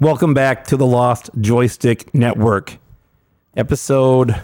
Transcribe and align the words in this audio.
Welcome 0.00 0.32
back 0.32 0.64
to 0.68 0.76
the 0.76 0.86
Lost 0.86 1.28
Joystick 1.40 2.14
Network, 2.14 2.78
episode 3.56 4.40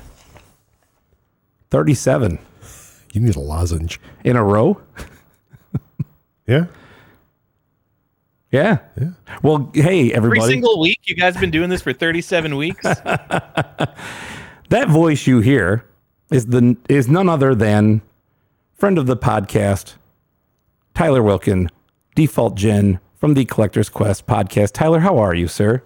37 1.70 2.38
You 3.12 3.20
need 3.20 3.36
a 3.36 3.40
lozenge. 3.40 4.00
in 4.24 4.36
a 4.36 4.44
row. 4.44 4.80
Yeah. 6.46 6.66
Yeah. 8.52 8.80
Yeah. 9.00 9.12
Well, 9.42 9.70
hey, 9.72 10.12
everybody. 10.12 10.40
Every 10.42 10.52
single 10.52 10.78
week, 10.78 11.00
you 11.04 11.16
guys 11.16 11.32
have 11.32 11.40
been 11.40 11.50
doing 11.50 11.70
this 11.70 11.80
for 11.80 11.94
37 11.94 12.54
weeks. 12.56 12.82
that 12.82 13.94
voice 14.88 15.26
you 15.26 15.40
hear 15.40 15.86
is 16.30 16.44
the 16.44 16.76
is 16.86 17.08
none 17.08 17.30
other 17.30 17.54
than 17.54 18.02
friend 18.74 18.98
of 18.98 19.06
the 19.06 19.16
podcast, 19.16 19.94
Tyler 20.94 21.22
Wilkin, 21.22 21.70
Default 22.14 22.56
Gen 22.56 23.00
from 23.24 23.32
the 23.32 23.46
Collector's 23.46 23.88
Quest 23.88 24.26
podcast. 24.26 24.72
Tyler, 24.72 25.00
how 25.00 25.16
are 25.16 25.34
you, 25.34 25.48
sir? 25.48 25.82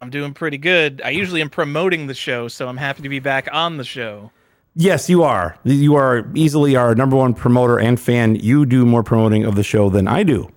I'm 0.00 0.10
doing 0.10 0.32
pretty 0.32 0.58
good. 0.58 1.02
I 1.04 1.10
usually 1.10 1.40
am 1.40 1.50
promoting 1.50 2.06
the 2.06 2.14
show, 2.14 2.46
so 2.46 2.68
I'm 2.68 2.76
happy 2.76 3.02
to 3.02 3.08
be 3.08 3.18
back 3.18 3.48
on 3.50 3.78
the 3.78 3.84
show. 3.84 4.30
Yes, 4.76 5.10
you 5.10 5.24
are. 5.24 5.58
You 5.64 5.96
are 5.96 6.24
easily 6.36 6.76
our 6.76 6.94
number 6.94 7.16
one 7.16 7.34
promoter 7.34 7.80
and 7.80 7.98
fan. 7.98 8.36
You 8.36 8.64
do 8.64 8.86
more 8.86 9.02
promoting 9.02 9.42
of 9.44 9.56
the 9.56 9.64
show 9.64 9.90
than 9.90 10.06
I 10.06 10.22
do. 10.22 10.52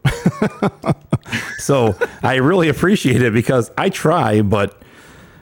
so 1.58 1.98
I 2.22 2.36
really 2.36 2.70
appreciate 2.70 3.24
it 3.24 3.34
because 3.34 3.72
I 3.76 3.90
try, 3.90 4.44
but 4.44 4.84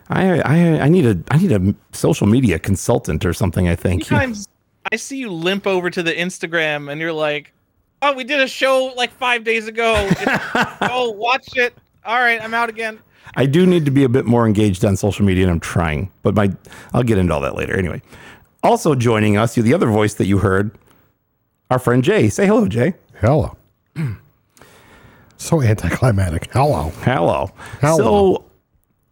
I, 0.07 0.40
I 0.40 0.55
I 0.84 0.88
need 0.88 1.05
a 1.05 1.20
I 1.30 1.40
need 1.40 1.52
a 1.52 1.76
social 1.91 2.26
media 2.26 2.57
consultant 2.57 3.26
or 3.26 3.34
something. 3.34 3.68
I 3.68 3.76
think. 3.76 4.05
Sometimes 4.05 4.48
I 4.90 4.96
see 4.96 5.18
you 5.18 5.30
limp 5.30 5.68
over 5.68 5.90
to 5.90 6.02
the 6.02 6.13
Instagram 6.13 6.90
and 6.90 7.02
you're 7.02 7.12
like, 7.12 7.52
"Oh, 8.04 8.13
we 8.13 8.23
did 8.23 8.40
a 8.41 8.48
show 8.48 8.93
like 8.96 9.12
five 9.12 9.43
days 9.43 9.68
ago. 9.68 9.96
It's- 9.96 10.77
oh, 10.82 11.12
watch 11.12 11.48
it. 11.55 11.73
All 12.05 12.20
right, 12.20 12.41
I'm 12.41 12.54
out 12.54 12.70
again." 12.70 12.99
I 13.35 13.46
do 13.46 13.65
need 13.65 13.85
to 13.85 13.91
be 13.91 14.04
a 14.04 14.09
bit 14.09 14.26
more 14.26 14.46
engaged 14.46 14.85
on 14.85 14.96
social 14.96 15.26
media, 15.26 15.43
and 15.43 15.51
I'm 15.51 15.59
trying. 15.59 16.12
But 16.21 16.35
my 16.35 16.51
I'll 16.93 17.04
get 17.04 17.18
into 17.18 17.34
all 17.34 17.41
that 17.41 17.55
later. 17.55 17.76
Anyway, 17.76 18.01
also 18.62 18.96
joining 18.96 19.37
us, 19.37 19.57
you 19.57 19.63
the 19.63 19.74
other 19.74 19.87
voice 19.87 20.13
that 20.15 20.26
you 20.26 20.40
heard, 20.40 20.77
our 21.71 21.79
friend 21.79 22.04
Jay. 22.04 22.29
Say 22.29 22.46
hello, 22.46 22.68
Jay. 22.68 22.93
Hello. 23.20 23.55
so 25.37 25.62
anticlimactic. 25.62 26.51
Hello. 26.51 26.91
Hello. 27.01 27.51
Hello. 27.81 27.98
So 27.98 28.46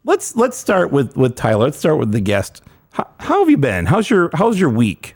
let's 0.04 0.36
let's 0.36 0.58
start 0.58 0.92
with 0.92 1.16
with 1.18 1.36
Tyler. 1.36 1.66
Let's 1.66 1.80
start 1.80 1.98
with 1.98 2.12
the 2.12 2.22
guest. 2.22 2.62
How, 2.92 3.08
how 3.20 3.40
have 3.40 3.50
you 3.50 3.58
been? 3.58 3.86
How's 3.86 4.10
your 4.10 4.30
How's 4.34 4.60
your 4.60 4.70
week? 4.70 5.16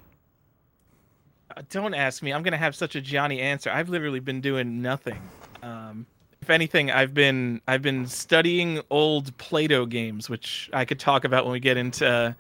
Uh, 1.66 1.68
Don't 1.72 1.94
ask 1.94 2.22
me. 2.24 2.32
I'm 2.34 2.44
gonna 2.44 2.58
have 2.58 2.76
such 2.76 2.96
a 2.96 3.02
Johnny 3.02 3.40
answer. 3.40 3.70
I've 3.72 3.90
literally 3.90 4.20
been 4.20 4.42
doing 4.42 4.82
nothing. 4.82 5.20
Um, 5.64 6.06
if 6.42 6.50
anything, 6.50 6.92
I've 6.92 7.14
been 7.14 7.62
I've 7.68 7.82
been 7.82 8.06
studying 8.08 8.82
old 8.90 9.36
Play-Doh 9.38 9.86
games, 9.88 10.30
which 10.30 10.70
I 10.74 10.86
could 10.86 11.00
talk 11.00 11.24
about 11.26 11.46
when 11.46 11.54
we 11.54 11.60
get 11.60 11.78
into 11.78 12.08
uh, 12.08 12.34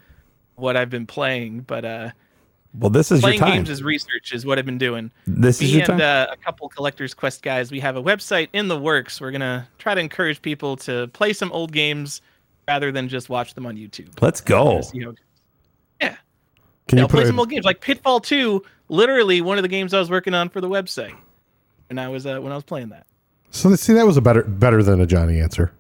what 0.56 0.78
I've 0.78 0.90
been 0.90 1.08
playing. 1.08 1.62
But 1.62 1.86
uh, 1.86 2.10
Well, 2.78 2.90
this 2.92 3.12
is 3.12 3.22
playing 3.22 3.40
your 3.40 3.48
time. 3.48 3.56
games 3.58 3.70
as 3.72 3.82
research 3.82 4.32
is 4.34 4.46
what 4.46 4.60
I've 4.60 4.66
been 4.66 4.78
doing. 4.78 5.10
this 5.26 5.62
is 5.62 5.72
your 5.74 5.82
and 5.90 6.00
time. 6.00 6.30
uh, 6.30 6.32
a 6.34 6.38
couple 6.38 6.70
Collectors 6.70 7.14
Quest 7.16 7.42
guys, 7.42 7.72
we 7.72 7.80
have 7.80 7.96
a 7.96 8.04
website 8.04 8.50
in 8.54 8.68
the 8.68 8.78
works. 8.80 9.20
We're 9.20 9.32
gonna 9.32 9.68
try 9.80 9.96
to 9.96 10.02
encourage 10.02 10.42
people 10.42 10.76
to 10.78 11.08
play 11.10 11.34
some 11.34 11.52
old 11.52 11.72
games 11.72 12.22
rather 12.68 12.92
than 12.92 13.08
just 13.10 13.30
watch 13.30 13.54
them 13.56 13.66
on 13.66 13.76
YouTube. 13.76 14.10
let's 14.22 14.42
go. 14.42 14.82
You 14.94 15.06
know, 15.06 15.14
yeah, 16.02 16.16
Can 16.88 16.98
you 17.00 17.04
you 17.06 17.08
play 17.08 17.26
some 17.26 17.40
old 17.40 17.50
games 17.50 17.66
like 17.66 17.82
Pitfall 17.82 18.20
Two. 18.20 18.64
Literally 18.90 19.42
one 19.42 19.58
of 19.58 19.64
the 19.64 19.68
games 19.68 19.94
I 19.94 20.00
was 20.00 20.10
working 20.10 20.34
on 20.34 20.50
for 20.50 20.62
the 20.62 20.70
website, 20.70 21.16
and 21.90 22.00
I 22.00 22.08
was 22.08 22.26
uh, 22.26 22.40
when 22.40 22.52
I 22.52 22.56
was 22.56 22.64
playing 22.64 22.90
that. 22.90 23.06
so 23.52 23.74
see 23.76 23.94
that 23.94 24.06
was 24.06 24.18
a 24.18 24.22
better 24.22 24.44
better 24.44 24.84
than 24.84 25.02
a 25.02 25.06
Johnny 25.08 25.40
answer. 25.40 25.72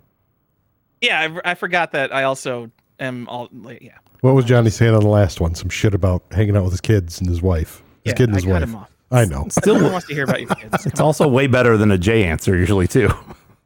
Yeah, 1.01 1.39
I, 1.45 1.51
I 1.51 1.55
forgot 1.55 1.91
that 1.91 2.13
I 2.13 2.23
also 2.23 2.71
am 2.99 3.27
all 3.29 3.47
like, 3.53 3.81
yeah. 3.83 3.97
What 4.21 4.33
was 4.33 4.45
Johnny 4.45 4.69
saying 4.71 4.95
on 4.95 5.01
the 5.01 5.07
last 5.07 5.39
one? 5.39 5.53
Some 5.53 5.69
shit 5.69 5.93
about 5.93 6.23
hanging 6.31 6.57
out 6.57 6.63
with 6.63 6.73
his 6.73 6.81
kids 6.81 7.19
and 7.19 7.29
his 7.29 7.41
wife. 7.43 7.83
His 8.03 8.11
Yeah, 8.11 8.13
kid 8.13 8.29
and 8.29 8.33
I 8.33 8.35
his 8.38 8.45
cut 8.45 8.53
wife. 8.53 8.63
him 8.63 8.75
off. 8.75 8.91
I 9.11 9.25
know. 9.25 9.45
Still, 9.49 9.75
one 9.75 9.91
wants 9.91 10.07
to 10.07 10.16
hear 10.16 10.23
about 10.23 10.39
your 10.41 10.49
kids. 10.55 10.85
it's 10.87 10.99
also 10.99 11.27
way 11.27 11.45
better 11.45 11.77
than 11.77 11.91
a 11.91 11.97
Jay 11.97 12.23
answer 12.23 12.55
usually 12.57 12.87
too. 12.87 13.09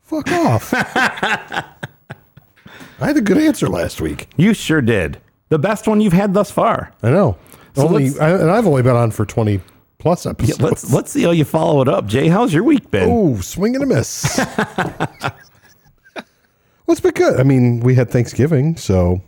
Fuck 0.02 0.30
off. 0.32 0.74
I 0.74 1.64
had 3.00 3.16
a 3.16 3.22
good 3.22 3.38
answer 3.38 3.68
last 3.70 4.02
week. 4.02 4.28
You 4.36 4.54
sure 4.54 4.82
did. 4.82 5.22
The 5.50 5.60
best 5.60 5.88
one 5.88 6.02
you've 6.02 6.14
had 6.14 6.34
thus 6.34 6.52
far. 6.52 6.92
I 7.02 7.10
know. 7.12 7.38
So 7.80 7.88
only 7.88 8.20
I, 8.20 8.30
and 8.32 8.52
I've 8.52 8.68
only 8.68 8.82
been 8.82 8.96
on 8.96 9.12
for 9.12 9.26
twenty 9.26 9.62
plus 9.98 10.26
episodes. 10.26 10.60
Let's 10.60 10.94
let's 10.94 11.12
see 11.12 11.24
how 11.24 11.32
you 11.32 11.46
follow 11.46 11.82
it 11.82 11.88
up, 11.88 12.06
Jay. 12.08 12.28
How's 12.28 12.54
your 12.54 12.64
week 12.64 12.90
been? 12.92 13.10
Oh, 13.10 13.40
swing 13.42 13.76
and 13.76 13.84
a 13.84 13.88
miss. 13.88 14.38
well, 14.58 15.34
it's 16.88 17.00
been 17.00 17.14
good. 17.14 17.40
I 17.40 17.44
mean, 17.44 17.80
we 17.82 17.96
had 17.96 18.10
Thanksgiving, 18.10 18.76
so 18.78 19.22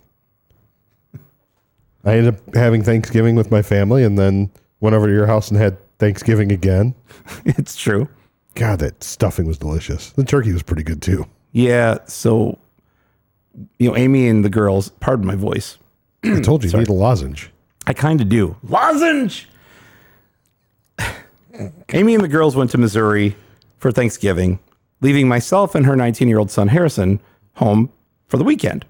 I 2.04 2.18
ended 2.18 2.36
up 2.36 2.56
having 2.56 2.84
Thanksgiving 2.84 3.36
with 3.36 3.52
my 3.52 3.62
family, 3.62 4.04
and 4.04 4.18
then 4.18 4.50
went 4.80 4.96
over 4.96 5.08
to 5.08 5.14
your 5.14 5.28
house 5.28 5.50
and 5.50 5.60
had 5.60 5.78
Thanksgiving 6.00 6.52
again. 6.52 6.96
It's 7.46 7.78
true. 7.78 8.10
God, 8.56 8.80
that 8.80 9.04
stuffing 9.04 9.46
was 9.46 9.58
delicious. 9.58 10.12
The 10.12 10.24
turkey 10.24 10.52
was 10.52 10.64
pretty 10.64 10.84
good 10.84 11.02
too. 11.02 11.26
Yeah. 11.52 12.00
So, 12.08 12.58
you 13.78 13.90
know, 13.90 13.96
Amy 13.96 14.28
and 14.28 14.44
the 14.44 14.50
girls. 14.50 14.90
Pardon 14.90 15.26
my 15.26 15.36
voice. 15.36 15.78
I 16.24 16.42
told 16.42 16.64
you, 16.64 16.70
you 16.70 16.78
need 16.80 16.90
a 16.90 16.94
lozenge. 16.94 17.52
I 17.88 17.94
kind 17.94 18.22
of 18.22 18.30
do. 18.30 18.56
Lozenge. 18.64 19.48
Amy 21.94 22.16
and 22.16 22.24
the 22.24 22.28
girls 22.28 22.56
went 22.56 22.72
to 22.72 22.78
Missouri 22.78 23.36
for 23.78 23.92
Thanksgiving, 23.92 24.60
leaving 25.02 25.28
myself 25.28 25.76
and 25.76 25.86
her 25.86 25.96
19 25.96 26.28
year 26.28 26.40
old 26.40 26.52
son 26.52 26.68
Harrison 26.68 27.20
home 27.56 27.90
for 28.28 28.38
the 28.38 28.44
weekend. 28.44 28.86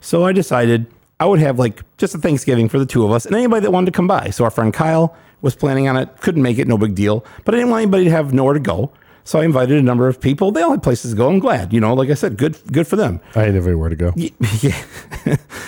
So 0.00 0.24
I 0.24 0.32
decided 0.32 0.86
I 1.18 1.26
would 1.26 1.40
have 1.40 1.58
like 1.58 1.82
just 1.98 2.14
a 2.14 2.18
Thanksgiving 2.18 2.68
for 2.68 2.78
the 2.78 2.86
two 2.86 3.04
of 3.04 3.10
us 3.10 3.26
and 3.26 3.34
anybody 3.34 3.60
that 3.62 3.70
wanted 3.70 3.86
to 3.86 3.92
come 3.92 4.06
by. 4.06 4.30
So 4.30 4.44
our 4.44 4.50
friend 4.50 4.72
Kyle 4.72 5.14
was 5.42 5.54
planning 5.54 5.88
on 5.88 5.96
it, 5.96 6.08
couldn't 6.20 6.42
make 6.42 6.58
it, 6.58 6.66
no 6.66 6.78
big 6.78 6.94
deal. 6.94 7.24
But 7.44 7.54
I 7.54 7.58
didn't 7.58 7.70
want 7.70 7.82
anybody 7.82 8.04
to 8.04 8.10
have 8.10 8.32
nowhere 8.32 8.54
to 8.54 8.60
go. 8.60 8.92
So 9.30 9.38
I 9.38 9.44
invited 9.44 9.78
a 9.78 9.82
number 9.82 10.08
of 10.08 10.20
people. 10.20 10.50
They 10.50 10.60
all 10.60 10.72
had 10.72 10.82
places 10.82 11.12
to 11.12 11.16
go. 11.16 11.28
I'm 11.28 11.38
glad, 11.38 11.72
you 11.72 11.78
know, 11.78 11.94
like 11.94 12.10
I 12.10 12.14
said, 12.14 12.36
good, 12.36 12.58
good 12.72 12.88
for 12.88 12.96
them. 12.96 13.20
I 13.36 13.42
had 13.42 13.54
everywhere 13.54 13.88
to 13.88 13.94
go. 13.94 14.12
Yeah. 14.16 14.76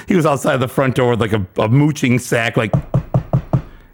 he 0.09 0.17
was 0.17 0.27
outside 0.27 0.57
the 0.57 0.67
front 0.67 0.97
door 0.97 1.11
with 1.11 1.21
like 1.21 1.33
a, 1.33 1.47
a 1.57 1.69
mooching 1.69 2.19
sack, 2.19 2.57
like, 2.57 2.75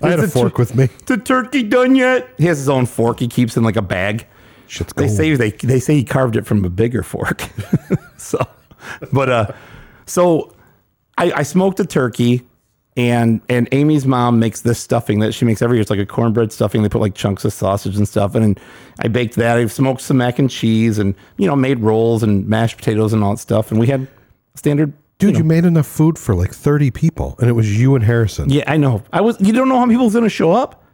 I 0.01 0.09
had 0.09 0.21
a 0.21 0.29
fork 0.29 0.57
with 0.57 0.75
me. 0.75 0.89
the 1.05 1.19
turkey 1.19 1.63
done 1.63 1.97
yet? 1.97 2.31
He 2.39 2.47
has 2.47 2.57
his 2.57 2.71
own 2.71 2.87
fork 2.87 3.21
he 3.21 3.29
keeps 3.29 3.59
in 3.59 3.63
like 3.63 3.77
a 3.77 3.83
bag. 3.83 4.27
Shit's 4.69 4.95
They 4.95 5.07
say 5.07 5.35
they 5.37 5.51
they 5.51 5.81
say 5.81 5.97
he 5.97 6.05
carved 6.05 6.37
it 6.37 6.47
from 6.47 6.65
a 6.65 6.71
bigger 6.71 7.03
fork. 7.03 7.47
so, 8.17 8.39
but 9.13 9.29
uh, 9.29 9.53
so 10.07 10.55
I, 11.19 11.31
I 11.33 11.43
smoked 11.43 11.79
a 11.79 11.85
turkey, 11.85 12.47
and 12.99 13.41
and 13.49 13.69
Amy's 13.71 14.05
mom 14.05 14.41
makes 14.41 14.63
this 14.63 14.81
stuffing 14.81 15.21
that 15.21 15.33
she 15.33 15.45
makes 15.45 15.63
every 15.63 15.77
year. 15.77 15.83
It's 15.83 15.91
like 15.91 16.01
a 16.01 16.07
cornbread 16.07 16.53
stuffing. 16.53 16.83
They 16.83 16.89
put 16.89 17.01
like 17.01 17.15
chunks 17.15 17.45
of 17.45 17.53
sausage 17.53 17.97
and 17.97 18.09
stuff, 18.09 18.35
and 18.35 18.45
then 18.45 18.65
I 18.99 19.07
baked 19.07 19.37
that. 19.37 19.57
I 19.57 19.67
smoked 19.67 20.01
some 20.01 20.17
mac 20.17 20.41
and 20.41 20.51
cheese, 20.51 20.99
and 20.99 21.15
you 21.37 21.47
know 21.47 21.55
made 21.55 21.79
rolls 21.79 22.25
and 22.25 22.47
mashed 22.49 22.77
potatoes 22.77 23.13
and 23.13 23.23
all 23.23 23.35
that 23.35 23.39
stuff. 23.39 23.71
And 23.71 23.79
we 23.79 23.87
had 23.87 24.09
standard. 24.57 24.93
Dude, 25.19 25.37
you 25.37 25.43
made 25.43 25.65
enough 25.65 25.87
food 25.87 26.17
for 26.17 26.35
like 26.35 26.53
30 26.53 26.93
people, 26.93 27.35
and 27.41 27.49
it 27.49 27.53
was 27.53 27.77
you 27.77 27.97
and 27.97 28.05
Harrison. 28.05 28.51
Yeah, 28.51 28.63
I 28.69 28.77
know. 28.77 29.03
I 29.13 29.21
was. 29.21 29.41
You 29.41 29.53
don't 29.53 29.69
know 29.69 29.79
how 29.79 29.87
many 29.87 29.97
people's 29.97 30.13
going 30.13 30.25
to 30.25 30.31
show 30.31 30.53
up. 30.53 30.85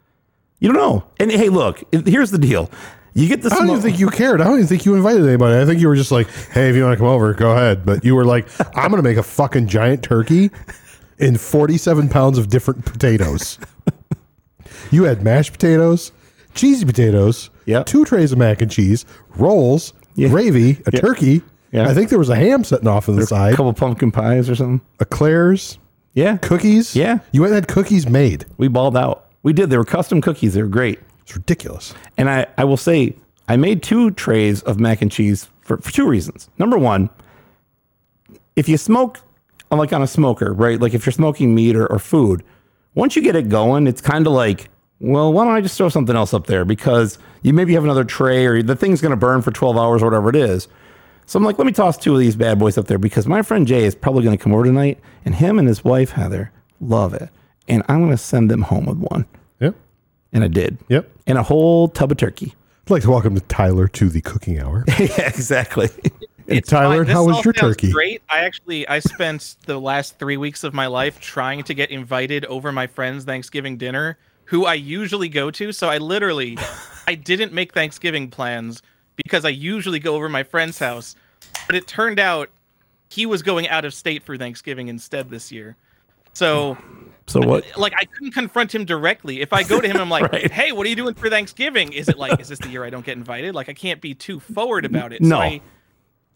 You 0.60 0.72
don't 0.72 0.78
know. 0.80 1.04
And 1.18 1.30
hey, 1.30 1.48
look. 1.48 1.82
Here's 2.06 2.30
the 2.30 2.38
deal. 2.38 2.70
You 3.14 3.28
get 3.28 3.42
the 3.42 3.50
I 3.52 3.58
don't 3.58 3.68
even 3.68 3.80
think 3.80 3.98
you 3.98 4.08
cared. 4.10 4.40
I 4.40 4.44
don't 4.44 4.54
even 4.54 4.66
think 4.66 4.84
you 4.84 4.94
invited 4.94 5.26
anybody. 5.26 5.60
I 5.60 5.64
think 5.64 5.80
you 5.80 5.88
were 5.88 5.94
just 5.94 6.10
like, 6.10 6.28
hey, 6.50 6.68
if 6.68 6.74
you 6.74 6.82
want 6.82 6.94
to 6.94 6.96
come 6.98 7.06
over, 7.06 7.32
go 7.32 7.52
ahead. 7.52 7.86
But 7.86 8.04
you 8.04 8.14
were 8.14 8.24
like, 8.24 8.48
I'm 8.76 8.90
going 8.90 9.02
to 9.02 9.08
make 9.08 9.18
a 9.18 9.22
fucking 9.22 9.68
giant 9.68 10.02
turkey 10.02 10.50
and 11.18 11.40
47 11.40 12.08
pounds 12.08 12.38
of 12.38 12.48
different 12.48 12.84
potatoes. 12.84 13.58
You 14.90 15.04
had 15.04 15.22
mashed 15.22 15.52
potatoes, 15.52 16.12
cheesy 16.54 16.84
potatoes, 16.84 17.50
Yep. 17.66 17.86
two 17.86 18.04
trays 18.04 18.32
of 18.32 18.38
mac 18.38 18.60
and 18.60 18.70
cheese, 18.70 19.04
rolls, 19.36 19.92
Yeah. 20.14 20.28
gravy, 20.28 20.80
a 20.86 20.90
turkey. 20.90 21.42
Yeah. 21.72 21.88
I 21.88 21.94
think 21.94 22.10
there 22.10 22.18
was 22.18 22.28
a 22.28 22.36
ham 22.36 22.62
sitting 22.64 22.86
off 22.86 23.08
on 23.08 23.16
the 23.16 23.26
side, 23.26 23.54
A 23.54 23.56
couple 23.56 23.72
pumpkin 23.72 24.10
pies 24.12 24.48
or 24.50 24.54
something. 24.54 24.80
eclairs, 25.00 25.78
Yeah, 26.14 26.36
cookies. 26.36 26.94
Yeah. 26.94 27.18
You 27.32 27.40
went 27.40 27.52
and 27.54 27.56
had 27.56 27.68
cookies 27.68 28.08
made. 28.08 28.44
we 28.56 28.68
balled 28.68 28.96
out. 28.96 29.26
We 29.42 29.52
did. 29.52 29.70
They 29.70 29.76
were 29.76 29.84
custom 29.84 30.20
cookies. 30.20 30.54
They 30.54 30.62
were 30.62 30.68
great. 30.68 31.00
It's 31.22 31.34
ridiculous. 31.34 31.92
And 32.16 32.30
I, 32.30 32.46
I 32.56 32.64
will 32.64 32.76
say, 32.76 33.16
I 33.48 33.56
made 33.56 33.82
two 33.82 34.10
trays 34.12 34.62
of 34.62 34.78
mac 34.78 35.02
and 35.02 35.10
cheese 35.10 35.48
for, 35.62 35.78
for 35.78 35.90
two 35.92 36.06
reasons. 36.06 36.48
Number 36.58 36.78
one, 36.78 37.10
if 38.56 38.68
you 38.68 38.76
smoke 38.76 39.20
like 39.78 39.92
on 39.92 40.02
a 40.02 40.06
smoker, 40.06 40.52
right? 40.52 40.80
Like 40.80 40.94
if 40.94 41.06
you're 41.06 41.12
smoking 41.12 41.54
meat 41.54 41.76
or, 41.76 41.86
or 41.86 41.98
food, 41.98 42.42
once 42.94 43.16
you 43.16 43.22
get 43.22 43.36
it 43.36 43.48
going, 43.48 43.86
it's 43.86 44.00
kind 44.00 44.26
of 44.26 44.32
like, 44.32 44.68
well, 45.00 45.32
why 45.32 45.44
don't 45.44 45.54
I 45.54 45.60
just 45.60 45.76
throw 45.76 45.88
something 45.88 46.16
else 46.16 46.32
up 46.32 46.46
there? 46.46 46.64
Because 46.64 47.18
you 47.42 47.52
maybe 47.52 47.74
have 47.74 47.84
another 47.84 48.04
tray 48.04 48.46
or 48.46 48.62
the 48.62 48.76
thing's 48.76 49.00
going 49.00 49.10
to 49.10 49.16
burn 49.16 49.42
for 49.42 49.50
12 49.50 49.76
hours 49.76 50.02
or 50.02 50.06
whatever 50.06 50.30
it 50.30 50.36
is. 50.36 50.68
So 51.26 51.38
I'm 51.38 51.44
like, 51.44 51.58
let 51.58 51.66
me 51.66 51.72
toss 51.72 51.96
two 51.96 52.12
of 52.14 52.20
these 52.20 52.36
bad 52.36 52.58
boys 52.58 52.76
up 52.76 52.86
there 52.86 52.98
because 52.98 53.26
my 53.26 53.42
friend 53.42 53.66
Jay 53.66 53.84
is 53.84 53.94
probably 53.94 54.24
going 54.24 54.36
to 54.36 54.42
come 54.42 54.52
over 54.52 54.64
tonight 54.64 54.98
and 55.24 55.34
him 55.34 55.58
and 55.58 55.66
his 55.66 55.82
wife, 55.82 56.10
Heather, 56.10 56.52
love 56.80 57.14
it. 57.14 57.28
And 57.66 57.82
I'm 57.88 58.00
going 58.00 58.10
to 58.10 58.18
send 58.18 58.50
them 58.50 58.62
home 58.62 58.86
with 58.86 58.98
one. 58.98 59.26
Yep. 59.60 59.74
And 60.32 60.44
I 60.44 60.48
did. 60.48 60.78
Yep. 60.88 61.10
And 61.26 61.38
a 61.38 61.42
whole 61.42 61.88
tub 61.88 62.12
of 62.12 62.18
turkey. 62.18 62.54
I'd 62.86 62.90
like 62.90 63.02
to 63.02 63.10
welcome 63.10 63.40
Tyler 63.48 63.88
to 63.88 64.10
the 64.10 64.20
cooking 64.20 64.60
hour. 64.60 64.84
yeah, 64.98 65.26
exactly. 65.28 65.88
It's 66.46 66.68
Tyler. 66.68 67.04
How 67.04 67.24
was 67.24 67.42
your 67.44 67.52
turkey? 67.52 67.90
Great. 67.90 68.22
I 68.28 68.40
actually 68.40 68.86
I 68.88 68.98
spent 68.98 69.56
the 69.66 69.78
last 69.78 70.18
three 70.18 70.36
weeks 70.36 70.64
of 70.64 70.74
my 70.74 70.86
life 70.86 71.20
trying 71.20 71.62
to 71.64 71.74
get 71.74 71.90
invited 71.90 72.44
over 72.46 72.70
my 72.72 72.86
friend's 72.86 73.24
Thanksgiving 73.24 73.76
dinner, 73.76 74.18
who 74.44 74.66
I 74.66 74.74
usually 74.74 75.28
go 75.28 75.50
to. 75.52 75.72
So 75.72 75.88
I 75.88 75.98
literally 75.98 76.58
I 77.06 77.14
didn't 77.14 77.52
make 77.52 77.72
Thanksgiving 77.72 78.30
plans 78.30 78.82
because 79.16 79.44
I 79.44 79.50
usually 79.50 79.98
go 79.98 80.14
over 80.16 80.28
my 80.28 80.42
friend's 80.42 80.78
house. 80.78 81.16
But 81.66 81.76
it 81.76 81.86
turned 81.86 82.18
out 82.18 82.50
he 83.08 83.26
was 83.26 83.42
going 83.42 83.68
out 83.68 83.84
of 83.84 83.94
state 83.94 84.22
for 84.22 84.36
Thanksgiving 84.36 84.88
instead 84.88 85.30
this 85.30 85.50
year. 85.52 85.76
So 86.34 86.76
So 87.26 87.40
what? 87.40 87.64
like 87.78 87.94
I 87.96 88.04
couldn't 88.04 88.32
confront 88.32 88.74
him 88.74 88.84
directly. 88.84 89.40
If 89.40 89.52
I 89.52 89.62
go 89.62 89.80
to 89.80 89.88
him, 89.88 89.96
I'm 89.96 90.10
like, 90.10 90.22
Right. 90.32 90.50
"Hey, 90.50 90.72
what 90.72 90.84
are 90.84 90.90
you 90.90 90.96
doing 90.96 91.14
for 91.14 91.30
Thanksgiving?" 91.30 91.92
Is 91.92 92.08
it 92.08 92.18
like, 92.18 92.38
is 92.40 92.48
this 92.48 92.58
the 92.58 92.68
year 92.68 92.84
I 92.84 92.90
don't 92.90 93.04
get 93.06 93.16
invited? 93.16 93.54
Like 93.54 93.68
I 93.68 93.72
can't 93.72 94.00
be 94.00 94.14
too 94.14 94.40
forward 94.40 94.84
about 94.84 95.12
it. 95.12 95.22
No. 95.22 95.36
So 95.36 95.40
I, 95.42 95.60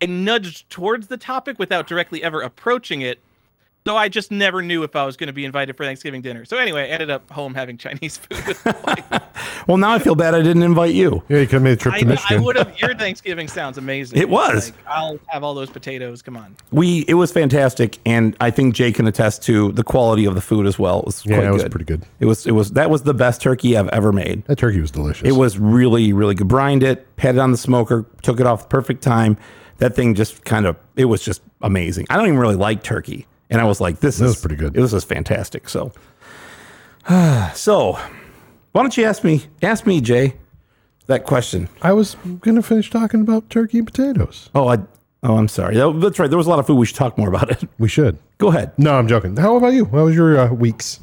I 0.00 0.06
nudged 0.06 0.70
towards 0.70 1.08
the 1.08 1.16
topic 1.16 1.58
without 1.58 1.86
directly 1.86 2.22
ever 2.22 2.40
approaching 2.40 3.00
it. 3.00 3.18
So 3.86 3.96
I 3.96 4.08
just 4.08 4.30
never 4.30 4.60
knew 4.60 4.82
if 4.82 4.94
I 4.94 5.06
was 5.06 5.16
going 5.16 5.28
to 5.28 5.32
be 5.32 5.46
invited 5.46 5.74
for 5.76 5.84
Thanksgiving 5.84 6.20
dinner. 6.20 6.44
So 6.44 6.58
anyway, 6.58 6.82
I 6.82 6.86
ended 6.88 7.10
up 7.10 7.30
home 7.30 7.54
having 7.54 7.78
Chinese 7.78 8.18
food. 8.18 8.46
With. 8.46 9.22
Well, 9.68 9.76
now 9.76 9.92
I 9.92 9.98
feel 9.98 10.14
bad 10.14 10.34
I 10.34 10.40
didn't 10.40 10.62
invite 10.62 10.94
you. 10.94 11.22
Yeah, 11.28 11.38
you 11.38 11.46
could 11.46 11.54
have 11.54 11.62
made 11.62 11.72
a 11.72 11.76
trip 11.76 11.94
I, 11.94 12.00
to 12.00 12.06
I 12.06 12.08
Michigan. 12.08 12.42
would 12.42 12.56
have. 12.56 12.80
Your 12.80 12.94
Thanksgiving 12.94 13.48
sounds 13.48 13.76
amazing. 13.76 14.18
It 14.18 14.30
was. 14.30 14.70
Like, 14.70 14.86
I'll 14.86 15.18
have 15.26 15.44
all 15.44 15.52
those 15.52 15.68
potatoes. 15.68 16.22
Come 16.22 16.38
on. 16.38 16.56
We 16.70 17.04
it 17.06 17.14
was 17.14 17.30
fantastic, 17.30 17.98
and 18.06 18.34
I 18.40 18.50
think 18.50 18.74
Jay 18.74 18.92
can 18.92 19.06
attest 19.06 19.42
to 19.44 19.72
the 19.72 19.84
quality 19.84 20.24
of 20.24 20.34
the 20.34 20.40
food 20.40 20.66
as 20.66 20.78
well. 20.78 21.00
It 21.00 21.06
was 21.06 21.26
yeah, 21.26 21.36
quite 21.36 21.46
it 21.48 21.50
was 21.50 21.62
good. 21.64 21.72
pretty 21.72 21.84
good. 21.84 22.06
It 22.18 22.24
was 22.24 22.46
it 22.46 22.52
was 22.52 22.70
that 22.72 22.88
was 22.88 23.02
the 23.02 23.12
best 23.12 23.42
turkey 23.42 23.76
I've 23.76 23.88
ever 23.88 24.10
made. 24.10 24.42
That 24.46 24.56
turkey 24.56 24.80
was 24.80 24.90
delicious. 24.90 25.28
It 25.28 25.36
was 25.36 25.58
really 25.58 26.14
really 26.14 26.34
good. 26.34 26.48
Brined 26.48 26.82
it, 26.82 27.06
had 27.18 27.34
it 27.34 27.38
on 27.38 27.50
the 27.50 27.58
smoker, 27.58 28.06
took 28.22 28.40
it 28.40 28.46
off 28.46 28.62
the 28.62 28.68
perfect 28.68 29.02
time. 29.02 29.36
That 29.78 29.94
thing 29.94 30.14
just 30.14 30.44
kind 30.44 30.66
of 30.66 30.76
it 30.96 31.06
was 31.06 31.22
just 31.22 31.42
amazing. 31.62 32.06
I 32.10 32.16
don't 32.16 32.26
even 32.26 32.38
really 32.38 32.56
like 32.56 32.82
turkey, 32.82 33.26
and 33.50 33.60
I 33.60 33.64
was 33.64 33.80
like, 33.80 34.00
this 34.00 34.16
is 34.16 34.22
was 34.22 34.40
pretty 34.40 34.56
good. 34.56 34.74
This 34.74 34.92
is 34.92 35.04
fantastic. 35.04 35.68
So, 35.68 35.92
so 37.54 37.92
why 38.72 38.82
don't 38.82 38.96
you 38.96 39.04
ask 39.04 39.24
me 39.24 39.42
ask 39.62 39.86
me 39.86 40.00
Jay 40.00 40.34
that 41.06 41.24
question? 41.24 41.68
I 41.82 41.92
was 41.92 42.16
gonna 42.40 42.62
finish 42.62 42.90
talking 42.90 43.20
about 43.20 43.48
turkey 43.50 43.78
and 43.78 43.86
potatoes. 43.86 44.50
Oh, 44.54 44.68
I 44.68 44.78
oh 45.22 45.36
I'm 45.36 45.48
sorry. 45.48 45.76
That- 45.76 46.00
that's 46.00 46.18
right. 46.18 46.28
There 46.28 46.38
was 46.38 46.46
a 46.46 46.50
lot 46.50 46.58
of 46.58 46.66
food. 46.66 46.76
We 46.76 46.86
should 46.86 46.96
talk 46.96 47.16
more 47.16 47.28
about 47.28 47.50
it. 47.50 47.62
We 47.78 47.88
should. 47.88 48.18
Go 48.38 48.48
ahead, 48.48 48.72
No, 48.78 48.96
I'm 48.96 49.08
joking. 49.08 49.36
How 49.36 49.56
about 49.56 49.72
you? 49.72 49.84
How 49.86 50.04
was 50.04 50.14
your 50.14 50.38
uh, 50.38 50.52
weeks? 50.52 51.00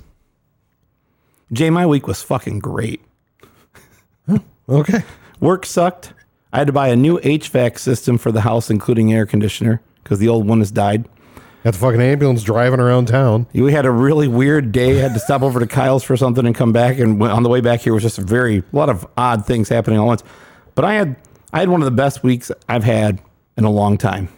Jay. 1.53 1.69
My 1.69 1.85
week 1.85 2.07
was 2.07 2.21
fucking 2.21 2.59
great. 2.59 3.01
Okay. 4.67 5.03
Work 5.39 5.65
sucked. 5.65 6.13
I 6.55 6.59
had 6.59 6.67
to 6.67 6.73
buy 6.73 6.87
a 6.87 6.95
new 6.95 7.19
HVAC 7.19 7.77
system 7.77 8.17
for 8.17 8.31
the 8.31 8.39
house, 8.41 8.69
including 8.69 9.11
air 9.13 9.25
conditioner, 9.25 9.81
because 10.03 10.19
the 10.19 10.29
old 10.29 10.47
one 10.47 10.59
has 10.59 10.71
died. 10.71 11.05
Got 11.65 11.73
the 11.73 11.79
fucking 11.79 11.99
ambulance 12.01 12.43
driving 12.43 12.79
around 12.79 13.07
town. 13.07 13.45
We 13.53 13.73
had 13.73 13.85
a 13.85 13.91
really 13.91 14.27
weird 14.29 14.71
day. 14.71 14.95
Had 14.95 15.13
to 15.15 15.19
stop 15.19 15.41
over 15.41 15.59
to 15.59 15.67
Kyle's 15.67 16.03
for 16.03 16.15
something 16.15 16.45
and 16.45 16.55
come 16.55 16.71
back. 16.71 16.97
And 16.97 17.21
on 17.21 17.43
the 17.43 17.49
way 17.49 17.59
back 17.59 17.81
here 17.81 17.93
was 17.93 18.03
just 18.03 18.19
a 18.19 18.21
very 18.21 18.59
a 18.59 18.63
lot 18.71 18.87
of 18.87 19.05
odd 19.17 19.45
things 19.45 19.67
happening 19.67 19.99
all 19.99 20.05
at 20.05 20.07
once. 20.07 20.23
But 20.75 20.85
I 20.85 20.93
had 20.93 21.15
I 21.51 21.59
had 21.59 21.67
one 21.69 21.81
of 21.81 21.85
the 21.85 21.91
best 21.91 22.23
weeks 22.23 22.51
I've 22.69 22.83
had 22.85 23.19
in 23.57 23.63
a 23.65 23.69
long 23.71 23.97
time. 23.97 24.29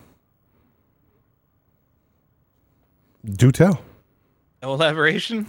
Do 3.26 3.52
tell. 3.52 3.82
No 4.64 4.74
elaboration. 4.74 5.48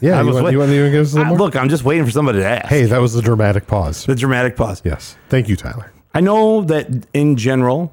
Yeah, 0.00 0.18
I 0.18 0.20
you 0.20 0.26
was 0.26 0.34
want, 0.34 0.44
wait- 0.44 0.52
you 0.52 0.58
want 0.58 0.70
to 0.70 0.76
even 0.78 0.92
give 0.92 1.00
us 1.06 1.12
a 1.14 1.16
little 1.16 1.26
I- 1.26 1.36
more? 1.36 1.38
look, 1.38 1.56
I'm 1.56 1.68
just 1.68 1.84
waiting 1.84 2.04
for 2.04 2.10
somebody 2.12 2.38
to 2.40 2.46
ask. 2.46 2.66
Hey, 2.66 2.84
that 2.84 2.98
was 2.98 3.14
the 3.14 3.22
dramatic 3.22 3.66
pause. 3.66 4.04
the 4.04 4.14
dramatic 4.14 4.56
pause. 4.56 4.80
Yes. 4.84 5.16
Thank 5.28 5.48
you, 5.48 5.56
Tyler. 5.56 5.90
I 6.14 6.20
know 6.20 6.62
that 6.62 7.06
in 7.12 7.36
general, 7.36 7.92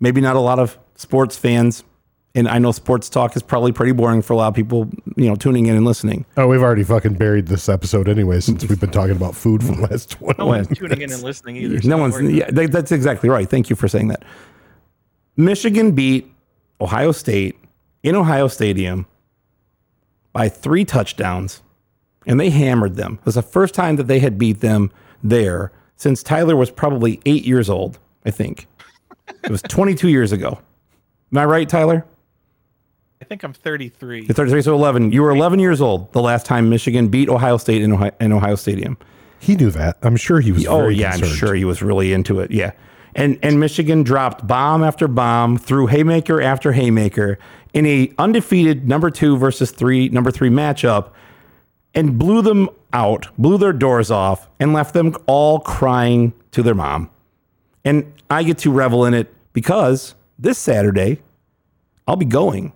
maybe 0.00 0.20
not 0.20 0.36
a 0.36 0.40
lot 0.40 0.58
of 0.58 0.78
sports 0.94 1.36
fans, 1.36 1.82
and 2.34 2.46
I 2.46 2.58
know 2.58 2.70
sports 2.72 3.08
talk 3.08 3.34
is 3.34 3.42
probably 3.42 3.72
pretty 3.72 3.92
boring 3.92 4.22
for 4.22 4.32
a 4.32 4.36
lot 4.36 4.48
of 4.48 4.54
people, 4.54 4.88
you 5.16 5.28
know, 5.28 5.34
tuning 5.34 5.66
in 5.66 5.74
and 5.74 5.84
listening. 5.84 6.24
Oh, 6.36 6.46
we've 6.46 6.62
already 6.62 6.84
fucking 6.84 7.14
buried 7.14 7.46
this 7.48 7.68
episode 7.68 8.08
anyway 8.08 8.38
since 8.40 8.64
we've 8.68 8.78
been 8.78 8.90
talking 8.90 9.16
about 9.16 9.34
food 9.34 9.62
for 9.64 9.72
the 9.74 9.82
last 9.82 10.10
20 10.10 10.34
No 10.38 10.46
one's 10.46 10.68
tuning 10.68 11.00
in 11.00 11.12
and 11.12 11.22
listening 11.22 11.56
either. 11.56 11.80
so 11.82 11.88
No 11.88 11.98
one's. 11.98 12.20
Yeah, 12.20 12.50
that- 12.50 12.70
that's 12.70 12.92
exactly 12.92 13.28
right. 13.28 13.48
Thank 13.48 13.70
you 13.70 13.76
for 13.76 13.88
saying 13.88 14.08
that. 14.08 14.22
Michigan 15.36 15.92
beat 15.92 16.32
Ohio 16.80 17.12
State 17.12 17.56
in 18.02 18.14
Ohio 18.14 18.46
Stadium 18.48 19.06
by 20.32 20.48
three 20.48 20.84
touchdowns, 20.84 21.62
and 22.26 22.38
they 22.38 22.50
hammered 22.50 22.94
them. 22.96 23.14
It 23.20 23.26
was 23.26 23.34
the 23.36 23.42
first 23.42 23.74
time 23.74 23.96
that 23.96 24.06
they 24.06 24.20
had 24.20 24.38
beat 24.38 24.60
them 24.60 24.92
there 25.22 25.72
since 25.98 26.22
Tyler 26.22 26.56
was 26.56 26.70
probably 26.70 27.20
eight 27.26 27.44
years 27.44 27.68
old. 27.68 27.98
I 28.24 28.30
think 28.30 28.66
it 29.44 29.50
was 29.50 29.62
22 29.62 30.08
years 30.08 30.32
ago. 30.32 30.58
Am 31.32 31.38
I 31.38 31.44
right, 31.44 31.68
Tyler? 31.68 32.06
I 33.20 33.24
think 33.24 33.42
I'm 33.42 33.52
33. 33.52 34.22
You're 34.22 34.28
33, 34.34 34.62
so 34.62 34.74
11. 34.74 35.12
You 35.12 35.22
were 35.22 35.30
11 35.30 35.58
years 35.58 35.80
old 35.80 36.10
the 36.12 36.22
last 36.22 36.46
time 36.46 36.70
Michigan 36.70 37.08
beat 37.08 37.28
Ohio 37.28 37.56
State 37.58 37.82
in 37.82 37.92
Ohio, 37.92 38.12
in 38.20 38.32
Ohio 38.32 38.54
Stadium. 38.54 38.96
He 39.40 39.54
knew 39.56 39.70
that. 39.72 39.98
I'm 40.02 40.16
sure 40.16 40.40
he 40.40 40.52
was 40.52 40.66
Oh 40.66 40.78
very 40.78 40.96
yeah, 40.96 41.12
I'm 41.12 41.24
sure 41.24 41.54
he 41.54 41.64
was 41.64 41.82
really 41.82 42.12
into 42.12 42.40
it. 42.40 42.50
Yeah, 42.50 42.72
and 43.14 43.38
and 43.42 43.60
Michigan 43.60 44.02
dropped 44.02 44.46
bomb 44.46 44.82
after 44.82 45.06
bomb, 45.06 45.58
threw 45.58 45.86
haymaker 45.86 46.40
after 46.40 46.72
haymaker 46.72 47.38
in 47.72 47.86
a 47.86 48.12
undefeated 48.18 48.88
number 48.88 49.10
two 49.10 49.36
versus 49.36 49.70
three 49.70 50.08
number 50.08 50.30
three 50.30 50.50
matchup, 50.50 51.10
and 51.94 52.18
blew 52.18 52.42
them 52.42 52.68
out, 52.92 53.28
blew 53.38 53.58
their 53.58 53.72
doors 53.72 54.10
off, 54.10 54.48
and 54.60 54.72
left 54.72 54.94
them 54.94 55.14
all 55.26 55.60
crying 55.60 56.32
to 56.52 56.62
their 56.62 56.74
mom. 56.74 57.10
And 57.84 58.12
I 58.30 58.42
get 58.42 58.58
to 58.58 58.70
revel 58.70 59.04
in 59.04 59.14
it 59.14 59.32
because 59.52 60.14
this 60.38 60.58
Saturday, 60.58 61.20
I'll 62.06 62.16
be 62.16 62.24
going 62.24 62.72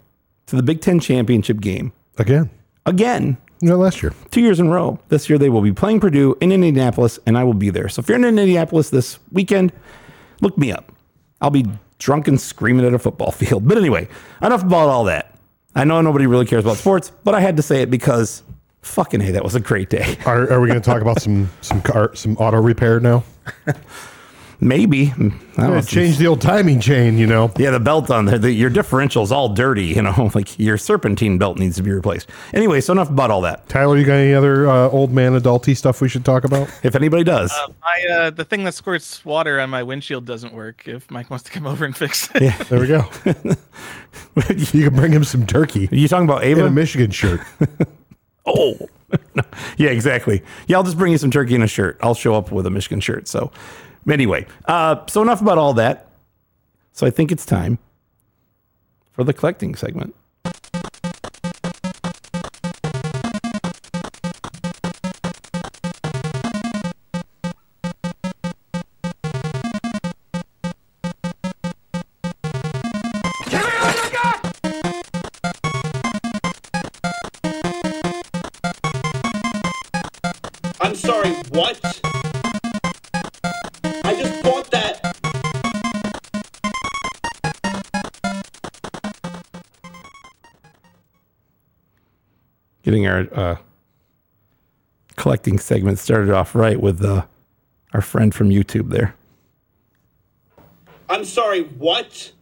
to 0.46 0.56
the 0.56 0.62
Big 0.62 0.80
Ten 0.80 1.00
championship 1.00 1.60
game 1.60 1.92
Again. 2.18 2.50
again 2.86 3.36
No, 3.62 3.76
last 3.76 4.02
year. 4.02 4.12
two 4.30 4.40
years 4.40 4.60
in 4.60 4.66
a 4.66 4.70
row. 4.70 4.98
This 5.08 5.28
year 5.30 5.38
they 5.38 5.48
will 5.48 5.62
be 5.62 5.72
playing 5.72 6.00
Purdue 6.00 6.36
in 6.40 6.52
Indianapolis, 6.52 7.18
and 7.26 7.36
I 7.38 7.44
will 7.44 7.54
be 7.54 7.70
there. 7.70 7.88
So 7.88 8.00
if 8.00 8.08
you're 8.08 8.18
in 8.18 8.24
Indianapolis 8.24 8.90
this 8.90 9.18
weekend, 9.30 9.72
look 10.40 10.56
me 10.58 10.72
up. 10.72 10.92
I'll 11.40 11.50
be 11.50 11.66
drunk 11.98 12.28
and 12.28 12.40
screaming 12.40 12.84
at 12.86 12.94
a 12.94 12.98
football 12.98 13.30
field. 13.32 13.66
But 13.66 13.78
anyway, 13.78 14.08
enough 14.42 14.62
about 14.62 14.88
all 14.88 15.04
that. 15.04 15.34
I 15.74 15.84
know 15.84 16.00
nobody 16.02 16.26
really 16.26 16.44
cares 16.44 16.64
about 16.64 16.76
sports, 16.76 17.10
but 17.24 17.34
I 17.34 17.40
had 17.40 17.56
to 17.56 17.62
say 17.62 17.80
it 17.80 17.90
because 17.90 18.42
fucking 18.82 19.20
hey, 19.20 19.30
that 19.32 19.44
was 19.44 19.54
a 19.54 19.60
great 19.60 19.88
day. 19.90 20.16
Are, 20.26 20.50
are 20.52 20.60
we 20.60 20.68
going 20.68 20.80
to 20.80 20.84
talk 20.84 21.02
about 21.02 21.20
some 21.22 21.50
some 21.60 21.80
car 21.82 22.14
some 22.14 22.36
auto 22.36 22.60
repair 22.60 23.00
now? 23.00 23.24
Maybe 24.64 25.06
I 25.08 25.12
don't 25.16 25.40
know, 25.56 25.80
Change 25.80 26.18
the 26.18 26.28
old 26.28 26.40
timing 26.40 26.78
chain, 26.78 27.18
you 27.18 27.26
know. 27.26 27.50
Yeah, 27.58 27.70
the 27.70 27.80
belt 27.80 28.12
on 28.12 28.26
there, 28.26 28.38
the, 28.38 28.52
your 28.52 28.70
differential 28.70 29.24
is 29.24 29.32
all 29.32 29.48
dirty. 29.48 29.86
You 29.86 30.02
know, 30.02 30.30
like 30.36 30.56
your 30.56 30.78
serpentine 30.78 31.36
belt 31.36 31.58
needs 31.58 31.74
to 31.78 31.82
be 31.82 31.90
replaced. 31.90 32.30
Anyway, 32.54 32.80
so 32.80 32.92
enough 32.92 33.10
about 33.10 33.32
all 33.32 33.40
that. 33.40 33.68
Tyler, 33.68 33.98
you 33.98 34.04
got 34.04 34.14
any 34.14 34.34
other 34.34 34.68
uh, 34.70 34.88
old 34.90 35.10
man 35.12 35.32
adulty 35.32 35.76
stuff 35.76 36.00
we 36.00 36.08
should 36.08 36.24
talk 36.24 36.44
about? 36.44 36.70
If 36.84 36.94
anybody 36.94 37.24
does, 37.24 37.50
Uh, 37.52 37.72
my 37.82 38.14
uh, 38.14 38.30
the 38.30 38.44
thing 38.44 38.62
that 38.62 38.74
squirts 38.74 39.24
water 39.24 39.58
on 39.58 39.68
my 39.68 39.82
windshield 39.82 40.26
doesn't 40.26 40.54
work. 40.54 40.86
If 40.86 41.10
Mike 41.10 41.28
wants 41.28 41.42
to 41.46 41.50
come 41.50 41.66
over 41.66 41.84
and 41.84 41.96
fix 41.96 42.30
it, 42.32 42.42
Yeah, 42.42 42.56
There 42.64 42.78
we 42.78 42.86
go. 42.86 43.04
you 44.54 44.84
can 44.90 44.94
bring 44.94 45.10
him 45.10 45.24
some 45.24 45.44
turkey 45.44 45.88
are 45.90 45.94
you 45.96 46.06
talking 46.06 46.28
about 46.28 46.44
in 46.44 46.60
a 46.60 46.70
Michigan 46.70 47.10
shirt. 47.10 47.40
Oh, 48.46 48.74
yeah, 49.76 49.90
exactly. 49.90 50.42
Yeah, 50.66 50.76
I'll 50.76 50.82
just 50.82 50.98
bring 50.98 51.12
you 51.12 51.18
some 51.18 51.30
turkey 51.30 51.54
and 51.54 51.64
a 51.64 51.68
shirt. 51.68 51.98
I'll 52.02 52.14
show 52.14 52.34
up 52.34 52.50
with 52.50 52.66
a 52.66 52.70
Michigan 52.70 53.00
shirt. 53.00 53.28
So, 53.28 53.52
anyway, 54.10 54.46
uh, 54.66 55.04
so 55.06 55.22
enough 55.22 55.40
about 55.40 55.58
all 55.58 55.74
that. 55.74 56.08
So 56.92 57.06
I 57.06 57.10
think 57.10 57.32
it's 57.32 57.46
time 57.46 57.78
for 59.12 59.24
the 59.24 59.32
collecting 59.32 59.74
segment. 59.74 60.14
Getting 93.20 93.38
our 93.38 93.52
uh, 93.52 93.56
collecting 95.16 95.58
segment 95.58 95.98
started 95.98 96.30
off 96.30 96.54
right 96.54 96.80
with 96.80 97.04
uh, 97.04 97.24
our 97.92 98.00
friend 98.00 98.34
from 98.34 98.50
YouTube 98.50 98.90
there. 98.90 99.14
I'm 101.08 101.24
sorry, 101.24 101.62
what? 101.64 102.32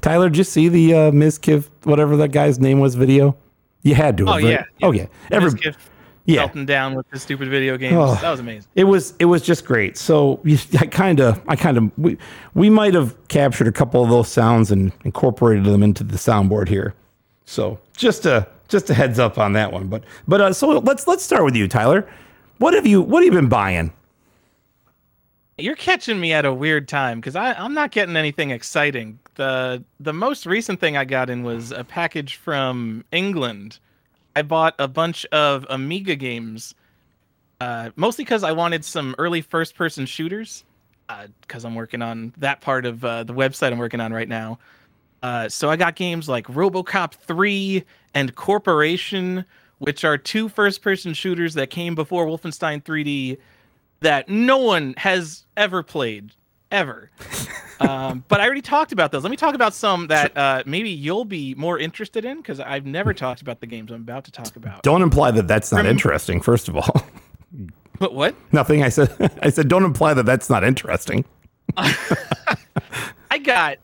Tyler, 0.00 0.28
did 0.28 0.38
you 0.38 0.44
see 0.44 0.68
the 0.68 0.94
uh, 0.94 1.12
Ms. 1.12 1.38
Kiv, 1.38 1.68
whatever 1.84 2.16
that 2.16 2.28
guy's 2.28 2.58
name 2.58 2.80
was, 2.80 2.94
video? 2.94 3.36
You 3.82 3.94
had 3.94 4.16
to. 4.18 4.24
Oh, 4.24 4.32
have, 4.32 4.42
right? 4.42 4.50
yeah, 4.50 4.64
yeah. 4.78 4.86
Oh 4.86 4.92
yeah. 4.92 5.06
Every, 5.30 5.50
Miss 5.50 5.60
Gift- 5.60 5.78
Yeah. 6.24 6.40
melting 6.40 6.66
down 6.66 6.94
with 6.94 7.08
the 7.10 7.18
stupid 7.18 7.48
video 7.48 7.76
games. 7.76 7.96
Oh. 7.96 8.14
That 8.14 8.30
was 8.30 8.40
amazing. 8.40 8.68
It 8.74 8.84
was 8.84 9.14
it 9.18 9.24
was 9.26 9.42
just 9.42 9.64
great. 9.64 9.96
So 9.96 10.40
I 10.78 10.86
kind 10.86 11.20
of 11.20 11.40
I 11.48 11.56
kind 11.56 11.76
of 11.76 11.98
we 11.98 12.16
we 12.54 12.70
might 12.70 12.94
have 12.94 13.16
captured 13.28 13.66
a 13.66 13.72
couple 13.72 14.02
of 14.02 14.08
those 14.08 14.28
sounds 14.28 14.70
and 14.70 14.92
incorporated 15.04 15.64
them 15.64 15.82
into 15.82 16.04
the 16.04 16.16
soundboard 16.16 16.68
here. 16.68 16.94
So 17.44 17.78
just 17.96 18.24
a 18.24 18.48
just 18.68 18.90
a 18.90 18.94
heads 18.94 19.18
up 19.18 19.38
on 19.38 19.52
that 19.52 19.72
one. 19.72 19.88
But 19.88 20.04
but 20.26 20.40
uh, 20.40 20.52
so 20.52 20.78
let's 20.78 21.06
let's 21.06 21.22
start 21.22 21.44
with 21.44 21.56
you, 21.56 21.68
Tyler. 21.68 22.08
What 22.58 22.74
have 22.74 22.86
you 22.86 23.02
what 23.02 23.22
have 23.22 23.32
you 23.32 23.40
been 23.40 23.48
buying? 23.48 23.92
You're 25.58 25.76
catching 25.76 26.18
me 26.18 26.32
at 26.32 26.44
a 26.44 26.52
weird 26.52 26.88
time 26.88 27.20
because 27.20 27.36
I'm 27.36 27.74
not 27.74 27.90
getting 27.90 28.16
anything 28.16 28.50
exciting. 28.50 29.18
the 29.34 29.84
The 30.00 30.12
most 30.12 30.46
recent 30.46 30.80
thing 30.80 30.96
I 30.96 31.04
got 31.04 31.28
in 31.28 31.42
was 31.42 31.72
a 31.72 31.84
package 31.84 32.36
from 32.36 33.04
England. 33.12 33.78
I 34.34 34.42
bought 34.42 34.74
a 34.78 34.88
bunch 34.88 35.26
of 35.26 35.66
Amiga 35.68 36.16
games, 36.16 36.74
uh, 37.60 37.90
mostly 37.96 38.24
because 38.24 38.42
I 38.42 38.52
wanted 38.52 38.84
some 38.84 39.14
early 39.18 39.42
first 39.42 39.74
person 39.74 40.06
shooters. 40.06 40.64
Because 41.42 41.66
I'm 41.66 41.74
working 41.74 42.00
on 42.00 42.32
that 42.38 42.62
part 42.62 42.86
of 42.86 43.04
uh, 43.04 43.24
the 43.24 43.34
website 43.34 43.70
I'm 43.70 43.78
working 43.78 44.00
on 44.00 44.14
right 44.14 44.28
now. 44.28 44.58
Uh, 45.22 45.48
so 45.48 45.70
I 45.70 45.76
got 45.76 45.94
games 45.94 46.28
like 46.28 46.46
RoboCop 46.46 47.14
3 47.14 47.84
and 48.14 48.34
Corporation, 48.34 49.44
which 49.78 50.04
are 50.04 50.18
two 50.18 50.48
first 50.48 50.82
person 50.82 51.14
shooters 51.14 51.54
that 51.54 51.70
came 51.70 51.94
before 51.94 52.26
Wolfenstein 52.26 52.82
3D 52.82 53.38
that 54.00 54.28
no 54.28 54.58
one 54.58 54.94
has 54.96 55.46
ever 55.56 55.82
played 55.82 56.32
ever. 56.70 57.10
um, 57.80 58.24
but 58.28 58.40
I 58.40 58.46
already 58.46 58.62
talked 58.62 58.92
about 58.92 59.12
those. 59.12 59.22
Let 59.22 59.30
me 59.30 59.36
talk 59.36 59.54
about 59.54 59.74
some 59.74 60.08
that 60.08 60.36
uh, 60.36 60.62
maybe 60.66 60.90
you'll 60.90 61.24
be 61.24 61.54
more 61.54 61.78
interested 61.78 62.24
in 62.24 62.38
because 62.38 62.58
I've 62.58 62.86
never 62.86 63.14
talked 63.14 63.42
about 63.42 63.60
the 63.60 63.66
games 63.66 63.90
I'm 63.90 64.02
about 64.02 64.24
to 64.24 64.32
talk 64.32 64.56
about. 64.56 64.82
Don't 64.82 65.02
imply 65.02 65.30
that 65.32 65.46
that's 65.46 65.70
not 65.70 65.86
interesting. 65.86 66.40
First 66.40 66.68
of 66.68 66.76
all, 66.76 67.06
But 67.98 68.14
what? 68.14 68.34
nothing. 68.50 68.82
I 68.82 68.88
said 68.88 69.38
I 69.42 69.50
said 69.50 69.68
don't 69.68 69.84
imply 69.84 70.14
that 70.14 70.26
that's 70.26 70.50
not 70.50 70.64
interesting. 70.64 71.24
I 71.76 73.38
got 73.44 73.78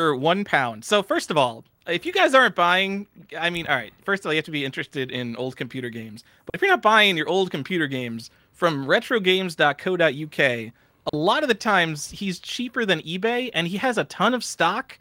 for 0.00 0.16
one 0.16 0.44
pound. 0.44 0.82
So 0.82 1.02
first 1.02 1.30
of 1.30 1.36
all, 1.36 1.62
if 1.86 2.06
you 2.06 2.12
guys 2.12 2.32
aren't 2.34 2.54
buying, 2.54 3.06
I 3.38 3.50
mean, 3.50 3.66
all 3.66 3.76
right. 3.76 3.92
First 4.02 4.22
of 4.22 4.26
all, 4.26 4.32
you 4.32 4.38
have 4.38 4.46
to 4.46 4.50
be 4.50 4.64
interested 4.64 5.10
in 5.10 5.36
old 5.36 5.56
computer 5.56 5.90
games. 5.90 6.24
But 6.46 6.54
if 6.54 6.62
you're 6.62 6.70
not 6.70 6.80
buying 6.80 7.18
your 7.18 7.28
old 7.28 7.50
computer 7.50 7.86
games 7.86 8.30
from 8.52 8.86
retrogames.co.uk, 8.86 10.72
a 11.12 11.16
lot 11.16 11.42
of 11.42 11.48
the 11.48 11.54
times 11.54 12.10
he's 12.10 12.38
cheaper 12.38 12.86
than 12.86 13.00
eBay, 13.00 13.50
and 13.52 13.68
he 13.68 13.76
has 13.76 13.98
a 13.98 14.04
ton 14.04 14.32
of 14.32 14.42
stock, 14.42 14.98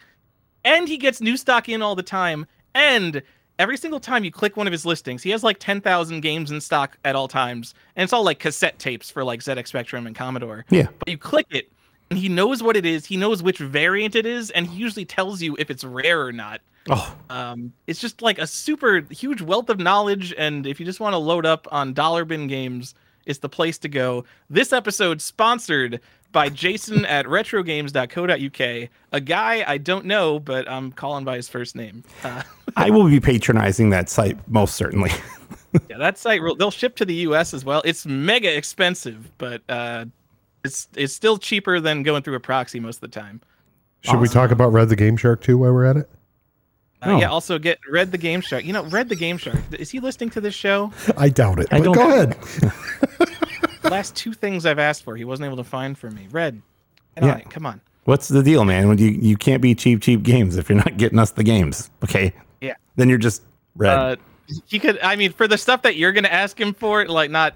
and 0.65 0.87
he 0.89 0.97
gets 0.97 1.21
new 1.21 1.37
stock 1.37 1.69
in 1.69 1.81
all 1.81 1.95
the 1.95 2.03
time, 2.03 2.45
and 2.73 3.21
every 3.57 3.77
single 3.77 3.99
time 3.99 4.25
you 4.25 4.31
click 4.31 4.57
one 4.57 4.67
of 4.67 4.73
his 4.73 4.85
listings, 4.85 5.23
he 5.23 5.29
has 5.29 5.43
like 5.43 5.59
10,000 5.59 6.19
games 6.21 6.51
in 6.51 6.59
stock 6.59 6.97
at 7.05 7.15
all 7.15 7.27
times, 7.29 7.73
and 7.95 8.03
it's 8.03 8.13
all 8.13 8.23
like 8.23 8.39
cassette 8.39 8.79
tapes 8.79 9.09
for 9.09 9.23
like 9.23 9.39
ZX 9.41 9.67
Spectrum 9.67 10.07
and 10.07 10.15
Commodore. 10.15 10.65
Yeah. 10.69 10.87
But 10.99 11.09
you 11.09 11.17
click 11.17 11.47
it, 11.51 11.71
he 12.17 12.29
knows 12.29 12.63
what 12.63 12.75
it 12.75 12.85
is. 12.85 13.05
He 13.05 13.17
knows 13.17 13.43
which 13.43 13.59
variant 13.59 14.15
it 14.15 14.25
is, 14.25 14.49
and 14.51 14.67
he 14.67 14.77
usually 14.79 15.05
tells 15.05 15.41
you 15.41 15.55
if 15.59 15.69
it's 15.69 15.83
rare 15.83 16.25
or 16.25 16.31
not. 16.31 16.61
Oh, 16.89 17.15
Um, 17.29 17.73
it's 17.87 17.99
just 17.99 18.21
like 18.21 18.39
a 18.39 18.47
super 18.47 19.01
huge 19.11 19.41
wealth 19.41 19.69
of 19.69 19.79
knowledge, 19.79 20.33
and 20.37 20.65
if 20.65 20.79
you 20.79 20.85
just 20.85 20.99
want 20.99 21.13
to 21.13 21.17
load 21.17 21.45
up 21.45 21.67
on 21.71 21.93
Dollar 21.93 22.25
Bin 22.25 22.47
Games, 22.47 22.95
it's 23.25 23.39
the 23.39 23.49
place 23.49 23.77
to 23.79 23.89
go. 23.89 24.25
This 24.49 24.73
episode 24.73 25.21
sponsored 25.21 25.99
by 26.31 26.49
Jason 26.49 27.05
at 27.05 27.25
RetroGames.co.uk, 27.27 28.89
a 29.11 29.21
guy 29.21 29.63
I 29.67 29.77
don't 29.77 30.05
know, 30.05 30.39
but 30.39 30.69
I'm 30.69 30.91
calling 30.91 31.25
by 31.25 31.35
his 31.35 31.47
first 31.49 31.75
name. 31.75 32.03
Uh, 32.23 32.43
I 32.75 32.89
will 32.89 33.07
be 33.07 33.19
patronizing 33.19 33.89
that 33.91 34.09
site 34.09 34.37
most 34.47 34.75
certainly. 34.75 35.11
yeah, 35.89 35.97
that 35.97 36.17
site 36.17 36.41
they'll 36.57 36.71
ship 36.71 36.95
to 36.97 37.05
the 37.05 37.15
U.S. 37.15 37.53
as 37.53 37.63
well. 37.65 37.81
It's 37.85 38.05
mega 38.05 38.55
expensive, 38.55 39.31
but 39.37 39.61
uh, 39.69 40.05
it's 40.63 40.87
it's 40.95 41.13
still 41.13 41.37
cheaper 41.37 41.79
than 41.79 42.03
going 42.03 42.23
through 42.23 42.35
a 42.35 42.39
proxy 42.39 42.79
most 42.79 42.97
of 42.97 43.01
the 43.11 43.19
time. 43.19 43.41
Should 44.01 44.19
we 44.19 44.27
talk 44.29 44.51
about 44.51 44.71
Red 44.71 44.89
the 44.89 44.95
Game 44.95 45.17
Shark 45.17 45.41
too 45.41 45.57
while 45.57 45.73
we're 45.73 45.85
at 45.85 45.97
it? 45.97 46.09
Uh, 46.11 46.15
Oh. 47.11 47.19
Yeah. 47.19 47.29
Also, 47.29 47.57
get 47.59 47.79
Red 47.89 48.11
the 48.11 48.17
Game 48.17 48.41
Shark. 48.41 48.65
You 48.65 48.73
know, 48.73 48.83
Red 48.85 49.07
the 49.07 49.15
Game 49.15 49.37
Shark. 49.37 49.57
Is 49.71 49.89
he 49.89 49.99
listening 50.01 50.29
to 50.31 50.41
this 50.41 50.53
show? 50.53 50.91
I 51.17 51.29
doubt 51.29 51.59
it. 51.59 51.67
I 51.71 51.77
but 51.79 51.83
don't- 51.85 51.95
go 51.95 52.09
ahead. 52.09 52.37
Last 53.83 54.15
two 54.15 54.33
things 54.33 54.65
I've 54.65 54.79
asked 54.79 55.03
for, 55.03 55.15
he 55.15 55.23
wasn't 55.23 55.45
able 55.47 55.57
to 55.57 55.63
find 55.63 55.97
for 55.97 56.11
me. 56.11 56.27
Red, 56.31 56.61
get 57.15 57.23
Yeah. 57.25 57.33
on 57.35 57.39
it. 57.39 57.49
Come 57.49 57.65
on. 57.65 57.81
What's 58.03 58.27
the 58.27 58.43
deal, 58.43 58.65
man? 58.65 58.87
When 58.87 58.97
you 58.97 59.07
you 59.09 59.37
can't 59.37 59.61
be 59.61 59.75
cheap 59.75 60.01
cheap 60.01 60.23
games 60.23 60.57
if 60.57 60.67
you're 60.69 60.77
not 60.77 60.97
getting 60.97 61.19
us 61.19 61.31
the 61.31 61.43
games, 61.43 61.89
okay? 62.03 62.33
Yeah. 62.61 62.73
Then 62.97 63.07
you're 63.07 63.17
just 63.17 63.43
red. 63.75 63.97
Uh, 63.97 64.15
he 64.65 64.79
could. 64.79 64.99
I 65.01 65.15
mean, 65.15 65.31
for 65.31 65.47
the 65.47 65.57
stuff 65.57 65.83
that 65.83 65.95
you're 65.95 66.11
gonna 66.11 66.27
ask 66.27 66.59
him 66.59 66.73
for, 66.73 67.05
like 67.07 67.29
not, 67.31 67.55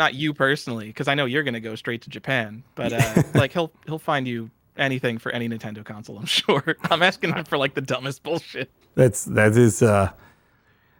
not 0.00 0.14
you 0.14 0.34
personally, 0.34 0.86
because 0.86 1.06
I 1.06 1.14
know 1.14 1.26
you're 1.26 1.44
gonna 1.44 1.60
go 1.60 1.76
straight 1.76 2.02
to 2.02 2.10
Japan. 2.10 2.64
But 2.74 2.92
uh, 2.92 3.22
like 3.34 3.52
he'll 3.52 3.70
he'll 3.86 4.00
find 4.00 4.26
you 4.26 4.50
anything 4.76 5.18
for 5.18 5.30
any 5.30 5.48
Nintendo 5.48 5.84
console. 5.84 6.18
I'm 6.18 6.24
sure. 6.40 6.76
I'm 6.90 7.02
asking 7.04 7.34
him 7.34 7.44
for 7.44 7.58
like 7.58 7.74
the 7.74 7.82
dumbest 7.82 8.24
bullshit. 8.24 8.70
That's 8.96 9.26
that 9.26 9.56
is 9.56 9.82
uh 9.82 10.10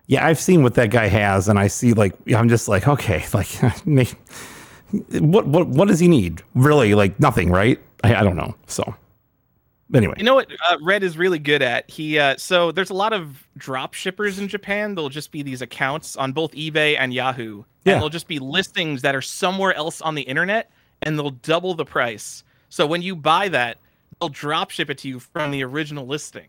yeah, 0.06 0.26
I've 0.26 0.38
seen 0.38 0.62
what 0.62 0.74
that 0.74 0.90
guy 0.90 1.06
has 1.06 1.48
and 1.48 1.58
I 1.58 1.66
see 1.66 1.94
like 1.94 2.14
I'm 2.34 2.48
just 2.48 2.68
like, 2.68 2.86
okay, 2.86 3.24
like 3.34 3.48
what 5.12 5.46
what 5.46 5.66
what 5.66 5.88
does 5.88 5.98
he 5.98 6.06
need? 6.06 6.42
Really? 6.54 6.94
Like 6.94 7.18
nothing, 7.18 7.50
right? 7.50 7.80
I, 8.04 8.16
I 8.16 8.22
don't 8.22 8.36
know. 8.36 8.54
So 8.66 8.94
anyway. 9.94 10.14
You 10.18 10.24
know 10.24 10.34
what 10.34 10.48
uh, 10.70 10.76
Red 10.82 11.02
is 11.02 11.16
really 11.18 11.38
good 11.38 11.62
at? 11.62 11.90
He 11.90 12.18
uh, 12.18 12.36
so 12.36 12.72
there's 12.72 12.90
a 12.90 12.94
lot 12.94 13.12
of 13.12 13.46
drop 13.56 13.94
shippers 13.94 14.38
in 14.38 14.48
Japan. 14.48 14.94
There'll 14.94 15.08
just 15.08 15.32
be 15.32 15.42
these 15.42 15.62
accounts 15.62 16.16
on 16.16 16.32
both 16.32 16.52
eBay 16.52 16.96
and 16.98 17.12
Yahoo. 17.14 17.64
Yeah. 17.84 17.94
And 17.94 18.02
they'll 18.02 18.08
just 18.10 18.28
be 18.28 18.38
listings 18.38 19.02
that 19.02 19.14
are 19.14 19.22
somewhere 19.22 19.74
else 19.74 20.00
on 20.02 20.14
the 20.14 20.22
internet, 20.22 20.70
and 21.02 21.18
they'll 21.18 21.30
double 21.30 21.74
the 21.74 21.84
price. 21.84 22.44
So 22.68 22.86
when 22.86 23.02
you 23.02 23.16
buy 23.16 23.48
that, 23.48 23.78
they'll 24.20 24.28
drop 24.28 24.70
ship 24.70 24.90
it 24.90 24.98
to 24.98 25.08
you 25.08 25.18
from 25.18 25.50
the 25.50 25.64
original 25.64 26.06
listing. 26.06 26.48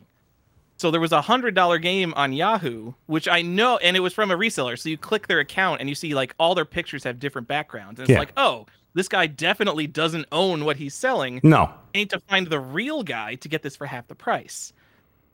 So 0.77 0.89
there 0.89 0.99
was 0.99 1.11
a 1.11 1.21
hundred 1.21 1.53
dollar 1.53 1.77
game 1.77 2.11
on 2.15 2.33
Yahoo, 2.33 2.93
which 3.05 3.27
I 3.27 3.43
know, 3.43 3.77
and 3.77 3.95
it 3.95 3.99
was 3.99 4.13
from 4.13 4.31
a 4.31 4.35
reseller. 4.35 4.77
So 4.79 4.89
you 4.89 4.97
click 4.97 5.27
their 5.27 5.39
account 5.39 5.79
and 5.79 5.87
you 5.87 5.93
see 5.95 6.15
like 6.15 6.33
all 6.39 6.55
their 6.55 6.65
pictures 6.65 7.03
have 7.03 7.19
different 7.19 7.47
backgrounds, 7.47 7.99
and 7.99 8.09
it's 8.09 8.13
Yeah. 8.13 8.19
like, 8.19 8.33
oh, 8.35 8.65
this 8.93 9.07
guy 9.07 9.27
definitely 9.27 9.87
doesn't 9.87 10.25
own 10.31 10.65
what 10.65 10.77
he's 10.77 10.93
selling. 10.93 11.39
No. 11.43 11.63
I 11.95 11.97
need 11.97 12.09
to 12.11 12.19
find 12.19 12.47
the 12.47 12.59
real 12.59 13.03
guy 13.03 13.35
to 13.35 13.47
get 13.49 13.61
this 13.63 13.75
for 13.75 13.85
half 13.87 14.07
the 14.07 14.15
price. 14.15 14.73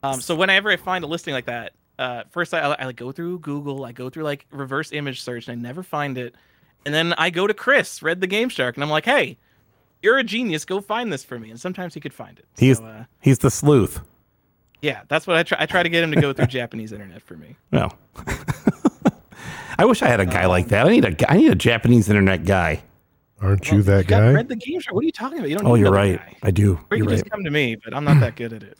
Um, 0.02 0.20
so 0.20 0.34
whenever 0.34 0.70
I 0.70 0.76
find 0.76 1.02
a 1.04 1.06
listing 1.08 1.34
like 1.34 1.46
that, 1.46 1.72
uh, 1.98 2.22
first 2.30 2.54
I, 2.54 2.60
I 2.60 2.84
like 2.84 2.96
go 2.96 3.10
through 3.10 3.40
Google, 3.40 3.84
I 3.84 3.90
go 3.92 4.08
through 4.10 4.22
like 4.24 4.46
reverse 4.52 4.92
image 4.92 5.22
search, 5.22 5.48
and 5.48 5.58
I 5.58 5.60
never 5.60 5.82
find 5.82 6.16
it. 6.16 6.34
And 6.86 6.94
then 6.94 7.12
I 7.18 7.30
go 7.30 7.46
to 7.48 7.54
Chris, 7.54 8.02
Red 8.02 8.20
the 8.20 8.28
Game 8.28 8.48
Shark, 8.48 8.76
and 8.76 8.84
I'm 8.84 8.90
like, 8.90 9.04
hey, 9.04 9.36
you're 10.00 10.18
a 10.18 10.22
genius. 10.24 10.64
Go 10.64 10.80
find 10.80 11.12
this 11.12 11.24
for 11.24 11.38
me. 11.38 11.50
And 11.50 11.58
sometimes 11.60 11.94
he 11.94 12.00
could 12.00 12.14
find 12.14 12.38
it. 12.38 12.44
He's 12.56 12.78
So, 12.78 12.84
uh, 12.84 13.04
he's 13.20 13.38
the 13.40 13.50
sleuth. 13.50 14.00
yeah, 14.80 15.00
that's 15.08 15.26
what 15.26 15.36
I 15.36 15.42
try. 15.42 15.58
I 15.60 15.66
try 15.66 15.82
to 15.82 15.88
get 15.88 16.04
him 16.04 16.12
to 16.12 16.20
go 16.20 16.32
through 16.32 16.46
Japanese 16.60 16.92
internet 16.92 17.20
for 17.20 17.34
me. 17.36 17.56
No. 17.72 17.88
I 19.78 19.84
wish 19.84 20.02
I 20.02 20.08
had 20.08 20.20
a 20.20 20.26
guy 20.26 20.46
like 20.46 20.68
that. 20.68 20.86
I 20.86 20.90
need 20.90 21.04
a 21.04 21.30
I 21.30 21.36
need 21.36 21.50
a 21.50 21.56
Japanese 21.56 22.08
internet 22.08 22.44
guy. 22.44 22.82
Aren't 23.40 23.70
you 23.70 23.82
that 23.82 23.98
You 24.04 24.04
guy? 24.04 24.32
Red 24.32 24.48
the 24.48 24.56
Game 24.56 24.80
Shark. 24.80 24.94
What 24.94 25.02
are 25.02 25.06
you 25.06 25.12
talking 25.12 25.38
about? 25.38 25.48
You 25.48 25.56
don't. 25.58 25.66
Oh, 25.66 25.74
need 25.74 25.80
you're 25.82 25.94
another 25.94 26.18
right. 26.18 26.26
guy. 26.26 26.36
I 26.42 26.50
do. 26.50 26.72
Or 26.90 26.96
you 26.96 27.04
You're 27.04 27.06
can 27.06 27.06
right. 27.06 27.18
just 27.20 27.30
come 27.30 27.44
to 27.44 27.50
me, 27.50 27.76
but 27.76 27.94
I'm 27.94 28.04
not 28.04 28.18
that 28.20 28.34
good 28.36 28.52
at 28.52 28.62
it. 28.64 28.78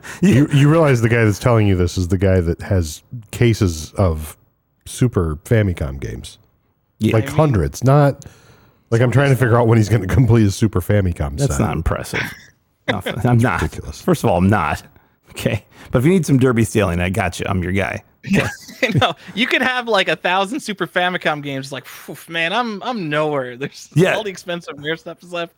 You, 0.22 0.46
you 0.52 0.70
realize 0.70 1.00
the 1.02 1.08
guy 1.08 1.24
that's 1.24 1.38
telling 1.38 1.66
you 1.66 1.76
this 1.76 1.98
is 1.98 2.08
the 2.08 2.16
guy 2.18 2.40
that 2.40 2.62
has 2.62 3.02
cases 3.32 3.92
of 3.94 4.36
Super 4.86 5.36
Famicom 5.44 6.00
games, 6.00 6.38
Yeah. 7.00 7.14
like 7.14 7.28
hundreds. 7.28 7.84
Not 7.84 8.24
like 8.90 9.00
I'm 9.02 9.10
trying 9.10 9.30
to 9.30 9.36
figure 9.36 9.58
out 9.58 9.66
when 9.66 9.76
he's 9.76 9.88
going 9.88 10.06
to 10.06 10.14
complete 10.14 10.42
his 10.42 10.54
Super 10.54 10.80
Famicom. 10.80 11.36
That's 11.38 11.56
set. 11.56 11.60
not 11.64 11.74
impressive. 11.76 12.22
Nothing. 12.88 13.14
I'm 13.26 13.38
not. 13.38 13.60
Ridiculous. 13.62 14.00
First 14.00 14.24
of 14.24 14.30
all, 14.30 14.38
I'm 14.38 14.48
not. 14.48 14.82
Okay. 15.30 15.64
But 15.90 15.98
if 15.98 16.04
you 16.04 16.12
need 16.12 16.24
some 16.24 16.38
Derby 16.38 16.64
Stallion, 16.64 17.00
I 17.00 17.10
got 17.10 17.40
you. 17.40 17.46
I'm 17.48 17.62
your 17.62 17.72
guy. 17.72 18.02
No, 18.30 18.46
you 18.82 18.88
know, 19.00 19.14
you 19.34 19.46
could 19.46 19.62
have 19.62 19.88
like 19.88 20.08
a 20.08 20.16
thousand 20.16 20.60
Super 20.60 20.86
Famicom 20.86 21.42
games. 21.42 21.72
Like, 21.72 21.86
man, 22.28 22.52
I'm 22.52 22.82
I'm 22.82 23.08
nowhere. 23.08 23.56
There's 23.58 23.90
Yeah. 23.94 24.14
all 24.14 24.22
the 24.24 24.30
expensive 24.30 24.74
rare 24.78 24.96
stuff 24.96 25.22
is 25.22 25.32
left. 25.32 25.54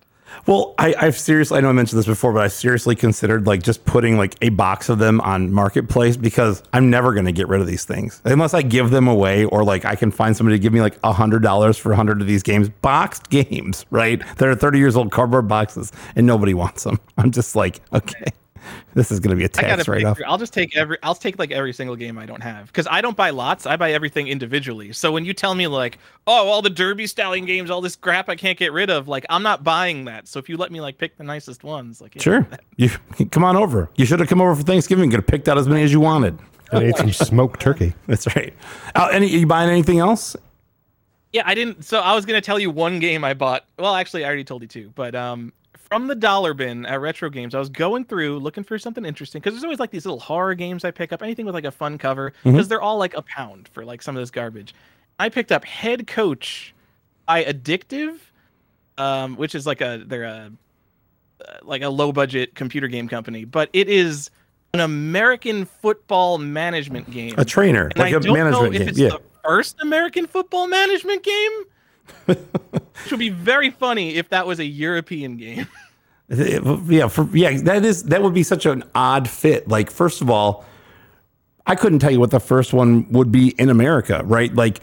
Well, 0.47 0.75
I, 0.77 0.93
I've 0.99 1.17
seriously, 1.17 1.57
I 1.57 1.61
know 1.61 1.69
I 1.69 1.73
mentioned 1.73 2.01
this 2.01 2.07
before, 2.07 2.33
but 2.33 2.43
I 2.43 2.49
seriously 2.49 2.97
considered 2.97 3.47
like 3.47 3.63
just 3.63 3.85
putting 3.85 4.17
like 4.17 4.35
a 4.43 4.49
box 4.49 4.89
of 4.89 4.99
them 4.99 5.21
on 5.21 5.53
Marketplace 5.53 6.17
because 6.17 6.65
I'm 6.73 6.91
never 6.91 7.13
going 7.15 7.27
to 7.27 7.33
get 7.33 7.47
rid 7.47 7.61
of 7.61 7.69
these 7.69 7.85
things 7.85 8.21
unless 8.25 8.53
I 8.53 8.63
give 8.63 8.91
them 8.91 9.07
away 9.07 9.45
or 9.45 9.63
like 9.63 9.85
I 9.85 9.95
can 9.95 10.11
find 10.11 10.37
somebody 10.37 10.59
to 10.59 10.61
give 10.61 10.73
me 10.73 10.81
like 10.81 10.99
a 11.05 11.13
hundred 11.13 11.45
dollars 11.45 11.79
for 11.79 11.93
a 11.93 11.97
hundred 11.97 12.21
of 12.21 12.27
these 12.27 12.43
games, 12.43 12.69
boxed 12.69 13.31
games, 13.31 13.87
right? 13.91 14.21
They're 14.39 14.57
30 14.57 14.81
years 14.81 14.97
old 14.97 15.13
cardboard 15.13 15.47
boxes 15.47 15.93
and 16.17 16.27
nobody 16.27 16.55
wants 16.55 16.83
them. 16.83 16.99
I'm 17.19 17.31
just 17.31 17.55
like, 17.55 17.81
okay, 17.93 18.25
this 18.95 19.11
is 19.11 19.21
going 19.21 19.31
to 19.31 19.37
be 19.37 19.45
a 19.45 19.49
gotta 19.49 19.77
tax 19.77 19.89
right 19.89 20.05
off. 20.05 20.19
I'll 20.27 20.39
just 20.39 20.53
take 20.53 20.77
every. 20.77 20.99
I'll 21.03 21.15
take 21.15 21.39
like 21.39 21.51
every 21.51 21.73
single 21.73 21.97
game 21.97 22.19
I 22.19 22.27
don't 22.27 22.43
have 22.43 22.67
because 22.67 22.87
I 22.91 23.01
don't 23.01 23.17
buy 23.17 23.31
lots. 23.31 23.67
I 23.67 23.77
buy 23.77 23.93
everything 23.93 24.29
individually. 24.29 24.93
So 24.93 25.13
when 25.13 25.25
you 25.25 25.35
tell 25.35 25.55
me 25.55 25.67
like, 25.67 25.99
oh, 26.27 26.49
all 26.49 26.63
the 26.63 26.71
Derby 26.71 27.07
Stallion 27.07 27.45
games, 27.45 27.71
all 27.71 27.81
this 27.81 27.97
crap 27.97 28.29
I 28.29 28.37
can't 28.37 28.59
get 28.59 28.73
rid 28.73 28.91
of, 28.91 29.09
like 29.09 29.27
I'm 29.31 29.43
not 29.43 29.65
buying 29.65 30.05
that. 30.07 30.29
So 30.29 30.39
if 30.39 30.49
you 30.49 30.57
let 30.57 30.73
me 30.73 30.81
like 30.81 30.99
pick 30.99 31.17
the 31.17 31.25
nicest 31.25 31.65
ones, 31.65 32.01
like 32.01 32.15
yeah, 32.15 32.23
Sure. 32.23 32.49
You 32.77 32.91
come 33.31 33.45
on 33.45 33.57
over. 33.57 33.91
You 33.97 34.07
should 34.07 34.21
have 34.21 34.29
come 34.29 34.41
over 34.41 34.55
for 34.55 34.63
Thanksgiving. 34.63 35.11
Could 35.11 35.21
have 35.21 35.27
picked 35.27 35.49
out 35.49 35.59
as 35.59 35.69
many 35.69 35.83
as 35.83 35.93
you 35.93 36.01
wanted. 36.01 36.39
I 36.73 36.83
ate 36.83 36.97
some 36.97 37.13
smoked 37.13 37.61
turkey. 37.61 37.95
That's 38.07 38.27
right. 38.35 38.53
Uh, 38.95 39.09
any 39.13 39.29
you 39.29 39.47
buying 39.47 39.71
anything 39.71 39.99
else? 39.99 40.37
Yeah, 41.37 41.43
I 41.45 41.55
didn't. 41.55 41.85
So 41.85 42.01
I 42.01 42.15
was 42.15 42.25
gonna 42.25 42.41
tell 42.41 42.59
you 42.59 42.71
one 42.71 42.99
game 42.99 43.23
I 43.23 43.35
bought. 43.35 43.67
Well, 43.79 43.95
actually, 43.95 44.25
I 44.25 44.27
already 44.29 44.43
told 44.43 44.63
you 44.63 44.69
two. 44.69 44.91
But 44.95 45.15
um, 45.15 45.53
from 45.75 46.07
the 46.07 46.15
dollar 46.15 46.55
bin 46.55 46.87
at 46.87 46.99
Retro 46.99 47.29
Games, 47.29 47.55
I 47.55 47.59
was 47.59 47.69
going 47.69 48.07
through 48.07 48.39
looking 48.39 48.65
for 48.65 48.79
something 48.79 49.05
interesting 49.05 49.43
because 49.43 49.53
there's 49.53 49.63
always 49.63 49.79
like 49.79 49.91
these 49.91 50.07
little 50.07 50.19
horror 50.19 50.55
games 50.55 50.83
I 50.83 50.93
pick 50.93 51.13
up, 51.13 51.23
anything 51.23 51.45
with 51.45 51.55
like 51.55 51.67
a 51.67 51.71
fun 51.71 51.99
cover, 51.99 52.33
because 52.43 52.69
they're 52.69 52.81
all 52.81 52.97
like 52.97 53.15
a 53.15 53.21
pound 53.21 53.69
for 53.69 53.85
like 53.85 54.01
some 54.01 54.17
of 54.17 54.23
this 54.23 54.31
garbage. 54.31 54.75
I 55.19 55.29
picked 55.29 55.53
up 55.53 55.63
Head 55.67 56.07
Coach 56.07 56.75
by 57.27 57.45
Addictive, 57.45 58.17
um, 58.97 59.37
which 59.37 59.55
is 59.55 59.67
like 59.67 59.83
a 59.83 60.05
they're 60.07 60.25
a 60.25 60.51
uh, 61.47 61.53
like 61.65 61.83
a 61.83 61.91
low 61.91 62.13
budget 62.13 62.55
computer 62.55 62.89
game 62.89 63.09
company, 63.09 63.45
but 63.45 63.69
it 63.75 63.91
is 63.91 64.31
an 64.73 64.81
American 64.81 65.67
football 65.67 66.39
management 66.39 67.11
game. 67.11 67.35
A 67.37 67.45
trainer, 67.45 67.89
And 67.89 67.99
like 67.99 68.15
I 68.15 68.17
a 68.17 68.33
management 68.33 68.73
game. 68.73 68.89
Yeah. 68.95 69.09
the 69.11 69.21
first 69.47 69.81
American 69.81 70.27
football 70.27 70.67
management 70.67 71.23
game. 71.23 71.53
Which 72.27 73.11
would 73.11 73.19
be 73.19 73.31
very 73.31 73.71
funny 73.71 74.17
if 74.17 74.29
that 74.31 74.47
was 74.47 74.59
a 74.59 74.65
European 74.65 75.37
game. 75.37 75.67
yeah, 76.29 77.09
for, 77.09 77.29
yeah, 77.37 77.57
that 77.63 77.85
is 77.85 78.05
that 78.05 78.23
would 78.23 78.35
be 78.35 78.43
such 78.43 78.67
an 78.67 78.85
odd 78.95 79.29
fit. 79.29 79.69
Like, 79.69 79.91
first 79.91 80.21
of 80.21 80.31
all, 80.31 80.65
I 81.67 81.75
couldn't 81.75 81.99
tell 81.99 82.11
you 82.11 82.21
what 82.21 82.31
the 82.31 82.41
first 82.41 82.73
one 82.73 83.11
would 83.11 83.33
be 83.33 83.51
in 83.59 83.71
America, 83.71 84.23
right? 84.25 84.55
Like 84.55 84.81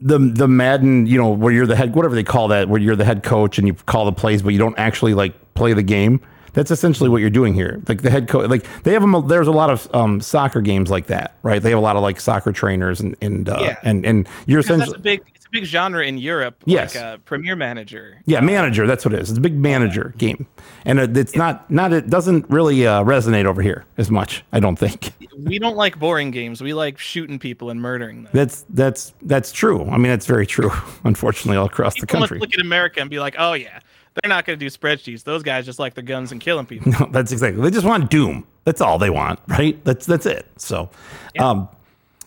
the 0.00 0.18
the 0.18 0.48
Madden, 0.48 1.06
you 1.06 1.18
know, 1.18 1.30
where 1.30 1.52
you're 1.52 1.66
the 1.66 1.76
head, 1.76 1.94
whatever 1.94 2.14
they 2.14 2.24
call 2.24 2.48
that, 2.48 2.68
where 2.68 2.80
you're 2.80 2.96
the 2.96 3.04
head 3.04 3.22
coach 3.22 3.58
and 3.58 3.66
you 3.66 3.74
call 3.74 4.04
the 4.04 4.12
plays, 4.12 4.42
but 4.42 4.50
you 4.50 4.58
don't 4.58 4.78
actually 4.78 5.14
like 5.14 5.34
play 5.54 5.72
the 5.72 5.82
game. 5.82 6.20
That's 6.58 6.72
essentially 6.72 7.08
what 7.08 7.18
you're 7.18 7.30
doing 7.30 7.54
here. 7.54 7.80
Like 7.86 8.02
the 8.02 8.10
head 8.10 8.26
coach, 8.26 8.50
like 8.50 8.66
they 8.82 8.92
have 8.92 9.02
them. 9.02 9.28
There's 9.28 9.46
a 9.46 9.52
lot 9.52 9.70
of 9.70 9.88
um, 9.94 10.20
soccer 10.20 10.60
games 10.60 10.90
like 10.90 11.06
that, 11.06 11.36
right? 11.44 11.62
They 11.62 11.70
have 11.70 11.78
a 11.78 11.82
lot 11.82 11.94
of 11.94 12.02
like 12.02 12.18
soccer 12.18 12.50
trainers 12.50 12.98
and 12.98 13.14
and 13.22 13.48
uh, 13.48 13.58
Yeah. 13.60 13.78
and 13.84 14.04
and 14.04 14.26
you're 14.46 14.62
Because 14.62 14.78
that's 14.80 14.90
essentially 14.90 14.98
a 14.98 15.18
big 15.18 15.32
it's 15.36 15.46
a 15.46 15.50
big 15.50 15.64
genre 15.66 16.04
in 16.04 16.18
Europe. 16.18 16.56
Yes. 16.64 16.96
Like 16.96 17.04
a 17.04 17.18
Premier 17.20 17.54
Manager. 17.54 18.20
Yeah, 18.26 18.40
manager. 18.40 18.88
That's 18.88 19.04
what 19.04 19.14
it 19.14 19.20
is. 19.20 19.28
It's 19.30 19.38
a 19.38 19.40
big 19.40 19.54
manager 19.54 20.12
game, 20.18 20.48
and 20.84 20.98
it- 20.98 21.16
it's 21.16 21.36
not 21.36 21.70
not. 21.70 21.92
It 21.92 22.10
doesn't 22.10 22.50
really 22.50 22.84
uh, 22.84 23.04
resonate 23.04 23.44
over 23.44 23.62
here 23.62 23.84
as 23.96 24.10
much. 24.10 24.42
I 24.52 24.58
don't 24.58 24.76
think. 24.76 25.12
We 25.38 25.60
don't 25.60 25.76
like 25.76 26.00
boring 26.00 26.32
games. 26.32 26.60
We 26.60 26.74
like 26.74 26.98
shooting 26.98 27.38
people 27.38 27.70
and 27.70 27.80
murdering 27.80 28.24
them. 28.24 28.32
That's 28.34 28.64
that's 28.70 29.14
that's 29.22 29.52
true. 29.52 29.84
I 29.88 29.92
mean, 29.96 30.10
that's 30.10 30.26
very 30.26 30.44
true. 30.44 30.72
Unfortunately, 31.04 31.56
all 31.56 31.66
across 31.66 31.94
the 31.94 32.00
People 32.08 32.18
must 32.18 32.30
country. 32.30 32.40
look 32.40 32.52
at 32.54 32.60
America 32.60 33.00
and 33.00 33.08
be 33.08 33.20
like, 33.20 33.36
oh 33.38 33.52
yeah, 33.52 33.78
they're 34.22 34.28
not 34.28 34.44
going 34.44 34.58
to 34.58 34.64
do 34.64 34.70
spreadsheets. 34.70 35.24
Those 35.24 35.42
guys 35.42 35.64
just 35.64 35.78
like 35.78 35.94
their 35.94 36.04
guns 36.04 36.32
and 36.32 36.40
killing 36.40 36.66
people. 36.66 36.92
No, 36.98 37.08
that's 37.10 37.32
exactly. 37.32 37.62
They 37.62 37.70
just 37.70 37.86
want 37.86 38.10
Doom. 38.10 38.46
That's 38.64 38.80
all 38.80 38.98
they 38.98 39.10
want, 39.10 39.40
right? 39.46 39.82
That's 39.84 40.06
that's 40.06 40.26
it. 40.26 40.46
So, 40.56 40.90
um, 41.38 41.68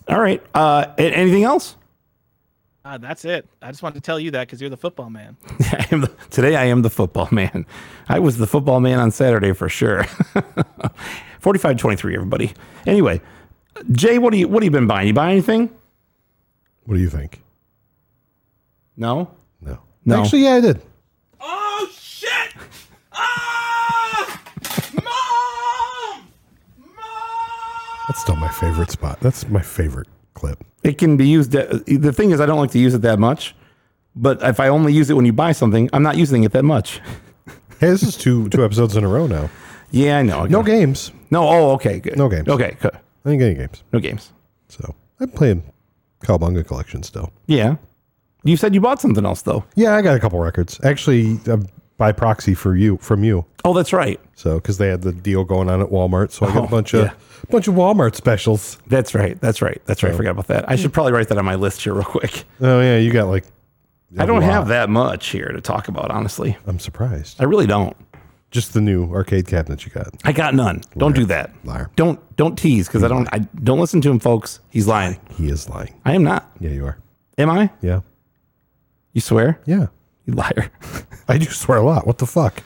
all 0.08 0.20
right. 0.20 0.42
Uh, 0.54 0.86
anything 0.98 1.44
else? 1.44 1.76
Ah, 2.84 2.98
that's 2.98 3.24
it. 3.24 3.48
I 3.60 3.68
just 3.70 3.82
wanted 3.82 3.94
to 3.96 4.00
tell 4.00 4.18
you 4.18 4.32
that 4.32 4.46
because 4.46 4.60
you're 4.60 4.70
the 4.70 4.76
football 4.76 5.08
man. 5.08 5.36
I 5.60 5.86
am 5.92 6.00
the, 6.00 6.08
today 6.30 6.56
I 6.56 6.64
am 6.64 6.82
the 6.82 6.90
football 6.90 7.28
man. 7.30 7.64
I 8.08 8.18
was 8.18 8.38
the 8.38 8.46
football 8.46 8.80
man 8.80 8.98
on 8.98 9.10
Saturday 9.12 9.52
for 9.52 9.68
sure. 9.68 10.02
45-23, 11.42 12.14
everybody. 12.14 12.52
Anyway, 12.86 13.20
Jay, 13.92 14.18
what 14.18 14.32
do 14.32 14.38
you 14.38 14.48
what 14.48 14.62
have 14.62 14.72
you 14.72 14.76
been 14.78 14.86
buying? 14.86 15.08
You 15.08 15.14
buy 15.14 15.30
anything? 15.30 15.70
What 16.84 16.96
do 16.96 17.00
you 17.00 17.08
think? 17.08 17.42
No. 18.96 19.30
No. 19.60 19.78
No. 20.04 20.22
Actually, 20.22 20.42
yeah, 20.44 20.54
I 20.54 20.60
did. 20.60 20.82
Oh 21.40 21.88
shit! 21.92 22.54
Ah! 23.12 24.40
Mom! 24.94 26.28
Mom! 26.78 26.96
That's 28.12 28.20
still 28.20 28.36
my 28.36 28.50
favorite 28.50 28.90
spot. 28.90 29.20
That's 29.20 29.48
my 29.48 29.62
favorite 29.62 30.06
clip. 30.34 30.62
It 30.82 30.98
can 30.98 31.16
be 31.16 31.26
used. 31.26 31.56
uh, 31.56 31.64
The 31.86 32.12
thing 32.12 32.30
is, 32.30 32.42
I 32.42 32.46
don't 32.46 32.58
like 32.58 32.70
to 32.72 32.78
use 32.78 32.92
it 32.92 33.00
that 33.00 33.18
much. 33.18 33.54
But 34.14 34.42
if 34.42 34.60
I 34.60 34.68
only 34.68 34.92
use 34.92 35.08
it 35.08 35.14
when 35.14 35.24
you 35.24 35.32
buy 35.32 35.52
something, 35.52 35.88
I'm 35.94 36.02
not 36.02 36.18
using 36.18 36.44
it 36.44 36.52
that 36.52 36.62
much. 36.64 37.00
Hey, 37.80 37.88
this 37.88 38.02
is 38.04 38.16
two 38.16 38.48
two 38.50 38.64
episodes 38.64 38.96
in 38.96 39.02
a 39.02 39.08
row 39.08 39.26
now. 39.26 39.48
Yeah, 39.90 40.18
I 40.18 40.22
know. 40.22 40.44
No 40.44 40.62
games. 40.62 41.10
No. 41.30 41.48
Oh, 41.48 41.70
okay. 41.72 41.98
Good. 42.00 42.16
No 42.18 42.28
games. 42.28 42.46
Okay. 42.46 42.76
Good. 42.80 42.94
I 43.24 43.30
ain't 43.30 43.42
any 43.42 43.54
games. 43.54 43.82
No 43.92 43.98
games. 43.98 44.30
So 44.68 44.94
I'm 45.18 45.30
playing 45.30 45.64
Cowabunga 46.22 46.64
Collection 46.66 47.02
still. 47.02 47.32
Yeah. 47.48 47.76
You 48.44 48.56
said 48.58 48.72
you 48.74 48.80
bought 48.82 49.00
something 49.00 49.24
else 49.26 49.40
though. 49.42 49.64
Yeah, 49.74 49.96
I 49.96 50.02
got 50.02 50.14
a 50.16 50.20
couple 50.20 50.38
records. 50.38 50.78
Actually, 50.84 51.40
uh, 51.48 51.56
by 52.02 52.10
proxy 52.10 52.52
for 52.52 52.74
you 52.74 52.96
from 52.96 53.22
you. 53.22 53.44
Oh, 53.64 53.72
that's 53.74 53.92
right. 53.92 54.18
So 54.34 54.56
because 54.56 54.78
they 54.78 54.88
had 54.88 55.02
the 55.02 55.12
deal 55.12 55.44
going 55.44 55.70
on 55.70 55.80
at 55.80 55.86
Walmart, 55.90 56.32
so 56.32 56.46
I 56.46 56.48
got 56.48 56.62
Oh, 56.62 56.64
a 56.64 56.68
bunch 56.68 56.94
of 56.94 57.10
bunch 57.48 57.68
of 57.68 57.74
Walmart 57.74 58.16
specials. 58.16 58.76
That's 58.88 59.14
right. 59.14 59.40
That's 59.40 59.62
right. 59.62 59.80
That's 59.86 60.02
right. 60.02 60.12
I 60.12 60.16
forgot 60.16 60.30
about 60.30 60.48
that. 60.48 60.68
I 60.68 60.74
should 60.74 60.92
probably 60.92 61.12
write 61.12 61.28
that 61.28 61.38
on 61.38 61.44
my 61.44 61.54
list 61.54 61.80
here 61.84 61.94
real 61.94 62.02
quick. 62.02 62.42
Oh 62.60 62.80
yeah, 62.80 62.96
you 62.96 63.12
got 63.12 63.28
like. 63.28 63.44
I 64.18 64.26
don't 64.26 64.40
lot. 64.40 64.50
have 64.50 64.66
that 64.68 64.90
much 64.90 65.28
here 65.28 65.46
to 65.46 65.60
talk 65.60 65.86
about, 65.86 66.10
honestly. 66.10 66.56
I'm 66.66 66.80
surprised. 66.80 67.40
I 67.40 67.44
really 67.44 67.68
don't. 67.68 67.96
Just 68.50 68.74
the 68.74 68.80
new 68.80 69.08
arcade 69.14 69.46
cabinet 69.46 69.86
you 69.86 69.92
got. 69.92 70.08
I 70.24 70.32
got 70.32 70.56
none. 70.56 70.82
Don't 70.98 71.14
do 71.14 71.24
that. 71.26 71.52
Liar. 71.62 71.88
Don't 71.94 72.18
don't 72.36 72.58
tease 72.58 72.88
because 72.88 73.04
I 73.04 73.08
don't. 73.08 73.28
I 73.32 73.38
don't 73.62 73.78
listen 73.78 74.00
to 74.00 74.10
him, 74.10 74.18
folks. 74.18 74.58
He's 74.70 74.88
lying. 74.88 75.20
He 75.36 75.48
is 75.48 75.68
lying. 75.68 75.94
I 76.04 76.14
am 76.14 76.24
not. 76.24 76.50
Yeah, 76.58 76.70
you 76.70 76.84
are. 76.84 76.98
Am 77.38 77.48
I? 77.48 77.70
Yeah. 77.80 78.00
You 79.12 79.20
swear? 79.20 79.60
Yeah. 79.66 79.86
You 80.26 80.34
liar. 80.34 80.70
I 81.28 81.38
do 81.38 81.46
swear 81.46 81.78
a 81.78 81.82
lot. 81.82 82.06
What 82.06 82.18
the 82.18 82.26
fuck? 82.26 82.62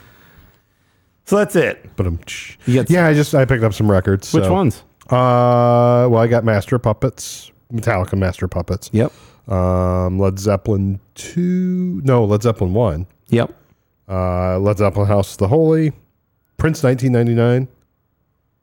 so 1.25 1.37
that's 1.37 1.57
it. 1.57 1.91
But 1.97 2.07
I'm. 2.07 2.19
You 2.67 2.75
got- 2.77 2.91
yeah, 2.91 3.07
I 3.07 3.15
just 3.15 3.35
I 3.35 3.45
picked 3.45 3.65
up 3.65 3.75
some 3.75 3.91
records. 3.91 4.33
Which 4.33 4.45
so- 4.45 4.53
ones? 4.53 4.83
Uh, 5.07 6.09
well, 6.11 6.17
I 6.19 6.27
got 6.27 6.43
Master 6.45 6.79
Puppets, 6.81 7.53
Metallica 7.73 8.19
Master 8.19 8.49
Puppets. 8.49 8.91
Yep. 8.93 9.13
Um, 9.49 10.19
Led 10.19 10.39
Zeppelin 10.41 10.99
two. 11.15 12.01
No, 12.05 12.25
Led 12.25 12.43
Zeppelin 12.43 12.75
one. 12.75 13.07
Yep. 13.29 13.55
Uh, 14.09 14.59
Led 14.59 14.79
Zeppelin 14.79 15.07
House 15.07 15.33
of 15.33 15.39
the 15.39 15.49
Holy, 15.49 15.93
Prince 16.57 16.83
1999. 16.83 17.69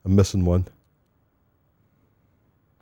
I'm 0.05 0.15
missing 0.15 0.43
one. 0.43 0.67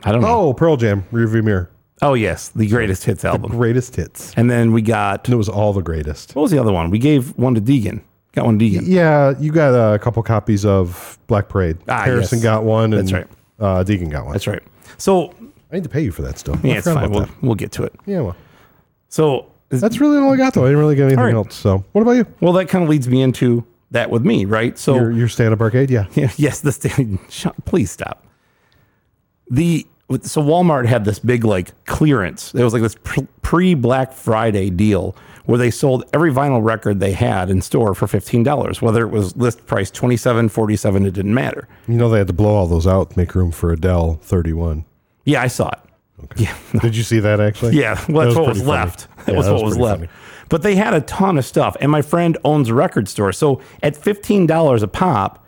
I 0.04 0.12
don't 0.12 0.22
know. 0.22 0.28
Oh, 0.48 0.54
Pearl 0.56 0.78
Jam, 0.78 1.04
Rearview 1.12 1.44
Mirror, 1.44 1.70
Oh, 2.04 2.14
yes, 2.16 2.50
the 2.50 2.68
greatest 2.68 3.04
hits 3.04 3.24
album. 3.24 3.52
The 3.52 3.58
greatest 3.58 3.96
hits. 3.96 4.34
And 4.36 4.50
then 4.50 4.72
we 4.72 4.82
got 4.82 5.30
it 5.30 5.36
was 5.36 5.48
all 5.50 5.72
the 5.74 5.84
greatest. 5.84 6.36
what 6.36 6.42
was 6.44 6.52
the 6.52 6.58
other 6.60 6.72
one? 6.72 6.90
We 6.90 6.98
gave 7.00 7.38
one 7.38 7.54
to 7.56 7.62
Deegan. 7.62 8.02
Got 8.34 8.46
one 8.46 8.58
to 8.58 8.66
Deegan. 8.66 8.82
Yeah, 8.86 9.34
you 9.40 9.52
got 9.52 9.74
a 9.94 10.00
couple 10.00 10.24
copies 10.24 10.66
of 10.66 11.20
Black 11.28 11.48
Parade. 11.50 11.78
Ah, 11.88 12.04
Harrison 12.04 12.38
yes. 12.40 12.44
got 12.44 12.64
one, 12.64 12.94
and 12.94 13.08
That's 13.08 13.12
right. 13.14 13.28
uh, 13.60 13.84
Deegan 13.84 14.10
got 14.10 14.24
one. 14.26 14.32
That's 14.34 14.48
right. 14.48 14.64
So 14.98 15.34
I 15.72 15.76
need 15.76 15.84
to 15.84 15.90
pay 15.90 16.02
you 16.02 16.12
for 16.12 16.22
that 16.24 16.40
still. 16.40 16.56
I 16.56 16.60
yeah, 16.64 16.74
it's 16.76 16.88
forgot 16.88 17.02
fine. 17.02 17.04
about 17.06 17.16
We'll, 17.16 17.26
that. 17.26 17.44
we'll 17.44 17.56
get 17.56 17.72
to 17.74 17.84
it. 17.84 17.94
Yeah, 18.06 18.22
well, 18.22 18.36
So 19.10 19.52
that's 19.70 20.00
really 20.00 20.18
all 20.18 20.34
I 20.34 20.38
got 20.38 20.54
though. 20.54 20.64
I 20.64 20.68
didn't 20.68 20.80
really 20.80 20.96
get 20.96 21.06
anything 21.06 21.24
right. 21.24 21.34
else. 21.36 21.54
So, 21.56 21.84
what 21.92 22.02
about 22.02 22.12
you? 22.14 22.26
well, 22.40 22.54
that 22.54 22.68
kind 22.68 22.84
of 22.84 22.90
leads 22.90 23.08
me 23.08 23.22
into 23.22 23.64
that 23.92 24.10
with 24.10 24.26
me, 24.26 24.46
right? 24.46 24.78
So 24.80 24.96
Your, 24.96 25.12
your 25.12 25.28
stand-up 25.28 25.60
arcade? 25.62 25.92
Yeah. 25.92 26.08
Yeah, 26.14 26.32
yes, 26.38 26.62
the 26.62 26.72
stand. 26.72 27.20
Shut, 27.30 27.54
please 27.66 27.92
stop. 27.92 28.26
The 29.50 29.86
so 30.22 30.42
Walmart 30.42 30.86
had 30.86 31.06
this 31.06 31.20
big 31.20 31.44
like 31.44 31.86
clearance. 31.86 32.54
It 32.54 32.64
was 32.64 32.74
like 32.74 32.82
this 32.82 32.96
pre 33.42 33.74
Black 33.74 34.14
Friday 34.14 34.70
deal 34.70 35.16
where 35.46 35.58
they 35.58 35.72
sold 35.72 36.04
every 36.14 36.32
vinyl 36.32 36.64
record 36.64 37.00
they 37.00 37.14
had 37.14 37.50
in 37.50 37.62
store 37.62 37.94
for 37.96 38.08
fifteen 38.08 38.44
dollars, 38.44 38.82
whether 38.82 39.04
it 39.04 39.10
was 39.10 39.36
list 39.36 39.66
price 39.66 39.90
27 39.92 40.50
47 40.50 41.06
it 41.06 41.14
didn't 41.14 41.34
matter. 41.34 41.68
You 41.88 41.96
know 41.96 42.10
they 42.10 42.20
had 42.20 42.28
to 42.28 42.34
blow 42.34 42.54
all 42.56 42.68
those 42.68 42.86
out 42.88 43.12
to 43.12 43.18
make 43.20 43.34
room 43.36 43.52
for 43.52 43.72
Adele 43.72 44.20
31. 44.22 44.86
Yeah, 45.26 45.42
I 45.42 45.48
saw 45.48 45.70
it. 45.70 45.80
Yeah, 46.38 46.56
Did 46.82 46.96
you 46.96 47.04
see 47.04 47.20
that 47.20 47.40
actually? 47.40 47.78
yeah. 47.80 48.00
Well, 48.08 48.26
that's 48.26 48.36
That 48.36 48.42
what 48.42 48.50
was 48.50 48.58
funny. 48.60 48.70
left. 48.72 49.08
That 49.26 49.32
Yeah, 49.34 49.38
was 49.38 49.46
that 49.48 49.54
what 49.54 49.64
was 49.64 49.74
pretty 49.74 49.84
left. 49.84 50.00
funny. 50.02 50.10
But 50.50 50.62
they 50.64 50.76
had 50.76 50.94
a 50.94 51.02
ton 51.02 51.38
of 51.38 51.46
stuff, 51.46 51.78
and 51.80 51.90
my 51.92 52.02
friend 52.02 52.38
owns 52.44 52.70
a 52.70 52.74
record 52.74 53.08
store, 53.08 53.32
so 53.32 53.62
at 53.82 53.96
fifteen 53.98 54.46
dollars 54.48 54.84
a 54.84 54.88
pop. 54.88 55.41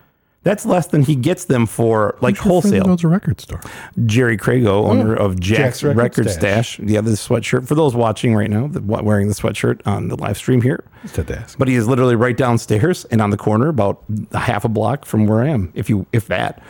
That's 0.43 0.65
less 0.65 0.87
than 0.87 1.03
he 1.03 1.15
gets 1.15 1.45
them 1.45 1.65
for 1.65 2.17
like 2.19 2.35
Your 2.35 2.43
friend 2.43 2.51
wholesale. 2.63 2.89
owns 2.89 3.03
a 3.03 3.07
record 3.07 3.39
store. 3.39 3.61
Jerry 4.05 4.37
Crago, 4.37 4.67
oh, 4.67 4.85
owner 4.87 5.15
of 5.15 5.39
Jack's, 5.39 5.79
Jack's 5.79 5.83
Record 5.83 5.97
Record, 5.97 6.29
Stash. 6.29 6.79
Yeah, 6.79 6.99
the 6.99 7.11
sweatshirt. 7.11 7.65
For 7.65 7.75
those 7.75 7.95
watching 7.95 8.35
right 8.35 8.49
now, 8.49 8.67
the, 8.67 8.81
wearing 8.81 9.29
the 9.29 9.33
sweatshirt 9.33 9.81
on 9.85 10.09
the 10.09 10.17
live 10.17 10.37
stream 10.37 10.61
here. 10.61 10.83
Just 11.03 11.15
had 11.15 11.27
to. 11.27 11.45
But 11.57 11.69
he 11.69 11.75
is 11.75 11.87
literally 11.87 12.15
right 12.15 12.35
downstairs 12.35 13.05
and 13.05 13.21
on 13.21 13.29
the 13.29 13.37
corner, 13.37 13.69
about 13.69 14.03
a 14.31 14.39
half 14.39 14.65
a 14.65 14.69
block 14.69 15.05
from 15.05 15.27
where 15.27 15.41
I 15.41 15.47
am, 15.47 15.71
if 15.75 15.89
you 15.89 16.05
if 16.11 16.27
that. 16.27 16.61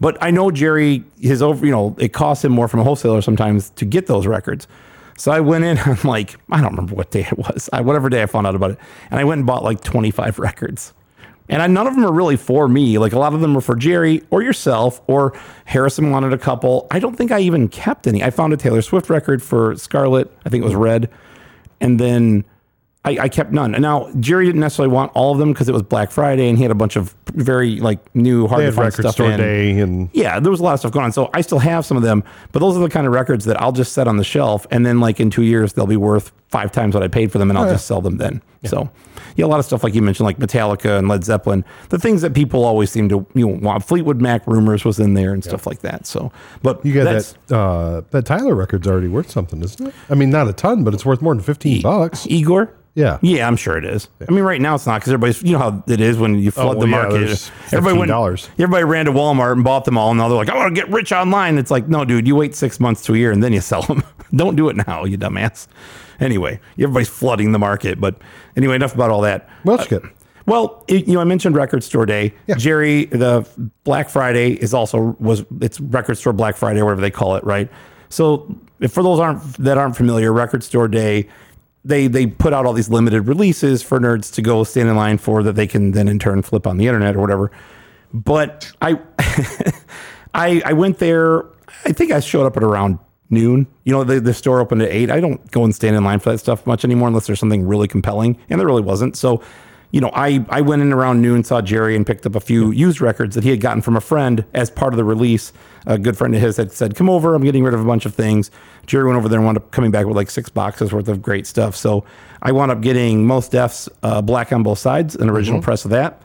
But 0.00 0.16
I 0.20 0.30
know 0.30 0.50
Jerry, 0.50 1.04
his 1.20 1.42
over, 1.42 1.64
you 1.64 1.70
know, 1.72 1.94
it 1.98 2.12
costs 2.12 2.44
him 2.44 2.52
more 2.52 2.66
from 2.68 2.80
a 2.80 2.84
wholesaler 2.84 3.22
sometimes 3.22 3.70
to 3.70 3.84
get 3.84 4.06
those 4.06 4.26
records. 4.26 4.66
So 5.18 5.30
I 5.30 5.40
went 5.40 5.64
in 5.64 5.78
I'm 5.84 5.98
like 6.02 6.36
I 6.50 6.60
don't 6.60 6.70
remember 6.72 6.96
what 6.96 7.12
day 7.12 7.28
it 7.30 7.38
was, 7.38 7.70
I, 7.72 7.80
whatever 7.82 8.08
day 8.08 8.22
I 8.22 8.26
found 8.26 8.48
out 8.48 8.56
about 8.56 8.72
it, 8.72 8.78
and 9.10 9.20
I 9.20 9.24
went 9.24 9.38
and 9.38 9.46
bought 9.46 9.62
like 9.62 9.82
twenty 9.82 10.10
five 10.10 10.40
records. 10.40 10.94
And 11.50 11.60
I, 11.60 11.66
none 11.66 11.86
of 11.86 11.94
them 11.94 12.06
are 12.06 12.12
really 12.12 12.36
for 12.36 12.68
me. 12.68 12.96
Like 12.96 13.12
a 13.12 13.18
lot 13.18 13.34
of 13.34 13.40
them 13.40 13.56
are 13.56 13.60
for 13.60 13.76
Jerry 13.76 14.22
or 14.30 14.40
yourself, 14.40 15.02
or 15.08 15.38
Harrison 15.66 16.10
wanted 16.10 16.32
a 16.32 16.38
couple. 16.38 16.86
I 16.90 17.00
don't 17.00 17.16
think 17.16 17.32
I 17.32 17.40
even 17.40 17.68
kept 17.68 18.06
any. 18.06 18.22
I 18.22 18.30
found 18.30 18.52
a 18.52 18.56
Taylor 18.56 18.80
Swift 18.80 19.10
record 19.10 19.42
for 19.42 19.76
Scarlet. 19.76 20.30
I 20.46 20.48
think 20.48 20.62
it 20.62 20.64
was 20.64 20.76
Red. 20.76 21.10
And 21.80 21.98
then 21.98 22.44
I, 23.04 23.18
I 23.22 23.28
kept 23.28 23.50
none. 23.50 23.74
And 23.74 23.82
now 23.82 24.12
Jerry 24.20 24.46
didn't 24.46 24.60
necessarily 24.60 24.94
want 24.94 25.10
all 25.14 25.32
of 25.32 25.38
them 25.38 25.52
because 25.52 25.68
it 25.68 25.72
was 25.72 25.82
Black 25.82 26.10
Friday 26.10 26.48
and 26.48 26.56
he 26.56 26.62
had 26.62 26.70
a 26.70 26.74
bunch 26.76 26.96
of 26.96 27.16
very 27.32 27.80
like 27.80 28.14
new 28.14 28.46
hard 28.46 28.60
to 28.60 28.72
find 28.72 28.86
record 28.86 29.02
stuff 29.02 29.14
store 29.14 29.32
in. 29.32 29.40
day 29.40 29.78
and 29.80 30.08
Yeah, 30.12 30.38
there 30.38 30.50
was 30.50 30.60
a 30.60 30.62
lot 30.62 30.74
of 30.74 30.80
stuff 30.80 30.92
going 30.92 31.04
on. 31.04 31.12
So 31.12 31.30
I 31.34 31.40
still 31.40 31.58
have 31.58 31.84
some 31.84 31.96
of 31.96 32.02
them, 32.02 32.22
but 32.52 32.60
those 32.60 32.76
are 32.76 32.80
the 32.80 32.90
kind 32.90 33.06
of 33.06 33.12
records 33.12 33.44
that 33.46 33.60
I'll 33.60 33.72
just 33.72 33.92
set 33.92 34.06
on 34.06 34.18
the 34.18 34.24
shelf, 34.24 34.66
and 34.70 34.84
then 34.86 35.00
like 35.00 35.18
in 35.18 35.30
two 35.30 35.42
years 35.42 35.72
they'll 35.72 35.86
be 35.86 35.96
worth 35.96 36.30
five 36.50 36.72
times 36.72 36.94
what 36.94 37.02
I 37.02 37.08
paid 37.08 37.30
for 37.32 37.38
them, 37.38 37.50
and 37.50 37.58
I'll 37.58 37.70
just 37.70 37.86
sell 37.86 38.00
them 38.00 38.16
then. 38.16 38.42
So 38.64 38.90
yeah, 39.36 39.46
a 39.46 39.48
lot 39.48 39.58
of 39.58 39.64
stuff 39.64 39.82
like 39.82 39.94
you 39.94 40.02
mentioned, 40.02 40.26
like 40.26 40.38
Metallica 40.38 40.98
and 40.98 41.08
Led 41.08 41.24
Zeppelin, 41.24 41.64
the 41.88 41.98
things 41.98 42.20
that 42.22 42.34
people 42.34 42.64
always 42.64 42.90
seem 42.90 43.08
to 43.08 43.26
you 43.34 43.48
know 43.48 43.54
want. 43.54 43.84
Fleetwood 43.84 44.20
Mac 44.20 44.46
rumors 44.46 44.84
was 44.84 44.98
in 44.98 45.14
there 45.14 45.32
and 45.32 45.42
stuff 45.42 45.66
like 45.66 45.80
that. 45.80 46.06
So, 46.06 46.30
but 46.62 46.84
you 46.84 46.92
got 46.92 47.04
that 47.04 47.54
uh 47.54 48.02
that 48.10 48.26
Tyler 48.26 48.54
record's 48.54 48.86
already 48.86 49.08
worth 49.08 49.30
something, 49.30 49.62
isn't 49.62 49.88
it? 49.88 49.94
I 50.08 50.14
mean, 50.14 50.30
not 50.30 50.48
a 50.48 50.52
ton, 50.52 50.84
but 50.84 50.94
it's 50.94 51.06
worth 51.06 51.22
more 51.22 51.34
than 51.34 51.42
15 51.42 51.82
bucks. 51.82 52.26
Igor. 52.28 52.74
Yeah. 52.94 53.18
Yeah, 53.22 53.46
I'm 53.46 53.56
sure 53.56 53.78
it 53.78 53.84
is. 53.84 54.08
I 54.28 54.32
mean, 54.32 54.42
right 54.42 54.60
now 54.60 54.74
it's 54.74 54.86
not 54.86 55.00
because 55.00 55.12
everybody's, 55.12 55.42
you 55.42 55.52
know 55.52 55.58
how 55.58 55.84
it 55.86 56.00
is 56.00 56.18
when 56.18 56.38
you 56.38 56.50
flood 56.50 56.76
well, 56.76 56.80
the 56.80 56.86
market. 56.88 57.18
there's 57.20 57.50
everybody 57.72 57.98
went, 57.98 58.10
$15. 58.10 58.48
everybody 58.54 58.84
ran 58.84 59.06
to 59.06 59.12
Walmart 59.12 59.52
and 59.52 59.62
bought 59.62 59.84
them 59.84 59.96
all, 59.96 60.10
and 60.10 60.18
now 60.18 60.28
they're 60.28 60.36
like, 60.36 60.48
I 60.48 60.56
want 60.56 60.74
to 60.74 60.80
get 60.80 60.90
rich 60.90 61.12
online. 61.12 61.56
It's 61.56 61.70
like, 61.70 61.88
no, 61.88 62.04
dude, 62.04 62.26
you 62.26 62.34
wait 62.34 62.54
six 62.54 62.80
months 62.80 63.02
to 63.04 63.14
a 63.14 63.16
year 63.16 63.30
and 63.30 63.42
then 63.42 63.52
you 63.52 63.60
sell 63.60 63.82
them. 63.82 64.02
Don't 64.34 64.56
do 64.56 64.68
it 64.68 64.76
now, 64.76 65.04
you 65.04 65.16
dumbass. 65.16 65.66
Anyway, 66.20 66.60
everybody's 66.78 67.08
flooding 67.08 67.52
the 67.52 67.58
market. 67.58 68.00
But 68.00 68.16
anyway, 68.56 68.76
enough 68.76 68.94
about 68.94 69.10
all 69.10 69.22
that. 69.22 69.48
Well, 69.64 69.76
that's 69.76 69.90
uh, 69.92 69.98
good. 69.98 70.10
Well, 70.46 70.84
it- 70.88 71.06
you 71.06 71.14
know, 71.14 71.20
I 71.20 71.24
mentioned 71.24 71.54
Record 71.56 71.82
Store 71.84 72.06
Day. 72.06 72.34
Yeah. 72.46 72.56
Jerry, 72.56 73.06
the 73.06 73.46
Black 73.84 74.08
Friday 74.08 74.52
is 74.52 74.74
also 74.74 75.16
was 75.18 75.44
it's 75.60 75.80
Record 75.80 76.16
Store 76.18 76.32
Black 76.32 76.56
Friday, 76.56 76.80
or 76.80 76.84
whatever 76.86 77.00
they 77.00 77.10
call 77.10 77.36
it, 77.36 77.44
right? 77.44 77.70
So, 78.08 78.54
if 78.80 78.92
for 78.92 79.02
those 79.02 79.20
aren't 79.20 79.42
that 79.58 79.78
aren't 79.78 79.96
familiar, 79.96 80.32
Record 80.32 80.64
Store 80.64 80.88
Day, 80.88 81.28
they 81.84 82.06
they 82.08 82.26
put 82.26 82.52
out 82.52 82.66
all 82.66 82.72
these 82.72 82.88
limited 82.90 83.22
releases 83.28 83.82
for 83.82 84.00
nerds 84.00 84.32
to 84.34 84.42
go 84.42 84.64
stand 84.64 84.88
in 84.88 84.96
line 84.96 85.18
for 85.18 85.42
that 85.42 85.54
they 85.54 85.66
can 85.66 85.92
then 85.92 86.08
in 86.08 86.18
turn 86.18 86.42
flip 86.42 86.66
on 86.66 86.76
the 86.78 86.86
internet 86.86 87.14
or 87.16 87.20
whatever. 87.20 87.50
But 88.12 88.72
I, 88.82 88.98
I 90.34 90.62
I 90.64 90.72
went 90.72 90.98
there. 90.98 91.44
I 91.84 91.92
think 91.92 92.10
I 92.12 92.20
showed 92.20 92.46
up 92.46 92.56
at 92.56 92.62
around 92.62 92.98
noon. 93.30 93.66
You 93.84 93.92
know, 93.92 94.04
the, 94.04 94.20
the 94.20 94.34
store 94.34 94.60
opened 94.60 94.82
at 94.82 94.90
eight. 94.90 95.10
I 95.10 95.20
don't 95.20 95.50
go 95.50 95.64
and 95.64 95.74
stand 95.74 95.96
in 95.96 96.04
line 96.04 96.18
for 96.18 96.30
that 96.32 96.38
stuff 96.38 96.66
much 96.66 96.84
anymore 96.84 97.08
unless 97.08 97.26
there's 97.26 97.40
something 97.40 97.66
really 97.66 97.88
compelling, 97.88 98.38
and 98.48 98.60
there 98.60 98.66
really 98.66 98.82
wasn't. 98.82 99.16
So, 99.16 99.42
you 99.92 100.00
know, 100.00 100.10
I 100.14 100.44
I 100.50 100.60
went 100.60 100.82
in 100.82 100.92
around 100.92 101.20
noon, 101.22 101.42
saw 101.44 101.60
Jerry, 101.60 101.96
and 101.96 102.06
picked 102.06 102.26
up 102.26 102.34
a 102.36 102.40
few 102.40 102.70
used 102.70 103.00
records 103.00 103.34
that 103.34 103.44
he 103.44 103.50
had 103.50 103.60
gotten 103.60 103.82
from 103.82 103.96
a 103.96 104.00
friend 104.00 104.44
as 104.54 104.70
part 104.70 104.92
of 104.92 104.96
the 104.98 105.04
release. 105.04 105.52
A 105.86 105.98
good 105.98 106.16
friend 106.16 106.34
of 106.34 106.40
his 106.40 106.56
had 106.56 106.72
said, 106.72 106.94
"Come 106.94 107.08
over. 107.08 107.34
I'm 107.34 107.42
getting 107.42 107.64
rid 107.64 107.74
of 107.74 107.80
a 107.80 107.84
bunch 107.84 108.06
of 108.06 108.14
things." 108.14 108.50
Jerry 108.86 109.04
went 109.04 109.16
over 109.16 109.28
there 109.28 109.38
and 109.38 109.46
wound 109.46 109.56
up 109.58 109.70
coming 109.70 109.90
back 109.90 110.06
with 110.06 110.16
like 110.16 110.30
six 110.30 110.48
boxes 110.48 110.92
worth 110.92 111.08
of 111.08 111.22
great 111.22 111.46
stuff. 111.46 111.74
So 111.74 112.04
I 112.42 112.52
wound 112.52 112.70
up 112.70 112.80
getting 112.80 113.26
Mos 113.26 113.48
Def's 113.48 113.88
uh, 114.02 114.20
Black 114.22 114.52
on 114.52 114.62
Both 114.62 114.78
Sides, 114.78 115.16
an 115.16 115.30
original 115.30 115.60
press 115.62 115.84
of 115.84 115.90
that. 115.92 116.22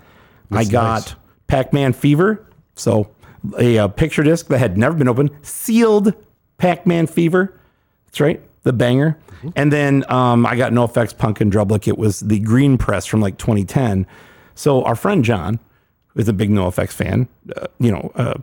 I 0.52 0.63
got 0.63 1.02
nice. 1.08 1.15
Pac-Man 1.48 1.94
Fever. 1.94 2.46
So 2.76 3.10
a, 3.60 3.78
uh 3.78 3.88
picture 3.88 4.24
disc 4.24 4.48
that 4.48 4.58
had 4.60 4.78
never 4.78 4.96
been 4.98 5.08
opened, 5.08 5.32
sealed 5.41 6.13
Pac-Man 6.58 7.08
Fever. 7.08 7.54
That's 8.06 8.20
right, 8.20 8.41
the 8.63 8.74
banger. 8.74 9.18
And 9.56 9.72
then 9.72 10.04
um, 10.10 10.46
I 10.46 10.56
got 10.56 10.72
NOFX 10.72 11.18
Punk 11.18 11.41
and 11.41 11.52
Drublic. 11.52 11.88
It 11.88 11.98
was 11.98 12.22
the 12.22 12.39
green 12.39 12.78
press 12.78 13.06
from 13.06 13.22
like 13.22 13.38
2010. 13.38 14.08
So 14.56 14.84
our 14.84 14.96
friend 14.96 15.24
John, 15.24 15.60
who 16.08 16.22
is 16.22 16.28
a 16.28 16.34
big 16.34 16.50
NOFX 16.50 16.91
fan, 16.91 17.28
uh, 17.56 17.68
you 17.80 17.91
know, 17.91 18.12
uh, 18.15 18.36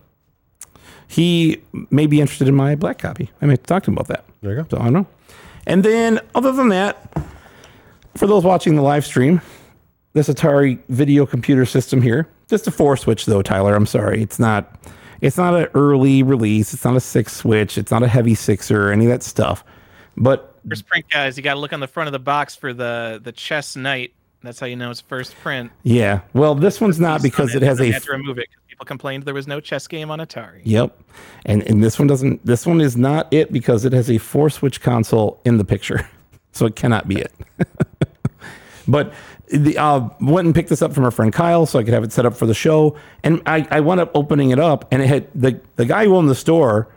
he 1.08 1.60
may 1.90 2.06
be 2.06 2.20
interested 2.20 2.48
in 2.48 2.54
my 2.54 2.74
black 2.74 2.98
copy. 2.98 3.30
I 3.40 3.46
may 3.46 3.56
talk 3.56 3.82
to 3.84 3.90
him 3.90 3.94
about 3.94 4.08
that. 4.08 4.24
There 4.40 4.52
you 4.52 4.62
go. 4.62 4.66
So 4.70 4.78
I 4.78 4.84
don't 4.84 4.92
know. 4.92 5.06
And 5.66 5.84
then 5.84 6.20
other 6.34 6.52
than 6.52 6.68
that, 6.70 7.16
for 8.16 8.26
those 8.26 8.44
watching 8.44 8.76
the 8.76 8.82
live 8.82 9.04
stream, 9.04 9.40
this 10.12 10.28
Atari 10.28 10.78
video 10.88 11.26
computer 11.26 11.64
system 11.64 12.02
here, 12.02 12.28
just 12.48 12.66
a 12.66 12.70
four 12.70 12.96
switch 12.96 13.26
though, 13.26 13.42
Tyler. 13.42 13.74
I'm 13.74 13.86
sorry, 13.86 14.22
it's 14.22 14.38
not. 14.38 14.78
It's 15.22 15.38
not 15.38 15.54
an 15.54 15.68
early 15.74 16.22
release. 16.22 16.74
It's 16.74 16.84
not 16.84 16.96
a 16.96 17.00
six 17.00 17.34
switch. 17.34 17.78
It's 17.78 17.90
not 17.90 18.02
a 18.02 18.08
heavy 18.08 18.34
sixer 18.34 18.88
or 18.88 18.92
any 18.92 19.06
of 19.06 19.10
that 19.10 19.22
stuff. 19.22 19.64
But 20.16 20.54
First 20.68 20.86
print, 20.86 21.06
guys, 21.10 21.36
you 21.36 21.42
got 21.42 21.54
to 21.54 21.60
look 21.60 21.72
on 21.72 21.80
the 21.80 21.86
front 21.88 22.08
of 22.08 22.12
the 22.12 22.18
box 22.18 22.54
for 22.54 22.72
the 22.74 23.20
the 23.22 23.32
chess 23.32 23.74
knight. 23.76 24.12
That's 24.42 24.58
how 24.60 24.66
you 24.66 24.76
know 24.76 24.90
it's 24.90 25.00
first 25.00 25.34
print. 25.36 25.70
yeah, 25.84 26.20
well, 26.34 26.54
this 26.56 26.80
one's 26.80 26.98
not 27.00 27.22
because 27.22 27.54
it 27.54 27.62
has 27.62 27.80
a. 27.80 27.90
had 27.92 28.02
to 28.02 28.12
remove 28.12 28.38
it 28.38 28.48
'cause 28.50 28.60
people 28.68 28.84
complained 28.84 29.22
there 29.22 29.34
was 29.34 29.46
no 29.46 29.60
chess 29.60 29.86
game 29.86 30.10
on 30.10 30.18
Atari. 30.18 30.60
Yep, 30.64 31.00
and 31.46 31.62
and 31.62 31.82
this 31.82 31.98
one 31.98 32.08
doesn't. 32.08 32.44
This 32.44 32.66
one 32.66 32.80
is 32.80 32.96
not 32.96 33.32
it 33.32 33.52
because 33.52 33.84
it 33.84 33.92
has 33.92 34.10
a 34.10 34.18
four 34.18 34.50
switch 34.50 34.80
console 34.80 35.40
in 35.44 35.56
the 35.58 35.64
picture, 35.64 36.08
so 36.52 36.66
it 36.66 36.74
cannot 36.76 37.06
be 37.08 37.20
it. 37.20 37.32
But 38.88 39.14
the 39.52 39.78
uh, 39.78 40.08
went 40.20 40.46
and 40.46 40.54
picked 40.54 40.68
this 40.68 40.82
up 40.82 40.92
from 40.92 41.04
our 41.04 41.10
friend 41.10 41.32
Kyle 41.32 41.66
so 41.66 41.78
I 41.78 41.84
could 41.84 41.94
have 41.94 42.04
it 42.04 42.12
set 42.12 42.26
up 42.26 42.34
for 42.36 42.46
the 42.46 42.54
show. 42.54 42.96
And 43.22 43.42
I, 43.46 43.66
I 43.70 43.80
wound 43.80 44.00
up 44.00 44.10
opening 44.14 44.50
it 44.50 44.58
up, 44.58 44.86
and 44.90 45.02
it 45.02 45.08
had 45.08 45.28
the 45.34 45.60
the 45.76 45.84
guy 45.84 46.04
who 46.04 46.16
owned 46.16 46.28
the 46.28 46.34
store 46.34 46.88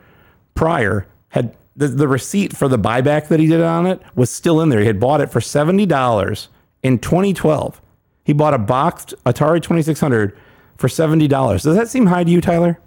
prior 0.54 1.06
had 1.30 1.56
the, 1.76 1.88
the 1.90 2.08
receipt 2.08 2.56
for 2.56 2.68
the 2.68 2.80
buyback 2.80 3.28
that 3.28 3.40
he 3.40 3.48
did 3.48 3.62
on 3.62 3.86
it 3.86 4.02
was 4.16 4.32
still 4.32 4.62
in 4.62 4.70
there. 4.70 4.80
He 4.80 4.88
had 4.88 5.00
bought 5.00 5.22
it 5.22 5.32
for 5.32 5.42
seventy 5.42 5.86
dollars 5.86 6.50
in 6.82 7.00
2012. 7.00 7.82
He 8.24 8.34
bought 8.34 8.54
a 8.54 8.58
boxed 8.58 9.14
Atari 9.26 9.62
2600 9.62 10.36
for 10.78 10.88
seventy 10.88 11.28
dollars. 11.28 11.64
Does 11.64 11.76
that 11.76 11.90
seem 11.90 12.08
high 12.08 12.24
to 12.24 12.32
you, 12.32 12.42
Tyler? 12.42 12.80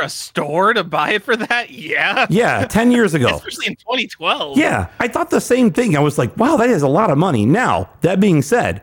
For 0.00 0.06
a 0.06 0.08
store 0.08 0.72
to 0.72 0.82
buy 0.84 1.10
it 1.12 1.22
for 1.22 1.36
that? 1.36 1.70
Yeah. 1.70 2.26
Yeah, 2.30 2.64
ten 2.66 2.90
years 2.90 3.12
ago. 3.14 3.36
Especially 3.36 3.66
in 3.66 3.76
2012. 3.76 4.56
Yeah, 4.56 4.86
I 4.98 5.08
thought 5.08 5.28
the 5.30 5.40
same 5.40 5.70
thing. 5.72 5.96
I 5.96 6.00
was 6.00 6.16
like, 6.16 6.34
wow, 6.36 6.56
that 6.56 6.70
is 6.70 6.82
a 6.82 6.88
lot 6.88 7.10
of 7.10 7.18
money. 7.18 7.44
Now, 7.44 7.90
that 8.00 8.18
being 8.20 8.40
said, 8.40 8.82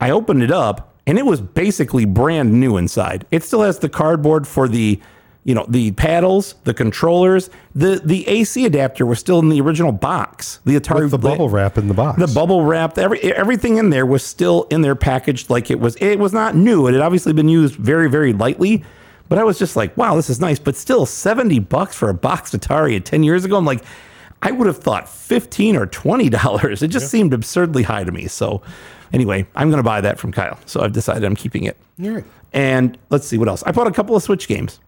I 0.00 0.10
opened 0.10 0.42
it 0.42 0.50
up 0.50 0.94
and 1.06 1.18
it 1.18 1.26
was 1.26 1.40
basically 1.40 2.04
brand 2.06 2.58
new 2.58 2.76
inside. 2.78 3.26
It 3.30 3.42
still 3.42 3.62
has 3.62 3.80
the 3.80 3.88
cardboard 3.90 4.46
for 4.46 4.66
the, 4.68 4.98
you 5.44 5.54
know, 5.54 5.66
the 5.68 5.90
paddles, 5.92 6.54
the 6.64 6.72
controllers, 6.72 7.50
the 7.74 8.00
the 8.04 8.26
AC 8.28 8.64
adapter 8.64 9.04
was 9.04 9.18
still 9.18 9.40
in 9.40 9.48
the 9.50 9.60
original 9.60 9.92
box. 9.92 10.60
The 10.64 10.76
Atari 10.76 11.02
With 11.02 11.10
the 11.10 11.18
bubble 11.18 11.48
wrap 11.50 11.76
in 11.76 11.88
the 11.88 11.94
box. 11.94 12.18
the 12.18 12.32
bubble 12.32 12.64
wrap, 12.64 12.96
every 12.96 13.20
everything 13.20 13.76
in 13.76 13.90
there 13.90 14.06
was 14.06 14.24
still 14.24 14.64
in 14.70 14.80
there 14.80 14.94
packaged 14.94 15.50
like 15.50 15.70
it 15.70 15.80
was 15.80 15.96
it 15.96 16.18
was 16.18 16.32
not 16.32 16.54
new 16.54 16.86
it 16.86 16.92
had 16.92 17.02
obviously 17.02 17.32
been 17.34 17.48
used 17.48 17.74
very 17.74 18.08
very 18.08 18.32
lightly 18.32 18.82
but 19.30 19.38
i 19.38 19.44
was 19.44 19.58
just 19.58 19.74
like 19.76 19.96
wow 19.96 20.14
this 20.14 20.28
is 20.28 20.38
nice 20.40 20.58
but 20.58 20.76
still 20.76 21.06
70 21.06 21.58
bucks 21.60 21.96
for 21.96 22.10
a 22.10 22.14
boxed 22.14 22.52
atari 22.54 23.02
10 23.02 23.22
years 23.22 23.46
ago 23.46 23.56
i'm 23.56 23.64
like 23.64 23.82
i 24.42 24.50
would 24.50 24.66
have 24.66 24.76
thought 24.76 25.08
15 25.08 25.76
or 25.76 25.86
20 25.86 26.28
dollars 26.28 26.82
it 26.82 26.88
just 26.88 27.08
seemed 27.10 27.32
absurdly 27.32 27.82
high 27.84 28.04
to 28.04 28.12
me 28.12 28.26
so 28.26 28.60
anyway 29.14 29.46
i'm 29.56 29.70
going 29.70 29.78
to 29.82 29.82
buy 29.82 30.02
that 30.02 30.18
from 30.18 30.30
kyle 30.32 30.58
so 30.66 30.82
i've 30.82 30.92
decided 30.92 31.24
i'm 31.24 31.36
keeping 31.36 31.64
it 31.64 31.78
All 32.02 32.10
right. 32.10 32.24
and 32.52 32.98
let's 33.08 33.26
see 33.26 33.38
what 33.38 33.48
else 33.48 33.62
i 33.64 33.72
bought 33.72 33.86
a 33.86 33.92
couple 33.92 34.14
of 34.14 34.22
switch 34.22 34.46
games 34.48 34.78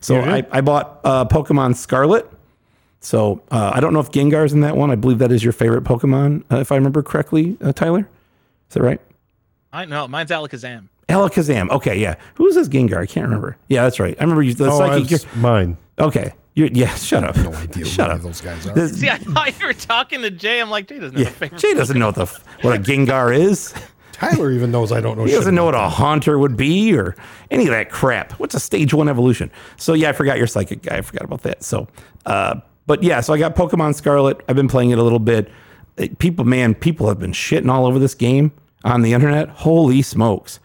so 0.00 0.16
Yeah. 0.16 0.34
I, 0.34 0.46
I 0.50 0.60
bought 0.62 1.00
uh, 1.04 1.24
pokemon 1.26 1.76
scarlet 1.76 2.28
so 3.04 3.42
uh, 3.50 3.72
I 3.74 3.80
don't 3.80 3.92
know 3.92 3.98
if 4.00 4.12
Gengar's 4.12 4.52
in 4.52 4.60
that 4.60 4.76
one. 4.76 4.92
I 4.92 4.94
believe 4.94 5.18
that 5.18 5.32
is 5.32 5.42
your 5.42 5.52
favorite 5.52 5.82
Pokemon, 5.82 6.44
uh, 6.52 6.58
if 6.60 6.70
I 6.70 6.76
remember 6.76 7.02
correctly, 7.02 7.56
uh, 7.60 7.72
Tyler. 7.72 8.08
Is 8.68 8.74
that 8.74 8.82
right? 8.84 9.00
I 9.72 9.86
know. 9.86 10.06
Mine's 10.06 10.30
Alakazam. 10.30 10.86
Alakazam. 11.12 11.70
Okay, 11.70 11.98
yeah. 11.98 12.16
Who 12.34 12.46
is 12.48 12.54
this 12.54 12.68
Gengar? 12.68 12.98
I 12.98 13.06
can't 13.06 13.24
remember. 13.24 13.56
Yeah, 13.68 13.82
that's 13.82 14.00
right. 14.00 14.16
I 14.18 14.22
remember 14.22 14.42
you. 14.42 14.54
The 14.54 14.70
Oh, 14.70 14.78
psychic. 14.78 15.08
that's 15.08 15.36
mine. 15.36 15.76
okay. 15.98 16.32
You're, 16.54 16.68
yeah. 16.72 16.94
Shut 16.96 17.24
up. 17.24 17.36
No 17.36 17.52
idea 17.54 17.84
Shut 17.84 18.10
who 18.10 18.16
up. 18.16 18.22
those 18.22 18.40
guys 18.40 18.66
are. 18.66 18.74
This- 18.74 18.98
See, 19.00 19.08
I 19.08 19.18
thought 19.18 19.58
you 19.60 19.66
were 19.66 19.72
talking 19.72 20.20
to 20.22 20.30
Jay. 20.30 20.60
I'm 20.60 20.68
like, 20.70 20.86
Jay 20.88 20.98
doesn't 20.98 21.16
have 21.18 21.36
yeah, 21.40 21.48
a. 21.54 21.58
Jay 21.58 21.74
doesn't 21.74 21.98
know 21.98 22.06
what 22.06 22.14
the 22.16 22.26
what 22.62 22.76
a 22.76 22.78
Gengar 22.82 23.36
is. 23.36 23.72
Tyler 24.12 24.52
even 24.52 24.70
knows 24.70 24.92
I 24.92 25.00
don't 25.00 25.16
know. 25.18 25.24
He 25.26 25.32
doesn't 25.32 25.54
know 25.54 25.64
what 25.64 25.74
a 25.74 25.88
haunter 25.88 26.38
would 26.38 26.56
be 26.56 26.94
or 26.96 27.16
any 27.50 27.64
of 27.64 27.70
that 27.70 27.90
crap. 27.90 28.32
What's 28.32 28.54
a 28.54 28.60
stage 28.60 28.92
one 28.94 29.08
evolution? 29.08 29.50
So 29.78 29.94
yeah, 29.94 30.10
I 30.10 30.12
forgot 30.12 30.38
your 30.38 30.46
psychic 30.46 30.82
guy. 30.82 30.98
I 30.98 31.00
forgot 31.00 31.24
about 31.24 31.42
that. 31.42 31.62
So, 31.64 31.88
uh, 32.26 32.60
but 32.86 33.02
yeah, 33.02 33.20
so 33.20 33.32
I 33.32 33.38
got 33.38 33.56
Pokemon 33.56 33.94
Scarlet. 33.94 34.40
I've 34.48 34.56
been 34.56 34.68
playing 34.68 34.90
it 34.90 34.98
a 34.98 35.02
little 35.02 35.18
bit. 35.18 35.50
It- 35.96 36.18
people, 36.18 36.44
man, 36.44 36.74
people 36.74 37.08
have 37.08 37.18
been 37.18 37.32
shitting 37.32 37.70
all 37.70 37.86
over 37.86 37.98
this 37.98 38.14
game 38.14 38.52
on 38.84 39.02
the 39.02 39.12
internet. 39.14 39.48
Holy 39.48 40.02
smokes! 40.02 40.60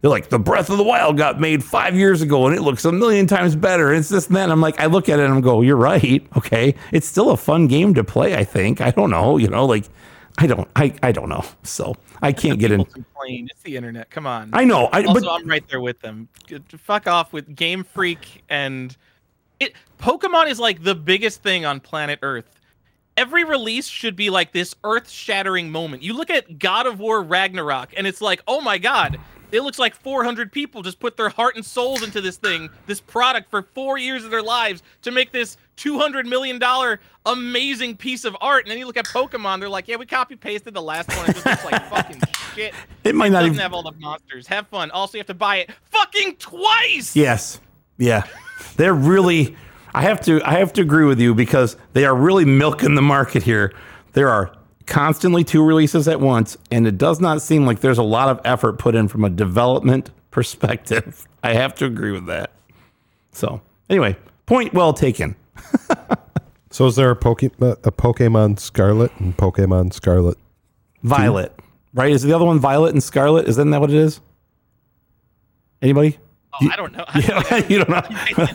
They're 0.00 0.10
like, 0.10 0.28
the 0.28 0.38
Breath 0.38 0.70
of 0.70 0.78
the 0.78 0.84
Wild 0.84 1.16
got 1.16 1.40
made 1.40 1.64
five 1.64 1.96
years 1.96 2.22
ago 2.22 2.46
and 2.46 2.54
it 2.54 2.62
looks 2.62 2.84
a 2.84 2.92
million 2.92 3.26
times 3.26 3.56
better. 3.56 3.88
And 3.88 3.98
It's 3.98 4.08
this 4.08 4.28
and 4.28 4.36
that. 4.36 4.44
And 4.44 4.52
I'm 4.52 4.60
like, 4.60 4.78
I 4.80 4.86
look 4.86 5.08
at 5.08 5.18
it 5.18 5.24
and 5.24 5.34
I'm 5.34 5.40
go, 5.40 5.60
you're 5.60 5.76
right. 5.76 6.24
Okay. 6.36 6.74
It's 6.92 7.06
still 7.06 7.30
a 7.30 7.36
fun 7.36 7.66
game 7.66 7.94
to 7.94 8.04
play, 8.04 8.36
I 8.36 8.44
think. 8.44 8.80
I 8.80 8.92
don't 8.92 9.10
know. 9.10 9.38
You 9.38 9.48
know, 9.48 9.66
like, 9.66 9.86
I 10.38 10.46
don't, 10.46 10.68
I, 10.76 10.94
I 11.02 11.10
don't 11.10 11.28
know. 11.28 11.44
So 11.64 11.96
I 12.22 12.32
can't 12.32 12.60
get 12.60 12.70
in. 12.70 12.84
Complain. 12.84 13.48
It's 13.50 13.62
the 13.62 13.76
internet. 13.76 14.08
Come 14.10 14.24
on. 14.24 14.50
I 14.52 14.62
know. 14.62 14.88
I, 14.92 15.02
also, 15.02 15.20
but 15.20 15.28
I'm 15.28 15.48
right 15.48 15.66
there 15.68 15.80
with 15.80 15.98
them. 16.00 16.28
Fuck 16.78 17.08
off 17.08 17.32
with 17.32 17.56
Game 17.56 17.82
Freak 17.82 18.44
and 18.48 18.96
it. 19.58 19.72
Pokemon 19.98 20.48
is 20.48 20.60
like 20.60 20.84
the 20.84 20.94
biggest 20.94 21.42
thing 21.42 21.64
on 21.64 21.80
planet 21.80 22.20
Earth. 22.22 22.48
Every 23.16 23.42
release 23.42 23.88
should 23.88 24.14
be 24.14 24.30
like 24.30 24.52
this 24.52 24.76
earth-shattering 24.84 25.72
moment. 25.72 26.04
You 26.04 26.12
look 26.12 26.30
at 26.30 26.60
God 26.60 26.86
of 26.86 27.00
War 27.00 27.20
Ragnarok, 27.20 27.92
and 27.96 28.06
it's 28.06 28.20
like, 28.20 28.40
oh 28.46 28.60
my 28.60 28.78
god, 28.78 29.18
it 29.52 29.62
looks 29.62 29.78
like 29.78 29.94
400 29.94 30.52
people 30.52 30.82
just 30.82 31.00
put 31.00 31.16
their 31.16 31.28
heart 31.28 31.56
and 31.56 31.64
souls 31.64 32.02
into 32.02 32.20
this 32.20 32.36
thing, 32.36 32.68
this 32.86 33.00
product 33.00 33.50
for 33.50 33.62
four 33.62 33.98
years 33.98 34.24
of 34.24 34.30
their 34.30 34.42
lives 34.42 34.82
to 35.02 35.10
make 35.10 35.32
this 35.32 35.56
200 35.76 36.26
million 36.26 36.58
dollar 36.58 37.00
amazing 37.26 37.96
piece 37.96 38.24
of 38.24 38.36
art. 38.40 38.64
And 38.64 38.70
then 38.70 38.78
you 38.78 38.86
look 38.86 38.96
at 38.96 39.06
Pokemon, 39.06 39.60
they're 39.60 39.68
like, 39.68 39.88
yeah, 39.88 39.96
we 39.96 40.06
copy 40.06 40.36
pasted 40.36 40.74
the 40.74 40.82
last 40.82 41.08
one. 41.16 41.30
It 41.30 41.34
just 41.34 41.46
looks 41.46 41.64
like 41.64 41.84
fucking 41.90 42.20
shit. 42.54 42.74
It 43.04 43.14
might 43.14 43.32
not 43.32 43.40
doesn't 43.40 43.54
even. 43.54 43.62
have 43.62 43.72
all 43.72 43.82
the 43.82 43.92
monsters. 43.98 44.46
Have 44.48 44.66
fun. 44.68 44.90
Also, 44.90 45.16
you 45.16 45.20
have 45.20 45.26
to 45.28 45.34
buy 45.34 45.56
it 45.56 45.70
fucking 45.84 46.36
twice. 46.36 47.14
Yes. 47.14 47.60
Yeah. 47.96 48.24
They're 48.76 48.94
really 48.94 49.56
I 49.94 50.02
have 50.02 50.20
to 50.22 50.40
I 50.44 50.58
have 50.58 50.72
to 50.74 50.82
agree 50.82 51.04
with 51.04 51.20
you 51.20 51.34
because 51.34 51.76
they 51.92 52.04
are 52.04 52.14
really 52.14 52.44
milking 52.44 52.94
the 52.94 53.02
market 53.02 53.42
here. 53.42 53.72
There 54.12 54.28
are 54.28 54.52
constantly 54.88 55.44
two 55.44 55.62
releases 55.64 56.08
at 56.08 56.20
once 56.20 56.56
and 56.70 56.86
it 56.86 56.98
does 56.98 57.20
not 57.20 57.40
seem 57.42 57.64
like 57.64 57.80
there's 57.80 57.98
a 57.98 58.02
lot 58.02 58.28
of 58.28 58.40
effort 58.44 58.78
put 58.78 58.94
in 58.94 59.06
from 59.08 59.24
a 59.24 59.30
development 59.30 60.10
perspective. 60.30 61.26
I 61.42 61.54
have 61.54 61.74
to 61.76 61.84
agree 61.84 62.10
with 62.10 62.26
that. 62.26 62.50
So, 63.32 63.60
anyway, 63.88 64.16
point 64.46 64.74
well 64.74 64.92
taken. 64.92 65.36
So 66.70 66.86
is 66.86 66.96
there 66.96 67.10
a, 67.10 67.16
Poke, 67.16 67.42
a 67.42 67.48
Pokemon 67.92 68.58
Scarlet 68.58 69.10
and 69.18 69.36
Pokemon 69.36 69.92
Scarlet? 69.92 70.36
Violet, 71.02 71.52
right? 71.94 72.12
Is 72.12 72.22
the 72.22 72.32
other 72.32 72.44
one 72.44 72.58
Violet 72.58 72.92
and 72.92 73.02
Scarlet? 73.02 73.48
Isn't 73.48 73.70
that 73.70 73.80
what 73.80 73.90
it 73.90 73.96
is? 73.96 74.20
Anybody? 75.80 76.18
Oh, 76.60 76.68
I 76.72 76.76
don't 76.76 76.92
know. 76.96 77.04
I 77.08 77.18
Yeah, 77.20 77.42
don't 77.42 77.70
you 77.70 77.78
don't 77.84 77.88
know. 77.90 78.02
know. 78.38 78.46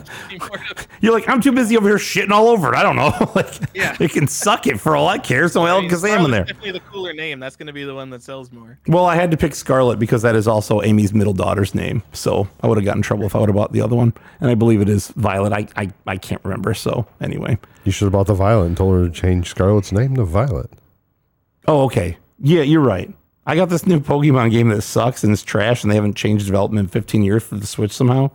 You're 1.00 1.12
like, 1.12 1.28
I'm 1.28 1.40
too 1.40 1.52
busy 1.52 1.76
over 1.76 1.88
here 1.88 1.96
shitting 1.96 2.30
all 2.30 2.48
over 2.48 2.72
it. 2.72 2.76
I 2.76 2.82
don't 2.82 2.96
know. 2.96 3.12
like, 3.36 3.52
Yeah. 3.74 3.96
it 4.00 4.10
can 4.10 4.26
suck 4.26 4.66
it 4.66 4.80
for 4.80 4.96
all 4.96 5.06
I 5.08 5.18
care. 5.18 5.48
So 5.48 5.60
Alakazam 5.62 6.24
in 6.24 6.30
there. 6.30 6.44
Definitely 6.44 6.72
the 6.72 6.80
cooler 6.80 7.12
name. 7.12 7.38
That's 7.40 7.54
going 7.56 7.68
to 7.68 7.72
be 7.72 7.84
the 7.84 7.94
one 7.94 8.10
that 8.10 8.22
sells 8.22 8.50
more. 8.50 8.78
Well, 8.88 9.04
I 9.06 9.14
had 9.14 9.30
to 9.30 9.36
pick 9.36 9.54
Scarlet 9.54 9.98
because 9.98 10.22
that 10.22 10.34
is 10.34 10.48
also 10.48 10.82
Amy's 10.82 11.14
middle 11.14 11.32
daughter's 11.34 11.74
name. 11.74 12.02
So 12.12 12.48
I 12.62 12.66
would 12.66 12.78
have 12.78 12.84
gotten 12.84 12.98
in 12.98 13.02
trouble 13.02 13.26
if 13.26 13.36
I 13.36 13.38
would 13.38 13.48
have 13.48 13.56
bought 13.56 13.72
the 13.72 13.80
other 13.82 13.96
one. 13.96 14.12
And 14.40 14.50
I 14.50 14.54
believe 14.54 14.80
it 14.80 14.88
is 14.88 15.08
Violet. 15.08 15.52
I, 15.52 15.68
I, 15.76 15.90
I 16.06 16.16
can't 16.16 16.42
remember. 16.44 16.74
So 16.74 17.06
anyway. 17.20 17.58
You 17.84 17.92
should 17.92 18.06
have 18.06 18.12
bought 18.12 18.26
the 18.26 18.34
Violet 18.34 18.66
and 18.66 18.76
told 18.76 18.94
her 18.96 19.04
to 19.06 19.12
change 19.12 19.48
Scarlet's 19.50 19.92
name 19.92 20.16
to 20.16 20.24
Violet. 20.24 20.70
Oh, 21.68 21.82
okay. 21.84 22.16
Yeah, 22.40 22.62
you're 22.62 22.80
right. 22.80 23.14
I 23.46 23.56
got 23.56 23.68
this 23.68 23.86
new 23.86 24.00
Pokemon 24.00 24.50
game 24.52 24.68
that 24.70 24.82
sucks 24.82 25.22
and 25.22 25.32
it's 25.32 25.42
trash 25.42 25.82
and 25.82 25.90
they 25.90 25.96
haven't 25.96 26.14
changed 26.16 26.46
development 26.46 26.84
in 26.86 26.88
15 26.88 27.22
years 27.22 27.42
for 27.42 27.56
the 27.56 27.66
Switch 27.66 27.92
somehow. 27.92 28.30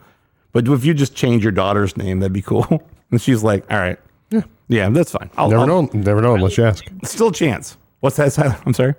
But 0.52 0.68
if 0.68 0.86
you 0.86 0.94
just 0.94 1.16
change 1.16 1.44
your 1.44 1.52
daughter's 1.52 1.98
name, 1.98 2.20
that'd 2.20 2.34
be 2.34 2.42
cool. 2.42 2.84
And 3.12 3.20
she's 3.20 3.42
like, 3.42 3.66
all 3.72 3.80
right. 3.80 3.98
Yeah. 4.30 4.44
Yeah, 4.68 4.88
that's 4.90 5.12
fine. 5.12 5.32
I'll, 5.36 5.50
Never 5.50 5.62
I'll- 5.62 5.68
know. 5.82 5.90
Never 5.94 6.22
know 6.22 6.36
unless 6.36 6.60
you 6.60 6.64
ask. 6.64 6.86
Still 7.06 7.30
a 7.30 7.34
chance. 7.34 7.76
What's 8.02 8.18
that? 8.18 8.38
I'm 8.68 8.74
sorry. 8.76 8.94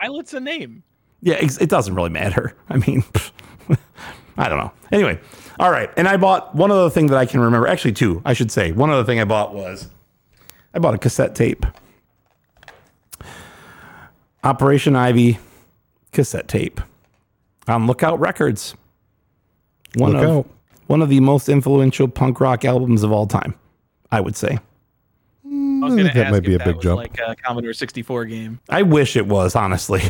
Violet's 0.00 0.34
a 0.34 0.40
name. 0.40 0.82
Yeah, 1.20 1.36
it 1.38 1.68
doesn't 1.68 1.94
really 1.94 2.10
matter. 2.10 2.56
I 2.68 2.78
mean, 2.78 3.04
I 4.36 4.48
don't 4.48 4.58
know. 4.58 4.72
Anyway, 4.90 5.20
all 5.60 5.70
right. 5.70 5.90
And 5.96 6.08
I 6.08 6.16
bought 6.16 6.56
one 6.56 6.72
other 6.72 6.90
thing 6.90 7.06
that 7.06 7.18
I 7.18 7.24
can 7.24 7.38
remember. 7.38 7.68
Actually, 7.68 7.92
two, 7.92 8.20
I 8.24 8.32
should 8.32 8.50
say. 8.50 8.72
One 8.72 8.90
other 8.90 9.04
thing 9.04 9.20
I 9.20 9.24
bought 9.24 9.54
was 9.54 9.88
I 10.74 10.80
bought 10.80 10.94
a 10.94 10.98
cassette 10.98 11.36
tape. 11.36 11.64
Operation 14.42 14.96
Ivy 14.96 15.38
cassette 16.12 16.48
tape 16.48 16.80
on 17.68 17.86
Lookout 17.86 18.20
Records. 18.20 18.74
One 19.96 20.14
of 20.14 20.22
Lookout. 20.22 20.50
one 20.86 21.02
of 21.02 21.08
the 21.08 21.20
most 21.20 21.48
influential 21.48 22.08
punk 22.08 22.40
rock 22.40 22.64
albums 22.64 23.02
of 23.02 23.12
all 23.12 23.26
time, 23.26 23.54
I 24.10 24.20
would 24.20 24.36
say. 24.36 24.58
I 25.44 25.86
was 25.86 25.94
I 25.94 25.96
think 25.96 26.12
to 26.12 26.18
that 26.18 26.26
ask 26.26 26.32
might 26.32 26.44
be 26.44 26.54
a 26.54 26.58
big 26.58 26.76
was 26.76 26.82
jump. 26.84 26.98
like 26.98 27.18
a 27.18 27.34
Commodore 27.34 27.72
64 27.72 28.24
game. 28.26 28.60
I 28.68 28.82
wish 28.82 29.16
it 29.16 29.26
was, 29.26 29.56
honestly. 29.56 30.00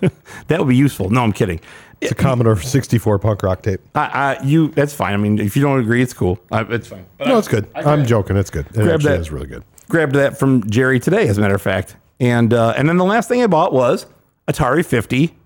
that 0.48 0.58
would 0.58 0.68
be 0.68 0.76
useful. 0.76 1.08
No, 1.08 1.22
I'm 1.22 1.32
kidding. 1.32 1.60
It's 2.00 2.10
a 2.12 2.14
Commodore 2.16 2.56
64 2.56 3.18
punk 3.20 3.42
rock 3.42 3.62
tape. 3.62 3.80
I, 3.94 4.36
I, 4.40 4.42
you, 4.42 4.68
that's 4.68 4.92
fine. 4.92 5.14
I 5.14 5.18
mean, 5.18 5.38
if 5.38 5.54
you 5.56 5.62
don't 5.62 5.78
agree, 5.78 6.02
it's 6.02 6.12
cool. 6.14 6.40
I, 6.50 6.62
it's 6.62 6.88
fine. 6.88 7.06
But 7.16 7.28
No, 7.28 7.36
I 7.36 7.38
it's 7.38 7.48
good. 7.48 7.68
I 7.74 7.82
I'm 7.82 8.04
joking. 8.06 8.36
It's 8.36 8.50
good. 8.50 8.66
It 8.66 8.72
Grab 8.74 8.94
actually 8.96 9.10
that. 9.12 9.20
is 9.20 9.30
really 9.30 9.46
good. 9.46 9.62
grabbed 9.88 10.14
that 10.16 10.36
from 10.38 10.68
Jerry 10.68 10.98
today, 10.98 11.28
as 11.28 11.38
a 11.38 11.40
matter 11.40 11.54
of 11.54 11.62
fact. 11.62 11.96
And 12.18 12.52
uh, 12.52 12.74
and 12.76 12.88
then 12.88 12.96
the 12.96 13.04
last 13.04 13.28
thing 13.28 13.42
I 13.42 13.46
bought 13.46 13.72
was 13.72 14.06
Atari 14.48 14.84
50 14.84 15.36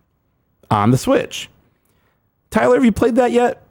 on 0.70 0.90
the 0.90 0.98
Switch. 0.98 1.48
Tyler, 2.50 2.74
have 2.76 2.84
you 2.84 2.92
played 2.92 3.16
that 3.16 3.32
yet? 3.32 3.62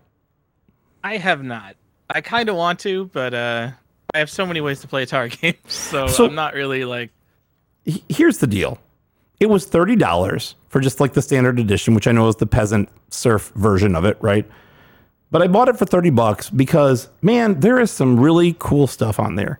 I 1.03 1.17
have 1.17 1.43
not. 1.43 1.75
I 2.09 2.21
kind 2.21 2.49
of 2.49 2.55
want 2.55 2.79
to, 2.81 3.05
but 3.13 3.33
uh, 3.33 3.71
I 4.13 4.17
have 4.19 4.29
so 4.29 4.45
many 4.45 4.61
ways 4.61 4.81
to 4.81 4.87
play 4.87 5.05
Atari 5.05 5.39
games, 5.41 5.57
so, 5.67 6.07
So- 6.07 6.25
I'm 6.27 6.35
not 6.35 6.53
really 6.53 6.85
like. 6.85 7.11
Here's 8.07 8.37
the 8.37 8.47
deal. 8.47 8.79
It 9.41 9.47
was 9.47 9.65
thirty 9.65 9.97
dollars 9.97 10.55
for 10.69 10.79
just 10.79 11.01
like 11.01 11.13
the 11.13 11.21
standard 11.21 11.59
edition, 11.59 11.93
which 11.95 12.07
I 12.07 12.13
know 12.13 12.29
is 12.29 12.37
the 12.37 12.45
peasant 12.45 12.87
surf 13.09 13.51
version 13.55 13.93
of 13.95 14.05
it, 14.05 14.17
right? 14.21 14.49
But 15.31 15.41
I 15.41 15.47
bought 15.47 15.67
it 15.67 15.77
for 15.77 15.85
30 15.85 16.11
bucks 16.11 16.49
because 16.49 17.09
man, 17.21 17.59
there 17.59 17.79
is 17.79 17.91
some 17.91 18.19
really 18.19 18.55
cool 18.59 18.87
stuff 18.87 19.19
on 19.19 19.35
there. 19.35 19.59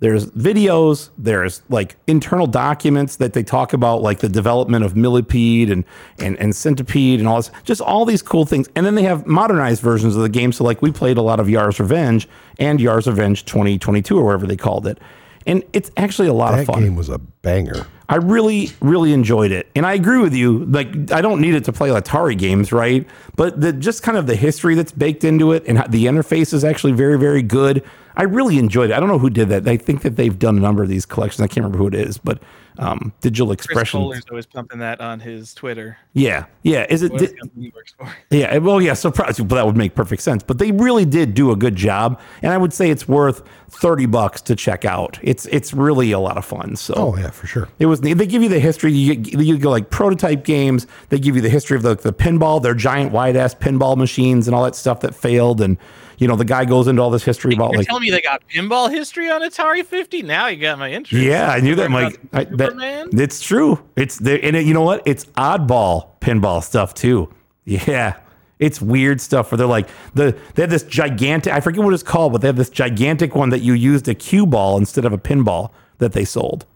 There's 0.00 0.26
videos, 0.26 1.10
there's 1.16 1.62
like 1.68 1.96
internal 2.06 2.46
documents 2.46 3.16
that 3.16 3.32
they 3.32 3.42
talk 3.42 3.72
about 3.72 4.02
like 4.02 4.18
the 4.18 4.28
development 4.28 4.84
of 4.84 4.96
Millipede 4.96 5.70
and 5.70 5.84
and 6.18 6.36
and 6.38 6.54
Centipede 6.54 7.20
and 7.20 7.28
all 7.28 7.36
this, 7.36 7.50
just 7.62 7.80
all 7.80 8.04
these 8.04 8.20
cool 8.20 8.44
things. 8.44 8.68
And 8.74 8.84
then 8.84 8.96
they 8.96 9.04
have 9.04 9.26
modernized 9.26 9.82
versions 9.82 10.16
of 10.16 10.22
the 10.22 10.28
game. 10.28 10.52
So 10.52 10.64
like 10.64 10.82
we 10.82 10.92
played 10.92 11.16
a 11.16 11.22
lot 11.22 11.40
of 11.40 11.48
Yar's 11.48 11.80
Revenge 11.80 12.28
and 12.58 12.80
Yar's 12.80 13.06
Revenge 13.06 13.44
2022 13.44 14.18
or 14.18 14.24
whatever 14.24 14.46
they 14.46 14.56
called 14.56 14.86
it. 14.86 14.98
And 15.46 15.62
it's 15.72 15.90
actually 15.96 16.28
a 16.28 16.32
lot 16.32 16.58
of 16.58 16.66
fun. 16.66 16.80
That 16.80 16.86
game 16.86 16.96
was 16.96 17.08
a 17.08 17.18
banger. 17.18 17.86
I 18.08 18.16
really, 18.16 18.70
really 18.80 19.12
enjoyed 19.12 19.50
it, 19.50 19.70
and 19.74 19.86
I 19.86 19.94
agree 19.94 20.18
with 20.18 20.34
you. 20.34 20.66
Like, 20.66 21.10
I 21.10 21.22
don't 21.22 21.40
need 21.40 21.54
it 21.54 21.64
to 21.64 21.72
play 21.72 21.88
Atari 21.88 22.36
games, 22.36 22.70
right? 22.70 23.06
But 23.34 23.60
the 23.60 23.72
just 23.72 24.02
kind 24.02 24.18
of 24.18 24.26
the 24.26 24.36
history 24.36 24.74
that's 24.74 24.92
baked 24.92 25.24
into 25.24 25.52
it, 25.52 25.64
and 25.66 25.78
how 25.78 25.86
the 25.86 26.04
interface 26.04 26.52
is 26.52 26.64
actually 26.64 26.92
very, 26.92 27.18
very 27.18 27.42
good. 27.42 27.82
I 28.16 28.22
really 28.24 28.58
enjoyed 28.58 28.90
it. 28.90 28.94
I 28.94 29.00
don't 29.00 29.08
know 29.08 29.18
who 29.18 29.30
did 29.30 29.48
that. 29.48 29.66
I 29.66 29.76
think 29.76 30.02
that 30.02 30.16
they've 30.16 30.38
done 30.38 30.56
a 30.56 30.60
number 30.60 30.82
of 30.82 30.88
these 30.88 31.04
collections. 31.04 31.40
I 31.40 31.46
can't 31.46 31.64
remember 31.64 31.78
who 31.78 31.88
it 31.88 31.94
is, 31.94 32.18
but 32.18 32.42
um, 32.78 33.12
Digital 33.20 33.48
Chris 33.48 33.64
Expression. 33.64 34.00
Kohler's 34.00 34.24
always 34.30 34.46
pumping 34.46 34.78
that 34.80 35.00
on 35.00 35.20
his 35.20 35.54
Twitter. 35.54 35.96
Yeah, 36.12 36.46
yeah. 36.62 36.86
Is 36.88 37.02
it? 37.02 37.12
Whatever 37.12 37.32
Di- 37.32 37.38
company 37.38 37.64
he 37.66 37.72
works 37.74 37.94
for. 37.98 38.14
yeah, 38.30 38.58
well, 38.58 38.80
yeah, 38.80 38.94
so 38.94 39.10
probably 39.10 39.44
but 39.44 39.56
that 39.56 39.66
would 39.66 39.76
make 39.76 39.94
perfect 39.94 40.22
sense. 40.22 40.42
But 40.42 40.58
they 40.58 40.72
really 40.72 41.04
did 41.04 41.34
do 41.34 41.50
a 41.50 41.56
good 41.56 41.76
job, 41.76 42.20
and 42.42 42.52
I 42.52 42.58
would 42.58 42.72
say 42.72 42.90
it's 42.90 43.08
worth 43.08 43.42
thirty 43.80 44.06
bucks 44.06 44.40
to 44.42 44.56
check 44.56 44.84
out. 44.84 45.18
It's 45.22 45.46
it's 45.46 45.72
really 45.74 46.12
a 46.12 46.18
lot 46.18 46.36
of 46.36 46.44
fun. 46.44 46.76
So 46.76 46.94
Oh, 46.96 47.16
yeah, 47.16 47.30
for 47.30 47.46
sure. 47.46 47.68
it 47.78 47.86
was 47.86 48.02
neat. 48.02 48.14
They 48.14 48.26
give 48.26 48.42
you 48.42 48.48
the 48.48 48.60
history. 48.60 48.92
You 48.92 49.14
get, 49.16 49.40
you 49.40 49.58
go 49.58 49.70
like 49.70 49.90
prototype 49.90 50.44
games. 50.44 50.86
They 51.08 51.18
give 51.18 51.36
you 51.36 51.42
the 51.42 51.48
history 51.48 51.76
of 51.76 51.82
the, 51.82 51.94
the 51.96 52.12
pinball, 52.12 52.62
their 52.62 52.74
giant 52.74 53.12
wide 53.12 53.36
ass 53.36 53.54
pinball 53.54 53.96
machines 53.96 54.46
and 54.48 54.54
all 54.54 54.64
that 54.64 54.74
stuff 54.76 55.00
that 55.00 55.14
failed. 55.14 55.60
And 55.60 55.76
you 56.18 56.28
know 56.28 56.36
the 56.36 56.44
guy 56.44 56.64
goes 56.64 56.86
into 56.88 57.02
all 57.02 57.10
this 57.10 57.24
history 57.24 57.54
about 57.54 57.72
You're 57.72 57.78
like 57.78 57.86
telling 57.88 58.02
me 58.04 58.10
they 58.10 58.20
got 58.20 58.42
pinball 58.48 58.90
history 58.90 59.28
on 59.30 59.42
Atari 59.42 59.84
50? 59.84 60.22
Now 60.22 60.46
you 60.46 60.60
got 60.60 60.78
my 60.78 60.90
interest. 60.92 61.24
yeah, 61.24 61.50
I 61.50 61.60
knew 61.60 61.74
that, 61.74 61.90
Learn 61.90 61.92
Mike. 61.92 62.20
about 62.24 62.40
I, 62.40 62.44
that, 62.56 62.68
Superman? 62.70 63.08
it's 63.12 63.40
true. 63.40 63.82
It's 63.96 64.18
there, 64.18 64.38
and 64.42 64.54
it, 64.56 64.64
you 64.64 64.74
know 64.74 64.82
what? 64.82 65.02
It's 65.06 65.24
oddball 65.36 66.10
pinball 66.20 66.62
stuff 66.62 66.94
too. 66.94 67.32
Yeah, 67.64 68.16
it's 68.58 68.80
weird 68.80 69.20
stuff 69.20 69.50
where 69.50 69.58
they're 69.58 69.66
like 69.66 69.88
the 70.14 70.36
they 70.54 70.62
have 70.62 70.70
this 70.70 70.84
gigantic. 70.84 71.52
I 71.52 71.60
forget 71.60 71.84
what 71.84 71.94
it's 71.94 72.02
called, 72.02 72.32
but 72.32 72.40
they 72.40 72.48
have 72.48 72.56
this 72.56 72.70
gigantic 72.70 73.34
one 73.34 73.50
that 73.50 73.60
you 73.60 73.72
used 73.72 74.08
a 74.08 74.14
cue 74.14 74.46
ball 74.46 74.76
instead 74.76 75.04
of 75.04 75.12
a 75.12 75.18
pinball 75.18 75.70
that 75.98 76.12
they 76.12 76.24
sold. 76.24 76.66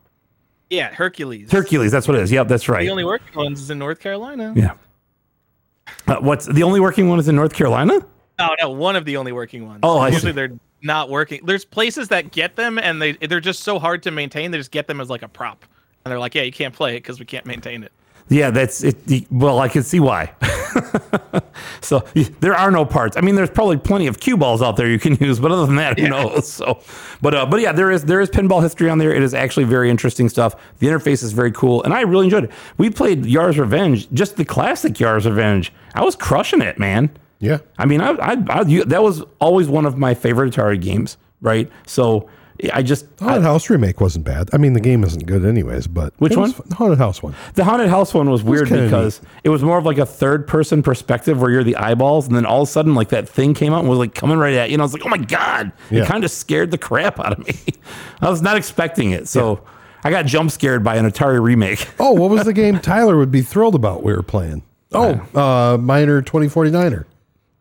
Yeah, 0.71 0.93
Hercules. 0.93 1.51
Hercules, 1.51 1.91
that's 1.91 2.07
what 2.07 2.17
it 2.17 2.23
is. 2.23 2.31
Yep, 2.31 2.49
that's 2.49 2.69
right. 2.69 2.85
The 2.85 2.91
only 2.91 3.05
working 3.05 3.35
ones 3.35 3.61
is 3.61 3.71
in 3.71 3.79
North 3.79 4.01
Carolina. 4.01 4.53
Yeah. 4.55 4.75
Uh, 6.07 6.17
what's 6.21 6.47
the 6.47 6.63
only 6.63 6.81
working 6.81 7.09
one 7.09 7.19
is 7.19 7.29
in 7.29 7.37
North 7.37 7.55
Carolina? 7.55 8.05
No, 8.39 8.55
no, 8.61 8.71
one 8.71 8.95
of 8.95 9.05
the 9.05 9.17
only 9.17 9.33
working 9.33 9.67
ones. 9.67 9.81
Oh, 9.83 9.99
I 9.99 10.09
usually 10.09 10.33
see. 10.33 10.37
they're 10.37 10.59
not 10.83 11.09
working. 11.09 11.41
There's 11.45 11.65
places 11.65 12.09
that 12.09 12.31
get 12.31 12.57
them, 12.57 12.79
and 12.79 13.01
they 13.01 13.13
they're 13.13 13.41
just 13.41 13.63
so 13.63 13.79
hard 13.79 14.03
to 14.05 14.11
maintain. 14.11 14.51
They 14.51 14.59
just 14.59 14.71
get 14.71 14.87
them 14.87 15.01
as 15.01 15.09
like 15.09 15.23
a 15.23 15.29
prop, 15.29 15.65
and 16.05 16.13
they're 16.13 16.19
like, 16.19 16.35
yeah, 16.35 16.43
you 16.43 16.53
can't 16.53 16.75
play 16.75 16.97
it 16.97 17.01
because 17.01 17.19
we 17.19 17.27
can't 17.27 17.47
maintain 17.47 17.83
it. 17.83 17.93
Yeah, 18.29 18.51
that's 18.51 18.83
it. 18.85 18.97
Well, 19.31 19.59
I 19.59 19.69
can 19.69 19.83
see 19.83 20.01
why. 20.01 20.33
so 21.81 22.01
there 22.41 22.55
are 22.55 22.71
no 22.71 22.85
parts. 22.85 23.17
I 23.17 23.21
mean, 23.21 23.35
there's 23.35 23.51
probably 23.51 23.77
plenty 23.79 24.07
of 24.07 24.21
cue 24.21 24.37
balls 24.37 24.61
out 24.63 24.77
there 24.77 24.89
you 24.89 24.99
can 24.99 25.15
use, 25.17 25.41
but 25.41 25.51
other 25.51 25.67
than 25.67 25.77
that, 25.77 25.99
who 25.99 26.09
knows? 26.09 26.53
So, 26.53 26.81
but 27.23 27.35
uh, 27.35 27.47
but 27.47 27.61
yeah, 27.61 27.73
there 27.73 27.91
is 27.91 28.05
there 28.05 28.21
is 28.21 28.29
pinball 28.31 28.63
history 28.63 28.91
on 28.91 28.99
there. 28.99 29.13
It 29.15 29.23
is 29.23 29.35
actually 29.35 29.65
very 29.65 29.91
interesting 29.91 30.29
stuff. 30.29 30.55
The 30.79 30.87
interface 30.89 31.23
is 31.23 31.33
very 31.33 31.53
cool, 31.53 31.83
and 31.85 31.95
I 31.95 32.03
really 32.03 32.25
enjoyed 32.27 32.45
it. 32.45 32.51
We 32.77 32.91
played 32.91 33.25
Yar's 33.27 33.59
Revenge, 33.59 34.11
just 34.13 34.37
the 34.37 34.45
classic 34.45 34.99
Yar's 35.01 35.27
Revenge. 35.27 35.73
I 35.95 36.05
was 36.05 36.15
crushing 36.17 36.61
it, 36.61 36.79
man. 36.79 37.11
Yeah. 37.41 37.59
I 37.79 37.87
mean, 37.87 38.01
I, 38.01 38.11
I, 38.11 38.37
I 38.51 38.63
you- 38.63 38.85
that 38.85 39.03
was 39.03 39.23
always 39.41 39.69
one 39.69 39.87
of 39.87 39.97
my 39.97 40.15
favorite 40.15 40.53
Atari 40.53 40.81
games, 40.81 41.17
right? 41.41 41.71
So 41.87 42.29
I 42.73 42.83
just 42.83 43.07
Haunted 43.21 43.43
House 43.43 43.71
remake 43.71 44.01
wasn't 44.01 44.25
bad. 44.25 44.51
I 44.53 44.57
mean, 44.57 44.73
the 44.73 44.81
game 44.81 45.05
isn't 45.05 45.27
good 45.27 45.45
anyways, 45.45 45.87
but 45.87 46.13
Which 46.19 46.31
was 46.37 46.39
one? 46.39 46.53
fun. 46.53 46.67
The 46.69 46.75
Haunted 46.75 46.99
House 46.99 47.23
one. 47.23 47.35
The 47.55 47.63
haunted 47.65 47.89
house 47.89 48.13
one 48.13 48.29
was 48.31 48.43
weird 48.43 48.69
kinda 48.69 48.85
because 48.85 49.21
it 49.45 49.51
was 49.51 49.63
more 49.63 49.79
of 49.79 49.85
like 49.87 49.99
a 49.99 50.07
third 50.07 50.47
person 50.49 50.83
perspective 50.83 51.41
where 51.41 51.51
you're 51.51 51.63
the 51.65 51.77
eyeballs, 51.77 52.27
and 52.27 52.35
then 52.35 52.45
all 52.45 52.63
of 52.63 52.69
a 52.69 52.73
sudden, 52.73 52.95
like 52.97 53.11
that 53.11 53.29
thing 53.29 53.55
came 53.55 53.73
out 53.73 53.81
and 53.81 53.89
was 53.89 53.99
like 53.99 54.15
coming 54.15 54.39
right 54.39 54.55
at 54.55 54.71
you, 54.71 54.75
and 54.75 54.83
I 54.83 54.85
was 54.85 54.93
like, 54.93 55.07
"Oh 55.07 55.09
my 55.09 55.19
god!" 55.19 55.71
Yeah. 55.91 56.03
It 56.03 56.07
kind 56.07 56.25
of 56.25 56.31
scared 56.33 56.71
the 56.73 56.79
crap 56.79 57.21
out 57.21 57.33
of 57.39 57.47
me. 57.47 57.55
I 58.21 58.29
was 58.29 58.43
not 58.43 58.57
expecting 58.57 59.13
it, 59.13 59.29
so 59.29 59.61
I 60.03 60.11
got 60.11 60.27
jump 60.27 60.51
scared 60.51 60.83
by 60.83 60.97
an 60.97 61.09
Atari 61.09 61.41
remake. 61.41 61.87
Oh, 62.01 62.13
what 62.13 62.31
was 62.31 62.45
the 62.45 62.53
game 62.53 62.79
Tyler 62.81 63.17
would 63.17 63.31
be 63.31 63.43
thrilled 63.43 63.75
about 63.77 64.03
we 64.03 64.13
were 64.13 64.23
playing? 64.23 64.63
Oh, 64.93 65.21
uh, 65.35 65.77
Miner 65.79 66.23
2049er. 66.23 67.05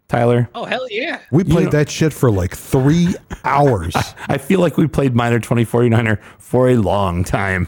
Tyler, 0.10 0.50
Oh 0.56 0.64
hell 0.66 0.88
yeah! 0.90 1.20
We 1.32 1.44
played 1.44 1.66
know- 1.66 1.72
that 1.72 1.90
shit 1.90 2.14
for 2.14 2.32
like 2.32 2.56
three 2.56 3.14
hours. 3.44 3.94
I 4.28 4.38
feel 4.38 4.60
like 4.62 4.78
we 4.78 4.88
played 4.88 5.16
Miner 5.16 5.40
2049er 5.40 6.22
for 6.38 6.70
a 6.70 6.76
long 6.78 7.24
time. 7.26 7.68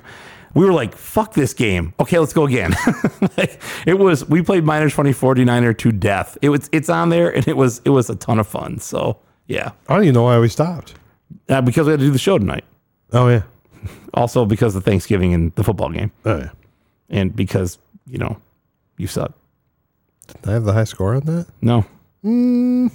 We 0.56 0.66
were 0.66 0.74
like, 0.74 0.96
fuck 0.96 1.34
this 1.34 1.54
game. 1.54 1.94
Okay, 2.00 2.18
let's 2.18 2.34
go 2.34 2.46
again. 2.46 2.74
like, 3.38 3.62
it 3.86 4.00
was 4.00 4.28
we 4.30 4.42
played 4.42 4.64
Miner 4.64 4.90
2049er 4.90 5.78
to 5.80 5.92
death. 5.92 6.38
It 6.42 6.50
was 6.50 6.70
it's 6.72 6.90
on 6.90 7.10
there 7.10 7.30
and 7.36 7.48
it 7.48 7.56
was 7.58 7.82
it 7.86 7.90
was 7.92 8.10
a 8.10 8.16
ton 8.16 8.40
of 8.40 8.48
fun. 8.48 8.80
So 8.80 9.20
yeah. 9.48 9.72
I 9.88 9.94
don't 9.96 10.04
even 10.04 10.14
know 10.16 10.24
why 10.24 10.40
we 10.40 10.48
stopped. 10.50 10.96
Uh, 11.50 11.62
because 11.62 11.86
we 11.88 11.92
had 11.92 12.00
to 12.00 12.06
do 12.06 12.12
the 12.12 12.18
show 12.20 12.38
tonight. 12.38 12.64
Oh 13.14 13.28
yeah. 13.28 13.44
Also 14.14 14.46
because 14.46 14.76
of 14.76 14.84
Thanksgiving 14.84 15.34
and 15.34 15.54
the 15.56 15.64
football 15.64 15.90
game. 15.90 16.12
Oh 16.26 16.38
yeah. 16.38 16.50
And 17.10 17.36
because, 17.36 17.78
you 18.08 18.18
know, 18.18 18.38
you 18.98 19.08
suck. 19.08 19.34
Did 20.28 20.50
I 20.50 20.54
have 20.54 20.64
the 20.64 20.74
high 20.74 20.84
score 20.86 21.16
on 21.16 21.22
that? 21.26 21.48
No. 21.62 21.86
Mm, 22.24 22.92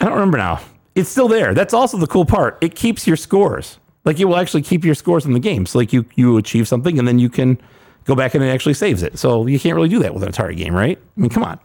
I 0.00 0.04
don't 0.04 0.12
remember 0.14 0.38
now. 0.38 0.60
It's 0.94 1.08
still 1.08 1.28
there. 1.28 1.54
That's 1.54 1.74
also 1.74 1.96
the 1.98 2.06
cool 2.06 2.24
part. 2.24 2.58
It 2.60 2.74
keeps 2.74 3.06
your 3.06 3.16
scores. 3.16 3.78
Like 4.04 4.20
it 4.20 4.24
will 4.26 4.36
actually 4.36 4.62
keep 4.62 4.84
your 4.84 4.94
scores 4.94 5.24
in 5.26 5.32
the 5.32 5.40
game. 5.40 5.66
So 5.66 5.78
like 5.78 5.92
you 5.92 6.04
you 6.14 6.36
achieve 6.36 6.68
something 6.68 6.98
and 6.98 7.06
then 7.08 7.18
you 7.18 7.28
can 7.28 7.60
go 8.04 8.14
back 8.14 8.34
and 8.34 8.44
it 8.44 8.48
actually 8.48 8.74
saves 8.74 9.02
it. 9.02 9.18
So 9.18 9.46
you 9.46 9.58
can't 9.58 9.74
really 9.74 9.88
do 9.88 9.98
that 10.00 10.14
with 10.14 10.22
an 10.22 10.30
Atari 10.32 10.56
game, 10.56 10.74
right? 10.74 10.96
I 10.98 11.20
mean, 11.20 11.30
come 11.30 11.42
on. 11.42 11.58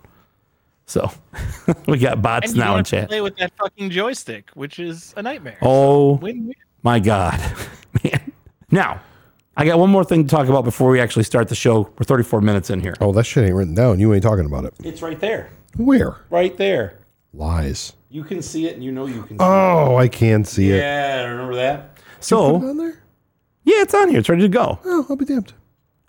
So 0.86 1.10
we 1.88 1.98
got 1.98 2.22
bots 2.22 2.52
And 2.52 2.60
now 2.60 2.76
in 2.78 2.84
chat. 2.84 3.10
play 3.10 3.22
with 3.22 3.38
that 3.38 3.52
fucking 3.58 3.90
joystick, 3.92 4.50
which 4.56 4.80
is 4.80 5.14
a 5.18 5.22
nightmare. 5.22 5.58
Oh 5.62 6.14
Win 6.16 6.48
win. 6.48 6.56
my 6.84 7.00
god, 7.00 7.40
man! 8.04 8.32
Now 8.72 9.02
I 9.56 9.66
got 9.66 9.78
one 9.80 9.90
more 9.92 10.04
thing 10.04 10.24
to 10.26 10.30
talk 10.30 10.48
about 10.48 10.64
before 10.66 10.90
we 10.90 11.00
actually 11.00 11.24
start 11.24 11.48
the 11.48 11.56
show. 11.56 11.82
We're 11.98 12.04
34 12.06 12.42
minutes 12.42 12.70
in 12.70 12.82
here. 12.82 12.96
Oh, 13.00 13.14
that 13.14 13.26
shit 13.26 13.46
ain't 13.46 13.56
written 13.56 13.76
down. 13.76 14.00
You 14.00 14.14
ain't 14.14 14.24
talking 14.24 14.46
about 14.46 14.66
it. 14.66 14.74
It's 14.84 15.02
right 15.02 15.20
there, 15.20 15.50
Where? 15.78 16.18
right 16.30 16.56
there. 16.58 17.00
Lies. 17.34 17.94
You 18.10 18.24
can 18.26 18.42
see 18.42 18.68
it, 18.68 18.76
and 18.76 18.84
you 18.84 18.92
know 18.92 19.06
you 19.06 19.24
can. 19.24 19.40
see 19.40 19.44
Oh, 19.46 19.96
I 19.96 20.08
can 20.10 20.44
see 20.44 20.70
it. 20.70 20.76
it. 20.76 20.80
Yeah, 20.80 21.24
remember 21.28 21.56
that. 21.56 21.96
Put 21.96 22.04
it 22.04 22.24
So 22.26 22.56
on 22.56 22.78
there? 22.78 23.02
yeah, 23.64 23.82
it's 23.82 23.94
on 23.94 24.10
here. 24.10 24.20
It's 24.20 24.28
ready 24.30 24.42
to 24.42 24.50
go. 24.50 24.80
Oh, 24.84 25.06
I'll 25.10 25.16
be 25.16 25.24
damned. 25.26 25.54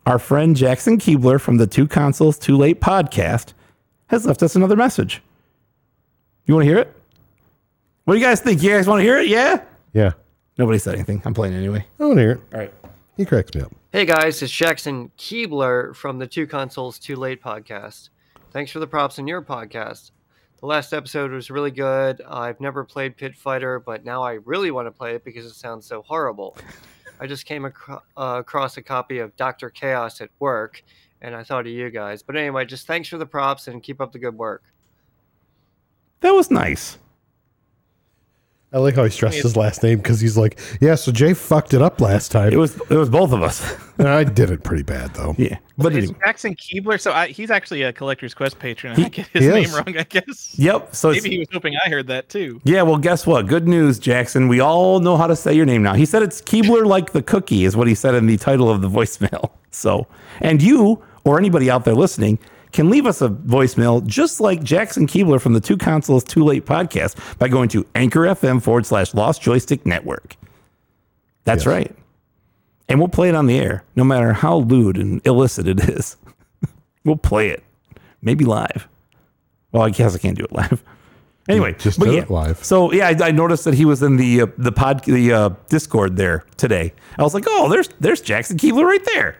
Our 0.04 0.18
friend 0.18 0.56
Jackson 0.56 0.98
Keebler 0.98 1.40
from 1.40 1.58
the 1.58 1.66
Two 1.68 1.86
Consoles 1.86 2.38
Too 2.38 2.56
Late 2.56 2.80
podcast 2.80 3.52
has 4.08 4.26
left 4.26 4.42
us 4.42 4.56
another 4.56 4.74
message. 4.74 5.22
You 6.46 6.54
want 6.54 6.64
to 6.66 6.68
hear 6.70 6.78
it? 6.80 6.92
What 8.04 8.14
do 8.14 8.20
you 8.20 8.26
guys 8.26 8.40
think? 8.40 8.62
You 8.64 8.70
guys 8.70 8.88
want 8.88 8.98
to 8.98 9.04
hear 9.04 9.18
it? 9.20 9.28
Yeah. 9.28 9.62
Yeah. 9.92 10.12
Nobody 10.58 10.78
said 10.80 10.96
anything. 10.96 11.22
I'm 11.24 11.34
playing 11.34 11.54
anyway. 11.54 11.86
I 12.00 12.04
want 12.04 12.16
to 12.16 12.20
hear 12.20 12.30
it. 12.32 12.40
All 12.52 12.58
right. 12.58 12.72
He 13.16 13.24
cracks 13.24 13.54
me 13.54 13.60
up. 13.60 13.70
Hey 13.92 14.06
guys, 14.06 14.42
it's 14.42 14.50
Jackson 14.50 15.12
Keebler 15.18 15.94
from 15.94 16.18
the 16.18 16.26
Two 16.26 16.48
Consoles 16.48 16.98
Too 16.98 17.14
Late 17.14 17.40
podcast. 17.40 18.08
Thanks 18.52 18.70
for 18.70 18.80
the 18.80 18.86
props 18.86 19.18
in 19.18 19.26
your 19.26 19.40
podcast. 19.40 20.10
The 20.60 20.66
last 20.66 20.92
episode 20.92 21.30
was 21.30 21.50
really 21.50 21.70
good. 21.70 22.20
I've 22.28 22.60
never 22.60 22.84
played 22.84 23.16
Pit 23.16 23.34
Fighter, 23.34 23.80
but 23.80 24.04
now 24.04 24.22
I 24.22 24.32
really 24.44 24.70
want 24.70 24.86
to 24.86 24.90
play 24.90 25.14
it 25.14 25.24
because 25.24 25.46
it 25.46 25.54
sounds 25.54 25.86
so 25.86 26.02
horrible. 26.02 26.58
I 27.20 27.26
just 27.26 27.46
came 27.46 27.64
uh, 27.64 27.98
across 28.14 28.76
a 28.76 28.82
copy 28.82 29.20
of 29.20 29.34
Dr. 29.38 29.70
Chaos 29.70 30.20
at 30.20 30.28
work, 30.38 30.84
and 31.22 31.34
I 31.34 31.42
thought 31.44 31.66
of 31.66 31.72
you 31.72 31.88
guys. 31.88 32.22
But 32.22 32.36
anyway, 32.36 32.66
just 32.66 32.86
thanks 32.86 33.08
for 33.08 33.16
the 33.16 33.24
props 33.24 33.68
and 33.68 33.82
keep 33.82 34.02
up 34.02 34.12
the 34.12 34.18
good 34.18 34.36
work. 34.36 34.62
That 36.20 36.32
was 36.32 36.50
nice. 36.50 36.98
I 38.74 38.78
like 38.78 38.94
how 38.94 39.04
he 39.04 39.10
stressed 39.10 39.42
his 39.42 39.54
last 39.56 39.82
name 39.82 39.98
because 39.98 40.18
he's 40.20 40.38
like, 40.38 40.58
yeah, 40.80 40.94
so 40.94 41.12
Jay 41.12 41.34
fucked 41.34 41.74
it 41.74 41.82
up 41.82 42.00
last 42.00 42.32
time. 42.32 42.52
It 42.52 42.56
was 42.56 42.74
it 42.90 42.96
was 42.96 43.10
both 43.10 43.32
of 43.32 43.42
us. 43.42 43.76
I 43.98 44.24
did 44.24 44.50
it 44.50 44.64
pretty 44.64 44.82
bad, 44.82 45.12
though. 45.14 45.34
yeah. 45.36 45.58
But 45.76 45.94
It's 45.94 46.04
anyway. 46.08 46.18
Jackson 46.24 46.54
Keebler. 46.56 46.98
So 47.00 47.12
I, 47.12 47.28
he's 47.28 47.50
actually 47.50 47.82
a 47.82 47.92
Collector's 47.92 48.32
Quest 48.34 48.58
patron. 48.58 48.98
I 48.98 49.08
get 49.10 49.26
his 49.28 49.46
name 49.46 49.64
is. 49.64 49.72
wrong, 49.74 49.96
I 49.98 50.04
guess. 50.04 50.58
Yep. 50.58 50.94
So 50.94 51.10
Maybe 51.12 51.28
he 51.30 51.38
was 51.38 51.48
hoping 51.52 51.74
I 51.84 51.88
heard 51.90 52.06
that 52.06 52.28
too. 52.30 52.60
yeah. 52.64 52.82
Well, 52.82 52.96
guess 52.98 53.26
what? 53.26 53.46
Good 53.46 53.68
news, 53.68 53.98
Jackson. 53.98 54.48
We 54.48 54.60
all 54.60 55.00
know 55.00 55.16
how 55.18 55.26
to 55.26 55.36
say 55.36 55.52
your 55.52 55.66
name 55.66 55.82
now. 55.82 55.92
He 55.94 56.06
said 56.06 56.22
it's 56.22 56.40
Keebler 56.40 56.86
like 56.86 57.12
the 57.12 57.22
cookie 57.22 57.64
is 57.64 57.76
what 57.76 57.88
he 57.88 57.94
said 57.94 58.14
in 58.14 58.26
the 58.26 58.38
title 58.38 58.70
of 58.70 58.80
the 58.80 58.88
voicemail. 58.88 59.50
So, 59.74 60.06
and 60.42 60.60
you 60.62 61.02
or 61.24 61.38
anybody 61.38 61.70
out 61.70 61.86
there 61.86 61.94
listening 61.94 62.38
can 62.72 62.88
leave 62.90 63.06
us 63.06 63.20
a 63.22 63.28
voicemail 63.28 64.04
just 64.06 64.40
like 64.40 64.62
Jackson 64.62 65.06
Keebler 65.06 65.40
from 65.40 65.52
the 65.52 65.60
Two 65.60 65.76
Consoles 65.76 66.24
Too 66.24 66.44
Late 66.44 66.64
podcast 66.66 67.38
by 67.38 67.48
going 67.48 67.68
to 67.70 67.86
Anchor 67.94 68.20
FM 68.20 68.62
forward 68.62 68.86
slash 68.86 69.14
Lost 69.14 69.42
Joystick 69.42 69.84
Network. 69.86 70.36
That's 71.44 71.62
Yes. 71.62 71.66
right. 71.66 71.96
And 72.88 72.98
we'll 72.98 73.08
play 73.08 73.28
it 73.28 73.34
on 73.34 73.46
the 73.46 73.58
air, 73.58 73.84
no 73.96 74.04
matter 74.04 74.32
how 74.32 74.58
lewd 74.58 74.96
and 74.98 75.24
illicit 75.26 75.66
it 75.66 75.80
is. 75.88 76.16
we'll 77.04 77.16
play 77.16 77.48
it, 77.48 77.62
maybe 78.20 78.44
live. 78.44 78.88
Well, 79.70 79.82
I 79.82 79.90
guess 79.90 80.14
I 80.14 80.18
can't 80.18 80.36
do 80.36 80.44
it 80.44 80.52
live. 80.52 80.82
Anyway, 81.48 81.74
Just 81.78 81.98
do 81.98 82.12
yeah. 82.12 82.20
it 82.20 82.30
live. 82.30 82.62
So 82.64 82.92
yeah, 82.92 83.08
I, 83.08 83.28
I 83.28 83.30
noticed 83.32 83.64
that 83.64 83.74
he 83.74 83.84
was 83.84 84.00
in 84.02 84.16
the 84.16 84.42
uh, 84.42 84.46
the 84.58 84.70
pod 84.70 85.02
the 85.04 85.32
uh, 85.32 85.48
Discord 85.68 86.16
there 86.16 86.44
today. 86.56 86.92
I 87.18 87.22
was 87.24 87.34
like, 87.34 87.44
oh, 87.48 87.68
there's 87.68 87.88
there's 87.98 88.20
Jackson 88.20 88.58
Keebler 88.58 88.84
right 88.84 89.04
there. 89.06 89.36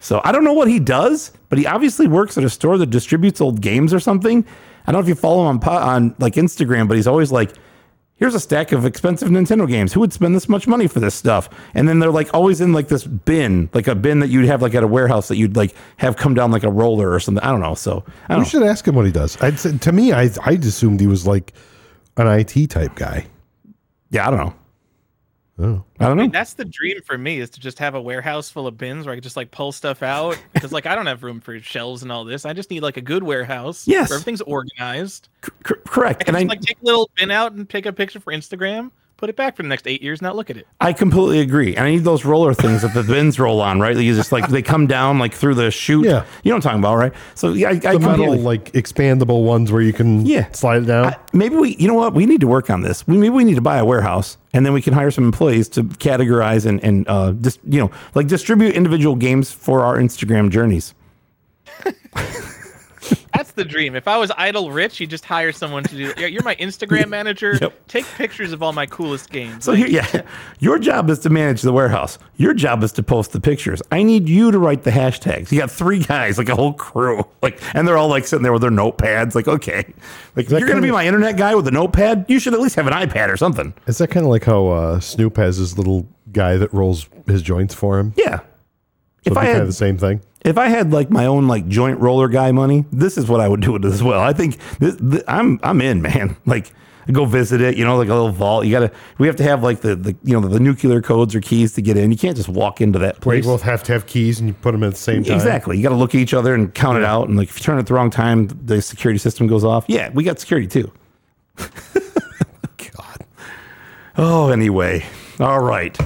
So 0.00 0.20
I 0.24 0.32
don't 0.32 0.44
know 0.44 0.52
what 0.52 0.68
he 0.68 0.78
does, 0.78 1.32
but 1.48 1.58
he 1.58 1.66
obviously 1.66 2.06
works 2.06 2.38
at 2.38 2.44
a 2.44 2.50
store 2.50 2.78
that 2.78 2.86
distributes 2.90 3.40
old 3.40 3.60
games 3.60 3.92
or 3.92 4.00
something. 4.00 4.44
I 4.86 4.92
don't 4.92 5.00
know 5.00 5.02
if 5.04 5.08
you 5.08 5.14
follow 5.14 5.48
him 5.50 5.58
on 5.60 5.68
on 5.68 6.14
like 6.18 6.34
Instagram, 6.34 6.88
but 6.88 6.96
he's 6.96 7.06
always 7.06 7.30
like, 7.32 7.52
"Here's 8.16 8.34
a 8.34 8.40
stack 8.40 8.72
of 8.72 8.84
expensive 8.86 9.28
Nintendo 9.28 9.66
games. 9.68 9.92
Who 9.92 10.00
would 10.00 10.12
spend 10.12 10.34
this 10.34 10.48
much 10.48 10.66
money 10.66 10.86
for 10.86 11.00
this 11.00 11.14
stuff?" 11.14 11.48
And 11.74 11.88
then 11.88 11.98
they're 11.98 12.10
like 12.12 12.32
always 12.32 12.60
in 12.60 12.72
like 12.72 12.88
this 12.88 13.04
bin, 13.04 13.68
like 13.74 13.86
a 13.88 13.94
bin 13.94 14.20
that 14.20 14.28
you'd 14.28 14.46
have 14.46 14.62
like 14.62 14.74
at 14.74 14.82
a 14.82 14.86
warehouse 14.86 15.28
that 15.28 15.36
you'd 15.36 15.56
like 15.56 15.74
have 15.98 16.16
come 16.16 16.32
down 16.34 16.50
like 16.52 16.62
a 16.64 16.70
roller 16.70 17.10
or 17.12 17.20
something. 17.20 17.42
I 17.44 17.50
don't 17.50 17.60
know. 17.60 17.74
So 17.74 18.04
I 18.28 18.34
don't 18.34 18.38
We 18.38 18.44
know. 18.44 18.48
should 18.48 18.62
ask 18.62 18.86
him 18.86 18.94
what 18.94 19.04
he 19.04 19.12
does. 19.12 19.36
I'd 19.42 19.58
say, 19.58 19.76
to 19.76 19.92
me, 19.92 20.12
I 20.12 20.30
I 20.44 20.52
assumed 20.52 21.00
he 21.00 21.06
was 21.08 21.26
like 21.26 21.52
an 22.16 22.26
IT 22.28 22.68
type 22.70 22.94
guy. 22.94 23.26
Yeah, 24.10 24.26
I 24.26 24.30
don't 24.30 24.40
know. 24.40 24.54
Oh. 25.60 25.82
I 25.98 26.06
don't 26.06 26.16
know. 26.16 26.28
That's 26.28 26.54
the 26.54 26.64
dream 26.64 27.00
for 27.02 27.18
me 27.18 27.40
is 27.40 27.50
to 27.50 27.60
just 27.60 27.80
have 27.80 27.96
a 27.96 28.00
warehouse 28.00 28.48
full 28.48 28.68
of 28.68 28.78
bins 28.78 29.04
where 29.06 29.12
I 29.12 29.16
can 29.16 29.22
just 29.22 29.36
like 29.36 29.50
pull 29.50 29.72
stuff 29.72 30.02
out 30.04 30.38
because 30.52 30.70
like 30.70 30.86
I 30.86 30.94
don't 30.94 31.06
have 31.06 31.24
room 31.24 31.40
for 31.40 31.58
shelves 31.58 32.02
and 32.02 32.12
all 32.12 32.24
this. 32.24 32.44
I 32.44 32.52
just 32.52 32.70
need 32.70 32.80
like 32.80 32.96
a 32.96 33.00
good 33.00 33.24
warehouse. 33.24 33.86
Yes. 33.88 34.08
Where 34.08 34.18
everything's 34.18 34.40
organized. 34.42 35.28
C- 35.44 35.74
correct. 35.84 36.22
I 36.22 36.24
can 36.24 36.36
And 36.36 36.44
I, 36.44 36.48
like 36.48 36.60
take 36.60 36.80
a 36.80 36.84
little 36.84 37.10
bin 37.16 37.32
out 37.32 37.52
and 37.52 37.68
take 37.68 37.86
a 37.86 37.92
picture 37.92 38.20
for 38.20 38.32
Instagram, 38.32 38.92
put 39.18 39.28
it 39.28 39.36
back 39.36 39.56
for 39.56 39.62
the 39.64 39.68
next 39.68 39.86
eight 39.86 40.00
years, 40.00 40.22
not 40.22 40.36
look 40.36 40.48
at 40.48 40.56
it. 40.56 40.66
I 40.80 40.92
completely 40.94 41.40
agree. 41.40 41.76
And 41.76 41.84
I 41.86 41.90
need 41.90 42.04
those 42.04 42.24
roller 42.24 42.54
things 42.54 42.82
that 42.82 42.94
the 42.94 43.02
bins 43.02 43.38
roll 43.38 43.60
on, 43.60 43.80
right? 43.80 43.94
You 43.96 44.14
just 44.14 44.32
like 44.32 44.48
they 44.48 44.62
come 44.62 44.86
down 44.86 45.18
like 45.18 45.34
through 45.34 45.56
the 45.56 45.70
chute. 45.72 46.06
Yeah. 46.06 46.24
You 46.44 46.50
know 46.50 46.56
what 46.56 46.56
I'm 46.56 46.60
talking 46.62 46.78
about, 46.78 46.94
right? 46.96 47.12
So 47.34 47.52
yeah, 47.52 47.68
I, 47.68 47.70
I 47.72 47.74
The 47.76 47.98
metal 47.98 48.14
completely- 48.26 48.38
like 48.44 48.72
expandable 48.72 49.44
ones 49.44 49.70
where 49.72 49.82
you 49.82 49.92
can 49.92 50.24
Yeah. 50.24 50.50
slide 50.52 50.84
it 50.84 50.86
down. 50.86 51.06
I- 51.06 51.16
maybe 51.32 51.56
we, 51.56 51.74
you 51.76 51.88
know 51.88 51.94
what? 51.94 52.14
We 52.14 52.24
need 52.26 52.40
to 52.40 52.46
work 52.46 52.70
on 52.70 52.80
this. 52.82 53.06
We 53.06 53.18
maybe 53.18 53.30
we 53.30 53.44
need 53.44 53.56
to 53.56 53.60
buy 53.60 53.76
a 53.78 53.84
warehouse 53.84 54.38
and 54.54 54.64
then 54.64 54.72
we 54.72 54.80
can 54.80 54.94
hire 54.94 55.10
some 55.10 55.24
employees 55.24 55.68
to 55.70 55.82
categorize 55.84 56.64
and 56.64 56.82
and 56.82 57.06
uh, 57.08 57.32
just 57.32 57.58
you 57.68 57.80
know 57.80 57.90
like 58.14 58.28
distribute 58.28 58.74
individual 58.74 59.16
games 59.16 59.50
for 59.50 59.82
our 59.84 59.98
Instagram 59.98 60.48
journeys. 60.50 60.94
That's 63.34 63.52
the 63.52 63.64
dream. 63.64 63.94
If 63.94 64.08
I 64.08 64.16
was 64.16 64.32
idle 64.36 64.70
rich, 64.72 64.98
you 65.00 65.06
just 65.06 65.24
hire 65.24 65.52
someone 65.52 65.84
to 65.84 65.96
do. 65.96 66.12
Yeah, 66.18 66.26
you're 66.26 66.42
my 66.42 66.56
Instagram 66.56 67.08
manager. 67.18 67.56
Yep. 67.60 67.88
Take 67.88 68.04
pictures 68.04 68.52
of 68.52 68.62
all 68.62 68.72
my 68.72 68.86
coolest 68.86 69.30
games. 69.30 69.64
So 69.64 69.72
here, 69.72 69.86
yeah, 69.86 70.22
your 70.58 70.78
job 70.78 71.08
is 71.10 71.20
to 71.20 71.30
manage 71.30 71.62
the 71.62 71.72
warehouse. 71.72 72.18
Your 72.36 72.54
job 72.54 72.82
is 72.82 72.92
to 72.92 73.02
post 73.02 73.32
the 73.32 73.40
pictures. 73.40 73.80
I 73.92 74.02
need 74.02 74.28
you 74.28 74.50
to 74.50 74.58
write 74.58 74.82
the 74.82 74.90
hashtags. 74.90 75.52
You 75.52 75.60
got 75.60 75.70
three 75.70 76.00
guys, 76.00 76.38
like 76.38 76.48
a 76.48 76.56
whole 76.56 76.72
crew, 76.72 77.24
like, 77.42 77.60
and 77.74 77.86
they're 77.86 77.98
all 77.98 78.08
like 78.08 78.26
sitting 78.26 78.42
there 78.42 78.52
with 78.52 78.62
their 78.62 78.70
notepads. 78.70 79.34
Like, 79.34 79.48
okay, 79.48 79.84
like 80.34 80.48
you're 80.50 80.66
gonna 80.66 80.82
be 80.82 80.90
my 80.90 81.06
internet 81.06 81.36
guy 81.36 81.54
with 81.54 81.68
a 81.68 81.72
notepad. 81.72 82.26
You 82.28 82.38
should 82.38 82.54
at 82.54 82.60
least 82.60 82.74
have 82.74 82.86
an 82.86 82.92
iPad 82.92 83.28
or 83.32 83.36
something. 83.36 83.72
Is 83.86 83.98
that 83.98 84.10
kind 84.10 84.26
of 84.26 84.30
like 84.30 84.44
how 84.44 84.68
uh, 84.68 85.00
Snoop 85.00 85.36
has 85.36 85.58
his 85.58 85.78
little 85.78 86.08
guy 86.32 86.56
that 86.56 86.72
rolls 86.72 87.08
his 87.26 87.42
joints 87.42 87.74
for 87.74 87.98
him? 87.98 88.12
Yeah. 88.16 88.40
So 89.24 89.32
if 89.32 89.36
I 89.36 89.40
be 89.42 89.46
kind 89.46 89.48
had 89.54 89.62
of 89.62 89.68
the 89.68 89.72
same 89.72 89.98
thing. 89.98 90.20
If 90.44 90.56
I 90.58 90.68
had 90.68 90.92
like 90.92 91.10
my 91.10 91.26
own 91.26 91.48
like 91.48 91.68
joint 91.68 91.98
roller 92.00 92.28
guy 92.28 92.52
money, 92.52 92.84
this 92.92 93.18
is 93.18 93.28
what 93.28 93.40
I 93.40 93.48
would 93.48 93.60
do 93.60 93.76
it 93.76 93.84
as 93.84 94.02
well. 94.02 94.20
I 94.20 94.32
think 94.32 94.58
this, 94.78 94.96
th- 94.96 95.24
I'm 95.28 95.58
I'm 95.62 95.80
in, 95.80 96.02
man. 96.02 96.36
Like 96.46 96.72
go 97.10 97.24
visit 97.24 97.62
it, 97.62 97.74
you 97.78 97.86
know, 97.86 97.96
like 97.96 98.08
a 98.08 98.12
little 98.14 98.30
vault. 98.30 98.66
You 98.66 98.70
gotta 98.70 98.92
we 99.16 99.26
have 99.28 99.36
to 99.36 99.42
have 99.42 99.62
like 99.62 99.80
the, 99.80 99.96
the 99.96 100.14
you 100.24 100.38
know 100.38 100.46
the 100.46 100.60
nuclear 100.60 101.00
codes 101.00 101.34
or 101.34 101.40
keys 101.40 101.72
to 101.74 101.82
get 101.82 101.96
in. 101.96 102.10
You 102.10 102.18
can't 102.18 102.36
just 102.36 102.50
walk 102.50 102.80
into 102.82 102.98
that 102.98 103.20
place. 103.22 103.46
both 103.46 103.62
have 103.62 103.82
to 103.84 103.92
have 103.94 104.06
keys 104.06 104.40
and 104.40 104.48
you 104.48 104.54
put 104.54 104.72
them 104.72 104.84
at 104.84 104.90
the 104.90 104.96
same 104.98 105.24
time. 105.24 105.34
Exactly. 105.34 105.76
You 105.78 105.82
got 105.82 105.88
to 105.88 105.94
look 105.94 106.14
at 106.14 106.20
each 106.20 106.34
other 106.34 106.54
and 106.54 106.74
count 106.74 106.98
it 106.98 107.04
out. 107.04 107.28
And 107.28 107.36
like 107.38 107.48
if 107.48 107.58
you 107.58 107.64
turn 107.64 107.76
it 107.76 107.80
at 107.80 107.86
the 107.86 107.94
wrong 107.94 108.10
time, 108.10 108.48
the 108.62 108.82
security 108.82 109.18
system 109.18 109.46
goes 109.46 109.64
off. 109.64 109.86
Yeah, 109.88 110.10
we 110.10 110.22
got 110.22 110.38
security 110.38 110.66
too. 110.68 110.92
God. 111.56 113.24
Oh, 114.16 114.50
anyway. 114.50 115.04
All 115.40 115.60
right. 115.60 115.96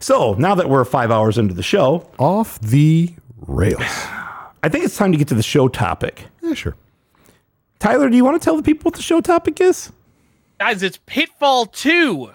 So 0.00 0.34
now 0.34 0.54
that 0.56 0.68
we're 0.68 0.84
five 0.84 1.10
hours 1.10 1.38
into 1.38 1.54
the 1.54 1.62
show, 1.62 2.10
Off 2.18 2.58
the 2.60 3.14
rails. 3.46 3.82
I 4.62 4.68
think 4.68 4.84
it's 4.84 4.96
time 4.96 5.12
to 5.12 5.18
get 5.18 5.28
to 5.28 5.34
the 5.34 5.42
show 5.42 5.68
topic. 5.68 6.26
Yeah, 6.42 6.54
sure. 6.54 6.76
Tyler, 7.78 8.08
do 8.08 8.16
you 8.16 8.24
want 8.24 8.40
to 8.40 8.44
tell 8.44 8.56
the 8.56 8.62
people 8.62 8.84
what 8.84 8.94
the 8.94 9.02
show 9.02 9.20
topic 9.20 9.60
is? 9.60 9.90
Guys, 10.60 10.84
it's 10.84 10.98
Pitfall 11.06 11.66
2, 11.66 12.30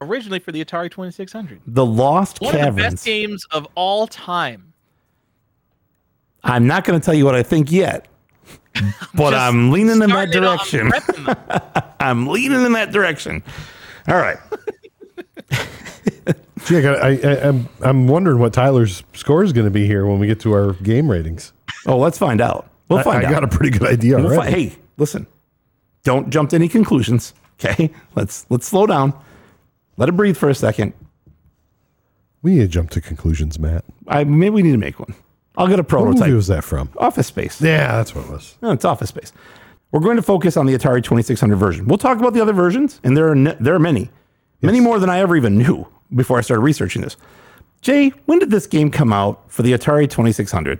originally 0.00 0.40
for 0.40 0.50
the 0.50 0.64
Atari 0.64 0.90
2600. 0.90 1.60
The 1.66 1.86
Lost 1.86 2.40
One 2.40 2.56
of 2.56 2.74
the 2.74 2.82
best 2.82 3.04
games 3.04 3.46
of 3.52 3.68
all 3.76 4.08
time. 4.08 4.72
I'm 6.42 6.66
not 6.66 6.84
going 6.84 6.98
to 6.98 7.04
tell 7.04 7.14
you 7.14 7.24
what 7.24 7.36
I 7.36 7.44
think 7.44 7.70
yet, 7.70 8.08
but 9.14 9.34
I'm 9.34 9.70
leaning 9.70 9.92
in 9.92 9.98
that 10.00 10.08
starting 10.08 10.42
it 10.42 10.44
off, 10.44 10.68
direction. 10.68 10.90
I'm 12.00 12.26
leaning 12.26 12.64
in 12.64 12.72
that 12.72 12.90
direction. 12.90 13.44
All 14.08 14.16
right. 14.16 14.38
Gee, 16.66 16.86
I, 16.86 16.92
I, 16.92 17.08
I, 17.10 17.48
I'm 17.48 17.68
I'm 17.80 18.06
wondering 18.08 18.38
what 18.38 18.52
Tyler's 18.52 19.02
score 19.14 19.42
is 19.42 19.52
going 19.52 19.64
to 19.66 19.70
be 19.70 19.86
here 19.86 20.06
when 20.06 20.18
we 20.18 20.26
get 20.26 20.40
to 20.40 20.52
our 20.52 20.74
game 20.74 21.10
ratings. 21.10 21.52
Oh, 21.86 21.98
let's 21.98 22.18
find 22.18 22.40
out. 22.40 22.68
We'll 22.88 22.98
I, 22.98 23.02
find 23.02 23.24
I 23.24 23.28
out. 23.28 23.32
got 23.32 23.44
a 23.44 23.48
pretty 23.48 23.76
good 23.78 23.88
idea 23.88 24.16
We'll 24.16 24.26
already. 24.34 24.52
fi- 24.52 24.58
hey, 24.70 24.76
listen. 24.96 25.26
Don't 26.02 26.30
jump 26.30 26.50
to 26.50 26.56
any 26.56 26.68
conclusions. 26.68 27.34
Okay. 27.62 27.90
Let's 28.14 28.46
let's 28.48 28.66
slow 28.66 28.86
down. 28.86 29.12
Let 29.98 30.08
it 30.08 30.12
breathe 30.12 30.38
for 30.38 30.48
a 30.48 30.54
second. 30.54 30.94
We 32.40 32.52
need 32.52 32.60
to 32.60 32.68
jump 32.68 32.88
to 32.92 33.02
conclusions, 33.02 33.58
Matt. 33.58 33.84
I 34.08 34.24
maybe 34.24 34.48
we 34.48 34.62
need 34.62 34.72
to 34.72 34.78
make 34.78 34.98
one. 34.98 35.14
I'll 35.58 35.66
get 35.68 35.78
a 35.78 35.82
What 35.82 35.92
movie 35.92 36.04
prototype. 36.16 36.34
was 36.34 36.46
that 36.46 36.64
from? 36.64 36.88
Office 36.96 37.26
Space. 37.26 37.60
Yeah, 37.60 37.96
that's 37.98 38.14
what 38.14 38.24
it 38.24 38.30
was. 38.30 38.56
No, 38.62 38.70
it's 38.70 38.86
Office 38.86 39.10
Space. 39.10 39.32
We're 39.92 40.00
going 40.00 40.16
to 40.16 40.22
focus 40.22 40.56
on 40.56 40.64
the 40.64 40.72
Atari 40.72 41.04
2600 41.04 41.56
version. 41.56 41.86
We'll 41.86 41.98
talk 41.98 42.18
about 42.18 42.32
the 42.32 42.40
other 42.40 42.54
versions, 42.54 42.98
and 43.04 43.14
there 43.14 43.28
are 43.28 43.34
ne- 43.34 43.56
there 43.60 43.74
are 43.74 43.78
many, 43.78 44.08
many 44.62 44.80
more 44.80 44.98
than 44.98 45.10
I 45.10 45.18
ever 45.18 45.36
even 45.36 45.58
knew 45.58 45.86
before 46.14 46.38
I 46.38 46.40
started 46.40 46.62
researching 46.62 47.02
this. 47.02 47.16
Jay, 47.80 48.10
when 48.26 48.38
did 48.38 48.50
this 48.50 48.66
game 48.66 48.90
come 48.90 49.12
out 49.12 49.50
for 49.50 49.62
the 49.62 49.72
Atari 49.72 50.08
2600? 50.08 50.78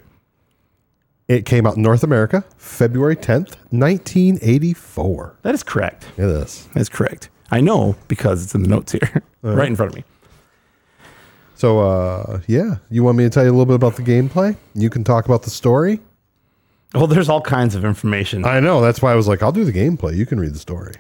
It 1.29 1.47
came 1.47 1.67
out 1.67 1.77
in 1.77 1.83
North 1.83 2.03
America 2.03 2.45
February 2.57 3.17
10th, 3.17 3.57
1984. 3.71 5.37
That 5.43 5.55
is 5.55 5.63
correct. 5.63 6.07
It 6.17 6.25
is. 6.25 6.69
That's 6.75 6.89
correct. 6.89 7.29
I 7.51 7.61
know 7.61 7.97
because 8.09 8.43
it's 8.43 8.55
in 8.55 8.63
the 8.63 8.69
notes 8.69 8.93
here, 8.93 9.23
right 9.43 9.69
in 9.69 9.77
front 9.77 9.93
of 9.93 9.97
me. 9.97 10.05
So, 11.55 11.81
uh, 11.81 12.41
yeah, 12.47 12.77
you 12.91 13.05
want 13.05 13.19
me 13.19 13.25
to 13.25 13.31
tell 13.31 13.45
you 13.45 13.51
a 13.51 13.53
little 13.53 13.67
bit 13.67 13.75
about 13.75 13.97
the 13.97 14.03
gameplay? 14.03 14.57
You 14.75 14.89
can 14.91 15.05
talk 15.05 15.27
about 15.27 15.43
the 15.43 15.51
story. 15.51 16.01
Well, 16.95 17.07
there's 17.07 17.29
all 17.29 17.43
kinds 17.43 17.75
of 17.75 17.85
information. 17.85 18.45
I 18.45 18.61
know. 18.61 18.81
That's 18.81 19.01
why 19.01 19.13
I 19.13 19.15
was 19.15 19.29
like, 19.29 19.43
I'll 19.43 19.53
do 19.53 19.65
the 19.65 19.73
gameplay. 19.73 20.17
You 20.17 20.27
can 20.27 20.41
read 20.41 20.55
the 20.55 20.59
story. 20.59 20.95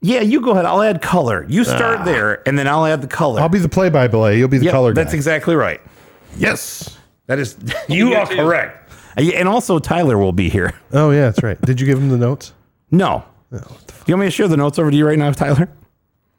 Yeah, 0.00 0.20
you 0.20 0.40
go 0.40 0.50
ahead. 0.52 0.64
I'll 0.66 0.82
add 0.82 1.02
color. 1.02 1.44
You 1.48 1.64
start 1.64 2.00
ah. 2.00 2.04
there, 2.04 2.46
and 2.48 2.58
then 2.58 2.68
I'll 2.68 2.86
add 2.86 3.00
the 3.02 3.06
color. 3.08 3.40
I'll 3.40 3.48
be 3.48 3.58
the 3.58 3.68
play 3.68 3.88
by 3.88 4.08
play. 4.08 4.38
You'll 4.38 4.48
be 4.48 4.58
the 4.58 4.66
Yep, 4.66 4.72
color 4.72 4.92
guy. 4.92 5.02
That's 5.02 5.14
exactly 5.14 5.54
right. 5.54 5.80
yes. 6.38 6.96
That 7.26 7.38
is, 7.40 7.56
you 7.88 8.14
are 8.14 8.26
two. 8.26 8.36
correct. 8.36 8.92
And 9.16 9.48
also, 9.48 9.78
Tyler 9.78 10.16
will 10.18 10.32
be 10.32 10.48
here. 10.48 10.74
Oh, 10.92 11.10
yeah, 11.10 11.22
that's 11.22 11.42
right. 11.42 11.60
Did 11.62 11.80
you 11.80 11.86
give 11.86 11.98
him 11.98 12.10
the 12.10 12.18
notes? 12.18 12.52
No. 12.90 13.24
Oh, 13.52 13.58
you 14.06 14.14
want 14.14 14.20
me 14.20 14.26
to 14.26 14.30
share 14.30 14.46
the 14.46 14.56
notes 14.56 14.78
over 14.78 14.90
to 14.90 14.96
you 14.96 15.06
right 15.06 15.18
now, 15.18 15.32
Tyler? 15.32 15.68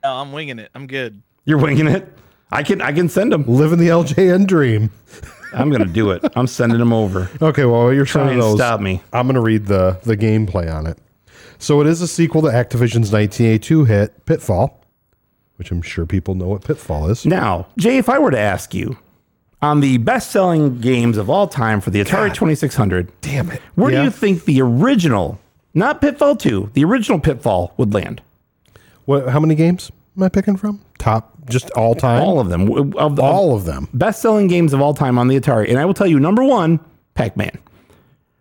No, 0.03 0.13
I'm 0.13 0.31
winging 0.31 0.59
it. 0.59 0.69
I'm 0.75 0.87
good. 0.87 1.21
You're 1.43 1.57
winging 1.57 1.87
it. 1.87 2.07
I 2.51 2.63
can 2.63 2.81
I 2.81 2.93
can 2.93 3.09
send 3.09 3.31
them. 3.33 3.43
Living 3.47 3.79
the 3.79 3.87
LJN 3.89 4.47
dream. 4.47 4.91
I'm 5.53 5.69
gonna 5.69 5.85
do 5.85 6.11
it. 6.11 6.23
I'm 6.35 6.47
sending 6.47 6.77
them 6.79 6.93
over. 6.93 7.29
Okay, 7.41 7.65
well, 7.65 7.91
you're 7.91 8.05
Try 8.05 8.23
trying 8.23 8.33
and 8.35 8.41
those. 8.43 8.57
stop 8.57 8.79
me. 8.79 9.01
I'm 9.11 9.25
going 9.25 9.35
to 9.35 9.41
read 9.41 9.65
the 9.65 9.99
the 10.03 10.15
gameplay 10.15 10.73
on 10.73 10.85
it. 10.87 10.97
So 11.59 11.81
it 11.81 11.87
is 11.87 12.01
a 12.01 12.07
sequel 12.07 12.41
to 12.43 12.47
Activision's 12.49 13.11
1982 13.11 13.85
hit 13.85 14.25
Pitfall, 14.25 14.79
which 15.57 15.71
I'm 15.71 15.81
sure 15.81 16.05
people 16.05 16.35
know 16.35 16.47
what 16.47 16.63
Pitfall 16.63 17.09
is. 17.09 17.25
Now, 17.25 17.67
Jay, 17.77 17.97
if 17.97 18.09
I 18.09 18.19
were 18.19 18.31
to 18.31 18.39
ask 18.39 18.73
you 18.73 18.97
on 19.61 19.79
the 19.79 19.97
best-selling 19.97 20.79
games 20.81 21.17
of 21.17 21.29
all 21.29 21.47
time 21.47 21.81
for 21.81 21.89
the 21.89 21.99
Atari 22.03 22.33
2600, 22.33 23.11
Damn 23.21 23.49
it! 23.51 23.61
where 23.75 23.91
Yeah. 23.91 23.99
do 23.99 24.03
you 24.05 24.11
think 24.11 24.45
the 24.45 24.61
original, 24.61 25.39
not 25.73 25.99
Pitfall 25.99 26.35
2, 26.35 26.71
the 26.73 26.83
original 26.85 27.19
Pitfall 27.19 27.73
would 27.77 27.93
land? 27.93 28.21
What? 29.05 29.29
How 29.29 29.39
many 29.39 29.55
games 29.55 29.91
am 30.15 30.23
I 30.23 30.29
picking 30.29 30.57
from? 30.57 30.81
Top, 30.99 31.33
just 31.49 31.71
all 31.71 31.95
time. 31.95 32.21
All 32.21 32.39
of 32.39 32.49
them. 32.49 32.71
Of 32.97 33.15
the 33.15 33.21
all 33.23 33.55
of 33.55 33.65
them. 33.65 33.87
best-selling 33.93 34.47
games 34.47 34.73
of 34.73 34.81
all 34.81 34.93
time 34.93 35.17
on 35.17 35.27
the 35.27 35.39
Atari, 35.39 35.69
and 35.69 35.79
I 35.79 35.85
will 35.85 35.93
tell 35.95 36.07
you, 36.07 36.19
number 36.19 36.43
one, 36.43 36.79
Pac-Man. 37.15 37.57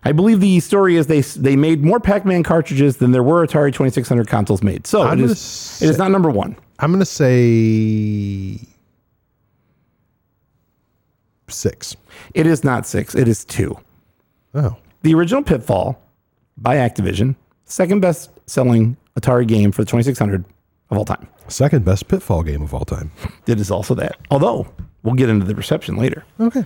I 0.06 0.12
believe 0.12 0.40
the 0.40 0.60
story 0.60 0.96
is 0.96 1.06
they 1.08 1.20
they 1.20 1.56
made 1.56 1.84
more 1.84 1.98
Pac-Man 2.00 2.42
cartridges 2.42 2.98
than 2.98 3.10
there 3.12 3.22
were 3.22 3.46
Atari 3.46 3.72
2600 3.72 4.28
consoles 4.28 4.62
made. 4.62 4.86
So 4.86 5.02
I'm 5.02 5.18
it 5.18 5.22
gonna 5.22 5.32
it 5.32 5.82
is 5.82 5.98
not 5.98 6.10
number 6.10 6.30
one. 6.30 6.56
I'm 6.78 6.90
going 6.90 7.00
to 7.00 7.06
say 7.06 8.60
six. 11.48 11.96
It 12.34 12.46
is 12.46 12.64
not 12.64 12.86
six. 12.86 13.14
It 13.14 13.28
is 13.28 13.44
two. 13.44 13.78
Oh, 14.54 14.76
The 15.02 15.14
original 15.14 15.42
Pitfall 15.42 16.00
by 16.56 16.76
Activision, 16.76 17.34
second 17.64 18.00
best 18.00 18.30
selling 18.46 18.96
Atari 19.18 19.46
game 19.46 19.72
for 19.72 19.82
the 19.82 19.90
2600 19.90 20.44
of 20.90 20.98
all 20.98 21.04
time. 21.04 21.28
second 21.48 21.84
best 21.84 22.08
Pitfall 22.08 22.42
game 22.42 22.62
of 22.62 22.72
all 22.74 22.84
time. 22.84 23.10
It 23.46 23.60
is 23.60 23.70
also 23.70 23.94
that. 23.94 24.16
Although 24.30 24.66
we'll 25.02 25.14
get 25.14 25.28
into 25.28 25.46
the 25.46 25.54
reception 25.54 25.96
later, 25.96 26.24
Okay. 26.40 26.64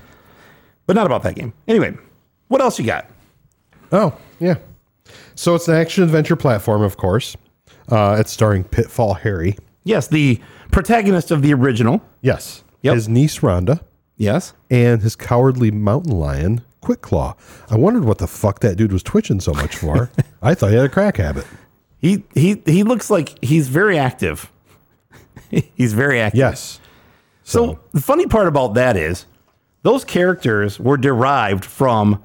but 0.86 0.97
not 0.97 1.07
about 1.07 1.22
that 1.24 1.34
game. 1.36 1.53
Anyway, 1.68 1.97
what 2.49 2.61
else 2.61 2.78
you 2.78 2.86
got? 2.86 3.07
Oh, 3.93 4.16
yeah. 4.38 4.57
So 5.34 5.55
it's 5.55 5.68
an 5.68 5.74
action 5.74 6.05
adventure 6.05 6.36
platform, 6.36 6.82
of 6.82 6.97
course. 6.97 7.36
Uh, 7.88 8.16
it's 8.20 8.30
starring 8.30 8.64
Pitfall 8.64 9.14
Harry. 9.14 9.57
Yes, 9.84 10.07
the 10.09 10.41
protagonist 10.70 11.30
of 11.30 11.43
the 11.43 11.53
original. 11.55 12.03
Yes. 12.20 12.62
Yep. 12.82 12.95
His 12.95 13.09
niece 13.09 13.38
Rhonda 13.41 13.80
Yes. 14.16 14.53
and 14.70 15.03
his 15.03 15.16
cowardly 15.16 15.70
mountain 15.70 16.12
lion 16.18 16.62
Quick 16.80 17.03
Claw. 17.03 17.34
I 17.68 17.76
wondered 17.76 18.05
what 18.05 18.18
the 18.18 18.26
fuck 18.26 18.61
that 18.61 18.76
dude 18.76 18.93
was 18.93 19.03
twitching 19.03 19.41
so 19.41 19.53
much 19.53 19.76
for. 19.76 20.11
I 20.43 20.55
thought 20.55 20.70
he 20.70 20.76
had 20.76 20.86
a 20.86 20.88
crack 20.88 21.16
habit. 21.18 21.47
He 21.99 22.22
he 22.34 22.62
he 22.64 22.82
looks 22.84 23.11
like 23.11 23.43
he's 23.45 23.68
very 23.68 23.99
active. 23.99 24.51
he's 25.74 25.93
very 25.93 26.18
active. 26.20 26.38
Yes. 26.38 26.80
So 27.45 27.80
the 27.93 28.01
funny 28.01 28.26
part 28.26 28.47
about 28.47 28.74
that 28.74 28.97
is 28.97 29.26
those 29.82 30.05
characters 30.05 30.78
were 30.80 30.97
derived 30.97 31.64
from 31.64 32.22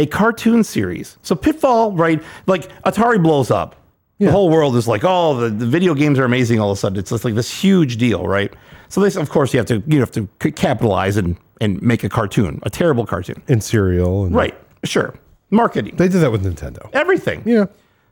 a 0.00 0.06
cartoon 0.06 0.64
series. 0.64 1.18
So 1.22 1.34
Pitfall, 1.36 1.92
right? 1.92 2.20
Like 2.46 2.68
Atari 2.84 3.22
blows 3.22 3.50
up. 3.50 3.76
The 4.18 4.30
whole 4.30 4.50
world 4.50 4.76
is 4.76 4.86
like, 4.86 5.02
oh, 5.02 5.34
the, 5.40 5.48
the 5.48 5.64
video 5.64 5.94
games 5.94 6.18
are 6.18 6.24
amazing 6.24 6.60
all 6.60 6.70
of 6.70 6.76
a 6.76 6.78
sudden. 6.78 6.98
It's 6.98 7.08
just 7.08 7.24
like 7.24 7.34
this 7.34 7.50
huge 7.50 7.96
deal, 7.96 8.26
right? 8.26 8.52
So 8.90 9.00
this, 9.00 9.16
of 9.16 9.30
course, 9.30 9.54
you 9.54 9.58
have 9.58 9.66
to 9.68 9.82
you 9.86 9.98
have 10.00 10.10
to 10.10 10.28
c- 10.42 10.52
capitalize 10.52 11.16
and 11.16 11.38
and 11.62 11.80
make 11.80 12.04
a 12.04 12.08
cartoon, 12.10 12.60
a 12.64 12.68
terrible 12.70 13.06
cartoon. 13.06 13.42
And 13.48 13.62
cereal. 13.64 14.24
And 14.24 14.34
Right. 14.34 14.54
Sure. 14.84 15.14
Marketing. 15.50 15.96
They 15.96 16.08
did 16.08 16.20
that 16.20 16.30
with 16.32 16.44
Nintendo. 16.44 16.90
Everything. 16.92 17.42
Yeah. 17.46 17.66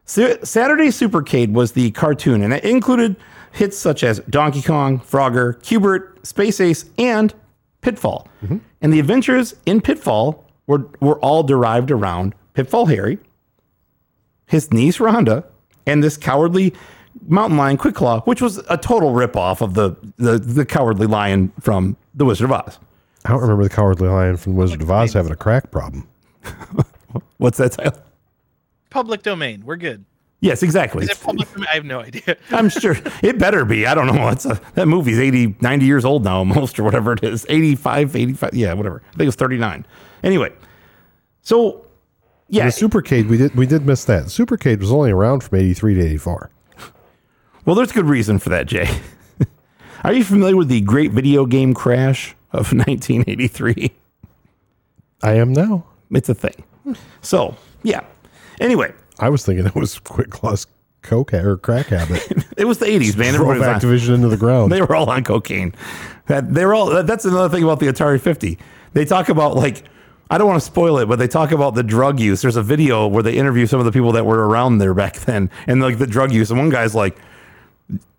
Sa- 0.07 0.37
Saturday 0.45 0.89
Supercade 0.89 1.53
was 1.53 1.73
the 1.73 1.91
cartoon, 1.91 2.43
and 2.43 2.55
it 2.55 2.65
included 2.65 3.17
hits 3.53 3.77
such 3.77 4.03
as 4.03 4.21
Donkey 4.31 4.63
Kong, 4.63 5.01
Frogger, 5.01 5.61
Q*bert, 5.63 6.27
Space 6.27 6.59
Ace, 6.61 6.87
and 6.97 7.35
Pitfall. 7.83 8.29
Mm-hmm. 8.43 8.59
And 8.81 8.93
the 8.95 8.99
adventures 9.01 9.55
in 9.67 9.81
Pitfall 9.83 10.48
were, 10.69 10.89
were 11.01 11.19
all 11.19 11.43
derived 11.43 11.91
around 11.91 12.37
Pitfall 12.55 12.87
Harry, 12.87 13.19
his 14.47 14.73
niece 14.73 14.99
Rhonda, 14.99 15.45
and 15.87 16.05
this 16.05 16.17
cowardly 16.17 16.73
mountain 17.27 17.57
lion 17.57 17.77
Quick 17.77 17.97
Claw, 17.97 18.21
which 18.21 18.41
was 18.41 18.59
a 18.71 18.77
total 18.77 19.13
ripoff 19.13 19.61
of 19.61 19.75
the, 19.75 19.97
the, 20.19 20.39
the 20.39 20.65
cowardly 20.65 21.09
lion 21.09 21.53
from 21.61 21.97
The 22.15 22.25
Wizard 22.25 22.45
of 22.45 22.53
Oz. 22.53 22.79
I 23.25 23.31
don't 23.31 23.41
remember 23.41 23.65
the 23.65 23.71
cowardly 23.71 24.09
lion 24.09 24.37
from 24.37 24.55
Wizard 24.55 24.83
of 24.83 24.91
Oz 24.91 25.13
having 25.15 25.33
a 25.33 25.37
crack 25.37 25.73
problem. 25.73 26.07
What's 27.39 27.59
that 27.59 27.73
title? 27.73 28.01
Public 28.91 29.23
domain. 29.23 29.65
We're 29.65 29.77
good. 29.77 30.05
Yes, 30.41 30.63
exactly. 30.63 31.05
Is 31.05 31.11
it 31.11 31.21
public 31.21 31.53
domain? 31.53 31.67
I 31.71 31.75
have 31.75 31.85
no 31.85 32.01
idea. 32.01 32.37
I'm 32.51 32.69
sure 32.69 32.97
it 33.23 33.39
better 33.39 33.65
be. 33.65 33.87
I 33.87 33.95
don't 33.95 34.07
know. 34.07 34.29
It's 34.29 34.45
a, 34.45 34.61
that 34.75 34.87
movie's 34.87 35.19
80, 35.19 35.57
90 35.61 35.85
years 35.85 36.05
old 36.05 36.25
now, 36.25 36.39
almost, 36.39 36.79
or 36.79 36.85
whatever 36.85 37.13
it 37.13 37.25
is. 37.25 37.45
85, 37.49 38.15
85. 38.15 38.55
Yeah, 38.55 38.73
whatever. 38.75 39.03
I 39.05 39.11
think 39.11 39.23
it 39.23 39.27
was 39.27 39.35
39. 39.35 39.85
Anyway, 40.23 40.53
so 41.43 41.85
yeah, 42.49 42.65
The 42.67 42.71
Supercade, 42.71 43.29
we 43.29 43.37
did 43.37 43.55
we 43.55 43.67
did 43.67 43.87
miss 43.87 44.05
that. 44.07 44.25
Supercade 44.27 44.81
was 44.81 44.91
only 44.91 45.11
around 45.11 45.43
from 45.43 45.59
83 45.59 45.95
to 45.95 46.01
84. 46.07 46.51
well, 47.65 47.77
there's 47.77 47.93
good 47.93 48.07
reason 48.07 48.39
for 48.39 48.49
that, 48.51 48.67
Jay. 48.67 48.89
Are 50.05 50.13
you 50.13 50.25
familiar 50.25 50.57
with 50.57 50.69
the 50.69 50.81
great 50.81 51.13
video 51.13 51.45
game 51.47 51.75
crash 51.75 52.35
of 52.53 52.73
1983? 52.73 53.91
I 55.23 55.33
am 55.35 55.53
now. 55.53 55.85
It's 56.13 56.29
a 56.29 56.35
thing. 56.35 56.65
So, 57.21 57.57
yeah. 57.83 58.01
Anyway, 58.61 58.93
I 59.19 59.29
was 59.29 59.45
thinking 59.45 59.67
it 59.67 59.75
was 59.75 59.99
Quick 59.99 60.31
Claw's 60.31 60.67
coke 61.03 61.35
or 61.35 61.57
crack 61.59 61.87
habit. 61.87 62.27
it 62.57 62.65
was 62.65 62.79
the 62.79 62.87
80s, 62.87 63.17
man. 63.17 63.35
Drove 63.35 63.59
was 63.59 63.67
on- 63.67 63.81
Activision 63.81 64.15
into 64.15 64.29
the 64.29 64.37
ground. 64.37 64.73
they 64.73 64.81
were 64.81 64.95
all 64.95 65.11
on 65.11 65.25
cocaine. 65.25 65.75
That 66.27 66.55
they 66.55 66.65
were 66.65 66.75
all. 66.75 66.87
that- 66.87 67.07
That's 67.07 67.25
another 67.25 67.49
thing 67.55 67.65
about 67.65 67.81
the 67.81 67.87
Atari 67.87 68.21
50. 68.21 68.59
They 68.95 69.05
talk 69.05 69.29
about 69.29 69.55
like 69.57 69.85
I 70.31 70.39
don't 70.39 70.47
want 70.47 70.61
to 70.61 70.67
spoil 70.67 70.99
it, 70.99 71.07
but 71.07 71.19
they 71.19 71.29
talk 71.29 71.53
about 71.53 71.75
the 71.75 71.83
drug 71.83 72.21
use. 72.21 72.43
There's 72.43 72.57
a 72.57 72.63
video 72.63 73.07
where 73.07 73.23
they 73.23 73.37
interview 73.37 73.67
some 73.67 73.79
of 73.81 73.87
the 73.87 73.93
people 73.93 74.13
that 74.13 74.27
were 74.27 74.47
around 74.47 74.79
there 74.79 74.95
back 74.95 75.17
then, 75.21 75.51
and 75.67 75.81
like 75.81 75.99
the 75.99 76.07
drug 76.07 76.33
use. 76.33 76.51
And 76.51 76.59
one 76.59 76.69
guy's 76.71 76.95
like, 76.95 77.17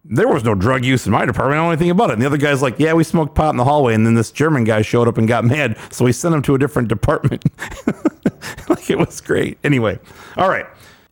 "There 0.05 0.27
was 0.27 0.43
no 0.43 0.55
drug 0.55 0.83
use 0.83 1.05
in 1.05 1.11
my 1.11 1.25
department. 1.25 1.53
I 1.53 1.57
don't 1.57 1.65
know 1.67 1.71
anything 1.71 1.91
about 1.91 2.09
it." 2.09 2.13
And 2.13 2.21
the 2.21 2.25
other 2.25 2.37
guy's 2.37 2.61
like, 2.61 2.79
"Yeah, 2.79 2.93
we 2.93 3.03
smoked 3.03 3.35
pot 3.35 3.51
in 3.51 3.57
the 3.57 3.63
hallway." 3.63 3.93
And 3.93 4.05
then 4.05 4.15
this 4.15 4.31
German 4.31 4.63
guy 4.63 4.81
showed 4.81 5.07
up 5.07 5.17
and 5.17 5.27
got 5.27 5.45
mad, 5.45 5.77
so 5.91 6.03
we 6.05 6.11
sent 6.11 6.33
him 6.33 6.41
to 6.43 6.55
a 6.55 6.57
different 6.57 6.87
department. 6.87 7.43
like 8.69 8.89
it 8.89 8.97
was 8.97 9.21
great. 9.21 9.57
Anyway, 9.63 9.99
all 10.37 10.49
right. 10.49 10.65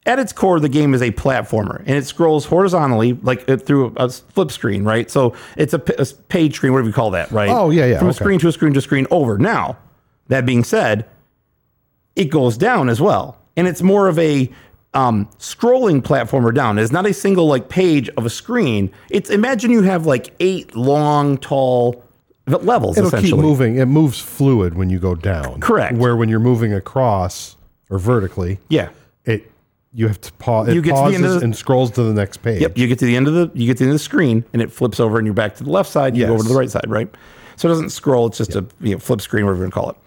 At 0.07 0.19
its 0.19 0.31
core, 0.31 0.61
the 0.61 0.69
game 0.69 0.93
is 0.93 1.01
a 1.01 1.11
platformer, 1.11 1.79
and 1.79 1.89
it 1.89 2.05
scrolls 2.05 2.45
horizontally, 2.45 3.11
like 3.23 3.47
uh, 3.49 3.57
through 3.57 3.93
a 3.97 4.07
flip 4.07 4.51
screen, 4.51 4.85
right? 4.85 5.11
So 5.11 5.35
it's 5.57 5.73
a, 5.73 5.79
p- 5.79 5.95
a 5.99 6.05
page 6.29 6.55
screen, 6.55 6.71
whatever 6.71 6.87
you 6.87 6.93
call 6.93 7.11
that, 7.11 7.29
right? 7.29 7.49
Oh, 7.49 7.71
yeah, 7.71 7.85
yeah, 7.85 7.99
From 7.99 8.07
a 8.07 8.13
screen 8.13 8.39
to 8.39 8.47
a 8.47 8.51
screen 8.53 8.71
to 8.71 8.79
a 8.79 8.81
screen 8.81 9.05
over. 9.11 9.37
Now, 9.37 9.75
that 10.27 10.45
being 10.45 10.63
said, 10.63 11.05
it 12.15 12.25
goes 12.25 12.57
down 12.57 12.89
as 12.89 12.99
well. 13.01 13.37
And 13.55 13.67
it's 13.67 13.81
more 13.81 14.07
of 14.07 14.17
a 14.19 14.49
um, 14.93 15.27
scrolling 15.39 16.01
platformer 16.01 16.53
down. 16.53 16.79
It's 16.79 16.91
not 16.91 17.05
a 17.05 17.13
single 17.13 17.47
like 17.47 17.69
page 17.69 18.09
of 18.17 18.25
a 18.25 18.29
screen. 18.29 18.91
It's 19.09 19.29
imagine 19.29 19.71
you 19.71 19.83
have 19.83 20.05
like 20.05 20.33
eight 20.39 20.75
long, 20.75 21.37
tall 21.37 22.03
levels. 22.47 22.97
It'll 22.97 23.07
essentially. 23.07 23.31
keep 23.31 23.39
moving. 23.41 23.77
It 23.77 23.85
moves 23.85 24.19
fluid 24.19 24.75
when 24.75 24.89
you 24.89 24.99
go 24.99 25.15
down. 25.15 25.59
Correct. 25.59 25.97
Where 25.97 26.15
when 26.15 26.29
you're 26.29 26.39
moving 26.39 26.73
across 26.73 27.57
or 27.89 27.99
vertically, 27.99 28.59
Yeah. 28.69 28.89
it 29.25 29.51
you 29.93 30.07
have 30.07 30.21
to 30.21 30.31
pause. 30.33 30.67
It 30.67 30.75
You 30.75 30.81
get 30.81 30.95
to 30.95 31.09
the 31.09 31.15
end 31.15 31.23
the- 31.23 31.39
and 31.39 31.55
scrolls 31.55 31.91
to 31.91 32.03
the 32.03 32.13
next 32.13 32.37
page. 32.37 32.61
Yep. 32.61 32.77
You 32.77 32.87
get 32.87 32.99
to 32.99 33.05
the 33.05 33.15
end 33.15 33.27
of 33.27 33.33
the 33.33 33.51
you 33.53 33.67
get 33.67 33.77
to 33.77 33.83
the 33.83 33.89
end 33.89 33.93
of 33.93 33.99
the 33.99 34.03
screen 34.03 34.43
and 34.53 34.61
it 34.61 34.71
flips 34.71 34.99
over 34.99 35.17
and 35.17 35.25
you're 35.25 35.33
back 35.33 35.55
to 35.55 35.63
the 35.63 35.71
left 35.71 35.89
side. 35.91 36.15
You 36.15 36.25
go 36.25 36.33
over 36.33 36.43
to 36.43 36.49
the 36.49 36.55
right 36.55 36.69
side, 36.69 36.85
right? 36.87 37.09
So 37.55 37.67
it 37.67 37.71
doesn't 37.71 37.89
scroll. 37.89 38.27
It's 38.27 38.37
just 38.37 38.55
a 38.55 38.65
you 38.81 38.93
know, 38.93 38.99
flip 38.99 39.21
screen, 39.21 39.45
whatever 39.45 39.59
you 39.59 39.63
want 39.63 39.73
to 39.73 39.79
call 39.79 39.89
it. 39.91 39.97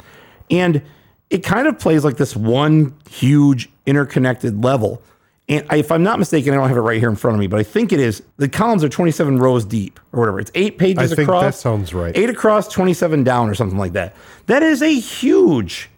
And 0.51 0.83
it 1.31 1.45
kind 1.45 1.69
of 1.69 1.79
plays 1.79 2.05
like 2.05 2.17
this 2.17 2.35
one 2.35 2.95
huge 3.09 3.69
interconnected 3.87 4.63
level. 4.63 5.03
And 5.49 5.67
I, 5.69 5.77
if 5.77 5.91
I'm 5.91 6.03
not 6.03 6.19
mistaken, 6.19 6.53
I 6.53 6.57
don't 6.57 6.69
have 6.69 6.77
it 6.77 6.81
right 6.81 7.01
here 7.01 7.11
in 7.11 7.17
front 7.17 7.35
of 7.35 7.41
me, 7.41 7.47
but 7.49 7.59
I 7.59 7.65
think 7.65 7.93
it 7.93 7.99
is. 7.99 8.23
The 8.37 8.49
columns 8.49 8.85
are 8.85 8.89
27 8.89 9.39
rows 9.39 9.65
deep 9.65 9.99
or 10.13 10.21
whatever. 10.21 10.39
It's 10.39 10.51
eight 10.55 10.79
pages 10.79 11.13
I 11.13 11.17
think 11.17 11.29
across. 11.29 11.43
that 11.43 11.55
sounds 11.55 11.93
right. 11.93 12.17
Eight 12.17 12.31
across, 12.31 12.69
27 12.69 13.25
down, 13.25 13.49
or 13.49 13.55
something 13.55 13.79
like 13.79 13.93
that. 13.95 14.15
That 14.47 14.63
is 14.63 14.81
a 14.81 14.95
huge 14.95 15.91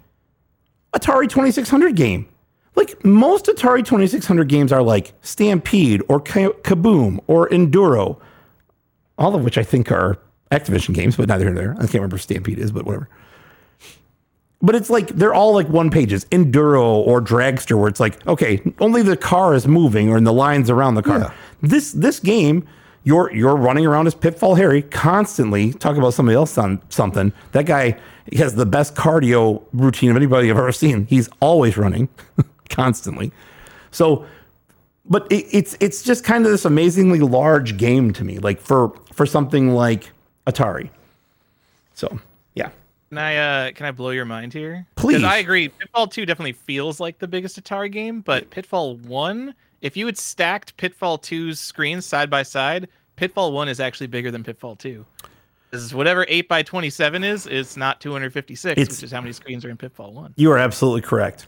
Atari 0.94 1.28
2600 1.28 1.94
game. 1.96 2.28
Like 2.74 3.04
most 3.04 3.46
Atari 3.46 3.84
2600 3.84 4.48
games 4.48 4.72
are 4.72 4.82
like 4.82 5.12
Stampede 5.20 6.02
or 6.08 6.20
Kaboom 6.20 7.20
or 7.26 7.48
Enduro, 7.50 8.18
all 9.18 9.34
of 9.34 9.44
which 9.44 9.58
I 9.58 9.62
think 9.62 9.92
are 9.92 10.18
Activision 10.50 10.94
games, 10.94 11.16
but 11.16 11.28
neither 11.28 11.44
here 11.44 11.52
nor 11.52 11.62
there. 11.62 11.74
I 11.74 11.80
can't 11.82 11.94
remember 11.94 12.18
Stampede 12.18 12.58
is, 12.58 12.72
but 12.72 12.86
whatever. 12.86 13.08
But 14.62 14.76
it's 14.76 14.88
like 14.88 15.08
they're 15.08 15.34
all 15.34 15.52
like 15.52 15.68
one 15.68 15.90
pages, 15.90 16.24
Enduro 16.26 16.84
or 16.84 17.20
Dragster, 17.20 17.76
where 17.76 17.88
it's 17.88 17.98
like, 17.98 18.24
okay, 18.28 18.62
only 18.78 19.02
the 19.02 19.16
car 19.16 19.54
is 19.54 19.66
moving 19.66 20.08
or 20.08 20.16
in 20.16 20.22
the 20.24 20.32
lines 20.32 20.70
around 20.70 20.94
the 20.94 21.02
car. 21.02 21.18
Yeah. 21.18 21.32
This 21.62 21.92
this 21.92 22.20
game, 22.20 22.66
you're 23.02 23.32
you're 23.34 23.56
running 23.56 23.84
around 23.86 24.06
as 24.06 24.14
Pitfall 24.14 24.54
Harry 24.54 24.82
constantly. 24.82 25.72
Talk 25.72 25.96
about 25.96 26.14
somebody 26.14 26.36
else 26.36 26.56
on 26.58 26.80
something. 26.90 27.32
That 27.50 27.66
guy 27.66 27.98
has 28.36 28.54
the 28.54 28.64
best 28.64 28.94
cardio 28.94 29.62
routine 29.72 30.10
of 30.10 30.16
anybody 30.16 30.48
I've 30.48 30.56
ever 30.56 30.70
seen. 30.70 31.06
He's 31.06 31.28
always 31.40 31.76
running, 31.76 32.08
constantly. 32.68 33.32
So, 33.90 34.24
but 35.04 35.30
it, 35.32 35.44
it's 35.50 35.76
it's 35.80 36.04
just 36.04 36.22
kind 36.22 36.46
of 36.46 36.52
this 36.52 36.64
amazingly 36.64 37.18
large 37.18 37.76
game 37.78 38.12
to 38.12 38.22
me, 38.22 38.38
like 38.38 38.60
for 38.60 38.92
for 39.12 39.26
something 39.26 39.74
like 39.74 40.12
Atari. 40.46 40.90
So. 41.94 42.20
Can 43.12 43.18
I 43.18 43.36
uh 43.36 43.72
can 43.72 43.84
I 43.84 43.90
blow 43.90 44.08
your 44.08 44.24
mind 44.24 44.54
here? 44.54 44.86
Please. 44.96 45.22
I 45.22 45.36
agree, 45.36 45.68
Pitfall 45.68 46.06
2 46.06 46.24
definitely 46.24 46.54
feels 46.54 46.98
like 46.98 47.18
the 47.18 47.28
biggest 47.28 47.62
Atari 47.62 47.92
game, 47.92 48.22
but 48.22 48.48
Pitfall 48.48 48.96
1, 48.96 49.54
if 49.82 49.98
you 49.98 50.06
had 50.06 50.16
stacked 50.16 50.74
Pitfall 50.78 51.18
2's 51.18 51.60
screens 51.60 52.06
side 52.06 52.30
by 52.30 52.42
side, 52.42 52.88
Pitfall 53.16 53.52
1 53.52 53.68
is 53.68 53.80
actually 53.80 54.06
bigger 54.06 54.30
than 54.30 54.42
Pitfall 54.42 54.76
2. 54.76 55.04
Because 55.70 55.92
whatever 55.92 56.24
8 56.26 56.48
by 56.48 56.62
27 56.62 57.22
is, 57.22 57.46
is 57.46 57.76
not 57.76 58.00
256, 58.00 58.80
It's- 58.80 58.96
which 58.96 59.02
is 59.04 59.10
how 59.12 59.20
many 59.20 59.34
screens 59.34 59.62
are 59.66 59.68
in 59.68 59.76
Pitfall 59.76 60.14
1. 60.14 60.32
You 60.36 60.50
are 60.50 60.56
absolutely 60.58 61.02
correct. 61.02 61.44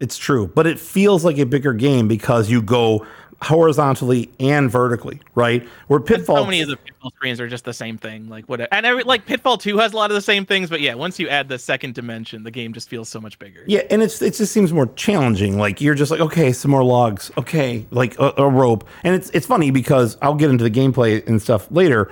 It's 0.00 0.16
true, 0.16 0.50
but 0.54 0.66
it 0.66 0.80
feels 0.80 1.26
like 1.26 1.36
a 1.36 1.44
bigger 1.44 1.74
game 1.74 2.08
because 2.08 2.48
you 2.50 2.62
go 2.62 3.06
horizontally 3.42 4.30
and 4.40 4.70
vertically, 4.70 5.20
right? 5.34 5.62
Where 5.88 6.00
Pitfall, 6.00 6.36
So 6.36 6.44
many 6.44 6.60
of 6.60 6.68
the 6.68 6.76
Pitfall 6.76 7.10
screens 7.10 7.40
are 7.40 7.48
just 7.48 7.64
the 7.64 7.74
same 7.74 7.98
thing, 7.98 8.28
like 8.28 8.46
what, 8.48 8.66
and 8.72 8.86
every, 8.86 9.02
like 9.02 9.26
Pitfall 9.26 9.58
2 9.58 9.78
has 9.78 9.92
a 9.92 9.96
lot 9.96 10.10
of 10.10 10.14
the 10.14 10.20
same 10.22 10.46
things, 10.46 10.70
but 10.70 10.80
yeah, 10.80 10.94
once 10.94 11.18
you 11.18 11.28
add 11.28 11.48
the 11.48 11.58
second 11.58 11.94
dimension, 11.94 12.44
the 12.44 12.50
game 12.50 12.72
just 12.72 12.88
feels 12.88 13.08
so 13.08 13.20
much 13.20 13.38
bigger. 13.38 13.64
yeah, 13.66 13.80
and 13.90 14.02
it's 14.02 14.22
it 14.22 14.34
just 14.34 14.52
seems 14.52 14.72
more 14.72 14.86
challenging. 14.94 15.58
Like 15.58 15.80
you're 15.80 15.94
just 15.94 16.10
like, 16.10 16.20
okay, 16.20 16.52
some 16.52 16.70
more 16.70 16.84
logs, 16.84 17.30
okay, 17.36 17.84
like 17.90 18.18
a, 18.18 18.32
a 18.38 18.48
rope, 18.48 18.88
and 19.04 19.14
it's 19.14 19.28
it's 19.30 19.46
funny 19.46 19.70
because 19.70 20.16
I'll 20.22 20.34
get 20.34 20.48
into 20.50 20.64
the 20.64 20.70
gameplay 20.70 21.26
and 21.26 21.42
stuff 21.42 21.70
later, 21.70 22.10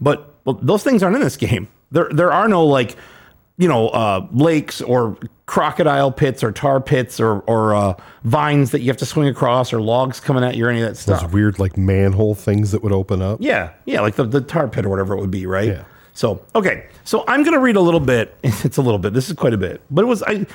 but 0.00 0.34
well, 0.44 0.58
those 0.60 0.82
things 0.82 1.02
aren't 1.02 1.16
in 1.16 1.22
this 1.22 1.36
game. 1.48 1.68
There 1.92 2.08
there 2.10 2.32
are 2.32 2.48
no 2.48 2.64
like, 2.64 2.96
you 3.58 3.68
know, 3.68 3.88
uh, 3.88 4.26
lakes 4.32 4.80
or 4.80 5.16
crocodile 5.46 6.10
pits 6.10 6.42
or 6.42 6.50
tar 6.50 6.80
pits 6.80 7.20
or 7.20 7.40
or 7.40 7.74
uh, 7.74 7.94
vines 8.24 8.70
that 8.70 8.80
you 8.80 8.86
have 8.88 8.96
to 8.96 9.06
swing 9.06 9.28
across 9.28 9.72
or 9.72 9.80
logs 9.80 10.20
coming 10.20 10.42
at 10.42 10.56
you 10.56 10.66
or 10.66 10.70
any 10.70 10.80
of 10.80 10.88
that 10.88 10.96
stuff. 10.96 11.20
Those 11.22 11.30
weird 11.32 11.58
like 11.58 11.76
manhole 11.76 12.34
things 12.34 12.70
that 12.72 12.82
would 12.82 12.92
open 12.92 13.20
up. 13.20 13.38
Yeah, 13.40 13.72
yeah, 13.84 14.00
like 14.00 14.14
the, 14.16 14.24
the 14.24 14.40
tar 14.40 14.68
pit 14.68 14.86
or 14.86 14.88
whatever 14.88 15.14
it 15.14 15.20
would 15.20 15.30
be, 15.30 15.46
right? 15.46 15.68
Yeah. 15.68 15.84
So 16.14 16.42
okay, 16.54 16.86
so 17.04 17.24
I'm 17.28 17.42
gonna 17.42 17.58
read 17.60 17.76
a 17.76 17.80
little 17.80 18.00
bit. 18.00 18.34
It's 18.64 18.76
a 18.76 18.82
little 18.82 18.98
bit. 18.98 19.12
This 19.12 19.28
is 19.28 19.36
quite 19.36 19.52
a 19.54 19.58
bit, 19.58 19.80
but 19.90 20.02
it 20.02 20.08
was 20.08 20.22
I. 20.22 20.46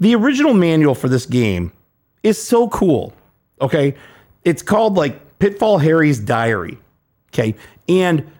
The 0.00 0.14
original 0.14 0.52
manual 0.52 0.94
for 0.94 1.08
this 1.08 1.26
game 1.26 1.72
is 2.22 2.42
so 2.42 2.68
cool. 2.68 3.12
Okay, 3.60 3.94
it's 4.44 4.62
called 4.62 4.96
like 4.96 5.38
Pitfall 5.38 5.78
Harry's 5.78 6.18
Diary. 6.18 6.78
Okay, 7.32 7.54
and 7.88 8.30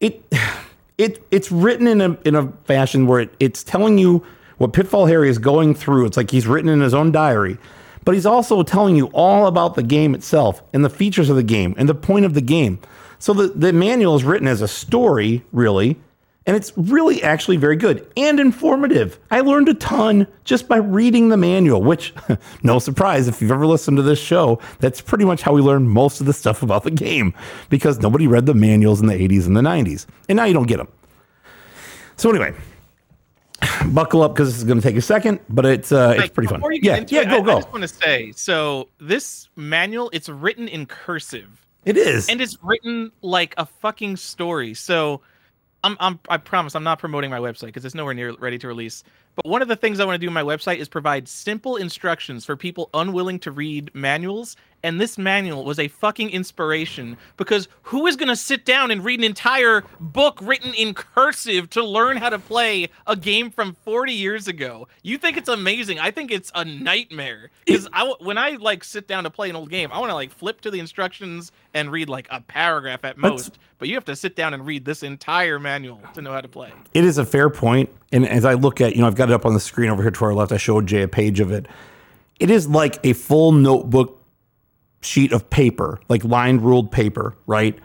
it 0.00 0.22
it 0.98 1.26
it's 1.30 1.50
written 1.50 1.86
in 1.86 2.00
a 2.00 2.18
in 2.24 2.34
a 2.34 2.52
fashion 2.64 3.06
where 3.06 3.20
it, 3.20 3.34
it's 3.40 3.62
telling 3.62 3.98
you 3.98 4.24
what 4.58 4.72
Pitfall 4.72 5.06
Harry 5.06 5.28
is 5.28 5.38
going 5.38 5.74
through. 5.74 6.06
It's 6.06 6.16
like 6.16 6.30
he's 6.30 6.46
written 6.46 6.68
in 6.68 6.80
his 6.80 6.94
own 6.94 7.10
diary, 7.12 7.58
but 8.04 8.14
he's 8.14 8.26
also 8.26 8.62
telling 8.62 8.96
you 8.96 9.06
all 9.06 9.46
about 9.46 9.74
the 9.74 9.82
game 9.82 10.14
itself 10.14 10.62
and 10.72 10.84
the 10.84 10.90
features 10.90 11.28
of 11.30 11.36
the 11.36 11.42
game 11.42 11.74
and 11.76 11.88
the 11.88 11.94
point 11.94 12.24
of 12.24 12.34
the 12.34 12.40
game. 12.40 12.78
So 13.18 13.32
the, 13.32 13.48
the 13.48 13.72
manual 13.72 14.16
is 14.16 14.24
written 14.24 14.46
as 14.46 14.60
a 14.60 14.68
story, 14.68 15.42
really, 15.52 15.98
and 16.46 16.56
it's 16.56 16.72
really 16.76 17.22
actually 17.22 17.56
very 17.56 17.76
good 17.76 18.06
and 18.16 18.38
informative. 18.38 19.18
I 19.30 19.40
learned 19.40 19.68
a 19.68 19.74
ton 19.74 20.26
just 20.44 20.68
by 20.68 20.76
reading 20.76 21.30
the 21.30 21.36
manual, 21.36 21.82
which, 21.82 22.12
no 22.62 22.78
surprise, 22.78 23.28
if 23.28 23.40
you've 23.40 23.50
ever 23.50 23.66
listened 23.66 23.96
to 23.96 24.02
this 24.02 24.18
show, 24.20 24.60
that's 24.80 25.00
pretty 25.00 25.24
much 25.24 25.40
how 25.42 25.52
we 25.54 25.62
learned 25.62 25.88
most 25.90 26.20
of 26.20 26.26
the 26.26 26.32
stuff 26.34 26.62
about 26.62 26.84
the 26.84 26.90
game 26.90 27.32
because 27.70 27.98
nobody 28.00 28.26
read 28.26 28.44
the 28.46 28.54
manuals 28.54 29.00
in 29.00 29.06
the 29.06 29.14
80s 29.14 29.46
and 29.46 29.56
the 29.56 29.62
90s. 29.62 30.04
And 30.28 30.36
now 30.36 30.44
you 30.44 30.52
don't 30.52 30.66
get 30.66 30.76
them. 30.76 30.88
So, 32.16 32.28
anyway, 32.30 32.54
buckle 33.86 34.22
up 34.22 34.34
because 34.34 34.48
this 34.50 34.58
is 34.58 34.64
going 34.64 34.80
to 34.80 34.86
take 34.86 34.96
a 34.96 35.02
second, 35.02 35.40
but 35.48 35.64
it's, 35.64 35.92
uh, 35.92 36.10
it's 36.14 36.20
Like, 36.24 36.34
pretty 36.34 36.48
fun. 36.48 36.60
before 36.60 36.72
you 36.72 36.80
get 36.80 37.10
Yeah, 37.10 37.22
yeah, 37.22 37.26
it, 37.26 37.30
go, 37.30 37.42
I, 37.42 37.44
go. 37.44 37.52
I 37.56 37.60
just 37.60 37.72
want 37.72 37.82
to 37.82 37.88
say, 37.88 38.32
so 38.32 38.88
this 39.00 39.48
manual, 39.56 40.10
it's 40.12 40.28
written 40.28 40.68
in 40.68 40.86
cursive. 40.86 41.64
it 41.86 41.96
is. 41.96 42.28
and 42.28 42.40
it's 42.40 42.58
written 42.62 43.10
like 43.22 43.54
a 43.56 43.64
fucking 43.66 44.16
story. 44.16 44.74
So 44.74 45.22
I'm, 45.84 45.96
I'm 46.00 46.18
I 46.30 46.38
promise 46.38 46.74
I'm 46.74 46.82
not 46.82 46.98
promoting 46.98 47.30
my 47.30 47.38
website 47.38 47.66
because 47.66 47.84
it's 47.84 47.94
nowhere 47.94 48.14
near 48.14 48.34
ready 48.38 48.58
to 48.58 48.66
release. 48.66 49.04
But 49.36 49.46
one 49.46 49.60
of 49.60 49.68
the 49.68 49.76
things 49.76 50.00
I 50.00 50.06
want 50.06 50.14
to 50.14 50.18
do 50.18 50.28
on 50.28 50.32
my 50.32 50.42
website 50.42 50.78
is 50.78 50.88
provide 50.88 51.28
simple 51.28 51.76
instructions 51.76 52.46
for 52.46 52.56
people 52.56 52.88
unwilling 52.94 53.38
to 53.40 53.50
read 53.50 53.90
manuals. 53.94 54.56
And 54.84 55.00
this 55.00 55.16
manual 55.16 55.64
was 55.64 55.78
a 55.78 55.88
fucking 55.88 56.28
inspiration 56.28 57.16
because 57.38 57.68
who 57.84 58.06
is 58.06 58.16
going 58.16 58.28
to 58.28 58.36
sit 58.36 58.66
down 58.66 58.90
and 58.90 59.02
read 59.02 59.18
an 59.18 59.24
entire 59.24 59.82
book 59.98 60.38
written 60.42 60.74
in 60.74 60.92
cursive 60.92 61.70
to 61.70 61.82
learn 61.82 62.18
how 62.18 62.28
to 62.28 62.38
play 62.38 62.90
a 63.06 63.16
game 63.16 63.50
from 63.50 63.72
40 63.82 64.12
years 64.12 64.46
ago? 64.46 64.86
You 65.02 65.16
think 65.16 65.38
it's 65.38 65.48
amazing? 65.48 65.98
I 66.00 66.10
think 66.10 66.30
it's 66.30 66.52
a 66.54 66.66
nightmare 66.66 67.50
because 67.66 67.88
I 67.94 68.12
when 68.20 68.36
I 68.36 68.50
like 68.50 68.84
sit 68.84 69.08
down 69.08 69.24
to 69.24 69.30
play 69.30 69.48
an 69.48 69.56
old 69.56 69.70
game, 69.70 69.90
I 69.90 69.98
want 69.98 70.10
to 70.10 70.14
like 70.14 70.30
flip 70.30 70.60
to 70.60 70.70
the 70.70 70.80
instructions 70.80 71.50
and 71.72 71.90
read 71.90 72.10
like 72.10 72.28
a 72.30 72.42
paragraph 72.42 73.06
at 73.06 73.16
That's- 73.16 73.30
most. 73.30 73.58
But 73.78 73.88
you 73.88 73.94
have 73.94 74.04
to 74.04 74.16
sit 74.16 74.36
down 74.36 74.52
and 74.52 74.66
read 74.66 74.84
this 74.84 75.02
entire 75.02 75.58
manual 75.58 76.00
to 76.12 76.20
know 76.20 76.32
how 76.32 76.42
to 76.42 76.48
play. 76.48 76.72
It 76.92 77.04
is 77.04 77.16
a 77.16 77.24
fair 77.24 77.48
point. 77.48 77.88
And 78.12 78.28
as 78.28 78.44
I 78.44 78.54
look 78.54 78.80
at, 78.80 78.94
you 78.94 79.00
know, 79.00 79.06
I've 79.06 79.16
got 79.16 79.30
it 79.30 79.34
up 79.34 79.46
on 79.46 79.54
the 79.54 79.60
screen 79.60 79.90
over 79.90 80.02
here 80.02 80.10
to 80.10 80.24
our 80.26 80.34
left. 80.34 80.52
I 80.52 80.58
showed 80.58 80.86
Jay 80.86 81.02
a 81.02 81.08
page 81.08 81.40
of 81.40 81.50
it. 81.50 81.66
It 82.38 82.50
is 82.50 82.68
like 82.68 82.98
a 83.02 83.14
full 83.14 83.52
notebook 83.52 84.23
sheet 85.04 85.32
of 85.32 85.48
paper, 85.50 86.00
like 86.08 86.24
lined 86.24 86.62
ruled 86.62 86.90
paper, 86.90 87.34
right? 87.46 87.78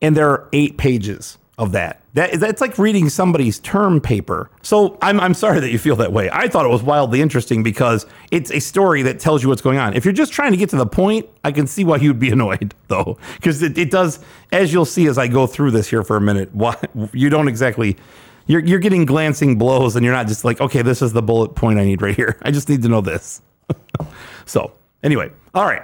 And 0.00 0.16
there 0.16 0.30
are 0.30 0.48
eight 0.52 0.78
pages 0.78 1.38
of 1.58 1.72
that. 1.72 2.00
That 2.14 2.40
that's 2.40 2.60
like 2.60 2.78
reading 2.78 3.08
somebody's 3.08 3.58
term 3.58 4.00
paper. 4.00 4.48
So 4.62 4.96
I'm 5.02 5.20
I'm 5.20 5.34
sorry 5.34 5.60
that 5.60 5.70
you 5.70 5.78
feel 5.78 5.96
that 5.96 6.12
way. 6.12 6.30
I 6.32 6.48
thought 6.48 6.64
it 6.64 6.70
was 6.70 6.82
wildly 6.82 7.20
interesting 7.20 7.62
because 7.62 8.06
it's 8.30 8.50
a 8.50 8.60
story 8.60 9.02
that 9.02 9.18
tells 9.18 9.42
you 9.42 9.48
what's 9.48 9.60
going 9.60 9.78
on. 9.78 9.94
If 9.94 10.04
you're 10.04 10.14
just 10.14 10.32
trying 10.32 10.52
to 10.52 10.56
get 10.56 10.70
to 10.70 10.76
the 10.76 10.86
point, 10.86 11.28
I 11.44 11.52
can 11.52 11.66
see 11.66 11.84
why 11.84 11.96
you'd 11.96 12.20
be 12.20 12.30
annoyed 12.32 12.74
though, 12.86 13.18
because 13.36 13.60
it, 13.62 13.76
it 13.76 13.90
does. 13.90 14.20
As 14.52 14.72
you'll 14.72 14.84
see 14.84 15.06
as 15.08 15.18
I 15.18 15.26
go 15.26 15.46
through 15.46 15.72
this 15.72 15.88
here 15.88 16.02
for 16.02 16.16
a 16.16 16.20
minute, 16.20 16.54
why 16.54 16.76
you 17.12 17.28
don't 17.28 17.48
exactly. 17.48 17.96
You're, 18.50 18.64
you're 18.64 18.78
getting 18.78 19.04
glancing 19.04 19.58
blows 19.58 19.94
and 19.94 20.02
you're 20.02 20.14
not 20.14 20.26
just 20.26 20.42
like, 20.42 20.58
okay, 20.58 20.80
this 20.80 21.02
is 21.02 21.12
the 21.12 21.20
bullet 21.20 21.54
point 21.54 21.78
I 21.78 21.84
need 21.84 22.00
right 22.00 22.16
here. 22.16 22.38
I 22.42 22.50
just 22.50 22.66
need 22.70 22.80
to 22.80 22.88
know 22.88 23.02
this. 23.02 23.42
so, 24.46 24.72
anyway, 25.02 25.30
all 25.54 25.66
right. 25.66 25.82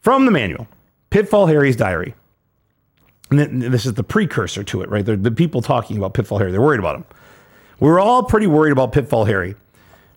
From 0.00 0.24
the 0.24 0.30
manual 0.30 0.66
Pitfall 1.10 1.46
Harry's 1.46 1.76
Diary. 1.76 2.14
And 3.30 3.62
this 3.62 3.86
is 3.86 3.94
the 3.94 4.02
precursor 4.02 4.64
to 4.64 4.82
it, 4.82 4.88
right? 4.88 5.04
They're 5.04 5.16
the 5.16 5.30
people 5.30 5.62
talking 5.62 5.96
about 5.96 6.14
Pitfall 6.14 6.38
Harry. 6.38 6.50
They're 6.50 6.60
worried 6.60 6.80
about 6.80 6.96
him. 6.96 7.04
We 7.78 7.88
were 7.88 8.00
all 8.00 8.24
pretty 8.24 8.46
worried 8.46 8.72
about 8.72 8.92
Pitfall 8.92 9.26
Harry. 9.26 9.54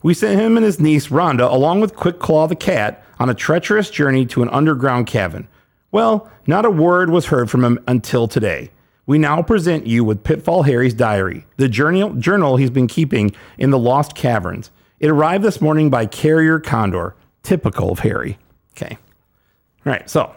We 0.01 0.13
sent 0.13 0.39
him 0.39 0.57
and 0.57 0.65
his 0.65 0.79
niece, 0.79 1.07
Rhonda, 1.07 1.49
along 1.51 1.81
with 1.81 1.95
Quick 1.95 2.19
Claw 2.19 2.47
the 2.47 2.55
cat, 2.55 3.03
on 3.19 3.29
a 3.29 3.34
treacherous 3.34 3.89
journey 3.89 4.25
to 4.27 4.41
an 4.41 4.49
underground 4.49 5.07
cavern. 5.07 5.47
Well, 5.91 6.29
not 6.47 6.65
a 6.65 6.71
word 6.71 7.09
was 7.09 7.27
heard 7.27 7.49
from 7.49 7.63
him 7.63 7.79
until 7.88 8.27
today. 8.27 8.71
We 9.05 9.17
now 9.17 9.41
present 9.41 9.86
you 9.86 10.03
with 10.03 10.23
Pitfall 10.23 10.63
Harry's 10.63 10.93
diary, 10.93 11.45
the 11.57 11.69
journal, 11.69 12.13
journal 12.13 12.57
he's 12.57 12.69
been 12.69 12.88
keeping 12.88 13.36
in 13.57 13.69
the 13.69 13.79
lost 13.79 14.15
caverns. 14.15 14.71
It 14.99 15.09
arrived 15.09 15.43
this 15.43 15.61
morning 15.61 15.89
by 15.89 16.05
Carrier 16.05 16.59
Condor, 16.59 17.15
typical 17.43 17.91
of 17.91 17.99
Harry. 17.99 18.38
Okay. 18.75 18.97
All 19.86 19.91
right. 19.93 20.09
So 20.09 20.34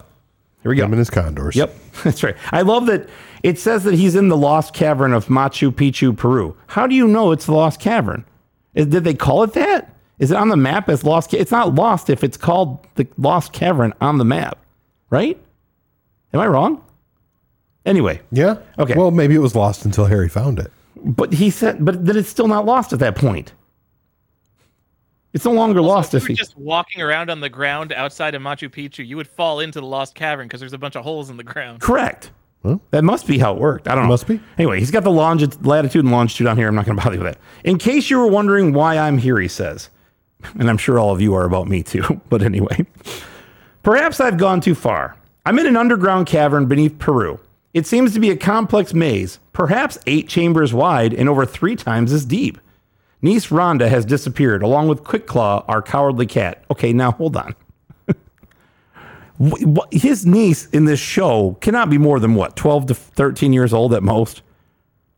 here 0.63 0.71
we 0.71 0.77
go. 0.77 0.85
Him 0.85 0.93
and 0.93 0.99
his 0.99 1.11
condors. 1.11 1.55
Yep, 1.57 1.75
that's 2.05 2.23
right. 2.23 2.37
I 2.53 2.63
love 2.63 2.87
that 2.87 3.09
it 3.43 3.59
says 3.59 3.85
that 3.85 3.95
he's 3.95 4.15
in 4.17 4.29
the 4.29 4.37
Lost 4.37 4.75
Cavern 4.75 5.13
of 5.13 5.27
Machu 5.27 5.71
Picchu, 5.71 6.17
Peru. 6.17 6.57
How 6.69 6.87
do 6.87 6.95
you 6.95 7.07
know 7.07 7.33
it's 7.33 7.47
the 7.47 7.53
Lost 7.53 7.79
Cavern? 7.81 8.25
Is- 8.75 8.87
Did 8.87 9.05
they 9.05 9.15
call 9.15 9.43
it 9.45 9.53
that? 9.55 9.93
Is 10.19 10.31
it 10.31 10.37
on 10.37 10.49
the 10.49 10.57
map 10.57 10.89
as 10.89 11.05
Lost? 11.05 11.31
Ca- 11.31 11.37
It's 11.39 11.51
not 11.53 11.75
lost 11.75 12.09
if 12.11 12.25
it's 12.25 12.37
called 12.39 12.85
the 12.95 13.07
Lost 13.19 13.53
Cavern 13.53 13.93
on 14.01 14.19
the 14.19 14.25
map, 14.25 14.59
right? 15.11 15.39
Am 16.33 16.41
I 16.41 16.47
wrong? 16.47 16.83
Anyway, 17.85 18.21
Yeah. 18.33 18.57
Okay. 18.79 18.95
Well, 18.97 19.11
maybe 19.13 19.35
it 19.37 19.39
was 19.41 19.55
lost 19.55 19.85
until 19.85 20.07
Harry 20.07 20.29
found 20.29 20.59
it. 20.59 20.73
but 20.97 21.33
he 21.35 21.51
said, 21.51 21.85
but 21.85 22.05
then 22.05 22.17
it's 22.17 22.29
still 22.29 22.49
not 22.49 22.65
lost 22.67 22.93
at 22.93 22.99
that 22.99 23.15
point. 23.15 23.53
It's 25.37 25.45
no 25.45 25.53
longer 25.53 25.83
lost 25.83 26.15
if 26.15 26.23
if 26.23 26.23
you 26.23 26.27
he. 26.29 26.33
were 26.33 26.37
just 26.39 26.57
walking 26.57 27.03
around 27.03 27.29
on 27.29 27.41
the 27.41 27.51
ground 27.51 27.93
outside 27.93 28.35
of 28.35 28.41
Machu 28.41 28.71
Picchu, 28.71 29.07
you 29.07 29.19
would 29.19 29.29
fall 29.29 29.61
into 29.61 29.81
the 29.83 29.87
lost 29.87 30.15
cavern 30.15 30.47
because 30.49 30.61
there's 30.61 30.73
a 30.73 30.79
bunch 30.79 30.97
of 30.97 31.05
holes 31.05 31.29
in 31.29 31.37
the 31.37 31.45
ground. 31.45 31.83
Correct. 31.83 32.31
Huh? 32.63 32.79
That 32.91 33.05
must 33.05 33.27
be 33.27 33.37
how 33.37 33.53
it 33.53 33.61
worked. 33.61 33.87
I 33.87 33.95
don't 33.95 34.05
know. 34.05 34.09
Must 34.09 34.27
be. 34.27 34.41
Anyway, 34.57 34.79
he's 34.79 34.91
got 34.91 35.05
the 35.05 35.11
longi- 35.11 35.67
latitude 35.67 36.07
and 36.07 36.11
longitude 36.11 36.47
on 36.47 36.57
here. 36.57 36.69
I'm 36.69 36.75
not 36.75 36.87
going 36.87 36.97
to 36.97 37.05
bother 37.05 37.17
you 37.17 37.23
with 37.23 37.35
that. 37.35 37.41
In 37.69 37.77
case 37.77 38.09
you 38.09 38.19
were 38.19 38.27
wondering 38.29 38.73
why 38.73 38.97
I'm 38.97 39.19
here, 39.19 39.39
he 39.39 39.47
says, 39.47 39.91
and 40.59 40.71
I'm 40.71 40.79
sure 40.79 40.99
all 40.99 41.13
of 41.13 41.21
you 41.21 41.35
are 41.35 41.45
about 41.45 41.69
me 41.69 41.83
too. 41.83 42.19
But 42.31 42.41
anyway, 42.41 42.87
perhaps 43.83 44.21
I've 44.21 44.39
gone 44.39 44.63
too 44.63 44.75
far. 44.75 45.19
I'm 45.45 45.59
in 45.59 45.67
an 45.67 45.77
underground 45.77 46.29
cavern 46.29 46.65
beneath 46.65 46.99
Peru. 46.99 47.39
It 47.75 47.87
seems 47.87 48.15
to 48.15 48.21
be 48.21 48.31
a 48.31 48.37
complex 48.39 48.95
maze, 48.95 49.39
perhaps 49.53 49.99
eight 50.07 50.29
chambers 50.31 50.73
wide 50.73 51.13
and 51.13 51.29
over 51.29 51.45
three 51.45 51.77
times 51.77 52.11
as 52.11 52.25
deep. 52.25 52.59
Niece 53.27 53.49
Rhonda 53.49 53.89
has 53.89 54.05
disappeared, 54.05 54.63
along 54.63 54.87
with 54.87 55.03
Quick 55.03 55.27
Claw, 55.27 55.65
our 55.67 55.83
cowardly 55.83 56.27
cat. 56.27 56.65
Okay, 56.71 56.93
now 56.93 57.11
hold 57.11 57.37
on. 57.37 57.57
His 59.91 60.25
niece 60.25 60.67
in 60.71 60.85
this 60.85 61.01
show 61.01 61.59
cannot 61.61 61.91
be 61.91 61.99
more 61.99 62.21
than 62.21 62.37
what 62.37 62.55
12 62.55 62.87
to 62.87 62.95
13 62.95 63.53
years 63.53 63.73
old 63.75 63.93
at 63.93 64.03
most 64.03 64.43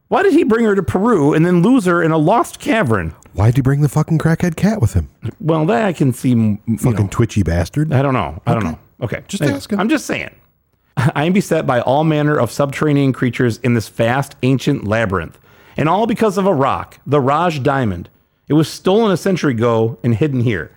why 0.08 0.22
did 0.22 0.32
he 0.32 0.42
bring 0.42 0.64
her 0.64 0.74
to 0.74 0.82
peru 0.82 1.34
and 1.34 1.44
then 1.44 1.62
lose 1.62 1.84
her 1.84 2.02
in 2.02 2.10
a 2.12 2.16
lost 2.18 2.58
cavern 2.58 3.10
Why'd 3.34 3.56
he 3.56 3.60
bring 3.60 3.82
the 3.82 3.90
fucking 3.90 4.18
crackhead 4.18 4.56
cat 4.56 4.80
with 4.80 4.94
him? 4.94 5.08
well 5.38 5.64
that 5.66 5.84
i 5.84 5.92
can 5.92 6.12
see 6.12 6.32
Fucking 6.78 6.92
know, 7.04 7.08
twitchy 7.10 7.42
bastard. 7.44 7.92
i 7.92 8.00
don't 8.02 8.14
know 8.14 8.40
i 8.46 8.54
don't 8.54 8.64
know 8.64 8.78
okay 9.02 9.22
Just 9.28 9.42
Anyway, 9.42 9.56
asking. 9.58 9.78
i'm 9.78 9.88
just 9.88 10.06
saying 10.06 10.30
i 10.96 11.24
am 11.24 11.32
beset 11.34 11.64
by 11.66 11.80
all 11.82 12.02
manner 12.02 12.36
of 12.36 12.50
subterranean 12.50 13.12
creatures 13.12 13.58
in 13.58 13.74
this 13.74 13.88
vast 13.88 14.34
ancient 14.42 14.82
labyrinth 14.84 15.38
and 15.78 15.88
all 15.88 16.06
because 16.06 16.36
of 16.36 16.44
a 16.44 16.52
rock 16.52 16.98
the 17.06 17.20
raj 17.20 17.62
diamond 17.62 18.10
it 18.48 18.52
was 18.52 18.68
stolen 18.68 19.10
a 19.10 19.16
century 19.16 19.52
ago 19.52 19.98
and 20.02 20.16
hidden 20.16 20.40
here 20.40 20.70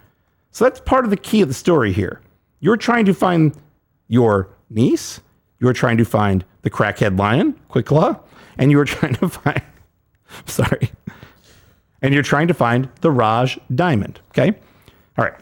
so 0.52 0.66
that's 0.66 0.82
part 0.82 1.06
of 1.06 1.10
the 1.10 1.18
key 1.18 1.42
of 1.42 1.48
the 1.48 1.54
story 1.54 1.94
here. 1.94 2.22
You're 2.60 2.78
trying 2.78 3.06
to 3.06 3.14
find 3.14 3.54
your 4.08 4.50
niece, 4.70 5.22
you're 5.60 5.74
trying 5.74 5.98
to 5.98 6.06
find 6.06 6.44
the 6.62 6.70
crackhead 6.70 7.18
lion, 7.18 7.58
Quickclaw, 7.70 8.20
and 8.58 8.70
you're 8.70 8.86
trying 8.86 9.14
to 9.16 9.30
find 9.30 9.62
sorry. 10.46 10.92
And 12.02 12.14
you're 12.14 12.24
trying 12.24 12.48
to 12.48 12.54
find 12.54 12.90
the 13.02 13.12
Raj 13.12 13.60
diamond, 13.74 14.20
okay? 14.32 14.58
All 15.18 15.26
right. 15.26 15.36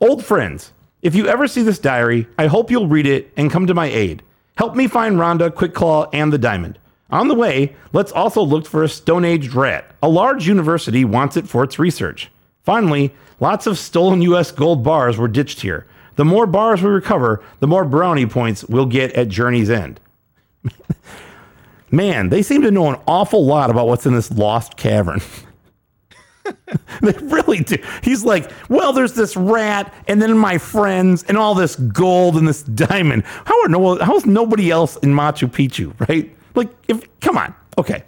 Old 0.00 0.24
friends, 0.24 0.72
if 1.02 1.14
you 1.14 1.26
ever 1.26 1.46
see 1.46 1.62
this 1.62 1.78
diary, 1.78 2.26
I 2.38 2.46
hope 2.46 2.70
you'll 2.70 2.88
read 2.88 3.06
it 3.06 3.32
and 3.36 3.50
come 3.50 3.66
to 3.66 3.74
my 3.74 3.86
aid. 3.86 4.22
Help 4.56 4.74
me 4.74 4.88
find 4.88 5.16
Rhonda, 5.16 5.54
Quick 5.54 5.74
Claw, 5.74 6.08
and 6.14 6.32
the 6.32 6.38
diamond. 6.38 6.78
On 7.10 7.28
the 7.28 7.34
way, 7.34 7.74
let's 7.92 8.12
also 8.12 8.42
look 8.42 8.66
for 8.66 8.82
a 8.82 8.88
Stone 8.88 9.24
Age 9.24 9.48
rat. 9.50 9.94
A 10.02 10.08
large 10.08 10.48
university 10.48 11.04
wants 11.04 11.36
it 11.36 11.48
for 11.48 11.62
its 11.62 11.78
research. 11.78 12.30
Finally, 12.64 13.14
lots 13.38 13.66
of 13.66 13.78
stolen 13.78 14.22
US 14.22 14.50
gold 14.50 14.82
bars 14.82 15.16
were 15.16 15.28
ditched 15.28 15.60
here. 15.60 15.86
The 16.16 16.24
more 16.24 16.46
bars 16.46 16.82
we 16.82 16.90
recover, 16.90 17.42
the 17.60 17.66
more 17.66 17.84
brownie 17.84 18.26
points 18.26 18.64
we'll 18.64 18.86
get 18.86 19.12
at 19.12 19.28
Journey's 19.28 19.70
End. 19.70 20.00
Man, 21.90 22.30
they 22.30 22.42
seem 22.42 22.62
to 22.62 22.70
know 22.70 22.88
an 22.88 23.00
awful 23.06 23.46
lot 23.46 23.70
about 23.70 23.86
what's 23.86 24.06
in 24.06 24.14
this 24.14 24.32
lost 24.32 24.76
cavern. 24.76 25.20
they 27.02 27.12
really 27.22 27.60
do. 27.60 27.76
He's 28.02 28.24
like, 28.24 28.50
well, 28.68 28.92
there's 28.92 29.12
this 29.12 29.36
rat, 29.36 29.92
and 30.08 30.20
then 30.20 30.36
my 30.36 30.58
friends, 30.58 31.22
and 31.24 31.36
all 31.36 31.54
this 31.54 31.76
gold 31.76 32.36
and 32.36 32.48
this 32.48 32.62
diamond. 32.62 33.24
How 33.24 33.62
are 33.62 33.68
no? 33.68 33.96
How's 33.98 34.26
nobody 34.26 34.70
else 34.70 34.96
in 34.96 35.12
Machu 35.12 35.48
Picchu, 35.48 35.94
right? 36.08 36.35
Like, 36.56 36.70
if 36.88 37.06
come 37.20 37.38
on, 37.38 37.54
okay, 37.78 38.02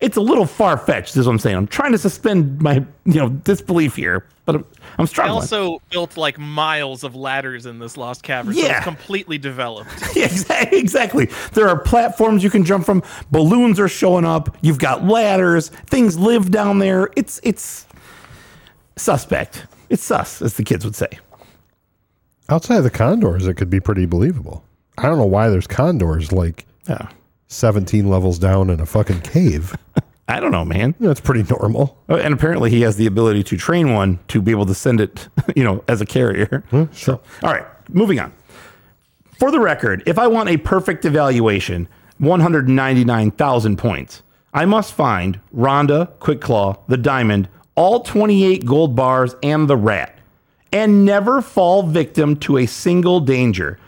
it's 0.00 0.16
a 0.16 0.20
little 0.20 0.46
far 0.46 0.78
fetched. 0.78 1.16
Is 1.16 1.26
what 1.26 1.32
I'm 1.32 1.38
saying. 1.40 1.56
I'm 1.56 1.66
trying 1.66 1.90
to 1.92 1.98
suspend 1.98 2.60
my 2.62 2.74
you 3.04 3.14
know 3.14 3.28
disbelief 3.30 3.96
here, 3.96 4.24
but 4.44 4.54
I'm, 4.56 4.64
I'm 4.98 5.06
They 5.06 5.10
struggling. 5.10 5.34
also 5.40 5.80
built 5.90 6.16
like 6.16 6.38
miles 6.38 7.02
of 7.02 7.16
ladders 7.16 7.66
in 7.66 7.78
this 7.80 7.96
lost 7.96 8.22
cavern. 8.22 8.54
So 8.54 8.60
Yeah. 8.60 8.76
it's 8.76 8.84
completely 8.84 9.38
developed. 9.38 9.90
Yeah, 10.14 10.24
exactly, 10.26 10.78
exactly. 10.78 11.28
There 11.54 11.68
are 11.68 11.78
platforms 11.78 12.44
you 12.44 12.50
can 12.50 12.64
jump 12.64 12.84
from. 12.86 13.02
Balloons 13.30 13.80
are 13.80 13.88
showing 13.88 14.24
up. 14.24 14.56
You've 14.60 14.78
got 14.78 15.04
ladders. 15.04 15.68
Things 15.86 16.18
live 16.18 16.50
down 16.50 16.78
there. 16.78 17.08
It's 17.16 17.40
it's 17.42 17.86
suspect. 18.96 19.66
It's 19.90 20.02
sus, 20.02 20.42
as 20.42 20.54
the 20.54 20.62
kids 20.64 20.84
would 20.84 20.94
say. 20.96 21.08
Outside 22.50 22.76
of 22.78 22.84
the 22.84 22.90
condors, 22.90 23.46
it 23.46 23.54
could 23.54 23.70
be 23.70 23.80
pretty 23.80 24.06
believable. 24.06 24.64
I 24.96 25.02
don't 25.02 25.18
know 25.18 25.26
why 25.26 25.48
there's 25.48 25.66
condors 25.66 26.32
like 26.32 26.66
Yeah. 26.88 27.08
17 27.48 28.08
levels 28.08 28.38
down 28.38 28.70
in 28.70 28.80
a 28.80 28.86
fucking 28.86 29.20
cave. 29.22 29.76
I 30.30 30.40
don't 30.40 30.50
know, 30.52 30.64
man. 30.64 30.94
That's 31.00 31.20
pretty 31.20 31.42
normal. 31.50 31.96
Oh, 32.10 32.16
And 32.16 32.34
apparently, 32.34 32.70
he 32.70 32.82
has 32.82 32.96
the 32.96 33.06
ability 33.06 33.42
to 33.44 33.56
train 33.56 33.94
one 33.94 34.18
to 34.28 34.42
be 34.42 34.50
able 34.50 34.66
to 34.66 34.74
send 34.74 35.00
it, 35.00 35.26
you 35.56 35.64
know, 35.64 35.82
as 35.88 36.00
a 36.00 36.06
carrier. 36.06 36.62
So, 36.92 37.20
all 37.42 37.50
right, 37.50 37.64
moving 37.88 38.20
on. 38.20 38.32
For 39.38 39.50
the 39.50 39.60
record, 39.60 40.02
if 40.06 40.18
I 40.18 40.26
want 40.26 40.50
a 40.50 40.56
perfect 40.58 41.04
evaluation, 41.04 41.88
199,000 42.18 43.76
points, 43.78 44.22
I 44.52 44.64
must 44.64 44.92
find 44.92 45.40
Rhonda, 45.54 46.10
Quick 46.18 46.40
Claw, 46.40 46.76
the 46.88 46.96
Diamond, 46.96 47.48
all 47.74 48.00
28 48.00 48.66
gold 48.66 48.96
bars, 48.96 49.34
and 49.42 49.68
the 49.68 49.76
Rat, 49.76 50.18
and 50.72 51.04
never 51.04 51.40
fall 51.40 51.82
victim 51.84 52.36
to 52.36 52.58
a 52.58 52.66
single 52.66 53.20
danger. 53.20 53.78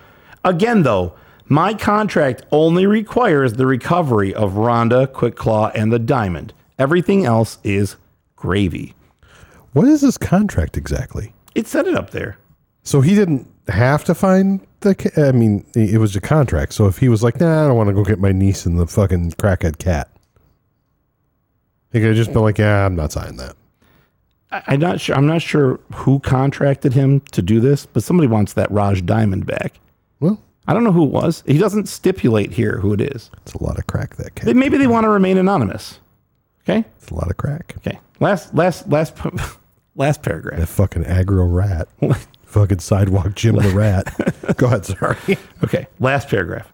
Again, 0.44 0.84
though, 0.84 1.14
my 1.50 1.74
contract 1.74 2.42
only 2.52 2.86
requires 2.86 3.54
the 3.54 3.66
recovery 3.66 4.32
of 4.32 4.52
Rhonda, 4.52 5.08
Quickclaw, 5.08 5.72
and 5.74 5.92
the 5.92 5.98
Diamond. 5.98 6.52
Everything 6.78 7.26
else 7.26 7.58
is 7.64 7.96
gravy. 8.36 8.94
What 9.72 9.86
is 9.88 10.00
this 10.00 10.16
contract 10.16 10.76
exactly? 10.76 11.34
It 11.54 11.66
said 11.66 11.86
it 11.86 11.94
up 11.96 12.10
there. 12.10 12.38
So 12.84 13.00
he 13.00 13.14
didn't 13.14 13.46
have 13.68 14.04
to 14.04 14.14
find 14.14 14.66
the. 14.80 14.94
ca- 14.94 15.28
I 15.28 15.32
mean, 15.32 15.66
it 15.74 15.98
was 15.98 16.14
a 16.16 16.20
contract. 16.20 16.72
So 16.72 16.86
if 16.86 16.98
he 16.98 17.08
was 17.08 17.22
like, 17.22 17.38
"Nah, 17.40 17.64
I 17.64 17.66
don't 17.68 17.76
want 17.76 17.88
to 17.88 17.94
go 17.94 18.04
get 18.04 18.18
my 18.20 18.32
niece 18.32 18.64
and 18.64 18.78
the 18.78 18.86
fucking 18.86 19.32
crackhead 19.32 19.78
cat," 19.78 20.08
he 21.92 21.98
could 21.98 22.08
have 22.08 22.16
just 22.16 22.32
been 22.32 22.42
like, 22.42 22.58
"Yeah, 22.58 22.86
I'm 22.86 22.94
not 22.96 23.12
signing 23.12 23.36
that." 23.36 23.54
I- 24.52 24.62
I'm 24.68 24.80
not 24.80 25.00
sure. 25.00 25.16
I'm 25.16 25.26
not 25.26 25.42
sure 25.42 25.78
who 25.94 26.20
contracted 26.20 26.94
him 26.94 27.20
to 27.32 27.42
do 27.42 27.60
this, 27.60 27.86
but 27.86 28.02
somebody 28.02 28.28
wants 28.28 28.52
that 28.54 28.70
Raj 28.70 29.04
Diamond 29.04 29.46
back. 29.46 29.74
Well, 30.20 30.40
I 30.70 30.72
don't 30.72 30.84
know 30.84 30.92
who 30.92 31.02
it 31.02 31.10
was. 31.10 31.42
He 31.48 31.58
doesn't 31.58 31.88
stipulate 31.88 32.52
here 32.52 32.78
who 32.78 32.92
it 32.92 33.00
is. 33.00 33.28
it's 33.38 33.54
a 33.54 33.64
lot 33.64 33.76
of 33.76 33.88
crack. 33.88 34.14
That 34.14 34.36
cat. 34.36 34.54
Maybe 34.54 34.78
they 34.78 34.86
want 34.86 35.02
to 35.02 35.08
remain 35.08 35.36
anonymous. 35.36 35.98
Okay. 36.62 36.84
It's 36.96 37.10
a 37.10 37.14
lot 37.16 37.28
of 37.28 37.36
crack. 37.36 37.74
Okay. 37.78 37.98
Last 38.20 38.54
last 38.54 38.88
last 38.88 39.16
last 39.96 40.22
paragraph. 40.22 40.60
That 40.60 40.68
fucking 40.68 41.02
aggro 41.02 41.52
rat. 41.52 41.88
fucking 42.44 42.78
sidewalk 42.78 43.34
Jim 43.34 43.56
the 43.56 43.70
rat. 43.70 44.14
Go 44.58 44.66
ahead, 44.66 44.86
sorry. 44.86 45.16
Okay. 45.64 45.88
Last 45.98 46.28
paragraph. 46.28 46.72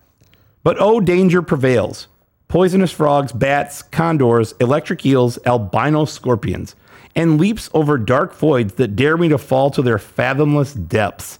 But 0.62 0.76
oh, 0.78 1.00
danger 1.00 1.40
prevails. 1.40 2.08
Poisonous 2.48 2.92
frogs, 2.92 3.32
bats, 3.32 3.80
condors, 3.80 4.52
electric 4.60 5.06
eels, 5.06 5.38
albino 5.46 6.04
scorpions, 6.04 6.76
and 7.14 7.40
leaps 7.40 7.70
over 7.72 7.96
dark 7.96 8.34
voids 8.34 8.74
that 8.74 8.94
dare 8.94 9.16
me 9.16 9.30
to 9.30 9.38
fall 9.38 9.70
to 9.70 9.80
their 9.80 9.96
fathomless 9.96 10.74
depths. 10.74 11.38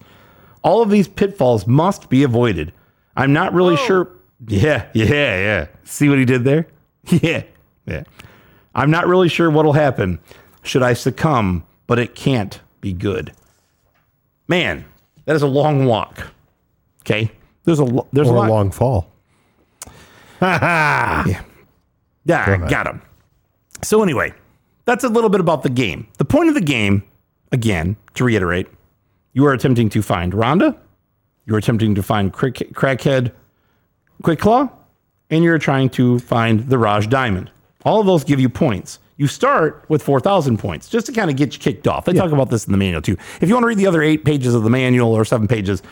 All 0.67 0.83
of 0.83 0.91
these 0.91 1.07
pitfalls 1.09 1.67
must 1.67 2.11
be 2.11 2.23
avoided. 2.25 2.73
I'm 3.17 3.33
not 3.33 3.55
really 3.55 3.77
sure. 3.77 4.09
Yeah, 4.49 4.87
yeah, 4.95 5.05
yeah. 5.07 5.67
See 5.85 6.09
what 6.09 6.19
he 6.19 6.25
did 6.25 6.45
there? 6.45 6.67
Yeah, 7.09 7.45
yeah. 7.87 8.03
I'm 8.75 8.91
not 8.91 9.07
really 9.07 9.29
sure 9.29 9.49
what'll 9.49 9.75
happen 9.75 10.19
should 10.64 10.83
I 10.83 10.93
succumb, 10.95 11.62
but 11.87 12.01
it 12.01 12.17
can't 12.17 12.59
be 12.81 12.93
good. 12.93 13.33
Man, 14.49 14.85
that 15.25 15.37
is 15.37 15.43
a 15.43 15.47
long 15.47 15.87
walk. 15.87 16.33
Okay, 17.03 17.31
there's 17.62 17.79
a 17.79 17.85
there's 18.12 18.27
Or 18.29 18.35
a 18.35 18.39
a 18.39 18.41
lot. 18.41 18.49
long 18.51 18.71
fall. 18.73 19.09
Yeah, 20.41 21.43
I 22.29 22.57
got 22.69 22.89
him. 22.89 23.03
So 23.83 24.03
anyway, 24.03 24.35
that's 24.85 25.05
a 25.05 25.09
little 25.09 25.31
bit 25.31 25.41
about 25.41 25.62
the 25.62 25.71
game. 25.71 26.09
The 26.19 26.25
point 26.25 26.49
of 26.49 26.57
the 26.57 26.61
game, 26.61 27.05
again, 27.53 27.97
to 28.14 28.25
reiterate, 28.25 28.67
you 29.37 29.45
are 29.47 29.53
attempting 29.53 29.91
to 29.91 30.01
find 30.01 30.32
Rhonda, 30.32 30.74
you're 31.45 31.59
attempting 31.59 31.95
to 31.95 32.03
find 32.03 32.32
Crick- 32.32 32.72
Crackhead 32.72 33.32
Quickclaw, 34.22 34.70
and 35.30 35.45
you're 35.45 35.59
trying 35.59 35.91
to 35.91 36.18
find 36.20 36.68
the 36.68 36.78
Raj 36.78 37.09
Diamond. 37.09 37.51
All 37.84 38.01
of 38.01 38.07
those 38.07 38.24
give 38.24 38.41
you 38.41 38.49
points. 38.49 38.99
you 39.18 39.26
start 39.26 39.84
with 39.89 40.03
4,000 40.03 40.59
points 40.59 40.89
just 40.89 41.07
to 41.07 41.12
kind 41.12 41.30
of 41.30 41.37
get 41.37 41.53
you 41.55 41.61
kicked 41.61 41.87
off. 41.87 42.05
They 42.05 42.12
talk 42.14 42.32
about 42.32 42.51
this 42.51 42.64
in 42.66 42.72
the 42.72 42.78
manual 42.78 43.01
too. 43.03 43.16
If 43.41 43.49
you 43.49 43.55
want 43.55 43.62
to 43.64 43.68
read 43.68 43.78
the 43.78 43.87
other 43.87 44.03
eight 44.03 44.24
pages 44.24 44.55
of 44.55 44.62
the 44.64 44.70
manual 44.70 45.12
or 45.12 45.24
seven 45.24 45.47
pages, 45.49 45.82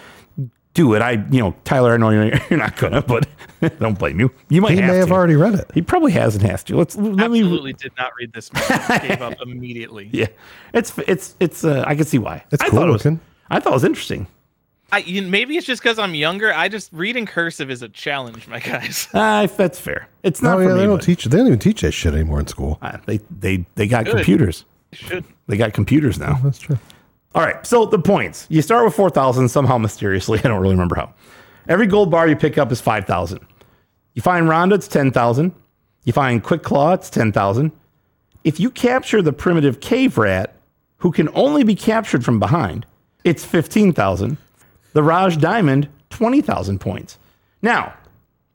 do 0.74 0.92
it. 0.95 1.03
I, 1.03 1.12
you 1.30 1.38
know, 1.40 1.55
Tyler, 1.64 1.95
I 1.95 1.97
know 1.99 2.11
you're 2.11 2.24
you're 2.51 2.59
not 2.59 2.76
gonna, 2.76 3.01
but 3.03 3.26
don't 3.78 3.97
blame 3.99 4.18
you. 4.20 4.30
You 4.49 4.61
might 4.61 4.72
He 4.72 4.78
have 4.78 4.90
may 4.90 4.97
have 4.99 5.09
to. 5.09 5.14
already 5.14 5.36
read 5.36 5.55
it. 5.55 5.70
He 5.72 5.80
probably 5.82 6.11
hasn't 6.12 6.42
has 6.45 6.64
to. 6.64 6.76
Let's 6.76 6.97
let 6.97 7.30
me. 7.30 7.40
Absolutely 7.40 7.72
did 7.74 7.92
not 7.97 8.11
read 8.18 8.32
this. 8.32 8.53
Man. 8.53 9.01
Gave 9.09 9.22
up 9.22 9.34
immediately. 9.42 10.11
Yeah, 10.12 10.26
it's 10.74 10.92
it's 11.07 11.36
it's. 11.38 11.62
Uh, 11.64 11.84
I 11.86 11.95
can 11.95 12.05
see 12.05 12.18
why. 12.18 12.42
It's 12.51 12.62
I 12.62 12.68
cool 12.68 12.80
thought 12.80 12.88
it 12.88 12.92
was, 12.92 13.05
looking. 13.05 13.20
I 13.51 13.61
thought 13.61 13.70
it 13.72 13.74
was 13.74 13.84
interesting. 13.84 14.26
I, 14.92 14.99
you, 14.99 15.22
maybe 15.22 15.57
it's 15.57 15.66
just 15.66 15.82
because 15.82 15.99
I'm 15.99 16.14
younger. 16.14 16.53
I 16.53 16.68
just 16.68 16.92
reading 16.92 17.26
cursive 17.26 17.70
is 17.70 17.82
a 17.82 17.88
challenge, 17.88 18.47
my 18.47 18.61
guys. 18.61 19.09
Uh, 19.14 19.47
that's 19.47 19.78
fair. 19.80 20.09
It's 20.22 20.40
not 20.42 20.57
Oh 20.59 20.62
for 20.62 20.68
yeah, 20.68 20.74
me. 20.74 20.80
they 20.80 20.86
don't 20.86 20.97
but, 20.99 21.05
teach. 21.05 21.24
They 21.24 21.36
don't 21.36 21.47
even 21.47 21.59
teach 21.59 21.80
that 21.80 21.92
shit 21.92 22.14
anymore 22.14 22.38
in 22.40 22.47
school. 22.47 22.78
uh, 22.82 22.99
they 23.07 23.18
they 23.40 23.64
they 23.74 23.86
got 23.88 24.05
Good. 24.05 24.16
computers. 24.16 24.64
Should 24.92 25.24
They 25.49 25.57
got 25.57 25.72
computers 25.72 26.18
now. 26.18 26.34
That's 26.45 26.59
true. 26.59 26.78
All 27.34 27.42
right. 27.42 27.64
So 27.66 27.86
the 27.86 27.99
points. 27.99 28.47
You 28.49 28.62
start 28.62 28.84
with 28.84 28.95
4,000 28.95 29.49
somehow 29.49 29.78
mysteriously. 29.78 30.38
I 30.45 30.49
don't 30.49 30.61
really 30.61 30.74
remember 30.74 30.95
how. 30.97 31.12
Every 31.68 31.86
gold 31.86 32.11
bar 32.11 32.28
you 32.28 32.36
pick 32.36 32.59
up 32.59 32.70
is 32.70 32.80
5,000. 32.80 33.40
You 34.12 34.22
find 34.22 34.47
Rhonda, 34.47 34.74
it's 34.74 34.86
10,000. 34.86 35.53
You 36.05 36.12
find 36.12 36.42
Quick 36.45 36.62
Claw, 36.62 36.92
it's 36.92 37.11
10,000. 37.11 37.72
If 38.45 38.61
you 38.61 38.70
capture 38.70 39.22
the 39.22 39.32
primitive 39.32 39.80
cave 39.80 40.18
rat, 40.18 40.55
who 40.99 41.11
can 41.11 41.28
only 41.34 41.64
be 41.64 41.74
captured 41.74 42.24
from 42.24 42.38
behind, 42.38 42.86
it's 43.25 43.45
15,000. 43.45 44.37
The 44.93 45.03
Raj 45.03 45.39
Diamond, 45.39 45.89
20,000 46.11 46.79
points. 46.79 47.18
Now, 47.62 47.95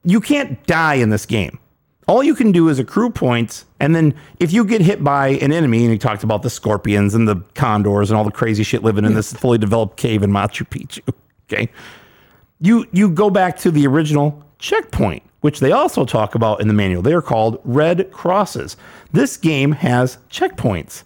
you 0.03 0.21
can't 0.21 0.65
die 0.65 0.95
in 0.95 1.09
this 1.09 1.25
game. 1.25 1.59
All 2.07 2.23
you 2.23 2.33
can 2.33 2.51
do 2.51 2.69
is 2.69 2.79
accrue 2.79 3.11
points, 3.11 3.65
and 3.79 3.95
then 3.95 4.15
if 4.39 4.51
you 4.51 4.65
get 4.65 4.81
hit 4.81 5.03
by 5.03 5.27
an 5.27 5.51
enemy, 5.51 5.83
and 5.83 5.91
he 5.91 5.97
talked 5.99 6.23
about 6.23 6.41
the 6.41 6.49
scorpions 6.49 7.13
and 7.13 7.27
the 7.27 7.35
condors 7.53 8.09
and 8.09 8.17
all 8.17 8.23
the 8.23 8.31
crazy 8.31 8.63
shit 8.63 8.83
living 8.83 9.05
in 9.05 9.13
this 9.13 9.31
fully 9.31 9.59
developed 9.59 9.97
cave 9.97 10.23
in 10.23 10.31
Machu 10.31 10.67
Picchu, 10.67 11.01
okay, 11.53 11.69
you 12.59 12.87
you 12.91 13.09
go 13.09 13.29
back 13.29 13.57
to 13.57 13.69
the 13.69 13.85
original 13.85 14.43
checkpoint, 14.57 15.21
which 15.41 15.59
they 15.59 15.71
also 15.71 16.03
talk 16.03 16.33
about 16.33 16.61
in 16.61 16.67
the 16.67 16.73
manual. 16.73 17.03
They 17.03 17.13
are 17.13 17.21
called 17.21 17.61
red 17.63 18.11
crosses. 18.11 18.75
This 19.11 19.37
game 19.37 19.71
has 19.73 20.17
checkpoints. 20.31 21.03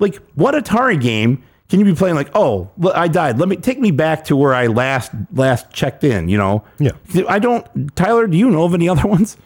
Like, 0.00 0.16
what 0.34 0.54
Atari 0.54 1.00
game 1.00 1.42
can 1.68 1.78
you 1.80 1.84
be 1.86 1.94
playing? 1.94 2.14
Like, 2.14 2.30
oh, 2.34 2.70
I 2.94 3.08
died. 3.08 3.38
Let 3.38 3.48
me 3.48 3.56
take 3.56 3.78
me 3.80 3.90
back 3.90 4.24
to 4.26 4.36
where 4.36 4.54
I 4.54 4.66
last 4.68 5.10
last 5.32 5.70
checked 5.72 6.04
in. 6.04 6.28
You 6.28 6.38
know? 6.38 6.64
Yeah. 6.78 6.92
I 7.28 7.38
don't. 7.38 7.94
Tyler, 7.96 8.26
do 8.26 8.36
you 8.36 8.50
know 8.50 8.64
of 8.64 8.74
any 8.74 8.88
other 8.88 9.06
ones? 9.06 9.36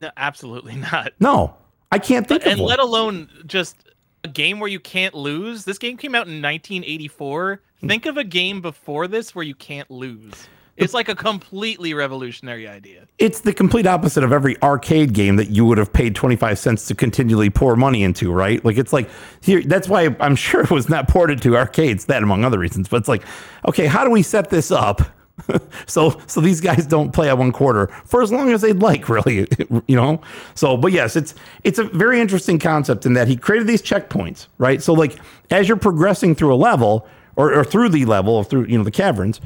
no, 0.00 0.10
absolutely 0.16 0.74
not. 0.76 1.12
No, 1.20 1.56
I 1.92 1.98
can't 1.98 2.26
think 2.26 2.42
of 2.46 2.52
And 2.52 2.60
one. 2.60 2.68
let 2.68 2.78
alone 2.78 3.28
just 3.46 3.76
a 4.22 4.28
game 4.28 4.58
where 4.60 4.68
you 4.68 4.80
can't 4.80 5.14
lose. 5.14 5.64
This 5.64 5.78
game 5.78 5.96
came 5.96 6.14
out 6.14 6.26
in 6.26 6.42
1984. 6.42 7.60
Hmm. 7.80 7.88
Think 7.88 8.06
of 8.06 8.16
a 8.16 8.24
game 8.24 8.60
before 8.60 9.06
this 9.08 9.34
where 9.34 9.44
you 9.44 9.54
can't 9.54 9.90
lose. 9.90 10.48
It's 10.76 10.94
like 10.94 11.08
a 11.08 11.14
completely 11.14 11.94
revolutionary 11.94 12.66
idea. 12.66 13.06
it's 13.18 13.40
the 13.40 13.52
complete 13.52 13.86
opposite 13.86 14.24
of 14.24 14.32
every 14.32 14.60
arcade 14.62 15.12
game 15.12 15.36
that 15.36 15.50
you 15.50 15.64
would 15.64 15.78
have 15.78 15.92
paid 15.92 16.14
25 16.16 16.58
cents 16.58 16.86
to 16.86 16.94
continually 16.94 17.48
pour 17.50 17.76
money 17.76 18.02
into, 18.02 18.32
right? 18.32 18.64
Like 18.64 18.76
it's 18.76 18.92
like 18.92 19.08
here 19.40 19.62
that's 19.62 19.88
why 19.88 20.14
I'm 20.20 20.36
sure 20.36 20.62
it 20.62 20.70
was 20.70 20.88
not 20.88 21.08
ported 21.08 21.40
to 21.42 21.56
arcades, 21.56 22.06
that 22.06 22.22
among 22.22 22.44
other 22.44 22.58
reasons. 22.58 22.88
But 22.88 22.98
it's 22.98 23.08
like, 23.08 23.22
okay, 23.68 23.86
how 23.86 24.04
do 24.04 24.10
we 24.10 24.22
set 24.22 24.50
this 24.50 24.70
up? 24.70 25.02
so 25.86 26.20
so 26.26 26.40
these 26.40 26.60
guys 26.60 26.86
don't 26.86 27.12
play 27.12 27.28
at 27.28 27.38
one 27.38 27.52
quarter 27.52 27.88
for 28.04 28.22
as 28.22 28.32
long 28.32 28.52
as 28.52 28.60
they'd 28.62 28.80
like, 28.80 29.08
really, 29.08 29.46
you 29.88 29.96
know? 29.96 30.20
So 30.54 30.76
but 30.76 30.92
yes, 30.92 31.16
it's 31.16 31.34
it's 31.62 31.78
a 31.78 31.84
very 31.84 32.20
interesting 32.20 32.58
concept 32.58 33.06
in 33.06 33.14
that 33.14 33.28
he 33.28 33.36
created 33.36 33.68
these 33.68 33.82
checkpoints, 33.82 34.46
right? 34.58 34.82
So 34.82 34.92
like 34.92 35.18
as 35.50 35.68
you're 35.68 35.76
progressing 35.76 36.34
through 36.34 36.54
a 36.54 36.56
level 36.56 37.06
or, 37.36 37.52
or 37.52 37.64
through 37.64 37.90
the 37.90 38.04
level 38.04 38.34
or 38.34 38.44
through 38.44 38.66
you 38.66 38.78
know 38.78 38.84
the 38.84 38.90
caverns, 38.90 39.40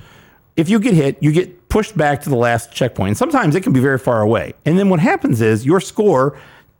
if 0.58 0.68
you 0.68 0.80
get 0.80 0.92
hit, 0.92 1.16
you 1.22 1.30
get 1.30 1.68
pushed 1.68 1.96
back 1.96 2.20
to 2.22 2.28
the 2.28 2.36
last 2.36 2.72
checkpoint. 2.72 3.10
And 3.10 3.16
sometimes 3.16 3.54
it 3.54 3.62
can 3.62 3.72
be 3.72 3.78
very 3.78 3.98
far 3.98 4.20
away. 4.20 4.54
And 4.64 4.76
then 4.76 4.90
what 4.90 4.98
happens 4.98 5.40
is 5.40 5.64
your 5.64 5.80
score 5.80 6.36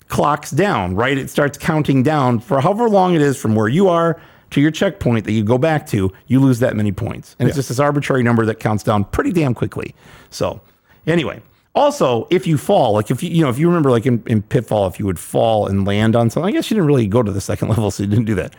clocks 0.09 0.51
down, 0.51 0.97
right? 0.97 1.16
It 1.16 1.31
starts 1.31 1.57
counting 1.57 2.03
down 2.03 2.41
for 2.41 2.61
however 2.61 2.89
long 2.89 3.14
it 3.14 3.22
is 3.22 3.37
from 3.37 3.55
where 3.55 3.68
you 3.68 3.89
are 3.89 4.20
to 4.51 4.61
your 4.61 4.72
checkpoint 4.72 5.26
that 5.26 5.33
you 5.33 5.45
go 5.45 5.59
back 5.59 5.87
to, 5.89 6.12
you 6.26 6.41
lose 6.41 6.59
that 6.59 6.74
many 6.74 6.91
points. 6.91 7.37
And 7.39 7.49
it's 7.49 7.55
just 7.55 7.68
this 7.68 7.79
arbitrary 7.79 8.24
number 8.24 8.45
that 8.47 8.59
counts 8.59 8.83
down 8.83 9.05
pretty 9.05 9.31
damn 9.31 9.55
quickly. 9.55 9.95
So, 10.31 10.61
anyway, 11.07 11.41
also, 11.74 12.26
if 12.31 12.49
you 12.49 12.59
fall, 12.59 12.95
like 12.95 13.12
if 13.12 13.22
you, 13.22 13.31
you 13.31 13.43
know, 13.43 13.51
if 13.51 13.59
you 13.59 13.68
remember 13.68 13.93
like 13.93 14.07
in, 14.07 14.24
in 14.26 14.43
Pitfall, 14.43 14.89
if 14.89 14.99
you 14.99 15.07
would 15.07 15.20
fall 15.20 15.68
and 15.68 15.87
land 15.87 16.16
on 16.16 16.31
something, 16.31 16.49
I 16.49 16.53
guess 16.53 16.68
you 16.68 16.74
didn't 16.74 16.89
really 16.89 17.07
go 17.07 17.22
to 17.22 17.31
the 17.31 17.41
second 17.41 17.68
level, 17.68 17.93
so 17.93 18.03
you 18.03 18.09
didn't 18.09 18.24
do 18.24 18.35
that. 18.35 18.57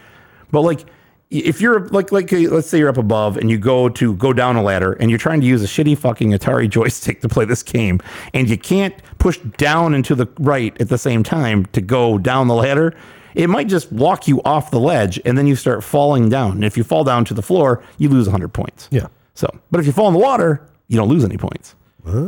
But 0.51 0.61
like, 0.61 0.85
if 1.31 1.61
you're 1.61 1.87
like 1.89 2.11
like 2.11 2.31
let's 2.31 2.67
say 2.67 2.79
you're 2.79 2.89
up 2.89 2.97
above 2.97 3.37
and 3.37 3.51
you 3.51 3.57
go 3.59 3.87
to 3.87 4.15
go 4.15 4.33
down 4.33 4.55
a 4.55 4.63
ladder 4.63 4.93
and 4.93 5.11
you're 5.11 5.19
trying 5.19 5.39
to 5.41 5.45
use 5.45 5.61
a 5.63 5.67
shitty 5.67 5.95
fucking 5.97 6.31
Atari 6.31 6.67
joystick 6.77 7.21
to 7.21 7.29
play 7.29 7.45
this 7.45 7.61
game 7.61 7.99
and 8.33 8.49
you 8.49 8.57
can't 8.57 8.95
push 9.19 9.37
down 9.57 9.93
and 9.93 10.03
to 10.05 10.15
the 10.15 10.27
right 10.39 10.75
at 10.81 10.89
the 10.89 10.97
same 10.97 11.23
time 11.23 11.65
to 11.67 11.81
go 11.81 12.17
down 12.17 12.47
the 12.47 12.55
ladder, 12.55 12.95
it 13.35 13.47
might 13.47 13.67
just 13.67 13.91
walk 13.91 14.27
you 14.27 14.41
off 14.43 14.71
the 14.71 14.79
ledge 14.79 15.19
and 15.23 15.37
then 15.37 15.45
you 15.45 15.55
start 15.55 15.83
falling 15.83 16.29
down. 16.29 16.53
And 16.53 16.63
if 16.65 16.75
you 16.75 16.83
fall 16.83 17.03
down 17.03 17.25
to 17.25 17.35
the 17.35 17.43
floor, 17.43 17.83
you 17.99 18.09
lose 18.09 18.25
100 18.27 18.47
points. 18.49 18.87
Yeah. 18.91 19.05
So, 19.35 19.47
but 19.69 19.79
if 19.79 19.85
you 19.85 19.91
fall 19.91 20.07
in 20.07 20.13
the 20.13 20.19
water, 20.19 20.67
you 20.87 20.97
don't 20.97 21.09
lose 21.09 21.23
any 21.23 21.37
points 21.37 21.75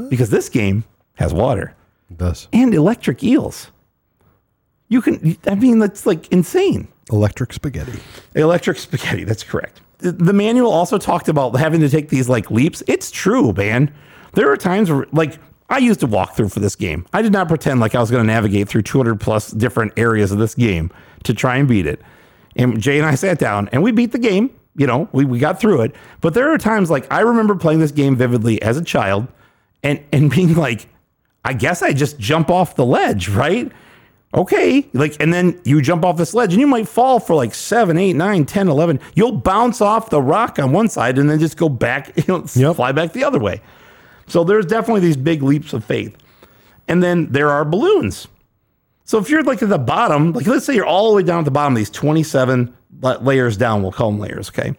because 0.10 0.30
this 0.30 0.48
game 0.48 0.84
has 1.16 1.34
water 1.34 1.74
It 2.12 2.20
does. 2.20 2.48
and 2.54 2.72
electric 2.74 3.24
eels. 3.24 3.72
You 4.90 5.02
can, 5.02 5.36
I 5.48 5.56
mean, 5.56 5.80
that's 5.80 6.06
like 6.06 6.28
insane. 6.32 6.88
Electric 7.12 7.54
spaghetti. 7.54 8.00
Electric 8.36 8.78
spaghetti. 8.78 9.24
That's 9.24 9.44
correct. 9.44 9.82
The- 10.00 10.34
manual 10.34 10.72
also 10.72 10.98
talked 10.98 11.28
about 11.28 11.56
having 11.56 11.80
to 11.82 11.90
take 11.90 12.10
these 12.10 12.28
like 12.30 12.50
leaps. 12.50 12.82
It's 12.88 13.12
true, 13.12 13.54
man. 13.54 13.94
There 14.34 14.50
are 14.52 14.58
times 14.58 14.90
where, 14.90 15.06
like, 15.12 15.38
I 15.70 15.78
used 15.78 16.04
a 16.04 16.08
walkthrough 16.08 16.52
for 16.52 16.60
this 16.60 16.76
game. 16.76 17.06
I 17.14 17.22
did 17.22 17.32
not 17.32 17.48
pretend 17.48 17.80
like 17.80 17.96
I 17.96 18.00
was 18.00 18.12
going 18.12 18.24
to 18.24 18.28
navigate 18.28 18.68
through 18.68 18.82
200 18.84 19.20
plus 19.20 19.52
different 19.52 19.94
areas 19.98 20.32
of 20.32 20.38
this 20.38 20.56
game 20.56 20.92
to 21.24 21.34
try 21.34 21.58
and 21.58 21.68
beat 21.68 21.86
it. 21.86 22.02
And 22.56 22.82
Jay 22.82 22.98
and 22.98 23.06
I 23.06 23.16
sat 23.16 23.40
down 23.40 23.70
and 23.72 23.82
we 23.82 23.92
beat 23.92 24.12
the 24.12 24.20
game. 24.20 24.54
You 24.76 24.88
know, 24.88 25.08
we, 25.12 25.26
we 25.26 25.40
got 25.40 25.60
through 25.60 25.82
it. 25.82 25.96
But 26.22 26.34
there 26.34 26.52
are 26.54 26.58
times 26.58 26.90
like 26.90 27.12
I 27.12 27.22
remember 27.22 27.56
playing 27.56 27.80
this 27.80 27.92
game 27.92 28.16
vividly 28.16 28.62
as 28.62 28.78
a 28.78 28.84
child 28.84 29.28
and, 29.84 30.04
and 30.12 30.30
being 30.32 30.56
like, 30.56 30.88
I 31.44 31.54
guess 31.54 31.82
I 31.82 31.94
just 31.94 32.20
jump 32.20 32.50
off 32.50 32.76
the 32.76 32.86
ledge, 32.86 33.30
right? 33.30 33.72
Okay 34.34 34.88
like 34.94 35.16
and 35.20 35.34
then 35.34 35.60
you 35.66 35.82
jump 35.82 36.06
off 36.06 36.18
this 36.18 36.34
ledge 36.34 36.54
and 36.54 36.62
you 36.62 36.68
might 36.68 36.88
fall 36.88 37.20
for 37.20 37.36
like 37.36 37.54
7 37.54 37.98
8 37.98 38.14
9 38.14 38.46
10 38.46 38.68
11 38.70 39.00
you'll 39.14 39.34
bounce 39.34 39.82
off 39.82 40.10
the 40.10 40.22
rock 40.22 40.58
on 40.58 40.72
one 40.72 40.88
side 40.88 41.18
and 41.18 41.30
then 41.30 41.38
just 41.40 41.58
go 41.58 41.68
back 41.68 42.16
you 42.18 42.24
know 42.28 42.46
Yep. 42.56 42.76
fly 42.78 42.92
back 42.92 43.12
the 43.14 43.24
other 43.24 43.40
way 43.40 43.62
so 44.28 44.44
there's 44.44 44.66
definitely 44.66 45.02
these 45.02 45.18
big 45.18 45.44
leaps 45.44 45.74
of 45.74 45.84
faith 45.84 46.16
and 46.88 47.04
then 47.04 47.30
there 47.32 47.50
are 47.50 47.66
balloons 47.66 48.28
so 49.04 49.18
if 49.20 49.30
you're 49.30 49.44
like 49.44 49.62
at 49.62 49.70
the 49.70 49.78
bottom 49.78 50.32
like 50.32 50.48
let's 50.48 50.66
say 50.66 50.76
you're 50.76 50.86
all 50.86 51.10
the 51.10 51.16
way 51.18 51.24
down 51.24 51.40
at 51.40 51.46
the 51.46 51.52
bottom 51.52 51.74
of 51.74 51.78
these 51.78 51.90
27 51.90 52.74
layers 53.02 53.58
down 53.58 53.82
we'll 53.82 53.92
call 53.92 54.12
them 54.12 54.20
layers 54.20 54.48
okay 54.50 54.74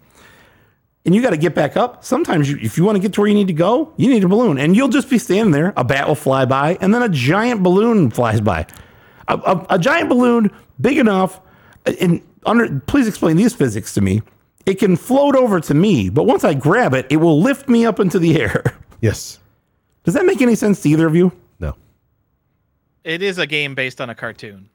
and 1.05 1.14
you 1.14 1.20
got 1.20 1.30
to 1.30 1.36
get 1.36 1.53
back 1.53 1.76
up. 1.76 2.05
Sometimes, 2.05 2.48
you, 2.48 2.59
if 2.62 2.78
you 2.78 2.84
want 2.84 2.94
to 2.94 3.03
get 3.03 3.12
to 3.14 3.20
where 3.20 3.28
you 3.28 3.34
need 3.34 3.48
to 3.48 3.53
go, 3.53 3.92
you 3.96 4.09
need 4.09 4.22
a 4.22 4.28
balloon, 4.28 4.57
and 4.57 4.76
you'll 4.76 4.86
just 4.86 5.11
be 5.11 5.18
standing 5.18 5.50
there. 5.50 5.72
A 5.76 5.82
bat 5.82 6.07
will 6.07 6.14
fly 6.14 6.44
by, 6.44 6.78
and 6.80 6.94
then 6.94 7.03
a 7.03 7.09
giant 7.09 7.61
balloon 7.64 8.09
flies 8.09 8.40
by. 8.40 8.66
A, 9.29 9.35
a, 9.37 9.66
a 9.70 9.79
giant 9.79 10.09
balloon 10.09 10.51
big 10.81 10.99
enough, 10.99 11.41
and 12.01 12.23
under. 12.47 12.81
Please 12.81 13.07
explain 13.09 13.37
these 13.37 13.55
physics 13.55 13.95
to 13.95 14.01
me. 14.01 14.23
It 14.66 14.75
can 14.79 14.97
float 14.97 15.35
over 15.37 15.61
to 15.61 15.75
me, 15.75 16.09
but 16.09 16.25
once 16.25 16.45
I 16.45 16.55
grab 16.55 16.95
it, 16.95 17.07
it 17.11 17.16
will 17.16 17.41
lift 17.41 17.68
me 17.68 17.85
up 17.85 17.99
into 18.01 18.18
the 18.18 18.37
air. 18.41 18.62
Yes. 19.01 19.39
Does 20.05 20.14
that 20.14 20.25
make 20.25 20.41
any 20.41 20.55
sense 20.55 20.81
to 20.83 20.89
either 20.89 21.07
of 21.07 21.14
you? 21.16 21.33
No. 21.61 21.75
It 23.05 23.23
is 23.23 23.39
a 23.39 23.47
game 23.47 23.75
based 23.75 24.01
on 24.01 24.11
a 24.11 24.14
cartoon. 24.14 24.68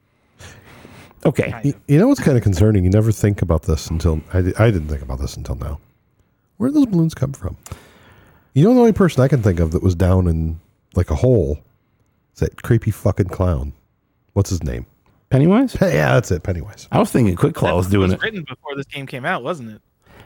Okay. 1.26 1.52
Kind 1.52 1.66
You, 1.66 1.72
of. 1.74 1.80
you 1.88 2.00
know 2.00 2.08
what's 2.08 2.20
kind 2.22 2.38
of 2.38 2.44
concerning? 2.44 2.84
You 2.84 2.90
never 2.90 3.12
think 3.12 3.42
about 3.42 3.64
this 3.64 3.90
until 3.90 4.22
I, 4.34 4.40
I 4.60 4.72
didn't 4.72 4.88
think 4.88 5.02
about 5.02 5.20
this 5.20 5.36
until 5.36 5.56
now. 5.56 5.80
Where 6.58 6.70
do 6.70 6.76
those 6.76 6.86
balloons 6.86 7.14
come 7.14 7.34
from? 7.34 7.58
You 8.54 8.64
know, 8.64 8.74
the 8.74 8.80
only 8.80 8.94
person 8.94 9.22
I 9.24 9.28
can 9.28 9.42
think 9.42 9.60
of 9.60 9.72
that 9.72 9.84
was 9.84 9.96
down 9.96 10.28
in 10.28 10.60
like 10.96 11.12
a 11.12 11.16
hole 11.16 11.60
is 12.34 12.40
that 12.40 12.62
creepy 12.64 12.92
fucking 12.92 13.28
clown. 13.28 13.74
What's 14.38 14.52
his 14.52 14.62
name? 14.64 14.86
Pennywise. 15.32 15.74
Hey, 15.74 15.96
yeah, 15.96 16.14
that's 16.14 16.30
it. 16.30 16.44
Pennywise. 16.44 16.88
I 16.92 17.00
was 17.00 17.12
thinking 17.12 17.36
Quick 17.36 17.56
Claw 17.56 17.76
was 17.76 17.88
doing 17.88 18.12
it. 18.12 18.22
written 18.22 18.44
before 18.48 18.76
this 18.76 18.86
game 18.86 19.08
came 19.08 19.26
out, 19.26 19.42
wasn't 19.42 19.72
it? 19.72 19.82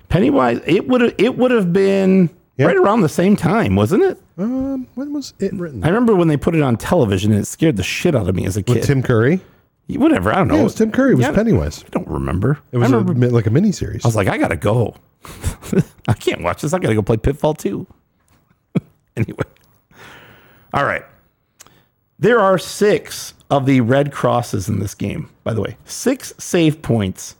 Pennywise. 0.09 0.59
It 0.65 0.85
would 0.89 0.99
have. 0.99 1.15
It 1.17 1.37
would 1.37 1.51
have 1.51 1.71
been 1.71 2.29
Yeah. 2.57 2.65
right 2.65 2.75
around 2.75 2.99
the 2.99 3.07
same 3.07 3.37
time, 3.37 3.77
wasn't 3.77 4.03
it? 4.03 4.21
Um, 4.37 4.85
when 4.95 5.13
was 5.13 5.33
it 5.39 5.53
written? 5.53 5.81
I 5.85 5.87
remember 5.87 6.13
when 6.13 6.27
they 6.27 6.35
put 6.35 6.55
it 6.55 6.61
on 6.61 6.75
television, 6.75 7.31
and 7.31 7.39
it 7.41 7.45
scared 7.45 7.77
the 7.77 7.83
shit 7.83 8.13
out 8.13 8.27
of 8.27 8.35
me 8.35 8.45
as 8.45 8.57
a 8.57 8.63
kid. 8.63 8.75
With 8.75 8.85
Tim 8.85 9.01
Curry. 9.01 9.39
Whatever. 9.87 10.33
I 10.33 10.35
don't 10.39 10.49
know. 10.49 10.55
Yeah, 10.55 10.59
it 10.59 10.63
was 10.65 10.75
Tim 10.75 10.91
Curry. 10.91 11.13
It 11.13 11.15
was 11.15 11.27
Yeah. 11.27 11.31
Pennywise. 11.31 11.85
I 11.85 11.89
don't 11.91 12.07
remember. 12.09 12.59
It 12.73 12.79
was 12.79 12.91
I 12.91 12.95
a, 12.95 12.99
remember. 12.99 13.13
mi- 13.27 13.31
like 13.31 13.45
a 13.45 13.49
mini 13.49 13.71
series. 13.71 14.03
I 14.03 14.09
was 14.09 14.17
like, 14.17 14.27
I 14.27 14.37
gotta 14.37 14.57
go. 14.57 14.95
I 16.09 16.13
can't 16.13 16.41
watch 16.41 16.63
this. 16.63 16.73
I 16.73 16.79
gotta 16.79 16.95
go 16.95 17.01
play 17.01 17.15
Pitfall 17.15 17.53
too. 17.53 17.87
anyway, 19.15 19.45
all 20.73 20.83
right. 20.83 21.05
There 22.19 22.39
are 22.41 22.57
six 22.57 23.33
of 23.51 23.65
the 23.67 23.81
red 23.81 24.11
crosses 24.11 24.67
in 24.67 24.79
this 24.79 24.95
game, 24.95 25.29
by 25.43 25.53
the 25.53 25.61
way. 25.61 25.77
Six 25.85 26.33
save 26.39 26.81
points 26.81 27.35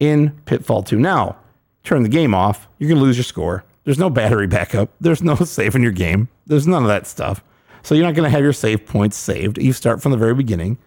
in 0.00 0.30
Pitfall 0.46 0.82
2. 0.82 0.98
Now, 0.98 1.36
turn 1.84 2.02
the 2.02 2.08
game 2.08 2.34
off, 2.34 2.66
you're 2.78 2.88
going 2.88 2.98
to 2.98 3.04
lose 3.04 3.16
your 3.18 3.24
score. 3.24 3.62
There's 3.84 3.98
no 3.98 4.10
battery 4.10 4.46
backup. 4.46 4.90
There's 5.00 5.22
no 5.22 5.34
saving 5.44 5.82
your 5.82 5.92
game. 5.92 6.28
There's 6.46 6.66
none 6.66 6.82
of 6.82 6.88
that 6.88 7.06
stuff. 7.06 7.44
So 7.82 7.94
you're 7.94 8.06
not 8.06 8.14
going 8.14 8.24
to 8.24 8.30
have 8.30 8.42
your 8.42 8.52
save 8.52 8.86
points 8.86 9.16
saved. 9.16 9.58
You 9.58 9.72
start 9.72 10.02
from 10.02 10.12
the 10.12 10.18
very 10.18 10.34
beginning. 10.34 10.78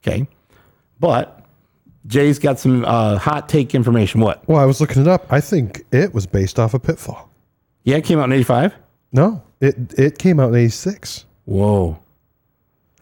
Okay. 0.00 0.28
But 1.00 1.44
Jay's 2.06 2.38
got 2.38 2.58
some 2.58 2.84
uh, 2.84 3.18
hot 3.18 3.48
take 3.48 3.74
information. 3.74 4.20
What? 4.20 4.46
Well, 4.48 4.58
I 4.58 4.64
was 4.64 4.80
looking 4.80 5.02
it 5.02 5.08
up. 5.08 5.32
I 5.32 5.40
think 5.40 5.84
it 5.92 6.12
was 6.12 6.26
based 6.26 6.58
off 6.58 6.74
of 6.74 6.82
Pitfall. 6.82 7.30
Yeah, 7.84 7.96
it 7.96 8.04
came 8.04 8.18
out 8.18 8.24
in 8.24 8.32
85. 8.32 8.74
No, 9.12 9.42
it 9.60 9.76
it 9.96 10.18
came 10.18 10.40
out 10.40 10.48
in 10.50 10.56
'86. 10.56 11.24
Whoa. 11.44 11.98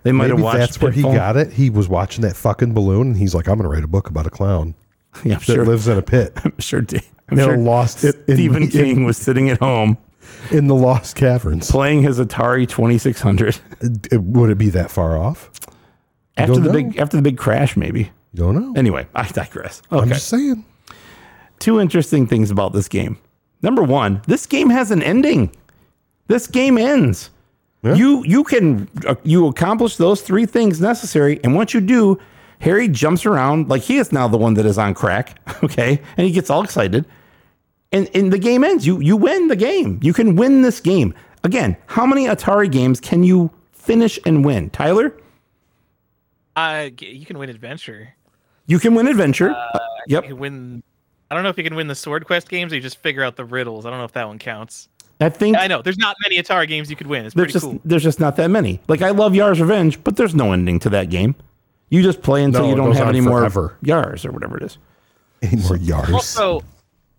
They 0.05 0.13
might 0.13 0.31
have 0.31 0.41
watched 0.41 0.59
that's 0.59 0.81
where 0.81 0.93
he 0.93 1.01
Pitfall. 1.03 1.15
got 1.15 1.37
it. 1.37 1.53
He 1.53 1.69
was 1.71 1.89
watching 1.89 2.23
that 2.23 2.37
fucking 2.37 2.73
balloon, 2.75 3.09
and 3.09 3.17
he's 3.17 3.35
like, 3.35 3.49
"I'm 3.49 3.57
going 3.59 3.69
to 3.69 3.75
write 3.75 3.83
a 3.85 3.89
book 3.89 4.09
about 4.09 4.27
a 4.27 4.31
clown 4.31 4.75
Yeah, 5.25 5.35
I'm 5.35 5.39
that 5.41 5.43
sure. 5.43 5.67
lives 5.67 5.89
in 5.89 5.99
a 5.99 6.03
pit 6.03 6.33
I'm 6.45 6.53
sure. 6.59 6.81
Da- 6.83 7.01
I'm 7.31 7.37
No, 7.39 7.47
sure 7.47 7.57
lost 7.57 8.05
it 8.05 8.17
in- 8.29 8.37
Stephen 8.37 8.63
in- 8.65 8.69
King 8.71 9.05
was 9.05 9.17
sitting 9.17 9.51
at 9.51 9.59
home 9.59 9.99
in 10.53 10.69
the 10.69 10.75
lost 10.75 11.17
caverns." 11.17 11.71
playing 11.71 12.03
his 12.03 12.21
Atari 12.21 12.69
2600 12.69 13.59
It- 14.13 14.23
Would 14.23 14.51
it 14.51 14.59
be 14.59 14.69
that 14.71 14.91
far 14.91 15.19
off? 15.19 15.51
after 16.37 16.55
the 16.55 16.61
know. 16.61 16.73
big 16.73 16.97
after 16.99 17.17
the 17.17 17.23
big 17.23 17.39
crash, 17.39 17.77
maybe. 17.77 18.11
You 18.33 18.43
don't 18.43 18.55
know. 18.57 18.73
Anyway, 18.77 19.07
I 19.15 19.27
digress. 19.29 19.81
I'm 19.91 20.01
Okay. 20.01 20.09
just 20.11 20.29
saying. 20.29 20.65
Two 21.61 21.81
interesting 21.81 22.27
things 22.27 22.51
about 22.51 22.73
this 22.73 22.89
game. 22.89 23.17
Number 23.63 23.83
one, 23.83 24.21
this 24.27 24.45
game 24.45 24.69
has 24.71 24.91
an 24.91 25.03
ending. 25.03 25.51
This 26.27 26.47
game 26.49 26.77
ends. 26.77 27.31
Yeah. 27.85 27.95
You 27.95 28.25
you 28.25 28.45
can 28.45 28.89
uh, 29.07 29.15
you 29.25 29.47
accomplish 29.47 29.97
those 29.97 30.23
three 30.23 30.47
things 30.47 30.81
necessary, 30.81 31.39
and 31.45 31.55
once 31.55 31.75
you 31.75 31.81
do, 31.81 32.19
Harry 32.61 32.89
jumps 32.89 33.27
around 33.27 33.69
like 33.69 33.83
he 33.83 33.99
is 33.99 34.11
now 34.13 34.27
the 34.27 34.39
one 34.39 34.55
that 34.55 34.65
is 34.67 34.79
on 34.79 34.95
crack. 34.95 35.39
Okay, 35.65 36.01
and 36.17 36.27
he 36.27 36.33
gets 36.33 36.51
all 36.51 36.63
excited, 36.63 37.05
and 37.93 38.09
and 38.15 38.33
the 38.33 38.39
game 38.39 38.65
ends. 38.65 38.87
You 38.87 39.01
you 39.01 39.17
win 39.17 39.49
the 39.49 39.57
game. 39.57 39.99
You 40.03 40.13
can 40.13 40.37
win 40.37 40.63
this 40.63 40.81
game 40.81 41.15
again. 41.43 41.77
How 41.87 42.05
many 42.07 42.27
Atari 42.27 42.71
games 42.71 43.01
can 43.01 43.23
you 43.25 43.51
finish 43.73 44.19
and 44.27 44.45
win, 44.45 44.71
Tyler? 44.71 45.15
Uh, 46.57 46.91
you 47.01 47.27
can 47.27 47.39
win 47.39 47.51
adventure. 47.51 48.15
You 48.67 48.79
can 48.79 48.95
win 48.95 49.09
adventure. 49.09 49.51
Uh, 49.51 49.79
You 50.07 50.17
yep. 50.17 50.25
can 50.25 50.39
win. 50.39 50.83
I 51.31 51.35
don't 51.35 51.43
know 51.45 51.51
if 51.51 51.59
you 51.59 51.65
can 51.65 51.75
win 51.75 51.89
the 51.89 51.95
Swordquest 51.95 52.49
games 52.49 52.73
or 52.73 52.77
you 52.77 52.83
just 52.83 52.99
figure 52.99 53.25
out 53.25 53.37
the 53.37 53.45
riddles. 53.45 53.87
I 53.87 53.91
don't 53.91 53.99
know 53.99 54.05
if 54.05 54.13
that 54.13 54.29
one 54.29 54.39
counts. 54.39 54.89
I 55.21 55.29
think 55.29 55.57
I 55.57 55.67
know 55.67 55.81
there's 55.83 55.99
not 55.99 56.17
many 56.25 56.43
Atari 56.43 56.69
games 56.69 56.91
you 56.91 56.97
could 56.97 57.07
win. 57.07 57.25
It's 57.25 57.35
there's 57.35 57.47
pretty 57.47 57.53
just 57.53 57.65
cool. 57.65 57.81
there's 57.85 58.03
just 58.03 58.21
not 58.21 58.37
that 58.37 58.51
many. 58.51 58.81
Like 58.89 59.03
I 59.03 59.11
love 59.11 59.35
Yars' 59.35 59.61
Revenge, 59.61 60.03
but 60.03 60.17
there's 60.17 60.35
no 60.35 60.53
ending 60.53 60.79
to 60.81 60.91
that 60.91 61.11
game. 61.11 61.35
You 61.91 62.03
just 62.03 62.23
play 62.23 62.43
until 62.43 62.63
No, 62.63 62.69
you 62.71 62.75
don't 62.75 62.97
have 62.97 63.09
any 63.09 63.21
forever. 63.21 63.79
more 63.83 64.03
Yars 64.03 64.25
or 64.25 64.33
whatever 64.33 64.57
it 64.57 64.65
is. 64.65 64.79
Any 65.43 65.63
more 65.63 65.77
yards? 65.77 66.11
Also, 66.11 66.63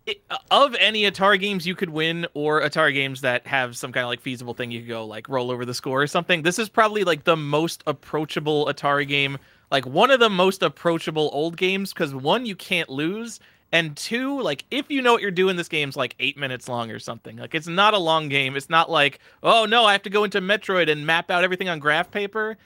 it, 0.06 0.22
uh, 0.30 0.38
of 0.52 0.76
any 0.76 1.04
Atari 1.04 1.40
games 1.40 1.66
you 1.66 1.76
could 1.76 1.90
win, 1.90 2.28
or 2.34 2.62
Atari 2.62 2.94
games 2.94 3.22
that 3.22 3.46
have 3.48 3.78
some 3.78 3.92
kind 3.92 4.04
of 4.04 4.10
like 4.10 4.20
feasible 4.20 4.54
thing 4.54 4.72
you 4.72 4.82
could 4.82 4.90
go 4.90 5.06
like 5.06 5.30
roll 5.30 5.52
over 5.52 5.64
the 5.66 5.74
score 5.74 6.02
or 6.02 6.08
something, 6.08 6.42
this 6.42 6.60
is 6.60 6.68
probably 6.68 7.04
like 7.04 7.24
the 7.24 7.38
most 7.38 7.84
approachable 7.88 8.66
Atari 8.66 9.08
game. 9.08 9.38
Like 9.72 9.86
one 9.86 10.12
of 10.12 10.20
the 10.20 10.30
most 10.30 10.62
approachable 10.62 11.30
old 11.34 11.58
games 11.58 11.94
because 11.94 12.14
one, 12.14 12.46
you 12.46 12.56
can't 12.56 12.90
lose. 12.90 13.40
And 13.72 13.98
two, 13.98 14.42
like 14.42 14.64
if 14.72 14.90
you 14.90 15.02
know 15.02 15.12
what 15.12 15.22
you're 15.22 15.32
doing, 15.32 15.56
this 15.58 15.68
game's 15.68 15.98
like 15.98 16.16
eight 16.20 16.38
minutes 16.38 16.70
long 16.70 16.92
or 16.92 17.00
something. 17.00 17.36
Like 17.38 17.54
it's 17.56 17.68
not 17.68 17.94
a 17.94 17.98
long 17.98 18.30
game. 18.30 18.56
It's 18.56 18.70
not 18.70 18.90
like, 18.90 19.20
oh 19.44 19.66
no, 19.66 19.86
I 19.86 19.92
have 19.92 20.04
to 20.04 20.10
go 20.10 20.24
into 20.24 20.40
Metroid 20.40 20.90
and 20.90 21.06
map 21.06 21.30
out 21.30 21.44
everything 21.44 21.68
on 21.68 21.80
graph 21.80 22.10
paper. 22.12 22.58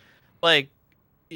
Like 0.43 0.69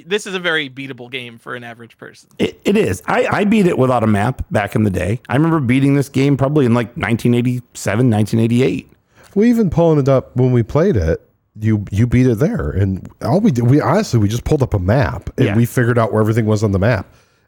this 0.06 0.26
is 0.28 0.34
a 0.36 0.40
very 0.40 0.70
beatable 0.70 1.10
game 1.10 1.38
for 1.40 1.56
an 1.56 1.64
average 1.64 1.98
person. 1.98 2.30
It, 2.40 2.60
it 2.66 2.76
is. 2.76 3.02
I, 3.06 3.26
I 3.28 3.44
beat 3.46 3.66
it 3.68 3.78
without 3.78 4.04
a 4.04 4.08
map 4.08 4.44
back 4.52 4.76
in 4.76 4.84
the 4.84 4.90
day. 4.90 5.20
I 5.30 5.36
remember 5.36 5.60
beating 5.60 5.94
this 5.96 6.10
game 6.10 6.36
probably 6.38 6.66
in 6.66 6.74
like 6.74 6.88
1987, 6.98 8.10
1988. 8.10 8.92
we 9.36 9.50
even 9.50 9.70
pulling 9.70 10.00
it 10.00 10.10
up 10.10 10.36
when 10.36 10.52
we 10.52 10.62
played 10.64 10.96
it. 10.98 11.22
You 11.60 11.86
you 11.92 12.08
beat 12.08 12.26
it 12.26 12.40
there, 12.40 12.72
and 12.72 13.08
all 13.22 13.40
we 13.40 13.52
did, 13.52 13.70
we 13.70 13.80
honestly 13.80 14.20
we 14.20 14.28
just 14.28 14.44
pulled 14.44 14.64
up 14.64 14.74
a 14.74 14.80
map 14.80 15.30
and 15.38 15.46
Yeah. 15.46 15.56
we 15.56 15.68
figured 15.68 16.00
out 16.00 16.12
where 16.12 16.20
everything 16.20 16.48
was 16.48 16.64
on 16.64 16.72
the 16.72 16.80
map, 16.80 17.06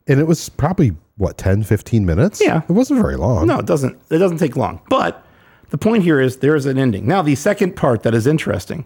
and 0.08 0.20
it 0.20 0.28
was 0.28 0.50
probably 0.50 0.96
what 1.18 1.38
10, 1.38 1.64
15 1.64 2.06
minutes. 2.06 2.42
Yeah. 2.44 2.62
it 2.68 2.72
wasn't 2.72 3.02
very 3.02 3.16
long. 3.16 3.48
No, 3.48 3.60
it 3.60 3.66
doesn't. 3.66 3.98
It 4.10 4.18
doesn't 4.18 4.38
take 4.38 4.56
long. 4.56 4.82
But 4.90 5.26
the 5.70 5.78
point 5.78 6.04
here 6.04 6.20
is 6.20 6.38
there 6.38 6.56
is 6.56 6.66
an 6.66 6.78
ending. 6.78 7.08
Now, 7.08 7.22
the 7.22 7.36
second 7.36 7.76
part 7.76 8.04
that 8.04 8.14
is 8.14 8.28
interesting. 8.28 8.86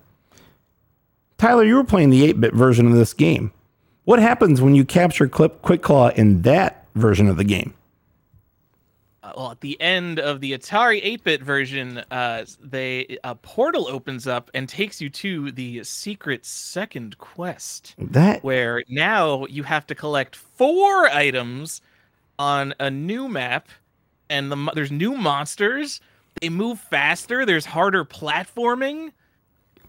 Tyler, 1.37 1.63
you 1.63 1.75
were 1.75 1.83
playing 1.83 2.09
the 2.09 2.31
8-bit 2.33 2.53
version 2.53 2.85
of 2.87 2.93
this 2.93 3.13
game. 3.13 3.51
What 4.03 4.19
happens 4.19 4.61
when 4.61 4.75
you 4.75 4.83
capture 4.83 5.27
Clip 5.27 5.61
Quick 5.61 5.81
Claw 5.81 6.09
in 6.09 6.41
that 6.41 6.85
version 6.95 7.27
of 7.27 7.37
the 7.37 7.43
game? 7.43 7.73
Well, 9.35 9.51
at 9.51 9.61
the 9.61 9.79
end 9.81 10.19
of 10.19 10.41
the 10.41 10.53
Atari 10.53 11.03
8-bit 11.03 11.41
version, 11.43 12.03
uh, 12.11 12.45
they 12.61 13.17
a 13.23 13.35
portal 13.35 13.87
opens 13.87 14.27
up 14.27 14.51
and 14.53 14.67
takes 14.67 15.01
you 15.01 15.09
to 15.09 15.51
the 15.51 15.83
secret 15.83 16.45
second 16.45 17.17
quest, 17.17 17.95
That 17.97 18.43
where 18.43 18.83
now 18.89 19.45
you 19.47 19.63
have 19.63 19.87
to 19.87 19.95
collect 19.95 20.35
four 20.35 21.07
items 21.09 21.81
on 22.37 22.73
a 22.79 22.89
new 22.89 23.27
map, 23.27 23.69
and 24.29 24.51
the 24.51 24.71
there's 24.73 24.91
new 24.91 25.15
monsters. 25.15 26.01
They 26.41 26.49
move 26.49 26.79
faster. 26.79 27.45
There's 27.45 27.65
harder 27.65 28.05
platforming. 28.05 29.11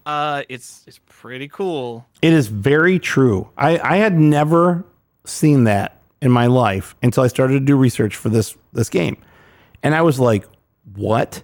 Uh, 0.06 0.42
it's 0.48 0.84
it's 0.86 1.00
pretty 1.06 1.48
cool. 1.48 2.06
It 2.22 2.32
is 2.32 2.48
very 2.48 2.98
true. 2.98 3.48
I, 3.56 3.78
I 3.78 3.96
had 3.98 4.18
never 4.18 4.84
seen 5.24 5.64
that 5.64 6.00
in 6.22 6.30
my 6.30 6.46
life 6.46 6.94
until 7.02 7.22
I 7.22 7.28
started 7.28 7.54
to 7.54 7.60
do 7.60 7.76
research 7.76 8.16
for 8.16 8.28
this 8.28 8.56
this 8.72 8.88
game. 8.88 9.16
And 9.82 9.94
I 9.94 10.02
was 10.02 10.18
like, 10.20 10.46
what? 10.94 11.42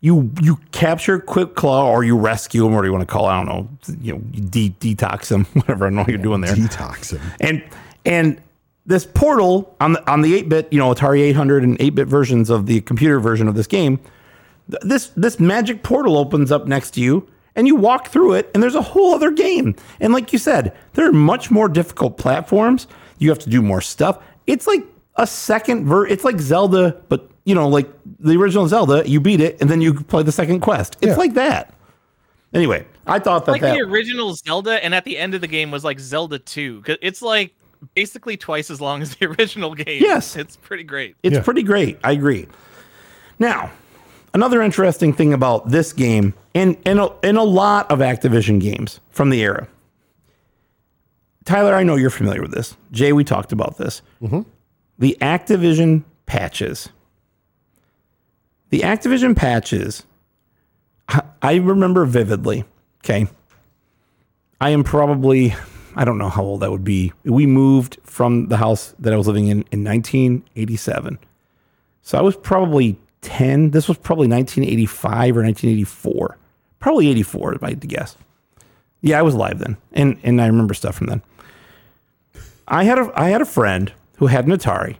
You 0.00 0.30
you 0.40 0.60
capture 0.70 1.18
Quick 1.18 1.56
Claw 1.56 1.90
or 1.90 2.04
you 2.04 2.16
rescue 2.16 2.64
him, 2.66 2.74
or 2.74 2.84
you 2.84 2.92
want 2.92 3.02
to 3.02 3.12
call, 3.12 3.26
I 3.26 3.36
don't 3.44 3.46
know, 3.46 3.68
you 4.00 4.12
know, 4.12 4.22
you 4.32 4.42
de- 4.42 4.94
detox 4.94 5.30
him, 5.30 5.44
whatever 5.54 5.86
I 5.86 5.90
know 5.90 6.02
what 6.02 6.08
you're 6.08 6.18
doing 6.18 6.40
there. 6.40 6.54
detox 6.54 7.16
him. 7.16 7.20
And 7.40 7.64
and 8.04 8.40
this 8.86 9.04
portal 9.04 9.74
on 9.80 9.94
the 9.94 10.10
on 10.10 10.22
the 10.22 10.40
8-bit, 10.42 10.72
you 10.72 10.78
know, 10.78 10.94
Atari 10.94 11.20
800 11.22 11.64
and 11.64 11.78
8-bit 11.80 12.06
versions 12.06 12.48
of 12.48 12.66
the 12.66 12.80
computer 12.82 13.18
version 13.18 13.48
of 13.48 13.56
this 13.56 13.66
game, 13.66 13.98
th- 14.70 14.82
this 14.84 15.08
this 15.16 15.40
magic 15.40 15.82
portal 15.82 16.16
opens 16.16 16.52
up 16.52 16.66
next 16.68 16.92
to 16.92 17.00
you 17.00 17.28
and 17.56 17.66
you 17.66 17.74
walk 17.74 18.06
through 18.06 18.34
it 18.34 18.48
and 18.54 18.62
there's 18.62 18.76
a 18.76 18.82
whole 18.82 19.14
other 19.14 19.32
game. 19.32 19.74
And 19.98 20.12
like 20.12 20.32
you 20.32 20.38
said, 20.38 20.76
there 20.94 21.08
are 21.08 21.12
much 21.12 21.50
more 21.50 21.68
difficult 21.68 22.18
platforms. 22.18 22.86
You 23.18 23.30
have 23.30 23.40
to 23.40 23.50
do 23.50 23.60
more 23.62 23.80
stuff. 23.80 24.22
It's 24.46 24.68
like 24.68 24.86
a 25.18 25.26
second 25.26 25.86
ver 25.86 26.06
it's 26.06 26.24
like 26.24 26.38
Zelda, 26.40 26.96
but 27.08 27.30
you 27.44 27.54
know, 27.54 27.68
like 27.68 27.88
the 28.20 28.36
original 28.36 28.66
Zelda, 28.68 29.08
you 29.08 29.20
beat 29.20 29.40
it 29.40 29.60
and 29.60 29.68
then 29.70 29.80
you 29.80 29.94
play 29.94 30.22
the 30.22 30.32
second 30.32 30.60
quest. 30.60 30.96
It's 31.00 31.10
Yeah. 31.10 31.16
like 31.16 31.34
that. 31.34 31.74
Anyway, 32.54 32.86
I 33.06 33.18
thought 33.18 33.44
that 33.46 33.52
like 33.52 33.60
that 33.60 33.74
the 33.74 33.82
original 33.82 34.34
Zelda, 34.34 34.82
and 34.84 34.94
at 34.94 35.04
the 35.04 35.18
end 35.18 35.34
of 35.34 35.40
the 35.42 35.46
game 35.46 35.70
was 35.70 35.84
like 35.84 35.98
Zelda 36.00 36.38
2. 36.38 36.82
'cause 36.82 36.96
It's 37.02 37.20
like 37.22 37.54
basically 37.94 38.36
twice 38.36 38.70
as 38.70 38.80
long 38.80 39.02
as 39.02 39.14
the 39.16 39.26
original 39.38 39.74
game. 39.74 40.00
Yes. 40.02 40.34
It's 40.36 40.56
pretty 40.56 40.82
great. 40.84 41.14
It's 41.22 41.36
Yeah. 41.36 41.42
pretty 41.42 41.62
great. 41.62 41.98
I 42.02 42.12
agree. 42.12 42.46
Now, 43.38 43.70
another 44.34 44.62
interesting 44.62 45.12
thing 45.12 45.32
about 45.32 45.70
this 45.70 45.92
game 45.92 46.34
and 46.54 46.76
and 46.84 46.98
a, 47.00 47.10
and 47.22 47.36
a 47.38 47.42
lot 47.42 47.90
of 47.90 47.98
Activision 48.00 48.60
games 48.60 49.00
from 49.10 49.30
the 49.30 49.40
era. 49.42 49.68
Tyler, 51.44 51.74
I 51.74 51.82
know 51.82 51.96
you're 51.96 52.10
familiar 52.10 52.42
with 52.42 52.50
this. 52.52 52.76
Jay, 52.92 53.12
we 53.12 53.24
talked 53.24 53.52
about 53.52 53.78
this. 53.78 54.02
Mm-hmm. 54.22 54.42
The 54.98 55.16
Activision 55.20 56.04
patches. 56.26 56.88
The 58.70 58.80
Activision 58.80 59.34
patches, 59.36 60.04
I- 61.42 61.54
remember 61.56 62.04
vividly. 62.04 62.64
Okay. 63.04 63.28
I 64.60 64.70
am 64.70 64.84
probably, 64.84 65.54
I 65.94 66.04
don't 66.04 66.18
know 66.18 66.28
how 66.28 66.42
old 66.42 66.60
that 66.60 66.70
would 66.70 66.84
be. 66.84 67.12
We 67.24 67.46
moved 67.46 67.98
from 68.02 68.48
the 68.48 68.56
house 68.56 68.94
that 68.98 69.12
I 69.12 69.16
was 69.16 69.26
living 69.26 69.46
in 69.46 69.64
in 69.70 69.84
1987. 69.84 71.18
So 72.02 72.18
I 72.18 72.22
was 72.22 72.36
probably 72.36 72.98
10. 73.22 73.70
This 73.70 73.88
was 73.88 73.96
probably 73.96 74.26
1985 74.28 75.36
or 75.36 75.42
1984. 75.42 76.36
Probably 76.80 77.08
84, 77.08 77.54
if 77.54 77.62
I 77.62 77.70
had 77.70 77.80
to 77.82 77.86
guess. 77.86 78.16
Yeah, 79.00 79.18
I 79.18 79.22
was 79.22 79.34
alive 79.34 79.60
then. 79.60 79.76
And 79.92 80.18
and 80.24 80.42
I 80.42 80.46
remember 80.46 80.74
stuff 80.74 80.96
from 80.96 81.06
then. 81.06 81.22
I 82.66 82.84
had 82.84 82.98
a 82.98 83.10
I 83.14 83.28
had 83.30 83.40
a 83.40 83.46
friend 83.46 83.92
who 84.18 84.26
had 84.26 84.46
an 84.46 84.52
Atari 84.52 84.96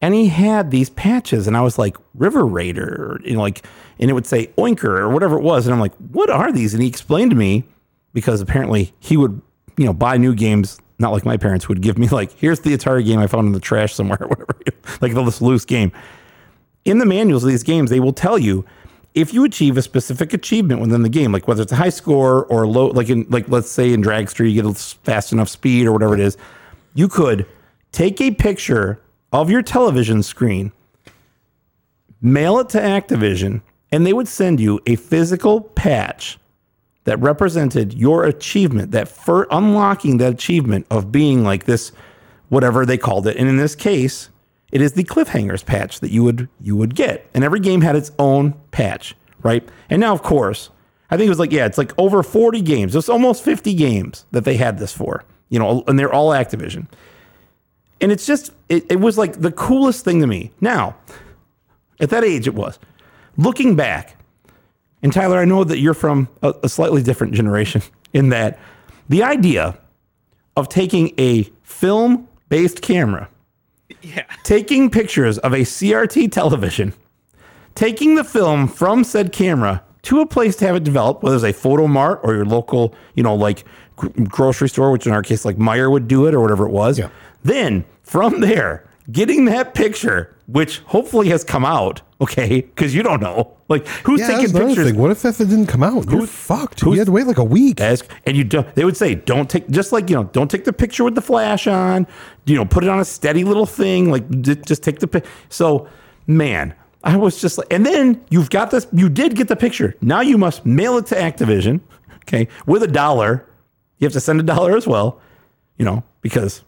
and 0.00 0.12
he 0.12 0.26
had 0.28 0.70
these 0.70 0.90
patches 0.90 1.46
and 1.46 1.56
I 1.56 1.62
was 1.62 1.78
like 1.78 1.96
River 2.14 2.44
Raider 2.44 3.20
you 3.24 3.34
know 3.34 3.40
like 3.40 3.64
and 3.98 4.10
it 4.10 4.12
would 4.12 4.26
say 4.26 4.48
Oinker 4.58 4.98
or 4.98 5.08
whatever 5.08 5.38
it 5.38 5.42
was 5.42 5.66
and 5.66 5.74
I'm 5.74 5.80
like 5.80 5.94
what 5.96 6.28
are 6.30 6.52
these? 6.52 6.74
And 6.74 6.82
he 6.82 6.88
explained 6.88 7.30
to 7.30 7.36
me 7.36 7.64
because 8.12 8.40
apparently 8.40 8.92
he 9.00 9.16
would 9.16 9.40
you 9.76 9.86
know 9.86 9.92
buy 9.92 10.16
new 10.16 10.34
games 10.34 10.78
not 10.98 11.12
like 11.12 11.24
my 11.24 11.36
parents 11.36 11.68
would 11.68 11.80
give 11.80 11.98
me 11.98 12.08
like 12.08 12.32
here's 12.32 12.60
the 12.60 12.76
Atari 12.76 13.04
game 13.04 13.18
I 13.18 13.26
found 13.26 13.46
in 13.46 13.52
the 13.52 13.60
trash 13.60 13.94
somewhere 13.94 14.18
or 14.20 14.28
whatever 14.28 14.56
like 15.00 15.14
this 15.14 15.40
loose 15.40 15.64
game. 15.64 15.92
In 16.84 16.98
the 16.98 17.06
manuals 17.06 17.44
of 17.44 17.50
these 17.50 17.62
games 17.62 17.90
they 17.90 18.00
will 18.00 18.12
tell 18.12 18.38
you 18.38 18.64
if 19.14 19.32
you 19.32 19.44
achieve 19.44 19.76
a 19.76 19.82
specific 19.82 20.34
achievement 20.34 20.80
within 20.80 21.02
the 21.02 21.08
game, 21.08 21.30
like 21.30 21.46
whether 21.46 21.62
it's 21.62 21.70
a 21.70 21.76
high 21.76 21.88
score 21.88 22.46
or 22.46 22.66
low, 22.66 22.88
like 22.88 23.08
in 23.08 23.26
like 23.30 23.48
let's 23.48 23.70
say 23.70 23.92
in 23.92 24.02
Dragster 24.02 24.48
you 24.50 24.60
get 24.60 24.70
a 24.70 24.74
fast 24.74 25.32
enough 25.32 25.48
speed 25.48 25.86
or 25.86 25.92
whatever 25.92 26.14
it 26.14 26.20
is, 26.20 26.36
you 26.94 27.08
could 27.08 27.46
take 27.94 28.20
a 28.20 28.32
picture 28.32 29.00
of 29.32 29.50
your 29.50 29.62
television 29.62 30.22
screen, 30.22 30.72
mail 32.20 32.58
it 32.58 32.68
to 32.70 32.78
Activision, 32.78 33.62
and 33.92 34.04
they 34.04 34.12
would 34.12 34.28
send 34.28 34.60
you 34.60 34.80
a 34.86 34.96
physical 34.96 35.60
patch 35.60 36.38
that 37.04 37.20
represented 37.20 37.94
your 37.94 38.24
achievement, 38.24 38.90
that 38.90 39.08
for 39.08 39.46
unlocking 39.50 40.18
that 40.18 40.32
achievement 40.32 40.86
of 40.90 41.12
being 41.12 41.44
like 41.44 41.64
this, 41.64 41.92
whatever 42.48 42.84
they 42.84 42.98
called 42.98 43.26
it. 43.26 43.36
And 43.36 43.48
in 43.48 43.58
this 43.58 43.74
case, 43.74 44.30
it 44.72 44.80
is 44.80 44.94
the 44.94 45.04
cliffhangers 45.04 45.64
patch 45.64 46.00
that 46.00 46.10
you 46.10 46.24
would 46.24 46.48
you 46.60 46.76
would 46.76 46.96
get. 46.96 47.28
And 47.32 47.44
every 47.44 47.60
game 47.60 47.82
had 47.82 47.94
its 47.94 48.10
own 48.18 48.54
patch, 48.72 49.14
right? 49.42 49.66
And 49.88 50.00
now, 50.00 50.12
of 50.12 50.22
course, 50.22 50.70
I 51.10 51.16
think 51.16 51.26
it 51.26 51.30
was 51.30 51.38
like, 51.38 51.52
yeah, 51.52 51.66
it's 51.66 51.78
like 51.78 51.92
over 51.96 52.22
40 52.24 52.60
games. 52.62 52.96
It's 52.96 53.08
almost 53.08 53.44
50 53.44 53.74
games 53.74 54.24
that 54.32 54.44
they 54.44 54.56
had 54.56 54.78
this 54.78 54.92
for, 54.92 55.22
you 55.48 55.60
know, 55.60 55.84
and 55.86 55.96
they're 55.96 56.12
all 56.12 56.30
Activision. 56.30 56.88
And 58.00 58.12
it's 58.12 58.26
just, 58.26 58.50
it, 58.68 58.84
it 58.90 59.00
was 59.00 59.16
like 59.16 59.40
the 59.40 59.52
coolest 59.52 60.04
thing 60.04 60.20
to 60.20 60.26
me. 60.26 60.50
Now, 60.60 60.96
at 62.00 62.10
that 62.10 62.24
age, 62.24 62.46
it 62.46 62.54
was. 62.54 62.78
Looking 63.36 63.76
back, 63.76 64.16
and 65.02 65.12
Tyler, 65.12 65.38
I 65.38 65.44
know 65.44 65.64
that 65.64 65.78
you're 65.78 65.94
from 65.94 66.28
a, 66.42 66.54
a 66.64 66.68
slightly 66.68 67.02
different 67.02 67.34
generation 67.34 67.82
in 68.12 68.28
that 68.30 68.58
the 69.08 69.22
idea 69.22 69.78
of 70.56 70.68
taking 70.68 71.12
a 71.18 71.42
film 71.62 72.28
based 72.48 72.80
camera, 72.82 73.28
Yeah. 74.02 74.24
taking 74.44 74.90
pictures 74.90 75.38
of 75.38 75.52
a 75.52 75.60
CRT 75.60 76.30
television, 76.32 76.94
taking 77.74 78.14
the 78.14 78.24
film 78.24 78.68
from 78.68 79.02
said 79.04 79.32
camera 79.32 79.82
to 80.02 80.20
a 80.20 80.26
place 80.26 80.54
to 80.56 80.66
have 80.66 80.76
it 80.76 80.84
developed, 80.84 81.22
whether 81.22 81.34
it's 81.36 81.44
a 81.44 81.52
photo 81.52 81.86
mart 81.86 82.20
or 82.22 82.34
your 82.34 82.44
local, 82.44 82.94
you 83.14 83.22
know, 83.22 83.34
like 83.34 83.64
gr- 83.96 84.08
grocery 84.28 84.68
store, 84.68 84.90
which 84.92 85.06
in 85.06 85.12
our 85.12 85.22
case, 85.22 85.44
like 85.44 85.58
Meyer 85.58 85.90
would 85.90 86.06
do 86.06 86.26
it 86.26 86.34
or 86.34 86.40
whatever 86.40 86.66
it 86.66 86.70
was. 86.70 86.98
Yeah. 86.98 87.08
Then 87.44 87.84
from 88.02 88.40
there, 88.40 88.84
getting 89.12 89.44
that 89.44 89.74
picture, 89.74 90.34
which 90.46 90.78
hopefully 90.80 91.28
has 91.28 91.44
come 91.44 91.64
out, 91.64 92.02
okay, 92.20 92.62
because 92.62 92.94
you 92.94 93.02
don't 93.02 93.20
know, 93.20 93.52
like 93.68 93.86
who's 93.86 94.20
Yeah, 94.20 94.28
taking 94.38 94.52
pictures. 94.52 94.86
thing. 94.86 94.96
What 94.96 95.10
if 95.10 95.22
that 95.22 95.36
didn't 95.38 95.66
come 95.66 95.82
out? 95.82 96.10
You're 96.10 96.26
fucked. 96.26 96.82
You 96.82 96.92
had 96.92 97.06
to 97.06 97.12
wait 97.12 97.26
like 97.26 97.38
a 97.38 97.44
week. 97.44 97.80
Ask, 97.80 98.06
and 98.26 98.36
you 98.36 98.44
don't, 98.44 98.74
they 98.74 98.84
would 98.84 98.96
say, 98.96 99.14
don't 99.14 99.48
take, 99.48 99.68
just 99.70 99.92
like, 99.92 100.08
you 100.10 100.16
know, 100.16 100.24
don't 100.24 100.50
take 100.50 100.64
the 100.64 100.72
picture 100.72 101.04
with 101.04 101.14
the 101.14 101.22
flash 101.22 101.66
on, 101.66 102.06
you 102.46 102.56
know, 102.56 102.64
put 102.64 102.82
it 102.82 102.90
on 102.90 102.98
a 102.98 103.04
steady 103.04 103.44
little 103.44 103.66
thing, 103.66 104.10
like 104.10 104.28
just 104.42 104.82
take 104.82 104.98
the 105.00 105.06
pic. 105.06 105.26
So, 105.50 105.86
man, 106.26 106.74
I 107.02 107.16
was 107.18 107.40
just 107.40 107.58
like, 107.58 107.66
and 107.70 107.84
then 107.84 108.24
you've 108.30 108.48
got 108.50 108.70
this, 108.70 108.86
you 108.92 109.10
did 109.10 109.36
get 109.36 109.48
the 109.48 109.56
picture. 109.56 109.94
Now 110.00 110.22
you 110.22 110.38
must 110.38 110.64
mail 110.64 110.96
it 110.96 111.06
to 111.06 111.14
Activision, 111.14 111.80
okay, 112.22 112.48
with 112.66 112.82
a 112.82 112.88
dollar. 112.88 113.46
You 113.98 114.06
have 114.06 114.14
to 114.14 114.20
send 114.20 114.40
a 114.40 114.42
dollar 114.42 114.76
as 114.76 114.86
well, 114.86 115.20
you 115.76 115.84
know, 115.84 116.02
because 116.22 116.62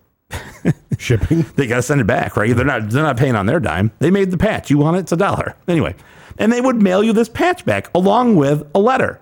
Shipping. 0.98 1.44
they 1.56 1.66
got 1.66 1.76
to 1.76 1.82
send 1.82 2.00
it 2.00 2.06
back, 2.06 2.36
right? 2.36 2.54
They're 2.54 2.64
not 2.64 2.90
they're 2.90 3.02
not 3.02 3.16
paying 3.16 3.34
on 3.36 3.46
their 3.46 3.60
dime. 3.60 3.92
They 3.98 4.10
made 4.10 4.30
the 4.30 4.38
patch. 4.38 4.70
You 4.70 4.78
want 4.78 4.96
it? 4.96 5.00
It's 5.00 5.12
a 5.12 5.16
dollar 5.16 5.56
anyway, 5.68 5.94
and 6.38 6.52
they 6.52 6.60
would 6.60 6.76
mail 6.82 7.02
you 7.02 7.12
this 7.12 7.28
patch 7.28 7.64
back 7.64 7.90
along 7.94 8.36
with 8.36 8.66
a 8.74 8.78
letter. 8.78 9.20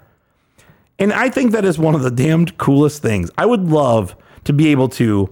And 0.99 1.12
I 1.12 1.28
think 1.28 1.53
that 1.53 1.64
is 1.64 1.78
one 1.78 1.95
of 1.95 2.03
the 2.03 2.11
damned 2.11 2.57
coolest 2.59 3.03
things. 3.03 3.30
I 3.36 3.47
would 3.47 3.64
love 3.68 4.14
to 4.45 4.53
be 4.53 4.68
able 4.68 4.88
to 4.90 5.28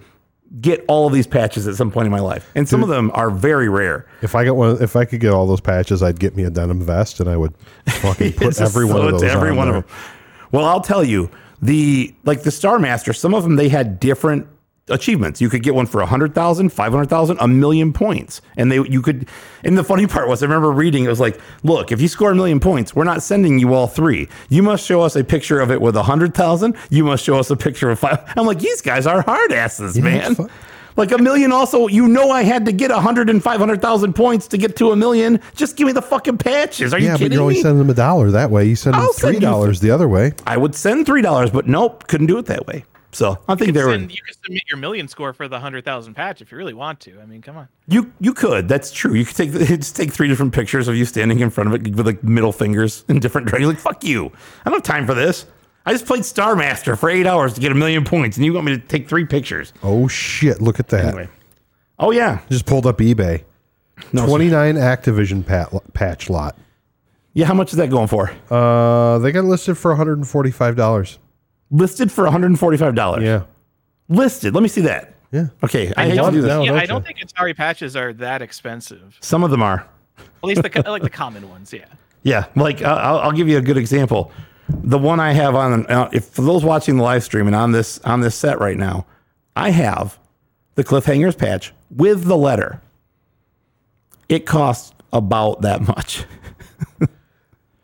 get 0.60 0.84
all 0.88 1.06
of 1.06 1.12
these 1.14 1.26
patches 1.26 1.66
at 1.66 1.76
some 1.76 1.90
point 1.90 2.04
in 2.06 2.12
my 2.12 2.20
life, 2.20 2.50
and 2.54 2.68
some 2.68 2.82
of 2.82 2.88
them 2.88 3.10
are 3.14 3.30
very 3.30 3.68
rare. 3.68 4.06
If 4.20 4.34
I 4.34 4.44
got 4.44 4.56
one, 4.56 4.82
if 4.82 4.96
I 4.96 5.04
could 5.04 5.20
get 5.20 5.32
all 5.32 5.46
those 5.46 5.60
patches, 5.60 6.02
I'd 6.02 6.18
get 6.18 6.36
me 6.36 6.42
a 6.44 6.50
denim 6.50 6.82
vest, 6.82 7.20
and 7.20 7.28
I 7.28 7.36
would 7.36 7.54
fucking 7.86 8.32
put 8.36 8.60
every 8.60 8.84
one 8.84 9.06
of 9.06 9.12
those. 9.12 9.22
every 9.22 9.50
on 9.50 9.56
one 9.56 9.68
there. 9.68 9.76
of 9.78 9.86
them. 9.86 9.96
Well, 10.50 10.64
I'll 10.66 10.82
tell 10.82 11.04
you 11.04 11.30
the 11.62 12.12
like 12.24 12.42
the 12.42 12.50
Star 12.50 12.78
Master. 12.78 13.12
Some 13.12 13.34
of 13.34 13.44
them 13.44 13.56
they 13.56 13.68
had 13.68 13.98
different 14.00 14.46
achievements. 14.88 15.40
You 15.40 15.48
could 15.48 15.62
get 15.62 15.74
one 15.74 15.86
for 15.86 15.98
100,000, 15.98 16.70
500,000, 16.70 17.36
a 17.40 17.48
million 17.48 17.92
points. 17.92 18.40
And 18.56 18.70
they 18.70 18.76
you 18.76 19.00
could 19.02 19.28
and 19.64 19.78
the 19.78 19.84
funny 19.84 20.06
part 20.14 20.28
was 20.28 20.42
I 20.42 20.46
remember 20.46 20.70
reading 20.70 21.04
it 21.04 21.08
was 21.08 21.20
like, 21.20 21.40
"Look, 21.62 21.92
if 21.92 22.00
you 22.00 22.08
score 22.08 22.32
a 22.32 22.34
million 22.34 22.60
points, 22.60 22.94
we're 22.96 23.04
not 23.04 23.22
sending 23.22 23.58
you 23.58 23.74
all 23.74 23.86
three. 23.86 24.28
You 24.48 24.62
must 24.62 24.84
show 24.84 25.00
us 25.02 25.16
a 25.16 25.24
picture 25.24 25.60
of 25.60 25.70
it 25.70 25.80
with 25.80 25.96
100,000. 25.96 26.76
You 26.90 27.04
must 27.04 27.24
show 27.24 27.38
us 27.38 27.50
a 27.50 27.56
picture 27.56 27.90
of 27.90 27.98
5." 27.98 28.32
I'm 28.36 28.46
like, 28.46 28.58
"These 28.58 28.80
guys 28.82 29.06
are 29.06 29.22
hard 29.22 29.52
asses, 29.52 29.98
man." 29.98 30.36
Like 30.94 31.10
a 31.10 31.16
million 31.16 31.52
also, 31.52 31.86
you 31.86 32.06
know 32.06 32.30
I 32.30 32.42
had 32.42 32.66
to 32.66 32.72
get 32.72 32.90
100 32.90 33.30
and 33.30 33.42
500,000 33.42 34.12
points 34.12 34.46
to 34.48 34.58
get 34.58 34.76
to 34.76 34.90
a 34.90 34.96
million. 34.96 35.40
Just 35.54 35.76
give 35.78 35.86
me 35.86 35.92
the 35.94 36.02
fucking 36.02 36.36
patches. 36.36 36.92
Are 36.92 36.98
you 36.98 37.06
Yeah, 37.06 37.12
but 37.12 37.18
kidding 37.20 37.32
you're 37.32 37.42
only 37.42 37.54
me? 37.54 37.62
sending 37.62 37.78
them 37.78 37.88
a 37.88 37.94
dollar 37.94 38.30
that 38.32 38.50
way. 38.50 38.66
You 38.66 38.76
send 38.76 38.92
them 38.92 39.00
I'll 39.00 39.12
send 39.14 39.30
three 39.30 39.34
you 39.36 39.40
dollars 39.40 39.80
the 39.80 39.90
other 39.90 40.06
way. 40.06 40.34
I 40.46 40.58
would 40.58 40.74
send 40.74 41.06
three 41.06 41.22
dollars, 41.22 41.50
but 41.50 41.66
nope, 41.66 42.08
couldn't 42.08 42.26
do 42.26 42.36
it 42.36 42.44
that 42.44 42.66
way. 42.66 42.84
So 43.14 43.38
I 43.46 43.54
think 43.56 43.68
You 43.68 43.72
there 43.74 43.84
can, 43.92 44.06
were 44.06 44.10
you 44.10 44.22
can 44.22 44.34
submit 44.42 44.62
your 44.70 44.78
million 44.78 45.06
score 45.06 45.32
for 45.34 45.46
the 45.46 45.60
hundred 45.60 45.84
thousand 45.84 46.14
patch 46.14 46.40
if 46.40 46.50
you 46.50 46.56
really 46.58 46.72
want 46.72 46.98
to. 47.00 47.20
I 47.20 47.26
mean, 47.26 47.42
come 47.42 47.56
on. 47.58 47.68
you 47.86 48.10
you 48.20 48.32
could. 48.32 48.68
That's 48.68 48.90
true. 48.90 49.12
You 49.14 49.24
could 49.26 49.36
take 49.36 49.52
the, 49.52 49.64
just 49.76 49.94
take 49.96 50.12
three 50.12 50.28
different 50.28 50.54
pictures 50.54 50.88
of 50.88 50.96
you 50.96 51.04
standing 51.04 51.40
in 51.40 51.50
front 51.50 51.72
of 51.72 51.74
it 51.86 51.94
with 51.94 52.06
like 52.06 52.24
middle 52.24 52.52
fingers 52.52 53.04
in 53.08 53.20
different 53.20 53.48
directions. 53.48 53.74
Like 53.74 53.78
fuck 53.82 54.02
you. 54.04 54.26
I 54.64 54.70
don't 54.70 54.74
have 54.78 54.82
time 54.82 55.06
for 55.06 55.14
this. 55.14 55.44
I 55.84 55.92
just 55.92 56.06
played 56.06 56.24
Star 56.24 56.54
Master 56.56 56.96
for 56.96 57.10
eight 57.10 57.26
hours 57.26 57.54
to 57.54 57.60
get 57.60 57.72
a 57.72 57.74
million 57.74 58.04
points, 58.04 58.36
and 58.36 58.46
you 58.46 58.52
want 58.54 58.66
me 58.66 58.78
to 58.78 58.86
take 58.86 59.08
three 59.08 59.24
pictures? 59.26 59.72
Oh 59.82 60.06
shit! 60.08 60.62
Look 60.62 60.78
at 60.80 60.88
that. 60.88 61.06
Anyway. 61.06 61.28
Oh 61.98 62.12
yeah, 62.12 62.40
Just 62.50 62.66
pulled 62.66 62.86
up 62.86 62.98
eBay. 62.98 63.44
no, 64.12 64.24
Twenty 64.26 64.48
nine 64.48 64.76
Activision 64.76 65.44
pat, 65.44 65.68
patch 65.92 66.30
lot. 66.30 66.56
Yeah, 67.34 67.46
how 67.46 67.54
much 67.54 67.72
is 67.72 67.76
that 67.78 67.90
going 67.90 68.08
for? 68.08 68.30
Uh, 68.50 69.18
they 69.18 69.32
got 69.32 69.44
listed 69.44 69.76
for 69.76 69.90
one 69.90 69.98
hundred 69.98 70.18
and 70.18 70.26
forty 70.28 70.50
five 70.50 70.76
dollars. 70.76 71.18
Listed 71.72 72.12
for 72.12 72.24
one 72.24 72.32
hundred 72.32 72.48
and 72.48 72.58
forty 72.60 72.76
five 72.76 72.94
dollars. 72.94 73.24
Yeah, 73.24 73.42
Listed. 74.08 74.54
Let 74.54 74.62
me 74.62 74.68
see 74.68 74.82
that. 74.82 75.14
yeah. 75.32 75.46
Okay, 75.64 75.92
I 75.96 76.08
hate 76.10 76.20
want 76.20 76.34
to 76.34 76.38
do 76.38 76.42
this. 76.42 76.50
that. 76.50 76.62
Yeah, 76.64 76.70
don't 76.72 76.78
I 76.78 76.86
don't 76.86 77.02
you? 77.02 77.14
think 77.14 77.18
Atari 77.28 77.56
patches 77.56 77.96
are 77.96 78.12
that 78.14 78.42
expensive. 78.42 79.16
Some 79.20 79.42
of 79.42 79.50
them 79.50 79.62
are. 79.62 79.88
At 80.18 80.44
least 80.44 80.62
the 80.62 80.84
like 80.86 81.02
the 81.02 81.10
common 81.10 81.48
ones. 81.48 81.72
Yeah. 81.72 81.86
Yeah, 82.24 82.44
like 82.54 82.82
uh, 82.82 82.88
I'll, 82.88 83.18
I'll 83.18 83.32
give 83.32 83.48
you 83.48 83.58
a 83.58 83.62
good 83.62 83.76
example. 83.78 84.30
The 84.68 84.98
one 84.98 85.18
I 85.18 85.32
have 85.32 85.56
on, 85.56 85.86
uh, 85.86 86.08
if 86.12 86.26
for 86.26 86.42
those 86.42 86.64
watching 86.64 86.96
the 86.96 87.02
live 87.02 87.24
stream 87.24 87.46
and 87.48 87.56
on 87.56 87.72
this 87.72 87.98
on 88.00 88.20
this 88.20 88.36
set 88.36 88.60
right 88.60 88.76
now, 88.76 89.06
I 89.56 89.70
have 89.70 90.18
the 90.76 90.84
cliffhangers 90.84 91.36
patch 91.36 91.72
with 91.90 92.24
the 92.26 92.36
letter. 92.36 92.80
It 94.28 94.46
costs 94.46 94.92
about 95.12 95.62
that 95.62 95.80
much. 95.82 96.24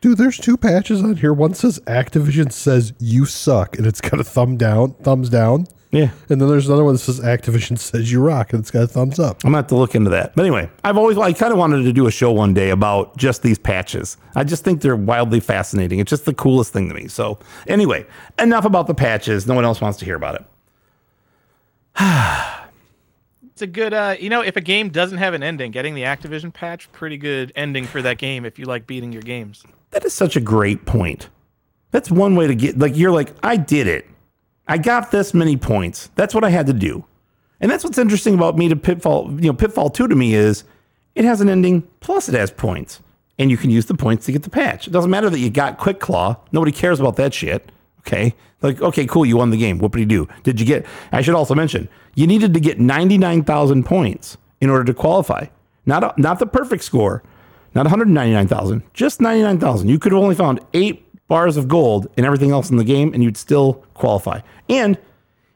Dude, 0.01 0.19
there's 0.19 0.39
two 0.39 0.57
patches 0.57 1.03
on 1.03 1.17
here. 1.17 1.33
One 1.33 1.55
says 1.55 1.81
Activision 1.81 2.53
says 2.53 2.93
you 3.01 3.25
suck, 3.25 3.77
and 3.77 3.87
it's 3.87 4.01
got 4.01 4.21
a 4.21 4.25
thumb 4.25 4.57
down, 4.57 4.95
thumbs 4.95 5.29
down. 5.29 5.67
Yeah, 5.91 6.11
And 6.29 6.39
then 6.39 6.49
there's 6.51 6.67
another 6.67 6.85
one 6.85 6.95
that 6.95 6.99
says 6.99 7.19
Activision 7.19 7.79
says 7.79 8.13
you 8.13 8.21
rock, 8.21 8.53
and 8.53 8.61
it's 8.61 8.71
got 8.71 8.83
a 8.83 8.87
thumbs 8.87 9.19
up. 9.19 9.43
I'm 9.43 9.49
gonna 9.49 9.59
have 9.59 9.69
to 9.69 9.75
look 9.75 9.95
into 9.95 10.11
that. 10.11 10.35
But 10.37 10.43
anyway, 10.43 10.69
I've 10.85 10.99
always 10.99 11.17
I 11.17 11.33
kind 11.33 11.51
of 11.51 11.59
wanted 11.59 11.83
to 11.85 11.93
do 11.95 12.07
a 12.07 12.11
show 12.11 12.31
one 12.31 12.53
day 12.53 12.69
about 12.71 13.17
just 13.17 13.43
these 13.43 13.59
patches. 13.59 14.19
I 14.37 14.45
just 14.45 14.65
think 14.65 14.83
they're 14.83 14.97
wildly 14.97 15.41
fascinating. 15.41 15.99
It's 15.99 16.11
just 16.11 16.27
the 16.27 16.35
coolest 16.35 16.75
thing 16.75 16.89
to 16.91 16.95
me. 16.95 17.09
So 17.09 17.39
anyway, 17.67 18.07
enough 18.39 18.67
about 18.67 18.87
the 18.87 18.95
patches. 18.95 19.47
No 19.47 19.55
one 19.55 19.65
else 19.65 19.81
wants 19.81 19.99
to 20.01 20.05
hear 20.05 20.17
about 20.17 20.35
it. 20.35 20.45
It's 23.53 23.63
a 23.63 23.67
good, 23.67 23.93
uh, 23.93 24.15
you 24.21 24.29
know, 24.29 24.41
if 24.41 24.55
a 24.55 24.61
game 24.61 24.89
doesn't 24.89 25.19
have 25.19 25.35
an 25.35 25.43
ending, 25.43 25.73
getting 25.73 25.97
the 25.97 26.03
Activision 26.03 26.53
patch, 26.55 26.93
pretty 26.93 27.17
good 27.17 27.53
ending 27.57 27.87
for 27.87 28.01
that 28.03 28.17
game 28.17 28.45
if 28.45 28.57
you 28.57 28.67
like 28.67 28.87
beating 28.87 29.13
your 29.13 29.23
games. 29.23 29.65
That 29.91 30.05
is 30.05 30.15
such 30.15 30.37
a 30.37 30.41
great 30.41 30.85
point. 30.85 31.29
That's 31.91 32.11
one 32.11 32.37
way 32.37 32.47
to 32.47 32.55
get 32.55 32.79
like 32.79 32.97
you're 32.97 33.13
like 33.13 33.35
I 33.43 33.57
did 33.57 33.87
it. 33.87 34.07
I 34.67 34.77
got 34.77 35.11
this 35.11 35.33
many 35.33 35.57
points. 35.57 36.11
That's 36.15 36.35
what 36.35 36.45
I 36.45 36.51
had 36.51 36.67
to 36.67 36.75
do. 36.75 37.05
And 37.61 37.71
that's 37.71 37.83
what's 37.83 37.99
interesting 37.99 38.35
about 38.35 38.57
me 38.57 38.69
to 38.69 38.77
Pitfall, 38.77 39.31
you 39.41 39.49
know, 39.49 39.55
Pitfall 39.55 39.91
2 39.91 40.09
to 40.09 40.15
me 40.15 40.35
is 40.35 40.65
it 41.15 41.25
has 41.25 41.41
an 41.41 41.49
ending 41.49 41.83
plus 42.01 42.29
it 42.29 42.35
has 42.35 42.51
points. 42.51 43.01
And 43.39 43.51
you 43.51 43.57
can 43.57 43.71
use 43.71 43.87
the 43.87 43.95
points 43.95 44.27
to 44.27 44.33
get 44.33 44.43
the 44.43 44.51
patch. 44.51 44.87
It 44.87 44.91
doesn't 44.91 45.11
matter 45.11 45.31
that 45.31 45.39
you 45.39 45.49
got 45.49 45.79
Quickclaw. 45.79 46.39
Nobody 46.53 46.73
cares 46.73 47.01
about 47.01 47.17
that 47.17 47.33
shit. 47.33 47.71
Okay. 48.01 48.35
Like, 48.63 48.81
okay, 48.83 49.07
cool, 49.07 49.25
you 49.25 49.37
won 49.37 49.51
the 49.51 49.57
game. 49.57 49.81
You 49.81 50.07
do? 50.07 50.29
Did 50.43 50.61
you 50.61 50.67
get 50.67 50.85
I 51.13 51.23
should 51.23 51.35
also 51.35 51.55
mention, 51.55 51.89
you 52.15 52.27
needed 52.27 52.53
to 52.55 52.61
get 52.61 52.81
99,000 52.81 53.85
points 53.85 54.37
in 54.61 54.71
order 54.71 54.85
to 54.85 54.95
qualify. 54.95 55.47
Not 55.87 56.05
a, 56.05 56.21
not 56.21 56.39
the 56.39 56.47
perfect 56.47 56.83
score, 56.85 57.23
not 57.75 57.83
199,000, 57.85 58.83
just 58.95 59.21
99,000. 59.21 59.89
You 59.89 59.99
could 59.99 60.13
have 60.13 60.23
only 60.23 60.35
found 60.35 60.61
eight 60.75 61.05
bars 61.29 61.57
of 61.57 61.69
gold 61.69 62.09
and 62.17 62.25
everything 62.25 62.51
else 62.51 62.71
in 62.71 62.77
the 62.77 62.85
game, 62.85 63.13
and 63.15 63.23
you'd 63.23 63.37
still 63.37 63.85
qualify. 63.95 64.41
And 64.69 64.99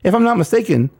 if 0.04 0.14
I'm 0.14 0.24
not 0.24 0.36
mistaken, 0.36 0.90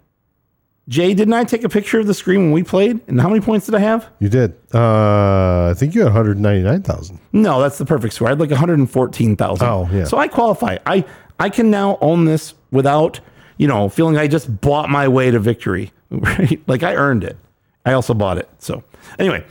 Jay, 0.89 1.15
didn't 1.15 1.35
I 1.35 1.45
take 1.45 1.63
a 1.63 1.69
picture 1.69 2.01
of 2.01 2.07
the 2.07 2.15
screen 2.15 2.41
when 2.45 2.53
we 2.53 2.63
played? 2.65 3.01
And 3.07 3.21
how 3.21 3.29
many 3.29 3.41
points 3.41 3.67
did 3.67 3.75
I 3.75 3.79
have? 3.79 4.09
You 4.19 4.29
did. 4.29 4.55
Uh, 4.75 5.71
I 5.71 5.75
think 5.77 5.95
you 5.95 6.01
had 6.01 6.07
199,000. 6.07 7.21
No, 7.33 7.61
that's 7.61 7.79
the 7.79 7.85
perfect 7.85 8.15
score. 8.15 8.27
I 8.29 8.31
had 8.31 8.41
like 8.41 8.51
114,000. 8.51 9.67
Oh, 9.67 9.89
yeah. 9.93 10.05
So 10.05 10.19
I 10.19 10.27
qualify. 10.27 10.79
I 10.87 11.05
I 11.39 11.51
can 11.51 11.71
now 11.71 11.99
own 12.01 12.25
this 12.25 12.55
without, 12.73 13.21
you 13.59 13.69
know, 13.69 13.89
feeling 13.89 14.17
I 14.17 14.27
just 14.27 14.61
bought 14.61 14.91
my 14.91 15.07
way 15.09 15.31
to 15.31 15.39
victory. 15.39 15.93
Right? 16.11 16.61
Like 16.67 16.83
I 16.83 16.95
earned 16.95 17.25
it. 17.25 17.39
I 17.87 17.95
also 17.95 18.13
bought 18.13 18.37
it. 18.37 18.47
So 18.59 18.85
anyway, 19.19 19.43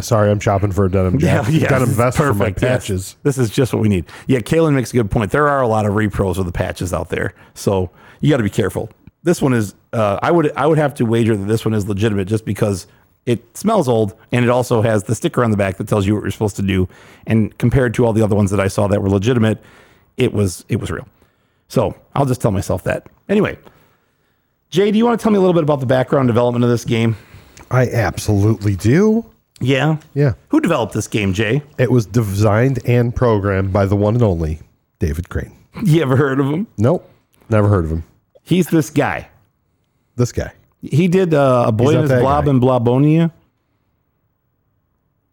Sorry, 0.00 0.30
I'm 0.30 0.40
shopping 0.40 0.72
for 0.72 0.86
a 0.86 0.90
denim 0.90 1.18
jacket, 1.18 1.68
denim 1.68 1.80
this 1.80 1.90
is 1.90 1.96
vest 1.96 2.16
for 2.16 2.32
my 2.32 2.46
perfect. 2.46 2.62
Yes. 2.62 2.82
patches. 2.82 3.16
This 3.22 3.38
is 3.38 3.50
just 3.50 3.72
what 3.74 3.82
we 3.82 3.88
need. 3.88 4.06
Yeah, 4.26 4.38
Kalen 4.38 4.74
makes 4.74 4.90
a 4.90 4.96
good 4.96 5.10
point. 5.10 5.30
There 5.32 5.48
are 5.48 5.60
a 5.60 5.68
lot 5.68 5.84
of 5.86 5.92
repros 5.92 6.38
of 6.38 6.46
the 6.46 6.52
patches 6.52 6.92
out 6.92 7.10
there, 7.10 7.34
so 7.54 7.90
you 8.20 8.30
got 8.30 8.38
to 8.38 8.42
be 8.42 8.50
careful. 8.50 8.88
This 9.22 9.42
one 9.42 9.52
is. 9.52 9.74
Uh, 9.92 10.18
I 10.22 10.30
would 10.30 10.50
I 10.56 10.66
would 10.66 10.78
have 10.78 10.94
to 10.94 11.04
wager 11.04 11.36
that 11.36 11.44
this 11.44 11.64
one 11.64 11.74
is 11.74 11.86
legitimate 11.86 12.26
just 12.26 12.44
because 12.46 12.86
it 13.26 13.56
smells 13.56 13.88
old 13.88 14.16
and 14.32 14.44
it 14.44 14.48
also 14.50 14.82
has 14.82 15.04
the 15.04 15.14
sticker 15.14 15.44
on 15.44 15.50
the 15.52 15.56
back 15.56 15.76
that 15.76 15.86
tells 15.86 16.06
you 16.06 16.14
what 16.14 16.22
you're 16.22 16.30
supposed 16.30 16.56
to 16.56 16.62
do. 16.62 16.88
And 17.26 17.56
compared 17.58 17.94
to 17.94 18.06
all 18.06 18.12
the 18.12 18.22
other 18.22 18.34
ones 18.34 18.50
that 18.50 18.58
I 18.60 18.68
saw 18.68 18.88
that 18.88 19.00
were 19.02 19.10
legitimate, 19.10 19.62
it 20.16 20.32
was 20.32 20.64
it 20.68 20.80
was 20.80 20.90
real. 20.90 21.06
So 21.68 21.94
I'll 22.14 22.26
just 22.26 22.40
tell 22.40 22.50
myself 22.50 22.82
that. 22.84 23.06
Anyway, 23.28 23.58
Jay, 24.70 24.90
do 24.90 24.98
you 24.98 25.04
want 25.04 25.20
to 25.20 25.22
tell 25.22 25.30
me 25.32 25.36
a 25.36 25.40
little 25.40 25.54
bit 25.54 25.62
about 25.62 25.80
the 25.80 25.86
background 25.86 26.28
development 26.28 26.64
of 26.64 26.70
this 26.70 26.84
game? 26.84 27.16
I 27.70 27.88
absolutely 27.90 28.74
do. 28.76 29.24
Yeah. 29.62 29.96
Yeah. 30.14 30.34
Who 30.48 30.60
developed 30.60 30.92
this 30.92 31.06
game, 31.08 31.32
Jay? 31.32 31.62
It 31.78 31.90
was 31.90 32.06
designed 32.06 32.80
and 32.86 33.14
programmed 33.14 33.72
by 33.72 33.86
the 33.86 33.96
one 33.96 34.14
and 34.14 34.22
only 34.22 34.60
David 34.98 35.28
Crane. 35.28 35.56
You 35.84 36.02
ever 36.02 36.16
heard 36.16 36.38
of 36.40 36.46
him? 36.46 36.66
Nope, 36.76 37.08
never 37.48 37.68
heard 37.68 37.84
of 37.86 37.90
him. 37.90 38.04
He's 38.42 38.66
this 38.68 38.90
guy. 38.90 39.28
This 40.16 40.32
guy. 40.32 40.52
He 40.82 41.08
did 41.08 41.32
uh, 41.32 41.64
a 41.68 41.72
boy 41.72 41.92
He's 41.92 41.94
and 41.94 42.08
not 42.08 42.14
his 42.14 42.22
blob 42.22 42.44
guy. 42.44 42.50
in 42.50 42.60
Blobonia. 42.60 43.32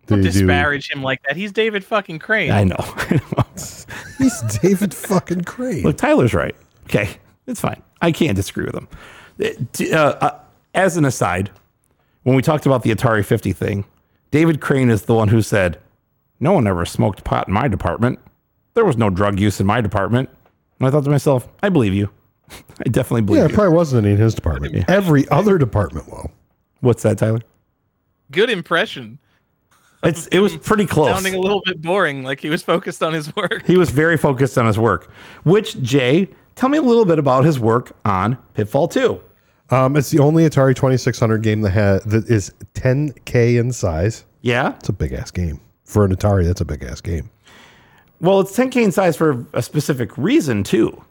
Don't 0.08 0.22
Did 0.22 0.34
he 0.34 0.40
do- 0.40 0.48
disparage 0.48 0.90
him 0.90 1.04
like 1.04 1.22
that. 1.24 1.36
He's 1.36 1.52
David 1.52 1.84
fucking 1.84 2.20
Crane. 2.20 2.52
I 2.52 2.64
know. 2.64 2.78
He's 4.18 4.42
David 4.62 4.94
fucking 4.94 5.42
Crane. 5.44 5.84
Look, 5.84 5.98
Tyler's 5.98 6.34
right. 6.34 6.56
Okay, 6.86 7.10
it's 7.46 7.60
fine. 7.62 7.82
I 8.02 8.12
can't 8.12 8.36
disagree 8.36 8.66
with 8.66 8.76
him. 8.76 8.88
Uh, 9.94 9.96
uh, 9.96 10.40
as 10.74 10.98
an 10.98 11.06
aside, 11.06 11.52
when 12.24 12.36
we 12.36 12.42
talked 12.42 12.66
about 12.66 12.82
the 12.84 12.92
Atari 12.92 13.24
50 13.24 13.54
thing, 13.54 13.86
David 14.32 14.62
Crane 14.62 14.90
is 14.90 15.04
the 15.04 15.16
one 15.16 15.30
who 15.30 15.42
said, 15.42 15.80
No 16.40 16.54
one 16.54 16.68
ever 16.68 16.86
smoked 16.86 17.24
pot 17.24 17.48
in 17.48 17.54
my 17.54 17.68
department. 17.68 18.20
There 18.74 18.86
was 18.86 18.98
no 18.98 19.10
drug 19.10 19.40
use 19.40 19.60
in 19.60 19.66
my 19.66 19.82
department. 19.82 20.30
And 20.80 20.88
I 20.88 20.92
thought 20.92 21.04
to 21.04 21.10
myself, 21.10 21.48
I 21.62 21.70
believe 21.70 21.94
you. 21.94 22.10
I 22.52 22.90
definitely 22.90 23.22
believe 23.22 23.40
yeah, 23.40 23.46
it 23.46 23.52
you. 23.52 23.56
probably 23.56 23.76
wasn't 23.76 24.06
any 24.06 24.16
in 24.16 24.22
his 24.22 24.34
department. 24.34 24.90
Every 24.90 25.28
other 25.30 25.58
department 25.58 26.08
will. 26.08 26.32
What's 26.82 27.04
that, 27.04 27.18
Tyler? 27.18 27.42
Good 28.32 28.50
impression. 28.50 29.20
It's 30.04 30.28
it 30.28 30.40
was 30.40 30.56
pretty 30.58 30.86
close. 30.88 31.10
Sounding 31.10 31.36
a 31.36 31.40
little 31.40 31.62
bit 31.66 31.82
boring, 31.82 32.24
like 32.24 32.40
he 32.40 32.50
was 32.50 32.64
focused 32.64 33.04
on 33.04 33.14
his 33.14 33.36
work. 33.36 33.66
He 33.66 33.78
was 33.78 33.90
very 33.90 34.18
focused 34.18 34.58
on 34.58 34.66
his 34.66 34.80
work. 34.80 35.12
Which 35.44 35.82
Jay, 35.82 36.30
tell 36.56 36.70
me 36.70 36.78
a 36.78 36.82
little 36.82 37.06
bit 37.06 37.20
about 37.20 37.44
his 37.44 37.60
work 37.60 37.92
on 38.06 38.38
Pitfall 38.54 38.88
2. 38.88 39.20
Um, 39.72 39.96
it's 39.96 40.10
the 40.10 40.20
only 40.20 40.44
Atari 40.50 40.76
2600 40.76 41.44
game 41.44 41.62
that 41.62 41.72
has 41.72 42.04
that 42.04 42.30
is 42.30 42.52
10k 42.74 43.60
in 43.60 43.72
size. 43.72 44.26
Yeah. 44.42 44.76
It's 44.78 44.90
a 44.90 44.94
big 44.94 45.14
ass 45.14 45.32
game 45.32 45.60
for 45.84 46.06
an 46.06 46.16
Atari. 46.16 46.46
That's 46.46 46.62
a 46.62 46.66
big 46.66 46.84
ass 46.84 47.02
game. 47.02 47.30
Well, 48.22 48.42
it's 48.42 48.56
10K 48.56 48.84
in 48.84 48.92
size 48.92 49.16
for 49.16 49.46
a 49.54 49.62
specific 49.62 50.18
reason 50.18 50.64
too. 50.64 51.04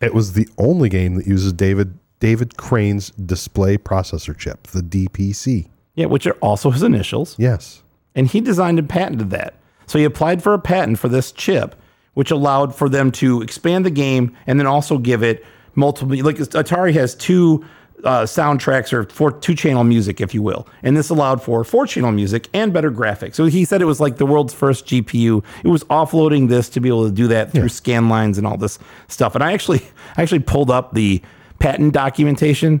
It 0.00 0.14
was 0.14 0.34
the 0.34 0.48
only 0.58 0.88
game 0.88 1.16
that 1.16 1.26
uses 1.26 1.52
David 1.52 1.98
David 2.20 2.56
Crane's 2.56 3.10
display 3.10 3.76
processor 3.76 4.36
chip, 4.36 4.68
the 4.68 4.80
DPC. 4.80 5.68
Yeah, 5.94 6.06
which 6.06 6.26
are 6.26 6.34
also 6.34 6.70
his 6.70 6.82
initials. 6.82 7.36
Yes. 7.38 7.82
And 8.14 8.26
he 8.26 8.40
designed 8.40 8.78
and 8.78 8.88
patented 8.88 9.30
that. 9.30 9.54
So 9.86 9.98
he 9.98 10.04
applied 10.04 10.42
for 10.42 10.54
a 10.54 10.58
patent 10.58 10.98
for 10.98 11.08
this 11.08 11.32
chip, 11.32 11.74
which 12.14 12.30
allowed 12.30 12.74
for 12.74 12.88
them 12.88 13.10
to 13.12 13.42
expand 13.42 13.84
the 13.84 13.90
game 13.90 14.34
and 14.46 14.58
then 14.58 14.66
also 14.66 14.98
give 14.98 15.22
it 15.22 15.44
multiple. 15.74 16.16
Like 16.24 16.36
Atari 16.36 16.94
has 16.94 17.14
two 17.14 17.64
uh, 18.04 18.22
soundtracks 18.24 18.92
or 18.92 19.04
four 19.04 19.32
two 19.32 19.54
channel 19.54 19.84
music, 19.84 20.20
if 20.20 20.34
you 20.34 20.42
will, 20.42 20.68
and 20.82 20.96
this 20.96 21.10
allowed 21.10 21.42
for 21.42 21.64
four 21.64 21.86
channel 21.86 22.12
music 22.12 22.48
and 22.54 22.72
better 22.72 22.90
graphics. 22.90 23.34
So 23.34 23.46
he 23.46 23.64
said 23.64 23.82
it 23.82 23.86
was 23.86 24.00
like 24.00 24.16
the 24.16 24.26
world's 24.26 24.54
first 24.54 24.86
GPU. 24.86 25.44
It 25.64 25.68
was 25.68 25.84
offloading 25.84 26.48
this 26.48 26.68
to 26.70 26.80
be 26.80 26.88
able 26.88 27.06
to 27.06 27.12
do 27.12 27.28
that 27.28 27.52
through 27.52 27.68
scan 27.68 28.08
lines 28.08 28.38
and 28.38 28.46
all 28.46 28.56
this 28.56 28.78
stuff. 29.08 29.34
And 29.34 29.42
I 29.42 29.52
actually 29.52 29.82
I 30.16 30.22
actually 30.22 30.40
pulled 30.40 30.70
up 30.70 30.94
the 30.94 31.22
patent 31.58 31.94
documentation. 31.94 32.80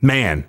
Man, 0.00 0.44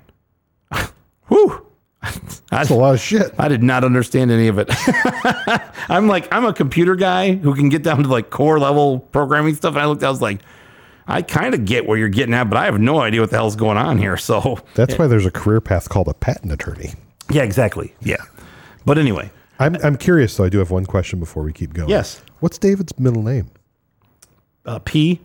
whew. 1.27 1.65
That's 2.49 2.69
a 2.69 2.75
lot 2.75 2.93
of 2.93 2.99
shit. 2.99 3.33
I 3.37 3.47
did 3.47 3.63
not 3.63 3.83
understand 3.83 4.29
any 4.29 4.47
of 4.47 4.57
it. 4.59 4.67
I'm 5.89 6.07
like, 6.07 6.31
I'm 6.33 6.45
a 6.45 6.53
computer 6.53 6.95
guy 6.95 7.33
who 7.35 7.55
can 7.55 7.69
get 7.69 7.83
down 7.83 8.03
to 8.03 8.09
like 8.09 8.29
core 8.29 8.59
level 8.59 8.99
programming 8.99 9.55
stuff. 9.55 9.73
And 9.73 9.81
I 9.81 9.85
looked, 9.85 10.03
I 10.03 10.09
was 10.09 10.21
like, 10.21 10.41
I 11.07 11.21
kind 11.21 11.53
of 11.53 11.65
get 11.65 11.85
where 11.85 11.97
you're 11.97 12.09
getting 12.09 12.33
at, 12.33 12.45
but 12.49 12.57
I 12.57 12.65
have 12.65 12.79
no 12.79 12.99
idea 12.99 13.21
what 13.21 13.29
the 13.29 13.35
hell's 13.37 13.55
going 13.55 13.77
on 13.77 13.97
here. 13.97 14.15
So, 14.17 14.59
That's 14.75 14.97
why 14.97 15.07
there's 15.07 15.25
a 15.25 15.31
career 15.31 15.59
path 15.61 15.89
called 15.89 16.07
a 16.07 16.13
patent 16.13 16.51
attorney. 16.51 16.93
yeah, 17.29 17.43
exactly. 17.43 17.93
Yeah. 18.01 18.17
But 18.85 18.97
anyway, 18.97 19.29
I'm 19.59 19.75
I'm 19.83 19.97
curious 19.97 20.35
though. 20.37 20.43
I 20.45 20.49
do 20.49 20.59
have 20.59 20.71
one 20.71 20.85
question 20.85 21.19
before 21.19 21.43
we 21.43 21.53
keep 21.53 21.73
going. 21.73 21.89
Yes. 21.89 22.21
What's 22.39 22.57
David's 22.57 22.97
middle 22.99 23.23
name? 23.23 23.49
uh, 24.65 24.79
P, 24.79 25.19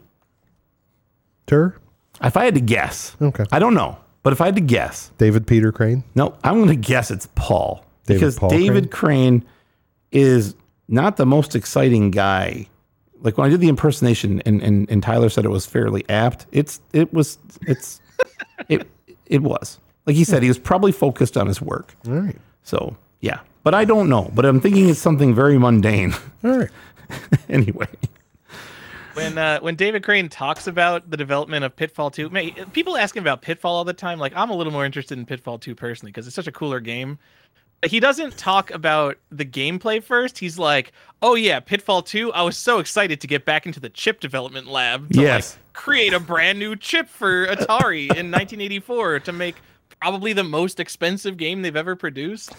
Tur? 1.46 1.76
if 2.22 2.36
I 2.36 2.44
had 2.44 2.54
to 2.54 2.60
guess, 2.60 3.16
Okay. 3.22 3.44
I 3.52 3.58
don't 3.60 3.74
know, 3.74 3.96
but 4.22 4.32
if 4.32 4.40
I 4.40 4.46
had 4.46 4.56
to 4.56 4.60
guess, 4.60 5.10
David 5.18 5.46
Peter 5.46 5.70
Crane? 5.72 6.02
no, 6.14 6.36
I'm 6.44 6.56
going 6.56 6.68
to 6.68 6.74
guess 6.76 7.10
it's 7.10 7.28
Paul 7.36 7.84
David 8.06 8.20
because 8.20 8.38
Paul 8.38 8.50
David 8.50 8.90
Crane 8.90 9.44
is 10.10 10.54
not 10.88 11.16
the 11.16 11.26
most 11.26 11.54
exciting 11.54 12.10
guy. 12.10 12.66
Like 13.22 13.36
when 13.36 13.46
I 13.46 13.50
did 13.50 13.60
the 13.60 13.68
impersonation 13.68 14.40
and, 14.46 14.62
and, 14.62 14.90
and 14.90 15.02
Tyler 15.02 15.28
said 15.28 15.44
it 15.44 15.50
was 15.50 15.66
fairly 15.66 16.08
apt, 16.08 16.46
it's 16.52 16.80
it 16.92 17.12
was 17.12 17.38
it's 17.62 18.00
it 18.68 18.86
it 19.26 19.42
was. 19.42 19.78
Like 20.06 20.16
he 20.16 20.24
said, 20.24 20.42
he 20.42 20.48
was 20.48 20.58
probably 20.58 20.92
focused 20.92 21.36
on 21.36 21.46
his 21.46 21.60
work. 21.60 21.94
All 22.06 22.14
right. 22.14 22.36
So 22.62 22.96
yeah. 23.20 23.40
But 23.62 23.74
I 23.74 23.84
don't 23.84 24.08
know. 24.08 24.30
But 24.34 24.46
I'm 24.46 24.60
thinking 24.60 24.88
it's 24.88 25.00
something 25.00 25.34
very 25.34 25.58
mundane. 25.58 26.14
All 26.44 26.58
right. 26.58 26.70
anyway. 27.48 27.88
When 29.14 29.36
uh, 29.36 29.58
when 29.60 29.74
David 29.74 30.04
Crane 30.04 30.28
talks 30.28 30.66
about 30.66 31.10
the 31.10 31.16
development 31.16 31.64
of 31.64 31.74
Pitfall 31.74 32.10
2, 32.10 32.30
man, 32.30 32.52
people 32.72 32.96
ask 32.96 33.16
him 33.16 33.24
about 33.24 33.42
Pitfall 33.42 33.74
all 33.74 33.84
the 33.84 33.92
time. 33.92 34.18
Like 34.18 34.32
I'm 34.36 34.50
a 34.50 34.54
little 34.54 34.72
more 34.72 34.84
interested 34.84 35.18
in 35.18 35.26
Pitfall 35.26 35.58
2 35.58 35.74
personally 35.74 36.12
because 36.12 36.26
it's 36.26 36.36
such 36.36 36.46
a 36.46 36.52
cooler 36.52 36.78
game. 36.78 37.18
He 37.86 38.00
doesn't 38.00 38.36
talk 38.36 38.70
about 38.72 39.18
the 39.30 39.44
gameplay 39.44 40.02
first. 40.02 40.38
He's 40.38 40.58
like, 40.58 40.92
"Oh 41.22 41.34
yeah, 41.36 41.60
Pitfall 41.60 42.02
2. 42.02 42.32
I 42.32 42.42
was 42.42 42.56
so 42.56 42.80
excited 42.80 43.20
to 43.20 43.26
get 43.28 43.44
back 43.44 43.66
into 43.66 43.78
the 43.78 43.88
chip 43.88 44.18
development 44.20 44.66
lab 44.66 45.12
to 45.12 45.20
Yes. 45.20 45.54
like 45.64 45.72
create 45.74 46.12
a 46.12 46.18
brand 46.18 46.58
new 46.58 46.74
chip 46.74 47.08
for 47.08 47.46
Atari 47.46 48.02
in 48.16 48.30
1984 48.32 49.20
to 49.20 49.32
make 49.32 49.54
probably 50.00 50.32
the 50.32 50.42
most 50.44 50.80
expensive 50.80 51.36
game 51.36 51.62
they've 51.62 51.76
ever 51.76 51.94
produced." 51.94 52.52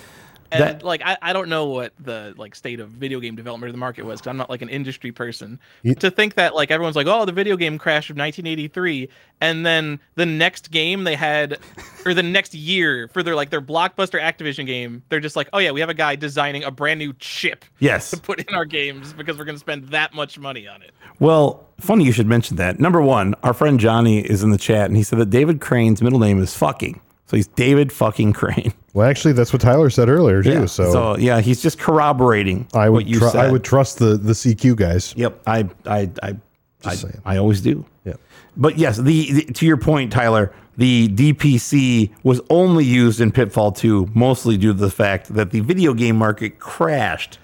And 0.51 0.61
That- 0.63 0.83
like 0.83 1.01
I, 1.05 1.17
I 1.21 1.33
don't 1.33 1.47
know 1.49 1.65
what 1.67 1.93
the 1.99 2.33
like 2.37 2.55
state 2.55 2.79
of 2.79 2.89
video 2.89 3.19
game 3.19 3.35
development 3.35 3.69
or 3.69 3.71
the 3.71 3.77
market 3.77 4.03
was 4.05 4.19
because 4.19 4.29
I'm 4.31 4.37
not 4.37 4.49
like 4.49 4.61
an 4.61 4.69
industry 4.69 5.11
person. 5.11 5.59
You- 5.83 5.95
to 5.95 6.09
think 6.09 6.35
that 6.35 6.55
like 6.55 6.71
everyone's 6.71 6.95
like, 6.95 7.07
oh, 7.07 7.25
the 7.25 7.31
video 7.31 7.55
game 7.55 7.77
crash 7.77 8.09
of 8.09 8.17
1983, 8.17 9.09
and 9.41 9.65
then 9.65 9.99
the 10.15 10.25
next 10.25 10.71
game 10.71 11.03
they 11.03 11.15
had, 11.15 11.59
or 12.05 12.13
the 12.13 12.23
next 12.23 12.53
year 12.55 13.07
for 13.09 13.21
their 13.23 13.35
like 13.35 13.49
their 13.51 13.61
blockbuster 13.61 14.19
Activision 14.19 14.65
game, 14.65 15.03
they're 15.09 15.19
just 15.19 15.35
like, 15.35 15.49
oh 15.53 15.59
yeah, 15.59 15.71
we 15.71 15.79
have 15.81 15.89
a 15.89 15.93
guy 15.93 16.15
designing 16.15 16.63
a 16.63 16.71
brand 16.71 16.99
new 16.99 17.13
chip 17.19 17.63
Yes. 17.79 18.09
to 18.11 18.17
put 18.17 18.39
in 18.39 18.55
our 18.55 18.65
games 18.65 19.13
because 19.13 19.37
we're 19.37 19.45
gonna 19.45 19.57
spend 19.59 19.89
that 19.89 20.13
much 20.13 20.39
money 20.39 20.67
on 20.67 20.81
it. 20.81 20.91
Well, 21.19 21.67
funny 21.79 22.05
you 22.05 22.11
should 22.11 22.27
mention 22.27 22.55
that. 22.57 22.79
Number 22.79 23.01
one, 23.01 23.35
our 23.43 23.53
friend 23.53 23.79
Johnny 23.79 24.19
is 24.19 24.41
in 24.41 24.49
the 24.51 24.57
chat 24.57 24.85
and 24.87 24.95
he 24.97 25.03
said 25.03 25.19
that 25.19 25.29
David 25.29 25.61
Crane's 25.61 26.01
middle 26.01 26.19
name 26.19 26.41
is 26.41 26.55
fucking. 26.55 27.01
So 27.29 27.37
he's 27.37 27.47
David 27.47 27.91
fucking 27.91 28.33
Crane. 28.33 28.73
Well, 28.91 29.07
actually, 29.07 29.33
that's 29.33 29.53
what 29.53 29.61
Tyler 29.61 29.91
said 29.91 30.09
earlier 30.09 30.41
too. 30.41 30.49
Yeah. 30.49 30.65
So, 30.65 31.15
yeah, 31.15 31.41
he's 31.41 31.61
just 31.61 31.77
corroborating 31.77 32.67
I 32.73 32.89
what 32.89 33.05
would 33.05 33.15
said. 33.19 33.35
I 33.35 33.51
would 33.51 33.63
trust 33.63 33.99
the 33.99 34.17
the 34.17 34.33
CQ 34.33 34.75
guys. 34.75 35.13
Yep, 35.15 35.43
I 35.45 35.69
I 35.85 36.09
I 36.23 36.35
I. 36.83 36.95
I 37.25 37.37
always 37.37 37.61
do. 37.61 37.85
Yeah. 38.03 38.13
But 38.57 38.79
yes, 38.79 38.97
the, 38.97 39.31
the 39.31 39.41
to 39.53 39.65
your 39.67 39.77
point, 39.77 40.11
Tyler, 40.11 40.51
the 40.77 41.07
DPC 41.09 42.09
was 42.23 42.41
only 42.49 42.83
used 42.83 43.21
in 43.21 43.31
Pitfall 43.31 43.73
2 43.73 44.09
mostly 44.15 44.57
due 44.57 44.73
to 44.73 44.79
the 44.79 44.89
fact 44.89 45.31
that 45.35 45.51
the 45.51 45.59
video 45.59 45.93
game 45.93 46.15
market 46.15 46.57
crashed 46.57 47.37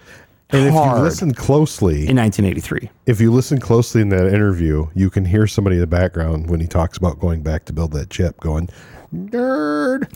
And 0.49 0.67
if 0.67 0.73
you 0.73 0.93
listen 1.03 1.31
closely, 1.31 2.07
in 2.07 2.17
1983. 2.17 2.89
if 3.05 3.21
you 3.21 3.31
listen 3.31 3.59
closely 3.59 4.01
in 4.01 4.09
that 4.09 4.33
interview, 4.33 4.87
you 4.95 5.11
can 5.11 5.25
hear 5.25 5.45
somebody 5.45 5.75
in 5.75 5.81
the 5.81 5.87
background 5.87 6.49
when 6.49 6.59
he 6.59 6.65
talks 6.65 6.97
about 6.97 7.19
going 7.19 7.43
back 7.43 7.65
to 7.65 7.73
build 7.73 7.91
that 7.91 8.09
chip, 8.09 8.39
going 8.39 8.67
nerd. 9.13 10.07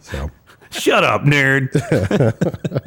so, 0.02 0.30
Shut 0.70 1.04
up, 1.04 1.22
nerd. 1.22 1.72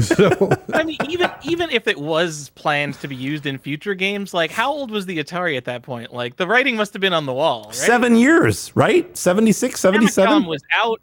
so 0.00 0.50
I 0.72 0.84
mean, 0.84 0.98
even 1.08 1.30
even 1.44 1.70
if 1.70 1.86
it 1.86 1.98
was 1.98 2.50
planned 2.50 2.94
to 3.00 3.08
be 3.08 3.16
used 3.16 3.46
in 3.46 3.58
future 3.58 3.94
games, 3.94 4.34
like 4.34 4.50
how 4.50 4.72
old 4.72 4.90
was 4.90 5.06
the 5.06 5.22
Atari 5.22 5.56
at 5.56 5.64
that 5.66 5.82
point? 5.82 6.12
Like 6.12 6.36
the 6.36 6.46
writing 6.46 6.76
must 6.76 6.92
have 6.92 7.00
been 7.00 7.12
on 7.12 7.26
the 7.26 7.32
wall, 7.32 7.64
right? 7.66 7.74
Seven 7.74 8.16
years, 8.16 8.74
right? 8.76 9.16
76, 9.16 9.78
77? 9.78 10.28
Famicom 10.42 10.46
was 10.46 10.62
out. 10.74 11.00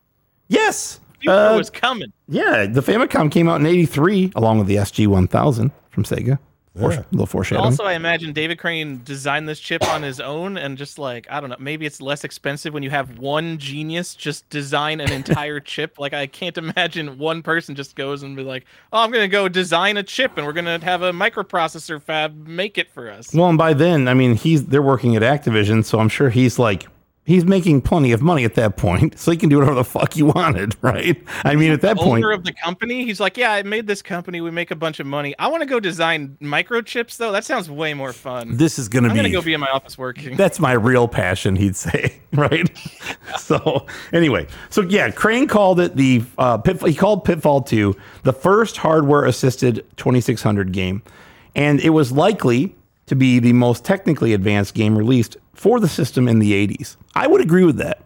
yes. 0.48 1.00
Future 1.20 1.36
Uh, 1.36 1.58
was 1.58 1.70
coming. 1.70 2.12
yeah, 2.28 2.66
the 2.66 2.82
Famicom 2.82 3.32
came 3.32 3.48
out 3.48 3.60
in 3.60 3.68
83 3.68 4.32
along 4.36 4.58
with 4.58 4.68
the 4.68 4.78
SG 4.78 5.06
1000 5.08 5.72
from 5.92 6.04
Sega. 6.04 6.40
Fore- 6.78 6.94
Yeah. 6.94 7.04
little 7.12 7.26
foreshadowing. 7.26 7.66
Also, 7.66 7.84
I 7.84 7.94
imagine 7.94 8.32
David 8.32 8.58
Crane 8.58 9.02
designed 9.04 9.50
this 9.50 9.60
chip 9.60 9.84
on 9.90 10.04
his 10.04 10.22
own, 10.22 10.58
and 10.58 10.78
just 10.78 10.98
like 10.98 11.28
I 11.30 11.42
don't 11.42 11.50
know, 11.50 11.58
maybe 11.60 11.86
it's 11.86 12.00
less 12.02 12.24
expensive 12.24 12.74
when 12.74 12.82
you 12.82 12.90
have 12.90 13.20
one 13.20 13.58
genius 13.58 14.16
just 14.16 14.50
design 14.50 15.02
an 15.02 15.12
entire 15.12 15.60
chip. 15.74 16.00
Like 16.00 16.14
I 16.14 16.28
can't 16.28 16.58
imagine 16.58 17.18
one 17.18 17.44
person 17.44 17.76
just 17.76 17.96
goes 17.98 18.24
and 18.24 18.38
be 18.38 18.44
like, 18.44 18.66
"Oh, 18.94 19.04
I'm 19.04 19.12
gonna 19.12 19.28
go 19.28 19.50
design 19.50 19.98
a 19.98 20.04
chip, 20.04 20.38
and 20.38 20.46
we're 20.46 20.54
gonna 20.54 20.80
have 20.84 21.02
a 21.02 21.12
microprocessor 21.12 22.02
fab 22.02 22.48
make 22.48 22.78
it 22.78 22.90
for 22.90 23.10
us." 23.10 23.34
Well, 23.34 23.50
and 23.50 23.58
by 23.58 23.74
then, 23.74 24.08
I 24.08 24.14
mean, 24.14 24.36
he's 24.36 24.66
they're 24.68 24.82
working 24.82 25.18
at 25.18 25.22
Activision, 25.24 25.84
so 25.84 26.00
I'm 26.00 26.10
sure 26.10 26.30
he's 26.30 26.58
like 26.58 26.88
he's 27.32 27.46
making 27.46 27.82
plenty 27.82 28.12
of 28.12 28.22
money 28.22 28.44
at 28.44 28.56
that 28.56 28.76
point, 28.76 29.18
so 29.18 29.32
he 29.32 29.38
can 29.38 29.48
do 29.48 29.58
whatever 29.58 29.76
the 29.76 29.84
fuck 29.86 30.14
he 30.14 30.22
wanted, 30.22 30.76
right? 30.82 31.22
I 31.44 31.56
mean, 31.56 31.72
at 31.72 31.82
that 31.82 31.98
point, 31.98 32.24
Owner 32.24 32.34
of 32.34 32.44
the 32.44 32.54
company, 32.54 33.06
he's 33.06 33.20
like, 33.20 33.38
"Yeah, 33.38 33.54
I 33.54 33.64
made 33.64 33.88
this 33.88 34.02
company. 34.02 34.42
We 34.42 34.52
make 34.52 34.70
a 34.70 34.76
bunch 34.76 35.00
of 35.00 35.08
money. 35.08 35.34
I 35.40 35.48
want 35.48 35.62
to 35.62 35.66
go 35.66 35.80
design 35.80 36.38
microchips, 36.42 37.18
though. 37.18 37.32
That 37.32 37.46
sounds 37.46 37.70
way 37.70 37.94
more 37.94 38.14
fun. 38.14 38.58
this 38.58 38.78
is 38.78 38.90
gonna 38.90 39.08
be 39.08 39.12
I'm 39.12 39.16
gonna 39.16 39.30
go 39.30 39.42
be 39.42 39.54
in 39.54 39.62
my 39.62 39.70
office 39.70 39.98
working." 39.98 40.36
that's 40.36 40.60
my 40.60 40.74
real 40.74 41.08
passion, 41.08 41.56
he'd 41.56 41.76
say, 41.76 42.20
right? 42.34 42.70
so 43.40 43.86
anyway, 44.12 44.46
so 44.70 44.82
yeah, 44.82 45.10
Crane 45.10 45.48
called 45.48 45.80
it 45.80 45.96
the 45.96 46.24
uh, 46.38 46.58
Pitfall. 46.58 46.90
He 46.90 46.96
called 46.96 47.24
Pitfall 47.24 47.62
Two 47.62 47.96
the 48.24 48.34
first 48.34 48.78
hardware-assisted 48.78 49.86
2600 49.96 50.74
game, 50.74 51.02
and 51.56 51.80
it 51.80 51.92
was 51.92 52.12
likely 52.12 52.76
to 53.08 53.16
be 53.16 53.40
the 53.40 53.54
most 53.54 53.84
technically 53.84 54.34
advanced 54.34 54.74
game 54.74 54.98
released 54.98 55.38
for 55.62 55.80
the 55.80 55.88
system 55.88 56.28
in 56.28 56.40
the 56.40 56.52
80s. 56.68 56.98
I 57.14 57.28
would 57.28 57.40
agree 57.42 57.64
with 57.66 57.78
that. 57.78 58.02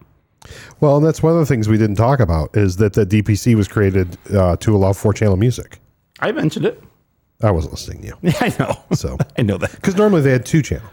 Well, 0.82 0.98
and 0.98 1.06
that's 1.06 1.24
one 1.24 1.32
of 1.34 1.40
the 1.40 1.46
things 1.46 1.70
we 1.70 1.78
didn't 1.78 1.96
talk 1.96 2.20
about 2.20 2.56
is 2.56 2.76
that 2.78 2.94
the 2.94 3.06
DPC 3.06 3.56
was 3.56 3.68
created 3.70 4.18
uh, 4.36 4.58
to 4.58 4.76
allow 4.76 4.92
four 4.92 5.14
channel 5.14 5.38
music. 5.38 5.80
I 6.20 6.34
mentioned 6.34 6.66
it. 6.66 6.84
I 7.42 7.52
wasn't 7.52 7.74
listening 7.74 8.02
to 8.02 8.08
you. 8.08 8.14
Yeah, 8.22 8.34
I 8.42 8.54
know. 8.60 8.84
So, 8.94 9.18
I 9.38 9.42
know 9.42 9.58
that. 9.58 9.72
because 9.72 9.96
normally 9.96 10.22
they 10.22 10.32
had 10.32 10.46
two 10.46 10.62
channel 10.62 10.88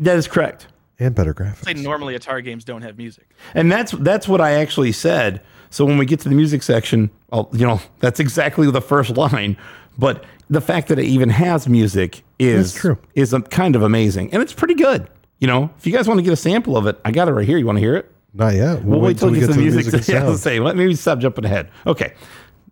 That 0.00 0.18
is 0.18 0.28
correct. 0.28 0.66
and 0.98 1.14
better 1.14 1.34
Say 1.34 1.72
graphics. 1.72 1.82
normally 1.82 2.16
Atari 2.18 2.44
games 2.44 2.62
don't 2.64 2.82
have 2.82 2.98
music. 2.98 3.26
And 3.54 3.72
that's 3.72 3.92
that's 3.92 4.28
what 4.28 4.40
I 4.42 4.52
actually 4.52 4.92
said. 4.92 5.40
So 5.70 5.86
when 5.86 5.96
we 5.96 6.04
get 6.04 6.20
to 6.20 6.28
the 6.28 6.34
music 6.34 6.62
section, 6.62 7.08
I'll, 7.32 7.48
you 7.54 7.66
know, 7.66 7.80
that's 8.00 8.20
exactly 8.20 8.70
the 8.70 8.82
first 8.82 9.16
line. 9.16 9.56
But 9.98 10.24
the 10.50 10.60
fact 10.60 10.88
that 10.88 10.98
it 10.98 11.06
even 11.06 11.30
has 11.30 11.66
music 11.66 12.22
is 12.38 12.72
That's 12.74 12.80
true. 12.82 12.98
is 13.14 13.34
kind 13.50 13.74
of 13.76 13.82
amazing, 13.82 14.32
and 14.34 14.42
it's 14.42 14.52
pretty 14.52 14.74
good. 14.74 15.08
You 15.42 15.48
know, 15.48 15.70
if 15.76 15.84
you 15.88 15.92
guys 15.92 16.06
want 16.06 16.18
to 16.18 16.22
get 16.22 16.32
a 16.32 16.36
sample 16.36 16.76
of 16.76 16.86
it, 16.86 17.00
I 17.04 17.10
got 17.10 17.26
it 17.26 17.32
right 17.32 17.44
here. 17.44 17.58
You 17.58 17.66
want 17.66 17.74
to 17.74 17.80
hear 17.80 17.96
it? 17.96 18.08
Not 18.32 18.54
yet. 18.54 18.84
We'll 18.84 19.00
wait 19.00 19.18
till 19.18 19.28
we 19.28 19.40
get 19.40 19.48
to 19.48 19.52
the 19.54 19.58
music. 19.58 19.92
and 19.92 20.08
yeah, 20.08 20.18
I 20.18 20.20
was 20.20 20.28
gonna 20.28 20.38
say, 20.38 20.60
let 20.60 20.76
me 20.76 20.94
stop 20.94 21.18
jumping 21.18 21.44
ahead. 21.44 21.68
Okay, 21.84 22.14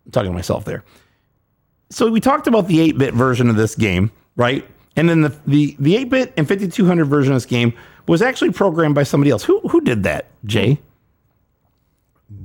I'm 0.07 0.13
talking 0.13 0.31
to 0.31 0.35
myself 0.35 0.65
there. 0.65 0.85
So 1.91 2.09
we 2.09 2.21
talked 2.21 2.47
about 2.47 2.69
the 2.69 2.93
8-bit 2.93 3.15
version 3.15 3.51
of 3.51 3.57
this 3.57 3.75
game, 3.75 4.13
right? 4.37 4.65
And 4.95 5.09
then 5.09 5.23
the 5.23 5.37
the 5.49 5.75
the 5.81 5.97
8-bit 6.05 6.35
and 6.37 6.47
5200 6.47 7.07
version 7.07 7.33
of 7.33 7.37
this 7.37 7.47
game 7.47 7.73
was 8.07 8.23
actually 8.23 8.53
programmed 8.53 8.95
by 8.95 9.03
somebody 9.03 9.33
else. 9.33 9.43
Who 9.43 9.59
who 9.69 9.81
did 9.81 10.05
that? 10.05 10.27
Jay. 10.45 10.79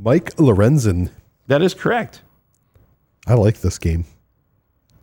Mike 0.02 0.36
Lorenzen. 0.38 1.12
That 1.46 1.62
is 1.62 1.76
correct. 1.76 2.24
I 3.28 3.36
like 3.36 3.62
this 3.62 3.78
game. 3.78 4.06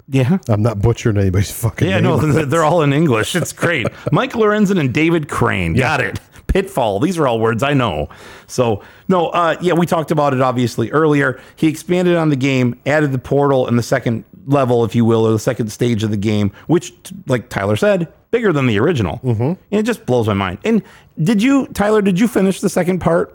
Yeah. 0.09 0.39
I'm 0.49 0.63
not 0.63 0.81
butchering 0.81 1.17
anybody's 1.17 1.51
fucking 1.53 1.89
Yeah, 1.89 1.95
name. 2.01 2.05
no, 2.05 2.17
they're 2.19 2.45
they're 2.47 2.65
all 2.65 2.83
in 2.83 2.93
English. 2.93 3.35
It's 3.37 3.53
great. 3.53 3.87
Mike 4.13 4.33
Lorenzen 4.33 4.79
and 4.79 4.93
David 4.93 5.29
Crane. 5.29 5.75
Got 5.75 6.01
it. 6.01 6.21
Pitfall. 6.49 7.01
These 7.01 7.19
are 7.19 7.27
all 7.27 7.41
words 7.41 7.63
I 7.63 7.73
know. 7.73 8.11
So, 8.47 8.83
no, 9.09 9.29
uh, 9.29 9.57
yeah, 9.63 9.73
we 9.73 9.87
talked 9.87 10.11
about 10.11 10.35
it 10.35 10.43
obviously 10.43 10.91
earlier. 10.91 11.41
He 11.57 11.69
expanded 11.69 12.17
on 12.17 12.29
the 12.29 12.37
game, 12.37 12.79
added 12.85 13.13
the 13.13 13.19
portal 13.19 13.67
and 13.67 13.79
the 13.79 13.83
second 13.83 14.25
level, 14.47 14.85
if 14.85 14.95
you 14.95 15.05
will, 15.07 15.27
or 15.27 15.31
the 15.33 15.39
second 15.39 15.69
stage 15.73 16.03
of 16.03 16.11
the 16.11 16.17
game, 16.19 16.53
which, 16.67 16.93
like 17.27 17.49
Tyler 17.49 17.77
said, 17.77 18.13
bigger 18.33 18.53
than 18.53 18.67
the 18.67 18.79
original. 18.79 19.19
Mm-hmm. 19.25 19.43
And 19.43 19.57
it 19.71 19.85
just 19.85 20.05
blows 20.05 20.27
my 20.27 20.35
mind. 20.35 20.59
And 20.65 20.83
did 21.23 21.43
you, 21.43 21.69
Tyler, 21.69 22.03
did 22.03 22.21
you 22.21 22.29
finish 22.29 22.61
the 22.61 22.69
second 22.69 22.99
part? 22.99 23.35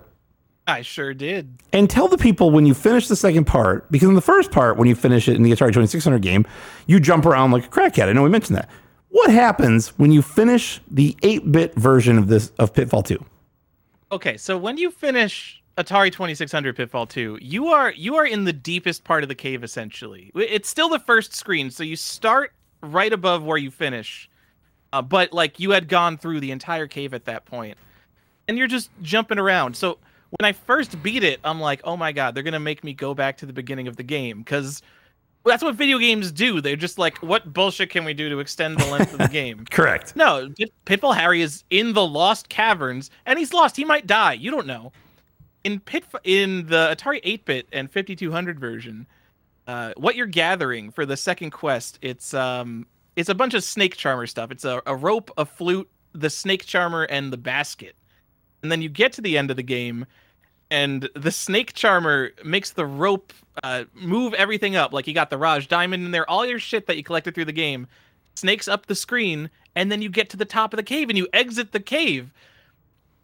I 0.68 0.82
sure 0.82 1.14
did. 1.14 1.58
And 1.72 1.90
tell 1.90 2.10
the 2.10 2.18
people 2.18 2.52
when 2.52 2.66
you 2.66 2.74
finish 2.74 3.08
the 3.08 3.16
second 3.16 3.46
part, 3.46 3.90
because 3.90 4.10
in 4.10 4.16
the 4.16 4.22
first 4.22 4.52
part, 4.52 4.78
when 4.78 4.88
you 4.88 4.96
finish 4.96 5.30
it 5.30 5.36
in 5.36 5.44
the 5.44 5.52
Atari 5.52 5.70
2600 5.70 6.22
game, 6.22 6.46
you 6.88 7.00
jump 7.00 7.26
around 7.26 7.52
like 7.52 7.66
a 7.66 7.70
crackhead. 7.70 8.10
I 8.10 8.14
know 8.14 8.24
we 8.24 8.30
mentioned 8.30 8.58
that. 8.58 8.70
What 9.10 9.32
happens 9.32 9.98
when 9.98 10.12
you 10.12 10.22
finish 10.22 10.82
the 10.92 11.16
8-bit 11.22 11.76
version 11.76 12.18
of 12.18 12.28
this 12.28 12.52
of 12.60 12.74
Pitfall 12.74 13.04
2? 13.04 13.24
Okay, 14.12 14.36
so 14.36 14.58
when 14.58 14.78
you 14.78 14.92
finish 14.92 15.64
Atari 15.78 16.12
2600 16.12 16.76
Pitfall 16.76 17.08
2, 17.08 17.40
you 17.42 17.68
are 17.68 17.92
you 17.92 18.16
are 18.16 18.26
in 18.26 18.44
the 18.44 18.54
deepest 18.54 19.06
part 19.06 19.24
of 19.24 19.30
the 19.30 19.36
cave 19.36 19.64
essentially. 19.64 20.32
It's 20.36 20.70
still 20.70 20.90
the 20.90 21.00
first 21.00 21.34
screen, 21.34 21.72
so 21.72 21.84
you 21.84 21.96
start 21.96 22.52
right 22.82 23.14
above 23.14 23.44
where 23.44 23.58
you 23.58 23.72
finish. 23.72 24.30
Uh, 24.92 25.02
but 25.02 25.32
like 25.32 25.60
you 25.60 25.72
had 25.72 25.88
gone 25.88 26.18
through 26.18 26.42
the 26.42 26.52
entire 26.52 26.88
cave 26.88 27.14
at 27.14 27.26
that 27.26 27.46
point. 27.46 27.78
And 28.50 28.58
you're 28.58 28.68
just 28.68 28.90
jumping 29.02 29.40
around. 29.40 29.76
So 29.76 29.98
when 30.40 30.46
I 30.46 30.54
first 30.54 31.02
beat 31.02 31.24
it, 31.24 31.40
I'm 31.44 31.60
like, 31.60 31.82
"Oh 31.84 31.98
my 31.98 32.12
god, 32.12 32.36
they're 32.36 32.44
going 32.44 32.54
to 32.54 32.60
make 32.60 32.84
me 32.84 32.94
go 32.94 33.14
back 33.14 33.38
to 33.38 33.46
the 33.46 33.54
beginning 33.54 33.88
of 33.88 33.96
the 33.96 34.04
game 34.04 34.44
cuz 34.44 34.82
that's 35.48 35.64
what 35.64 35.76
video 35.76 35.98
games 35.98 36.32
do. 36.32 36.62
They're 36.62 36.76
just 36.76 36.98
like, 36.98 37.18
what 37.20 37.54
bullshit 37.54 37.90
can 37.90 38.06
we 38.06 38.14
do 38.14 38.30
to 38.30 38.40
extend 38.40 38.78
the 38.78 38.86
length 38.88 39.14
of 39.14 39.20
the 39.20 39.28
game? 39.32 39.66
Correct. 39.72 40.16
No, 40.16 40.50
Pit- 40.58 40.74
Pitfall 40.86 41.14
Harry 41.14 41.42
is 41.42 41.64
in 41.70 41.94
the 41.94 42.06
Lost 42.06 42.50
Caverns, 42.50 43.10
and 43.26 43.40
he's 43.40 43.54
lost. 43.54 43.76
He 43.76 43.86
might 43.86 44.08
die. 44.08 44.34
You 44.34 44.52
don't 44.52 44.68
know. 44.68 44.92
In 45.64 45.80
Pit 45.80 46.06
in 46.24 46.66
the 46.68 46.96
Atari 46.96 47.24
8-bit 47.24 47.68
and 47.72 47.90
5200 47.90 48.60
version, 48.60 49.08
uh, 49.68 49.94
what 49.98 50.16
you're 50.16 50.26
gathering 50.26 50.92
for 50.92 51.06
the 51.06 51.18
second 51.18 51.52
quest, 51.52 52.00
it's 52.02 52.34
um, 52.34 52.86
it's 53.16 53.30
a 53.30 53.36
bunch 53.36 53.54
of 53.54 53.64
snake 53.64 53.98
charmer 53.98 54.28
stuff. 54.28 54.52
It's 54.52 54.66
a, 54.66 54.82
a 54.86 54.96
rope, 54.96 55.32
a 55.38 55.46
flute, 55.46 55.90
the 56.14 56.30
snake 56.30 56.66
charmer, 56.66 57.04
and 57.04 57.34
the 57.34 57.38
basket. 57.38 57.96
And 58.64 58.72
then 58.72 58.82
you 58.82 58.90
get 58.90 59.14
to 59.14 59.22
the 59.22 59.38
end 59.38 59.50
of 59.52 59.58
the 59.58 59.64
game, 59.64 60.06
and 60.70 61.10
the 61.16 61.32
snake 61.32 61.74
charmer 61.74 62.32
makes 62.44 62.72
the 62.72 62.86
rope 62.86 63.34
uh, 63.64 63.86
move 63.94 64.34
everything 64.34 64.76
up. 64.76 64.94
Like 64.94 65.08
you 65.08 65.14
got 65.14 65.30
the 65.30 65.38
Raj 65.38 65.68
diamond 65.68 66.06
in 66.06 66.12
there, 66.12 66.30
all 66.30 66.46
your 66.46 66.60
shit 66.60 66.88
that 66.88 66.98
you 66.98 67.04
collected 67.04 67.34
through 67.34 67.46
the 67.46 67.54
game 67.54 67.88
snakes 68.36 68.68
up 68.68 68.86
the 68.86 68.96
screen, 68.96 69.50
and 69.76 69.92
then 69.92 70.02
you 70.02 70.10
get 70.10 70.30
to 70.30 70.38
the 70.38 70.46
top 70.46 70.74
of 70.74 70.78
the 70.78 70.84
cave 70.84 71.10
and 71.10 71.18
you 71.18 71.28
exit 71.34 71.72
the 71.72 71.80
cave. 71.80 72.32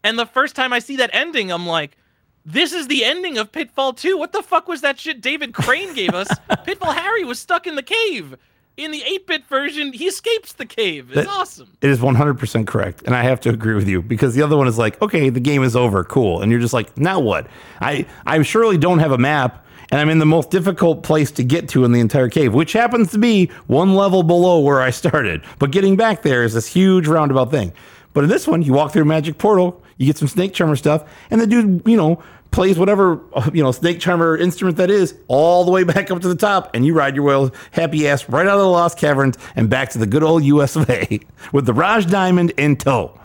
And 0.02 0.18
the 0.18 0.26
first 0.26 0.56
time 0.56 0.72
I 0.72 0.80
see 0.80 0.96
that 0.96 1.10
ending, 1.12 1.50
I'm 1.50 1.66
like, 1.66 1.96
this 2.44 2.72
is 2.72 2.88
the 2.88 3.04
ending 3.04 3.38
of 3.38 3.52
Pitfall 3.52 3.94
2. 3.94 4.18
What 4.18 4.32
the 4.32 4.42
fuck 4.42 4.68
was 4.68 4.82
that 4.82 5.00
shit 5.00 5.20
David 5.20 5.54
Crane 5.54 5.94
gave 5.94 6.14
us? 6.14 6.28
Pitfall 6.64 6.92
Harry 6.92 7.24
was 7.24 7.38
stuck 7.38 7.66
in 7.66 7.74
the 7.74 7.82
cave. 7.82 8.36
In 8.76 8.90
the 8.90 9.02
8 9.06 9.26
bit 9.28 9.46
version, 9.46 9.92
he 9.92 10.06
escapes 10.06 10.52
the 10.54 10.66
cave. 10.66 11.06
It's 11.12 11.26
That- 11.26 11.28
awesome. 11.28 11.68
It 11.80 11.90
is 11.90 12.00
100% 12.00 12.66
correct. 12.66 13.02
And 13.06 13.14
I 13.14 13.22
have 13.22 13.38
to 13.40 13.50
agree 13.50 13.74
with 13.74 13.88
you 13.88 14.02
because 14.02 14.34
the 14.34 14.42
other 14.42 14.56
one 14.56 14.66
is 14.66 14.78
like, 14.78 15.00
okay, 15.00 15.28
the 15.30 15.38
game 15.40 15.62
is 15.62 15.76
over. 15.76 16.02
Cool. 16.02 16.42
And 16.42 16.50
you're 16.50 16.60
just 16.60 16.74
like, 16.74 16.96
now 16.98 17.20
what? 17.20 17.46
I, 17.80 18.04
I 18.26 18.42
surely 18.42 18.76
don't 18.76 18.98
have 18.98 19.12
a 19.12 19.18
map 19.18 19.64
and 19.92 20.00
I'm 20.00 20.08
in 20.08 20.18
the 20.18 20.26
most 20.26 20.50
difficult 20.50 21.04
place 21.04 21.30
to 21.32 21.44
get 21.44 21.68
to 21.68 21.84
in 21.84 21.92
the 21.92 22.00
entire 22.00 22.28
cave, 22.28 22.52
which 22.52 22.72
happens 22.72 23.12
to 23.12 23.18
be 23.18 23.46
one 23.68 23.94
level 23.94 24.24
below 24.24 24.58
where 24.58 24.80
I 24.80 24.90
started. 24.90 25.42
But 25.60 25.70
getting 25.70 25.94
back 25.94 26.22
there 26.22 26.42
is 26.42 26.54
this 26.54 26.66
huge 26.66 27.06
roundabout 27.06 27.52
thing. 27.52 27.72
But 28.12 28.24
in 28.24 28.30
this 28.30 28.48
one, 28.48 28.62
you 28.62 28.72
walk 28.72 28.92
through 28.92 29.02
a 29.02 29.06
magic 29.06 29.38
portal, 29.38 29.82
you 29.98 30.06
get 30.06 30.16
some 30.16 30.28
snake 30.28 30.52
charmer 30.54 30.76
stuff, 30.76 31.04
and 31.30 31.40
the 31.40 31.46
dude, 31.46 31.82
you 31.86 31.96
know, 31.96 32.20
plays 32.54 32.78
whatever 32.78 33.20
uh, 33.34 33.50
you 33.52 33.62
know 33.62 33.72
snake 33.72 33.98
charmer 34.00 34.36
instrument 34.36 34.76
that 34.76 34.90
is 34.90 35.14
all 35.28 35.64
the 35.64 35.70
way 35.72 35.82
back 35.84 36.10
up 36.10 36.20
to 36.22 36.28
the 36.28 36.36
top, 36.36 36.70
and 36.74 36.86
you 36.86 36.94
ride 36.94 37.14
your 37.16 37.24
whale 37.24 37.52
happy 37.72 38.06
ass 38.08 38.28
right 38.28 38.46
out 38.46 38.54
of 38.54 38.60
the 38.60 38.68
lost 38.68 38.96
caverns 38.96 39.36
and 39.56 39.68
back 39.68 39.90
to 39.90 39.98
the 39.98 40.06
good 40.06 40.22
old 40.22 40.44
U.S. 40.44 40.76
of 40.76 40.88
A. 40.88 41.20
with 41.52 41.66
the 41.66 41.74
Raj 41.74 42.06
Diamond 42.06 42.52
in 42.56 42.76
tow, 42.76 43.18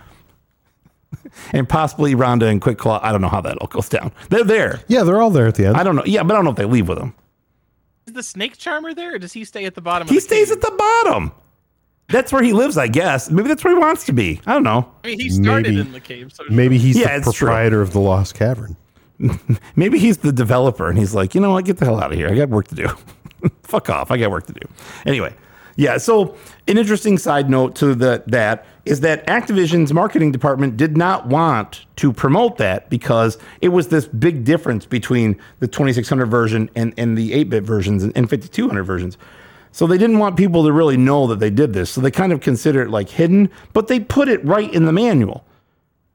and 1.53 1.69
possibly 1.69 2.15
Rhonda 2.15 2.49
and 2.49 2.61
Quickclaw. 2.61 2.99
I 3.03 3.11
don't 3.11 3.21
know 3.21 3.29
how 3.29 3.41
that 3.41 3.57
all 3.59 3.67
goes 3.67 3.87
down. 3.87 4.11
They're 4.29 4.43
there. 4.43 4.81
Yeah, 4.87 5.03
they're 5.03 5.21
all 5.21 5.29
there 5.29 5.47
at 5.47 5.55
the 5.55 5.67
end. 5.67 5.77
I 5.77 5.83
don't 5.83 5.95
know. 5.95 6.03
Yeah, 6.05 6.23
but 6.23 6.33
I 6.33 6.37
don't 6.37 6.45
know 6.45 6.51
if 6.51 6.57
they 6.57 6.65
leave 6.65 6.87
with 6.87 6.97
them. 6.97 7.13
Is 8.07 8.13
the 8.13 8.23
snake 8.23 8.57
charmer 8.57 8.93
there, 8.95 9.15
or 9.15 9.19
does 9.19 9.33
he 9.33 9.45
stay 9.45 9.65
at 9.65 9.75
the 9.75 9.81
bottom? 9.81 10.07
He 10.07 10.17
of 10.17 10.23
the 10.23 10.27
stays 10.27 10.47
cave? 10.49 10.57
at 10.57 10.61
the 10.63 10.71
bottom. 10.75 11.31
That's 12.07 12.33
where 12.33 12.41
he 12.41 12.53
lives, 12.53 12.75
I 12.75 12.87
guess. 12.87 13.29
Maybe 13.29 13.47
that's 13.47 13.63
where 13.63 13.75
he 13.75 13.79
wants 13.79 14.05
to 14.07 14.13
be. 14.13 14.41
I 14.47 14.53
don't 14.53 14.63
know. 14.63 14.91
I 15.03 15.09
mean, 15.09 15.19
he 15.19 15.29
started 15.29 15.75
Maybe- 15.75 15.79
in 15.81 15.91
the 15.91 15.99
cave, 15.99 16.33
so 16.33 16.43
Maybe 16.49 16.79
he's 16.79 16.97
Yeah, 16.97 17.09
the 17.09 17.17
it's 17.29 17.33
true. 17.37 17.45
proprietor 17.49 17.83
of 17.83 17.93
the 17.93 17.99
Lost 17.99 18.33
Cavern. 18.33 18.75
Maybe 19.75 19.99
he's 19.99 20.19
the 20.19 20.31
developer 20.31 20.89
and 20.89 20.97
he's 20.97 21.13
like, 21.13 21.35
you 21.35 21.41
know 21.41 21.51
what, 21.51 21.65
get 21.65 21.77
the 21.77 21.85
hell 21.85 22.01
out 22.01 22.11
of 22.11 22.17
here. 22.17 22.29
I 22.29 22.35
got 22.35 22.49
work 22.49 22.67
to 22.69 22.75
do. 22.75 22.89
Fuck 23.63 23.89
off. 23.89 24.11
I 24.11 24.17
got 24.17 24.31
work 24.31 24.45
to 24.47 24.53
do. 24.53 24.67
Anyway, 25.05 25.33
yeah. 25.75 25.97
So 25.97 26.35
an 26.67 26.77
interesting 26.77 27.17
side 27.17 27.49
note 27.49 27.75
to 27.77 27.95
the, 27.95 28.23
that 28.27 28.65
is 28.85 29.01
that 29.01 29.25
Activision's 29.27 29.93
marketing 29.93 30.31
department 30.31 30.77
did 30.77 30.97
not 30.97 31.27
want 31.27 31.85
to 31.97 32.11
promote 32.11 32.57
that 32.57 32.89
because 32.89 33.37
it 33.61 33.69
was 33.69 33.89
this 33.89 34.07
big 34.07 34.43
difference 34.43 34.85
between 34.85 35.39
the 35.59 35.67
2600 35.67 36.25
version 36.25 36.69
and, 36.75 36.93
and 36.97 37.17
the 37.17 37.31
8-bit 37.31 37.63
versions 37.63 38.03
and, 38.03 38.15
and 38.17 38.29
5200 38.29 38.83
versions. 38.83 39.17
So 39.71 39.85
they 39.85 39.97
didn't 39.97 40.17
want 40.17 40.35
people 40.35 40.63
to 40.63 40.71
really 40.71 40.97
know 40.97 41.27
that 41.27 41.39
they 41.39 41.49
did 41.49 41.73
this. 41.73 41.91
So 41.91 42.01
they 42.01 42.11
kind 42.11 42.33
of 42.33 42.41
consider 42.41 42.81
it 42.81 42.89
like 42.89 43.09
hidden, 43.09 43.49
but 43.73 43.87
they 43.87 43.99
put 43.99 44.27
it 44.27 44.43
right 44.43 44.73
in 44.73 44.85
the 44.85 44.91
manual. 44.91 45.45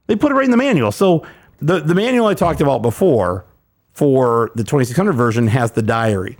They 0.06 0.16
put 0.16 0.32
it 0.32 0.34
right 0.34 0.44
in 0.44 0.50
the 0.50 0.56
manual. 0.56 0.92
So 0.92 1.24
the, 1.60 1.80
the 1.80 1.94
manual 1.94 2.26
I 2.26 2.34
talked 2.34 2.60
about 2.60 2.82
before 2.82 3.44
for 3.92 4.50
the 4.54 4.64
2600 4.64 5.12
version 5.12 5.46
has 5.48 5.72
the 5.72 5.82
diary, 5.82 6.36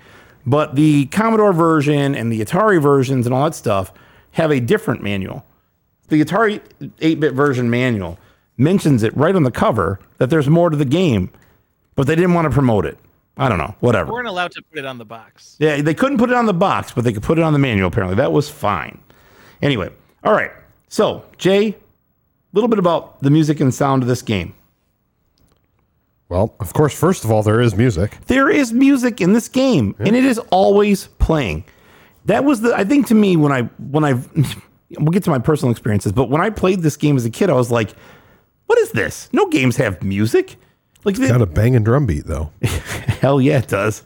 but 0.47 0.75
the 0.75 1.07
Commodore 1.07 1.53
version 1.53 2.15
and 2.15 2.33
the 2.33 2.41
Atari 2.41 2.81
versions 2.81 3.27
and 3.27 3.35
all 3.35 3.45
that 3.45 3.55
stuff 3.55 3.93
have 4.33 4.51
a 4.51 4.61
different 4.61 5.03
manual. 5.03 5.45
The 6.09 6.23
Atari 6.23 6.61
8 7.01 7.21
bit 7.21 7.35
version 7.35 7.71
manual 7.71 8.19
mentions 8.57 9.03
it 9.03 9.17
right 9.17 9.35
on 9.35 9.43
the 9.43 9.51
cover 9.51 9.99
that 10.19 10.31
there's 10.31 10.49
more 10.49 10.71
to 10.71 10.77
the 10.77 10.85
game, 10.85 11.31
but 11.95 12.07
they 12.07 12.15
didn't 12.15 12.35
want 12.35 12.47
to 12.47 12.51
promote 12.51 12.87
it. 12.87 12.99
I 13.37 13.49
don't 13.49 13.59
know, 13.59 13.75
whatever. 13.81 14.11
We 14.11 14.15
weren't 14.15 14.29
allowed 14.29 14.53
to 14.53 14.63
put 14.63 14.79
it 14.79 14.87
on 14.87 14.99
the 14.99 15.05
box. 15.05 15.57
Yeah, 15.59 15.83
they 15.83 15.95
couldn't 15.95 16.19
put 16.19 16.31
it 16.31 16.37
on 16.37 16.47
the 16.47 16.55
box, 16.55 16.93
but 16.93 17.03
they 17.03 17.13
could 17.13 17.23
put 17.23 17.39
it 17.39 17.43
on 17.43 17.53
the 17.53 17.59
manual 17.59 17.89
apparently. 17.89 18.17
That 18.17 18.33
was 18.33 18.49
fine. 18.49 19.01
Anyway, 19.61 19.91
all 20.23 20.33
right. 20.33 20.53
So, 20.89 21.25
Jay, 21.39 21.69
a 21.69 21.75
little 22.53 22.69
bit 22.69 22.79
about 22.79 23.21
the 23.23 23.31
music 23.31 23.59
and 23.61 23.75
sound 23.75 24.03
of 24.03 24.09
this 24.09 24.23
game. 24.23 24.55
Well, 26.29 26.55
of 26.61 26.73
course, 26.73 26.95
first 26.99 27.25
of 27.25 27.31
all, 27.31 27.43
there 27.43 27.61
is 27.61 27.75
music. 27.77 28.17
There 28.27 28.49
is 28.51 28.73
music 28.73 29.21
in 29.21 29.33
this 29.35 29.49
game, 29.49 29.95
and 29.99 30.17
it 30.17 30.25
is 30.25 30.39
always 30.51 31.07
playing. 31.19 31.65
That 32.25 32.45
was 32.45 32.63
the 32.63 32.75
I 32.75 32.85
think 32.85 33.07
to 33.09 33.15
me 33.15 33.37
when 33.37 33.53
I 33.53 33.63
when 33.79 34.05
I 34.05 34.13
we'll 34.99 35.13
get 35.13 35.23
to 35.25 35.31
my 35.31 35.39
personal 35.39 35.71
experiences, 35.71 36.13
but 36.13 36.31
when 36.31 36.41
I 36.41 36.51
played 36.51 36.81
this 36.81 36.97
game 36.97 37.17
as 37.17 37.25
a 37.25 37.31
kid, 37.31 37.51
I 37.51 37.53
was 37.55 37.71
like, 37.71 37.91
"What 38.67 38.79
is 38.79 38.91
this? 38.93 39.29
No 39.33 39.47
games 39.49 39.77
have 39.77 40.03
music." 40.03 40.57
Like, 41.05 41.19
Got 41.19 41.43
a 41.43 41.47
banging 41.47 41.85
drum 41.85 42.07
beat 42.07 42.25
though. 42.27 42.51
hell 42.63 43.39
yeah, 43.41 43.59
it 43.59 43.69
does. 43.69 44.03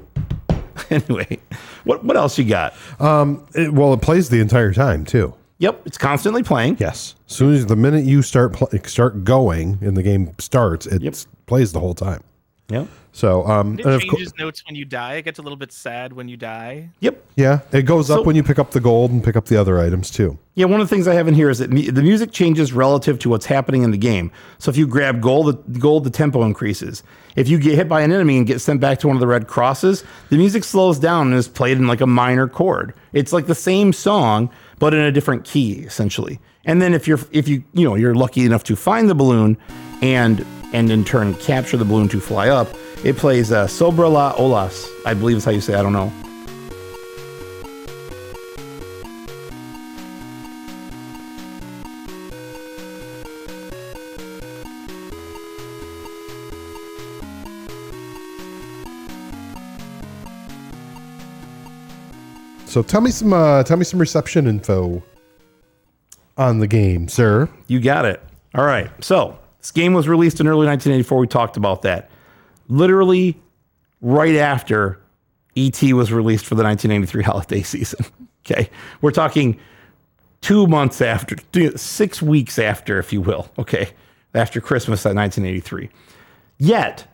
anyway, 0.90 1.38
what 1.84 2.02
what 2.04 2.16
else 2.16 2.38
you 2.38 2.44
got? 2.44 2.74
Um, 2.98 3.46
it- 3.54 3.72
well, 3.72 3.92
it 3.92 4.00
plays 4.00 4.28
the 4.30 4.40
entire 4.40 4.72
time 4.72 5.04
too. 5.04 5.34
Yep, 5.58 5.82
it's 5.84 5.98
constantly 5.98 6.42
playing. 6.42 6.78
Yes. 6.80 7.14
As 7.28 7.36
soon 7.36 7.52
as 7.52 7.66
the 7.66 7.76
minute 7.76 8.04
you 8.06 8.22
start 8.22 8.54
pl- 8.54 8.70
start 8.86 9.24
going 9.24 9.76
and 9.82 9.94
the 9.94 10.02
game 10.02 10.32
starts, 10.38 10.86
it's 10.86 11.04
Yep. 11.04 11.14
Plays 11.50 11.72
the 11.72 11.80
whole 11.80 11.94
time. 11.94 12.22
Yeah. 12.70 12.84
So, 13.12 13.44
um, 13.48 13.76
It 13.80 13.84
and 13.84 13.94
of 13.96 14.02
cour- 14.02 14.10
changes 14.18 14.32
notes 14.38 14.62
when 14.64 14.76
you 14.76 14.84
die. 14.84 15.14
It 15.14 15.22
gets 15.24 15.40
a 15.40 15.42
little 15.42 15.56
bit 15.58 15.72
sad 15.72 16.12
when 16.12 16.28
you 16.28 16.36
die. 16.36 16.90
Yep. 17.00 17.20
yeah, 17.34 17.58
it 17.72 17.82
goes 17.82 18.06
So- 18.06 18.20
up 18.20 18.26
when 18.26 18.36
you 18.36 18.44
pick 18.44 18.60
up 18.60 18.70
the 18.70 18.78
gold 18.78 19.10
and 19.10 19.24
pick 19.24 19.34
up 19.34 19.46
the 19.46 19.56
other 19.60 19.80
items 19.80 20.08
too. 20.08 20.38
Yeah, 20.54 20.66
one 20.66 20.80
of 20.80 20.88
the 20.88 20.94
things 20.94 21.08
I 21.08 21.14
have 21.14 21.26
in 21.26 21.34
here 21.34 21.50
is 21.50 21.58
that 21.58 21.70
mu- 21.72 21.90
the 21.90 22.02
music 22.02 22.30
changes 22.30 22.72
relative 22.72 23.18
to 23.18 23.28
what's 23.28 23.46
happening 23.46 23.82
in 23.82 23.90
the 23.90 23.98
game. 23.98 24.30
So 24.58 24.70
if 24.70 24.76
you 24.76 24.86
grab 24.86 25.20
gold, 25.20 25.46
the 25.66 25.78
gold, 25.80 26.04
the 26.04 26.10
tempo 26.10 26.44
increases. 26.44 27.02
If 27.34 27.48
you 27.48 27.58
get 27.58 27.74
hit 27.74 27.88
by 27.88 28.02
an 28.02 28.12
enemy 28.12 28.36
and 28.38 28.46
get 28.46 28.60
sent 28.60 28.80
back 28.80 29.00
to 29.00 29.08
one 29.08 29.16
of 29.16 29.20
the 29.20 29.26
red 29.26 29.48
crosses, 29.48 30.04
the 30.28 30.36
music 30.36 30.62
slows 30.62 31.00
down 31.00 31.26
and 31.28 31.36
is 31.36 31.48
played 31.48 31.76
in 31.78 31.88
like 31.88 32.00
a 32.00 32.06
minor 32.06 32.46
chord. 32.46 32.94
It's 33.12 33.32
like 33.32 33.46
the 33.48 33.54
same 33.56 33.92
song, 33.92 34.48
but 34.78 34.94
in 34.94 35.00
a 35.00 35.10
different 35.10 35.42
key, 35.44 35.80
essentially. 35.80 36.38
And 36.64 36.80
then 36.80 36.94
if 36.94 37.08
you're 37.08 37.18
if 37.32 37.48
you 37.48 37.64
you 37.74 37.84
know 37.88 37.96
you're 37.96 38.14
lucky 38.14 38.44
enough 38.44 38.62
to 38.64 38.76
find 38.76 39.08
the 39.10 39.14
balloon, 39.16 39.56
and 40.02 40.44
and 40.72 40.90
in 40.90 41.04
turn 41.04 41.34
capture 41.34 41.76
the 41.76 41.84
balloon 41.84 42.08
to 42.08 42.20
fly 42.20 42.48
up, 42.48 42.68
it 43.04 43.16
plays 43.16 43.50
uh, 43.52 43.66
Sobre 43.66 44.08
las 44.08 44.36
Olas, 44.36 44.88
I 45.04 45.14
believe 45.14 45.38
is 45.38 45.44
how 45.44 45.50
you 45.50 45.60
say. 45.60 45.74
it, 45.74 45.78
I 45.78 45.82
don't 45.82 45.92
know. 45.92 46.12
So 62.70 62.84
tell 62.84 63.00
me 63.00 63.10
some 63.10 63.32
uh, 63.32 63.64
tell 63.64 63.76
me 63.76 63.82
some 63.82 63.98
reception 63.98 64.46
info 64.46 65.02
on 66.38 66.60
the 66.60 66.68
game, 66.68 67.08
sir. 67.08 67.48
You 67.66 67.80
got 67.80 68.04
it. 68.04 68.22
All 68.54 68.64
right. 68.64 68.88
So 69.02 69.39
this 69.60 69.70
game 69.70 69.92
was 69.92 70.08
released 70.08 70.40
in 70.40 70.46
early 70.46 70.66
1984. 70.66 71.18
We 71.18 71.26
talked 71.26 71.56
about 71.56 71.82
that. 71.82 72.10
Literally 72.68 73.40
right 74.00 74.36
after 74.36 74.98
ET 75.56 75.82
was 75.82 76.12
released 76.12 76.46
for 76.46 76.54
the 76.54 76.62
1983 76.62 77.22
holiday 77.30 77.62
season. 77.62 78.04
Okay. 78.46 78.70
We're 79.02 79.10
talking 79.10 79.58
two 80.40 80.66
months 80.66 81.00
after, 81.00 81.36
six 81.76 82.22
weeks 82.22 82.58
after, 82.58 82.98
if 82.98 83.12
you 83.12 83.20
will. 83.20 83.50
Okay. 83.58 83.90
After 84.34 84.60
Christmas 84.60 85.04
at 85.04 85.14
1983. 85.14 85.90
Yet, 86.58 87.06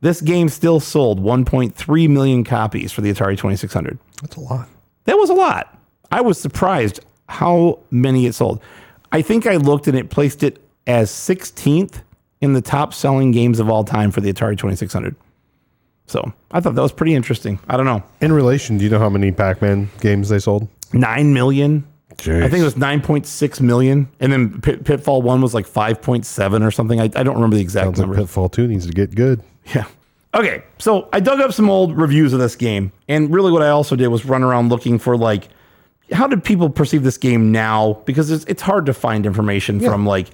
this 0.00 0.20
game 0.20 0.48
still 0.48 0.80
sold 0.80 1.20
1.3 1.20 2.10
million 2.10 2.44
copies 2.44 2.92
for 2.92 3.00
the 3.00 3.10
Atari 3.10 3.38
2600. 3.38 3.98
That's 4.20 4.36
a 4.36 4.40
lot. 4.40 4.68
That 5.04 5.16
was 5.16 5.30
a 5.30 5.34
lot. 5.34 5.78
I 6.10 6.20
was 6.20 6.40
surprised 6.40 7.00
how 7.28 7.78
many 7.90 8.26
it 8.26 8.34
sold. 8.34 8.60
I 9.12 9.22
think 9.22 9.46
I 9.46 9.56
looked 9.56 9.86
and 9.86 9.96
it 9.96 10.10
placed 10.10 10.42
it 10.42 10.63
as 10.86 11.10
16th 11.10 12.02
in 12.40 12.52
the 12.52 12.60
top 12.60 12.92
selling 12.92 13.30
games 13.30 13.58
of 13.58 13.70
all 13.70 13.84
time 13.84 14.10
for 14.10 14.20
the 14.20 14.32
Atari 14.32 14.56
2600. 14.58 15.16
So 16.06 16.32
I 16.50 16.60
thought 16.60 16.74
that 16.74 16.82
was 16.82 16.92
pretty 16.92 17.14
interesting. 17.14 17.58
I 17.68 17.76
don't 17.76 17.86
know. 17.86 18.02
In 18.20 18.32
relation, 18.32 18.76
do 18.76 18.84
you 18.84 18.90
know 18.90 18.98
how 18.98 19.08
many 19.08 19.32
Pac-Man 19.32 19.88
games 20.00 20.28
they 20.28 20.38
sold? 20.38 20.68
9 20.92 21.32
million. 21.32 21.86
Jeez. 22.16 22.42
I 22.42 22.48
think 22.48 22.60
it 22.60 22.64
was 22.64 22.74
9.6 22.74 23.60
million. 23.60 24.08
And 24.20 24.32
then 24.32 24.60
Pit, 24.60 24.84
Pitfall 24.84 25.22
1 25.22 25.40
was 25.40 25.54
like 25.54 25.66
5.7 25.66 26.66
or 26.66 26.70
something. 26.70 27.00
I, 27.00 27.04
I 27.04 27.22
don't 27.22 27.34
remember 27.34 27.56
the 27.56 27.62
exact 27.62 27.96
Sounds 27.96 27.98
like. 27.98 28.16
Pitfall 28.16 28.48
Two 28.48 28.68
needs 28.68 28.86
to 28.86 28.92
get 28.92 29.14
good. 29.14 29.42
Yeah. 29.74 29.86
Okay. 30.34 30.62
So 30.78 31.08
I 31.12 31.20
dug 31.20 31.40
up 31.40 31.52
some 31.52 31.70
old 31.70 31.96
reviews 31.96 32.32
of 32.32 32.38
this 32.38 32.54
game. 32.54 32.92
And 33.08 33.32
really, 33.32 33.50
what 33.50 33.62
I 33.62 33.70
also 33.70 33.96
did 33.96 34.08
was 34.08 34.24
run 34.24 34.42
around 34.42 34.68
looking 34.68 34.98
for 34.98 35.16
like, 35.16 35.48
how 36.12 36.26
did 36.26 36.44
people 36.44 36.68
perceive 36.68 37.02
this 37.02 37.16
game 37.16 37.50
now? 37.50 37.94
Because 38.04 38.30
it's, 38.30 38.44
it's 38.44 38.62
hard 38.62 38.86
to 38.86 38.94
find 38.94 39.24
information 39.26 39.80
from 39.80 40.06
like, 40.06 40.28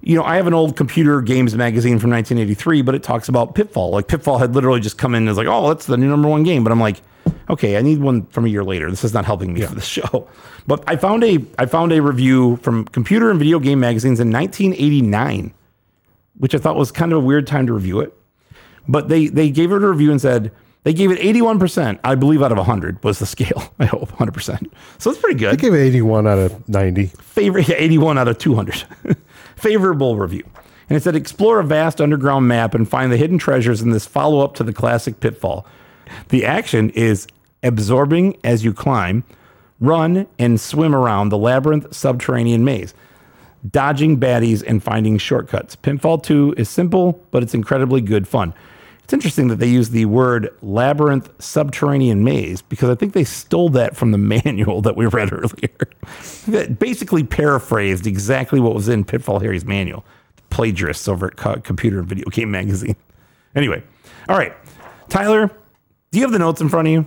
you 0.00 0.16
know, 0.16 0.22
I 0.22 0.36
have 0.36 0.46
an 0.46 0.54
old 0.54 0.76
computer 0.76 1.20
games 1.20 1.54
magazine 1.54 1.98
from 1.98 2.10
1983, 2.10 2.82
but 2.82 2.94
it 2.94 3.02
talks 3.02 3.28
about 3.28 3.54
Pitfall. 3.54 3.90
Like 3.90 4.08
Pitfall 4.08 4.38
had 4.38 4.54
literally 4.54 4.80
just 4.80 4.98
come 4.98 5.14
in 5.14 5.28
as 5.28 5.36
like, 5.36 5.46
oh, 5.46 5.68
that's 5.68 5.86
the 5.86 5.96
new 5.96 6.08
number 6.08 6.28
one 6.28 6.44
game. 6.44 6.62
But 6.62 6.72
I'm 6.72 6.80
like, 6.80 7.02
okay, 7.50 7.76
I 7.76 7.82
need 7.82 8.00
one 8.00 8.26
from 8.26 8.44
a 8.44 8.48
year 8.48 8.64
later. 8.64 8.90
This 8.90 9.04
is 9.04 9.12
not 9.12 9.24
helping 9.24 9.52
me 9.52 9.62
for 9.62 9.74
the 9.74 9.80
show. 9.96 10.28
But 10.66 10.84
I 10.86 10.96
found 10.96 11.24
a 11.24 11.44
I 11.58 11.66
found 11.66 11.92
a 11.92 12.00
review 12.00 12.56
from 12.58 12.84
Computer 12.86 13.30
and 13.30 13.38
Video 13.38 13.58
Game 13.58 13.80
magazines 13.80 14.20
in 14.20 14.30
1989, 14.30 15.52
which 16.36 16.54
I 16.54 16.58
thought 16.58 16.76
was 16.76 16.92
kind 16.92 17.12
of 17.12 17.18
a 17.18 17.24
weird 17.24 17.46
time 17.46 17.66
to 17.66 17.72
review 17.72 18.00
it 18.00 18.14
but 18.88 19.08
they 19.08 19.28
they 19.28 19.50
gave 19.50 19.70
it 19.70 19.82
a 19.82 19.88
review 19.88 20.10
and 20.10 20.20
said 20.20 20.50
they 20.84 20.92
gave 20.94 21.10
it 21.10 21.18
81% 21.18 21.98
i 22.02 22.14
believe 22.14 22.42
out 22.42 22.50
of 22.50 22.58
100 22.58 23.02
was 23.04 23.18
the 23.18 23.26
scale 23.34 23.72
i 23.78 23.84
hope 23.84 24.10
100% 24.12 24.70
so 24.98 25.10
it's 25.10 25.20
pretty 25.20 25.38
good. 25.38 25.48
I 25.48 25.52
good 25.52 25.60
gave 25.60 25.74
it 25.74 25.82
81 25.84 26.26
out 26.26 26.38
of 26.38 26.68
90. 26.68 27.06
favorite 27.06 27.68
yeah, 27.68 27.76
81 27.78 28.18
out 28.18 28.28
of 28.28 28.38
200 28.38 28.84
favorable 29.58 30.16
review 30.16 30.44
and 30.88 30.96
it 30.96 31.02
said 31.02 31.14
explore 31.14 31.60
a 31.60 31.64
vast 31.64 32.00
underground 32.00 32.48
map 32.48 32.74
and 32.74 32.88
find 32.88 33.12
the 33.12 33.16
hidden 33.16 33.38
treasures 33.38 33.82
in 33.82 33.90
this 33.90 34.06
follow-up 34.06 34.54
to 34.54 34.64
the 34.64 34.72
classic 34.72 35.20
pitfall 35.20 35.66
the 36.28 36.44
action 36.44 36.90
is 36.90 37.26
absorbing 37.62 38.36
as 38.44 38.64
you 38.64 38.72
climb 38.72 39.24
run 39.80 40.26
and 40.38 40.60
swim 40.60 40.94
around 40.94 41.28
the 41.28 41.38
labyrinth 41.38 41.94
subterranean 41.94 42.64
maze 42.64 42.94
dodging 43.70 44.18
baddies 44.18 44.62
and 44.66 44.82
finding 44.82 45.18
shortcuts. 45.18 45.76
Pitfall 45.76 46.18
2 46.18 46.54
is 46.56 46.68
simple, 46.68 47.20
but 47.30 47.42
it's 47.42 47.54
incredibly 47.54 48.00
good 48.00 48.26
fun. 48.28 48.54
It's 49.08 49.14
interesting 49.14 49.48
that 49.48 49.56
they 49.56 49.68
use 49.68 49.88
the 49.88 50.04
word 50.04 50.54
labyrinth 50.60 51.30
subterranean 51.42 52.24
maze 52.24 52.60
because 52.60 52.90
I 52.90 52.94
think 52.94 53.14
they 53.14 53.24
stole 53.24 53.70
that 53.70 53.96
from 53.96 54.10
the 54.10 54.18
manual 54.44 54.82
that 54.82 54.98
we 54.98 55.06
read 55.06 55.32
earlier. 55.32 55.70
that 56.48 56.76
basically 56.78 57.24
paraphrased 57.24 58.06
exactly 58.06 58.60
what 58.60 58.74
was 58.74 58.86
in 58.86 59.06
Pitfall 59.06 59.38
Harry's 59.38 59.64
manual. 59.64 60.04
Plagiarists 60.50 61.08
over 61.08 61.28
at 61.28 61.36
Co- 61.38 61.58
Computer 61.60 62.00
and 62.00 62.06
Video 62.06 62.26
Game 62.28 62.50
Magazine. 62.50 62.96
Anyway, 63.54 63.82
all 64.28 64.36
right. 64.36 64.52
Tyler, 65.08 65.50
do 66.10 66.18
you 66.18 66.24
have 66.24 66.32
the 66.32 66.38
notes 66.38 66.60
in 66.60 66.68
front 66.68 66.88
of 66.88 66.92
you? 66.92 67.06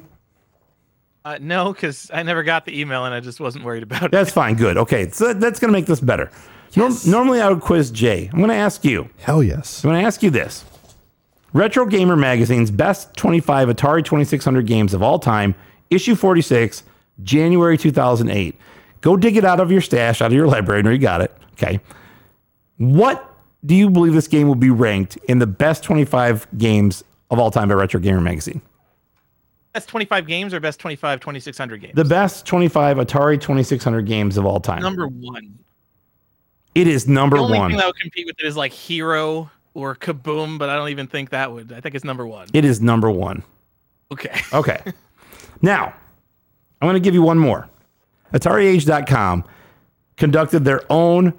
Uh, 1.23 1.37
no, 1.39 1.71
because 1.71 2.09
I 2.11 2.23
never 2.23 2.41
got 2.41 2.65
the 2.65 2.81
email 2.81 3.05
and 3.05 3.13
I 3.13 3.19
just 3.19 3.39
wasn't 3.39 3.63
worried 3.63 3.83
about 3.83 4.05
it. 4.05 4.11
That's 4.11 4.31
fine. 4.31 4.55
Good. 4.55 4.75
Okay. 4.75 5.11
So 5.11 5.35
that's 5.35 5.59
going 5.59 5.71
to 5.71 5.77
make 5.79 5.85
this 5.85 5.99
better. 5.99 6.31
Norm- 6.75 6.97
normally, 7.05 7.41
I 7.41 7.49
would 7.49 7.61
quiz 7.61 7.91
Jay. 7.91 8.27
I'm 8.33 8.39
going 8.39 8.49
to 8.49 8.55
ask 8.55 8.83
you. 8.83 9.07
Hell 9.19 9.43
yes. 9.43 9.83
I'm 9.83 9.91
going 9.91 10.01
to 10.01 10.07
ask 10.07 10.23
you 10.23 10.31
this 10.31 10.65
Retro 11.53 11.85
Gamer 11.85 12.15
Magazine's 12.15 12.71
best 12.71 13.13
25 13.17 13.69
Atari 13.69 14.03
2600 14.05 14.65
games 14.65 14.93
of 14.93 15.03
all 15.03 15.19
time, 15.19 15.53
issue 15.89 16.15
46, 16.15 16.83
January 17.23 17.77
2008. 17.77 18.55
Go 19.01 19.17
dig 19.17 19.35
it 19.35 19.43
out 19.43 19.59
of 19.59 19.71
your 19.71 19.81
stash, 19.81 20.21
out 20.21 20.27
of 20.27 20.33
your 20.33 20.47
library. 20.47 20.81
Know 20.83 20.91
you 20.91 20.97
got 20.97 21.21
it. 21.21 21.35
Okay. 21.53 21.79
What 22.77 23.27
do 23.65 23.75
you 23.75 23.89
believe 23.89 24.13
this 24.13 24.27
game 24.27 24.47
will 24.47 24.55
be 24.55 24.69
ranked 24.69 25.17
in 25.27 25.39
the 25.39 25.47
best 25.47 25.83
25 25.83 26.47
games 26.57 27.03
of 27.29 27.37
all 27.39 27.51
time 27.51 27.67
by 27.67 27.75
Retro 27.75 27.99
Gamer 27.99 28.21
Magazine? 28.21 28.61
Best 29.73 29.87
25 29.89 30.27
games 30.27 30.53
or 30.53 30.59
best 30.59 30.79
25 30.79 31.19
2600 31.19 31.81
games? 31.81 31.95
The 31.95 32.03
best 32.05 32.45
25 32.45 32.97
Atari 32.97 33.39
2600 33.39 34.05
games 34.05 34.37
of 34.37 34.45
all 34.45 34.59
time. 34.59 34.81
number 34.81 35.07
one. 35.07 35.57
it 36.75 36.87
is 36.87 37.07
number 37.07 37.37
The 37.37 37.43
only 37.43 37.57
one. 37.59 37.71
thing 37.71 37.77
that 37.77 37.87
would 37.87 37.99
compete 37.99 38.25
with 38.25 38.35
it 38.39 38.45
is 38.45 38.55
like 38.57 38.71
Hero 38.71 39.49
or 39.73 39.95
Kaboom, 39.95 40.57
but 40.57 40.69
I 40.69 40.75
don't 40.75 40.89
even 40.89 41.07
think 41.07 41.29
that 41.29 41.51
would. 41.51 41.71
I 41.71 41.79
think 41.79 41.95
it's 41.95 42.05
number 42.05 42.25
one. 42.27 42.47
It 42.53 42.65
is 42.65 42.81
number 42.81 43.09
one. 43.09 43.43
Okay. 44.11 44.41
Okay. 44.53 44.81
now, 45.61 45.93
I'm 46.81 46.87
going 46.87 46.95
to 46.95 46.99
give 46.99 47.13
you 47.13 47.21
one 47.21 47.39
more. 47.39 47.69
AtariAge.com 48.33 49.45
conducted 50.17 50.65
their 50.65 50.81
own 50.91 51.33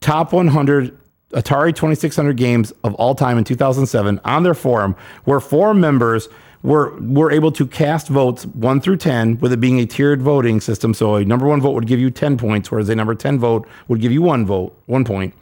top 0.00 0.32
100 0.32 0.98
Atari 1.32 1.74
2600 1.74 2.36
games 2.36 2.72
of 2.84 2.94
all 2.96 3.14
time 3.14 3.38
in 3.38 3.44
2007 3.44 4.20
on 4.24 4.42
their 4.42 4.54
forum, 4.54 4.94
where 5.24 5.40
forum 5.40 5.80
members 5.80 6.28
were 6.62 6.94
were 7.00 7.30
able 7.32 7.50
to 7.52 7.66
cast 7.66 8.08
votes 8.08 8.44
one 8.46 8.80
through 8.80 8.98
ten, 8.98 9.38
with 9.40 9.52
it 9.52 9.56
being 9.60 9.80
a 9.80 9.86
tiered 9.86 10.20
voting 10.22 10.60
system. 10.60 10.92
So 10.94 11.16
a 11.16 11.24
number 11.24 11.46
one 11.46 11.60
vote 11.60 11.72
would 11.72 11.86
give 11.86 11.98
you 11.98 12.10
ten 12.10 12.36
points, 12.36 12.70
whereas 12.70 12.88
a 12.90 12.94
number 12.94 13.14
ten 13.14 13.38
vote 13.38 13.66
would 13.88 14.00
give 14.00 14.12
you 14.12 14.20
one 14.22 14.44
vote, 14.44 14.78
one 14.86 15.04
point. 15.04 15.34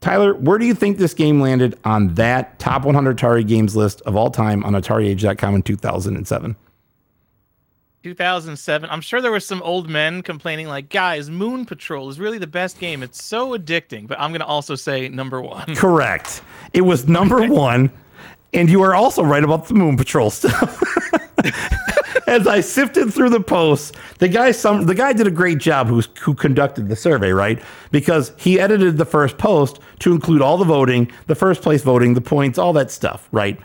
Tyler, 0.00 0.34
where 0.34 0.58
do 0.58 0.64
you 0.64 0.74
think 0.74 0.96
this 0.96 1.12
game 1.12 1.40
landed 1.40 1.78
on 1.84 2.14
that 2.14 2.58
top 2.58 2.84
100 2.84 3.18
Atari 3.18 3.46
games 3.46 3.76
list 3.76 4.00
of 4.02 4.16
all 4.16 4.30
time 4.30 4.64
on 4.64 4.72
AtariAge.com 4.72 5.54
in 5.54 5.62
2007? 5.62 6.56
2007. 8.02 8.88
I'm 8.88 9.02
sure 9.02 9.20
there 9.20 9.30
were 9.30 9.40
some 9.40 9.60
old 9.62 9.90
men 9.90 10.22
complaining, 10.22 10.68
like, 10.68 10.88
guys, 10.88 11.28
Moon 11.28 11.66
Patrol 11.66 12.08
is 12.08 12.18
really 12.18 12.38
the 12.38 12.46
best 12.46 12.80
game. 12.80 13.02
It's 13.02 13.22
so 13.22 13.50
addicting. 13.50 14.06
But 14.06 14.18
I'm 14.18 14.30
going 14.30 14.40
to 14.40 14.46
also 14.46 14.74
say 14.74 15.08
number 15.10 15.42
one. 15.42 15.74
Correct. 15.76 16.40
It 16.72 16.80
was 16.82 17.06
number 17.06 17.46
one, 17.46 17.90
and 18.54 18.70
you 18.70 18.82
are 18.82 18.94
also 18.94 19.22
right 19.22 19.44
about 19.44 19.68
the 19.68 19.74
Moon 19.74 19.98
Patrol 19.98 20.30
stuff. 20.30 20.82
As 22.30 22.46
I 22.46 22.60
sifted 22.60 23.12
through 23.12 23.30
the 23.30 23.40
posts, 23.40 23.90
the 24.18 24.28
guy 24.28 24.52
some 24.52 24.86
the 24.86 24.94
guy 24.94 25.12
did 25.12 25.26
a 25.26 25.32
great 25.32 25.58
job 25.58 25.88
who 25.88 26.00
who 26.20 26.32
conducted 26.32 26.88
the 26.88 26.94
survey, 26.94 27.32
right? 27.32 27.60
Because 27.90 28.32
he 28.38 28.60
edited 28.60 28.98
the 28.98 29.04
first 29.04 29.36
post 29.36 29.80
to 29.98 30.12
include 30.12 30.40
all 30.40 30.56
the 30.56 30.64
voting, 30.64 31.10
the 31.26 31.34
first 31.34 31.60
place 31.60 31.82
voting, 31.82 32.14
the 32.14 32.20
points, 32.20 32.56
all 32.56 32.72
that 32.74 32.92
stuff, 32.92 33.28
right? 33.32 33.58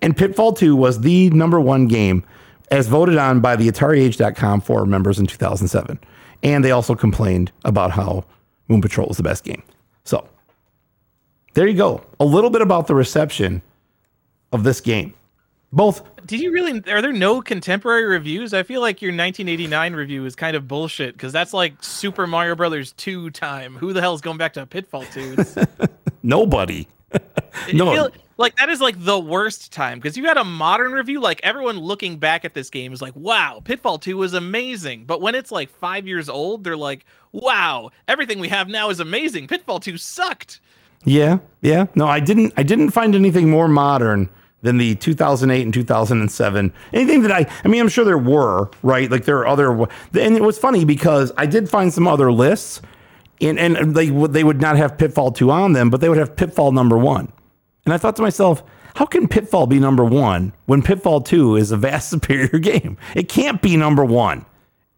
And 0.00 0.16
Pitfall 0.16 0.54
2 0.54 0.74
was 0.74 1.02
the 1.02 1.28
number 1.28 1.60
one 1.60 1.88
game 1.88 2.24
as 2.70 2.88
voted 2.88 3.18
on 3.18 3.40
by 3.40 3.54
the 3.54 3.68
AtariAge.com 3.68 4.62
forum 4.62 4.88
members 4.88 5.18
in 5.18 5.26
2007. 5.26 5.98
And 6.42 6.64
they 6.64 6.70
also 6.70 6.94
complained 6.94 7.52
about 7.66 7.90
how 7.90 8.24
Moon 8.68 8.80
Patrol 8.80 9.08
was 9.08 9.18
the 9.18 9.22
best 9.24 9.44
game. 9.44 9.62
So 10.04 10.26
there 11.52 11.66
you 11.66 11.76
go. 11.76 12.02
A 12.18 12.24
little 12.24 12.48
bit 12.50 12.62
about 12.62 12.86
the 12.86 12.94
reception 12.94 13.60
of 14.52 14.64
this 14.64 14.80
game. 14.80 15.12
Both 15.76 16.02
Did 16.24 16.40
you 16.40 16.52
really? 16.52 16.82
Are 16.90 17.02
there 17.02 17.12
no 17.12 17.42
contemporary 17.42 18.06
reviews? 18.06 18.54
I 18.54 18.62
feel 18.62 18.80
like 18.80 19.02
your 19.02 19.10
1989 19.10 19.94
review 19.94 20.24
is 20.24 20.34
kind 20.34 20.56
of 20.56 20.66
bullshit 20.66 21.12
because 21.12 21.34
that's 21.34 21.52
like 21.52 21.74
Super 21.84 22.26
Mario 22.26 22.54
Brothers 22.54 22.92
2 22.92 23.28
time. 23.30 23.76
Who 23.76 23.92
the 23.92 24.00
hell 24.00 24.14
is 24.14 24.22
going 24.22 24.38
back 24.38 24.54
to 24.54 24.64
Pitfall 24.64 25.04
2? 25.12 25.36
Nobody. 26.22 26.88
No. 27.74 27.92
feel 27.92 28.10
like 28.38 28.56
that 28.56 28.70
is 28.70 28.80
like 28.80 28.96
the 28.98 29.18
worst 29.18 29.70
time 29.70 29.98
because 29.98 30.16
you 30.16 30.24
had 30.24 30.38
a 30.38 30.44
modern 30.44 30.92
review. 30.92 31.20
Like 31.20 31.40
everyone 31.42 31.78
looking 31.78 32.16
back 32.18 32.46
at 32.46 32.54
this 32.54 32.70
game 32.70 32.94
is 32.94 33.02
like, 33.02 33.14
"Wow, 33.14 33.60
Pitfall 33.62 33.98
2 33.98 34.16
was 34.16 34.32
amazing." 34.32 35.04
But 35.04 35.20
when 35.20 35.34
it's 35.34 35.52
like 35.52 35.68
five 35.68 36.06
years 36.06 36.30
old, 36.30 36.64
they're 36.64 36.74
like, 36.74 37.04
"Wow, 37.32 37.90
everything 38.08 38.38
we 38.38 38.48
have 38.48 38.68
now 38.68 38.88
is 38.88 38.98
amazing." 38.98 39.46
Pitfall 39.46 39.80
2 39.80 39.98
sucked. 39.98 40.60
Yeah, 41.04 41.38
yeah. 41.60 41.86
No, 41.94 42.06
I 42.06 42.20
didn't. 42.20 42.54
I 42.56 42.62
didn't 42.62 42.92
find 42.92 43.14
anything 43.14 43.50
more 43.50 43.68
modern 43.68 44.30
than 44.66 44.76
the 44.76 44.94
2008 44.96 45.62
and 45.62 45.72
2007. 45.72 46.72
Anything 46.92 47.22
that 47.22 47.32
I. 47.32 47.46
I 47.64 47.68
mean, 47.68 47.80
I'm 47.80 47.88
sure 47.88 48.04
there 48.04 48.18
were 48.18 48.70
right. 48.82 49.10
Like 49.10 49.24
there 49.24 49.38
are 49.38 49.46
other. 49.46 49.72
And 49.72 50.36
it 50.36 50.42
was 50.42 50.58
funny 50.58 50.84
because 50.84 51.32
I 51.38 51.46
did 51.46 51.70
find 51.70 51.92
some 51.92 52.06
other 52.06 52.30
lists, 52.30 52.82
and 53.40 53.58
and 53.58 53.94
they 53.94 54.10
would 54.10 54.32
they 54.32 54.44
would 54.44 54.60
not 54.60 54.76
have 54.76 54.98
Pitfall 54.98 55.32
two 55.32 55.50
on 55.50 55.72
them, 55.72 55.88
but 55.88 56.00
they 56.00 56.08
would 56.08 56.18
have 56.18 56.36
Pitfall 56.36 56.72
number 56.72 56.98
one. 56.98 57.32
And 57.86 57.94
I 57.94 57.98
thought 57.98 58.16
to 58.16 58.22
myself, 58.22 58.64
how 58.96 59.06
can 59.06 59.28
Pitfall 59.28 59.66
be 59.66 59.78
number 59.78 60.04
one 60.04 60.52
when 60.66 60.82
Pitfall 60.82 61.20
2 61.20 61.56
is 61.56 61.70
a 61.70 61.76
vast 61.76 62.10
superior 62.10 62.58
game? 62.58 62.98
It 63.14 63.28
can't 63.28 63.62
be 63.62 63.76
number 63.76 64.04
one. 64.04 64.44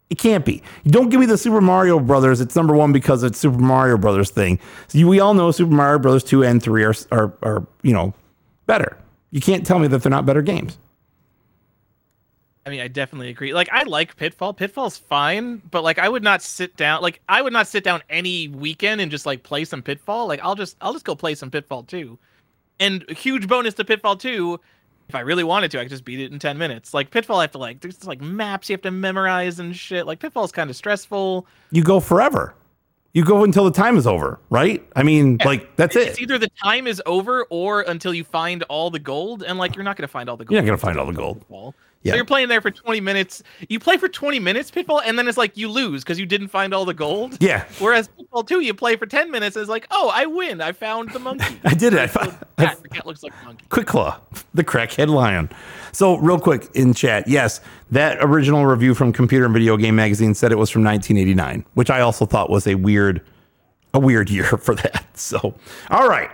It 0.08 0.18
can't 0.18 0.44
be. 0.44 0.62
Don't 0.86 1.10
give 1.10 1.20
me 1.20 1.26
the 1.26 1.36
Super 1.36 1.60
Mario 1.60 2.00
Brothers. 2.00 2.40
It's 2.40 2.56
number 2.56 2.74
one 2.74 2.92
because 2.92 3.22
it's 3.22 3.38
Super 3.38 3.58
Mario 3.58 3.98
Brothers 3.98 4.30
thing. 4.30 4.58
So 4.86 4.98
you, 4.98 5.06
we 5.06 5.20
all 5.20 5.34
know 5.34 5.50
Super 5.50 5.72
Mario 5.72 5.98
Brothers 5.98 6.24
2 6.24 6.44
and 6.44 6.62
3 6.62 6.84
are, 6.84 6.94
are, 7.12 7.32
are, 7.42 7.66
you 7.82 7.92
know, 7.92 8.14
better. 8.66 8.96
You 9.30 9.40
can't 9.40 9.66
tell 9.66 9.78
me 9.78 9.88
that 9.88 10.02
they're 10.02 10.10
not 10.10 10.26
better 10.26 10.42
games. 10.42 10.78
I 12.66 12.70
mean, 12.70 12.80
I 12.80 12.88
definitely 12.88 13.30
agree. 13.30 13.54
Like, 13.54 13.68
I 13.72 13.84
like 13.84 14.16
Pitfall. 14.16 14.52
Pitfall's 14.52 14.98
fine, 14.98 15.62
but 15.70 15.82
like, 15.82 15.98
I 15.98 16.08
would 16.08 16.22
not 16.22 16.42
sit 16.42 16.76
down. 16.76 17.00
Like, 17.00 17.20
I 17.28 17.40
would 17.40 17.52
not 17.52 17.66
sit 17.66 17.82
down 17.82 18.02
any 18.10 18.48
weekend 18.48 19.00
and 19.00 19.10
just 19.10 19.24
like 19.24 19.42
play 19.42 19.64
some 19.64 19.82
Pitfall. 19.82 20.26
Like, 20.26 20.40
I'll 20.42 20.54
just, 20.54 20.76
I'll 20.82 20.92
just 20.92 21.06
go 21.06 21.14
play 21.14 21.34
some 21.34 21.50
Pitfall 21.50 21.84
too. 21.84 22.18
And 22.78 23.06
a 23.08 23.14
huge 23.14 23.48
bonus 23.48 23.74
to 23.74 23.84
Pitfall 23.84 24.16
too. 24.16 24.60
if 25.08 25.14
I 25.14 25.20
really 25.20 25.44
wanted 25.44 25.70
to, 25.70 25.80
I 25.80 25.84
could 25.84 25.90
just 25.90 26.04
beat 26.04 26.20
it 26.20 26.32
in 26.32 26.38
ten 26.38 26.58
minutes. 26.58 26.92
Like 26.92 27.10
Pitfall, 27.10 27.38
I 27.38 27.44
have 27.44 27.52
to 27.52 27.58
like, 27.58 27.80
there's 27.80 28.06
like 28.06 28.20
maps 28.20 28.68
you 28.68 28.74
have 28.74 28.82
to 28.82 28.90
memorize 28.90 29.58
and 29.58 29.74
shit. 29.74 30.06
Like 30.06 30.20
Pitfall's 30.20 30.52
kind 30.52 30.68
of 30.68 30.76
stressful. 30.76 31.46
You 31.70 31.82
go 31.82 31.98
forever. 32.00 32.54
You 33.14 33.24
go 33.24 33.42
until 33.42 33.64
the 33.64 33.70
time 33.70 33.96
is 33.96 34.06
over, 34.06 34.38
right? 34.50 34.86
I 34.94 35.02
mean, 35.02 35.38
like, 35.44 35.76
that's 35.76 35.96
It's 35.96 36.06
it. 36.06 36.08
It's 36.10 36.20
either 36.20 36.38
the 36.38 36.50
time 36.62 36.86
is 36.86 37.02
over 37.06 37.46
or 37.50 37.80
until 37.82 38.12
you 38.12 38.22
find 38.22 38.62
all 38.64 38.90
the 38.90 38.98
gold, 38.98 39.42
and 39.42 39.58
like, 39.58 39.76
you're 39.76 39.84
not 39.84 39.96
gonna 39.96 40.08
find 40.08 40.28
all 40.28 40.36
the 40.36 40.44
gold. 40.44 40.52
You're 40.52 40.62
not 40.62 40.66
going 40.66 40.78
to 40.78 40.86
find 40.86 40.98
all 40.98 41.06
the 41.06 41.12
gold. 41.12 41.44
Yeah. 42.02 42.12
So 42.12 42.16
you're 42.16 42.24
playing 42.24 42.48
there 42.48 42.60
for 42.60 42.70
20 42.70 43.00
minutes. 43.00 43.42
You 43.68 43.80
play 43.80 43.96
for 43.96 44.08
20 44.08 44.38
minutes, 44.38 44.70
Pitfall, 44.70 45.00
and 45.00 45.18
then 45.18 45.26
it's 45.26 45.36
like 45.36 45.56
you 45.56 45.68
lose 45.68 46.04
because 46.04 46.18
you 46.18 46.26
didn't 46.26 46.48
find 46.48 46.72
all 46.72 46.84
the 46.84 46.94
gold. 46.94 47.36
Yeah. 47.40 47.64
Whereas 47.80 48.08
Pitfall 48.08 48.44
2, 48.44 48.60
you 48.60 48.72
play 48.72 48.96
for 48.96 49.06
10 49.06 49.30
minutes, 49.30 49.56
it's 49.56 49.68
like, 49.68 49.86
oh, 49.90 50.10
I 50.14 50.26
win. 50.26 50.60
I 50.60 50.72
found 50.72 51.10
the 51.10 51.18
monkey. 51.18 51.60
I 51.64 51.74
did 51.74 51.94
it. 51.94 51.98
I 51.98 52.06
found, 52.06 52.38
cat. 52.56 52.82
The 52.82 52.88
cat 52.88 53.06
looks 53.06 53.22
like 53.22 53.32
a 53.42 53.44
monkey. 53.44 53.64
Quickclaw, 53.68 54.16
the 54.54 54.62
crackhead 54.62 55.08
lion. 55.08 55.50
So, 55.92 56.16
real 56.18 56.38
quick 56.38 56.68
in 56.74 56.94
chat, 56.94 57.26
yes, 57.26 57.60
that 57.90 58.18
original 58.20 58.64
review 58.64 58.94
from 58.94 59.12
Computer 59.12 59.44
and 59.44 59.54
Video 59.54 59.76
Game 59.76 59.96
Magazine 59.96 60.34
said 60.34 60.52
it 60.52 60.58
was 60.58 60.70
from 60.70 60.84
1989, 60.84 61.64
which 61.74 61.90
I 61.90 62.00
also 62.00 62.26
thought 62.26 62.48
was 62.48 62.66
a 62.66 62.76
weird, 62.76 63.20
a 63.92 63.98
weird 63.98 64.30
year 64.30 64.44
for 64.44 64.76
that. 64.76 65.04
So, 65.18 65.54
all 65.90 66.08
right, 66.08 66.30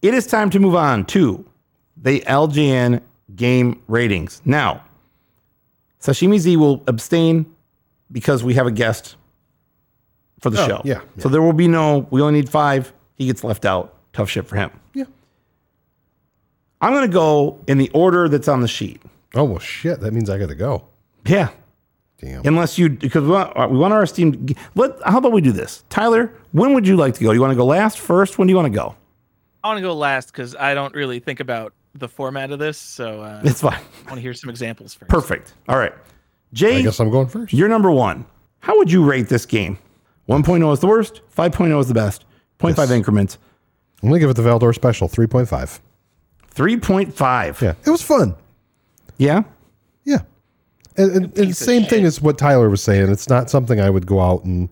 it 0.00 0.14
is 0.14 0.26
time 0.26 0.48
to 0.50 0.58
move 0.58 0.74
on 0.74 1.04
to 1.06 1.44
the 1.96 2.20
LGN 2.20 3.02
game 3.36 3.80
ratings. 3.88 4.40
Now, 4.44 4.84
Sashimi 6.00 6.38
Z 6.38 6.56
will 6.56 6.82
abstain 6.86 7.46
because 8.12 8.44
we 8.44 8.54
have 8.54 8.66
a 8.66 8.70
guest 8.70 9.16
for 10.40 10.50
the 10.50 10.62
Oh, 10.62 10.68
show. 10.68 10.82
yeah, 10.84 11.00
So 11.18 11.28
there 11.28 11.40
will 11.42 11.52
be 11.54 11.68
no. 11.68 12.06
We 12.10 12.20
only 12.20 12.40
need 12.40 12.48
five. 12.48 12.92
He 13.16 13.26
gets 13.26 13.42
left 13.44 13.64
out. 13.64 13.94
Tough 14.12 14.28
shit 14.30 14.46
for 14.46 14.56
him. 14.56 14.70
Yeah. 14.92 15.04
I'm 16.80 16.92
going 16.92 17.08
to 17.08 17.12
go 17.12 17.58
in 17.66 17.78
the 17.78 17.90
order 17.90 18.28
that's 18.28 18.48
on 18.48 18.60
the 18.60 18.68
sheet. 18.68 19.00
Oh 19.34 19.44
well, 19.44 19.58
shit. 19.58 20.00
That 20.00 20.12
means 20.12 20.28
I 20.30 20.38
got 20.38 20.48
to 20.48 20.54
go. 20.54 20.84
Yeah. 21.26 21.48
Damn. 22.18 22.46
Unless 22.46 22.78
you, 22.78 22.90
because 22.90 23.24
we 23.24 23.30
want, 23.30 23.56
uh, 23.56 23.66
we 23.70 23.76
want 23.76 23.92
our 23.92 24.02
esteemed. 24.02 24.56
Let, 24.74 24.92
how 25.04 25.18
about 25.18 25.32
we 25.32 25.40
do 25.40 25.50
this? 25.52 25.84
Tyler, 25.88 26.32
when 26.52 26.72
would 26.74 26.86
you 26.86 26.96
like 26.96 27.14
to 27.14 27.24
go? 27.24 27.30
Do 27.30 27.34
You 27.34 27.40
want 27.40 27.50
to 27.52 27.56
go 27.56 27.66
last, 27.66 27.98
first? 27.98 28.38
When 28.38 28.46
do 28.46 28.52
you 28.52 28.56
want 28.56 28.72
to 28.72 28.76
go? 28.78 28.94
I 29.64 29.68
want 29.68 29.78
to 29.78 29.82
go 29.82 29.94
last 29.94 30.26
because 30.30 30.54
I 30.54 30.74
don't 30.74 30.94
really 30.94 31.18
think 31.18 31.40
about 31.40 31.72
the 31.94 32.08
format 32.08 32.50
of 32.50 32.58
this. 32.58 32.76
So 32.78 33.20
uh, 33.22 33.40
It's 33.44 33.60
fine. 33.60 33.74
I 33.74 34.10
want 34.10 34.16
to 34.16 34.20
hear 34.20 34.34
some 34.34 34.50
examples 34.50 34.94
first. 34.94 35.08
Perfect. 35.10 35.54
All 35.68 35.78
right. 35.78 35.92
Jay. 36.52 36.78
I 36.78 36.82
guess 36.82 37.00
I'm 37.00 37.10
going 37.10 37.26
first. 37.28 37.52
you're 37.52 37.68
number 37.68 37.90
one. 37.90 38.24
How 38.60 38.76
would 38.78 38.90
you 38.90 39.04
rate 39.04 39.28
this 39.28 39.44
game? 39.46 39.78
1.0 40.28 40.72
is 40.72 40.80
the 40.80 40.86
worst, 40.86 41.20
5.0 41.36 41.78
is 41.80 41.88
the 41.88 41.92
best, 41.94 42.24
0.5 42.58 42.76
Yes. 42.78 42.90
increments, 42.92 43.38
I'm 44.02 44.08
gonna 44.08 44.18
give 44.20 44.30
it 44.30 44.34
the 44.36 44.42
Valdor 44.42 44.74
special, 44.74 45.06
three 45.06 45.26
point 45.26 45.48
five. 45.48 45.80
3.5. 46.54 47.60
Yeah, 47.60 47.74
it 47.84 47.90
was 47.90 48.02
fun. 48.02 48.34
Yeah? 49.18 49.42
Yeah, 50.04 50.18
and, 50.96 51.10
and, 51.12 51.24
and 51.24 51.34
piece 51.34 51.60
of 51.60 51.66
same 51.66 51.82
thing 51.82 52.00
shit. 52.00 52.04
as 52.04 52.20
what 52.22 52.38
Tyler 52.38 52.70
was 52.70 52.82
saying. 52.82 53.10
It's 53.10 53.28
not 53.28 53.50
something 53.50 53.80
I 53.80 53.90
would 53.90 54.06
go 54.06 54.20
out 54.20 54.44
and 54.44 54.68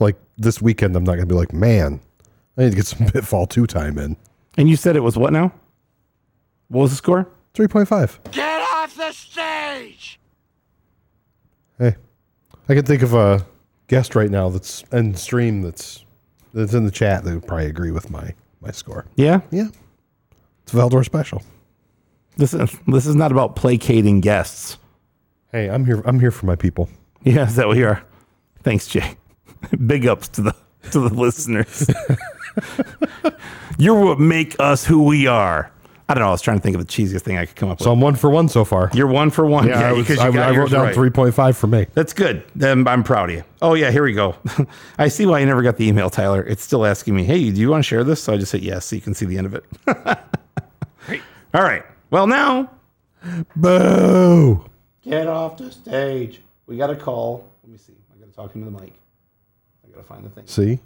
like 0.00 0.16
this 0.38 0.62
weekend. 0.62 0.96
I'm 0.96 1.04
not 1.04 1.14
gonna 1.14 1.26
be 1.26 1.34
like, 1.34 1.52
man, 1.52 2.00
I 2.56 2.62
need 2.64 2.70
to 2.70 2.76
get 2.76 2.86
some 2.86 3.06
Pitfall 3.12 3.46
two 3.46 3.66
time 3.66 3.98
in. 3.98 4.16
And 4.56 4.68
you 4.70 4.76
said 4.76 4.96
it 4.96 5.00
was 5.00 5.16
what 5.18 5.32
now? 5.32 5.52
What 6.74 6.82
was 6.82 6.90
the 6.90 6.96
score? 6.96 7.28
Three 7.54 7.68
point 7.68 7.86
five. 7.86 8.18
Get 8.32 8.60
off 8.60 8.96
the 8.96 9.12
stage! 9.12 10.18
Hey, 11.78 11.94
I 12.68 12.74
can 12.74 12.84
think 12.84 13.02
of 13.02 13.14
a 13.14 13.46
guest 13.86 14.16
right 14.16 14.28
now 14.28 14.48
that's 14.48 14.82
in 14.90 15.14
stream 15.14 15.62
that's 15.62 16.04
that's 16.52 16.74
in 16.74 16.84
the 16.84 16.90
chat 16.90 17.22
that 17.22 17.32
would 17.32 17.46
probably 17.46 17.66
agree 17.66 17.92
with 17.92 18.10
my 18.10 18.34
my 18.60 18.72
score. 18.72 19.06
Yeah? 19.14 19.42
Yeah, 19.52 19.68
it's 20.64 20.74
a 20.74 20.76
Valdor 20.76 21.04
special. 21.04 21.44
This 22.36 22.52
is, 22.52 22.76
this 22.88 23.06
is 23.06 23.14
not 23.14 23.30
about 23.30 23.54
placating 23.54 24.20
guests. 24.20 24.76
Hey, 25.52 25.70
I'm 25.70 25.84
here. 25.84 26.02
I'm 26.04 26.18
here 26.18 26.32
for 26.32 26.46
my 26.46 26.56
people. 26.56 26.90
Yeah, 27.22 27.46
is 27.46 27.54
that 27.54 27.68
what 27.68 27.76
you 27.76 27.86
are? 27.86 28.02
Thanks, 28.64 28.88
Jay. 28.88 29.16
Big 29.86 30.08
ups 30.08 30.26
to 30.30 30.42
the 30.42 30.56
to 30.90 31.08
the 31.08 31.14
listeners. 31.20 31.88
You're 33.78 34.04
what 34.04 34.18
make 34.18 34.56
us 34.58 34.84
who 34.84 35.04
we 35.04 35.28
are. 35.28 35.70
I 36.06 36.12
don't 36.12 36.22
know. 36.22 36.28
I 36.28 36.32
was 36.32 36.42
trying 36.42 36.58
to 36.58 36.62
think 36.62 36.76
of 36.76 36.86
the 36.86 36.92
cheesiest 36.92 37.22
thing 37.22 37.38
I 37.38 37.46
could 37.46 37.56
come 37.56 37.70
up 37.70 37.78
with. 37.78 37.84
So 37.84 37.92
I'm 37.92 38.00
one 38.00 38.14
for 38.14 38.28
one 38.28 38.48
so 38.48 38.64
far. 38.64 38.90
You're 38.92 39.06
one 39.06 39.30
for 39.30 39.46
one. 39.46 39.68
yeah, 39.68 39.88
I, 39.88 39.92
was, 39.92 40.06
because 40.06 40.18
I, 40.18 40.26
you 40.26 40.34
got 40.34 40.52
I 40.52 40.56
wrote 40.56 40.70
down 40.70 40.84
right. 40.84 40.94
three 40.94 41.08
point 41.08 41.34
five 41.34 41.56
for 41.56 41.66
me. 41.66 41.86
That's 41.94 42.12
good. 42.12 42.44
Then 42.54 42.86
I'm 42.86 43.02
proud 43.02 43.30
of 43.30 43.36
you. 43.36 43.44
Oh 43.62 43.72
yeah, 43.72 43.90
here 43.90 44.04
we 44.04 44.12
go. 44.12 44.36
I 44.98 45.08
see 45.08 45.24
why 45.24 45.38
you 45.38 45.46
never 45.46 45.62
got 45.62 45.78
the 45.78 45.88
email, 45.88 46.10
Tyler. 46.10 46.42
It's 46.42 46.62
still 46.62 46.84
asking 46.84 47.16
me, 47.16 47.24
"Hey, 47.24 47.50
do 47.50 47.60
you 47.60 47.70
want 47.70 47.82
to 47.82 47.88
share 47.88 48.04
this?" 48.04 48.22
So 48.22 48.34
I 48.34 48.36
just 48.36 48.52
hit 48.52 48.62
yes, 48.62 48.84
so 48.84 48.96
you 48.96 49.02
can 49.02 49.14
see 49.14 49.24
the 49.24 49.38
end 49.38 49.46
of 49.46 49.54
it. 49.54 49.64
All 51.54 51.62
right. 51.62 51.84
Well, 52.10 52.26
now 52.26 52.70
Boo! 53.56 54.68
get 55.02 55.26
off 55.26 55.56
the 55.56 55.70
stage. 55.70 56.42
We 56.66 56.76
got 56.76 56.90
a 56.90 56.96
call. 56.96 57.50
Let 57.62 57.72
me 57.72 57.78
see. 57.78 57.94
I 58.14 58.18
got 58.18 58.26
to 58.26 58.32
talk 58.32 58.54
into 58.54 58.70
the 58.70 58.78
mic. 58.78 58.92
I 59.84 59.90
got 59.90 59.98
to 59.98 60.02
find 60.02 60.24
the 60.24 60.28
thing. 60.30 60.46
See, 60.46 60.80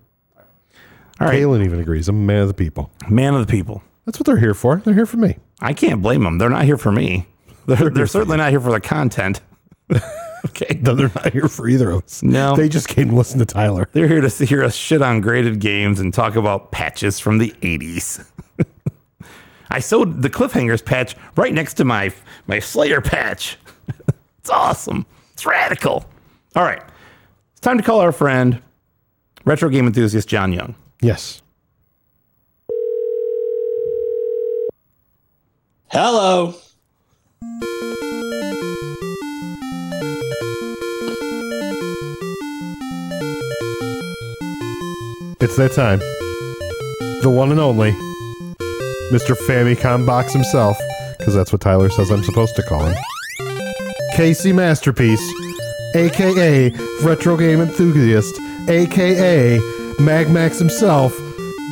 All 1.21 1.27
right, 1.27 1.41
Kalen 1.41 1.65
even 1.65 1.81
agrees. 1.81 2.09
I'm 2.09 2.17
a 2.17 2.19
man 2.21 2.43
of 2.43 2.49
the 2.49 2.55
people. 2.55 2.91
man 3.09 3.35
of 3.35 3.45
the 3.47 3.51
people. 3.51 3.83
That's 4.09 4.19
what 4.19 4.25
they're 4.25 4.39
here 4.39 4.55
for. 4.55 4.81
They're 4.83 4.95
here 4.95 5.05
for 5.05 5.19
me. 5.19 5.37
I 5.61 5.75
can't 5.75 6.01
blame 6.01 6.25
them. 6.25 6.39
They're 6.39 6.49
not 6.49 6.65
here 6.65 6.79
for 6.79 6.91
me. 6.91 7.27
They're, 7.67 7.91
they're 7.91 8.07
certainly 8.07 8.39
not 8.39 8.49
here 8.49 8.61
for 8.61 8.73
the 8.73 8.81
content. 8.81 9.43
okay. 10.47 10.81
No, 10.81 10.95
they're 10.95 11.13
not 11.15 11.31
here 11.31 11.47
for 11.47 11.69
either 11.69 11.91
of 11.91 12.05
us. 12.05 12.23
No. 12.23 12.57
They 12.57 12.71
just 12.71 12.89
came 12.89 13.11
to 13.11 13.15
listen 13.15 13.39
to 13.39 13.45
Tyler. 13.45 13.91
They're 13.93 14.09
here 14.09 14.23
to 14.23 14.45
hear 14.47 14.65
us 14.65 14.75
shit 14.75 15.03
on 15.03 15.21
graded 15.21 15.61
games 15.61 16.01
and 16.01 16.15
talk 16.15 16.37
about 16.37 16.73
patches 16.73 17.21
from 17.21 17.37
the 17.37 17.51
80s. 17.61 18.27
I 19.69 19.79
sewed 19.81 20.23
the 20.23 20.31
cliffhangers 20.31 20.83
patch 20.83 21.15
right 21.37 21.53
next 21.53 21.75
to 21.75 21.85
my 21.85 22.11
my 22.47 22.61
Slayer 22.61 23.03
patch. 23.03 23.59
it's 24.39 24.49
awesome. 24.49 25.05
It's 25.35 25.45
radical. 25.45 26.07
All 26.57 26.65
right. 26.65 26.81
It's 27.53 27.61
time 27.61 27.77
to 27.77 27.85
call 27.85 28.01
our 28.01 28.13
friend, 28.13 28.63
retro 29.45 29.69
game 29.69 29.87
enthusiast 29.87 30.29
John 30.29 30.55
Young. 30.55 30.77
Yes. 31.03 31.43
Hello. 35.91 36.55
It's 45.41 45.57
that 45.57 45.73
time. 45.75 46.01
The 47.23 47.31
one 47.31 47.51
and 47.51 47.59
only 47.59 47.93
Mr. 49.13 49.35
Famicom 49.47 50.07
Box 50.07 50.35
himself, 50.35 50.77
because 51.17 51.35
that's 51.35 51.53
what 51.53 51.63
Tyler 51.63 51.89
says 51.89 52.11
I'm 52.11 52.23
supposed 52.23 52.55
to 52.57 52.63
call 52.65 52.85
him. 52.85 52.95
KC 54.15 54.55
Masterpiece, 54.55 55.27
aka 55.95 56.71
Retro 57.03 57.39
Game 57.39 57.63
Enthusiast, 57.63 58.39
aka 58.69 59.59
Magmax 59.99 60.59
himself, 60.59 61.19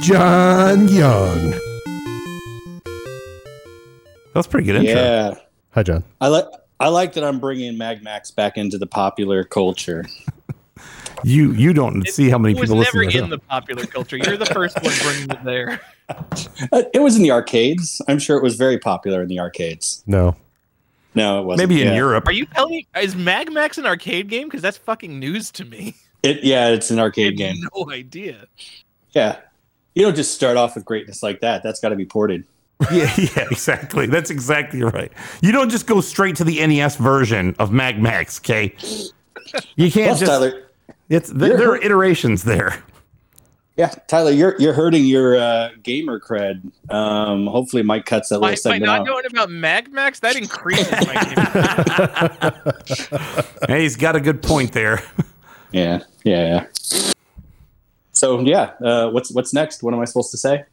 John 0.01 0.89
Young. 0.89 1.53
That's 4.37 4.47
pretty 4.47 4.67
good 4.67 4.77
intro. 4.77 4.95
Yeah, 4.95 5.35
Hi, 5.73 5.83
John. 5.83 6.05
I 6.21 6.29
like. 6.29 6.45
I 6.79 6.89
like 6.89 7.15
that 7.15 7.25
I'm 7.25 7.41
bringing 7.41 7.79
Mag 7.79 8.03
Max 8.03 8.31
back 8.31 8.59
into 8.59 8.77
the 8.79 8.87
popular 8.87 9.45
culture. 9.45 10.05
You 11.25 11.53
you 11.53 11.73
don't 11.73 12.07
see 12.07 12.29
how 12.29 12.37
many 12.37 12.53
It 12.55 12.61
was 12.61 12.69
people 12.69 12.77
listen 12.77 12.99
never 13.01 13.11
to 13.11 13.19
in 13.19 13.31
this. 13.31 13.39
the 13.41 13.47
popular 13.47 13.87
culture. 13.87 14.19
You're 14.19 14.37
the 14.37 14.45
first 14.45 14.77
one 14.83 14.93
bringing 15.03 15.31
it 15.31 15.45
there. 15.45 15.81
It 16.93 17.01
was 17.01 17.17
in 17.17 17.23
the 17.23 17.31
arcades. 17.33 18.03
I'm 18.07 18.19
sure 18.19 18.37
it 18.37 18.43
was 18.43 18.57
very 18.57 18.79
popular 18.79 19.23
in 19.23 19.29
the 19.29 19.41
arcades. 19.41 20.05
No. 20.07 20.37
No, 21.15 21.41
it 21.41 21.45
wasn't. 21.47 21.69
Maybe 21.71 21.81
in 21.81 21.89
Yeah. 21.89 21.97
Europe. 21.97 22.29
Are 22.29 22.33
you 22.33 22.45
telling 22.45 22.73
me 22.73 22.87
is 23.01 23.17
Mag 23.17 23.51
Max 23.51 23.79
an 23.79 23.87
arcade 23.87 24.29
game? 24.29 24.47
Because 24.47 24.61
that's 24.61 24.77
fucking 24.77 25.19
news 25.19 25.51
to 25.53 25.65
me. 25.65 25.97
It, 26.23 26.45
yeah, 26.45 26.69
it's 26.69 26.91
an 26.91 26.99
arcade 26.99 27.33
had 27.33 27.39
game. 27.39 27.57
no 27.75 27.91
idea. 27.91 28.47
Yeah, 29.13 29.39
you 29.95 30.03
don't 30.03 30.15
just 30.15 30.35
start 30.35 30.57
off 30.59 30.75
with 30.75 30.85
greatness 30.85 31.23
like 31.23 31.41
that. 31.41 31.63
That's 31.63 31.81
got 31.81 31.89
to 31.89 31.97
be 31.97 32.05
ported. 32.07 32.45
Yeah, 32.93 33.11
yeah, 33.19 33.47
exactly. 33.51 34.07
That's 34.07 34.31
exactly 34.31 34.83
right. 34.83 35.11
You 35.41 35.53
don't 35.53 35.71
just 35.71 35.87
go 35.87 36.01
straight 36.01 36.37
to 36.37 36.45
the 36.45 36.65
NES 36.67 36.97
version 36.97 37.57
of 37.59 37.73
Mag 37.73 38.01
Max, 38.01 38.39
okay? 38.41 38.75
You 39.77 39.91
can't 39.91 40.09
Plus, 40.09 40.21
just. 40.21 40.31
Tyler, 40.31 40.63
It's 41.09 41.31
there, 41.31 41.49
you're- 41.51 41.59
there 41.59 41.71
are 41.73 41.77
iterations 41.83 42.43
there. 42.45 42.83
yeah, 43.77 43.89
Tyler, 44.09 44.31
you're 44.31 44.57
you're 44.59 44.73
hurting 44.75 45.05
your 45.07 45.37
uh, 45.39 45.71
gamer 45.83 46.19
cred. 46.21 46.71
Um, 46.91 47.47
hopefully, 47.47 47.83
Mike 47.83 48.05
cuts 48.07 48.29
that 48.31 48.41
By, 48.41 48.51
little 48.51 48.71
by 48.71 48.75
segment 48.77 48.85
not 48.87 49.01
out. 49.01 49.07
knowing 49.07 49.25
about 49.27 49.51
Mag 49.51 49.91
Max, 49.93 50.21
that 50.21 50.37
increases 50.37 50.91
my 50.91 51.15
game. 52.51 53.19
Hey, 53.69 53.83
he's 53.83 53.97
got 53.97 54.17
a 54.17 54.21
good 54.21 54.43
point 54.43 54.73
there. 54.73 55.03
Yeah, 55.73 56.01
yeah, 56.25 56.67
yeah. 56.85 57.13
So 58.13 58.41
yeah, 58.41 58.73
uh, 58.85 59.11
what's 59.11 59.31
what's 59.31 59.53
next? 59.55 59.83
What 59.83 59.95
am 59.95 60.01
I 60.01 60.05
supposed 60.07 60.31
to 60.33 60.39
say? 60.39 60.65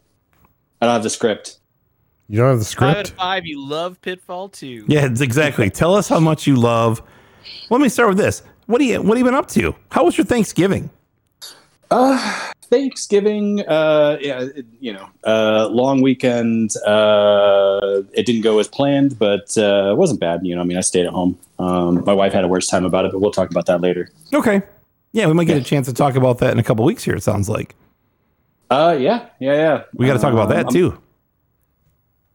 I 0.81 0.85
don't 0.85 0.93
have 0.93 1.03
the 1.03 1.09
script. 1.09 1.59
You 2.29 2.39
don't 2.39 2.49
have 2.49 2.59
the 2.59 2.65
Five 2.65 2.83
out 2.89 2.97
of 3.01 3.05
script? 3.07 3.19
five, 3.19 3.45
you 3.45 3.63
love 3.63 4.01
Pitfall 4.01 4.49
2. 4.49 4.85
Yeah, 4.87 5.05
it's 5.05 5.21
exactly. 5.21 5.69
Tell 5.69 5.93
us 5.93 6.07
how 6.07 6.19
much 6.19 6.47
you 6.47 6.55
love. 6.55 7.01
Let 7.69 7.81
me 7.81 7.89
start 7.89 8.09
with 8.09 8.17
this. 8.17 8.43
What 8.65 8.79
do 8.79 8.85
you 8.85 9.01
what 9.01 9.17
have 9.17 9.19
you 9.19 9.25
been 9.25 9.35
up 9.35 9.49
to? 9.49 9.75
How 9.91 10.05
was 10.05 10.17
your 10.17 10.25
Thanksgiving? 10.25 10.89
Uh, 11.91 12.49
Thanksgiving, 12.63 13.59
uh, 13.67 14.17
yeah, 14.21 14.41
it- 14.55 14.65
you 14.79 14.93
know, 14.93 15.07
uh, 15.27 15.67
long 15.67 16.01
weekend. 16.01 16.71
Uh, 16.87 18.01
it 18.13 18.25
didn't 18.25 18.41
go 18.41 18.57
as 18.59 18.67
planned, 18.67 19.19
but 19.19 19.55
uh, 19.57 19.91
it 19.91 19.97
wasn't 19.97 20.19
bad. 20.19 20.39
You 20.43 20.55
know, 20.55 20.61
I 20.61 20.63
mean, 20.63 20.77
I 20.77 20.81
stayed 20.81 21.05
at 21.05 21.11
home. 21.11 21.37
Um, 21.59 22.03
my 22.05 22.13
wife 22.13 22.33
had 22.33 22.43
a 22.45 22.47
worse 22.47 22.67
time 22.67 22.85
about 22.85 23.05
it, 23.05 23.11
but 23.11 23.19
we'll 23.19 23.31
talk 23.31 23.51
about 23.51 23.65
that 23.67 23.81
later. 23.81 24.09
Okay. 24.33 24.63
Yeah, 25.11 25.27
we 25.27 25.33
might 25.33 25.45
get 25.45 25.57
Yeah. 25.57 25.61
a 25.61 25.65
chance 25.65 25.85
to 25.87 25.93
talk 25.93 26.15
about 26.15 26.39
that 26.39 26.51
in 26.51 26.57
a 26.57 26.63
couple 26.63 26.83
weeks 26.85 27.03
here, 27.03 27.15
it 27.15 27.21
sounds 27.21 27.47
like. 27.47 27.75
Uh, 28.71 28.97
yeah, 28.99 29.27
yeah, 29.39 29.53
yeah. 29.53 29.81
We 29.93 30.07
got 30.07 30.13
to 30.13 30.19
talk 30.19 30.33
about 30.33 30.49
that 30.49 30.67
Um, 30.67 30.73
too. 30.73 30.97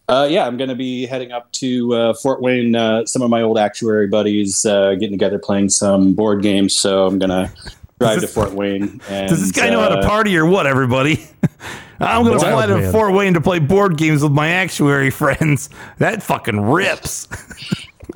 Uh, 0.09 0.27
yeah, 0.31 0.47
I'm 0.47 0.57
going 0.57 0.71
to 0.71 0.75
be 0.75 1.05
heading 1.07 1.33
up 1.33 1.53
to 1.53 1.95
uh, 1.95 2.15
Fort 2.15 2.41
Wayne. 2.41 2.75
Uh, 2.75 3.05
some 3.05 3.21
of 3.21 3.29
my 3.29 3.43
old 3.43 3.59
actuary 3.59 4.07
buddies 4.07 4.65
uh, 4.65 4.95
getting 4.95 5.11
together, 5.13 5.39
playing 5.39 5.69
some 5.69 6.15
board 6.15 6.43
games. 6.43 6.75
So 6.75 7.07
I'm 7.07 7.19
going 7.19 7.31
to 7.31 7.53
drive 8.01 8.21
this- 8.21 8.31
to 8.33 8.41
Fort 8.41 8.53
Wayne. 8.55 9.01
And, 9.11 9.29
Does 9.29 9.41
this 9.41 9.53
guy 9.53 9.69
know 9.69 9.81
how 9.81 9.91
to 9.91 9.99
uh, 9.99 10.09
party 10.09 10.37
or 10.39 10.47
what, 10.47 10.67
everybody? 10.67 11.27
I'm 12.01 12.25
going 12.25 12.39
to 12.39 12.45
fly 12.45 12.67
to 12.67 12.79
man. 12.79 12.93
Fort 12.93 13.13
Wayne 13.13 13.35
to 13.35 13.41
play 13.41 13.59
board 13.59 13.97
games 13.99 14.23
with 14.23 14.33
my 14.33 14.49
actuary 14.49 15.11
friends. 15.11 15.69
That 15.99 16.23
fucking 16.23 16.61
rips. 16.61 17.29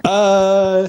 Uh, 0.04 0.88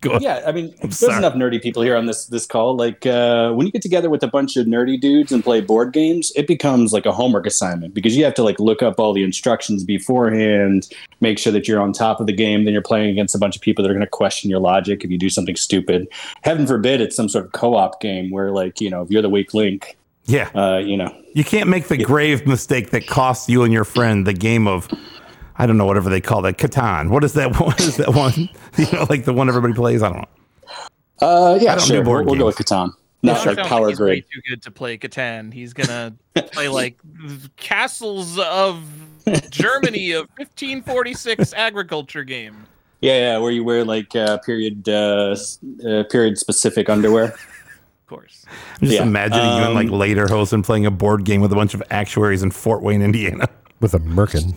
Go 0.02 0.18
yeah, 0.18 0.42
I 0.46 0.52
mean, 0.52 0.74
there's 0.80 0.98
sorry. 0.98 1.18
enough 1.18 1.34
nerdy 1.34 1.60
people 1.60 1.82
here 1.82 1.94
on 1.94 2.06
this 2.06 2.24
this 2.26 2.46
call. 2.46 2.74
Like 2.74 3.04
uh, 3.04 3.52
when 3.52 3.66
you 3.66 3.72
get 3.72 3.82
together 3.82 4.08
with 4.08 4.22
a 4.22 4.28
bunch 4.28 4.56
of 4.56 4.66
nerdy 4.66 4.98
dudes 4.98 5.30
and 5.30 5.44
play 5.44 5.60
board 5.60 5.92
games, 5.92 6.32
it 6.36 6.46
becomes 6.46 6.94
like 6.94 7.04
a 7.04 7.12
homework 7.12 7.46
assignment 7.46 7.92
because 7.92 8.16
you 8.16 8.24
have 8.24 8.32
to 8.34 8.42
like 8.42 8.58
look 8.58 8.82
up 8.82 8.98
all 8.98 9.12
the 9.12 9.22
instructions 9.22 9.84
beforehand, 9.84 10.88
make 11.20 11.38
sure 11.38 11.52
that 11.52 11.68
you're 11.68 11.80
on 11.82 11.92
top 11.92 12.18
of 12.18 12.26
the 12.26 12.32
game. 12.32 12.64
Then 12.64 12.72
you're 12.72 12.82
playing 12.82 13.10
against 13.10 13.34
a 13.34 13.38
bunch 13.38 13.56
of 13.56 13.62
people 13.62 13.82
that 13.82 13.90
are 13.90 13.94
going 13.94 14.00
to 14.04 14.10
question 14.10 14.48
your 14.48 14.60
logic 14.60 15.04
if 15.04 15.10
you 15.10 15.18
do 15.18 15.28
something 15.28 15.56
stupid. 15.56 16.08
Heaven 16.42 16.66
forbid 16.66 17.00
it's 17.02 17.14
some 17.14 17.28
sort 17.28 17.44
of 17.44 17.52
co-op 17.52 18.00
game 18.00 18.30
where 18.30 18.50
like 18.52 18.80
you 18.80 18.88
know 18.88 19.02
if 19.02 19.10
you're 19.10 19.20
the 19.22 19.28
weak 19.28 19.52
link, 19.52 19.98
Yeah. 20.24 20.48
uh, 20.54 20.78
you 20.78 20.96
know. 20.96 21.14
You 21.34 21.44
can't 21.44 21.68
make 21.68 21.88
the 21.88 21.98
grave 21.98 22.46
mistake 22.46 22.90
that 22.90 23.06
costs 23.06 23.48
you 23.48 23.62
and 23.64 23.72
your 23.72 23.84
friend 23.84 24.26
the 24.26 24.32
game 24.32 24.66
of, 24.66 24.88
I 25.62 25.66
don't 25.66 25.76
know, 25.76 25.86
whatever 25.86 26.08
they 26.10 26.20
call 26.20 26.42
that, 26.42 26.56
Catan. 26.58 27.10
What 27.10 27.22
is 27.24 27.34
that? 27.34 27.54
What 27.60 27.80
is 27.80 27.96
that 27.98 28.14
one? 28.14 28.48
You 28.78 28.86
know, 28.92 29.06
like 29.10 29.24
the 29.24 29.32
one 29.32 29.48
everybody 29.48 29.74
plays? 29.74 30.02
I 30.02 30.08
don't 30.08 30.18
know. 30.18 30.28
Uh, 31.26 31.58
yeah, 31.60 31.72
I 31.72 31.74
don't 31.76 31.86
sure. 31.86 32.02
we'll, 32.02 32.24
we'll 32.24 32.34
go 32.36 32.46
with 32.46 32.56
games. 32.56 32.70
Catan. 32.70 32.90
That 33.22 33.44
Not 33.44 33.56
like 33.58 33.66
Power 33.66 33.88
he's 33.90 33.98
Grid. 33.98 34.24
too 34.32 34.40
good 34.48 34.62
to 34.62 34.70
play 34.70 34.96
Catan. 34.96 35.52
He's 35.52 35.74
gonna 35.74 36.14
play 36.52 36.68
like 36.68 36.96
castles 37.56 38.38
of 38.38 38.82
Germany 39.50 40.12
of 40.12 40.22
1546 40.38 41.52
agriculture 41.52 42.24
game. 42.24 42.64
Yeah, 43.02 43.18
yeah, 43.18 43.38
where 43.38 43.50
you 43.50 43.62
wear 43.64 43.84
like 43.84 44.16
uh, 44.16 44.38
period 44.38 44.88
uh, 44.88 45.36
uh, 45.86 46.04
period 46.04 46.38
specific 46.38 46.88
underwear. 46.88 47.24
Of 47.24 47.38
course. 48.06 48.46
I'm 48.80 48.88
just 48.88 48.94
Yeah. 48.94 49.02
imagining 49.02 49.44
you 49.58 49.64
in 49.68 49.74
like 49.74 49.88
Um, 49.88 49.98
later 49.98 50.26
and 50.32 50.64
playing 50.64 50.86
a 50.86 50.90
board 50.90 51.24
game 51.24 51.42
with 51.42 51.52
a 51.52 51.56
bunch 51.56 51.74
of 51.74 51.82
actuaries 51.90 52.42
in 52.42 52.50
Fort 52.50 52.82
Wayne, 52.82 53.02
Indiana. 53.02 53.48
With 53.80 53.92
a 53.94 53.98
merkin. 53.98 54.54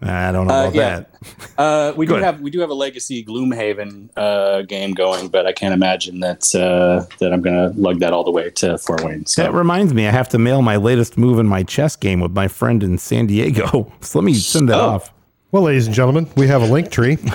I 0.00 0.30
don't 0.30 0.46
know 0.46 0.54
Uh, 0.54 0.62
about 0.68 0.74
yeah. 0.74 1.00
that. 1.00 1.10
Uh, 1.58 1.92
we 1.96 2.06
Go 2.06 2.14
do 2.14 2.20
ahead. 2.22 2.34
have 2.34 2.40
we 2.40 2.50
do 2.52 2.60
have 2.60 2.70
a 2.70 2.74
legacy 2.74 3.24
Gloomhaven 3.24 4.10
uh, 4.16 4.62
game 4.62 4.92
going, 4.94 5.26
but 5.28 5.44
I 5.46 5.52
can't 5.52 5.74
imagine 5.74 6.20
that 6.20 6.54
uh, 6.54 7.04
that 7.18 7.32
I'm 7.32 7.42
going 7.42 7.56
to 7.72 7.76
lug 7.80 7.98
that 8.00 8.12
all 8.12 8.22
the 8.22 8.30
way 8.30 8.50
to 8.50 8.78
Fort 8.78 9.02
Wayne. 9.02 9.26
So 9.26 9.42
That 9.42 9.52
reminds 9.52 9.92
me, 9.92 10.06
I 10.06 10.12
have 10.12 10.28
to 10.30 10.38
mail 10.38 10.62
my 10.62 10.76
latest 10.76 11.18
move 11.18 11.40
in 11.40 11.46
my 11.46 11.64
chess 11.64 11.96
game 11.96 12.20
with 12.20 12.32
my 12.32 12.46
friend 12.46 12.82
in 12.84 12.98
San 12.98 13.26
Diego. 13.26 13.92
So 14.00 14.20
let 14.20 14.24
me 14.24 14.34
send 14.34 14.68
that 14.68 14.78
Oh. 14.78 14.88
off. 14.90 15.12
Well, 15.50 15.62
ladies 15.62 15.86
and 15.86 15.94
gentlemen, 15.94 16.28
we 16.36 16.46
have 16.46 16.60
a 16.60 16.66
link 16.66 16.90
tree. 16.90 17.16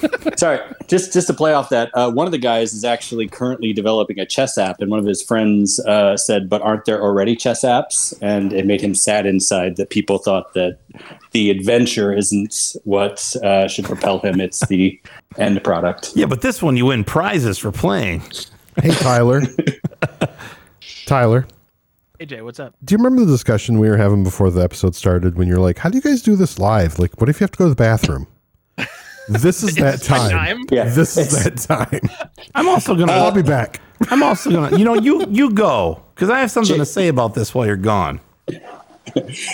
sorry, 0.36 0.60
just 0.88 1.12
just 1.12 1.26
to 1.26 1.34
play 1.34 1.52
off 1.52 1.68
that, 1.68 1.90
uh, 1.92 2.10
one 2.10 2.26
of 2.26 2.32
the 2.32 2.38
guys 2.38 2.72
is 2.72 2.84
actually 2.84 3.28
currently 3.28 3.74
developing 3.74 4.18
a 4.18 4.24
chess 4.24 4.56
app, 4.56 4.80
and 4.80 4.90
one 4.90 4.98
of 4.98 5.04
his 5.04 5.22
friends 5.22 5.78
uh, 5.80 6.16
said, 6.16 6.48
"But 6.48 6.62
aren't 6.62 6.86
there 6.86 7.02
already 7.02 7.36
chess 7.36 7.64
apps?" 7.64 8.14
And 8.22 8.52
it 8.54 8.64
made 8.64 8.80
him 8.80 8.94
sad 8.94 9.26
inside 9.26 9.76
that 9.76 9.90
people 9.90 10.16
thought 10.16 10.54
that 10.54 10.78
the 11.32 11.50
adventure 11.50 12.14
isn't 12.14 12.76
what 12.84 13.36
uh, 13.44 13.68
should 13.68 13.84
propel 13.84 14.18
him; 14.20 14.40
it's 14.40 14.66
the 14.66 14.98
end 15.36 15.62
product. 15.62 16.12
Yeah, 16.14 16.26
but 16.26 16.40
this 16.40 16.62
one 16.62 16.76
you 16.78 16.86
win 16.86 17.04
prizes 17.04 17.58
for 17.58 17.72
playing. 17.72 18.22
Hey, 18.80 18.90
Tyler. 18.90 19.42
Tyler, 21.04 21.46
AJ, 22.22 22.44
what's 22.44 22.60
up? 22.60 22.74
do 22.84 22.92
you 22.92 22.98
remember 22.98 23.24
the 23.24 23.32
discussion 23.32 23.80
we 23.80 23.88
were 23.88 23.96
having 23.96 24.22
before 24.22 24.48
the 24.50 24.62
episode 24.62 24.94
started 24.94 25.36
when 25.36 25.48
you're 25.48 25.58
like, 25.58 25.78
how 25.78 25.88
do 25.88 25.96
you 25.96 26.02
guys 26.02 26.22
do 26.22 26.36
this 26.36 26.56
live? 26.56 27.00
Like, 27.00 27.20
what 27.20 27.28
if 27.28 27.40
you 27.40 27.44
have 27.44 27.50
to 27.50 27.58
go 27.58 27.64
to 27.64 27.70
the 27.70 27.74
bathroom? 27.74 28.28
This 29.28 29.64
is 29.64 29.74
that 29.86 30.02
time. 30.02 30.30
time. 30.30 30.64
Yeah, 30.70 30.84
This 30.84 31.16
is 31.16 31.42
that 31.44 31.56
time. 31.56 32.00
I'm 32.54 32.68
also 32.68 32.94
gonna. 32.94 33.10
I'll 33.12 33.32
be 33.32 33.42
back. 33.42 33.80
I'm 34.10 34.22
also 34.22 34.50
gonna. 34.50 34.76
You 34.78 34.84
know, 34.84 34.94
you 34.94 35.24
you 35.30 35.50
go 35.52 36.00
because 36.14 36.30
I 36.30 36.38
have 36.40 36.50
something 36.50 36.74
Jay- 36.74 36.78
to 36.78 36.86
say 36.86 37.08
about 37.08 37.34
this 37.34 37.54
while 37.54 37.66
you're 37.66 37.76
gone. 37.76 38.20
And 38.48 38.62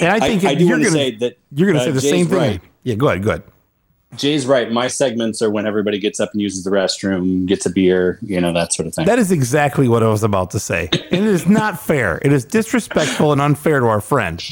I 0.03 0.17
I, 0.17 0.21
think 0.21 0.45
I 0.45 0.55
do 0.55 0.65
you're 0.67 0.77
want 0.77 0.85
to 0.85 0.91
gonna 0.91 0.91
say 0.91 1.17
that 1.17 1.39
you're 1.53 1.69
gonna 1.69 1.81
uh, 1.81 1.85
say 1.85 1.91
the 1.93 2.01
Jay's 2.01 2.11
same 2.11 2.27
thing. 2.27 2.39
Right. 2.39 2.61
Yeah, 2.83 2.95
go 2.97 3.09
ahead. 3.09 3.23
Go 3.23 3.31
ahead. 3.31 3.43
Jay's 4.17 4.47
right. 4.47 4.71
My 4.73 4.89
segments 4.89 5.43
are 5.43 5.51
when 5.51 5.67
everybody 5.67 5.99
gets 5.99 6.19
up 6.19 6.33
and 6.33 6.41
uses 6.41 6.65
the 6.65 6.71
restroom, 6.71 7.47
gets 7.47 7.67
a 7.67 7.71
beer, 7.71 8.19
you 8.23 8.41
know, 8.41 8.53
that 8.53 8.73
sort 8.73 8.87
of 8.89 8.95
thing. 8.95 9.05
That 9.07 9.19
is 9.19 9.31
exactly 9.31 9.87
what 9.89 10.03
I 10.03 10.09
was 10.09 10.23
about 10.23 10.51
to 10.53 10.59
say. 10.61 10.89
And 10.93 11.03
it 11.13 11.25
is 11.25 11.47
not 11.47 11.79
fair. 11.81 12.19
It 12.23 12.33
is 12.33 12.45
disrespectful 12.45 13.33
and 13.33 13.41
unfair 13.41 13.81
to 13.81 13.87
our 13.87 14.01
friend. 14.01 14.43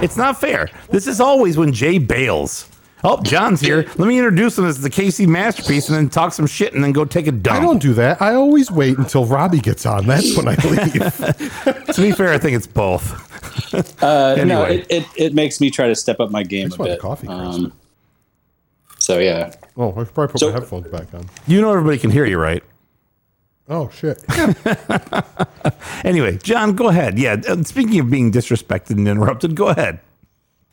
It's 0.00 0.16
not 0.16 0.40
fair. 0.40 0.68
This 0.90 1.06
is 1.06 1.20
always 1.20 1.56
when 1.58 1.72
Jay 1.72 1.98
bails. 1.98 2.68
Oh, 3.04 3.20
John's 3.22 3.60
here. 3.60 3.78
Let 3.96 4.06
me 4.06 4.16
introduce 4.16 4.56
him 4.56 4.64
as 4.64 4.80
the 4.80 4.88
KC 4.88 5.26
masterpiece, 5.26 5.88
and 5.88 5.96
then 5.98 6.08
talk 6.08 6.32
some 6.32 6.46
shit, 6.46 6.72
and 6.72 6.84
then 6.84 6.92
go 6.92 7.04
take 7.04 7.26
a 7.26 7.32
dump. 7.32 7.58
I 7.58 7.60
don't 7.60 7.82
do 7.82 7.94
that. 7.94 8.22
I 8.22 8.34
always 8.34 8.70
wait 8.70 8.96
until 8.96 9.24
Robbie 9.26 9.58
gets 9.58 9.84
on. 9.86 10.06
That's 10.06 10.36
when 10.36 10.46
I 10.46 10.54
leave. 10.54 10.92
to 11.96 12.00
be 12.00 12.12
fair, 12.12 12.32
I 12.32 12.38
think 12.38 12.56
it's 12.56 12.68
both. 12.68 13.10
Uh, 14.00 14.36
No, 14.44 14.62
Anyway. 14.62 14.86
it, 14.88 15.02
it, 15.02 15.06
it 15.16 15.34
makes 15.34 15.60
me 15.60 15.68
try 15.68 15.88
to 15.88 15.96
step 15.96 16.20
up 16.20 16.30
my 16.30 16.44
game 16.44 16.68
just 16.68 16.76
a 16.76 16.78
want 16.78 16.90
the 16.90 16.94
bit. 16.94 17.00
coffee 17.02 17.26
crisp. 17.26 17.40
Um, 17.42 17.72
so 19.02 19.18
yeah, 19.18 19.52
oh, 19.76 19.92
I 19.96 20.04
should 20.04 20.14
probably 20.14 20.32
put 20.32 20.40
So- 20.40 20.48
my 20.48 20.54
headphones 20.60 20.88
back 20.88 21.12
on. 21.14 21.28
You 21.46 21.60
know 21.60 21.70
everybody 21.72 21.98
can 21.98 22.10
hear 22.10 22.24
you, 22.24 22.38
right? 22.38 22.62
Oh 23.68 23.88
shit! 23.90 24.22
Anyway, 26.04 26.36
John, 26.38 26.74
go 26.74 26.88
ahead. 26.88 27.16
Yeah. 27.18 27.40
uh, 27.48 27.62
Speaking 27.62 28.00
of 28.00 28.10
being 28.10 28.32
disrespected 28.32 28.90
and 28.92 29.06
interrupted, 29.06 29.54
go 29.54 29.68
ahead. 29.68 30.00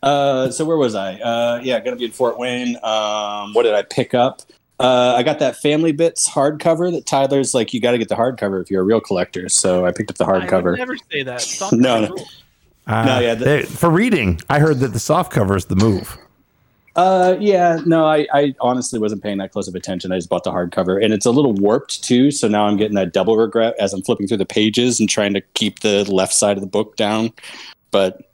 Uh, 0.01 0.49
so 0.49 0.65
where 0.65 0.77
was 0.77 0.95
I? 0.95 1.15
Uh, 1.15 1.59
yeah, 1.63 1.79
gonna 1.81 1.97
be 1.97 2.05
in 2.05 2.11
Fort 2.11 2.39
Wayne. 2.39 2.77
Um, 2.83 3.53
what 3.53 3.63
did 3.63 3.75
I 3.75 3.83
pick 3.83 4.13
up? 4.15 4.41
Uh, 4.79 5.13
I 5.15 5.21
got 5.23 5.37
that 5.39 5.57
Family 5.57 5.91
Bits 5.91 6.27
hardcover 6.27 6.91
that 6.93 7.05
Tyler's 7.05 7.53
like, 7.53 7.73
you 7.73 7.81
got 7.81 7.91
to 7.91 7.97
get 7.97 8.07
the 8.09 8.15
hardcover 8.15 8.61
if 8.61 8.71
you're 8.71 8.81
a 8.81 8.85
real 8.85 9.01
collector. 9.01 9.49
So 9.49 9.85
I 9.85 9.91
picked 9.91 10.09
up 10.09 10.17
the 10.17 10.25
I 10.25 10.33
would 10.39 10.43
hardcover. 10.43 10.77
never 10.77 10.95
say 11.11 11.21
that. 11.23 11.41
Soft 11.41 11.73
No, 11.73 12.05
no. 12.07 12.17
Uh, 12.87 13.05
No, 13.05 13.19
yeah, 13.19 13.35
the- 13.35 13.45
they- 13.45 13.63
for 13.63 13.89
reading, 13.89 14.39
I 14.49 14.59
heard 14.59 14.79
that 14.79 14.93
the 14.93 14.99
soft 14.99 15.31
cover 15.33 15.55
is 15.57 15.65
the 15.65 15.75
move. 15.75 16.17
Uh, 16.99 17.37
yeah, 17.39 17.79
no, 17.85 18.05
I, 18.05 18.27
I 18.33 18.53
honestly 18.59 18.99
wasn't 18.99 19.23
paying 19.23 19.37
that 19.37 19.53
close 19.53 19.69
of 19.69 19.75
attention. 19.75 20.11
I 20.11 20.17
just 20.17 20.27
bought 20.27 20.43
the 20.43 20.51
hardcover, 20.51 21.01
and 21.01 21.13
it's 21.13 21.25
a 21.25 21.31
little 21.31 21.53
warped 21.53 22.03
too. 22.03 22.29
So 22.29 22.49
now 22.49 22.65
I'm 22.65 22.75
getting 22.75 22.95
that 22.95 23.13
double 23.13 23.37
regret 23.37 23.73
as 23.79 23.93
I'm 23.93 24.01
flipping 24.01 24.27
through 24.27 24.35
the 24.35 24.45
pages 24.45 24.99
and 24.99 25.07
trying 25.07 25.33
to 25.33 25.39
keep 25.53 25.79
the 25.79 26.03
left 26.11 26.33
side 26.33 26.57
of 26.57 26.61
the 26.61 26.67
book 26.67 26.97
down. 26.97 27.31
But 27.91 28.33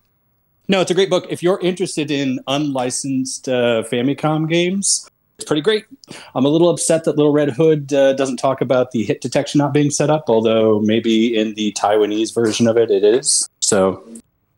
no, 0.68 0.82
it's 0.82 0.90
a 0.90 0.96
great 0.96 1.12
book. 1.12 1.28
If 1.30 1.44
you're 1.44 1.60
interested 1.60 2.10
in 2.10 2.40
unlicensed 2.48 3.48
uh, 3.48 3.84
Famicom 3.84 4.50
games, 4.50 5.08
it's 5.38 5.46
pretty 5.46 5.62
great. 5.62 5.86
I'm 6.34 6.46
a 6.46 6.50
little 6.50 6.72
upset 6.72 7.04
that 7.04 7.18
Little 7.18 7.34
Red 7.34 7.52
Hood 7.52 7.94
uh, 7.94 8.14
doesn't 8.14 8.38
talk 8.38 8.62
about 8.62 8.90
the 8.90 9.04
hit 9.04 9.22
detection 9.22 9.60
not 9.60 9.74
being 9.76 9.92
set 9.92 10.10
up, 10.10 10.24
although 10.28 10.80
maybe 10.80 11.38
in 11.38 11.54
the 11.54 11.72
Taiwanese 11.74 12.34
version 12.34 12.66
of 12.66 12.78
it, 12.78 12.90
it 12.90 13.04
is. 13.04 13.48
So 13.62 14.04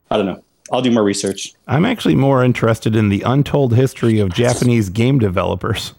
I 0.09 0.15
don't 0.15 0.27
know. 0.27 0.41
I'll 0.71 0.81
do 0.81 0.91
more 0.91 1.03
research. 1.03 1.53
I'm 1.67 1.85
actually 1.85 2.15
more 2.15 2.43
interested 2.43 2.95
in 2.95 3.09
the 3.09 3.21
untold 3.21 3.73
history 3.75 4.19
of 4.19 4.33
Japanese 4.33 4.89
game 4.89 5.19
developers. 5.19 5.93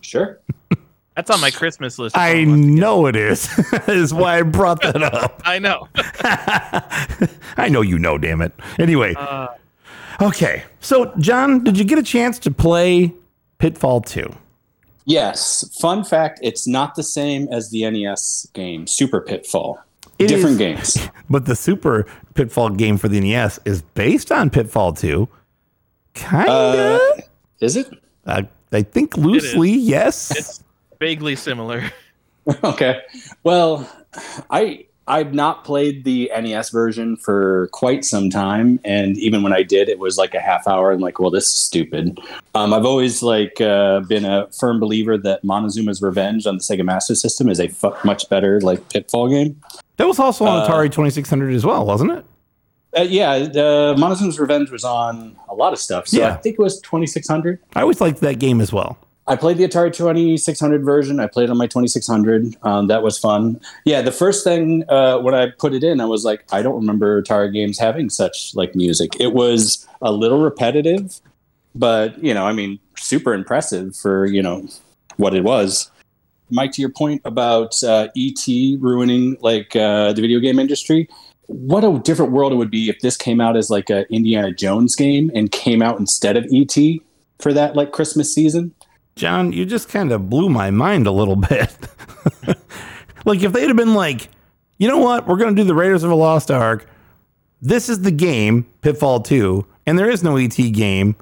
Sure. 0.00 0.38
That's 1.16 1.28
on 1.30 1.40
my 1.40 1.50
Christmas 1.50 1.98
list. 1.98 2.16
I 2.16 2.44
know 2.44 3.06
it 3.06 3.16
is. 3.16 3.48
is 3.88 4.14
why 4.14 4.38
I 4.38 4.42
brought 4.42 4.80
that 4.82 5.02
up. 5.02 5.42
I 5.44 5.58
know. 5.58 5.88
I 7.56 7.68
know 7.68 7.82
you 7.82 7.98
know, 7.98 8.16
damn 8.16 8.40
it. 8.40 8.52
Anyway, 8.78 9.14
Uh, 9.18 9.48
okay. 10.20 10.62
So, 10.80 11.12
John, 11.18 11.64
did 11.64 11.78
you 11.78 11.84
get 11.84 11.98
a 11.98 12.02
chance 12.02 12.38
to 12.40 12.50
play 12.50 13.12
Pitfall 13.58 14.00
2? 14.00 14.34
Yes. 15.04 15.68
Fun 15.80 16.04
fact: 16.04 16.38
It's 16.42 16.66
not 16.66 16.94
the 16.94 17.02
same 17.02 17.48
as 17.50 17.70
the 17.70 17.90
NES 17.90 18.48
game 18.54 18.86
Super 18.86 19.20
Pitfall. 19.20 19.78
It 20.18 20.28
Different 20.28 20.60
is- 20.60 20.94
games. 20.94 21.08
But 21.30 21.46
the 21.46 21.56
Super 21.56 22.06
Pitfall 22.34 22.70
game 22.70 22.98
for 22.98 23.08
the 23.08 23.18
NES 23.20 23.58
is 23.64 23.80
based 23.94 24.30
on 24.30 24.50
Pitfall 24.50 24.92
2. 24.92 25.26
Kinda. 26.14 26.50
Uh, 26.50 26.98
is 27.60 27.76
it? 27.76 27.88
Uh, 28.26 28.42
I 28.70 28.82
think 28.82 29.16
loosely, 29.16 29.70
yes. 29.70 30.30
it's 30.36 30.62
vaguely 31.00 31.36
similar. 31.36 31.90
okay. 32.64 33.00
Well, 33.44 33.88
I 34.50 34.86
I've 35.12 35.34
not 35.34 35.64
played 35.64 36.04
the 36.04 36.30
NES 36.34 36.70
version 36.70 37.16
for 37.18 37.68
quite 37.72 38.02
some 38.04 38.30
time, 38.30 38.80
and 38.82 39.18
even 39.18 39.42
when 39.42 39.52
I 39.52 39.62
did, 39.62 39.90
it 39.90 39.98
was 39.98 40.16
like 40.16 40.32
a 40.34 40.40
half 40.40 40.66
hour. 40.66 40.90
And 40.90 41.02
like, 41.02 41.18
well, 41.20 41.30
this 41.30 41.44
is 41.44 41.54
stupid. 41.54 42.18
Um, 42.54 42.72
I've 42.72 42.86
always 42.86 43.22
like 43.22 43.60
uh, 43.60 44.00
been 44.00 44.24
a 44.24 44.48
firm 44.58 44.80
believer 44.80 45.18
that 45.18 45.44
Montezuma's 45.44 46.00
Revenge 46.00 46.46
on 46.46 46.56
the 46.56 46.62
Sega 46.62 46.82
Master 46.84 47.14
System 47.14 47.50
is 47.50 47.60
a 47.60 47.68
fu- 47.68 47.92
much 48.04 48.28
better 48.30 48.58
like 48.62 48.88
Pitfall 48.88 49.28
game. 49.28 49.60
That 49.98 50.06
was 50.06 50.18
also 50.18 50.46
on 50.46 50.62
Uh, 50.62 50.66
Atari 50.66 50.90
2600 50.90 51.52
as 51.54 51.66
well, 51.66 51.84
wasn't 51.84 52.12
it? 52.12 52.24
Uh, 52.96 53.02
yeah, 53.02 53.30
uh, 53.32 53.94
Montezuma's 53.98 54.38
Revenge 54.40 54.70
was 54.70 54.84
on 54.84 55.36
a 55.50 55.54
lot 55.54 55.74
of 55.74 55.78
stuff. 55.78 56.08
So 56.08 56.18
Yeah. 56.18 56.28
I 56.30 56.36
think 56.36 56.54
it 56.58 56.62
was 56.62 56.80
twenty 56.80 57.06
six 57.06 57.28
hundred. 57.28 57.58
I 57.76 57.82
always 57.82 58.00
liked 58.00 58.20
that 58.20 58.38
game 58.38 58.60
as 58.62 58.72
well. 58.72 58.96
I 59.28 59.36
played 59.36 59.56
the 59.56 59.64
Atari 59.64 59.92
2600 59.92 60.84
version. 60.84 61.20
I 61.20 61.28
played 61.28 61.48
on 61.48 61.56
my 61.56 61.66
2600. 61.66 62.56
Um, 62.62 62.88
that 62.88 63.02
was 63.02 63.18
fun. 63.18 63.60
Yeah, 63.84 64.02
the 64.02 64.10
first 64.10 64.42
thing 64.42 64.84
uh, 64.88 65.18
when 65.18 65.34
I 65.34 65.50
put 65.50 65.74
it 65.74 65.84
in, 65.84 66.00
I 66.00 66.06
was 66.06 66.24
like, 66.24 66.44
I 66.52 66.60
don't 66.60 66.74
remember 66.74 67.22
Atari 67.22 67.52
games 67.52 67.78
having 67.78 68.10
such 68.10 68.54
like 68.54 68.74
music. 68.74 69.12
It 69.20 69.32
was 69.32 69.86
a 70.00 70.10
little 70.10 70.40
repetitive, 70.40 71.20
but 71.74 72.22
you 72.22 72.34
know, 72.34 72.46
I 72.46 72.52
mean, 72.52 72.80
super 72.96 73.32
impressive 73.32 73.94
for 73.94 74.26
you 74.26 74.42
know 74.42 74.66
what 75.18 75.34
it 75.34 75.44
was. 75.44 75.90
Mike, 76.50 76.72
to 76.72 76.82
your 76.82 76.90
point 76.90 77.22
about 77.24 77.82
uh, 77.82 78.08
ET 78.16 78.46
ruining 78.80 79.36
like 79.40 79.74
uh, 79.76 80.12
the 80.12 80.20
video 80.20 80.38
game 80.40 80.58
industry, 80.58 81.08
what 81.46 81.84
a 81.84 81.98
different 82.00 82.32
world 82.32 82.52
it 82.52 82.56
would 82.56 82.70
be 82.70 82.90
if 82.90 83.00
this 83.00 83.16
came 83.16 83.40
out 83.40 83.56
as 83.56 83.70
like 83.70 83.88
a 83.88 84.06
Indiana 84.12 84.52
Jones 84.52 84.96
game 84.96 85.30
and 85.34 85.50
came 85.50 85.80
out 85.80 85.98
instead 85.98 86.36
of 86.36 86.46
ET 86.52 86.76
for 87.38 87.52
that 87.52 87.76
like 87.76 87.92
Christmas 87.92 88.34
season. 88.34 88.74
John, 89.16 89.52
you 89.52 89.64
just 89.66 89.88
kind 89.88 90.10
of 90.12 90.30
blew 90.30 90.48
my 90.48 90.70
mind 90.70 91.06
a 91.06 91.10
little 91.12 91.36
bit. 91.50 91.74
like 93.24 93.42
if 93.42 93.52
they'd 93.52 93.68
have 93.68 93.76
been 93.76 93.94
like, 93.94 94.28
you 94.78 94.88
know 94.88 94.98
what, 94.98 95.26
we're 95.26 95.36
going 95.36 95.54
to 95.54 95.60
do 95.62 95.66
the 95.66 95.74
Raiders 95.74 96.02
of 96.02 96.10
the 96.10 96.16
Lost 96.16 96.50
Ark. 96.50 96.88
This 97.60 97.88
is 97.88 98.02
the 98.02 98.10
game, 98.10 98.64
Pitfall 98.80 99.20
2, 99.20 99.64
and 99.86 99.98
there 99.98 100.10
is 100.10 100.22
no 100.24 100.36
ET 100.36 100.56
game. 100.56 101.14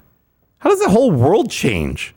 How 0.59 0.69
does 0.69 0.79
the 0.79 0.89
whole 0.89 1.11
world 1.11 1.51
change? 1.51 2.15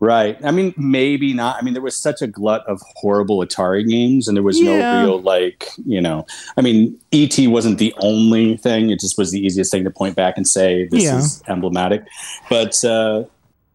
Right. 0.00 0.36
I 0.44 0.50
mean, 0.50 0.74
maybe 0.76 1.32
not. 1.32 1.56
I 1.56 1.62
mean, 1.62 1.72
there 1.72 1.82
was 1.82 1.96
such 1.96 2.20
a 2.20 2.26
glut 2.26 2.66
of 2.66 2.80
horrible 2.96 3.38
Atari 3.38 3.88
games, 3.88 4.26
and 4.26 4.36
there 4.36 4.42
was 4.42 4.60
Yeah. 4.60 5.02
no 5.02 5.04
real, 5.04 5.22
like, 5.22 5.68
you 5.86 6.00
know, 6.00 6.26
I 6.56 6.62
mean, 6.62 6.98
ET 7.12 7.38
wasn't 7.46 7.78
the 7.78 7.94
only 7.98 8.56
thing. 8.56 8.90
It 8.90 8.98
just 9.00 9.16
was 9.16 9.30
the 9.30 9.38
easiest 9.44 9.70
thing 9.70 9.84
to 9.84 9.90
point 9.90 10.16
back 10.16 10.36
and 10.36 10.46
say, 10.46 10.88
this 10.88 11.04
Yeah. 11.04 11.18
is 11.18 11.42
emblematic. 11.48 12.04
But 12.50 12.84
uh, 12.84 13.24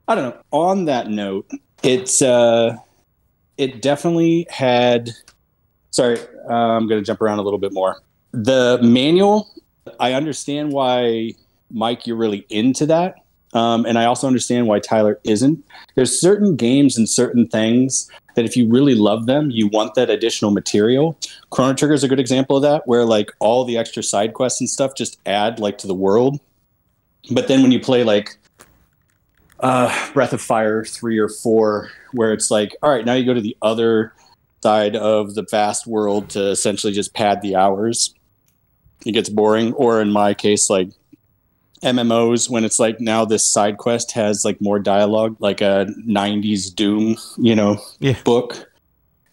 I 0.09 0.15
don't 0.15 0.23
know. 0.23 0.41
On 0.51 0.85
that 0.85 1.07
note, 1.07 1.51
it's, 1.83 2.23
uh, 2.23 2.75
it 3.59 3.83
definitely 3.83 4.47
had, 4.49 5.11
sorry, 5.91 6.17
uh, 6.49 6.53
I'm 6.53 6.87
going 6.87 6.99
to 6.99 7.05
jump 7.05 7.21
around 7.21 7.37
a 7.37 7.43
little 7.43 7.59
bit 7.59 7.71
more. 7.71 8.01
The 8.31 8.79
manual, 8.81 9.47
I 9.99 10.13
understand 10.13 10.71
why, 10.71 11.33
Mike, 11.69 12.07
you're 12.07 12.17
really 12.17 12.47
into 12.49 12.87
that. 12.87 13.17
Um, 13.53 13.85
and 13.85 13.99
I 13.99 14.05
also 14.05 14.25
understand 14.25 14.67
why 14.67 14.79
Tyler 14.79 15.19
isn't 15.23 15.63
there's 15.95 16.19
certain 16.19 16.55
games 16.55 16.97
and 16.97 17.09
certain 17.09 17.47
things 17.47 18.09
that 18.35 18.45
if 18.45 18.55
you 18.55 18.67
really 18.67 18.93
love 18.95 19.25
them, 19.25 19.49
you 19.49 19.67
want 19.67 19.95
that 19.95 20.09
additional 20.09 20.51
material. 20.51 21.17
Chrono 21.49 21.73
Trigger 21.73 21.95
is 21.95 22.03
a 22.03 22.07
good 22.07 22.19
example 22.19 22.57
of 22.57 22.61
that, 22.61 22.87
where 22.87 23.05
like 23.05 23.31
all 23.39 23.65
the 23.65 23.77
extra 23.77 24.03
side 24.03 24.33
quests 24.33 24.61
and 24.61 24.69
stuff 24.69 24.95
just 24.95 25.19
add 25.25 25.59
like 25.59 25.77
to 25.79 25.87
the 25.87 25.95
world. 25.95 26.39
But 27.31 27.47
then 27.47 27.63
when 27.63 27.71
you 27.71 27.79
play 27.79 28.03
like 28.03 28.37
uh, 29.61 30.11
Breath 30.13 30.33
of 30.33 30.41
Fire 30.41 30.83
three 30.85 31.17
or 31.17 31.29
four, 31.29 31.89
where 32.13 32.33
it's 32.33 32.49
like, 32.51 32.75
all 32.81 32.89
right, 32.89 33.05
now 33.05 33.13
you 33.13 33.25
go 33.25 33.33
to 33.33 33.41
the 33.41 33.57
other 33.61 34.13
side 34.61 34.95
of 34.95 35.35
the 35.35 35.43
vast 35.49 35.87
world 35.87 36.29
to 36.31 36.49
essentially 36.49 36.93
just 36.93 37.13
pad 37.13 37.41
the 37.41 37.55
hours. 37.55 38.13
It 39.05 39.13
gets 39.13 39.29
boring. 39.29 39.73
Or 39.73 40.01
in 40.01 40.11
my 40.11 40.33
case, 40.33 40.69
like 40.69 40.89
MMOs 41.83 42.49
when 42.49 42.65
it's 42.65 42.79
like 42.79 42.99
now 42.99 43.23
this 43.23 43.49
side 43.49 43.77
quest 43.77 44.11
has 44.11 44.43
like 44.43 44.59
more 44.59 44.79
dialogue, 44.79 45.37
like 45.39 45.61
a 45.61 45.87
'90s 46.05 46.73
Doom, 46.75 47.15
you 47.37 47.55
know, 47.55 47.81
Yeah. 47.99 48.17
book, 48.25 48.68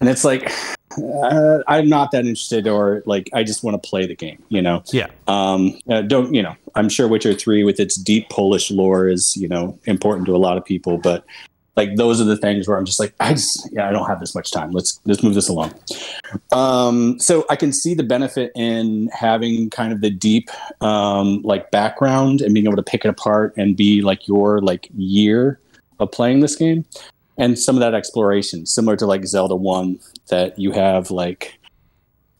and 0.00 0.08
it's 0.08 0.24
like 0.24 0.50
uh, 0.98 1.62
I'm 1.66 1.88
not 1.88 2.10
that 2.12 2.20
interested, 2.20 2.66
or 2.66 3.02
like 3.06 3.30
I 3.32 3.44
just 3.44 3.62
want 3.62 3.80
to 3.80 3.88
play 3.88 4.06
the 4.06 4.14
game, 4.14 4.42
you 4.48 4.62
know. 4.62 4.82
Yeah. 4.92 5.08
Um, 5.26 5.78
uh, 5.90 6.02
don't 6.02 6.34
you 6.34 6.42
know? 6.42 6.54
I'm 6.74 6.88
sure 6.88 7.08
Witcher 7.08 7.34
Three, 7.34 7.64
with 7.64 7.80
its 7.80 7.96
deep 7.96 8.28
Polish 8.30 8.70
lore, 8.70 9.08
is 9.08 9.36
you 9.36 9.48
know 9.48 9.78
important 9.84 10.26
to 10.26 10.36
a 10.36 10.38
lot 10.38 10.56
of 10.56 10.64
people, 10.64 10.98
but 10.98 11.24
like 11.76 11.96
those 11.96 12.20
are 12.20 12.24
the 12.24 12.36
things 12.36 12.66
where 12.66 12.78
I'm 12.78 12.86
just 12.86 12.98
like, 12.98 13.14
I 13.20 13.32
just 13.34 13.68
yeah, 13.72 13.88
I 13.88 13.92
don't 13.92 14.06
have 14.06 14.20
this 14.20 14.34
much 14.34 14.50
time. 14.50 14.70
Let's 14.70 15.00
let's 15.04 15.22
move 15.22 15.34
this 15.34 15.48
along. 15.48 15.74
Um, 16.52 17.18
so 17.18 17.44
I 17.50 17.56
can 17.56 17.72
see 17.72 17.94
the 17.94 18.04
benefit 18.04 18.52
in 18.54 19.08
having 19.12 19.70
kind 19.70 19.92
of 19.92 20.00
the 20.00 20.10
deep 20.10 20.48
um, 20.80 21.42
like 21.42 21.70
background 21.70 22.40
and 22.40 22.54
being 22.54 22.66
able 22.66 22.76
to 22.76 22.82
pick 22.82 23.04
it 23.04 23.08
apart 23.08 23.54
and 23.56 23.76
be 23.76 24.00
like 24.00 24.26
your 24.26 24.60
like 24.60 24.88
year 24.96 25.60
of 25.98 26.10
playing 26.12 26.40
this 26.40 26.56
game 26.56 26.84
and 27.38 27.58
some 27.58 27.76
of 27.76 27.80
that 27.80 27.94
exploration 27.94 28.66
similar 28.66 28.96
to 28.96 29.06
like 29.06 29.26
Zelda 29.26 29.56
1 29.56 29.98
that 30.28 30.58
you 30.58 30.72
have 30.72 31.10
like 31.10 31.58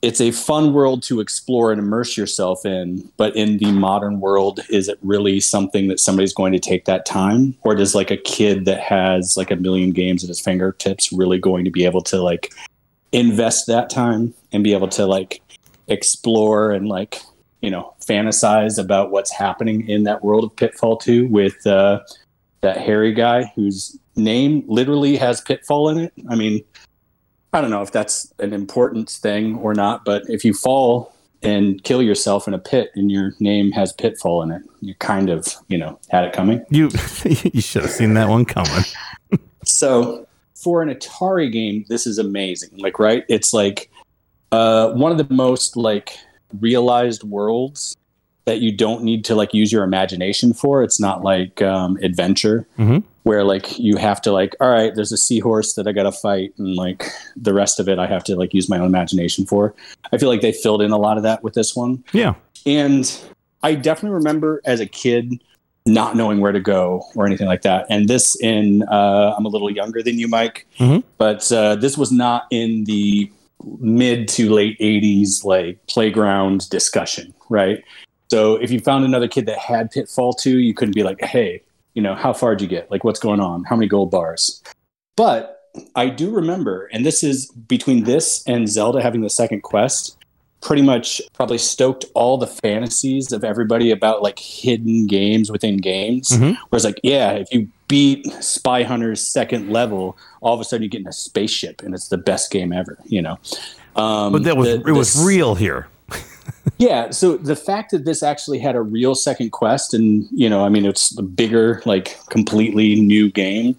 it's 0.03 0.21
a 0.21 0.31
fun 0.31 0.73
world 0.73 1.03
to 1.03 1.21
explore 1.21 1.73
and 1.73 1.81
immerse 1.81 2.17
yourself 2.17 2.65
in 2.65 3.11
but 3.17 3.35
in 3.35 3.59
the 3.59 3.73
modern 3.73 4.21
world 4.21 4.61
is 4.69 4.89
it 4.89 4.99
really 5.03 5.41
something 5.41 5.89
that 5.89 5.99
somebody's 5.99 6.35
going 6.35 6.53
to 6.53 6.59
take 6.59 6.85
that 6.85 7.07
time? 7.07 7.57
Or 7.63 7.75
does 7.75 7.95
like 7.95 8.11
a 8.11 8.17
kid 8.17 8.67
that 8.67 8.81
has 8.81 9.37
like 9.37 9.51
a 9.51 9.57
million 9.57 9.91
games 9.91 10.23
at 10.23 10.29
his 10.29 10.41
fingertips 10.41 11.13
really 11.13 11.39
going 11.39 11.65
to 11.65 11.71
be 11.71 11.85
able 11.85 12.03
to 12.03 12.23
like 12.23 12.53
invest 13.13 13.67
that 13.67 13.89
time 13.89 14.35
and 14.53 14.63
be 14.63 14.75
able 14.75 14.89
to 14.89 15.07
like 15.07 15.41
explore 15.89 16.73
and 16.73 16.89
like 16.89 17.21
you 17.63 17.71
know 17.71 17.95
fantasize 18.01 18.79
about 18.79 19.11
what's 19.11 19.33
happening 19.33 19.89
in 19.89 20.05
that 20.05 20.23
world 20.23 20.45
of 20.45 20.55
pitfall 20.57 20.97
2 20.97 21.27
with 21.29 21.67
uh 21.67 22.01
that 22.61 22.77
hairy 22.77 23.13
guy 23.13 23.51
whose 23.55 23.99
name 24.17 24.65
literally 24.67 25.17
has 25.17 25.41
pitfall 25.41 25.89
in 25.89 25.99
it. 25.99 26.13
I 26.29 26.35
mean, 26.35 26.65
I 27.53 27.61
don't 27.61 27.71
know 27.71 27.83
if 27.83 27.93
that's 27.93 28.33
an 28.39 28.53
important 28.53 29.09
thing 29.09 29.57
or 29.57 29.75
not, 29.75 30.05
but 30.05 30.23
if 30.29 30.45
you 30.45 30.53
fall 30.53 31.15
and 31.43 31.83
kill 31.85 32.03
yourself 32.03 32.49
in 32.49 32.55
a 32.55 32.59
pit 32.59 32.91
and 32.95 33.11
your 33.11 33.33
name 33.41 33.71
has 33.73 33.93
pitfall 33.93 34.43
in 34.43 34.51
it, 34.51 34.63
you 34.81 34.95
kind 34.97 35.31
of, 35.31 35.47
you 35.69 35.79
know, 35.79 35.99
had 36.11 36.25
it 36.25 36.33
coming. 36.33 36.65
You 36.71 36.85
you 37.25 37.61
should 37.61 37.83
have 37.83 37.91
seen 37.91 38.15
that 38.15 38.29
one 38.29 38.45
coming. 38.45 38.85
So 39.69 40.29
for 40.55 40.81
an 40.81 40.89
Atari 40.95 41.51
game, 41.51 41.85
this 41.89 42.07
is 42.07 42.19
amazing. 42.19 42.71
Like, 42.79 43.01
right? 43.01 43.25
It's 43.29 43.53
like 43.53 43.91
uh, 44.53 44.93
one 44.93 45.11
of 45.11 45.19
the 45.19 45.27
most 45.35 45.77
like 45.77 46.17
realized 46.61 47.25
worlds 47.25 47.97
that 48.45 48.61
you 48.61 48.71
don't 48.71 49.03
need 49.03 49.25
to 49.25 49.35
like 49.35 49.53
use 49.53 49.73
your 49.73 49.83
imagination 49.83 50.55
for. 50.55 50.85
It's 50.85 51.01
not 51.01 51.25
like 51.25 51.61
um, 51.63 51.99
adventure 52.01 52.67
Mhm. 52.79 53.03
Where 53.27 53.43
like 53.43 53.77
you 53.77 53.97
have 53.97 54.23
to 54.23 54.31
like, 54.31 54.55
all 54.61 54.71
right, 54.71 54.95
there's 54.95 55.11
a 55.11 55.17
seahorse 55.17 55.73
that 55.73 55.89
I 55.89 55.93
got 55.93 56.05
to 56.05 56.13
fight, 56.13 56.55
and 56.59 56.77
like 56.77 57.05
the 57.35 57.53
rest 57.53 57.81
of 57.81 57.89
it, 57.89 57.99
I 57.99 58.07
have 58.07 58.23
to 58.25 58.37
like 58.37 58.55
use 58.55 58.69
my 58.69 58.79
own 58.79 58.87
imagination 58.87 59.45
for. 59.45 59.75
I 60.13 60.19
feel 60.19 60.29
like 60.29 60.43
they 60.43 60.53
filled 60.53 60.81
in 60.81 60.93
a 60.93 60.97
lot 60.97 61.17
of 61.17 61.25
that 61.25 61.43
with 61.43 61.55
this 61.55 61.75
one. 61.75 62.05
Yeah. 62.13 62.35
And 62.67 63.13
I 63.65 63.75
definitely 63.75 64.15
remember 64.15 64.61
as 64.65 64.79
a 64.79 64.87
kid 64.87 65.43
not 65.87 66.15
knowing 66.15 66.39
where 66.41 66.53
to 66.53 66.61
go 66.61 67.03
or 67.17 67.27
anything 67.27 67.49
like 67.49 67.63
that. 67.63 67.87
And 67.91 68.09
this 68.09 68.37
in, 68.41 68.85
uh, 68.85 69.35
I'm 69.37 69.45
a 69.45 69.49
little 69.49 69.71
younger 69.73 70.05
than 70.05 70.21
you, 70.21 70.29
Mike, 70.29 70.65
Mhm. 70.79 71.03
but 71.19 71.51
uh, 71.51 71.75
this 71.75 71.99
was 71.99 72.13
not 72.13 72.45
in 72.53 72.85
the 72.85 73.29
mid 73.81 74.29
to 74.29 74.51
late 74.51 74.77
80s 74.79 75.45
like 75.45 75.85
playground 75.89 76.71
discussion, 76.71 77.35
right? 77.51 77.83
So 78.31 78.55
if 78.55 78.71
you 78.71 78.79
found 78.79 79.05
another 79.05 79.27
kid 79.27 79.47
that 79.47 79.59
had 79.59 79.91
Pitfall 79.91 80.33
2, 80.33 80.59
you 80.59 80.75
couldn't 80.75 80.95
be 80.95 81.03
like, 81.03 81.21
hey, 81.25 81.63
you 81.97 82.03
know, 82.03 82.15
how 82.15 82.33
far 82.33 82.55
did 82.55 82.61
you 82.63 82.69
get? 82.69 82.91
Like, 82.91 83.03
what's 83.05 83.19
going 83.19 83.41
on? 83.41 83.65
How 83.65 83.75
many 83.75 83.89
gold 83.89 84.11
bars? 84.11 84.63
But 85.17 85.63
I 85.97 86.11
do 86.11 86.31
remember, 86.31 86.89
and 86.93 87.05
this 87.07 87.25
is 87.25 87.47
between 87.51 88.05
this 88.05 88.45
and 88.47 88.69
Zelda 88.69 89.01
having 89.03 89.23
the 89.23 89.31
second 89.31 89.63
quest, 89.63 90.17
pretty 90.61 90.83
much 90.83 91.23
probably 91.33 91.57
stoked 91.59 92.05
all 92.15 92.37
the 92.37 92.47
fantasies 92.47 93.33
of 93.33 93.45
everybody 93.45 93.91
about 93.91 94.23
like 94.23 94.39
hidden 94.39 95.07
games 95.07 95.51
within 95.51 95.79
games. 95.79 96.31
Mhm. 96.31 96.57
Where 96.69 96.77
it's 96.77 96.85
like, 96.85 97.01
yeah, 97.03 97.33
if 97.33 97.49
you 97.53 97.69
beat 97.89 98.27
Spy 98.43 98.83
Hunter's 98.83 99.27
second 99.27 99.71
level, 99.71 100.19
all 100.43 100.53
of 100.55 100.61
a 100.61 100.65
sudden 100.65 100.83
you 100.83 100.89
get 100.91 101.01
in 101.01 101.07
a 101.07 101.13
spaceship 101.13 101.83
and 101.83 101.95
it's 101.95 102.09
the 102.09 102.19
best 102.19 102.51
game 102.51 102.73
ever, 102.75 102.99
you 103.07 103.23
know? 103.23 103.39
Um, 103.97 104.33
But 104.33 104.45
that 104.45 104.57
was 104.59 104.69
the- 104.69 104.89
it 104.89 104.93
was 104.93 105.25
real 105.25 105.55
here. 105.55 105.89
Yeah 106.79 107.11
so 107.11 107.37
the 107.37 107.57
fact 107.57 107.91
that 107.91 108.05
this 108.05 108.23
actually 108.23 108.59
had 108.59 108.77
a 108.77 108.83
real 108.83 109.15
second 109.15 109.51
quest 109.51 109.95
and 109.95 110.27
you 110.33 110.49
know 110.49 110.65
i 110.65 110.69
mean 110.69 110.85
it's 110.85 111.11
the 111.11 111.23
bigger 111.23 111.83
like 111.87 112.19
completely 112.29 112.95
new 113.01 113.31
game 113.31 113.77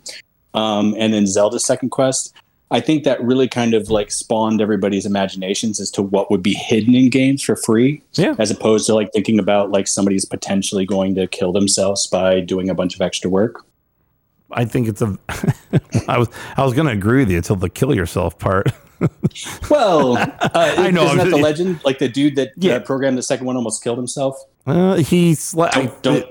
um, 0.53 0.95
and 0.97 1.13
then 1.13 1.27
zelda's 1.27 1.65
second 1.65 1.89
quest 1.89 2.33
i 2.71 2.79
think 2.79 3.03
that 3.03 3.21
really 3.21 3.47
kind 3.47 3.73
of 3.73 3.89
like 3.89 4.11
spawned 4.11 4.61
everybody's 4.61 5.05
imaginations 5.05 5.79
as 5.79 5.91
to 5.91 6.01
what 6.01 6.31
would 6.31 6.41
be 6.41 6.53
hidden 6.53 6.95
in 6.95 7.09
games 7.09 7.43
for 7.43 7.55
free 7.55 8.01
Yeah. 8.13 8.35
as 8.39 8.49
opposed 8.51 8.85
to 8.87 8.95
like 8.95 9.11
thinking 9.13 9.39
about 9.39 9.71
like 9.71 9.87
somebody's 9.87 10.25
potentially 10.25 10.85
going 10.85 11.15
to 11.15 11.27
kill 11.27 11.51
themselves 11.51 12.07
by 12.07 12.39
doing 12.39 12.69
a 12.69 12.75
bunch 12.75 12.95
of 12.95 13.01
extra 13.01 13.29
work 13.29 13.63
I 14.51 14.65
think 14.65 14.87
it's 14.87 15.01
a. 15.01 15.17
I 16.07 16.17
was 16.17 16.29
I 16.55 16.63
was 16.63 16.73
going 16.73 16.87
to 16.87 16.93
agree 16.93 17.19
with 17.19 17.29
you 17.31 17.37
until 17.37 17.55
the 17.57 17.69
kill 17.69 17.93
yourself 17.95 18.37
part. 18.39 18.67
well 19.69 20.17
uh, 20.17 20.29
I 20.53 20.89
know, 20.89 21.03
isn't 21.05 21.17
that 21.17 21.23
I'm- 21.25 21.29
the 21.31 21.37
legend 21.37 21.79
like 21.85 21.99
the 21.99 22.09
dude 22.09 22.35
that 22.37 22.49
Yeah. 22.57 22.73
uh, 22.75 22.79
programmed 22.79 23.17
the 23.17 23.21
second 23.21 23.45
one 23.45 23.55
almost 23.55 23.83
killed 23.83 23.97
himself 23.99 24.35
Uh, 24.65 24.95
he 24.95 25.35
slept. 25.35 25.75
don't, 25.75 26.01
don't 26.01 26.25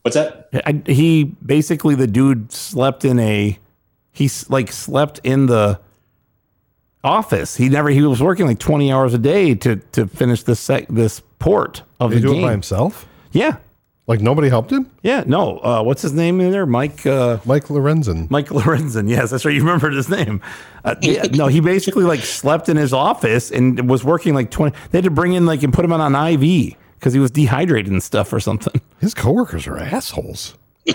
what's 0.00 0.14
that 0.14 0.48
I, 0.64 0.80
he 0.86 1.24
basically 1.24 1.94
the 1.94 2.06
dude 2.06 2.52
slept 2.52 3.04
in 3.04 3.18
a 3.18 3.58
he's 4.12 4.48
like 4.48 4.72
slept 4.72 5.20
in 5.24 5.44
the 5.46 5.78
office. 7.04 7.56
He 7.56 7.68
never 7.68 7.88
he 7.90 8.00
was 8.02 8.22
working 8.22 8.46
like 8.46 8.58
twenty 8.58 8.90
hours 8.92 9.12
a 9.14 9.18
day 9.18 9.54
to 9.56 9.76
to 9.92 10.06
finish 10.06 10.42
this 10.44 10.60
sec, 10.60 10.86
this 10.88 11.20
port 11.38 11.82
of 11.98 12.10
Did 12.10 12.16
he 12.16 12.22
the 12.22 12.28
do 12.28 12.32
it 12.32 12.36
game. 12.36 12.46
by 12.46 12.50
himself? 12.52 13.06
Yeah, 13.32 13.56
Like 14.06 14.20
nobody 14.20 14.48
helped 14.48 14.72
him? 14.72 14.90
yeah. 15.02 15.22
No, 15.26 15.58
uh, 15.58 15.82
what's 15.82 16.02
his 16.02 16.12
name 16.12 16.40
in 16.40 16.50
there? 16.50 16.66
Mike. 16.66 17.06
Uh, 17.06 17.38
Mike 17.44 17.66
Lorenzen. 17.66 18.28
Mike 18.28 18.48
Lorenzen. 18.48 19.08
Yes, 19.08 19.30
that's 19.30 19.44
right. 19.44 19.54
You 19.54 19.60
remembered 19.60 19.92
his 19.92 20.08
name. 20.08 20.40
Uh, 20.84 20.96
yeah, 21.00 21.22
no, 21.32 21.46
he 21.46 21.60
basically 21.60 22.02
like 22.04 22.20
slept 22.20 22.68
in 22.68 22.76
his 22.76 22.92
office 22.92 23.52
and 23.52 23.88
was 23.88 24.02
working 24.02 24.34
like 24.34 24.50
20. 24.50 24.76
They 24.90 24.98
had 24.98 25.04
to 25.04 25.10
bring 25.10 25.34
in 25.34 25.46
like 25.46 25.62
and 25.62 25.72
put 25.72 25.84
him 25.84 25.92
on 25.92 26.00
an 26.00 26.32
IV 26.42 26.74
because 26.98 27.12
he 27.12 27.20
was 27.20 27.30
dehydrated 27.30 27.92
and 27.92 28.02
stuff 28.02 28.32
or 28.32 28.40
something. 28.40 28.80
His 29.00 29.14
coworkers 29.14 29.66
are 29.66 29.78
assholes. 29.78 30.56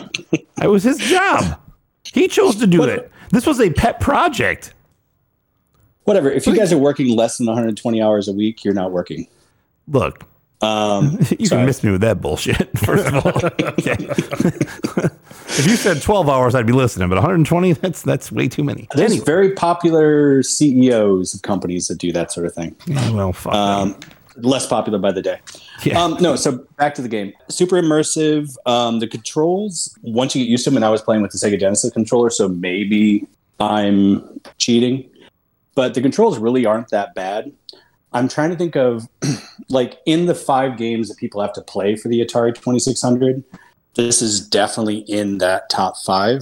It 0.61 0.67
was 0.67 0.83
his 0.83 0.97
job. 0.97 1.59
He 2.13 2.27
chose 2.29 2.55
to 2.57 2.67
do 2.67 2.83
it. 2.83 3.11
This 3.31 3.45
was 3.45 3.59
a 3.59 3.69
pet 3.69 3.99
project. 3.99 4.73
Whatever. 6.05 6.31
If 6.31 6.47
you 6.47 6.55
guys 6.55 6.71
are 6.71 6.77
working 6.77 7.15
less 7.15 7.37
than 7.37 7.45
120 7.47 8.01
hours 8.01 8.27
a 8.27 8.31
week, 8.33 8.63
you're 8.63 8.73
not 8.73 8.91
working. 8.91 9.27
Look, 9.87 10.23
Um, 10.61 11.17
you 11.39 11.45
sorry. 11.45 11.59
can 11.59 11.65
miss 11.65 11.83
me 11.83 11.91
with 11.91 12.01
that 12.01 12.21
bullshit, 12.21 12.77
first 12.85 13.05
of 13.07 13.25
all. 13.25 13.31
Okay. 13.77 13.95
if 15.59 15.65
you 15.67 15.75
said 15.75 16.01
12 16.01 16.29
hours, 16.29 16.55
I'd 16.55 16.65
be 16.65 16.73
listening, 16.73 17.09
but 17.09 17.15
120, 17.15 17.73
that's 17.73 18.01
that's 18.01 18.31
way 18.31 18.47
too 18.47 18.63
many. 18.63 18.87
There's 18.95 19.11
Anyway, 19.11 19.25
very 19.25 19.51
popular 19.53 20.41
CEOs 20.43 21.33
of 21.33 21.41
companies 21.41 21.87
that 21.87 21.97
do 21.97 22.11
that 22.13 22.31
sort 22.31 22.45
of 22.45 22.53
thing. 22.53 22.75
yeah, 22.87 23.11
well, 23.11 23.33
fuck. 23.33 23.53
Um, 23.53 23.95
less 24.37 24.65
popular 24.67 24.97
by 24.99 25.11
the 25.11 25.21
day. 25.21 25.39
Yeah. 25.83 26.01
Um, 26.01 26.17
no, 26.19 26.35
so 26.35 26.65
back 26.77 26.95
to 26.95 27.01
the 27.01 27.07
game. 27.09 27.31
Super 27.49 27.75
immersive. 27.77 28.55
Um, 28.65 28.99
the 28.99 29.07
controls, 29.07 29.97
once 30.01 30.35
you 30.35 30.43
get 30.43 30.49
used 30.49 30.63
to 30.65 30.69
them, 30.71 30.77
and 30.77 30.85
I 30.85 30.89
was 30.89 31.01
playing 31.01 31.21
with 31.21 31.31
the 31.31 31.37
Sega 31.37 31.59
Genesis 31.59 31.91
controller, 31.91 32.29
so 32.29 32.47
maybe 32.49 33.27
I'm 33.59 34.41
cheating, 34.57 35.09
but 35.75 35.93
the 35.93 36.01
controls 36.01 36.37
really 36.39 36.65
aren't 36.65 36.89
that 36.89 37.13
bad. 37.15 37.51
I'm 38.15 38.27
trying 38.27 38.49
to 38.49 38.55
think 38.55 38.75
of, 38.75 39.07
like, 39.69 39.99
in 40.05 40.25
the 40.25 40.33
five 40.33 40.77
games 40.77 41.09
that 41.09 41.17
people 41.17 41.41
have 41.41 41.53
to 41.53 41.61
play 41.61 41.95
for 41.95 42.07
the 42.07 42.21
Atari 42.21 42.55
2600, 42.55 43.43
this 43.95 44.21
is 44.21 44.45
definitely 44.47 44.99
in 44.99 45.37
that 45.39 45.69
top 45.69 45.97
five. 45.97 46.41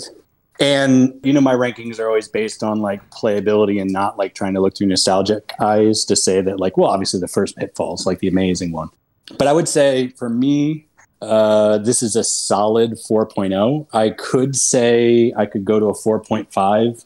And 0.59 1.19
you 1.23 1.33
know, 1.33 1.41
my 1.41 1.55
rankings 1.55 1.99
are 1.99 2.07
always 2.07 2.27
based 2.27 2.63
on 2.63 2.79
like 2.79 3.09
playability 3.09 3.81
and 3.81 3.91
not 3.91 4.17
like 4.17 4.35
trying 4.35 4.53
to 4.53 4.61
look 4.61 4.77
through 4.77 4.87
nostalgic 4.87 5.51
eyes 5.59 6.05
to 6.05 6.15
say 6.15 6.41
that 6.41 6.59
like, 6.59 6.77
well, 6.77 6.89
obviously 6.89 7.19
the 7.19 7.27
first 7.27 7.57
pitfall 7.57 7.95
is 7.95 8.05
like 8.05 8.19
the 8.19 8.27
amazing 8.27 8.71
one. 8.71 8.89
But 9.37 9.47
I 9.47 9.53
would 9.53 9.67
say 9.67 10.09
for 10.09 10.29
me, 10.29 10.85
uh, 11.21 11.79
this 11.79 12.03
is 12.03 12.15
a 12.15 12.23
solid 12.23 12.91
4.0. 12.91 13.87
I 13.93 14.11
could 14.11 14.55
say 14.55 15.33
I 15.35 15.47
could 15.47 15.65
go 15.65 15.79
to 15.79 15.87
a 15.87 15.93
4.5. 15.93 17.05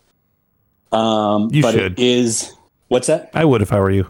Um, 0.92 1.50
You 1.52 1.62
but 1.62 1.74
should. 1.74 1.94
it 1.94 2.00
is 2.00 2.54
what's 2.90 3.08
that? 3.08 3.30
I 3.34 3.46
would 3.46 3.62
if 3.62 3.72
I 3.72 3.80
were 3.80 3.92
you. 3.92 4.08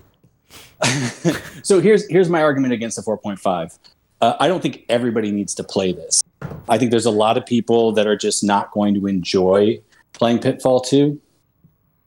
so 1.64 1.80
here's 1.80 2.08
here's 2.10 2.30
my 2.30 2.42
argument 2.42 2.74
against 2.74 2.98
the 2.98 3.02
4.5. 3.02 3.78
Uh, 4.20 4.36
I 4.40 4.48
don't 4.48 4.62
think 4.62 4.86
everybody 4.90 5.32
needs 5.32 5.54
to 5.56 5.64
play 5.64 5.92
this. 5.92 6.24
I 6.70 6.78
think 6.78 6.92
there's 6.92 7.06
a 7.06 7.12
lot 7.12 7.38
of 7.38 7.46
people 7.46 7.92
that 7.94 8.08
are 8.08 8.16
just 8.16 8.44
not 8.44 8.72
going 8.72 8.94
to 8.96 9.08
enjoy 9.08 9.80
playing 10.14 10.40
Pitfall 10.40 10.82
2. 10.82 11.20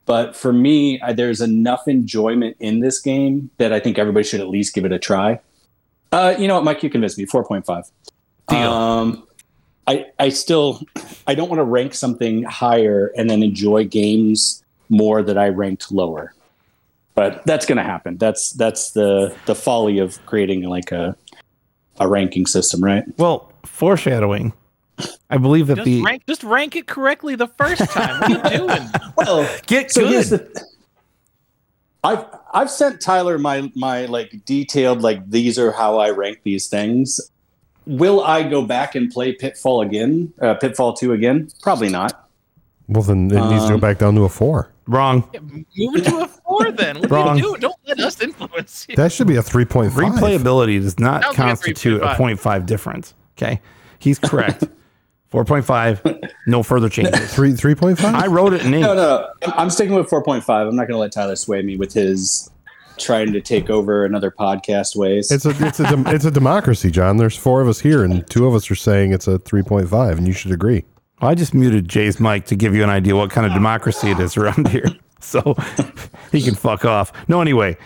But 0.06 0.34
for 0.34 0.52
me, 0.52 1.00
I, 1.00 1.12
there's 1.12 1.40
enough 1.40 1.86
enjoyment 1.86 2.56
in 2.58 2.80
this 2.80 3.00
game 3.00 3.50
that 3.58 3.72
I 3.72 3.78
think 3.78 3.98
everybody 3.98 4.24
should 4.24 4.40
at 4.40 4.48
least 4.48 4.74
give 4.74 4.84
it 4.84 4.92
a 4.92 4.98
try. 4.98 5.40
Uh, 6.10 6.34
you 6.36 6.48
know 6.48 6.56
what, 6.56 6.64
Mike? 6.64 6.82
You 6.82 6.90
convinced 6.90 7.16
me. 7.16 7.26
4.5. 7.26 7.90
Deal. 8.48 8.58
Um, 8.58 9.28
I, 9.86 10.06
I 10.18 10.28
still 10.28 10.82
I 11.26 11.34
don't 11.34 11.48
want 11.48 11.58
to 11.58 11.64
rank 11.64 11.94
something 11.94 12.42
higher 12.44 13.12
and 13.16 13.30
then 13.30 13.42
enjoy 13.42 13.84
games 13.84 14.62
more 14.88 15.22
that 15.22 15.38
I 15.38 15.48
ranked 15.48 15.90
lower 15.92 16.34
but 17.14 17.44
that's 17.46 17.66
going 17.66 17.78
to 17.78 17.84
happen. 17.84 18.16
That's 18.16 18.52
that's 18.52 18.92
the 18.92 19.34
the 19.46 19.54
folly 19.54 19.98
of 19.98 20.24
creating 20.26 20.62
like 20.64 20.92
a 20.92 21.16
a 21.98 22.08
ranking 22.08 22.46
system, 22.46 22.82
right? 22.82 23.04
Well, 23.18 23.52
foreshadowing. 23.64 24.52
I 25.30 25.38
believe 25.38 25.66
that 25.68 25.76
Just 25.76 25.84
the 25.86 26.02
rank, 26.02 26.22
just 26.26 26.42
rank 26.44 26.76
it 26.76 26.86
correctly 26.86 27.34
the 27.34 27.48
first 27.48 27.82
time. 27.90 28.20
What 28.20 28.46
are 28.46 28.52
you 28.52 28.58
doing? 28.68 28.88
Well, 29.16 29.58
get 29.66 29.90
so 29.90 30.08
good. 30.08 30.24
the. 30.26 30.64
I've 32.02 32.24
I've 32.54 32.70
sent 32.70 33.00
Tyler 33.00 33.38
my 33.38 33.70
my 33.74 34.06
like 34.06 34.44
detailed 34.46 35.02
like 35.02 35.28
these 35.30 35.58
are 35.58 35.72
how 35.72 35.98
I 35.98 36.10
rank 36.10 36.40
these 36.44 36.68
things. 36.68 37.20
Will 37.86 38.22
I 38.22 38.42
go 38.42 38.62
back 38.62 38.94
and 38.94 39.10
play 39.10 39.32
Pitfall 39.32 39.82
again? 39.82 40.32
Uh, 40.40 40.54
Pitfall 40.54 40.94
two 40.94 41.12
again? 41.12 41.48
Probably 41.62 41.88
not. 41.88 42.28
Well, 42.88 43.02
then 43.02 43.30
it 43.30 43.34
needs 43.50 43.64
to 43.64 43.68
go 43.70 43.74
Um, 43.74 43.80
back 43.80 43.98
down 43.98 44.14
to 44.16 44.24
a 44.24 44.28
four. 44.28 44.70
Wrong. 44.86 45.28
Move 45.76 45.96
it 45.96 46.04
to 46.06 46.20
a 46.22 46.28
four 46.62 46.72
then. 46.72 46.98
What 47.00 47.10
Wrong. 47.10 47.28
are 47.28 47.36
you 47.36 47.42
doing? 47.42 47.60
Don't 47.60 47.76
let 47.86 48.00
us 48.00 48.20
influence 48.20 48.86
you. 48.88 48.96
That 48.96 49.12
should 49.12 49.26
be 49.26 49.36
a 49.36 49.42
3.5. 49.42 49.90
Replayability 49.90 50.80
does 50.80 50.98
not 50.98 51.22
Sounds 51.22 51.38
like 51.38 51.46
a 51.46 51.48
constitute 51.48 52.02
a 52.02 52.06
3.5. 52.06 52.38
0.5 52.38 52.66
difference. 52.66 53.14
Okay. 53.36 53.60
He's 53.98 54.18
correct. 54.18 54.64
4.5, 55.32 56.28
no 56.48 56.62
further 56.64 56.88
changes. 56.88 57.32
Three, 57.34 57.52
3.5? 57.52 58.02
I 58.02 58.26
wrote 58.26 58.52
it 58.52 58.64
in 58.64 58.74
ink. 58.74 58.82
No, 58.82 58.94
no, 58.94 59.02
no. 59.02 59.28
I'm- 59.42 59.54
I'm 59.56 59.70
sticking 59.70 59.94
with 59.94 60.08
four 60.08 60.24
point 60.24 60.42
five. 60.42 60.66
I'm 60.66 60.74
not 60.74 60.88
going 60.88 60.96
to 60.96 61.00
let 61.00 61.12
Tyler 61.12 61.36
sway 61.36 61.62
me 61.62 61.76
with 61.76 61.92
his 61.92 62.50
trying 62.98 63.32
to 63.32 63.40
take 63.40 63.70
over 63.70 64.04
another 64.04 64.30
podcast 64.30 64.96
ways. 64.96 65.30
It's 65.30 65.46
a 65.46 65.50
it's 65.64 65.78
a 65.78 65.84
dem- 65.84 66.06
it's 66.08 66.24
a 66.24 66.30
democracy, 66.30 66.90
John. 66.90 67.16
There's 67.16 67.36
four 67.36 67.60
of 67.60 67.68
us 67.68 67.78
here, 67.80 68.02
and 68.02 68.28
two 68.28 68.46
of 68.46 68.54
us 68.54 68.70
are 68.70 68.74
saying 68.74 69.12
it's 69.12 69.28
a 69.28 69.38
3.5, 69.38 70.18
and 70.18 70.26
you 70.26 70.32
should 70.32 70.50
agree. 70.50 70.84
Well, 71.20 71.30
I 71.30 71.34
just 71.34 71.54
muted 71.54 71.88
Jay's 71.88 72.18
mic 72.18 72.46
to 72.46 72.56
give 72.56 72.74
you 72.74 72.82
an 72.82 72.90
idea 72.90 73.14
what 73.14 73.30
kind 73.30 73.46
of 73.46 73.52
oh, 73.52 73.54
democracy 73.54 74.10
it 74.10 74.18
is 74.18 74.36
around 74.36 74.68
here. 74.68 74.86
So 75.20 75.56
he 76.32 76.42
can 76.42 76.54
fuck 76.54 76.84
off. 76.84 77.12
No, 77.28 77.40
anyway. 77.40 77.76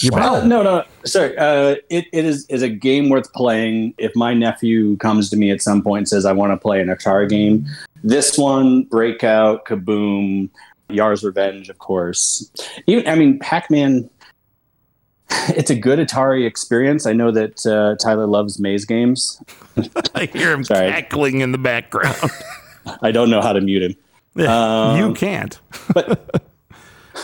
You're 0.00 0.12
back. 0.12 0.22
Uh, 0.22 0.46
no, 0.46 0.62
no, 0.62 0.84
sorry. 1.04 1.36
Uh, 1.38 1.76
it, 1.88 2.06
it 2.12 2.24
is 2.24 2.46
is 2.48 2.62
a 2.62 2.68
game 2.68 3.08
worth 3.08 3.32
playing. 3.32 3.94
If 3.96 4.14
my 4.14 4.34
nephew 4.34 4.96
comes 4.98 5.30
to 5.30 5.36
me 5.36 5.50
at 5.50 5.62
some 5.62 5.82
point 5.82 6.00
and 6.00 6.08
says, 6.08 6.26
"I 6.26 6.32
want 6.32 6.52
to 6.52 6.56
play 6.58 6.80
an 6.80 6.88
Atari 6.88 7.28
game," 7.28 7.66
this 8.04 8.36
one, 8.36 8.82
Breakout, 8.84 9.64
Kaboom, 9.64 10.50
Yars' 10.90 11.24
Revenge, 11.24 11.70
of 11.70 11.78
course. 11.78 12.50
Even 12.86 13.08
I 13.08 13.14
mean, 13.14 13.38
Pac 13.38 13.70
Man. 13.70 14.08
It's 15.48 15.70
a 15.70 15.74
good 15.74 15.98
Atari 15.98 16.46
experience. 16.46 17.04
I 17.04 17.12
know 17.12 17.32
that 17.32 17.66
uh, 17.66 17.96
Tyler 18.02 18.26
loves 18.26 18.60
maze 18.60 18.84
games. 18.84 19.42
I 20.14 20.26
hear 20.26 20.52
him 20.52 20.62
Sorry. 20.62 20.88
cackling 20.88 21.40
in 21.40 21.50
the 21.50 21.58
background. 21.58 22.16
I 23.02 23.10
don't 23.10 23.28
know 23.28 23.40
how 23.40 23.52
to 23.52 23.60
mute 23.60 23.96
him. 24.36 24.46
Um, 24.46 24.98
you 24.98 25.14
can't. 25.14 25.58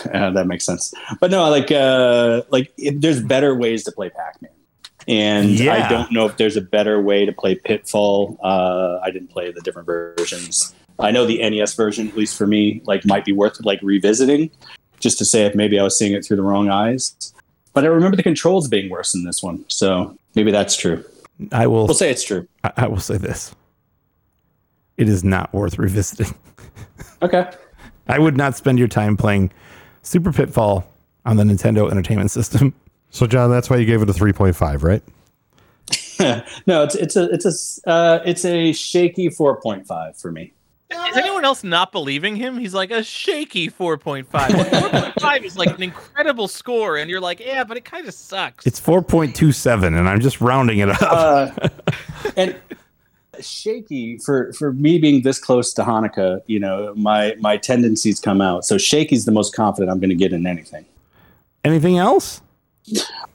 Uh, 0.12 0.30
that 0.30 0.46
makes 0.46 0.64
sense. 0.64 0.92
But 1.20 1.30
no, 1.30 1.48
like 1.50 1.70
uh, 1.70 2.42
like 2.50 2.72
if 2.76 3.00
there's 3.00 3.20
better 3.22 3.54
ways 3.54 3.84
to 3.84 3.92
play 3.92 4.10
Pac-Man, 4.10 4.50
and 5.08 5.50
Yeah. 5.50 5.74
I 5.74 5.88
don't 5.88 6.12
know 6.12 6.26
if 6.26 6.36
there's 6.36 6.56
a 6.56 6.60
better 6.60 7.00
way 7.00 7.24
to 7.24 7.32
play 7.32 7.54
Pitfall. 7.54 8.38
Uh, 8.42 8.98
I 9.02 9.10
didn't 9.10 9.28
play 9.30 9.52
the 9.52 9.60
different 9.60 9.86
versions. 9.86 10.74
I 10.98 11.10
know 11.10 11.24
the 11.26 11.38
NES 11.38 11.74
version, 11.74 12.08
at 12.08 12.16
least 12.16 12.36
for 12.36 12.46
me, 12.46 12.82
like 12.84 13.04
might 13.06 13.24
be 13.24 13.32
worth 13.32 13.64
like 13.64 13.80
revisiting, 13.82 14.50
just 15.00 15.18
to 15.18 15.24
say 15.24 15.46
if 15.46 15.54
maybe 15.54 15.78
I 15.78 15.82
was 15.82 15.98
seeing 15.98 16.12
it 16.12 16.24
through 16.24 16.36
the 16.36 16.42
wrong 16.42 16.68
eyes. 16.68 17.32
But 17.72 17.84
I 17.84 17.88
remember 17.88 18.16
the 18.16 18.22
controls 18.22 18.68
being 18.68 18.90
worse 18.90 19.14
in 19.14 19.24
this 19.24 19.42
one, 19.42 19.64
so 19.68 20.16
maybe 20.34 20.50
that's 20.50 20.76
true. 20.76 21.04
I 21.50 21.66
will. 21.66 21.86
We'll 21.86 21.94
say 21.94 22.10
it's 22.10 22.22
true. 22.22 22.46
I, 22.62 22.72
I 22.76 22.86
will 22.86 23.00
say 23.00 23.16
this. 23.16 23.54
It 24.98 25.08
is 25.08 25.24
not 25.24 25.52
worth 25.52 25.78
revisiting. 25.78 26.34
Okay. 27.22 27.48
I 28.08 28.18
would 28.18 28.36
not 28.36 28.56
spend 28.56 28.80
your 28.80 28.88
time 28.88 29.16
playing 29.16 29.52
Super 30.02 30.32
Pitfall 30.32 30.84
on 31.24 31.36
the 31.36 31.44
Nintendo 31.44 31.90
Entertainment 31.90 32.30
System. 32.30 32.74
So, 33.14 33.26
John, 33.26 33.50
that's 33.50 33.68
why 33.68 33.76
you 33.76 33.84
gave 33.84 34.00
it 34.00 34.08
a 34.08 34.12
3.5, 34.14 34.82
right? 34.82 35.02
no, 36.66 36.82
it's 36.82 36.94
it's 36.94 37.14
a 37.14 37.24
it's 37.24 37.84
a 37.84 37.90
uh, 37.90 38.22
it's 38.24 38.46
a 38.46 38.72
shaky 38.72 39.28
four 39.28 39.60
point 39.60 39.86
five 39.86 40.16
for 40.16 40.32
me. 40.32 40.54
Is 40.90 41.16
anyone 41.16 41.44
else 41.44 41.64
not 41.64 41.92
believing 41.92 42.36
him? 42.36 42.56
He's 42.58 42.74
like 42.74 42.90
a 42.90 43.02
shaky 43.02 43.68
4.5. 43.70 44.24
4.5 44.26 45.42
is 45.44 45.56
like 45.56 45.74
an 45.74 45.82
incredible 45.82 46.48
score, 46.48 46.96
and 46.96 47.10
you're 47.10 47.20
like, 47.20 47.40
yeah, 47.40 47.64
but 47.64 47.76
it 47.76 47.84
kind 47.84 48.06
of 48.06 48.14
sucks. 48.14 48.66
It's 48.66 48.80
4.27, 48.80 49.98
and 49.98 50.08
I'm 50.08 50.20
just 50.20 50.40
rounding 50.40 50.78
it 50.78 50.90
up. 50.90 51.02
uh, 51.02 51.68
and 52.36 52.56
shaky 53.40 54.18
for 54.18 54.52
for 54.52 54.72
me 54.72 54.98
being 54.98 55.22
this 55.22 55.38
close 55.38 55.72
to 55.74 55.82
Hanukkah, 55.82 56.42
you 56.46 56.60
know, 56.60 56.94
my 56.96 57.34
my 57.40 57.56
tendencies 57.56 58.20
come 58.20 58.40
out. 58.40 58.64
So 58.64 58.78
shaky's 58.78 59.24
the 59.24 59.32
most 59.32 59.54
confident 59.54 59.90
I'm 59.90 60.00
going 60.00 60.10
to 60.10 60.16
get 60.16 60.32
in 60.32 60.46
anything. 60.46 60.84
Anything 61.64 61.98
else? 61.98 62.42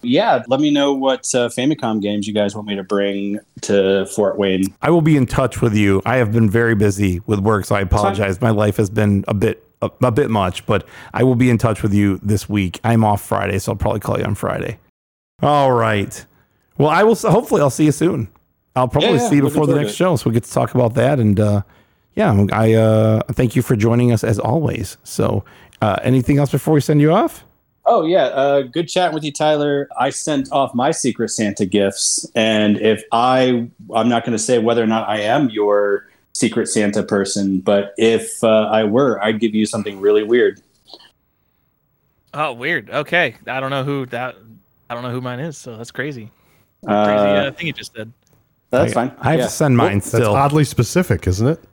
Yeah, 0.01 0.43
let 0.47 0.59
me 0.59 0.69
know 0.69 0.93
what 0.93 1.21
uh, 1.33 1.47
Famicom 1.47 2.01
games 2.01 2.27
you 2.27 2.33
guys 2.33 2.53
want 2.53 2.67
me 2.67 2.75
to 2.75 2.83
bring 2.83 3.39
to 3.61 4.05
Fort 4.07 4.37
Wayne. 4.37 4.65
I 4.81 4.89
will 4.89 5.01
be 5.01 5.15
in 5.15 5.25
touch 5.25 5.61
with 5.61 5.73
you. 5.73 6.01
I 6.05 6.17
have 6.17 6.33
been 6.33 6.49
very 6.49 6.75
busy 6.75 7.21
with 7.27 7.39
work, 7.39 7.65
so 7.65 7.75
I 7.75 7.81
apologize. 7.81 8.41
My 8.41 8.49
life 8.49 8.75
has 8.75 8.89
been 8.89 9.23
a 9.27 9.33
bit 9.33 9.63
a, 9.81 9.89
a 10.01 10.11
bit 10.11 10.29
much, 10.29 10.65
but 10.65 10.85
I 11.13 11.23
will 11.23 11.35
be 11.35 11.49
in 11.49 11.57
touch 11.57 11.81
with 11.81 11.93
you 11.93 12.19
this 12.21 12.49
week. 12.49 12.79
I'm 12.83 13.03
off 13.03 13.21
Friday, 13.21 13.57
so 13.59 13.71
I'll 13.71 13.77
probably 13.77 14.01
call 14.01 14.19
you 14.19 14.25
on 14.25 14.35
Friday. 14.35 14.79
All 15.41 15.71
right. 15.71 16.25
Well, 16.77 16.89
I 16.89 17.03
will. 17.03 17.15
Hopefully, 17.15 17.61
I'll 17.61 17.69
see 17.69 17.85
you 17.85 17.91
soon. 17.91 18.27
I'll 18.77 18.87
probably 18.87 19.09
Yeah, 19.09 19.15
yeah, 19.23 19.29
see 19.29 19.35
you 19.37 19.41
before 19.41 19.65
the 19.67 19.75
next 19.75 19.93
show, 19.93 20.15
so 20.15 20.29
we 20.29 20.33
get 20.33 20.43
to 20.43 20.51
talk 20.51 20.75
about 20.75 20.93
that. 20.93 21.19
And 21.19 21.39
uh, 21.39 21.61
yeah, 22.15 22.45
I 22.51 22.73
uh, 22.73 23.21
thank 23.31 23.55
you 23.55 23.61
for 23.61 23.75
joining 23.75 24.11
us 24.11 24.23
as 24.23 24.39
always. 24.39 24.97
So, 25.03 25.43
uh, 25.81 25.97
anything 26.03 26.37
else 26.37 26.51
before 26.51 26.73
we 26.73 26.81
send 26.81 27.01
you 27.01 27.11
off? 27.11 27.43
Oh 27.85 28.05
yeah, 28.05 28.25
uh, 28.25 28.61
good 28.63 28.87
chatting 28.89 29.15
with 29.15 29.23
you, 29.23 29.31
Tyler. 29.31 29.87
I 29.97 30.09
sent 30.09 30.51
off 30.51 30.73
my 30.75 30.91
Secret 30.91 31.29
Santa 31.29 31.65
gifts, 31.65 32.29
and 32.35 32.77
if 32.81 33.03
I, 33.11 33.69
I'm 33.95 34.09
not 34.09 34.25
going 34.25 34.37
to 34.37 34.43
say 34.43 34.59
whether 34.59 34.83
or 34.83 34.87
not 34.87 35.07
I 35.07 35.21
am 35.21 35.49
your 35.49 36.09
Secret 36.33 36.67
Santa 36.67 37.01
person, 37.01 37.61
but 37.61 37.93
if 37.97 38.43
uh, 38.43 38.67
I 38.67 38.83
were, 38.83 39.23
I'd 39.23 39.39
give 39.39 39.55
you 39.55 39.65
something 39.65 39.99
really 39.99 40.23
weird. 40.23 40.61
oh, 42.33 42.53
weird. 42.53 42.89
Okay. 42.89 43.35
I 43.47 43.59
don't 43.59 43.71
know 43.71 43.83
who 43.83 44.05
that. 44.07 44.35
I 44.89 44.93
don't 44.93 45.03
know 45.03 45.11
who 45.11 45.21
mine 45.21 45.39
is, 45.39 45.57
so 45.57 45.77
that's 45.77 45.91
crazy. 45.91 46.29
Crazy 46.85 46.95
Uh, 46.95 47.47
uh, 47.47 47.51
thing 47.51 47.67
you 47.67 47.73
just 47.73 47.95
said. 47.95 48.11
That's 48.69 48.91
I, 48.91 48.93
fine. 48.93 49.11
I 49.21 49.31
have 49.31 49.39
Yeah. 49.39 49.45
to 49.45 49.51
send 49.51 49.77
mine 49.77 49.99
That's 49.99 50.07
still. 50.09 50.35
oddly 50.35 50.63
specific, 50.65 51.25
isn't 51.27 51.47
it? 51.47 51.63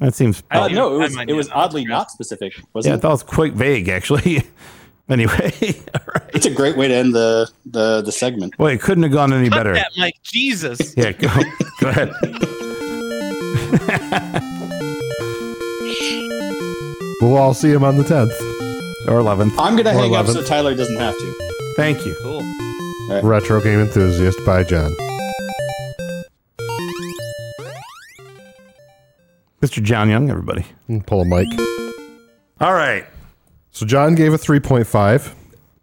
That 0.00 0.14
seems. 0.14 0.42
Uh, 0.50 0.68
no, 0.68 0.94
it 0.94 0.98
was 0.98 1.16
it 1.26 1.32
was 1.32 1.48
oddly 1.50 1.84
not 1.84 2.10
specific, 2.10 2.52
I 2.58 2.62
wasn't 2.72 2.94
it? 2.96 2.98
thought 2.98 3.08
it 3.08 3.12
was 3.12 3.22
quite 3.24 3.54
vague, 3.54 3.88
actually. 3.88 4.42
anyway, 5.08 5.50
all 5.94 6.00
right. 6.14 6.22
It's 6.34 6.46
a 6.46 6.50
great 6.50 6.76
way 6.76 6.86
to 6.88 6.94
end 6.94 7.14
the 7.14 7.50
the, 7.66 8.02
the 8.02 8.12
segment. 8.12 8.56
Well, 8.58 8.68
it 8.68 8.80
couldn't 8.80 9.02
have 9.04 9.12
gone 9.12 9.32
any 9.32 9.48
Cut 9.48 9.56
better. 9.56 9.74
that, 9.74 9.90
Mike. 9.96 10.14
Jesus. 10.22 10.94
Yeah, 10.96 11.12
go, 11.12 11.28
go 11.80 11.88
ahead. 11.88 12.12
We'll 17.20 17.36
all 17.36 17.52
see 17.54 17.70
him 17.72 17.82
on 17.82 17.96
the 17.96 18.04
10th. 18.04 18.30
Or 19.08 19.20
11th. 19.20 19.54
I'm 19.58 19.74
gonna 19.76 19.90
Or 19.90 20.02
hang 20.02 20.14
up 20.14 20.26
11th. 20.26 20.32
so 20.34 20.42
Tyler 20.44 20.74
doesn't 20.76 20.96
have 20.98 21.16
to. 21.18 21.34
Thank 21.76 22.04
you. 22.06 22.14
Cool. 22.22 22.42
Retro 23.22 23.60
Game 23.60 23.80
Enthusiast 23.80 24.38
by 24.46 24.62
John. 24.62 24.94
Mr. 29.60 29.82
John 29.82 30.08
Young, 30.08 30.30
everybody. 30.30 30.64
Mm, 30.88 31.04
pull 31.04 31.22
a 31.22 31.24
mic. 31.24 31.48
All 32.60 32.74
right. 32.74 33.04
So, 33.70 33.86
John 33.86 34.14
gave 34.14 34.32
a 34.32 34.38
3.5. 34.38 35.34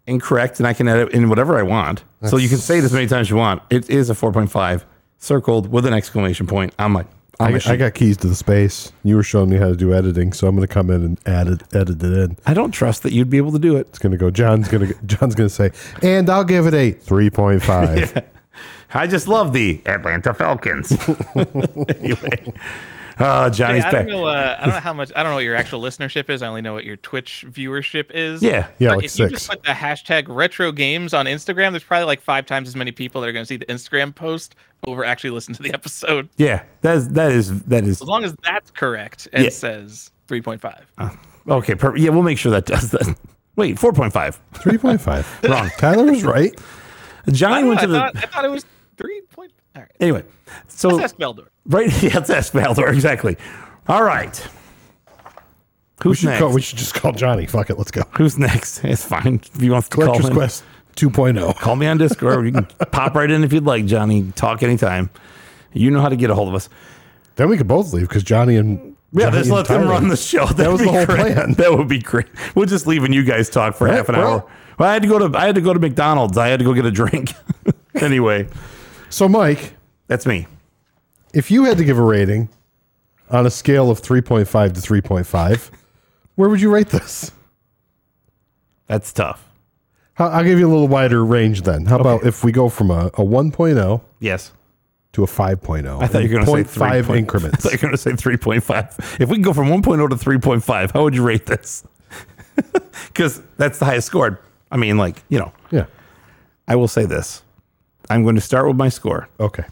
Incorrect, 0.06 0.60
and 0.60 0.68
I 0.68 0.72
can 0.72 0.86
edit 0.86 1.12
in 1.12 1.28
whatever 1.28 1.58
I 1.58 1.62
want. 1.62 2.04
So 2.26 2.36
you 2.36 2.48
can 2.48 2.58
say 2.58 2.78
it 2.78 2.84
as 2.84 2.92
many 2.92 3.06
times 3.08 3.22
as 3.26 3.30
you 3.30 3.36
want. 3.36 3.60
It 3.70 3.90
is 3.90 4.08
a 4.08 4.14
4.5, 4.14 4.84
circled 5.18 5.70
with 5.72 5.84
an 5.84 5.92
exclamation 5.92 6.46
point 6.46 6.72
on 6.78 6.92
my, 6.92 7.00
on 7.00 7.06
I, 7.40 7.44
my 7.46 7.52
got- 7.52 7.62
sheet. 7.62 7.70
I 7.72 7.76
got 7.76 7.94
keys 7.94 8.16
to 8.18 8.28
the 8.28 8.36
space. 8.36 8.92
You 9.02 9.16
were 9.16 9.24
showing 9.24 9.50
me 9.50 9.56
how 9.56 9.66
to 9.66 9.76
do 9.76 9.92
editing, 9.92 10.32
so 10.32 10.46
I'm 10.46 10.54
going 10.54 10.66
to 10.66 10.72
come 10.72 10.90
in 10.90 11.02
and 11.02 11.20
add 11.26 11.48
it, 11.48 11.62
edit 11.74 12.00
it 12.02 12.12
in. 12.12 12.36
I 12.46 12.54
don't 12.54 12.70
trust 12.70 13.02
that 13.02 13.12
you'd 13.12 13.30
be 13.30 13.36
able 13.36 13.50
to 13.52 13.58
do 13.58 13.74
it. 13.76 13.88
It's 13.88 13.98
going 13.98 14.12
to 14.12 14.16
go. 14.18 14.30
John's 14.30 14.68
going 14.68 14.86
to. 14.88 14.94
John's 15.06 15.34
going 15.34 15.48
to 15.48 15.54
say, 15.54 15.72
and 16.02 16.30
I'll 16.30 16.44
give 16.44 16.66
it 16.68 16.74
a 16.74 16.92
3.5. 16.92 18.24
I 18.94 19.06
just 19.08 19.26
love 19.26 19.52
the 19.52 19.80
Atlanta 19.86 20.32
Falcons. 20.34 20.92
anyway, 21.34 22.52
uh, 23.18 23.50
Johnny's 23.50 23.82
Hey, 23.84 23.88
I 23.88 23.92
back. 23.92 24.06
don't 24.06 24.16
know. 24.20 24.26
Uh, 24.26 24.56
I 24.58 24.64
don't 24.66 24.74
know 24.74 24.80
how 24.80 24.92
much. 24.92 25.10
I 25.16 25.22
don't 25.22 25.30
know 25.32 25.36
what 25.36 25.44
your 25.44 25.56
actual 25.56 25.80
listenership 25.80 26.28
is. 26.30 26.42
I 26.42 26.48
only 26.48 26.60
know 26.62 26.74
what 26.74 26.84
your 26.84 26.96
Twitch 26.96 27.44
viewership 27.48 28.10
is. 28.12 28.42
Yeah. 28.42 28.68
Yeah, 28.78 28.90
But 28.90 28.96
like 28.96 29.04
if 29.06 29.18
you 29.18 29.28
just 29.28 29.48
put 29.48 29.62
the 29.62 29.70
hashtag 29.70 30.24
retro 30.28 30.72
games 30.72 31.14
on 31.14 31.26
Instagram, 31.26 31.70
there's 31.70 31.84
probably 31.84 32.04
like 32.06 32.20
five 32.20 32.46
times 32.46 32.68
as 32.68 32.76
many 32.76 32.92
people 32.92 33.20
that 33.22 33.28
are 33.28 33.32
going 33.32 33.44
to 33.44 33.48
see 33.48 33.56
the 33.56 33.66
Instagram 33.66 34.14
post 34.14 34.54
over 34.86 35.04
actually 35.04 35.30
listen 35.30 35.54
to 35.54 35.62
the 35.62 35.72
episode. 35.74 36.28
Yeah, 36.36 36.62
that 36.82 36.96
is 36.96 37.08
that 37.10 37.32
is 37.32 37.62
that 37.64 37.84
is 37.84 38.02
As 38.02 38.08
long 38.08 38.24
as 38.24 38.34
that's 38.44 38.70
correct 38.70 39.28
and 39.32 39.44
Yeah. 39.44 39.50
says 39.50 40.10
3.5. 40.28 41.18
okay. 41.48 41.74
Per- 41.74 41.96
yeah, 41.96 42.10
we'll 42.10 42.22
make 42.22 42.38
sure 42.38 42.52
that 42.52 42.66
does 42.66 42.90
that. 42.90 43.16
Wait, 43.56 43.78
four 43.78 43.92
point 43.92 44.12
five. 44.12 44.38
3.5. 44.52 45.48
Wrong. 45.50 45.70
Tyler 45.78 46.04
was 46.04 46.22
right. 46.24 46.54
Johnny 47.30 47.66
went 47.66 47.80
to 47.80 47.86
the 47.86 47.98
thought, 47.98 48.16
I 48.16 48.20
thought 48.26 48.44
it 48.44 48.50
was 48.50 48.64
3. 48.98 49.20
Point, 49.32 49.52
all 49.76 49.82
right. 49.82 49.90
anyway. 50.00 50.24
So 50.68 50.88
Let's 50.88 51.12
ask 51.12 51.16
Beldor. 51.16 51.46
right, 51.66 51.90
yeah, 52.02 52.14
let's 52.14 52.30
ask 52.30 52.52
Valdor 52.52 52.92
exactly. 52.92 53.36
All 53.88 54.02
right, 54.02 54.48
We 55.24 56.10
who's 56.10 56.18
should, 56.18 56.26
next? 56.26 56.40
call, 56.40 56.52
we 56.52 56.60
should 56.62 56.78
just 56.78 56.94
call 56.94 57.12
Johnny. 57.12 57.46
Fuck 57.46 57.70
it. 57.70 57.78
Let's 57.78 57.90
go. 57.90 58.02
Who's 58.16 58.38
next? 58.38 58.80
It's 58.84 59.04
fine. 59.04 59.40
If 59.54 59.62
you 59.62 59.72
want 59.72 59.84
to 59.84 59.90
call 59.90 60.04
Collector's 60.06 60.30
me, 60.30 60.34
Quest 60.36 60.64
oh. 60.70 61.08
2.0. 61.10 61.56
call 61.58 61.76
me 61.76 61.86
on 61.86 61.98
Discord. 61.98 62.46
You 62.46 62.52
can 62.52 62.64
pop 62.92 63.14
right 63.14 63.30
in 63.30 63.44
if 63.44 63.52
you'd 63.52 63.64
like, 63.64 63.86
Johnny. 63.86 64.32
Talk 64.34 64.62
anytime. 64.62 65.10
You 65.72 65.90
know 65.90 66.00
how 66.00 66.08
to 66.08 66.16
get 66.16 66.30
a 66.30 66.34
hold 66.34 66.48
of 66.48 66.54
us. 66.54 66.68
Then 67.36 67.48
we 67.50 67.56
could 67.58 67.68
both 67.68 67.92
leave 67.92 68.08
because 68.08 68.22
Johnny 68.22 68.56
and. 68.56 68.96
Yeah, 69.12 69.26
Johnny 69.26 69.38
just 69.38 69.50
let 69.50 69.66
them 69.68 69.88
run 69.88 70.08
the 70.08 70.16
show. 70.16 70.46
That'd 70.46 70.72
was 70.72 70.80
be 70.80 70.86
the 70.86 70.92
whole 70.92 71.06
great. 71.06 71.34
plan. 71.34 71.52
That 71.54 71.76
would 71.76 71.88
be 71.88 71.98
great. 72.00 72.26
We'll 72.54 72.66
just 72.66 72.86
leave 72.86 73.04
and 73.04 73.14
you 73.14 73.22
guys 73.24 73.48
talk 73.50 73.74
for 73.76 73.86
Right, 73.86 73.94
half 73.96 74.08
an 74.08 74.16
well- 74.16 74.26
hour. 74.30 74.50
Well, 74.78 74.88
I 74.90 74.92
had 74.94 75.02
to 75.02 75.08
go 75.08 75.18
to 75.28 75.38
I 75.38 75.46
had 75.46 75.54
to 75.54 75.60
go 75.62 75.72
to 75.72 75.78
McDonald's. 75.80 76.36
I 76.36 76.48
had 76.48 76.58
to 76.58 76.64
go 76.64 76.74
get 76.74 76.84
a 76.84 76.90
drink. 76.90 77.32
anyway, 77.94 78.46
So, 79.08 79.28
Mike, 79.28 79.74
that's 80.08 80.26
me. 80.26 80.46
if 81.34 81.50
you 81.50 81.64
had 81.64 81.78
to 81.78 81.84
give 81.84 81.98
a 81.98 82.02
rating 82.02 82.48
on 83.30 83.46
a 83.46 83.50
scale 83.50 83.90
of 83.90 84.00
3.5 84.02 84.74
to 84.74 84.80
3.5, 84.80 85.70
where 86.34 86.48
would 86.48 86.60
you 86.60 86.72
rate 86.72 86.88
this? 86.88 87.32
That's 88.86 89.12
tough. 89.12 89.48
How- 90.14 90.28
I'll 90.28 90.44
give 90.44 90.58
you 90.58 90.66
a 90.66 90.70
little 90.72 90.88
wider 90.88 91.24
range 91.24 91.62
then. 91.62 91.86
How 91.86 91.98
about 91.98 92.24
if 92.24 92.44
we 92.44 92.52
go 92.52 92.68
from 92.68 92.90
a, 92.90 93.06
a 93.08 93.24
1.0 93.24 94.00
Yes. 94.20 94.52
to 95.12 95.24
a 95.24 95.26
5.0? 95.26 96.02
I 96.02 96.06
thought 96.06 96.22
you 96.22 96.28
were 96.28 96.44
going 96.44 96.64
to 96.64 96.70
say 96.72 96.78
0.5 96.80 97.00
3 97.00 97.02
point- 97.02 97.18
increments. 97.18 97.56
I 97.66 97.70
thought 97.70 97.72
you 97.72 97.78
were 97.78 97.96
going 97.96 98.16
to 98.16 98.22
say 98.22 98.30
3.5. 98.36 99.20
If 99.20 99.28
we 99.28 99.36
can 99.36 99.42
go 99.42 99.52
from 99.52 99.68
1.0 99.68 100.08
to 100.10 100.16
3.5, 100.16 100.92
how 100.92 101.02
would 101.02 101.14
you 101.14 101.22
rate 101.22 101.46
this? 101.46 101.84
Because 103.08 103.42
that's 103.58 103.78
the 103.78 103.84
highest 103.84 104.06
scored. 104.06 104.38
I 104.70 104.76
mean, 104.78 104.96
like, 104.98 105.22
you 105.28 105.38
know, 105.38 105.52
yeah. 105.70 105.86
I 106.68 106.76
will 106.76 106.88
say 106.88 107.04
this. 107.04 107.42
I'm 108.10 108.22
going 108.22 108.34
to 108.36 108.40
start 108.40 108.66
with 108.68 108.76
my 108.76 108.88
score. 108.88 109.28
Okay. 109.40 109.64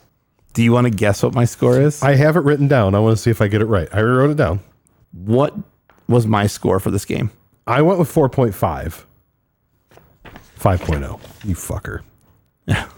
Do 0.52 0.62
you 0.62 0.73
want 0.73 0.86
to 0.86 0.90
guess 0.90 1.23
what 1.23 1.35
my 1.35 1.44
score 1.44 1.81
is? 1.81 2.02
I 2.02 2.15
have 2.15 2.36
it 2.36 2.40
written 2.40 2.69
down. 2.69 2.94
I 2.94 2.98
want 3.01 3.16
to 3.16 3.23
see 3.23 3.31
if 3.31 3.40
I 3.43 3.48
get 3.48 3.61
it 3.61 3.66
right. 3.66 3.89
I 3.93 3.98
already 3.98 4.16
wrote 4.16 4.31
it 4.31 4.36
down. 4.36 4.61
what 5.12 5.55
was 6.09 6.27
my 6.27 6.47
score 6.47 6.78
for 6.81 6.90
this 6.90 7.05
game? 7.05 7.31
I 7.66 7.82
went 7.82 7.98
with 7.98 8.12
4.5. 8.12 9.05
5.0. 10.61 11.05
oh. 11.05 11.20
You 11.44 11.55
fucker. 11.55 12.02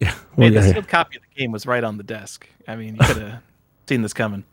Hey, 0.00 0.12
We 0.36 0.48
the 0.50 0.62
sealed 0.62 0.86
copy 0.86 1.16
of 1.16 1.22
the 1.22 1.40
game 1.40 1.50
was 1.50 1.66
right 1.66 1.82
on 1.82 1.96
the 1.96 2.04
desk. 2.04 2.46
I 2.68 2.76
mean, 2.76 2.94
you 2.94 3.00
could 3.04 3.16
have 3.16 3.42
seen 3.88 4.02
this 4.02 4.12
coming. 4.12 4.44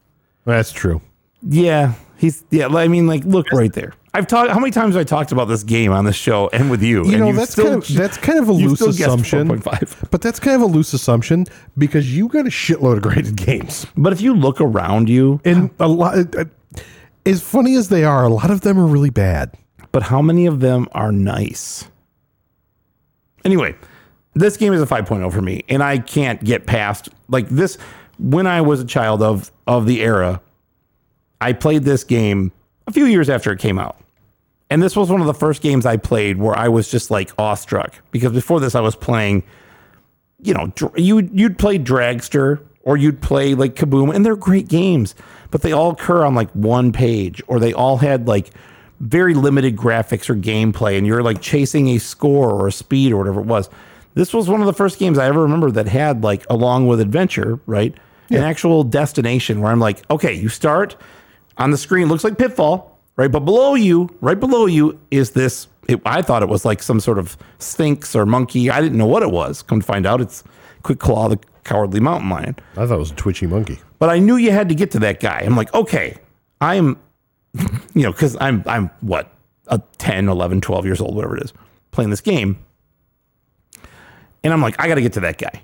That's 0.44 0.72
true. 0.72 1.02
Yeah, 1.44 1.94
he's 2.18 2.44
yeah. 2.50 2.66
I 2.68 2.88
mean, 2.88 3.06
like, 3.06 3.24
look 3.26 3.52
right 3.52 3.72
there. 3.72 3.94
I've 4.16 4.28
talked. 4.28 4.50
How 4.52 4.60
many 4.60 4.72
times 4.72 4.96
have 4.96 5.02
I 5.02 5.04
talked 5.04 5.32
about 5.34 5.46
this 5.46 5.62
game 5.64 5.92
on 5.92 6.06
this 6.06 6.16
show 6.16 6.50
and 6.54 6.72
with 6.72 6.82
you? 6.82 7.06
You 7.06 7.12
and 7.16 7.20
know, 7.20 7.34
that's 7.34 7.52
still- 7.52 7.66
kind 7.66 7.84
of 7.84 7.88
that's 7.96 8.18
kind 8.18 8.40
of 8.40 8.48
a 8.48 8.54
loose 8.54 8.80
assumption. 8.82 9.48
4.5. 9.50 10.10
But 10.10 10.22
that's 10.22 10.40
kind 10.40 10.56
of 10.56 10.62
a 10.62 10.72
loose 10.72 10.94
assumption 10.94 11.46
because 11.78 12.16
you 12.16 12.30
got 12.30 12.46
a 12.48 12.50
shitload 12.50 12.96
of 12.98 13.02
graded 13.04 13.36
games. 13.36 13.86
But 13.98 14.14
if 14.14 14.22
you 14.22 14.34
look 14.34 14.62
around 14.62 15.10
you, 15.10 15.42
And 15.44 15.70
a 15.80 15.88
lot 15.88 16.36
uh, 16.38 16.46
as 17.26 17.42
funny 17.42 17.76
as 17.76 17.90
they 17.90 18.04
are, 18.06 18.24
a 18.24 18.30
lot 18.30 18.52
of 18.52 18.62
them 18.62 18.80
are 18.80 18.88
really 18.88 19.10
bad. 19.10 19.52
but 19.92 20.04
how 20.04 20.22
many 20.22 20.46
of 20.46 20.62
them 20.62 20.88
are 20.94 21.12
nice? 21.12 21.90
Anyway, 23.44 23.76
this 24.34 24.58
game 24.58 24.74
is 24.74 24.82
a 24.82 24.86
5.0 24.86 25.32
for 25.32 25.42
me, 25.42 25.64
and 25.70 25.84
I 25.84 25.98
can't 26.00 26.44
get 26.44 26.66
past 26.66 27.10
like 27.28 27.48
this. 27.50 27.78
When 28.18 28.48
I 28.48 28.62
was 28.62 28.80
a 28.80 28.86
child 28.86 29.22
of 29.22 29.52
of 29.68 29.86
the 29.88 30.02
era, 30.02 30.42
I 31.42 31.52
played 31.54 31.84
this 31.84 32.04
game 32.04 32.52
a 32.88 32.92
few 32.94 33.06
years 33.06 33.30
after 33.30 33.52
it 33.52 33.60
came 33.60 33.78
out. 33.78 33.98
And 34.70 34.82
this 34.82 34.96
was 34.96 35.12
one 35.12 35.22
of 35.22 35.28
the 35.28 35.34
first 35.34 35.62
games 35.62 35.86
I 35.86 35.98
played 35.98 36.38
where 36.38 36.58
I 36.58 36.70
was 36.70 36.90
just 36.90 37.12
like 37.12 37.32
awestruck 37.38 37.94
because 38.12 38.32
before 38.32 38.60
this 38.60 38.76
I 38.76 38.80
was 38.82 38.96
playing, 38.96 39.44
you 40.42 40.54
know, 40.54 40.72
you 40.96 41.30
you'd 41.34 41.60
play 41.60 41.78
Dragster 41.78 42.62
or 42.82 42.98
you'd 42.98 43.22
play 43.22 43.56
like 43.56 43.76
Kaboom, 43.76 44.14
and 44.14 44.26
they're 44.26 44.36
great 44.36 44.68
games, 44.68 45.16
but 45.52 45.62
they 45.62 45.72
all 45.72 45.92
occur 45.92 46.24
on 46.24 46.36
like 46.36 46.52
one 46.52 46.92
page, 46.92 47.42
or 47.48 47.60
they 47.60 47.74
all 47.74 47.98
had 47.98 48.28
like 48.28 48.52
very 49.00 49.34
limited 49.34 49.76
graphics 49.76 50.30
or 50.30 50.36
gameplay, 50.36 50.98
and 50.98 51.06
you're 51.06 51.24
like 51.24 51.42
chasing 51.42 51.90
a 51.90 51.98
score 51.98 52.52
or 52.52 52.68
a 52.68 52.72
speed 52.72 53.12
or 53.12 53.18
whatever 53.18 53.42
it 53.42 53.48
was. 53.48 53.70
This 54.14 54.34
was 54.34 54.48
one 54.48 54.62
of 54.62 54.68
the 54.68 54.74
first 54.74 54.98
games 54.98 55.18
I 55.18 55.26
ever 55.28 55.42
remember 55.42 55.72
that 55.72 55.88
had 55.88 56.24
like 56.24 56.46
along 56.50 56.88
with 56.88 57.02
adventure, 57.02 57.60
right? 57.66 57.94
An 58.30 58.44
actual 58.44 58.84
destination 58.84 59.62
where 59.62 59.72
I'm 59.72 59.80
like, 59.80 60.10
okay, 60.10 60.34
you 60.34 60.50
start 60.50 60.96
on 61.58 61.72
the 61.72 61.78
screen, 61.78 62.08
looks 62.08 62.24
like 62.24 62.38
Pitfall, 62.38 62.95
right? 63.16 63.32
But 63.32 63.42
below 63.42 63.76
you, 63.76 64.10
right 64.22 64.40
below 64.40 64.66
you, 64.66 65.00
is 65.12 65.32
this. 65.32 65.68
It, 65.88 66.02
I 66.06 66.22
thought 66.22 66.42
it 66.42 66.50
was 66.50 66.66
like 66.66 66.82
some 66.82 67.00
sort 67.00 67.20
of 67.20 67.38
sphinx 67.60 68.16
or 68.16 68.26
monkey. 68.26 68.70
I 68.70 68.82
didn't 68.82 68.98
know 68.98 69.06
what 69.06 69.24
it 69.24 69.32
was. 69.32 69.62
Come 69.62 69.80
to 69.82 69.86
find 69.86 70.06
out, 70.06 70.20
it's 70.20 70.44
Quickclaw, 70.84 71.30
the 71.30 71.40
cowardly 71.64 72.00
mountain 72.00 72.30
lion. 72.30 72.56
I 72.74 72.86
thought 72.86 72.96
it 72.96 73.00
was 73.00 73.12
a 73.12 73.16
twitchy 73.16 73.48
monkey. 73.48 73.80
But 74.00 74.10
I 74.10 74.20
knew 74.20 74.36
you 74.36 74.52
had 74.52 74.70
to 74.70 74.76
get 74.76 74.92
to 74.92 75.00
that 75.00 75.20
guy. 75.20 75.42
I'm 75.46 75.56
like, 75.56 75.74
okay, 75.74 76.18
I'm, 76.62 77.00
you 77.94 78.04
know, 78.04 78.12
because 78.12 78.38
I'm, 78.40 78.64
I'm 78.66 78.90
what, 79.02 79.32
a 79.68 79.82
10, 79.98 80.30
11, 80.30 80.62
12 80.62 80.86
years 80.86 81.02
old, 81.02 81.16
whatever 81.16 81.38
it 81.38 81.44
is, 81.44 81.54
playing 81.92 82.12
this 82.12 82.22
game. 82.22 82.60
And 84.44 84.54
I'm 84.54 84.62
like, 84.62 84.80
I 84.80 84.88
got 84.88 84.96
to 84.96 85.02
get 85.02 85.14
to 85.14 85.22
that 85.22 85.40
guy. 85.40 85.64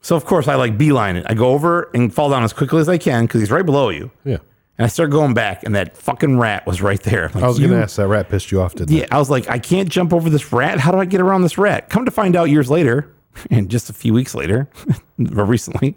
So, 0.00 0.16
of 0.16 0.24
course, 0.24 0.48
I 0.48 0.56
like 0.56 0.78
beeline 0.78 1.16
it. 1.16 1.26
I 1.28 1.34
go 1.34 1.50
over 1.50 1.90
and 1.94 2.12
fall 2.12 2.30
down 2.30 2.42
as 2.42 2.52
quickly 2.52 2.80
as 2.80 2.88
I 2.88 2.98
can 2.98 3.26
because 3.26 3.40
he's 3.40 3.50
right 3.50 3.64
below 3.64 3.90
you. 3.90 4.10
Yeah. 4.24 4.38
And 4.78 4.84
I 4.84 4.88
start 4.88 5.10
going 5.10 5.34
back, 5.34 5.64
and 5.64 5.74
that 5.74 5.96
fucking 5.96 6.38
rat 6.38 6.64
was 6.64 6.80
right 6.80 7.02
there. 7.02 7.30
Like, 7.34 7.42
I 7.42 7.48
was 7.48 7.58
going 7.58 7.72
to 7.72 7.82
ask 7.82 7.96
that 7.96 8.06
rat 8.06 8.28
pissed 8.28 8.52
you 8.52 8.62
off, 8.62 8.76
didn't 8.76 8.96
yeah, 8.96 9.06
I 9.10 9.18
was 9.18 9.28
like, 9.28 9.50
I 9.50 9.58
can't 9.58 9.88
jump 9.88 10.12
over 10.12 10.30
this 10.30 10.52
rat. 10.52 10.78
How 10.78 10.92
do 10.92 10.98
I 10.98 11.04
get 11.04 11.20
around 11.20 11.42
this 11.42 11.58
rat? 11.58 11.90
Come 11.90 12.04
to 12.04 12.12
find 12.12 12.36
out 12.36 12.44
years 12.44 12.70
later, 12.70 13.12
and 13.50 13.68
just 13.68 13.90
a 13.90 13.92
few 13.92 14.14
weeks 14.14 14.36
later, 14.36 14.68
or 15.36 15.44
recently, 15.44 15.96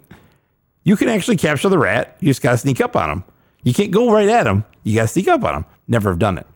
you 0.82 0.96
can 0.96 1.08
actually 1.08 1.36
capture 1.36 1.68
the 1.68 1.78
rat. 1.78 2.16
You 2.18 2.28
just 2.28 2.42
got 2.42 2.52
to 2.52 2.58
sneak 2.58 2.80
up 2.80 2.96
on 2.96 3.08
him. 3.08 3.24
You 3.62 3.72
can't 3.72 3.92
go 3.92 4.12
right 4.12 4.28
at 4.28 4.48
him. 4.48 4.64
You 4.82 4.96
got 4.96 5.02
to 5.02 5.08
sneak 5.08 5.28
up 5.28 5.44
on 5.44 5.54
him. 5.54 5.64
Never 5.86 6.10
have 6.10 6.18
done 6.18 6.38
it. 6.38 6.46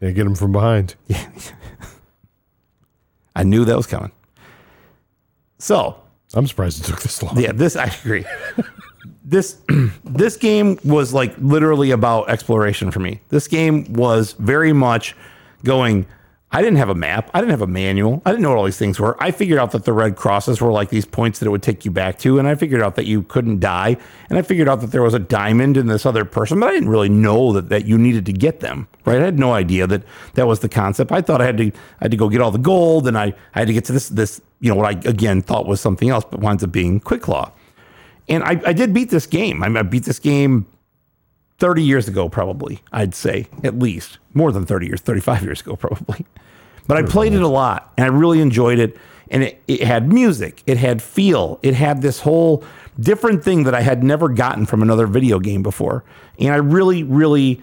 Yeah, 0.00 0.10
get 0.10 0.24
him 0.24 0.36
from 0.36 0.52
behind. 0.52 0.94
Yeah. 1.08 1.26
I 3.34 3.42
knew 3.42 3.64
that 3.64 3.76
was 3.76 3.86
coming. 3.86 4.12
So, 5.58 6.01
I'm 6.34 6.46
surprised 6.46 6.80
it 6.80 6.86
took 6.86 7.00
this 7.02 7.22
long. 7.22 7.38
yeah, 7.38 7.52
this 7.52 7.76
I 7.76 7.84
agree. 7.84 8.24
this 9.24 9.58
this 10.04 10.36
game 10.36 10.78
was 10.84 11.12
like 11.12 11.34
literally 11.38 11.90
about 11.90 12.28
exploration 12.30 12.90
for 12.90 13.00
me. 13.00 13.20
This 13.28 13.48
game 13.48 13.92
was 13.92 14.32
very 14.34 14.72
much 14.72 15.14
going. 15.64 16.06
I 16.54 16.60
didn't 16.60 16.76
have 16.76 16.90
a 16.90 16.94
map. 16.94 17.30
I 17.32 17.40
didn't 17.40 17.52
have 17.52 17.62
a 17.62 17.66
manual. 17.66 18.20
I 18.26 18.30
didn't 18.30 18.42
know 18.42 18.50
what 18.50 18.58
all 18.58 18.64
these 18.64 18.76
things 18.76 19.00
were. 19.00 19.16
I 19.22 19.30
figured 19.30 19.58
out 19.58 19.70
that 19.70 19.84
the 19.84 19.92
red 19.94 20.16
crosses 20.16 20.60
were 20.60 20.70
like 20.70 20.90
these 20.90 21.06
points 21.06 21.38
that 21.38 21.46
it 21.46 21.48
would 21.48 21.62
take 21.62 21.86
you 21.86 21.90
back 21.90 22.18
to, 22.18 22.38
and 22.38 22.46
I 22.46 22.54
figured 22.56 22.82
out 22.82 22.96
that 22.96 23.06
you 23.06 23.22
couldn't 23.22 23.60
die, 23.60 23.96
and 24.28 24.38
I 24.38 24.42
figured 24.42 24.68
out 24.68 24.82
that 24.82 24.90
there 24.90 25.02
was 25.02 25.14
a 25.14 25.18
diamond 25.18 25.78
in 25.78 25.86
this 25.86 26.04
other 26.04 26.26
person, 26.26 26.60
but 26.60 26.68
I 26.68 26.72
didn't 26.72 26.90
really 26.90 27.08
know 27.08 27.52
that 27.54 27.70
that 27.70 27.86
you 27.86 27.96
needed 27.96 28.26
to 28.26 28.32
get 28.32 28.60
them. 28.60 28.86
Right? 29.06 29.20
I 29.20 29.24
had 29.24 29.38
no 29.38 29.54
idea 29.54 29.86
that 29.86 30.02
that 30.34 30.46
was 30.46 30.60
the 30.60 30.68
concept. 30.68 31.10
I 31.10 31.22
thought 31.22 31.40
I 31.40 31.46
had 31.46 31.56
to 31.56 31.66
I 31.68 32.04
had 32.04 32.10
to 32.10 32.18
go 32.18 32.28
get 32.28 32.42
all 32.42 32.50
the 32.50 32.58
gold, 32.58 33.08
and 33.08 33.16
I 33.16 33.32
I 33.54 33.60
had 33.60 33.68
to 33.68 33.74
get 33.74 33.86
to 33.86 33.92
this 33.92 34.10
this 34.10 34.40
you 34.60 34.68
know 34.68 34.76
what 34.76 34.86
I 34.86 35.08
again 35.08 35.40
thought 35.40 35.66
was 35.66 35.80
something 35.80 36.10
else, 36.10 36.24
but 36.30 36.40
winds 36.40 36.62
up 36.62 36.70
being 36.70 37.00
Quickclaw. 37.00 37.50
And 38.28 38.44
I, 38.44 38.60
I 38.66 38.72
did 38.72 38.94
beat 38.94 39.10
this 39.10 39.26
game. 39.26 39.62
I, 39.62 39.82
beat 39.82 40.04
this 40.04 40.18
game 40.18 40.66
30 41.58 41.82
years 41.82 42.08
ago, 42.08 42.28
probably, 42.28 42.80
I'd 42.92 43.14
say, 43.14 43.46
at 43.62 43.78
least. 43.78 44.18
More 44.32 44.52
than 44.52 44.64
30 44.64 44.86
years, 44.86 45.00
35 45.00 45.42
years 45.42 45.60
ago, 45.60 45.76
probably. 45.76 46.24
But 46.86 46.96
I 46.96 47.02
played 47.02 47.32
it 47.32 47.42
a 47.42 47.48
lot 47.48 47.92
and 47.96 48.04
I 48.04 48.08
really 48.08 48.40
enjoyed 48.40 48.78
it. 48.78 48.96
And 49.30 49.44
it, 49.44 49.62
it 49.66 49.80
had 49.82 50.12
music, 50.12 50.62
it 50.66 50.76
had 50.76 51.00
feel, 51.00 51.58
it 51.62 51.74
had 51.74 52.02
this 52.02 52.20
whole 52.20 52.64
different 53.00 53.42
thing 53.42 53.64
that 53.64 53.74
I 53.74 53.80
had 53.80 54.04
never 54.04 54.28
gotten 54.28 54.66
from 54.66 54.82
another 54.82 55.06
video 55.06 55.38
game 55.38 55.62
before. 55.62 56.04
And 56.38 56.52
I 56.52 56.56
really, 56.56 57.02
really 57.02 57.62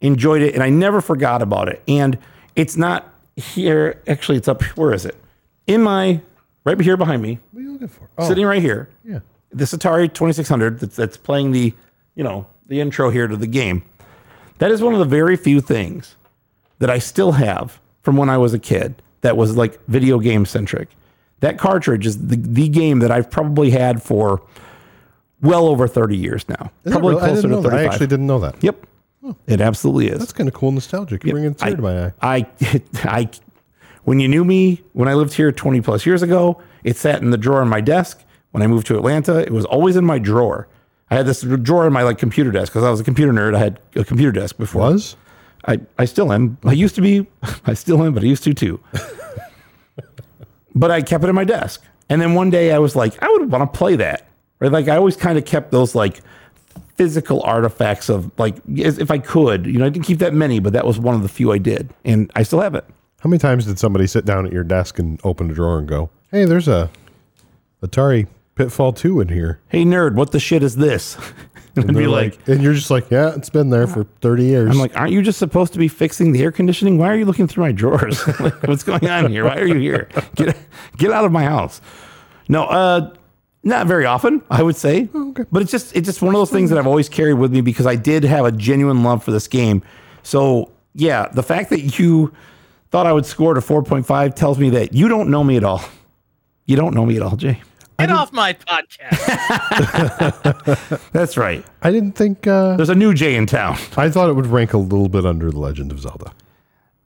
enjoyed 0.00 0.42
it 0.42 0.54
and 0.54 0.62
I 0.62 0.70
never 0.70 1.00
forgot 1.00 1.42
about 1.42 1.68
it. 1.68 1.82
And 1.88 2.18
it's 2.54 2.76
not 2.76 3.12
here, 3.36 4.00
actually, 4.06 4.38
it's 4.38 4.48
up, 4.48 4.62
where 4.76 4.92
is 4.92 5.04
it? 5.04 5.16
In 5.66 5.82
my, 5.82 6.20
right 6.64 6.80
here 6.80 6.96
behind 6.96 7.20
me, 7.22 7.40
What 7.52 7.60
are 7.60 7.62
you 7.62 7.72
looking 7.72 7.88
for? 7.88 8.08
Oh, 8.16 8.28
sitting 8.28 8.46
right 8.46 8.62
here 8.62 8.88
yeah. 9.04 9.20
this 9.50 9.74
Atari 9.74 10.12
2600 10.12 10.78
that's, 10.78 10.96
that's 10.96 11.16
playing 11.16 11.50
the, 11.50 11.74
you 12.14 12.22
know, 12.22 12.46
the 12.68 12.80
intro 12.80 13.10
here 13.10 13.26
to 13.26 13.36
the 13.36 13.46
game. 13.46 13.82
That 14.58 14.70
is 14.70 14.82
one 14.82 14.92
of 14.92 14.98
the 15.00 15.04
very 15.04 15.36
few 15.36 15.60
things 15.60 16.16
that 16.78 16.90
I 16.90 16.98
still 16.98 17.32
have 17.32 17.80
from 18.08 18.16
when 18.16 18.30
I 18.30 18.38
was 18.38 18.54
a 18.54 18.58
kid 18.58 19.02
that 19.20 19.36
was 19.36 19.54
like 19.54 19.78
video 19.86 20.18
game 20.18 20.46
centric. 20.46 20.88
That 21.40 21.58
cartridge 21.58 22.06
is 22.06 22.28
the, 22.28 22.36
the 22.36 22.66
game 22.66 23.00
that 23.00 23.10
I've 23.10 23.30
probably 23.30 23.68
had 23.68 24.02
for 24.02 24.40
well 25.42 25.66
over 25.66 25.86
30 25.86 26.16
years 26.16 26.48
now. 26.48 26.70
Is 26.84 26.92
probably 26.92 27.16
real? 27.16 27.22
I 27.22 27.28
closer 27.28 27.42
to 27.42 27.48
know 27.48 27.60
that. 27.60 27.68
35. 27.68 27.78
I 27.78 27.92
actually 27.92 28.06
didn't 28.06 28.26
know 28.26 28.38
that. 28.38 28.64
Yep. 28.64 28.86
It 29.46 29.60
absolutely 29.60 30.08
is. 30.08 30.20
That's 30.20 30.32
kind 30.32 30.48
of 30.48 30.54
cool 30.54 30.72
nostalgic. 30.72 31.22
You 31.22 31.32
bring 31.32 31.44
a 31.44 31.50
tear 31.52 31.76
to 31.76 31.82
my 31.82 32.06
eye. 32.06 32.12
I, 32.22 32.46
I, 33.04 33.28
when 34.04 34.20
you 34.20 34.28
knew 34.28 34.42
me 34.42 34.82
when 34.94 35.06
I 35.06 35.12
lived 35.12 35.34
here 35.34 35.52
20 35.52 35.82
plus 35.82 36.06
years 36.06 36.22
ago, 36.22 36.62
it 36.84 36.96
sat 36.96 37.20
in 37.20 37.28
the 37.28 37.36
drawer 37.36 37.60
in 37.60 37.68
my 37.68 37.82
desk. 37.82 38.24
When 38.52 38.62
I 38.62 38.68
moved 38.68 38.86
to 38.86 38.96
Atlanta, 38.96 39.36
it 39.36 39.52
was 39.52 39.66
always 39.66 39.96
in 39.96 40.06
my 40.06 40.18
drawer. 40.18 40.66
I 41.10 41.16
had 41.16 41.26
this 41.26 41.42
drawer 41.42 41.86
in 41.86 41.92
my 41.92 42.04
like 42.04 42.16
computer 42.16 42.52
desk 42.52 42.72
because 42.72 42.84
I 42.84 42.90
was 42.90 43.00
a 43.00 43.04
computer 43.04 43.34
nerd. 43.34 43.54
I 43.54 43.58
had 43.58 43.80
a 43.96 44.04
computer 44.04 44.32
desk 44.32 44.56
before. 44.56 44.80
Was? 44.80 45.14
I, 45.66 45.80
I 45.98 46.04
still 46.04 46.32
am. 46.32 46.56
I 46.64 46.72
used 46.72 46.94
to 46.94 47.00
be. 47.00 47.26
I 47.66 47.74
still 47.74 48.02
am, 48.02 48.14
but 48.14 48.22
I 48.22 48.26
used 48.26 48.44
to 48.44 48.54
too. 48.54 48.80
but 50.74 50.90
I 50.90 51.02
kept 51.02 51.24
it 51.24 51.28
in 51.28 51.34
my 51.34 51.44
desk. 51.44 51.82
And 52.08 52.22
then 52.22 52.34
one 52.34 52.50
day 52.50 52.72
I 52.72 52.78
was 52.78 52.96
like, 52.96 53.20
I 53.22 53.28
would 53.28 53.50
want 53.50 53.70
to 53.70 53.78
play 53.78 53.96
that. 53.96 54.28
Right? 54.60 54.72
Like 54.72 54.88
I 54.88 54.96
always 54.96 55.16
kind 55.16 55.38
of 55.38 55.44
kept 55.44 55.70
those 55.70 55.94
like 55.94 56.20
physical 56.96 57.42
artifacts 57.42 58.08
of 58.08 58.30
like 58.38 58.56
if 58.68 59.10
I 59.10 59.18
could. 59.18 59.66
You 59.66 59.78
know, 59.78 59.86
I 59.86 59.88
didn't 59.88 60.04
keep 60.04 60.18
that 60.18 60.34
many, 60.34 60.58
but 60.58 60.72
that 60.72 60.86
was 60.86 60.98
one 60.98 61.14
of 61.14 61.22
the 61.22 61.28
few 61.28 61.52
I 61.52 61.58
did, 61.58 61.90
and 62.04 62.30
I 62.34 62.42
still 62.42 62.60
have 62.60 62.74
it. 62.74 62.84
How 63.20 63.28
many 63.30 63.38
times 63.38 63.66
did 63.66 63.78
somebody 63.78 64.06
sit 64.06 64.24
down 64.24 64.46
at 64.46 64.52
your 64.52 64.64
desk 64.64 64.98
and 64.98 65.20
open 65.24 65.50
a 65.50 65.54
drawer 65.54 65.78
and 65.78 65.88
go, 65.88 66.10
"Hey, 66.30 66.44
there's 66.44 66.68
a 66.68 66.90
Atari 67.82 68.26
Pitfall 68.56 68.92
2 68.92 69.20
in 69.20 69.28
here," 69.28 69.60
Hey 69.68 69.84
nerd, 69.84 70.14
what 70.14 70.32
the 70.32 70.40
shit 70.40 70.62
is 70.62 70.76
this? 70.76 71.16
and 71.80 71.90
and, 71.90 71.98
be 71.98 72.06
like, 72.06 72.38
like, 72.38 72.48
and 72.48 72.62
you're 72.62 72.74
just 72.74 72.90
like, 72.90 73.10
"Yeah, 73.10 73.34
it's 73.34 73.50
been 73.50 73.70
there 73.70 73.86
for 73.86 74.04
30 74.20 74.44
years." 74.44 74.70
I'm 74.70 74.78
like, 74.78 74.96
aren't 74.96 75.12
you 75.12 75.22
just 75.22 75.38
supposed 75.38 75.72
to 75.72 75.78
be 75.78 75.88
fixing 75.88 76.32
the 76.32 76.42
air 76.42 76.52
conditioning? 76.52 76.98
Why 76.98 77.08
are 77.08 77.16
you 77.16 77.24
looking 77.24 77.46
through 77.46 77.64
my 77.64 77.72
drawers? 77.72 78.26
like, 78.40 78.62
what's 78.64 78.82
going 78.82 79.08
on 79.08 79.30
here? 79.30 79.44
Why 79.44 79.56
are 79.56 79.66
you 79.66 79.78
here? 79.78 80.08
Get 80.34 80.56
get 80.96 81.10
out 81.10 81.24
of 81.24 81.32
my 81.32 81.44
house. 81.44 81.80
No, 82.48 82.64
uh, 82.64 83.14
not 83.62 83.86
very 83.86 84.06
often, 84.06 84.42
I 84.50 84.62
would 84.62 84.76
say. 84.76 85.08
okay. 85.14 85.44
But 85.50 85.62
it's 85.62 85.70
just 85.70 85.94
it's 85.94 86.06
just 86.06 86.22
one 86.22 86.34
of 86.34 86.40
those 86.40 86.50
things 86.50 86.70
that 86.70 86.78
I've 86.78 86.86
always 86.86 87.08
carried 87.08 87.34
with 87.34 87.52
me 87.52 87.60
because 87.60 87.86
I 87.86 87.96
did 87.96 88.24
have 88.24 88.44
a 88.44 88.52
genuine 88.52 89.02
love 89.02 89.22
for 89.22 89.30
this 89.30 89.48
game. 89.48 89.82
So 90.22 90.72
yeah, 90.94 91.28
the 91.28 91.42
fact 91.42 91.70
that 91.70 91.98
you 91.98 92.32
thought 92.90 93.06
I 93.06 93.12
would 93.12 93.26
score 93.26 93.54
to 93.54 93.60
4.5 93.60 94.34
tells 94.34 94.58
me 94.58 94.70
that 94.70 94.92
you 94.92 95.08
don't 95.08 95.30
know 95.30 95.44
me 95.44 95.56
at 95.56 95.64
all. 95.64 95.82
You 96.66 96.76
don't 96.76 96.94
know 96.94 97.06
me 97.06 97.16
at 97.16 97.22
all, 97.22 97.36
Jay. 97.36 97.62
Get 97.98 98.10
off 98.10 98.32
my 98.32 98.52
podcast. 98.52 99.18
That's 101.12 101.36
right. 101.36 101.64
I 101.82 101.90
didn't 101.90 102.12
think. 102.12 102.46
Uh, 102.46 102.76
There's 102.76 102.88
a 102.90 102.94
new 102.94 103.12
Jay 103.12 103.34
in 103.34 103.46
town. 103.46 103.76
I 103.96 104.08
thought 104.08 104.28
it 104.30 104.34
would 104.34 104.46
rank 104.46 104.72
a 104.72 104.78
little 104.78 105.08
bit 105.08 105.26
under 105.26 105.50
The 105.50 105.58
Legend 105.58 105.90
of 105.90 106.00
Zelda. 106.00 106.32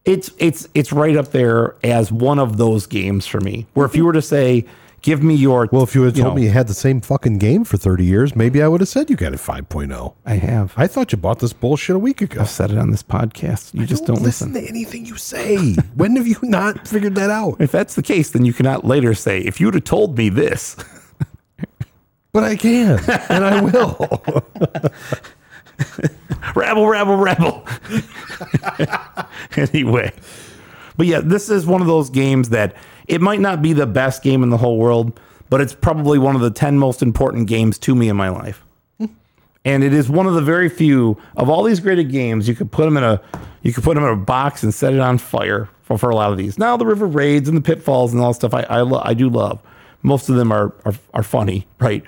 it's 0.04 0.30
it's 0.38 0.68
it's 0.74 0.92
right 0.92 1.16
up 1.16 1.28
there 1.30 1.76
as 1.82 2.12
one 2.12 2.38
of 2.38 2.58
those 2.58 2.86
games 2.86 3.26
for 3.26 3.40
me. 3.40 3.66
Where 3.74 3.86
if 3.86 3.96
you 3.96 4.04
were 4.04 4.12
to 4.12 4.20
say, 4.22 4.66
Give 5.02 5.20
me 5.20 5.34
your. 5.34 5.68
Well, 5.72 5.82
if 5.82 5.96
you 5.96 6.02
had 6.04 6.16
you 6.16 6.22
told 6.22 6.36
know, 6.36 6.40
me 6.40 6.46
you 6.46 6.52
had 6.52 6.68
the 6.68 6.74
same 6.74 7.00
fucking 7.00 7.38
game 7.38 7.64
for 7.64 7.76
30 7.76 8.04
years, 8.04 8.36
maybe 8.36 8.62
I 8.62 8.68
would 8.68 8.80
have 8.80 8.88
said 8.88 9.10
you 9.10 9.16
got 9.16 9.34
a 9.34 9.36
5.0. 9.36 10.14
I 10.24 10.34
have. 10.34 10.72
I 10.76 10.86
thought 10.86 11.10
you 11.10 11.18
bought 11.18 11.40
this 11.40 11.52
bullshit 11.52 11.96
a 11.96 11.98
week 11.98 12.20
ago. 12.20 12.40
I've 12.40 12.48
said 12.48 12.70
it 12.70 12.78
on 12.78 12.92
this 12.92 13.02
podcast. 13.02 13.74
You 13.74 13.84
just 13.84 14.06
don't, 14.06 14.22
listen. 14.22 14.52
to 14.52 14.60
anything 14.60 15.04
you 15.04 15.16
say. 15.16 15.74
when 15.96 16.14
have 16.14 16.28
you 16.28 16.38
not 16.42 16.86
figured 16.86 17.16
that 17.16 17.30
out? 17.30 17.60
If 17.60 17.72
that's 17.72 17.96
the 17.96 18.02
case, 18.02 18.30
then 18.30 18.44
you 18.44 18.52
cannot 18.52 18.84
later 18.84 19.12
say, 19.12 19.40
if 19.40 19.60
you'd 19.60 19.74
have 19.74 19.84
told 19.84 20.16
me 20.16 20.28
this. 20.28 20.76
But 22.32 22.44
I 22.44 22.56
can, 22.56 22.98
and 23.28 23.44
I 23.44 23.60
will. 23.60 24.08
rabble, 26.56 26.88
rabble, 26.88 27.16
rabble. 27.16 27.66
anyway, 29.54 30.14
but 30.96 31.06
yeah, 31.06 31.20
this 31.20 31.50
is 31.50 31.66
one 31.66 31.82
of 31.82 31.86
those 31.86 32.08
games 32.08 32.48
that 32.48 32.74
it 33.08 33.20
might 33.20 33.40
not 33.40 33.62
be 33.62 33.72
the 33.72 33.86
best 33.86 34.22
game 34.22 34.42
in 34.42 34.50
the 34.50 34.56
whole 34.56 34.78
world, 34.78 35.18
but 35.50 35.60
it's 35.60 35.74
probably 35.74 36.18
one 36.18 36.34
of 36.34 36.40
the 36.40 36.50
10 36.50 36.78
most 36.78 37.02
important 37.02 37.46
games 37.46 37.78
to 37.80 37.94
me 37.94 38.08
in 38.08 38.16
my 38.16 38.28
life. 38.28 38.64
And 39.64 39.84
it 39.84 39.94
is 39.94 40.10
one 40.10 40.26
of 40.26 40.34
the 40.34 40.42
very 40.42 40.68
few 40.68 41.16
of 41.36 41.48
all 41.48 41.62
these 41.62 41.78
graded 41.78 42.10
games 42.10 42.48
you 42.48 42.56
could 42.56 42.72
put 42.72 42.84
them 42.84 42.96
in 42.96 43.04
a 43.04 43.20
you 43.62 43.72
could 43.72 43.84
put 43.84 43.94
them 43.94 44.02
in 44.02 44.10
a 44.10 44.16
box 44.16 44.64
and 44.64 44.74
set 44.74 44.92
it 44.92 44.98
on 44.98 45.18
fire 45.18 45.68
for, 45.82 45.96
for 45.96 46.10
a 46.10 46.16
lot 46.16 46.32
of 46.32 46.36
these. 46.36 46.58
Now 46.58 46.76
the 46.76 46.84
river 46.84 47.06
raids 47.06 47.48
and 47.48 47.56
the 47.56 47.60
pitfalls 47.60 48.12
and 48.12 48.20
all 48.20 48.32
that 48.32 48.34
stuff 48.34 48.54
I 48.54 48.62
I, 48.62 48.80
lo- 48.80 49.02
I 49.04 49.14
do 49.14 49.28
love. 49.28 49.60
Most 50.02 50.28
of 50.28 50.34
them 50.34 50.50
are 50.50 50.74
are, 50.84 50.94
are 51.14 51.22
funny, 51.22 51.68
right? 51.78 52.02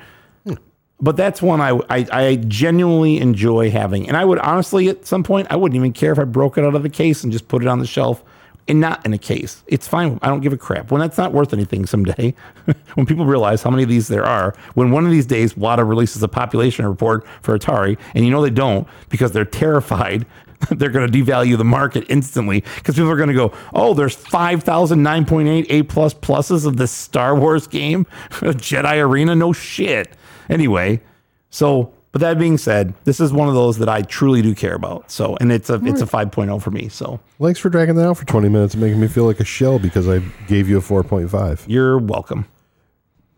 Hmm. 0.44 0.54
but 1.00 1.16
that's 1.16 1.40
one 1.40 1.60
I, 1.60 1.78
I 1.88 2.06
I 2.10 2.36
genuinely 2.48 3.18
enjoy 3.18 3.70
having. 3.70 4.08
And 4.08 4.16
I 4.16 4.24
would 4.24 4.40
honestly, 4.40 4.88
at 4.88 5.06
some 5.06 5.22
point, 5.22 5.46
I 5.48 5.54
wouldn't 5.54 5.76
even 5.76 5.92
care 5.92 6.10
if 6.10 6.18
I 6.18 6.24
broke 6.24 6.58
it 6.58 6.64
out 6.64 6.74
of 6.74 6.82
the 6.82 6.90
case 6.90 7.22
and 7.22 7.32
just 7.32 7.46
put 7.46 7.62
it 7.62 7.68
on 7.68 7.78
the 7.78 7.86
shelf 7.86 8.24
and 8.66 8.80
not 8.80 9.04
in 9.04 9.12
a 9.12 9.18
case. 9.18 9.62
It's 9.66 9.86
fine. 9.86 10.18
I 10.22 10.28
don't 10.28 10.40
give 10.40 10.52
a 10.52 10.56
crap. 10.56 10.90
When 10.90 11.00
that's 11.00 11.18
not 11.18 11.32
worth 11.32 11.52
anything 11.52 11.86
someday, 11.86 12.34
when 12.94 13.06
people 13.06 13.26
realize 13.26 13.62
how 13.62 13.70
many 13.70 13.82
of 13.82 13.88
these 13.88 14.08
there 14.08 14.24
are, 14.24 14.54
when 14.74 14.90
one 14.90 15.04
of 15.04 15.10
these 15.10 15.26
days 15.26 15.54
WATA 15.54 15.84
releases 15.84 16.22
a 16.22 16.28
population 16.28 16.86
report 16.86 17.26
for 17.42 17.58
Atari, 17.58 17.98
and 18.14 18.24
you 18.24 18.30
know 18.30 18.42
they 18.42 18.50
don't 18.50 18.88
because 19.08 19.32
they're 19.32 19.44
terrified. 19.44 20.26
They're 20.70 20.88
going 20.88 21.10
to 21.10 21.18
devalue 21.18 21.58
the 21.58 21.64
market 21.64 22.06
instantly 22.08 22.64
because 22.76 22.94
people 22.94 23.10
are 23.10 23.16
going 23.16 23.28
to 23.28 23.34
go, 23.34 23.52
oh, 23.74 23.92
there's 23.92 24.14
5,000 24.14 24.98
9.8 24.98 25.66
A 25.68 25.82
plus 25.82 26.14
pluses 26.14 26.64
of 26.64 26.78
this 26.78 26.90
Star 26.90 27.38
Wars 27.38 27.66
game, 27.66 28.06
Jedi 28.30 29.04
Arena. 29.04 29.34
No 29.34 29.52
shit. 29.52 30.16
Anyway, 30.48 31.02
so 31.50 31.93
but 32.14 32.20
that 32.20 32.38
being 32.38 32.56
said, 32.58 32.94
this 33.02 33.18
is 33.18 33.32
one 33.32 33.48
of 33.48 33.54
those 33.54 33.78
that 33.78 33.88
I 33.88 34.02
truly 34.02 34.40
do 34.40 34.54
care 34.54 34.76
about. 34.76 35.10
So, 35.10 35.36
and 35.40 35.50
it's 35.50 35.68
a 35.68 35.80
it's 35.84 36.00
a 36.00 36.06
5.0 36.06 36.62
for 36.62 36.70
me. 36.70 36.88
So, 36.88 37.18
Thanks 37.40 37.58
for 37.58 37.70
dragging 37.70 37.96
that 37.96 38.06
out 38.06 38.16
for 38.16 38.24
20 38.24 38.48
minutes 38.48 38.74
and 38.74 38.80
making 38.84 39.00
me 39.00 39.08
feel 39.08 39.24
like 39.24 39.40
a 39.40 39.44
shell 39.44 39.80
because 39.80 40.08
I 40.08 40.20
gave 40.46 40.68
you 40.68 40.78
a 40.78 40.80
4.5. 40.80 41.64
you're 41.66 41.98
welcome. 41.98 42.46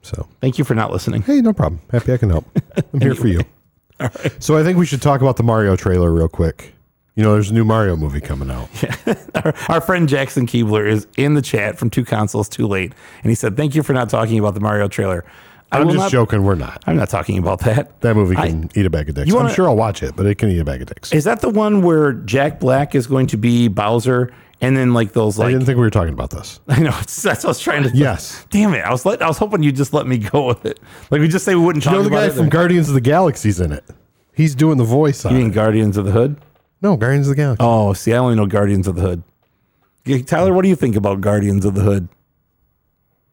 So, 0.03 0.29
Thank 0.43 0.59
you 0.59 0.65
for 0.65 0.75
not 0.75 0.93
listening. 0.93 1.23
hey, 1.23 1.41
no 1.41 1.55
problem. 1.55 1.81
Happy 1.91 2.13
I 2.13 2.19
can 2.19 2.29
help. 2.29 2.45
I'm 2.93 3.01
here 3.01 3.15
for 3.15 3.29
you. 3.29 3.41
So, 4.41 4.59
I 4.59 4.63
think 4.63 4.77
we 4.77 4.85
should 4.85 5.01
talk 5.01 5.23
about 5.23 5.39
the 5.39 5.43
Mario 5.43 5.75
trailer 5.75 6.13
real 6.13 6.29
quick. 6.29 6.75
You 7.15 7.23
know, 7.23 7.33
there's 7.33 7.51
a 7.51 7.55
new 7.55 7.65
Mario 7.65 7.97
movie 7.97 8.21
coming 8.21 8.51
out. 8.51 8.69
our, 9.43 9.55
our 9.71 9.81
friend 9.81 10.07
Jackson 10.07 10.47
Keebler 10.47 10.87
is 10.87 11.07
in 11.17 11.33
the 11.33 11.41
chat 11.41 11.79
from 11.79 11.89
Two 11.89 12.05
Consoles 12.05 12.47
Too 12.51 12.67
Late, 12.67 12.93
and 13.23 13.31
he 13.31 13.35
said, 13.35 13.57
"Thank 13.57 13.75
you 13.75 13.83
for 13.83 13.95
not 13.95 14.11
talking 14.11 14.39
about 14.39 14.53
the 14.53 14.61
Mario 14.61 14.87
trailer." 14.87 15.25
I 15.77 15.81
I'm 15.81 15.89
just 15.89 15.99
not, 15.99 16.11
joking. 16.11 16.45
We're 16.45 16.55
not. 16.55 16.83
I'm 16.87 16.97
not 16.97 17.09
talking 17.09 17.39
about 17.39 17.61
that. 17.61 18.01
That 18.01 18.15
movie 18.17 18.37
I- 18.37 18.49
can 18.49 18.71
eat 18.75 18.87
a 18.87 18.91
bag 18.91 19.09
of 19.09 19.15
dicks. 19.15 19.33
Wanna- 19.33 19.49
I'm 19.49 19.55
sure 19.55 19.69
I'll 19.69 19.77
watch 19.77 20.03
it, 20.03 20.17
but 20.17 20.27
it 20.27 20.37
can 20.37 20.49
eat 20.51 20.59
a 20.59 20.65
bag 20.65 20.83
of 20.83 20.89
dicks. 20.89 21.13
Is 21.13 21.25
that 21.25 21.41
the 21.41 21.51
one 21.51 21.83
where 21.83 22.13
Jack 22.13 22.61
Black 22.61 22.95
is 22.95 23.07
going 23.07 23.27
to 23.29 23.37
be 23.37 23.69
Bowser, 23.69 24.33
and 24.61 24.77
then 24.77 24.95
like 24.95 25.13
those 25.13 25.39
like 25.39 25.49
I 25.49 25.53
didn't 25.53 25.67
think 25.67 25.77
we 25.77 25.83
were 25.83 25.91
talking 25.91 26.15
about 26.15 26.31
this. 26.31 26.61
I 26.69 26.81
know 26.81 26.91
that's 26.91 27.25
what 27.25 27.45
I 27.45 27.49
was 27.49 27.61
trying 27.61 27.83
to. 27.85 27.91
Yes. 27.95 28.47
Damn 28.51 28.75
it! 28.75 28.81
I 28.85 28.91
was 28.91 29.05
let, 29.05 29.23
I 29.23 29.29
was 29.29 29.39
hoping 29.39 29.63
you'd 29.63 29.77
just 29.77 29.93
let 29.93 30.07
me 30.07 30.19
go 30.19 30.47
with 30.47 30.65
it. 30.65 30.81
Like 31.11 31.21
we 31.21 31.29
just 31.29 31.45
say 31.45 31.55
we 31.55 31.65
wouldn't 31.65 31.85
You 31.85 31.91
talk 31.91 31.99
know 31.99 32.05
the 32.05 32.11
guy 32.11 32.29
from 32.31 32.49
Guardians 32.49 32.89
of 32.89 32.95
the 32.95 33.01
Galaxy's 33.01 33.61
in 33.61 33.73
it. 33.73 33.85
He's 34.35 34.55
doing 34.55 34.77
the 34.79 34.85
voice 34.85 35.25
on 35.25 35.33
you 35.33 35.39
mean 35.39 35.51
it. 35.51 35.55
Guardians 35.55 35.97
of 35.97 36.05
the 36.05 36.13
Hood? 36.13 36.37
No, 36.83 36.97
Guardians 36.97 37.27
of 37.27 37.37
the 37.37 37.43
Galaxy. 37.43 37.65
Oh, 37.65 37.93
see, 37.95 38.13
I 38.13 38.19
only 38.19 38.37
know 38.37 38.47
Guardians 38.47 38.87
of 38.87 38.97
the 38.97 39.03
Hood. 39.03 39.23
Tyler, 40.27 40.53
what 40.53 40.63
do 40.63 40.69
you 40.69 40.77
think 40.77 40.95
about 40.95 41.21
Guardians 41.21 41.65
of 41.65 41.75
the 41.75 41.81
Hood? 41.81 42.09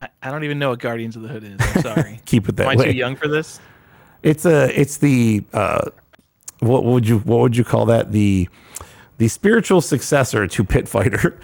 I, 0.04 0.10
I 0.28 0.32
don't 0.32 0.44
even 0.44 0.60
know 0.60 0.70
what 0.70 0.80
Guardians 0.80 1.16
of 1.16 1.22
the 1.22 1.28
Hood 1.30 1.44
is. 1.44 1.56
I'm 1.60 1.82
sorry. 1.82 2.20
Keep 2.26 2.50
it 2.50 2.56
that 2.58 2.64
Am 2.64 2.70
I 2.72 2.76
way. 2.76 2.92
too 2.92 2.98
young 2.98 3.16
for 3.16 3.28
this? 3.28 3.60
It's 4.22 4.46
a 4.46 4.80
it's 4.80 4.98
the 4.98 5.44
uh, 5.54 5.90
what 6.60 6.84
would 6.86 7.08
you 7.08 7.20
what 7.20 7.40
would 7.40 7.58
you 7.58 7.64
call 7.64 7.86
that 7.88 8.12
the 8.12 8.48
the 9.18 9.28
spiritual 9.28 9.82
successor 9.82 10.48
to 10.48 10.64
Pit 10.64 10.88
Fighter, 10.88 11.40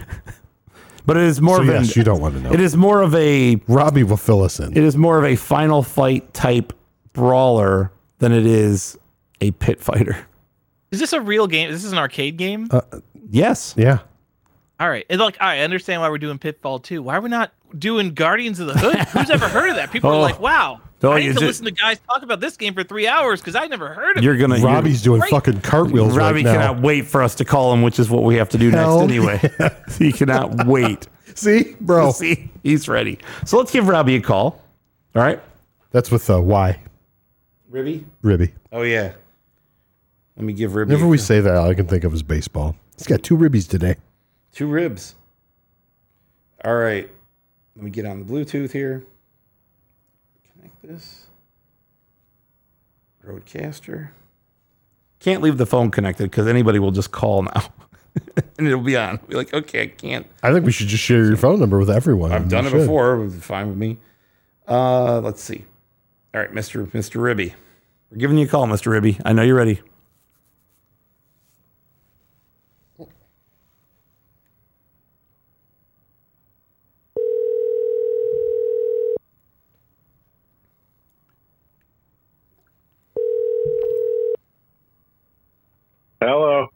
but 1.06 1.16
it 1.16 1.22
is 1.24 1.40
more 1.40 1.56
So 1.56 1.62
of 1.62 1.68
yes, 1.68 1.94
an, 1.94 1.98
you 2.00 2.04
don't 2.04 2.20
want 2.20 2.34
to 2.34 2.40
know. 2.40 2.52
it 2.52 2.60
is 2.60 2.76
more 2.76 3.02
of 3.02 3.14
a 3.14 3.56
Robbie 3.68 4.02
will 4.04 4.16
fill 4.16 4.42
us 4.42 4.58
in. 4.60 4.72
it 4.76 4.82
is 4.82 4.96
more 4.96 5.18
of 5.18 5.24
a 5.24 5.36
final 5.36 5.82
fight 5.82 6.32
type 6.34 6.72
brawler 7.12 7.92
than 8.18 8.32
it 8.32 8.46
is 8.46 8.98
a 9.40 9.50
pit 9.52 9.80
fighter. 9.80 10.16
Is 10.90 10.98
this 11.00 11.12
a 11.12 11.20
real 11.20 11.46
game? 11.46 11.70
Is 11.70 11.82
this 11.82 11.92
an 11.92 11.98
arcade 11.98 12.36
game? 12.36 12.68
Uh, 12.70 12.80
Yes, 13.32 13.74
yeah. 13.76 14.00
All 14.80 14.88
right. 14.88 15.06
And 15.08 15.20
like, 15.20 15.36
I 15.40 15.60
understand 15.60 16.00
why 16.00 16.08
we're 16.08 16.18
doing 16.18 16.38
Pitfall 16.38 16.78
2. 16.80 17.02
Why 17.02 17.16
are 17.16 17.20
we 17.20 17.28
not 17.28 17.52
doing 17.78 18.14
Guardians 18.14 18.58
of 18.60 18.66
the 18.68 18.74
Hood? 18.78 18.96
Who's 19.10 19.30
ever 19.30 19.46
heard 19.48 19.70
of 19.70 19.76
that? 19.76 19.92
People 19.92 20.10
Oh. 20.10 20.14
are 20.14 20.20
like, 20.20 20.40
wow. 20.40 20.80
Oh, 21.02 21.12
I 21.12 21.18
you 21.18 21.28
need 21.28 21.34
to 21.34 21.40
ju- 21.40 21.46
listen 21.46 21.64
to 21.66 21.70
guys 21.70 21.98
talk 22.10 22.22
about 22.22 22.40
this 22.40 22.56
game 22.58 22.74
for 22.74 22.82
three 22.84 23.06
hours 23.08 23.40
because 23.40 23.54
I 23.54 23.66
never 23.68 23.88
heard 23.94 24.18
of 24.18 24.24
you're 24.24 24.36
gonna 24.36 24.56
you're- 24.58 24.70
Robbie's 24.70 25.00
doing 25.00 25.20
Great. 25.20 25.30
fucking 25.30 25.60
cartwheels 25.62 26.14
Robbie 26.14 26.36
right 26.36 26.44
now. 26.44 26.52
cannot 26.52 26.82
wait 26.82 27.06
for 27.06 27.22
us 27.22 27.34
to 27.36 27.44
call 27.46 27.72
him, 27.72 27.80
which 27.80 27.98
is 27.98 28.10
what 28.10 28.22
we 28.22 28.34
have 28.34 28.50
to 28.50 28.58
do 28.58 28.68
Hell 28.70 29.06
next 29.06 29.12
anyway. 29.12 29.74
he 29.98 30.12
cannot 30.12 30.66
wait. 30.66 31.08
See, 31.34 31.74
bro. 31.80 32.12
See, 32.12 32.50
he's 32.62 32.86
ready. 32.86 33.18
So 33.46 33.56
let's 33.56 33.70
give 33.72 33.88
Robbie 33.88 34.16
a 34.16 34.20
call. 34.20 34.60
All 35.14 35.22
right, 35.22 35.40
That's 35.90 36.10
with 36.10 36.28
uh, 36.28 36.40
Y. 36.42 36.78
Ribby. 37.70 38.04
Ribby. 38.20 38.52
Oh 38.70 38.82
yeah. 38.82 39.12
Let 40.36 40.44
me 40.44 40.52
give 40.52 40.74
Ribby 40.74 40.90
Whenever 40.92 41.08
we 41.08 41.16
say 41.18 41.40
that, 41.40 41.54
all 41.54 41.70
I 41.70 41.74
can 41.74 41.86
think 41.86 42.04
of 42.04 42.12
is 42.12 42.22
baseball. 42.22 42.76
He's 42.98 43.06
got 43.06 43.22
two 43.22 43.36
ribbies 43.38 43.66
today. 43.68 43.96
Two 44.52 44.66
ribs. 44.66 45.14
All 46.64 46.74
right. 46.74 47.08
Let 47.76 47.84
me 47.84 47.90
get 47.90 48.04
on 48.04 48.18
the 48.18 48.24
Bluetooth 48.24 48.72
here. 48.72 49.04
Connect 50.52 50.82
this. 50.82 51.26
RodeCaster. 53.26 54.10
Can't 55.20 55.42
leave 55.42 55.58
the 55.58 55.66
phone 55.66 55.90
connected 55.90 56.30
because 56.30 56.46
anybody 56.46 56.78
will 56.78 56.90
just 56.90 57.10
call 57.10 57.42
now. 57.42 57.72
and 58.58 58.66
it'll 58.66 58.80
be 58.80 58.96
on. 58.96 59.20
Be 59.28 59.36
like, 59.36 59.52
okay, 59.54 59.82
I 59.82 59.86
can't. 59.86 60.26
I 60.42 60.52
think 60.52 60.64
we 60.66 60.72
should 60.72 60.88
just 60.88 61.02
share 61.04 61.24
your 61.24 61.36
phone 61.36 61.60
number 61.60 61.78
with 61.78 61.90
everyone. 61.90 62.32
I've 62.32 62.48
done 62.48 62.66
it 62.66 62.70
should. 62.70 62.80
before. 62.80 63.14
It 63.14 63.24
was 63.24 63.34
fine 63.36 63.68
with 63.68 63.76
me. 63.76 63.98
Uh, 64.66 65.20
let's 65.20 65.42
see. 65.42 65.64
All 66.34 66.40
right, 66.40 66.52
Mr. 66.52 66.86
Mr. 66.90 67.22
Ribby. 67.22 67.54
We're 68.10 68.18
giving 68.18 68.38
you 68.38 68.46
a 68.46 68.48
call, 68.48 68.66
Mr. 68.66 68.86
Ribby. 68.90 69.18
I 69.24 69.32
know 69.32 69.42
you're 69.42 69.56
ready. 69.56 69.80
Hello. 86.22 86.66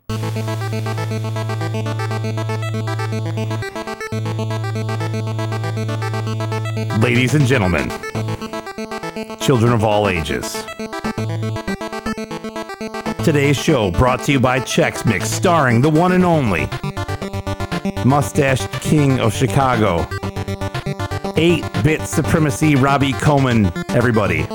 Ladies 6.99 7.35
and 7.35 7.45
gentlemen, 7.45 7.91
children 9.41 9.75
of 9.75 9.85
all 9.85 10.09
ages. 10.09 10.65
Today's 13.23 13.59
show 13.59 13.91
brought 13.91 14.23
to 14.23 14.33
you 14.33 14.41
by 14.41 14.61
Chex 14.61 15.05
Mix, 15.05 15.31
starring 15.31 15.83
the 15.83 15.91
one 15.91 16.13
and 16.13 16.25
only 16.25 16.67
Mustache 18.07 18.67
King 18.81 19.21
of 19.21 19.35
Chicago, 19.35 20.07
8 21.37 21.63
bit 21.83 22.01
supremacy 22.01 22.77
Robbie 22.77 23.13
Coleman, 23.13 23.71
everybody. 23.91 24.47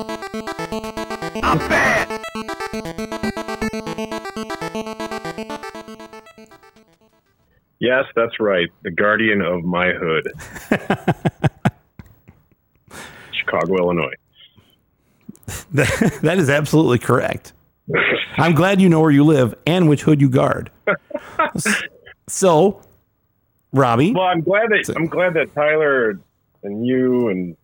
Yes, 7.80 8.06
that's 8.16 8.40
right. 8.40 8.68
The 8.84 8.92
guardian 8.92 9.42
of 9.42 9.64
my 9.64 9.92
hood. 9.94 10.28
Chicago, 13.32 13.78
Illinois. 13.78 14.14
that 15.72 16.36
is 16.38 16.50
absolutely 16.50 17.00
correct. 17.00 17.54
I'm 18.38 18.54
glad 18.54 18.82
you 18.82 18.90
know 18.90 19.00
where 19.00 19.12
you 19.12 19.24
live 19.24 19.56
and 19.66 19.88
which 19.90 20.04
hood 20.04 20.22
you 20.22 20.30
guard. 20.30 20.70
So, 22.28 22.82
Robbie, 23.74 24.14
Well, 24.14 24.26
I'm 24.26 24.42
glad 24.42 24.70
that 24.70 24.94
I'm 24.96 25.08
glad 25.08 25.34
that 25.34 25.52
Tyler 25.56 26.20
and 26.62 26.86
you 26.86 27.30
and 27.30 27.58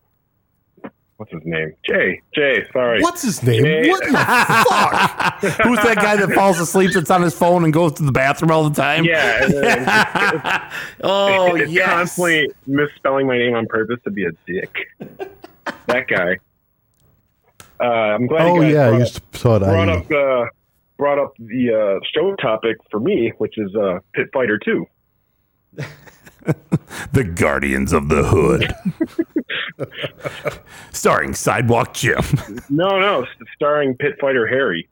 what's 1.18 1.32
his 1.32 1.42
name? 1.46 1.74
Jay. 1.84 2.22
Jay, 2.34 2.66
sorry. 2.72 3.02
What's 3.02 3.22
his 3.22 3.42
name? 3.44 3.64
Hey. 3.64 3.90
What 3.90 4.04
the 4.04 4.12
fuck? 4.12 5.62
who's 5.66 5.80
that 5.80 5.96
guy 5.98 6.16
that 6.18 6.32
falls 6.34 6.60
asleep 6.60 6.92
that's 6.94 7.10
on 7.10 7.22
his 7.22 7.34
phone 7.34 7.64
and 7.64 7.74
goes 7.74 7.94
to 7.94 8.04
the 8.04 8.12
bathroom 8.12 8.52
all 8.52 8.68
the 8.70 8.76
time? 8.76 9.06
Yeah, 9.06 9.44
and 9.44 9.54
then 9.54 10.72
oh, 11.04 11.56
it's 11.56 11.72
yes. 11.72 11.90
constantly 11.90 12.50
misspelling 12.68 13.28
my 13.28 13.38
name 13.38 13.56
on 13.56 13.68
purpose 13.68 14.00
to 14.04 14.12
be 14.12 14.26
a 14.26 14.32
dick. 14.46 14.76
that 15.88 16.08
guy. 16.08 16.38
Uh, 17.80 17.84
I'm 17.84 18.28
glad. 18.28 18.48
Oh 18.48 18.56
you 18.56 18.62
guys 18.62 18.74
yeah, 18.74 18.86
I 18.86 18.90
brought, 18.90 19.00
used 19.00 19.34
to 19.34 19.40
saw 19.40 19.56
it. 19.56 19.60
brought 19.60 19.90
I, 19.90 19.94
up 19.96 20.12
uh, 20.12 20.46
brought 20.98 21.20
up 21.20 21.34
the 21.40 21.74
uh, 21.74 22.06
show 22.14 22.36
topic 22.36 22.78
for 22.90 23.00
me, 23.00 23.34
which 23.38 23.58
is 23.58 23.76
uh, 23.76 24.00
Pit 24.14 24.30
Fighter 24.34 24.58
Two. 24.58 24.86
The 27.14 27.24
Guardians 27.24 27.92
of 27.94 28.10
the 28.10 28.24
Hood. 28.24 28.74
Starring 30.92 31.34
Sidewalk 31.34 31.94
Jim. 31.94 32.22
No, 32.70 33.00
no, 33.00 33.26
starring 33.56 33.96
Pit 33.96 34.16
Fighter 34.20 34.48
Harry. 34.48 34.88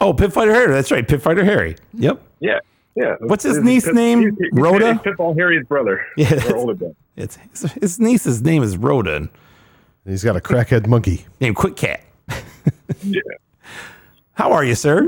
Oh, 0.00 0.12
Pit 0.14 0.32
Fighter 0.32 0.52
Harry. 0.52 0.72
That's 0.72 0.90
right. 0.90 1.06
Pit 1.06 1.20
Fighter 1.22 1.44
Harry. 1.44 1.76
Yep. 1.94 2.22
Yeah, 2.40 2.60
yeah. 2.94 3.16
What's 3.20 3.42
his 3.44 3.56
It's 3.58 3.66
niece 3.66 3.84
Pit- 3.86 3.94
name? 3.94 4.20
he's- 4.20 4.34
he's- 4.38 4.52
Rhonda? 4.54 4.92
he's 4.92 5.02
Pitfall 5.02 5.34
Harry's 5.34 5.66
brother. 5.66 6.04
Yeah, 6.16 6.34
or 6.48 6.56
older 6.56 6.74
brother. 6.74 6.94
It's 7.16 7.36
his, 7.50 7.72
his 7.72 8.00
niece's 8.00 8.42
name 8.42 8.62
is 8.62 8.76
Rhonda. 8.76 9.28
he's 10.04 10.22
got 10.24 10.36
a 10.36 10.40
crackhead 10.40 10.86
monkey. 10.86 11.26
Named 11.40 11.56
Quick 11.56 11.76
Cat. 11.76 12.02
Yeah, 13.02 13.20
How 14.34 14.52
are 14.52 14.64
you, 14.64 14.74
sir? 14.74 15.02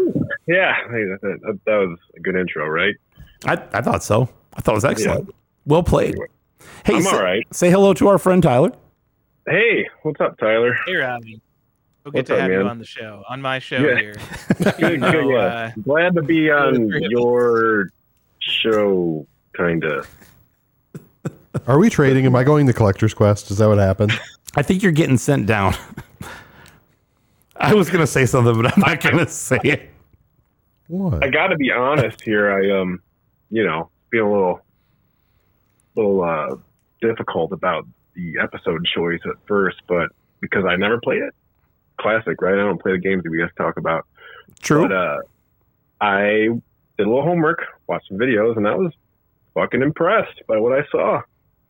yeah. 0.47 0.77
That, 0.89 1.19
that, 1.43 1.61
that 1.67 1.77
was 1.77 1.99
a 2.17 2.21
good 2.21 2.35
intro, 2.37 2.67
right? 2.69 2.95
I, 3.47 3.53
I 3.73 3.81
thought 3.81 4.03
so. 4.03 4.29
I 4.55 4.61
thought 4.61 4.73
it 4.73 4.75
was 4.75 4.85
excellent. 4.85 5.35
Well 5.71 5.85
played. 5.85 6.17
Hey, 6.85 6.97
I'm 6.97 7.03
say, 7.03 7.17
all 7.17 7.23
right. 7.23 7.47
say 7.55 7.71
hello 7.71 7.95
to 7.95 8.09
our 8.09 8.19
friend 8.19 8.43
Tyler. 8.43 8.73
Hey, 9.49 9.89
what's 10.03 10.21
up, 10.21 10.37
Tyler? 10.37 10.77
Hey, 10.85 10.97
Robbie. 10.97 11.41
We'll 12.05 12.11
What's 12.13 12.29
get 12.29 12.35
to 12.35 12.43
up, 12.43 12.51
have 12.51 12.51
you 12.51 12.67
on 12.67 12.79
the 12.81 12.85
show, 12.85 13.23
on 13.29 13.41
my 13.41 13.61
show 13.61 13.77
Yeah. 13.77 13.97
here. 13.97 14.17
Good, 14.81 14.99
know, 15.01 15.13
good, 15.13 15.29
yeah. 15.29 15.37
uh, 15.39 15.71
Glad 15.85 16.17
to 16.17 16.23
be 16.23 16.51
on 16.51 16.89
your 17.11 17.93
show, 18.41 19.25
kind 19.57 19.85
of. 19.85 20.09
Are 21.69 21.79
we 21.79 21.89
trading? 21.89 22.27
Am 22.27 22.35
I 22.35 22.43
going 22.43 22.67
to 22.67 22.73
collector's 22.73 23.15
quest? 23.15 23.53
Is 23.53 23.59
that 23.59 23.69
what 23.69 23.79
happened? 23.79 24.13
I 24.57 24.63
think 24.63 24.83
you're 24.83 24.91
getting 24.91 25.19
sent 25.19 25.47
down. 25.47 25.75
I 27.57 27.75
was 27.75 27.89
going 27.91 28.01
to 28.01 28.09
say 28.09 28.27
something, 28.27 28.61
but 28.61 28.73
I'm 28.77 28.81
not 28.81 29.01
going 29.01 29.19
to 29.19 29.29
say 29.31 29.61
it. 29.63 29.91
What? 30.89 31.23
I 31.23 31.29
got 31.29 31.49
to 31.49 31.57
be 31.57 31.71
honest 31.71 32.21
here. 32.23 32.51
I 32.51 32.81
um, 32.81 33.01
you 33.51 33.65
know, 33.65 33.89
being 34.11 34.25
a 34.25 34.29
little, 34.33 34.63
little 35.97 36.23
uh, 36.23 36.57
difficult 37.01 37.53
about 37.53 37.87
the 38.15 38.39
episode 38.43 38.87
choice 38.95 39.21
at 39.25 39.37
first, 39.47 39.79
but 39.87 40.11
because 40.41 40.65
I 40.65 40.77
never 40.77 41.01
played 41.01 41.23
it, 41.23 41.35
classic, 41.99 42.41
right? 42.41 42.55
I 42.55 42.63
don't 42.63 42.81
play 42.81 42.93
the 42.93 42.99
games 42.99 43.23
that 43.23 43.31
we 43.31 43.39
guys 43.39 43.51
talk 43.57 43.77
about. 43.77 44.07
True. 44.61 44.89
But 44.89 44.93
uh, 44.93 45.19
I 46.01 46.23
did 46.99 47.07
a 47.07 47.09
little 47.09 47.23
homework, 47.23 47.65
watched 47.87 48.09
some 48.09 48.19
videos, 48.19 48.57
and 48.57 48.67
I 48.67 48.75
was 48.75 48.93
fucking 49.55 49.83
impressed 49.83 50.43
by 50.47 50.59
what 50.59 50.79
I 50.79 50.85
saw. 50.91 51.23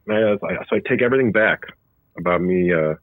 I, 0.09 0.14
I, 0.14 0.36
so 0.68 0.76
I 0.76 0.80
take 0.88 1.02
everything 1.02 1.32
back 1.32 1.62
about 2.18 2.40
me 2.40 2.72
uh, 2.72 2.94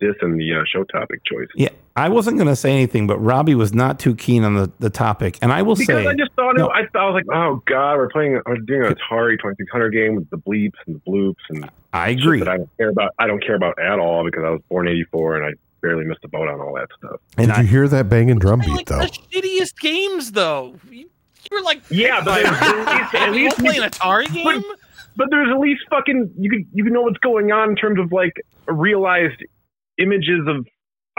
dissing 0.00 0.36
the 0.36 0.60
uh, 0.60 0.64
show 0.66 0.84
topic 0.84 1.24
choice. 1.24 1.48
yeah, 1.54 1.70
I 1.96 2.08
wasn't 2.08 2.36
going 2.36 2.48
to 2.48 2.56
say 2.56 2.72
anything, 2.72 3.06
but 3.06 3.18
Robbie 3.18 3.54
was 3.54 3.74
not 3.74 3.98
too 3.98 4.14
keen 4.14 4.44
on 4.44 4.54
the, 4.54 4.70
the 4.78 4.90
topic. 4.90 5.38
And 5.42 5.52
I 5.52 5.62
will 5.62 5.74
Because 5.74 6.04
say, 6.04 6.06
I 6.06 6.14
just 6.14 6.32
thought 6.32 6.56
no. 6.56 6.66
it, 6.66 6.70
I 6.72 6.86
thought 6.86 7.02
I 7.02 7.10
was 7.10 7.14
like, 7.14 7.36
oh 7.36 7.62
god, 7.66 7.96
we're 7.96 8.08
playing, 8.08 8.40
we're 8.46 8.56
doing 8.58 8.84
an 8.86 8.94
Atari 8.94 9.32
2600 9.38 9.90
game 9.90 10.14
with 10.14 10.30
the 10.30 10.38
bleeps 10.38 10.74
and 10.86 10.96
the 10.96 11.00
bloops 11.00 11.34
and 11.50 11.68
I 11.92 12.10
agree. 12.10 12.38
that 12.38 12.48
I 12.48 12.56
don't 12.56 12.70
care 12.78 12.88
about. 12.90 13.14
I 13.18 13.26
don't 13.26 13.44
care 13.44 13.56
about 13.56 13.78
at 13.80 13.98
all 13.98 14.24
because 14.24 14.44
I 14.44 14.50
was 14.50 14.60
born 14.70 14.86
'84 14.88 15.36
and 15.38 15.46
I 15.46 15.50
barely 15.82 16.04
missed 16.04 16.22
the 16.22 16.28
boat 16.28 16.48
on 16.48 16.60
all 16.60 16.74
that 16.74 16.88
stuff. 16.96 17.20
And 17.36 17.48
Did 17.48 17.56
I, 17.56 17.60
you 17.62 17.66
hear 17.66 17.88
that 17.88 18.08
banging 18.08 18.38
drum 18.38 18.60
beat 18.60 18.68
like 18.70 18.86
though? 18.86 18.98
the 19.00 19.06
shittiest 19.32 19.78
games, 19.80 20.30
though. 20.32 20.76
You, 20.90 20.98
you 21.00 21.08
were 21.50 21.62
like, 21.62 21.82
Yeah, 21.90 22.22
but 22.22 22.44
at 22.44 22.52
least, 23.00 23.14
at 23.14 23.26
you 23.34 23.44
least 23.44 23.58
play 23.58 23.76
an 23.78 23.90
Atari 23.90 24.32
game? 24.32 24.62
but 25.16 25.26
there's 25.30 25.48
at 25.50 25.58
least 25.58 25.82
fucking 25.90 26.32
you 26.38 26.48
can 26.48 26.66
you 26.72 26.84
can 26.84 26.92
know 26.92 27.02
what's 27.02 27.18
going 27.18 27.50
on 27.50 27.70
in 27.70 27.76
terms 27.76 27.98
of 27.98 28.12
like 28.12 28.34
realized 28.68 29.42
images 29.98 30.46
of 30.46 30.64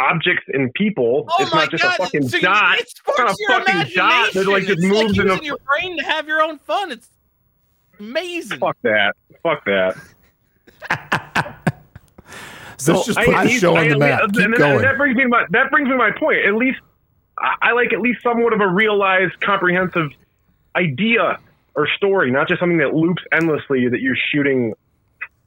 objects 0.01 0.43
and 0.53 0.73
people. 0.73 1.25
Oh 1.29 1.43
it's 1.43 1.53
my 1.53 1.61
not 1.61 1.71
just 1.71 1.83
god! 1.83 1.93
a 1.93 2.03
fucking 2.03 2.27
so 2.29 2.37
you- 2.37 2.43
dot. 2.43 2.79
It 2.79 2.89
sparks 2.89 3.19
not 3.19 3.29
a 3.31 3.65
fucking 3.65 3.93
dot 3.95 4.33
that, 4.33 4.47
like, 4.47 4.63
just 4.63 4.79
it's 4.79 4.85
moves 4.85 5.17
like 5.17 5.25
in 5.25 5.27
a- 5.29 5.33
using 5.33 5.45
your 5.45 5.57
brain 5.65 5.97
to 5.97 6.03
have 6.03 6.27
your 6.27 6.41
own 6.41 6.57
fun. 6.59 6.91
It's 6.91 7.09
amazing. 7.99 8.59
Fuck 8.59 8.77
that. 8.83 9.15
Fuck 9.43 9.63
that. 9.65 9.95
so 12.77 12.93
This 12.93 13.05
just 13.07 13.19
put 13.19 13.29
at 13.29 13.43
the 13.43 13.49
show 13.51 13.75
I- 13.75 13.81
on 13.83 13.89
the 13.89 13.97
map. 13.97 14.21
Keep 14.21 14.33
then- 14.33 14.51
going. 14.51 14.81
That 14.81 14.97
brings 14.97 15.15
me 15.15 15.23
to 15.23 15.29
my 15.29 15.45
that 15.51 15.69
brings 15.71 15.85
me 15.85 15.91
to 15.91 15.97
my 15.97 16.11
point. 16.11 16.39
At 16.45 16.55
least 16.55 16.79
I, 17.37 17.55
I 17.61 17.71
like 17.73 17.93
at 17.93 18.01
least 18.01 18.21
somewhat 18.23 18.53
of 18.53 18.61
a 18.61 18.67
realized, 18.67 19.39
comprehensive 19.41 20.09
idea 20.75 21.37
or 21.75 21.87
story, 21.95 22.31
not 22.31 22.47
just 22.47 22.59
something 22.59 22.77
that 22.79 22.93
loops 22.93 23.23
endlessly 23.31 23.87
that 23.89 24.01
you're 24.01 24.17
shooting 24.31 24.73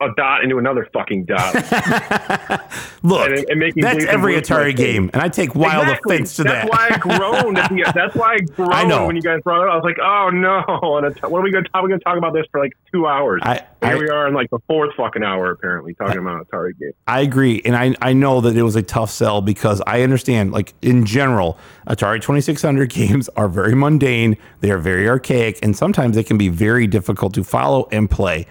a 0.00 0.08
dot 0.16 0.42
into 0.42 0.58
another 0.58 0.88
fucking 0.92 1.24
dot. 1.24 1.54
look, 3.02 3.28
and- 3.30 3.44
and 3.48 3.60
making 3.60 3.82
that's 3.82 4.04
every 4.06 4.34
Atari 4.34 4.74
game. 4.76 5.08
And 5.12 5.22
I 5.22 5.28
take 5.28 5.54
wild 5.54 5.84
Exactly. 5.84 6.16
offense 6.16 6.36
to 6.36 6.42
that's 6.44 6.68
that. 6.68 6.70
That's 6.70 7.04
why 7.06 7.14
I 7.16 7.18
groaned. 7.42 7.58
At 7.58 7.70
the, 7.70 7.92
that's 7.94 8.14
why 8.14 8.34
I 8.34 8.38
groaned 8.38 8.72
I 8.72 8.84
know. 8.84 9.06
when 9.06 9.16
you 9.16 9.22
guys 9.22 9.40
brought 9.42 9.62
it. 9.62 9.68
up. 9.68 9.72
I 9.74 9.76
was 9.76 9.84
like, 9.84 9.98
"Oh 10.02 10.30
no!" 10.30 10.96
And 11.04 11.14
what 11.30 11.38
are 11.38 11.42
we 11.42 11.50
going 11.50 11.64
to 11.64 11.70
talk? 11.70 11.82
We're 11.82 11.88
going 11.88 12.00
to 12.00 12.04
talk 12.04 12.18
about 12.18 12.32
this 12.34 12.44
for 12.50 12.60
like 12.60 12.72
two 12.92 13.06
hours. 13.06 13.40
I, 13.44 13.54
Here 13.54 13.64
I, 13.82 13.96
we 13.96 14.08
are 14.08 14.26
in 14.28 14.34
like 14.34 14.50
the 14.50 14.58
fourth 14.66 14.94
fucking 14.96 15.22
hour, 15.22 15.50
apparently, 15.50 15.94
talking 15.94 16.18
about 16.18 16.46
Atari 16.48 16.78
game. 16.78 16.92
I 17.06 17.20
agree. 17.20 17.62
And 17.64 17.76
I, 17.76 17.94
I 18.02 18.12
know 18.12 18.40
that 18.40 18.56
it 18.56 18.62
was 18.62 18.76
a 18.76 18.82
tough 18.82 19.10
sell 19.10 19.40
because 19.42 19.80
I 19.86 20.02
understand, 20.02 20.52
like, 20.52 20.74
in 20.82 21.04
general, 21.06 21.58
Atari 21.88 22.20
2600 22.20 22.88
games 22.90 23.28
are 23.36 23.48
very 23.48 23.74
mundane. 23.74 24.36
They 24.60 24.70
are 24.70 24.78
very 24.78 25.08
archaic, 25.08 25.58
and 25.62 25.76
sometimes 25.76 26.16
they 26.16 26.24
can 26.24 26.36
be 26.38 26.48
very 26.48 26.86
difficult 26.86 27.34
to 27.34 27.44
follow 27.44 27.88
and 27.92 28.10
play. 28.10 28.46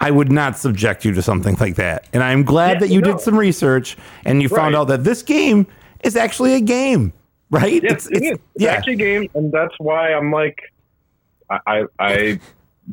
I 0.00 0.10
would 0.10 0.30
not 0.30 0.58
subject 0.58 1.04
you 1.04 1.12
to 1.14 1.22
something 1.22 1.56
like 1.58 1.76
that. 1.76 2.06
And 2.12 2.22
I'm 2.22 2.42
glad 2.44 2.74
Yeah, 2.74 2.78
that 2.80 2.88
you 2.90 3.00
no. 3.00 3.12
did 3.12 3.20
some 3.20 3.36
research 3.38 3.96
and 4.24 4.42
you 4.42 4.48
found 4.48 4.74
out 4.74 4.84
that 4.88 5.04
this 5.04 5.22
game 5.22 5.66
is 6.02 6.16
actually 6.16 6.54
a 6.54 6.60
game, 6.60 7.12
right? 7.50 7.82
Yes, 7.82 8.06
it 8.10 8.22
is. 8.22 8.32
It's 8.32 8.40
yeah. 8.58 8.72
actually 8.72 8.94
a 8.94 8.96
game, 8.96 9.30
and 9.34 9.50
that's 9.50 9.74
why 9.78 10.12
I'm 10.12 10.30
like, 10.30 10.58
I 11.50 11.58
I, 11.66 11.84
I 11.98 12.40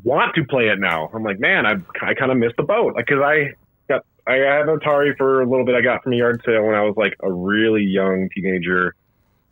want 0.04 0.34
to 0.36 0.46
play 0.46 0.70
it 0.70 0.80
now. 0.80 1.10
I'm 1.14 1.24
like, 1.24 1.40
man, 1.40 1.66
I 1.66 1.74
I 2.02 2.14
kind 2.14 2.32
of 2.32 2.38
missed 2.38 2.56
the 2.58 2.64
boat, 2.64 2.96
like, 2.96 3.08
cause 3.08 3.20
I 3.22 3.54
got 3.90 4.06
I 4.26 4.36
had 4.36 4.70
an 4.70 4.80
Atari 4.80 5.18
for 5.18 5.42
a 5.42 5.46
little 5.50 5.66
bit. 5.66 5.76
I 5.76 5.82
got 5.82 6.04
from 6.04 6.14
a 6.14 6.16
yard 6.16 6.42
sale 6.46 6.64
when 6.66 6.76
I 6.76 6.82
was 6.84 6.96
like 6.96 7.16
a 7.22 7.32
really 7.32 7.84
young 7.84 8.30
teenager, 8.34 8.96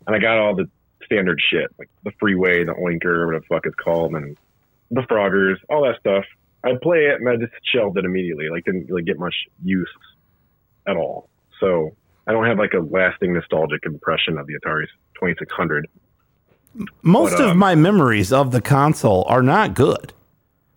and 0.07 0.15
I 0.15 0.19
got 0.19 0.37
all 0.37 0.55
the 0.55 0.69
standard 1.03 1.41
shit, 1.51 1.67
like 1.77 1.89
the 2.03 2.11
Freeway, 2.19 2.63
the 2.63 2.73
Oinker, 2.73 3.25
whatever 3.25 3.39
the 3.41 3.45
fuck 3.47 3.65
it's 3.65 3.75
called, 3.75 4.15
and 4.15 4.37
the 4.89 5.01
Froggers, 5.01 5.57
all 5.69 5.83
that 5.83 5.99
stuff. 5.99 6.23
I'd 6.63 6.79
play 6.81 7.05
it, 7.05 7.19
and 7.19 7.27
I 7.29 7.37
just 7.37 7.53
shelved 7.73 7.97
it 7.97 8.05
immediately. 8.05 8.49
Like, 8.49 8.65
didn't 8.65 8.87
really 8.87 9.03
get 9.03 9.17
much 9.19 9.35
use 9.63 9.89
at 10.87 10.95
all. 10.95 11.29
So 11.59 11.95
I 12.27 12.31
don't 12.31 12.45
have 12.45 12.57
like 12.57 12.73
a 12.73 12.79
lasting 12.79 13.33
nostalgic 13.33 13.85
impression 13.85 14.37
of 14.37 14.47
the 14.47 14.53
Atari 14.53 14.85
2600. 15.15 15.87
Most 17.01 17.31
But, 17.37 17.41
of 17.41 17.49
um, 17.51 17.57
my 17.57 17.75
memories 17.75 18.31
of 18.31 18.51
the 18.51 18.61
console 18.61 19.25
are 19.27 19.41
not 19.43 19.73
good. 19.73 20.13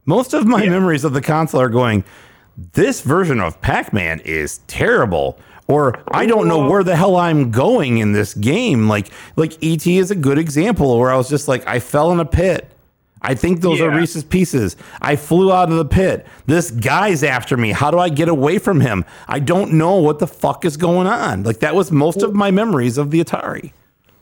Most 0.07 0.35
of 0.35 0.47
my 0.47 0.63
Yeah. 0.65 0.71
memories 0.71 1.05
of 1.05 1.13
the 1.15 1.21
console 1.23 1.61
are 1.61 1.69
going, 1.69 2.05
this 2.73 3.01
version 3.01 3.41
of 3.41 3.61
Pac 3.61 3.93
Man 3.93 4.21
is 4.21 4.59
terrible. 4.67 5.39
Or 5.67 5.95
I 6.09 6.27
don't 6.27 6.47
know 6.47 6.69
where 6.69 6.85
the 6.85 6.95
hell 6.95 7.17
I'm 7.17 7.51
going 7.51 7.97
in 7.99 8.13
this 8.13 8.35
game. 8.35 8.87
Like 8.89 9.09
like 9.37 9.53
ET 9.65 9.87
is 9.87 10.11
a 10.11 10.15
good 10.15 10.37
example 10.37 10.99
where 10.99 11.11
I 11.11 11.17
was 11.17 11.31
just 11.31 11.49
like, 11.49 11.67
I 11.67 11.79
fell 11.81 12.11
in 12.13 12.21
a 12.21 12.27
pit. 12.27 12.71
I 13.25 13.35
think 13.35 13.63
those 13.63 13.81
are 13.81 13.91
Reese's 13.91 14.23
pieces. 14.23 14.77
I 15.01 15.17
flew 15.17 15.51
out 15.51 15.71
of 15.71 15.79
the 15.79 15.85
pit. 15.87 16.27
This 16.45 16.71
guy's 16.71 17.25
after 17.25 17.57
me. 17.57 17.73
How 17.73 17.91
do 17.91 17.99
I 17.99 18.11
get 18.11 18.29
away 18.29 18.59
from 18.59 18.81
him? 18.81 19.05
I 19.27 19.41
don't 19.41 19.73
know 19.73 19.97
what 19.97 20.19
the 20.19 20.27
fuck 20.27 20.67
is 20.67 20.77
going 20.77 21.07
on. 21.07 21.43
Like 21.43 21.61
that 21.61 21.75
was 21.75 21.91
most 21.91 22.23
of 22.23 22.35
my 22.35 22.51
memories 22.51 22.99
of 22.99 23.11
the 23.11 23.25
Atari. 23.25 23.73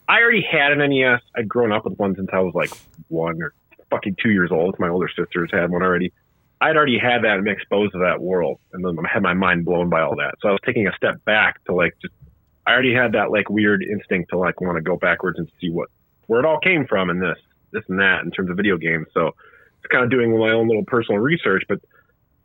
I 0.08 0.20
already 0.20 0.46
had 0.48 0.70
an 0.70 0.88
NES. 0.88 1.20
I'd 1.36 1.48
grown 1.48 1.72
up 1.72 1.84
with 1.84 1.98
one 1.98 2.14
since 2.14 2.28
I 2.32 2.38
was 2.38 2.54
like 2.54 2.70
one 3.08 3.42
or 3.42 3.54
fucking 3.90 4.16
two 4.22 4.30
years 4.30 4.50
old. 4.52 4.78
My 4.78 4.88
older 4.88 5.08
sisters 5.08 5.50
had 5.52 5.70
one 5.70 5.82
already. 5.82 6.12
I'd 6.60 6.76
already 6.76 6.98
had 6.98 7.24
that 7.24 7.34
and 7.34 7.44
been 7.44 7.54
exposed 7.54 7.92
to 7.94 7.98
that 7.98 8.20
world, 8.20 8.60
and 8.72 8.84
then 8.84 8.96
I 9.04 9.08
had 9.12 9.22
my 9.22 9.34
mind 9.34 9.64
blown 9.64 9.88
by 9.88 10.00
all 10.02 10.14
that. 10.16 10.36
So 10.40 10.48
I 10.48 10.52
was 10.52 10.60
taking 10.64 10.86
a 10.86 10.92
step 10.96 11.24
back 11.24 11.62
to 11.64 11.74
like 11.74 11.94
just. 12.00 12.14
I 12.64 12.70
already 12.70 12.94
had 12.94 13.12
that 13.12 13.32
like 13.32 13.50
weird 13.50 13.82
instinct 13.82 14.30
to 14.30 14.38
like 14.38 14.60
want 14.60 14.76
to 14.76 14.82
go 14.82 14.96
backwards 14.96 15.40
and 15.40 15.50
see 15.60 15.70
what 15.70 15.88
where 16.28 16.38
it 16.38 16.46
all 16.46 16.60
came 16.60 16.86
from 16.86 17.10
and 17.10 17.20
this 17.20 17.38
this 17.73 17.82
and 17.89 17.99
that 17.99 18.20
in 18.24 18.31
terms 18.31 18.51
of 18.51 18.57
video 18.57 18.77
games. 18.77 19.07
So 19.15 19.28
it's 19.28 19.90
kind 19.90 20.05
of 20.05 20.11
doing 20.11 20.36
my 20.39 20.51
own 20.51 20.69
little 20.69 20.85
personal 20.85 21.20
research, 21.20 21.65
but 21.69 21.78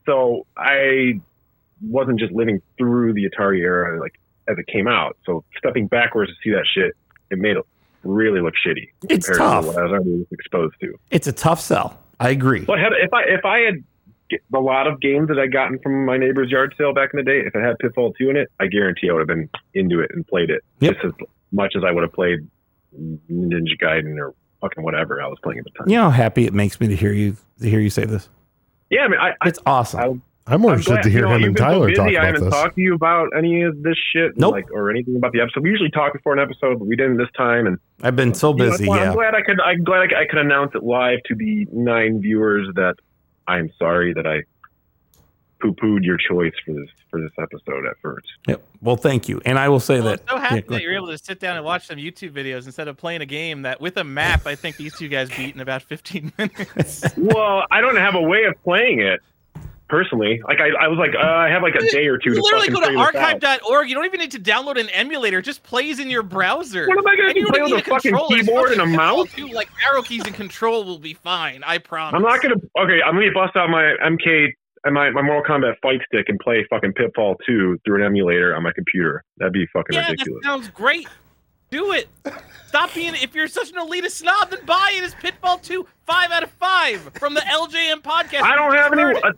so 0.06 0.46
I 0.58 1.20
wasn't 1.82 2.20
just 2.20 2.32
living 2.34 2.62
through 2.78 3.14
the 3.14 3.30
Atari 3.30 3.60
era 3.60 4.00
like 4.00 4.20
as 4.48 4.58
it 4.58 4.68
came 4.68 4.88
out. 4.88 5.18
So 5.26 5.44
stepping 5.58 5.88
backwards 5.88 6.32
to 6.32 6.38
see 6.44 6.52
that 6.56 6.66
shit, 6.74 6.94
it 7.30 7.38
made 7.38 7.58
it 7.58 7.64
really 8.04 8.40
look 8.42 8.54
shitty 8.66 8.90
It's 9.10 9.28
compared 9.28 9.38
tough. 9.38 9.64
to 9.66 9.68
what 9.72 9.78
I 9.80 9.84
was 9.84 9.92
already 9.92 10.28
exposed 10.32 10.76
to. 10.82 10.98
It's 11.12 11.28
a 11.28 11.34
tough 11.34 11.60
sell. 11.60 12.00
I 12.20 12.30
agree. 12.30 12.62
But 12.66 12.80
had, 12.80 12.94
if 12.94 13.14
I 13.14 13.24
if 13.24 13.46
I 13.46 13.60
had 13.60 13.84
a 14.54 14.60
lot 14.60 14.88
of 14.88 15.00
games 15.00 15.28
that 15.30 15.38
I'd 15.40 15.54
gotten 15.54 15.78
from 15.80 16.06
my 16.06 16.18
neighbor's 16.18 16.50
yard 16.50 16.74
sale 16.78 16.94
back 16.94 17.12
in 17.14 17.18
the 17.18 17.24
day, 17.24 17.40
if 17.46 17.54
it 17.56 17.62
had 17.62 17.78
Pitfall 17.80 18.14
2 18.14 18.30
in 18.30 18.38
it, 18.38 18.50
I 18.60 18.68
guarantee 18.68 19.10
I 19.10 19.14
would 19.14 19.20
have 19.20 19.28
been 19.28 19.50
into 19.74 20.00
it 20.00 20.12
and 20.14 20.26
played 20.28 20.50
it 20.50 20.64
Yep. 20.80 20.94
just 20.94 21.06
as 21.06 21.12
much 21.52 21.74
as 21.78 21.84
I 21.86 21.92
would 21.92 22.04
have 22.04 22.12
played 22.14 22.40
Ninja 22.98 23.78
Gaiden 23.82 24.18
or 24.20 24.34
fucking 24.62 24.84
whatever 24.84 25.22
I 25.22 25.28
was 25.28 25.38
playing 25.44 25.60
at 25.60 25.66
the 25.66 25.72
time. 25.72 25.90
You 25.90 25.98
know 25.98 26.04
how 26.06 26.10
happy 26.12 26.46
it 26.46 26.54
makes 26.54 26.80
me 26.80 26.88
to 26.88 26.96
hear 26.96 27.14
you 27.14 27.36
to 27.62 27.70
hear 27.70 27.80
you 27.80 27.90
say 27.90 28.06
this. 28.06 28.30
Yeah, 28.90 29.02
I 29.02 29.08
mean, 29.10 29.20
I, 29.20 29.30
I, 29.42 29.48
It's 29.50 29.60
awesome. 29.66 30.22
I'm 30.50 30.62
more 30.62 30.72
I'm 30.72 30.78
interested 30.78 30.94
glad- 30.94 31.04
to 31.04 31.10
you 31.10 31.14
hear 31.18 31.28
know, 31.28 31.36
him 31.36 31.44
and 31.44 31.56
been 31.56 31.62
so 31.62 31.66
Tyler 31.70 31.88
busy, 31.88 31.96
talk 31.98 32.08
I 32.08 32.12
about 32.12 32.26
haven't 32.26 32.44
this. 32.46 32.54
talked 32.54 32.76
to 32.76 32.82
you 32.82 32.94
about 32.96 33.30
any 33.38 33.64
of 33.64 33.84
this 33.84 33.98
shit, 34.14 34.38
Nope. 34.38 34.54
like 34.54 34.72
or 34.72 34.90
anything 34.90 35.18
about 35.18 35.34
the 35.34 35.42
episode. 35.42 35.62
We 35.64 35.70
usually 35.72 35.92
talk 35.92 36.14
before 36.14 36.32
an 36.32 36.40
episode, 36.40 36.80
but 36.80 36.88
we 36.88 36.96
didn't 36.96 37.18
this 37.18 37.28
time, 37.36 37.68
and 37.68 37.78
I've 38.02 38.16
been 38.16 38.34
so 38.34 38.52
you 38.52 38.58
know, 38.64 38.72
busy. 38.72 38.86
yeah. 38.86 38.94
I'm 39.10 39.14
glad 39.14 39.36
I 39.36 39.42
could. 39.42 39.60
I'm 39.60 39.84
glad 39.84 40.00
I, 40.04 40.08
could- 40.08 40.18
I 40.18 40.26
could 40.26 40.40
announce 40.40 40.72
it 40.74 40.84
live 40.84 41.20
to 41.26 41.36
the 41.36 41.68
nine 41.74 42.22
viewers 42.22 42.70
that 42.76 42.96
I'm 43.46 43.70
sorry 43.78 44.14
that 44.14 44.26
I 44.26 44.44
poo-pooed 45.60 46.04
your 46.04 46.18
choice 46.18 46.54
for 46.66 46.74
this 46.74 46.90
for 47.10 47.22
this 47.22 47.32
episode 47.40 47.86
at 47.86 47.96
first. 48.02 48.28
Yep. 48.48 48.64
Well, 48.82 48.96
thank 48.98 49.28
you. 49.30 49.42
And 49.46 49.58
I 49.58 49.70
will 49.70 49.80
say 49.80 50.00
Well, 50.02 50.12
that. 50.12 50.22
I'm 50.28 50.38
so 50.38 50.42
happy 50.42 50.56
yeah, 50.56 50.62
that 50.78 50.82
you're 50.82 50.96
able 50.96 51.08
to 51.08 51.18
sit 51.18 51.40
down 51.40 51.56
and 51.56 51.66
watch 51.66 51.88
some 51.88 51.98
YouTube 51.98 52.32
videos 52.32 52.66
instead 52.66 52.88
of 52.88 52.98
playing 52.98 53.22
a 53.22 53.26
game 53.26 53.64
that, 53.64 53.80
with 53.82 53.98
a 53.98 54.04
map, 54.04 54.46
I 54.46 54.56
think 54.56 54.78
these 54.78 54.96
two 54.98 55.08
guys 55.08 55.30
beat 55.30 55.56
in 55.56 55.62
about 55.62 55.82
15 55.84 56.32
minutes. 56.38 57.04
well, 57.18 57.64
I 57.72 57.82
don't 57.82 57.96
have 57.96 58.16
a 58.16 58.22
way 58.22 58.44
of 58.44 58.54
playing 58.64 59.00
it 59.02 59.20
personally. 59.90 60.42
Like 60.46 60.60
I, 60.60 60.70
I 60.84 60.88
was 60.90 60.98
like, 61.00 61.16
uh, 61.16 61.26
I 61.26 61.50
have 61.50 61.62
like 61.64 61.76
a 61.76 61.90
day 61.90 62.08
or 62.08 62.18
two 62.18 62.32
You 62.32 62.36
to 62.36 62.42
literally 62.42 62.68
go 62.68 62.82
to 62.82 62.88
figure 62.88 63.06
this 63.14 63.16
out. 63.16 63.44
archive.org. 63.44 63.88
You 63.90 63.96
don't 63.96 64.06
even 64.06 64.20
need 64.20 64.32
to 64.32 64.40
download 64.40 64.78
an 64.80 64.90
emulator. 64.90 65.40
It 65.40 65.44
just 65.44 65.64
plays 65.64 66.00
in 66.00 66.10
your 66.10 66.24
browser. 66.24 66.88
What 66.88 66.98
am 66.98 67.08
I 67.08 67.16
gonna 67.16 67.34
do, 67.34 67.46
play 67.48 67.60
don't 67.60 67.72
with 67.72 67.88
need 67.88 67.88
a 67.88 67.90
fucking 67.90 68.18
keyboard 68.28 68.72
and 68.74 68.82
a 68.82 68.86
mouse? 68.86 69.32
2, 69.34 69.48
Like 69.48 69.70
arrow 69.90 70.02
keys 70.02 70.24
and 70.26 70.36
control 70.36 70.84
will 70.84 71.00
be 71.00 71.14
fine. 71.14 71.64
I 71.66 71.78
promise. 71.78 72.16
I'm 72.18 72.22
not 72.22 72.42
gonna. 72.42 72.56
Okay, 72.78 73.02
I'm 73.02 73.16
gonna 73.16 73.32
bust 73.32 73.56
out 73.56 73.70
my 73.70 73.96
MK 74.04 74.52
and 74.88 74.94
my, 74.96 75.10
my 75.12 75.22
Mortal 75.22 75.44
Kombat 75.44 75.76
fight 75.82 76.02
stick 76.08 76.28
and 76.30 76.40
play 76.40 76.66
fucking 76.70 76.94
Pitfall 76.94 77.36
2 77.46 77.80
through 77.86 77.96
an 77.98 78.04
emulator 78.04 78.56
on 78.56 78.64
my 78.64 78.72
computer. 78.74 79.24
That'd 79.38 79.54
be 79.54 79.68
fucking 79.74 79.94
Yeah, 79.96 80.10
ridiculous. 80.10 80.42
that 80.44 80.48
sounds 80.50 80.70
great. 80.70 81.08
Do 81.70 81.92
it. 81.92 82.08
Stop 82.68 82.94
being. 82.94 83.14
If 83.16 83.36
you're 83.36 83.48
such 83.50 83.70
an 83.72 83.76
elitist 83.76 84.12
snob, 84.12 84.50
then 84.52 84.60
buy 84.66 84.94
it 84.96 85.04
as 85.04 85.14
Pitfall 85.16 85.58
2, 85.60 85.86
five 86.06 86.32
out 86.32 86.42
of 86.44 86.50
five 86.52 87.02
from 87.16 87.34
the 87.34 87.42
LJM 87.42 88.02
podcast. 88.02 88.42
I 88.42 88.56
don't 88.56 88.74
have 88.74 88.94
any. 88.94 89.04
Uh, 89.04 89.32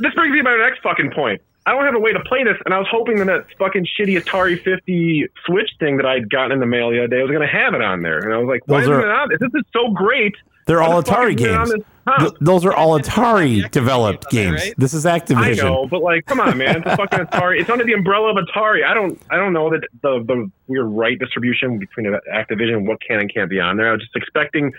this 0.00 0.12
brings 0.14 0.32
me 0.32 0.38
to 0.38 0.42
my 0.42 0.56
next 0.56 0.82
fucking 0.82 1.12
point. 1.12 1.40
I 1.66 1.72
don't 1.72 1.84
have 1.84 1.94
a 1.94 2.00
way 2.00 2.12
to 2.12 2.20
play 2.20 2.42
this, 2.42 2.56
and 2.64 2.74
I 2.74 2.78
was 2.78 2.88
hoping 2.90 3.18
that 3.18 3.26
that 3.26 3.46
fucking 3.58 3.86
shitty 3.98 4.20
Atari 4.20 4.60
50 4.60 5.26
Switch 5.46 5.70
thing 5.78 5.96
that 5.98 6.06
I'd 6.06 6.28
gotten 6.30 6.52
in 6.52 6.58
the 6.58 6.66
mail 6.66 6.90
the 6.90 6.98
other 6.98 7.06
day 7.08 7.18
I 7.20 7.22
was 7.22 7.30
going 7.30 7.46
to 7.46 7.52
have 7.54 7.74
it 7.74 7.82
on 7.82 8.02
there. 8.02 8.18
And 8.18 8.32
I 8.34 8.38
was 8.38 8.48
like, 8.48 8.62
why 8.66 8.80
Those 8.80 8.88
isn't 8.90 9.00
it 9.04 9.08
on? 9.08 9.28
This 9.28 9.50
is 9.54 9.62
so 9.72 9.90
great. 9.90 10.34
They're 10.66 10.80
Why 10.80 10.86
all 10.86 11.02
the 11.02 11.10
Atari 11.10 11.38
isn't 11.38 11.54
on 11.54 11.68
games. 11.70 11.84
This 12.18 12.18
top? 12.18 12.30
Th- 12.38 12.40
those 12.40 12.64
are 12.64 12.72
all 12.72 12.98
Atari 12.98 13.70
developed 13.70 14.30
games. 14.30 14.60
right? 14.60 14.74
This 14.78 14.94
is 14.94 15.04
Activision. 15.04 15.36
I 15.36 15.68
know, 15.68 15.86
but 15.86 16.02
like, 16.02 16.26
come 16.26 16.40
on, 16.40 16.56
man! 16.58 16.78
It's 16.78 16.86
a 16.86 16.96
fucking 16.96 17.18
Atari. 17.20 17.60
It's 17.60 17.70
under 17.70 17.84
the 17.84 17.92
umbrella 17.94 18.30
of 18.30 18.36
Atari. 18.44 18.84
I 18.84 18.94
don't, 18.94 19.20
I 19.30 19.36
don't 19.36 19.52
know 19.52 19.70
that 19.70 19.80
the 20.02 20.22
the 20.26 20.50
weird 20.66 20.86
right 20.86 21.18
distribution 21.18 21.78
between 21.78 22.06
Activision, 22.32 22.86
what 22.86 22.98
can 23.00 23.20
and 23.20 23.32
can't 23.32 23.48
be 23.50 23.60
on 23.60 23.76
there. 23.76 23.88
I 23.88 23.92
was 23.92 24.00
just 24.02 24.16
expecting 24.16 24.72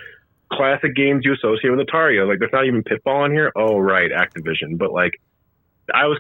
classic 0.52 0.96
games 0.96 1.24
you 1.24 1.34
associate 1.34 1.70
with 1.72 1.88
Atari. 1.88 2.28
Like, 2.28 2.40
there's 2.40 2.52
not 2.52 2.66
even 2.66 2.84
Pitfall 2.84 3.24
on 3.24 3.32
here. 3.32 3.52
Oh, 3.56 3.78
right, 3.80 4.12
Activision. 4.12 4.78
But 4.78 4.92
like, 4.92 5.14
I 5.94 6.08
was, 6.08 6.20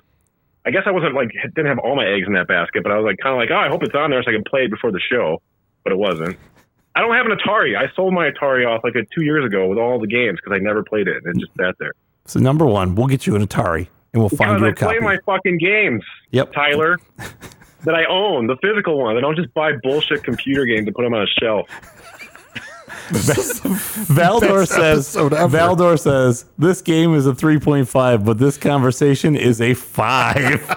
I 0.65 0.71
guess 0.71 0.83
I 0.85 0.91
wasn't 0.91 1.15
like 1.15 1.31
didn't 1.55 1.67
have 1.67 1.79
all 1.79 1.95
my 1.95 2.05
eggs 2.07 2.27
in 2.27 2.33
that 2.33 2.47
basket, 2.47 2.83
but 2.83 2.91
I 2.91 2.97
was 2.97 3.05
like 3.05 3.17
kind 3.21 3.33
of 3.33 3.39
like, 3.39 3.49
oh, 3.51 3.59
I 3.59 3.67
hope 3.69 3.83
it's 3.83 3.95
on 3.95 4.09
there 4.11 4.23
so 4.23 4.29
I 4.31 4.33
can 4.33 4.43
play 4.43 4.61
it 4.65 4.71
before 4.71 4.91
the 4.91 5.01
show. 5.01 5.41
But 5.83 5.93
it 5.93 5.97
wasn't. 5.99 6.37
I 6.95 7.01
don't 7.01 7.15
have 7.15 7.25
an 7.25 7.37
Atari. 7.37 7.77
I 7.77 7.93
sold 7.95 8.13
my 8.13 8.29
Atari 8.29 8.67
off 8.67 8.83
like 8.83 8.93
two 9.15 9.23
years 9.23 9.45
ago 9.45 9.67
with 9.67 9.77
all 9.77 9.99
the 9.99 10.07
games 10.07 10.39
because 10.43 10.55
I 10.55 10.59
never 10.61 10.83
played 10.83 11.07
it 11.07 11.23
and 11.23 11.35
it 11.35 11.39
just 11.39 11.51
sat 11.59 11.75
there. 11.79 11.93
So 12.25 12.39
number 12.39 12.65
one, 12.65 12.95
we'll 12.95 13.07
get 13.07 13.25
you 13.25 13.35
an 13.35 13.45
Atari 13.45 13.87
and 14.13 14.21
we'll 14.21 14.29
find 14.29 14.59
Because 14.59 14.61
you 14.61 14.67
I 14.67 14.69
a 14.69 14.99
play 14.99 14.99
my 14.99 15.17
fucking 15.25 15.57
games. 15.57 16.03
Yep. 16.31 16.53
Tyler, 16.53 16.99
that 17.83 17.95
I 17.95 18.05
own, 18.05 18.47
the 18.47 18.57
physical 18.57 18.97
one. 18.97 19.17
I 19.17 19.21
don't 19.21 19.35
just 19.35 19.53
buy 19.53 19.73
bullshit 19.83 20.23
computer 20.23 20.65
games 20.65 20.87
and 20.87 20.95
put 20.95 21.03
them 21.03 21.13
on 21.13 21.21
a 21.21 21.27
shelf. 21.39 21.67
Valdor 23.11 24.61
Best 24.61 24.71
says 24.71 25.15
episode 25.15 25.33
ever. 25.33 25.57
Valdor 25.57 25.99
says 25.99 26.45
this 26.57 26.81
game 26.81 27.13
is 27.13 27.27
a 27.27 27.33
3.5, 27.33 28.25
but 28.25 28.37
this 28.37 28.57
conversation 28.57 29.35
is 29.35 29.59
a 29.59 29.73
5. 29.73 30.67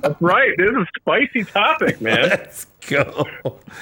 That's 0.00 0.20
right. 0.20 0.52
This 0.56 0.70
is 0.70 0.76
a 0.76 0.86
spicy 0.98 1.44
topic, 1.44 2.00
man. 2.00 2.22
Let's 2.28 2.66
go. 2.86 3.26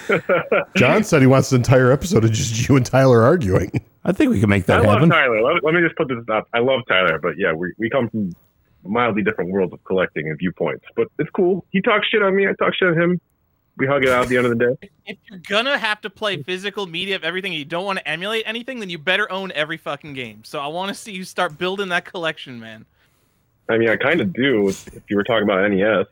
John 0.76 1.04
said 1.04 1.20
he 1.20 1.26
wants 1.26 1.52
an 1.52 1.56
entire 1.56 1.92
episode 1.92 2.24
of 2.24 2.32
just 2.32 2.68
you 2.68 2.76
and 2.76 2.84
Tyler 2.84 3.22
arguing. 3.22 3.70
I 4.04 4.12
think 4.12 4.30
we 4.30 4.40
can 4.40 4.48
make 4.48 4.66
that 4.66 4.80
I 4.80 4.82
that 4.82 4.86
love 4.86 4.94
happen. 4.96 5.10
Tyler. 5.10 5.42
Let, 5.42 5.64
let 5.64 5.74
me 5.74 5.80
just 5.80 5.96
put 5.96 6.08
this 6.08 6.24
up. 6.30 6.48
I 6.52 6.58
love 6.58 6.80
Tyler, 6.88 7.18
but 7.18 7.38
yeah, 7.38 7.52
we, 7.52 7.72
we 7.78 7.88
come 7.88 8.08
from 8.08 8.34
mildly 8.84 9.22
different 9.22 9.50
worlds 9.50 9.72
of 9.72 9.82
collecting 9.84 10.28
and 10.28 10.38
viewpoints. 10.38 10.84
But 10.96 11.08
it's 11.18 11.30
cool. 11.30 11.64
He 11.70 11.80
talks 11.80 12.08
shit 12.08 12.22
on 12.22 12.34
me. 12.34 12.48
I 12.48 12.52
talk 12.54 12.74
shit 12.74 12.88
on 12.88 13.00
him. 13.00 13.20
We 13.76 13.86
hug 13.86 14.04
it 14.04 14.10
out 14.10 14.24
at 14.24 14.28
the 14.28 14.36
end 14.36 14.46
of 14.46 14.58
the 14.58 14.66
day. 14.66 14.88
If 15.04 15.18
you're 15.28 15.40
gonna 15.40 15.78
have 15.78 16.00
to 16.02 16.10
play 16.10 16.40
physical 16.44 16.86
media 16.86 17.16
of 17.16 17.24
everything, 17.24 17.50
and 17.52 17.58
you 17.58 17.64
don't 17.64 17.84
want 17.84 17.98
to 17.98 18.06
emulate 18.08 18.44
anything, 18.46 18.78
then 18.78 18.88
you 18.88 18.98
better 18.98 19.30
own 19.32 19.50
every 19.52 19.76
fucking 19.76 20.14
game. 20.14 20.44
So 20.44 20.60
I 20.60 20.68
want 20.68 20.90
to 20.90 20.94
see 20.94 21.10
you 21.10 21.24
start 21.24 21.58
building 21.58 21.88
that 21.88 22.04
collection, 22.04 22.60
man. 22.60 22.86
I 23.68 23.78
mean, 23.78 23.88
I 23.88 23.96
kind 23.96 24.20
of 24.20 24.32
do 24.32 24.68
if 24.68 25.02
you 25.08 25.16
were 25.16 25.24
talking 25.24 25.42
about 25.42 25.68
NES. 25.68 26.06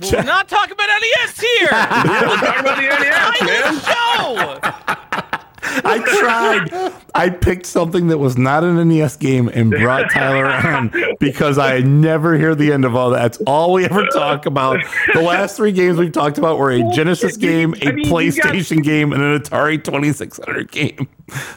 We're 0.00 0.22
not 0.24 0.48
talking 0.48 0.72
about 0.72 0.88
NES 1.00 1.40
here. 1.40 1.68
We're 1.70 2.36
talking 2.36 2.60
about 2.60 2.76
the 2.76 2.88
NES, 2.88 3.42
man. 3.42 3.80
show. 3.80 5.22
I 5.84 5.98
tried. 6.20 6.92
I 7.14 7.30
picked 7.30 7.66
something 7.66 8.08
that 8.08 8.18
was 8.18 8.36
not 8.36 8.64
an 8.64 8.88
NES 8.88 9.16
game 9.16 9.48
and 9.48 9.70
brought 9.70 10.10
Tyler 10.10 10.46
on 10.46 10.92
because 11.20 11.58
I 11.58 11.80
never 11.80 12.36
hear 12.36 12.54
the 12.54 12.72
end 12.72 12.84
of 12.84 12.94
all 12.94 13.10
that. 13.10 13.20
That's 13.22 13.38
all 13.46 13.72
we 13.72 13.84
ever 13.84 14.06
talk 14.06 14.46
about. 14.46 14.80
The 15.14 15.22
last 15.22 15.56
three 15.56 15.72
games 15.72 15.98
we've 15.98 16.12
talked 16.12 16.38
about 16.38 16.58
were 16.58 16.70
a 16.70 16.82
Genesis 16.92 17.36
game, 17.36 17.74
a 17.82 17.88
I 17.88 17.92
mean, 17.92 18.04
you 18.04 18.04
got- 18.04 18.12
PlayStation 18.54 18.82
game, 18.82 19.12
and 19.12 19.22
an 19.22 19.40
Atari 19.40 19.82
2600 19.82 20.70
game. 20.70 21.08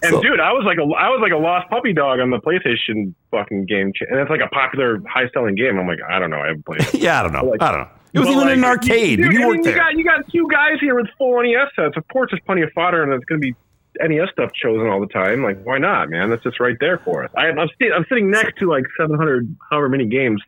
And 0.03 0.11
So- 0.11 0.21
dude, 0.21 0.39
I 0.39 0.51
was 0.51 0.63
like 0.65 0.77
a 0.77 0.83
I 0.95 1.09
was 1.09 1.19
like 1.21 1.31
a 1.31 1.37
lost 1.37 1.69
puppy 1.69 1.93
dog 1.93 2.19
on 2.19 2.29
the 2.31 2.39
PlayStation 2.39 3.13
fucking 3.31 3.65
game, 3.65 3.91
and 4.09 4.19
it's 4.19 4.29
like 4.29 4.41
a 4.41 4.47
popular, 4.47 5.01
high 5.07 5.29
selling 5.33 5.55
game. 5.55 5.77
I'm 5.79 5.87
like, 5.87 5.99
I 6.09 6.19
don't 6.19 6.29
know, 6.31 6.39
I 6.41 6.47
haven't 6.47 6.65
played. 6.65 6.81
it. 6.81 6.93
yeah, 7.01 7.19
I 7.19 7.23
don't 7.23 7.33
know. 7.33 7.43
Like- 7.45 7.61
I 7.61 7.71
don't 7.71 7.81
know. 7.81 7.89
It 8.11 8.17
was 8.19 8.27
even 8.29 8.39
like, 8.45 8.53
in 8.53 8.59
an 8.59 8.65
arcade. 8.65 9.19
Dude, 9.21 9.33
you 9.33 9.43
I 9.43 9.51
mean. 9.53 9.63
You 9.63 9.75
got 9.75 9.93
you 9.93 10.03
got 10.03 10.27
two 10.31 10.47
guys 10.49 10.79
here 10.79 10.95
with 10.95 11.05
full 11.15 11.43
NES 11.43 11.67
sets. 11.75 11.95
Of 11.95 12.07
course, 12.07 12.31
there's 12.31 12.41
plenty 12.43 12.63
of 12.63 12.71
fodder, 12.73 13.03
and 13.03 13.13
it's 13.13 13.23
going 13.25 13.39
to 13.39 13.45
be 13.47 13.53
NES 13.99 14.29
stuff 14.31 14.51
chosen 14.53 14.87
all 14.87 14.99
the 14.99 15.07
time. 15.07 15.43
Like, 15.43 15.63
why 15.63 15.77
not, 15.77 16.09
man? 16.09 16.29
That's 16.29 16.43
just 16.43 16.59
right 16.59 16.77
there 16.79 16.97
for 16.99 17.23
us. 17.23 17.31
I, 17.35 17.47
I'm 17.47 17.69
sti- 17.75 17.91
I'm 17.95 18.05
sitting 18.09 18.31
next 18.31 18.57
to 18.59 18.69
like 18.69 18.85
700, 18.99 19.55
however 19.69 19.89
many 19.89 20.05
games 20.05 20.41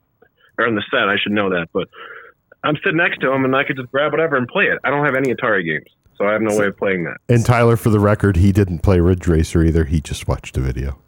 are 0.58 0.68
in 0.68 0.76
the 0.76 0.84
set. 0.92 1.10
I 1.10 1.18
should 1.22 1.32
know 1.34 1.50
that, 1.50 1.68
but 1.74 1.88
I'm 2.64 2.76
sitting 2.78 2.98
next 2.98 3.20
to 3.22 3.28
them, 3.30 3.46
and 3.46 3.56
I 3.56 3.64
could 3.64 3.76
just 3.78 3.92
grab 3.92 4.12
whatever 4.12 4.36
and 4.36 4.48
play 4.48 4.66
it. 4.66 4.80
I 4.84 4.90
don't 4.90 5.06
have 5.06 5.16
any 5.16 5.34
Atari 5.34 5.66
games, 5.66 5.90
so 6.18 6.26
I 6.26 6.34
have 6.34 6.42
no 6.42 6.56
way 6.56 6.68
of 6.68 6.78
playing 6.78 7.04
that. 7.06 7.18
And 7.28 7.46
Tyler, 7.46 7.76
for 7.76 7.90
the 7.90 8.00
record, 8.00 8.38
he 8.38 8.52
didn't 8.52 8.80
play 8.80 9.00
Ridge 9.00 9.28
Racer 9.28 9.64
either. 9.64 9.86
He 9.86 10.00
just 10.02 10.28
watched 10.28 10.58
a 10.58 10.62
video. 10.62 11.00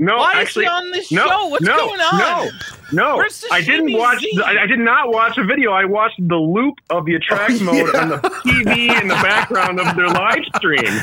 No, 0.00 0.18
Why 0.18 0.34
actually, 0.36 0.66
is 0.66 0.70
he 0.70 0.76
on 0.76 0.90
this 0.92 1.12
no, 1.12 1.26
show? 1.26 1.46
What's 1.48 1.64
no, 1.64 1.76
going 1.76 2.00
on? 2.00 2.18
No, 2.18 2.50
no. 2.92 3.16
Where's 3.16 3.44
I 3.50 3.60
didn't 3.60 3.88
Sashimi 3.88 3.98
watch. 3.98 4.20
Z? 4.20 4.40
I, 4.44 4.62
I 4.62 4.66
did 4.66 4.78
not 4.78 5.10
watch 5.10 5.38
a 5.38 5.44
video. 5.44 5.72
I 5.72 5.84
watched 5.86 6.20
the 6.28 6.36
loop 6.36 6.76
of 6.90 7.04
the 7.04 7.14
attract 7.16 7.60
mode 7.60 7.92
on 7.96 8.08
the 8.10 8.16
TV 8.18 9.00
in 9.02 9.08
the 9.08 9.14
background 9.14 9.80
of 9.80 9.96
their 9.96 10.06
live 10.06 10.44
stream 10.54 11.00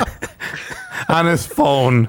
on 1.10 1.26
his 1.26 1.46
phone. 1.46 2.08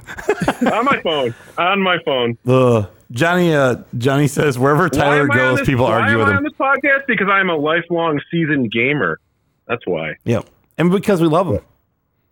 on 0.72 0.86
my 0.86 1.02
phone. 1.02 1.36
On 1.58 1.82
my 1.82 1.98
phone. 2.06 2.38
Ugh. 2.48 2.88
Johnny 3.12 3.54
uh, 3.54 3.78
Johnny 3.98 4.28
says 4.28 4.58
wherever 4.58 4.90
Tyler 4.90 5.24
am 5.24 5.32
I 5.32 5.34
on 5.34 5.38
goes, 5.40 5.58
this- 5.60 5.68
people 5.68 5.86
why 5.86 6.00
argue 6.02 6.14
am 6.14 6.20
with 6.20 6.28
I 6.28 6.32
him. 6.32 6.38
on 6.38 6.44
this 6.44 6.54
podcast 6.54 7.06
because 7.08 7.28
I'm 7.30 7.50
a 7.50 7.56
lifelong 7.56 8.22
seasoned 8.32 8.72
gamer. 8.72 9.20
That's 9.68 9.86
why. 9.86 10.16
Yep. 10.24 10.46
And 10.78 10.90
because 10.92 11.22
we 11.22 11.28
love 11.28 11.48
him. 11.48 11.60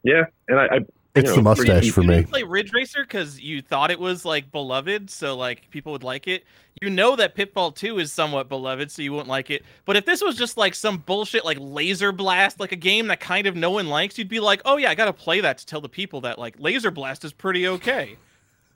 Yeah, 0.03 0.23
and 0.47 0.59
I. 0.59 0.65
I 0.65 0.79
It's 1.15 1.29
you 1.29 1.35
the 1.37 1.41
mustache 1.41 1.67
pretty- 1.67 1.89
for 1.91 2.01
you 2.01 2.07
me. 2.09 2.15
didn't 2.15 2.29
play 2.29 2.43
Ridge 2.43 2.73
Racer 2.73 3.03
because 3.03 3.39
you 3.39 3.61
thought 3.61 3.89
it 3.91 3.99
was 3.99 4.25
like 4.25 4.51
beloved, 4.51 5.09
so 5.09 5.35
like 5.37 5.69
people 5.71 5.91
would 5.93 6.03
like 6.03 6.27
it. 6.27 6.43
You 6.81 6.89
know 6.89 7.15
that 7.15 7.35
Pitfall 7.35 7.71
2 7.71 7.99
is 7.99 8.11
somewhat 8.11 8.49
beloved, 8.49 8.91
so 8.91 9.01
you 9.01 9.13
wouldn't 9.13 9.29
like 9.29 9.49
it. 9.49 9.63
But 9.85 9.95
if 9.95 10.05
this 10.05 10.21
was 10.21 10.35
just 10.35 10.57
like 10.57 10.75
some 10.75 10.97
bullshit 10.97 11.45
like 11.45 11.57
Laser 11.61 12.11
Blast, 12.11 12.59
like 12.59 12.73
a 12.73 12.75
game 12.75 13.07
that 13.07 13.21
kind 13.21 13.47
of 13.47 13.55
no 13.55 13.71
one 13.71 13.87
likes, 13.87 14.17
you'd 14.17 14.27
be 14.27 14.41
like, 14.41 14.61
oh 14.65 14.75
yeah, 14.75 14.89
I 14.89 14.95
gotta 14.95 15.13
play 15.13 15.39
that 15.39 15.57
to 15.59 15.65
tell 15.65 15.79
the 15.79 15.87
people 15.89 16.19
that 16.21 16.37
like 16.37 16.55
Laser 16.59 16.91
Blast 16.91 17.23
is 17.23 17.31
pretty 17.31 17.65
okay. 17.67 18.17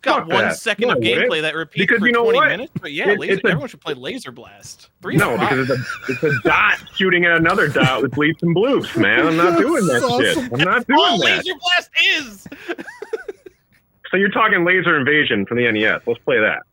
Got 0.01 0.19
Fuck 0.21 0.29
one 0.29 0.45
that. 0.45 0.57
second 0.57 0.87
No 0.87 0.93
of 0.93 0.99
way. 0.99 1.13
gameplay 1.13 1.41
that 1.41 1.55
repeats 1.55 1.81
Because 1.83 1.99
for 1.99 2.05
you 2.07 2.13
know 2.13 2.23
20 2.23 2.37
what? 2.37 2.47
minutes. 2.49 2.71
But 2.79 2.93
yeah, 2.93 3.09
It- 3.09 3.19
laser, 3.19 3.33
a- 3.43 3.49
everyone 3.49 3.67
should 3.67 3.81
play 3.81 3.93
Laser 3.93 4.31
Blast. 4.31 4.89
Three 5.01 5.17
No, 5.17 5.35
five. 5.35 5.49
because 5.49 5.69
it's 5.69 5.79
a, 6.09 6.13
it's 6.13 6.23
a 6.23 6.39
dot 6.47 6.79
shooting 6.95 7.25
at 7.25 7.33
another 7.35 7.67
dot 7.67 8.01
with 8.01 8.11
bleeps 8.11 8.41
and 8.41 8.55
bloops, 8.55 8.95
man. 8.95 9.27
I'm 9.27 9.35
not 9.35 9.57
doing 9.59 9.85
that 9.87 10.17
shit. 10.21 10.37
I'm 10.53 10.59
not 10.63 10.87
doing 10.87 10.99
all 10.99 11.17
that. 11.19 11.45
Laser 11.45 11.53
Blast 11.59 11.89
is. 12.15 12.47
So 14.11 14.17
you're 14.17 14.31
talking 14.31 14.65
Laser 14.65 14.97
Invasion 14.97 15.45
from 15.45 15.57
the 15.57 15.71
NES. 15.71 16.01
Let's 16.07 16.19
play 16.25 16.39
that. 16.39 16.63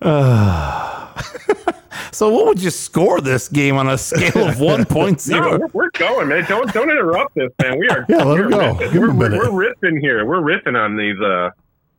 So 2.18 2.30
what 2.30 2.46
would 2.46 2.60
you 2.60 2.70
score 2.70 3.20
this 3.20 3.48
game 3.48 3.76
on 3.76 3.88
a 3.88 3.96
scale 3.96 4.48
of 4.48 4.56
1.0? 4.56 5.28
No, 5.28 5.58
we're, 5.58 5.68
we're 5.72 5.90
going, 5.90 6.28
man. 6.28 6.44
Don't 6.48 6.72
don't 6.72 6.90
interrupt 6.90 7.34
this, 7.36 7.52
man. 7.62 7.78
We 7.78 7.88
are. 7.90 8.04
Yeah, 8.08 8.24
let 8.24 8.40
him 8.40 8.46
we're 8.46 8.50
go. 8.50 8.58
riffing. 8.58 8.92
Give 8.92 9.02
him 9.04 9.16
we're, 9.18 9.28
minute. 9.28 9.52
we're 9.52 9.72
riffing 9.72 10.00
here. 10.00 10.24
We're 10.24 10.40
riffing 10.40 10.76
on 10.76 10.96
these 10.96 11.20
uh 11.20 11.50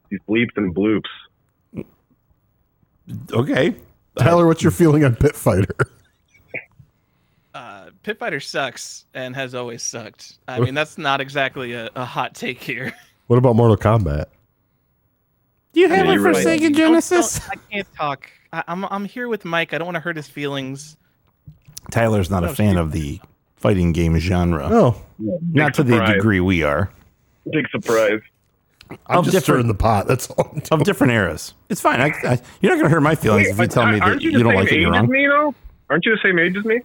these 0.10 0.20
bleeps 0.28 0.58
and 0.58 0.76
bloops. 0.76 1.08
Okay. 3.32 3.76
Tyler, 4.18 4.46
what's 4.46 4.62
your 4.62 4.72
feeling 4.72 5.06
on 5.06 5.16
Pit 5.16 5.36
Fighter? 5.36 5.76
uh, 7.54 7.92
Pit 8.04 8.20
Fighter 8.20 8.42
sucks 8.42 9.06
and 9.14 9.34
has 9.36 9.56
always 9.56 9.84
sucked. 9.84 10.40
I 10.50 10.60
mean, 10.60 10.74
that's 10.74 10.98
not 10.98 11.22
exactly 11.22 11.74
a, 11.74 11.90
a 11.96 12.04
hot 12.04 12.36
take 12.36 12.62
here. 12.62 12.94
What 13.28 13.38
about 13.38 13.56
Mortal 13.56 13.78
Kombat? 13.78 14.26
Do 15.74 15.80
you 15.82 15.88
have 15.90 15.98
have 15.98 16.08
it 16.08 16.20
it 16.20 16.22
for 16.22 16.34
for 16.34 16.40
Sega 16.40 16.58
Sega 16.58 16.62
Don't- 16.62 16.74
Genesis? 16.76 17.40
don't- 17.40 17.50
I 17.52 17.56
can't 17.72 17.88
talk. 17.96 18.30
I, 18.52 18.64
I'm 18.68 18.86
I'm 18.86 19.06
here 19.06 19.28
with 19.28 19.46
Mike. 19.46 19.74
I 19.74 19.78
don't 19.78 19.86
want 19.86 19.96
to 19.96 20.02
hurt 20.02 20.16
his 20.16 20.28
feelings. 20.28 20.98
Tyler's 21.92 22.30
not 22.30 22.44
a 22.44 22.50
Oh, 22.50 22.54
fan 22.54 22.78
of 22.78 22.92
the 22.92 23.20
fighting 23.56 23.92
game 23.94 24.18
genre. 24.20 24.68
Oh, 24.72 25.02
not 25.20 25.74
to 25.76 25.84
the 25.84 26.00
degree 26.06 26.40
we 26.40 26.64
are. 26.64 26.90
Big 27.52 27.68
surprise. 27.70 28.22
I'm 29.08 29.20
Of 29.20 29.26
just 29.30 29.46
stirring 29.46 29.68
the 29.68 29.74
pot. 29.76 30.08
That's 30.08 30.30
all. 30.32 30.52
I'm 30.72 30.82
Of 30.82 30.86
different 30.86 31.14
eras. 31.14 31.54
It's 31.70 31.80
fine. 31.82 32.02
I, 32.02 32.08
I, 32.24 32.40
you're 32.62 32.72
not 32.72 32.78
going 32.80 32.86
to 32.86 32.90
hurt 32.90 33.02
my 33.02 33.14
feelings 33.14 33.50
if 33.50 33.60
you 33.60 33.68
tell 33.68 33.86
me 33.86 34.00
that 34.00 34.02
aren't 34.02 34.22
you, 34.24 34.32
you, 34.32 34.38
the 34.40 34.44
don't 34.46 34.52
same 34.54 34.60
like 34.62 34.72
it. 34.72 34.76
age 34.76 34.82
You're 34.82 34.96
as 34.96 35.02
wrong. 35.02 35.10
me, 35.12 35.28
though? 35.28 35.56
Aren't 35.92 36.06
you 36.06 36.16
the 36.16 36.22
same 36.24 36.40
age 36.40 36.58
as 36.58 36.66
me? 36.66 36.80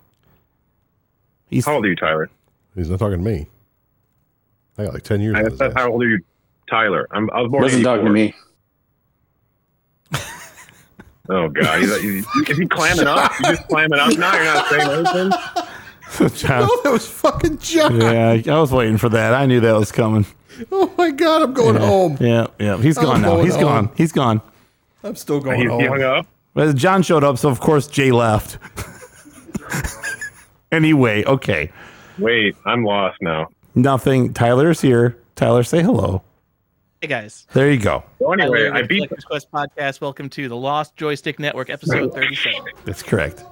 He's, 1.47 1.65
How 1.65 1.74
old 1.77 1.85
are 1.86 1.89
you, 1.89 1.97
Tyler? 1.97 2.28
He's 2.74 2.90
not 2.90 2.98
talking 2.98 3.19
to 3.19 3.24
me. 3.24 3.47
I 4.77 4.85
got 4.85 4.94
like 4.94 5.02
ten 5.02 5.20
years. 5.23 5.35
I 5.36 5.48
said, 5.56 5.73
how 5.74 5.90
old 5.93 6.02
are 6.02 6.09
you, 6.09 6.19
Tyler? 6.69 7.06
I'm, 7.12 7.31
I 7.31 7.40
was 7.43 7.51
born. 7.51 7.62
Wasn't 7.62 7.81
in 7.81 7.85
talking 7.85 8.05
to 8.06 8.11
me. 8.12 8.35
Oh 11.31 11.49
God, 11.49 11.83
is, 11.83 11.91
is, 11.91 12.27
is 12.49 12.59
he 12.59 12.67
clamming 12.67 13.07
up? 13.07 13.33
You 13.41 13.47
just 13.57 13.67
clamming 13.69 13.99
up 13.99 14.17
now? 14.19 14.35
You're 14.35 14.45
not 14.45 14.67
saying 14.69 14.91
anything. 14.91 15.31
John- 16.37 16.69
Oh, 16.71 16.81
that 16.85 16.93
was 16.93 17.09
fucking 17.09 17.59
John. 17.59 18.01
yeah, 18.01 18.41
I 18.47 18.61
was 18.61 18.71
waiting 18.71 18.99
for 18.99 19.09
that. 19.09 19.33
I 19.35 19.47
knew 19.47 19.61
that 19.61 19.73
was 19.73 19.91
coming. 19.91 20.27
Oh 20.71 20.93
my 20.97 21.11
god, 21.11 21.43
I'm 21.43 21.53
going 21.55 21.77
home. 21.77 22.17
Yeah, 22.21 22.47
yeah. 22.61 22.77
He's 22.77 22.97
I'm 22.99 23.05
gone 23.05 23.23
now. 23.23 23.31
going 23.31 23.45
He's 23.47 23.55
home. 23.55 23.63
gone. 23.65 23.91
He's 23.97 24.13
gone. 24.13 24.41
I'm 25.03 25.17
still 25.17 25.41
going 25.41 25.61
He, 25.61 25.67
home. 25.67 25.81
he 25.81 25.87
hung 25.87 26.03
up. 26.03 26.27
Well, 26.55 26.73
John 26.73 27.03
showed 27.03 27.25
up, 27.25 27.39
so 27.39 27.49
of 27.49 27.59
course 27.59 27.87
Jay 27.89 28.13
left. 28.13 28.59
anyway, 30.73 31.25
okay. 31.25 31.73
Wait, 32.19 32.55
I'm 32.65 32.85
lost 32.85 33.21
now. 33.21 33.49
Nothing. 33.75 34.33
Tyler's 34.33 34.81
here. 34.81 35.17
Tyler, 35.35 35.65
say 35.65 35.83
hello. 35.83 36.23
Hey 37.05 37.09
guys. 37.09 37.47
There 37.53 37.71
you 37.71 37.79
go. 37.79 38.03
So 38.19 38.33
anyway, 38.33 38.65
Tyler 38.71 38.77
I 38.77 38.83
beat. 38.87 38.97
Collector's 39.01 39.25
Quest 39.27 39.51
podcast. 39.53 40.01
Welcome 40.01 40.31
to 40.31 40.49
the 40.49 40.57
Lost 40.57 40.97
Joystick 40.97 41.39
Network, 41.39 41.69
episode 41.69 42.15
37. 42.15 42.65
That's 42.87 43.03
correct. 43.03 43.45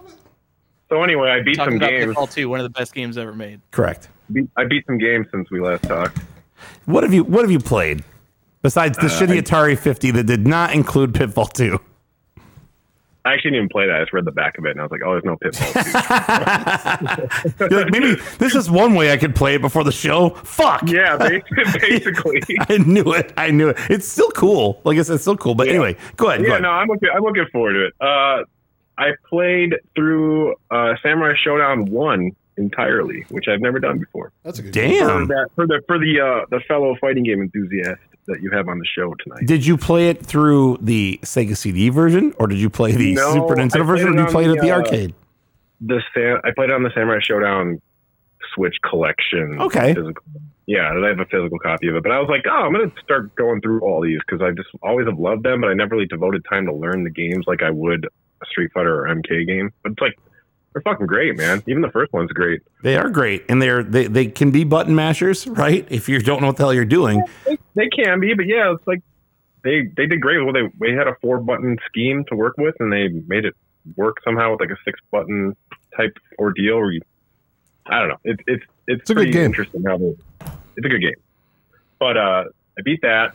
So 0.88 1.02
anyway, 1.02 1.28
I 1.28 1.42
beat 1.42 1.56
Talking 1.56 1.72
some 1.72 1.76
about 1.76 1.90
games. 1.90 2.06
Pitfall 2.06 2.26
2, 2.28 2.48
one 2.48 2.60
of 2.60 2.64
the 2.64 2.70
best 2.70 2.94
games 2.94 3.18
ever 3.18 3.34
made. 3.34 3.60
Correct. 3.70 4.08
Beat, 4.32 4.48
I 4.56 4.64
beat 4.64 4.86
some 4.86 4.96
games 4.96 5.26
since 5.30 5.50
we 5.50 5.60
last 5.60 5.82
talked. 5.82 6.18
What 6.86 7.02
have 7.02 7.12
you 7.12 7.24
What 7.24 7.42
have 7.42 7.50
you 7.50 7.58
played 7.58 8.02
besides 8.62 8.96
the 8.96 9.04
uh, 9.04 9.10
shitty 9.10 9.38
Atari 9.42 9.76
50 9.78 10.12
that 10.12 10.24
did 10.24 10.46
not 10.46 10.72
include 10.72 11.14
Pitfall 11.14 11.44
2? 11.44 11.78
I 13.24 13.34
actually 13.34 13.52
didn't 13.52 13.64
even 13.64 13.68
play 13.68 13.86
that. 13.86 13.96
I 13.96 14.00
just 14.00 14.12
read 14.12 14.24
the 14.24 14.32
back 14.32 14.58
of 14.58 14.64
it, 14.64 14.72
and 14.72 14.80
I 14.80 14.82
was 14.82 14.90
like, 14.90 15.02
"Oh, 15.04 15.12
there's 15.12 15.24
no 15.24 15.36
pitfall." 15.36 15.68
You're 17.70 17.84
like, 17.84 17.92
maybe 17.92 18.16
this 18.38 18.56
is 18.56 18.68
one 18.68 18.94
way 18.94 19.12
I 19.12 19.16
could 19.16 19.36
play 19.36 19.54
it 19.54 19.60
before 19.60 19.84
the 19.84 19.92
show. 19.92 20.30
Fuck. 20.30 20.88
yeah, 20.88 21.16
basically. 21.80 22.42
I 22.68 22.78
knew 22.78 23.12
it. 23.12 23.32
I 23.36 23.52
knew 23.52 23.68
it. 23.68 23.76
It's 23.88 24.08
still 24.08 24.30
cool. 24.32 24.80
Like 24.82 24.98
I 24.98 25.02
said, 25.02 25.14
it's 25.14 25.22
still 25.22 25.36
cool. 25.36 25.54
But 25.54 25.68
anyway, 25.68 25.96
go 26.16 26.30
ahead. 26.30 26.40
Go 26.40 26.46
yeah, 26.46 26.52
ahead. 26.54 26.62
no, 26.62 26.70
I'm 26.70 26.88
looking. 26.88 27.10
I'm 27.14 27.22
looking 27.22 27.46
forward 27.52 27.74
to 27.74 27.86
it. 27.86 27.94
Uh, 28.00 28.42
I 28.98 29.12
played 29.28 29.76
through 29.94 30.56
uh, 30.72 30.94
Samurai 31.00 31.34
Shodown 31.46 31.90
one 31.90 32.32
entirely, 32.56 33.24
which 33.28 33.46
I've 33.46 33.60
never 33.60 33.78
done 33.78 34.00
before. 34.00 34.32
That's 34.42 34.58
a 34.58 34.62
good. 34.62 34.74
For 34.74 34.80
Damn. 34.80 35.28
that, 35.28 35.48
for 35.54 35.68
the 35.68 35.80
for 35.86 35.98
the 35.98 36.20
uh, 36.20 36.46
the 36.50 36.60
fellow 36.66 36.96
fighting 37.00 37.22
game 37.22 37.40
enthusiast 37.40 38.00
that 38.26 38.40
you 38.40 38.50
have 38.50 38.68
on 38.68 38.78
the 38.78 38.86
show 38.86 39.14
tonight. 39.14 39.46
Did 39.46 39.66
you 39.66 39.76
play 39.76 40.08
it 40.08 40.24
through 40.24 40.78
the 40.80 41.18
Sega 41.22 41.56
CD 41.56 41.88
version, 41.88 42.34
or 42.38 42.46
did 42.46 42.58
you 42.58 42.70
play 42.70 42.92
the 42.92 43.14
No, 43.14 43.32
Super 43.32 43.56
Nintendo 43.56 43.86
version, 43.86 44.08
or 44.08 44.12
did 44.12 44.20
you 44.20 44.26
play 44.26 44.44
it 44.44 44.50
at 44.56 44.62
the 44.62 44.70
uh, 44.70 44.76
arcade? 44.76 45.14
The 45.80 46.00
Sam, 46.14 46.40
I 46.44 46.50
played 46.54 46.70
it 46.70 46.74
on 46.74 46.82
the 46.82 46.90
Samurai 46.94 47.18
Shodown 47.18 47.80
Switch 48.54 48.76
collection. 48.88 49.60
Okay. 49.60 49.94
Physical. 49.94 50.24
Yeah, 50.66 50.92
I 50.92 51.08
have 51.08 51.18
a 51.18 51.26
physical 51.26 51.58
copy 51.58 51.88
of 51.88 51.96
it. 51.96 52.02
But 52.02 52.12
I 52.12 52.20
was 52.20 52.28
like, 52.28 52.44
oh, 52.48 52.62
I'm 52.66 52.72
gonna 52.72 52.92
start 53.02 53.34
going 53.34 53.60
through 53.60 53.80
all 53.80 54.00
these 54.00 54.20
because 54.26 54.40
I 54.40 54.52
just 54.52 54.68
always 54.82 55.06
have 55.06 55.18
loved 55.18 55.42
them, 55.42 55.60
but 55.60 55.70
I 55.70 55.74
never 55.74 55.96
really 55.96 56.06
devoted 56.06 56.44
time 56.48 56.66
to 56.66 56.72
learn 56.72 57.02
the 57.02 57.10
games 57.10 57.44
like 57.46 57.62
I 57.62 57.70
would 57.70 58.06
a 58.06 58.46
Street 58.46 58.70
Fighter 58.72 59.04
or 59.04 59.14
MK 59.14 59.46
game. 59.46 59.72
But 59.82 59.92
it's 59.92 60.00
like 60.00 60.18
they're 60.72 60.82
fucking 60.82 61.06
great, 61.06 61.36
man. 61.36 61.62
Even 61.66 61.82
the 61.82 61.90
first 61.90 62.12
one's 62.12 62.30
great. 62.32 62.62
They 62.82 62.96
are 62.96 63.10
great, 63.10 63.44
and 63.48 63.60
they're 63.60 63.82
they, 63.82 64.06
they 64.06 64.26
can 64.26 64.50
be 64.50 64.64
button 64.64 64.94
mashers, 64.94 65.46
right? 65.46 65.86
If 65.90 66.08
you 66.08 66.18
don't 66.20 66.40
know 66.40 66.46
what 66.48 66.56
the 66.56 66.62
hell 66.64 66.74
you're 66.74 66.84
doing, 66.84 67.22
They, 67.46 67.58
they 67.74 67.88
can 67.88 68.20
be, 68.20 68.34
but 68.34 68.46
yeah, 68.46 68.72
it's 68.72 68.86
like 68.86 69.02
they 69.64 69.82
they 69.96 70.06
did 70.06 70.20
great. 70.20 70.42
Well, 70.42 70.52
they 70.52 70.68
they 70.80 70.92
had 70.94 71.08
a 71.08 71.14
four 71.20 71.38
button 71.40 71.78
scheme 71.86 72.24
to 72.28 72.36
work 72.36 72.54
with, 72.58 72.74
and 72.80 72.92
they 72.92 73.08
made 73.08 73.44
it 73.44 73.54
work 73.96 74.16
somehow 74.24 74.52
with 74.52 74.60
like 74.60 74.70
a 74.70 74.78
six 74.84 74.98
button 75.10 75.56
type 75.96 76.16
ordeal. 76.38 76.78
Where 76.78 76.92
you, 76.92 77.00
I 77.86 77.98
don't 77.98 78.08
know, 78.08 78.18
it's 78.24 78.42
it's 78.46 78.64
it's, 78.86 79.00
It's 79.02 79.10
a 79.10 79.14
good 79.14 79.32
game. 79.32 79.44
interesting 79.46 79.82
how 79.86 79.98
they. 79.98 80.14
It's 80.76 80.86
a 80.86 80.88
good 80.88 81.00
game, 81.02 81.14
but 81.98 82.16
uh, 82.16 82.44
I 82.78 82.82
beat 82.82 83.02
that, 83.02 83.34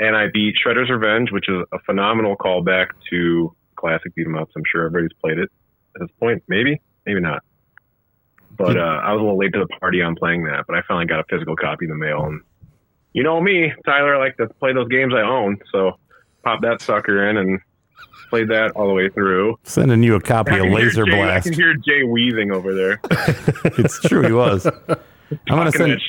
and 0.00 0.16
I 0.16 0.26
beat 0.32 0.56
Shredder's 0.56 0.90
Revenge, 0.90 1.30
which 1.30 1.48
is 1.48 1.62
a 1.72 1.78
phenomenal 1.80 2.36
callback 2.36 2.88
to 3.10 3.54
classic 3.76 4.14
beat 4.16 4.26
'em 4.26 4.36
ups. 4.36 4.52
I'm 4.56 4.64
sure 4.70 4.86
everybody's 4.86 5.16
played 5.20 5.38
it 5.38 5.50
at 5.94 6.00
this 6.00 6.10
point. 6.18 6.42
Maybe, 6.48 6.80
maybe 7.06 7.20
not. 7.20 7.42
But 8.56 8.76
uh, 8.76 9.00
I 9.02 9.12
was 9.12 9.20
a 9.20 9.22
little 9.22 9.38
late 9.38 9.52
to 9.54 9.60
the 9.60 9.66
party 9.66 10.00
on 10.00 10.14
playing 10.14 10.44
that, 10.44 10.64
but 10.66 10.76
I 10.76 10.82
finally 10.86 11.06
got 11.06 11.20
a 11.20 11.24
physical 11.28 11.56
copy 11.56 11.86
in 11.86 11.90
the 11.90 11.96
mail, 11.96 12.24
and 12.24 12.40
you 13.12 13.22
know 13.22 13.40
me, 13.40 13.72
Tyler. 13.84 14.14
I 14.14 14.18
like 14.18 14.36
to 14.36 14.46
play 14.46 14.72
those 14.72 14.88
games 14.88 15.12
I 15.14 15.22
own, 15.22 15.58
so 15.72 15.98
pop 16.44 16.60
that 16.62 16.80
sucker 16.80 17.28
in 17.28 17.36
and 17.36 17.58
played 18.30 18.48
that 18.48 18.72
all 18.76 18.86
the 18.86 18.94
way 18.94 19.08
through. 19.08 19.56
sending 19.64 20.02
you 20.02 20.14
a 20.14 20.20
copy 20.20 20.56
of 20.56 20.66
Laser 20.66 21.04
Jay- 21.04 21.10
Blast. 21.12 21.46
I 21.46 21.50
can 21.50 21.58
hear 21.58 21.74
Jay 21.74 22.04
wheezing 22.04 22.52
over 22.52 22.74
there. 22.74 23.00
it's 23.64 24.00
true, 24.00 24.22
he 24.22 24.32
was. 24.32 24.66
I'm 25.48 25.56
gonna 25.56 25.72
send. 25.72 26.00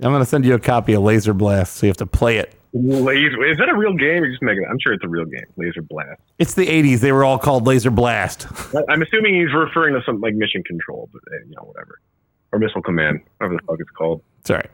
I'm 0.00 0.12
gonna 0.12 0.24
send 0.26 0.44
you 0.44 0.54
a 0.54 0.58
copy 0.58 0.92
of 0.94 1.02
Laser 1.02 1.32
Blast, 1.32 1.76
so 1.76 1.86
you 1.86 1.90
have 1.90 1.96
to 1.98 2.06
play 2.06 2.38
it. 2.38 2.54
Laser 2.78 3.44
is 3.44 3.56
that 3.58 3.68
a 3.68 3.74
real 3.76 3.94
game? 3.94 4.22
You're 4.22 4.30
just 4.30 4.42
making 4.42 4.64
it. 4.64 4.68
I'm 4.70 4.78
sure 4.78 4.92
it's 4.92 5.04
a 5.04 5.08
real 5.08 5.24
game. 5.24 5.44
Laser 5.56 5.82
Blast. 5.82 6.20
It's 6.38 6.54
the 6.54 6.66
'80s; 6.66 7.00
they 7.00 7.12
were 7.12 7.24
all 7.24 7.38
called 7.38 7.66
Laser 7.66 7.90
Blast. 7.90 8.46
I- 8.74 8.84
I'm 8.92 9.00
assuming 9.02 9.34
he's 9.40 9.54
referring 9.54 9.94
to 9.94 10.00
something 10.04 10.20
like 10.20 10.34
Mission 10.34 10.62
Control, 10.64 11.08
but 11.12 11.22
uh, 11.32 11.36
you 11.48 11.54
know 11.56 11.62
whatever, 11.62 12.00
or 12.52 12.58
Missile 12.58 12.82
Command, 12.82 13.20
whatever 13.38 13.56
the 13.56 13.62
fuck 13.66 13.76
it's 13.80 13.90
called. 13.90 14.22
Sorry. 14.44 14.66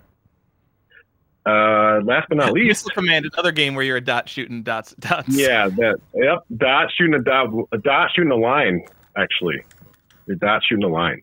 Uh, 1.45 2.01
last 2.05 2.29
but 2.29 2.39
not 2.39 2.53
least, 2.53 2.85
Missile 2.87 2.91
Command, 2.95 3.27
another 3.33 3.53
game 3.53 3.75
where 3.75 3.85
you're 3.85 3.97
a 3.97 4.01
dot 4.01 4.29
shooting 4.29 4.63
dots. 4.63 4.95
dots. 4.99 5.29
yeah, 5.29 5.69
that 5.69 5.99
yep, 6.15 6.39
dot 6.57 6.89
shooting 6.97 7.15
a 7.15 7.23
dot, 7.23 7.49
a 7.73 7.79
dot 7.79 8.11
shooting 8.15 8.31
a 8.33 8.37
line. 8.37 8.85
Actually, 9.17 9.63
you're 10.27 10.37
dot 10.37 10.63
shooting 10.69 10.85
a 10.85 10.89
line. 10.89 11.21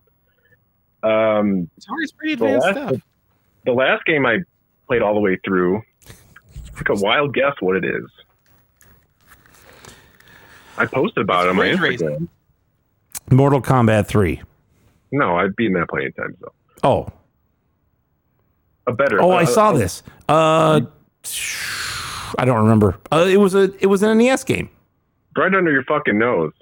Um, 1.03 1.69
It's 1.77 1.87
always 1.89 2.11
pretty 2.11 2.35
the 2.35 2.45
advanced 2.45 2.67
last, 2.67 2.87
stuff. 2.89 3.01
the 3.65 3.71
last 3.71 4.05
game 4.05 4.25
I 4.25 4.39
played 4.87 5.01
all 5.01 5.13
the 5.13 5.21
way 5.21 5.37
through. 5.45 5.81
Take 6.79 6.89
a 6.89 6.95
wild 6.95 7.33
guess 7.33 7.53
what 7.59 7.75
it 7.75 7.85
is. 7.85 8.05
I 10.77 10.85
posted 10.85 11.23
about 11.23 11.45
it 11.45 11.49
on 11.49 11.55
my 11.57 11.69
Ridge 11.69 11.79
Racer. 11.79 12.05
Instagram. 12.09 12.27
Mortal 13.31 13.61
Kombat 13.61 14.07
3. 14.07 14.41
No, 15.11 15.35
I've 15.35 15.55
beaten 15.55 15.73
that 15.73 15.89
plenty 15.89 16.07
of 16.07 16.15
times 16.15 16.35
though. 16.39 16.53
Oh, 16.83 17.11
A 18.87 18.93
better. 18.93 19.21
oh, 19.21 19.31
uh, 19.31 19.35
I 19.35 19.43
saw 19.43 19.69
uh, 19.71 19.73
this. 19.77 20.03
Uh, 20.29 20.81
I 22.37 22.45
don't 22.45 22.59
remember. 22.63 22.97
Uh, 23.11 23.25
it 23.27 23.37
was 23.37 23.55
a 23.55 23.73
it 23.81 23.87
was 23.87 24.01
an 24.03 24.17
NES 24.17 24.43
game. 24.45 24.69
right 25.35 25.53
under 25.53 25.71
your 25.71 25.83
fucking 25.83 26.17
nose. 26.17 26.53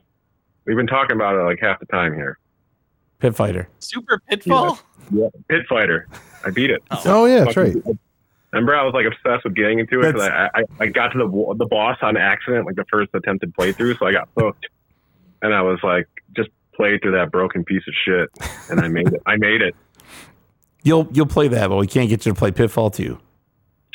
We've 0.65 0.75
been 0.77 0.87
talking 0.87 1.15
about 1.15 1.35
it 1.35 1.43
like 1.43 1.59
half 1.59 1.79
the 1.79 1.85
time 1.85 2.13
here. 2.15 2.39
Pit 3.19 3.35
Fighter. 3.35 3.69
Super 3.79 4.19
Pitfall? 4.29 4.79
Yeah. 5.11 5.27
Pit 5.49 5.65
Fighter. 5.69 6.07
I 6.45 6.49
beat 6.49 6.71
it. 6.71 6.81
Oh 7.05 7.25
yeah, 7.25 7.43
that's 7.43 7.55
right. 7.57 7.73
Fucking- 7.73 7.99
Remember, 8.51 8.75
I 8.75 8.83
was 8.83 8.93
like 8.93 9.05
obsessed 9.05 9.43
with 9.43 9.55
getting 9.55 9.79
into 9.79 9.99
it 10.01 10.13
because 10.13 10.27
I, 10.29 10.49
I 10.53 10.63
I 10.79 10.85
got 10.87 11.09
to 11.09 11.17
the 11.17 11.55
the 11.57 11.65
boss 11.65 11.97
on 12.01 12.15
accident, 12.15 12.65
like 12.65 12.75
the 12.75 12.85
first 12.89 13.09
attempted 13.13 13.53
playthrough, 13.55 13.99
so 13.99 14.05
I 14.05 14.13
got 14.13 14.29
hooked, 14.37 14.67
and 15.41 15.53
I 15.53 15.61
was 15.61 15.79
like, 15.83 16.07
just 16.35 16.49
play 16.73 16.97
through 16.97 17.11
that 17.11 17.31
broken 17.31 17.65
piece 17.65 17.83
of 17.87 17.93
shit, 18.05 18.29
and 18.69 18.79
I 18.79 18.87
made 18.87 19.07
it. 19.07 19.21
I 19.25 19.35
made 19.35 19.61
it. 19.61 19.75
You'll 20.83 21.09
you'll 21.11 21.25
play 21.25 21.49
that, 21.49 21.67
but 21.67 21.75
we 21.75 21.87
can't 21.87 22.07
get 22.07 22.25
you 22.25 22.31
to 22.31 22.37
play 22.37 22.51
Pitfall 22.51 22.89
2. 22.89 23.19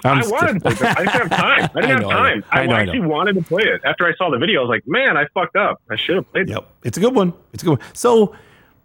I'm 0.04 0.18
I 0.22 0.26
wanted 0.26 0.54
to 0.54 0.60
play 0.60 0.72
it. 0.72 0.82
I 0.82 1.04
didn't 1.04 1.08
have 1.10 1.30
time. 1.30 1.70
I 1.74 1.80
didn't 1.80 1.84
I 1.84 1.86
have 1.86 2.00
know, 2.02 2.08
I 2.10 2.34
know. 2.34 2.40
time. 2.40 2.44
I, 2.50 2.60
I 2.60 2.66
know, 2.66 2.74
I 2.74 2.80
actually 2.80 2.98
know. 3.00 3.08
wanted 3.08 3.34
to 3.36 3.42
play 3.42 3.62
it. 3.62 3.80
After 3.84 4.06
I 4.06 4.14
saw 4.16 4.30
the 4.30 4.38
video, 4.38 4.60
I 4.60 4.64
was 4.64 4.68
like, 4.68 4.86
man, 4.86 5.16
I 5.16 5.26
fucked 5.32 5.56
up. 5.56 5.80
I 5.90 5.96
should 5.96 6.16
have 6.16 6.32
played 6.32 6.48
it. 6.48 6.52
Yep, 6.52 6.68
it's 6.84 6.98
a 6.98 7.00
good 7.00 7.14
one. 7.14 7.32
It's 7.52 7.62
a 7.62 7.66
good 7.66 7.78
one. 7.78 7.88
So, 7.94 8.34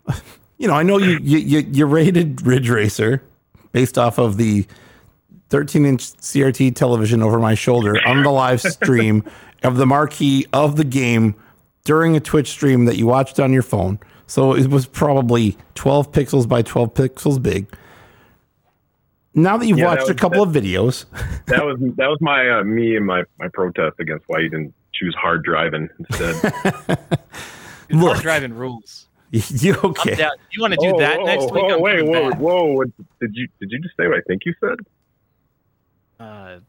you 0.58 0.68
know, 0.68 0.74
I 0.74 0.84
know 0.84 0.98
you 0.98 1.20
you 1.22 1.40
you, 1.40 1.60
you 1.72 1.86
rated 1.86 2.46
Ridge 2.46 2.70
Racer 2.70 3.24
based 3.74 3.98
off 3.98 4.18
of 4.18 4.38
the 4.38 4.66
13 5.50 5.86
inch 5.86 6.14
CRT 6.14 6.76
television 6.76 7.24
over 7.24 7.40
my 7.40 7.54
shoulder 7.56 7.96
on 8.06 8.24
the 8.24 8.32
live 8.32 8.62
stream 8.62 9.24
of 9.64 9.78
the 9.78 9.86
marquee 9.86 10.46
of 10.54 10.76
the 10.76 10.84
game 10.84 11.36
during 11.84 12.16
a 12.16 12.20
Twitch 12.20 12.50
stream 12.50 12.86
that 12.86 12.98
you 12.98 13.08
watched 13.08 13.40
on 13.40 13.54
your 13.54 13.64
phone. 13.64 14.00
So 14.28 14.54
it 14.54 14.68
was 14.68 14.86
probably 14.86 15.58
12 15.76 16.12
pixels 16.12 16.48
by 16.48 16.62
12 16.62 16.94
pixels 16.94 17.42
big. 17.42 17.68
Now 19.34 19.56
that 19.58 19.68
you've 19.68 19.78
Yeah, 19.78 19.86
that 19.86 20.00
watched 20.00 20.10
a 20.10 20.14
was- 20.14 20.20
couple 20.20 20.44
of 20.44 20.50
videos, 20.50 21.06
That 21.46 21.64
was 21.64 21.78
that 21.80 22.08
was 22.08 22.18
my 22.20 22.50
uh, 22.50 22.64
me 22.64 22.98
and 22.98 23.06
my 23.06 23.24
my 23.40 23.48
protest 23.54 23.96
against 24.00 24.26
why 24.28 24.40
you 24.40 24.50
didn't 24.50 24.74
choose 24.94 25.16
hard 25.16 25.44
driving 25.44 25.88
instead. 26.00 26.36
Look. 27.90 28.14
hard 28.14 28.22
driving 28.22 28.54
rules. 28.54 29.08
you 29.32 29.76
okay? 29.84 30.16
down. 30.16 30.32
You 30.52 30.62
want 30.62 30.74
to 30.74 30.80
do 30.82 30.94
oh, 30.96 31.00
that 31.00 31.20
oh, 31.20 31.26
next 31.26 31.52
week? 31.52 31.64
Oh, 31.68 31.76
I'm 31.76 31.82
wait, 31.82 31.98
coming 32.00 32.12
whoa, 32.12 32.30
back. 32.32 32.40
whoa! 32.40 32.66
What, 32.74 32.88
did 33.22 33.32
you 33.34 33.48
did 33.60 33.72
you 33.72 33.80
just 33.80 33.96
say 33.96 34.08
what 34.08 34.18
I 34.18 34.22
think 34.28 34.42
you 34.46 34.54
said? 34.60 34.78
Uh, 36.20 36.56
did 36.56 36.62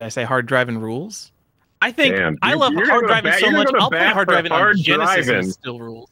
I 0.00 0.08
say 0.08 0.24
hard 0.24 0.46
driving 0.46 0.78
rules? 0.78 1.32
I 1.82 1.92
think 1.92 2.16
Damn, 2.16 2.36
I 2.42 2.54
love 2.54 2.74
hard 2.74 3.06
driving 3.06 3.30
bat- 3.32 3.40
so 3.40 3.50
much. 3.50 3.68
I'll 3.78 3.90
play 3.90 4.06
hard 4.08 4.28
driving 4.28 4.52
on 4.52 4.76
Genesis 4.76 5.26
driving. 5.26 5.34
and 5.44 5.52
still 5.52 5.78
rules. 5.80 6.10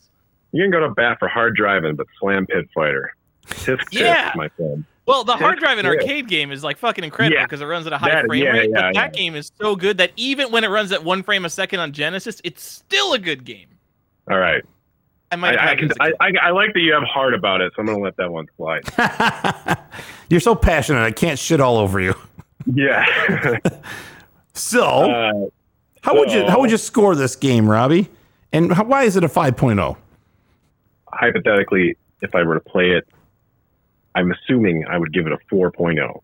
You 0.53 0.63
can 0.65 0.71
go 0.71 0.81
to 0.81 0.91
bat 0.91 1.19
for 1.19 1.29
hard 1.29 1.57
driving, 1.57 1.95
but 1.97 2.07
slam 2.19 2.47
Pit 2.47 2.69
Fighter. 2.75 3.15
Tisk 3.47 3.83
Yeah. 3.93 4.31
tisk, 4.31 4.37
my 4.37 4.49
friend. 4.51 4.85
Well, 5.05 5.25
the 5.25 5.37
hard 5.37 5.59
driving 5.59 5.85
yeah. 5.85 5.91
arcade 5.93 6.29
game 6.29 6.53
is 6.53 6.63
like 6.65 6.79
fucking 6.79 7.05
incredible 7.05 7.37
Yeah. 7.37 7.45
because 7.45 7.61
it 7.61 7.67
runs 7.67 7.87
at 7.87 7.93
a 7.93 7.99
high 7.99 8.11
That- 8.11 8.27
frame 8.27 8.45
yeah, 8.45 8.51
rate. 8.53 8.71
yeah, 8.71 8.81
but 8.81 8.95
that 8.95 8.95
yeah. 8.95 9.09
game 9.23 9.35
is 9.35 9.53
so 9.61 9.77
good 9.77 9.99
that 9.99 10.13
even 10.17 10.51
when 10.51 10.65
it 10.65 10.69
runs 10.69 10.93
at 10.93 11.05
one 11.05 11.23
frame 11.23 11.45
a 11.45 11.51
second 11.51 11.81
on 11.81 11.93
Genesis, 11.93 12.41
it's 12.45 12.63
still 12.63 13.13
a 13.15 13.19
good 13.19 13.45
game. 13.45 13.69
All 14.31 14.39
right. 14.39 14.63
I 15.31 15.35
I, 15.35 15.37
might 15.37 15.59
have 15.59 15.69
I, 15.69 15.77
can, 15.77 15.85
it 15.87 15.91
as 15.93 15.97
a 15.97 16.03
I, 16.03 16.31
kid. 16.31 16.39
I, 16.43 16.49
I 16.49 16.51
like 16.51 16.73
that 16.75 16.81
you 16.81 16.93
have 16.93 17.03
heart 17.03 17.35
about 17.35 17.61
it, 17.61 17.73
so 17.75 17.81
I'm 17.81 17.87
going 17.87 17.99
to 17.99 18.05
let 18.05 18.17
that 18.17 18.33
one 18.33 18.47
slide. 18.57 18.85
You're 20.31 20.41
so 20.41 20.55
passionate. 20.55 21.03
I 21.03 21.11
can't 21.11 21.39
shit 21.39 21.61
all 21.61 21.79
over 21.79 22.01
you. 22.01 22.15
Yeah. 22.73 23.59
So, 24.59 24.83
uh, 24.83 25.33
how 26.03 26.19
would 26.19 26.33
you 26.33 26.45
how 26.49 26.59
would 26.59 26.73
you 26.73 26.79
score 26.79 27.15
this 27.15 27.37
game, 27.37 27.71
Robbie? 27.71 28.09
And 28.53 28.73
how, 28.73 28.83
why 28.83 29.05
is 29.05 29.17
it 29.17 29.23
a 29.23 29.27
oh? 29.27 29.31
5.0? 29.31 29.97
hypothetically, 31.13 31.97
if 32.23 32.35
I 32.35 32.43
were 32.43 32.55
to 32.55 32.61
play 32.61 32.91
it, 32.91 33.07
I'm 34.15 34.33
assuming 34.33 34.85
I 34.89 34.99
would 34.99 35.13
give 35.13 35.27
it 35.27 35.33
a 35.33 35.39
4.0 35.55 36.21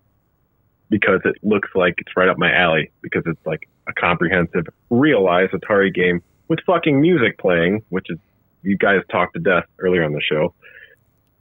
because 0.91 1.21
it 1.25 1.37
looks 1.43 1.69
like 1.75 1.95
it's 1.99 2.17
right 2.17 2.29
up 2.29 2.39
my 2.39 2.53
alley 2.53 2.91
because 3.03 3.23
it's 3.27 3.45
like 3.47 3.69
a 3.89 3.93
comprehensive, 3.93 4.67
realized 4.91 5.53
Atari 5.53 5.95
game 5.95 6.23
with 6.49 6.61
fucking 6.67 7.01
music 7.01 7.39
playing, 7.39 7.83
which 7.89 8.07
is 8.11 8.19
you 8.65 8.77
guys 8.77 9.01
talked 9.11 9.35
to 9.35 9.41
death 9.41 9.65
earlier 9.79 10.05
on 10.05 10.13
the 10.13 10.21
show, 10.23 10.55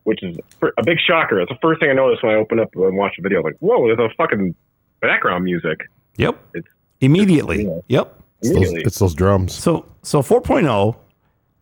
which 0.04 0.22
is 0.24 0.38
a 0.78 0.84
big 0.84 0.98
shocker. 1.06 1.40
It's 1.42 1.50
the 1.52 1.58
first 1.62 1.80
thing 1.80 1.90
I 1.90 1.94
noticed 1.94 2.24
when 2.24 2.34
I 2.34 2.38
opened 2.38 2.60
up 2.62 2.70
and 2.76 2.96
watched 2.98 3.18
the 3.18 3.24
video. 3.24 3.42
Like, 3.42 3.56
whoa, 3.60 3.88
there's 3.88 4.00
a 4.00 4.14
fucking 4.16 4.56
background 5.02 5.44
music. 5.44 5.80
Yep. 6.18 6.40
It's- 6.56 6.74
Immediately. 7.02 7.66
yeah. 7.66 7.80
Yep. 7.88 8.20
It's 8.42 8.54
those, 8.54 8.74
it's 8.74 9.00
those 9.00 9.14
drums. 9.14 9.54
So 9.54 9.86
so 10.04 10.22
4.0 10.22 10.96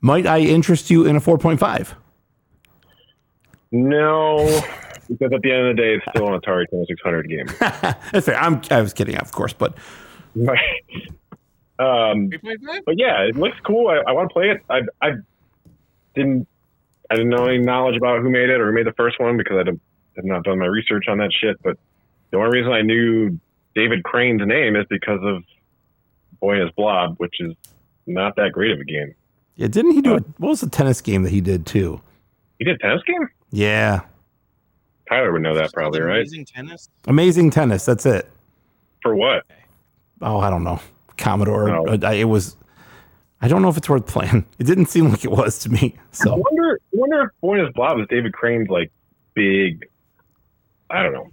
might 0.01 0.25
I 0.27 0.39
interest 0.39 0.89
you 0.89 1.05
in 1.05 1.15
a 1.15 1.19
4.5? 1.19 1.93
No, 3.71 4.37
because 5.09 5.31
at 5.33 5.41
the 5.41 5.51
end 5.51 5.67
of 5.67 5.75
the 5.75 5.81
day, 5.81 5.95
it's 5.95 6.05
still 6.09 6.27
an 6.33 6.39
Atari 6.39 6.65
2600 6.69 7.29
game. 7.29 7.45
That's 8.11 8.25
fair. 8.25 8.35
I'm 8.35 8.61
I 8.69 8.81
was 8.81 8.93
kidding, 8.93 9.15
of 9.17 9.31
course, 9.31 9.53
but 9.53 9.75
um, 11.79 12.29
but 12.85 12.97
yeah, 12.97 13.21
it 13.21 13.35
looks 13.35 13.57
cool. 13.65 13.87
I, 13.89 14.01
I 14.07 14.11
want 14.11 14.29
to 14.29 14.33
play 14.33 14.49
it. 14.49 14.61
I, 14.69 14.81
I 15.01 15.11
didn't 16.15 16.47
I 17.09 17.15
didn't 17.15 17.29
know 17.29 17.45
any 17.45 17.57
knowledge 17.57 17.97
about 17.97 18.21
who 18.21 18.29
made 18.29 18.49
it 18.49 18.61
or 18.61 18.67
who 18.67 18.73
made 18.73 18.85
the 18.85 18.93
first 18.93 19.19
one 19.19 19.35
because 19.37 19.57
I 19.57 19.63
did, 19.63 19.79
have 20.15 20.25
not 20.25 20.43
done 20.43 20.59
my 20.59 20.65
research 20.65 21.05
on 21.09 21.17
that 21.17 21.31
shit. 21.33 21.61
But 21.61 21.77
the 22.31 22.37
only 22.37 22.59
reason 22.59 22.71
I 22.71 22.81
knew 22.81 23.39
David 23.75 24.03
Crane's 24.03 24.41
name 24.45 24.75
is 24.75 24.85
because 24.89 25.19
of 25.23 25.43
Boy 26.39 26.53
and 26.53 26.61
His 26.61 26.71
Blob, 26.71 27.15
which 27.17 27.35
is 27.39 27.53
not 28.07 28.35
that 28.37 28.51
great 28.53 28.71
of 28.71 28.79
a 28.79 28.85
game. 28.85 29.13
yeah, 29.55 29.67
didn't 29.67 29.91
he 29.91 30.01
do 30.01 30.13
a 30.15 30.19
what 30.37 30.49
was 30.49 30.61
the 30.61 30.69
tennis 30.69 31.01
game 31.01 31.23
that 31.23 31.31
he 31.31 31.41
did 31.41 31.65
too? 31.65 32.01
He 32.59 32.65
did 32.65 32.75
a 32.75 32.77
tennis 32.79 33.03
game. 33.03 33.27
Yeah. 33.51 34.01
Tyler 35.09 35.33
would 35.33 35.41
know 35.41 35.55
that 35.55 35.73
probably, 35.73 35.99
right? 35.99 36.19
Amazing 36.19 36.45
tennis. 36.45 36.89
Amazing 37.05 37.49
tennis, 37.51 37.83
that's 37.83 38.05
it. 38.05 38.31
For 39.01 39.15
what? 39.15 39.43
Oh, 40.21 40.39
I 40.39 40.49
don't 40.49 40.63
know. 40.63 40.79
Commodore. 41.17 41.67
No. 41.67 41.85
uh, 41.87 42.11
it 42.11 42.25
was 42.25 42.55
I 43.41 43.47
don't 43.47 43.61
know 43.61 43.69
if 43.69 43.77
it's 43.77 43.89
worth 43.89 44.05
playing. 44.05 44.45
It 44.59 44.65
didn't 44.65 44.87
seem 44.87 45.09
like 45.09 45.25
it 45.25 45.31
was 45.31 45.57
to 45.59 45.69
me. 45.69 45.95
So 46.11 46.35
wonder, 46.35 46.73
I 46.75 46.77
wonder 46.93 47.33
wonder 47.41 47.65
if 47.65 47.73
Boy 47.73 47.81
Blob 47.81 47.99
is 47.99 48.07
David 48.09 48.33
Crane's 48.33 48.69
like 48.69 48.91
big, 49.33 49.87
I 50.89 51.01
don't 51.01 51.13
know, 51.13 51.31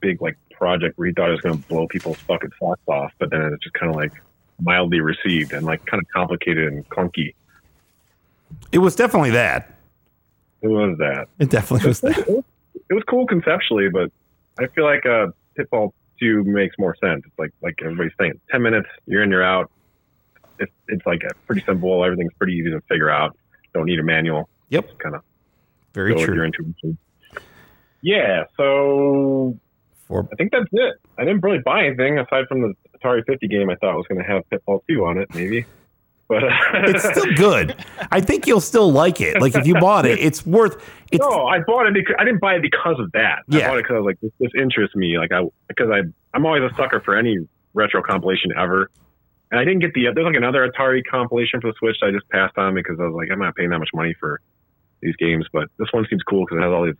big 0.00 0.20
like 0.20 0.36
project 0.50 0.98
where 0.98 1.08
he 1.08 1.14
thought 1.14 1.28
it 1.28 1.32
was 1.32 1.40
going 1.40 1.62
to 1.62 1.68
blow 1.68 1.86
people's 1.88 2.18
fucking 2.18 2.50
socks 2.58 2.82
off, 2.86 3.12
but 3.18 3.30
then 3.30 3.40
it's 3.54 3.62
just 3.62 3.74
kind 3.74 3.88
of 3.90 3.96
like 3.96 4.12
mildly 4.60 5.00
received 5.00 5.52
and 5.52 5.64
like 5.64 5.84
kind 5.86 6.02
of 6.02 6.08
complicated 6.10 6.70
and 6.70 6.86
clunky. 6.90 7.34
it 8.72 8.78
was 8.78 8.94
definitely 8.94 9.30
that. 9.30 9.74
It 10.60 10.68
was 10.68 10.98
that? 10.98 11.28
It 11.38 11.50
definitely 11.50 11.88
was 11.88 12.00
that. 12.00 12.18
It 12.18 12.94
was 12.94 13.04
cool 13.08 13.26
conceptually, 13.26 13.88
but 13.88 14.10
I 14.58 14.66
feel 14.66 14.84
like 14.84 15.06
uh, 15.06 15.28
Pitfall 15.56 15.94
Two 16.20 16.42
makes 16.42 16.76
more 16.78 16.96
sense. 17.00 17.22
It's 17.24 17.38
like 17.38 17.52
like 17.62 17.78
everybody's 17.80 18.12
saying, 18.18 18.40
ten 18.50 18.60
minutes, 18.62 18.88
you're 19.06 19.22
in, 19.22 19.30
you're 19.30 19.44
out. 19.44 19.70
It's 20.58 20.72
it's 20.88 21.06
like 21.06 21.24
uh 21.24 21.30
pretty 21.46 21.62
simple. 21.64 22.04
Everything's 22.04 22.32
pretty 22.34 22.54
easy 22.54 22.70
to 22.70 22.80
figure 22.82 23.10
out. 23.10 23.36
Don't 23.74 23.86
need 23.86 23.98
a 23.98 24.02
manual. 24.02 24.48
Yep. 24.70 24.98
Kind 24.98 25.14
of 25.14 25.22
Very 25.94 26.12
with 26.12 26.26
your 26.26 26.34
true. 26.34 26.44
intuition. 26.44 26.98
Yeah, 28.00 28.44
so 28.56 29.58
For 30.06 30.28
I 30.32 30.36
think 30.36 30.52
that's 30.52 30.68
it. 30.72 30.94
I 31.18 31.24
didn't 31.24 31.42
really 31.42 31.58
buy 31.58 31.84
anything 31.84 32.18
aside 32.18 32.46
from 32.48 32.62
the 32.62 32.74
Atari 32.98 33.24
50 33.26 33.48
game 33.48 33.70
I 33.70 33.74
thought 33.76 33.96
was 33.96 34.06
going 34.08 34.22
to 34.22 34.30
have 34.30 34.48
Pitfall 34.50 34.84
2 34.88 35.04
on 35.04 35.18
it, 35.18 35.34
maybe. 35.34 35.64
But 36.28 36.44
it's 36.74 37.08
still 37.08 37.34
good. 37.34 37.74
I 38.12 38.20
think 38.20 38.46
you'll 38.46 38.60
still 38.60 38.92
like 38.92 39.20
it. 39.20 39.40
Like 39.40 39.56
if 39.56 39.66
you 39.66 39.74
bought 39.80 40.04
it, 40.06 40.18
it's 40.20 40.44
worth 40.44 40.76
it's 41.10 41.22
no, 41.22 41.46
I 41.46 41.60
bought 41.60 41.86
it. 41.86 41.94
Because, 41.94 42.16
I 42.18 42.24
didn't 42.24 42.40
buy 42.40 42.54
it 42.54 42.62
because 42.62 43.00
of 43.00 43.10
that. 43.12 43.40
Yeah. 43.48 43.64
I 43.64 43.68
bought 43.68 43.78
it 43.78 43.82
because 43.84 43.94
I 43.94 43.98
was 43.98 44.06
like, 44.06 44.20
this, 44.20 44.32
this 44.38 44.52
interests 44.60 44.94
me. 44.94 45.18
Like 45.18 45.32
I 45.32 45.42
because 45.68 45.88
I 45.90 46.02
I'm 46.34 46.44
always 46.44 46.70
a 46.70 46.74
sucker 46.76 47.00
for 47.00 47.16
any 47.16 47.38
retro 47.72 48.02
compilation 48.02 48.52
ever. 48.58 48.90
And 49.50 49.58
I 49.60 49.64
didn't 49.64 49.80
get 49.80 49.94
the 49.94 50.06
there's 50.14 50.24
like 50.26 50.36
another 50.36 50.68
Atari 50.68 51.02
compilation 51.10 51.60
for 51.60 51.68
the 51.68 51.74
Switch 51.78 51.96
that 52.00 52.08
I 52.08 52.10
just 52.10 52.28
passed 52.28 52.58
on 52.58 52.74
because 52.74 52.98
I 53.00 53.04
was 53.04 53.14
like, 53.14 53.28
I'm 53.32 53.38
not 53.38 53.54
paying 53.56 53.70
that 53.70 53.78
much 53.78 53.90
money 53.94 54.14
for 54.20 54.40
these 55.00 55.16
games. 55.16 55.46
But 55.52 55.68
this 55.78 55.88
one 55.92 56.06
seems 56.10 56.22
cool 56.22 56.44
because 56.44 56.58
it 56.58 56.62
has 56.64 56.72
all 56.72 56.84
these 56.84 56.94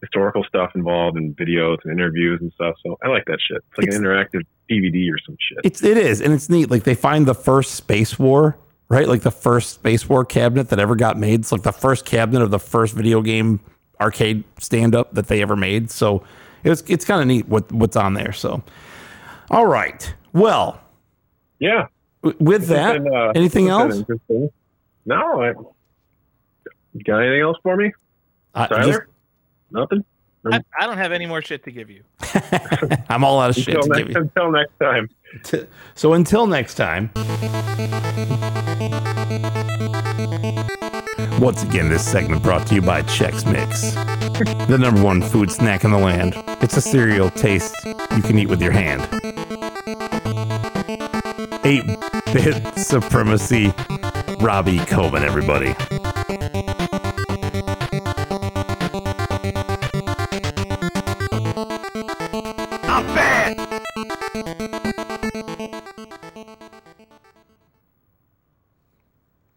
historical 0.00 0.44
stuff 0.44 0.70
involved 0.74 1.16
and 1.16 1.36
videos 1.36 1.76
and 1.84 1.92
interviews 1.92 2.40
and 2.40 2.52
stuff. 2.52 2.74
So 2.84 2.98
I 3.02 3.08
like 3.08 3.24
that 3.26 3.38
shit. 3.40 3.58
It's 3.68 3.78
like 3.78 3.86
It's- 3.88 3.98
an 3.98 4.04
interactive 4.04 4.42
DVD 4.70 5.10
or 5.12 5.18
some 5.24 5.36
shit. 5.40 5.58
It's 5.64 5.82
it 5.82 5.96
is, 5.96 6.20
and 6.20 6.32
it's 6.32 6.48
neat. 6.48 6.70
Like 6.70 6.84
they 6.84 6.94
find 6.94 7.26
the 7.26 7.34
first 7.34 7.74
Space 7.74 8.18
War, 8.18 8.56
right? 8.88 9.06
Like 9.08 9.22
the 9.22 9.30
first 9.30 9.74
Space 9.74 10.08
War 10.08 10.24
cabinet 10.24 10.68
that 10.70 10.78
ever 10.78 10.96
got 10.96 11.16
made. 11.18 11.40
It's 11.40 11.52
like 11.52 11.62
the 11.62 11.72
first 11.72 12.04
cabinet 12.04 12.42
of 12.42 12.50
the 12.50 12.58
first 12.58 12.94
video 12.94 13.22
game 13.22 13.60
arcade 14.00 14.44
stand 14.60 14.94
up 14.94 15.12
that 15.14 15.26
they 15.28 15.42
ever 15.42 15.56
made. 15.56 15.90
So 15.90 16.22
it 16.64 16.70
was 16.70 16.82
it's 16.88 17.04
kind 17.04 17.20
of 17.20 17.26
neat 17.26 17.48
what 17.48 17.70
what's 17.72 17.96
on 17.96 18.14
there. 18.14 18.32
So 18.32 18.62
all 19.50 19.66
right, 19.66 20.12
well 20.32 20.80
yeah. 21.58 21.86
w- 22.22 22.36
with 22.44 22.66
that, 22.68 23.02
been, 23.02 23.14
uh, 23.14 23.32
anything 23.34 23.68
else? 23.68 23.96
interesting. 23.96 24.50
No, 25.06 25.42
I, 25.42 25.52
got 27.04 27.18
anything 27.18 27.40
else 27.42 27.58
for 27.62 27.76
me, 27.76 27.92
Uh, 28.54 28.66
Tyler? 28.66 28.92
just- 28.92 29.00
Nothing. 29.70 30.04
I, 30.50 30.60
I 30.80 30.86
don't 30.86 30.96
have 30.96 31.12
any 31.12 31.26
more 31.26 31.42
shit 31.42 31.62
to 31.64 31.70
give 31.70 31.90
you. 31.90 32.02
I'm 33.10 33.22
all 33.24 33.38
out 33.40 33.50
of 33.50 33.56
shit 33.56 33.74
Until 33.74 33.82
to 33.82 33.88
next, 33.88 33.98
give 33.98 34.10
you. 34.16 34.20
until 34.22 34.50
next 34.50 34.78
time. 34.80 35.10
So 35.94 36.14
until 36.14 36.46
next 36.46 36.74
time. 36.76 37.10
Once 41.38 41.62
again, 41.62 41.88
this 41.90 42.04
segment 42.08 42.42
brought 42.42 42.66
to 42.68 42.74
you 42.74 42.80
by 42.82 43.02
Chex 43.02 43.50
Mix, 43.50 43.92
the 44.68 44.78
number 44.78 45.02
one 45.02 45.20
food 45.22 45.50
snack 45.50 45.84
in 45.84 45.90
the 45.90 45.98
land. 45.98 46.34
It's 46.62 46.76
a 46.76 46.80
cereal 46.80 47.30
taste 47.30 47.74
you 47.84 48.22
can 48.22 48.38
eat 48.38 48.46
with 48.48 48.62
your 48.62 48.72
hand. 48.72 49.06
8 51.64 51.84
bit 52.32 52.78
supremacy. 52.78 53.72
Robbie 54.40 54.78
Coben, 54.78 55.22
everybody. 55.22 55.74
Bad. 63.14 63.56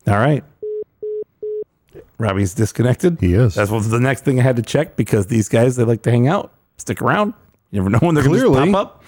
All 0.07 0.17
right. 0.17 0.43
Robbie's 2.17 2.53
disconnected. 2.53 3.17
He 3.19 3.33
is. 3.33 3.55
That's 3.55 3.71
what 3.71 3.83
the 3.83 3.99
next 3.99 4.23
thing 4.23 4.39
I 4.39 4.43
had 4.43 4.55
to 4.57 4.61
check 4.61 4.95
because 4.95 5.27
these 5.27 5.49
guys 5.49 5.75
they 5.75 5.83
like 5.83 6.01
to 6.03 6.11
hang 6.11 6.27
out, 6.27 6.51
stick 6.77 7.01
around. 7.01 7.33
You 7.71 7.79
never 7.79 7.89
know 7.89 7.99
when 7.99 8.15
they're 8.15 8.23
going 8.23 8.39
to 8.39 8.71
pop 8.73 8.87
up. 8.87 9.03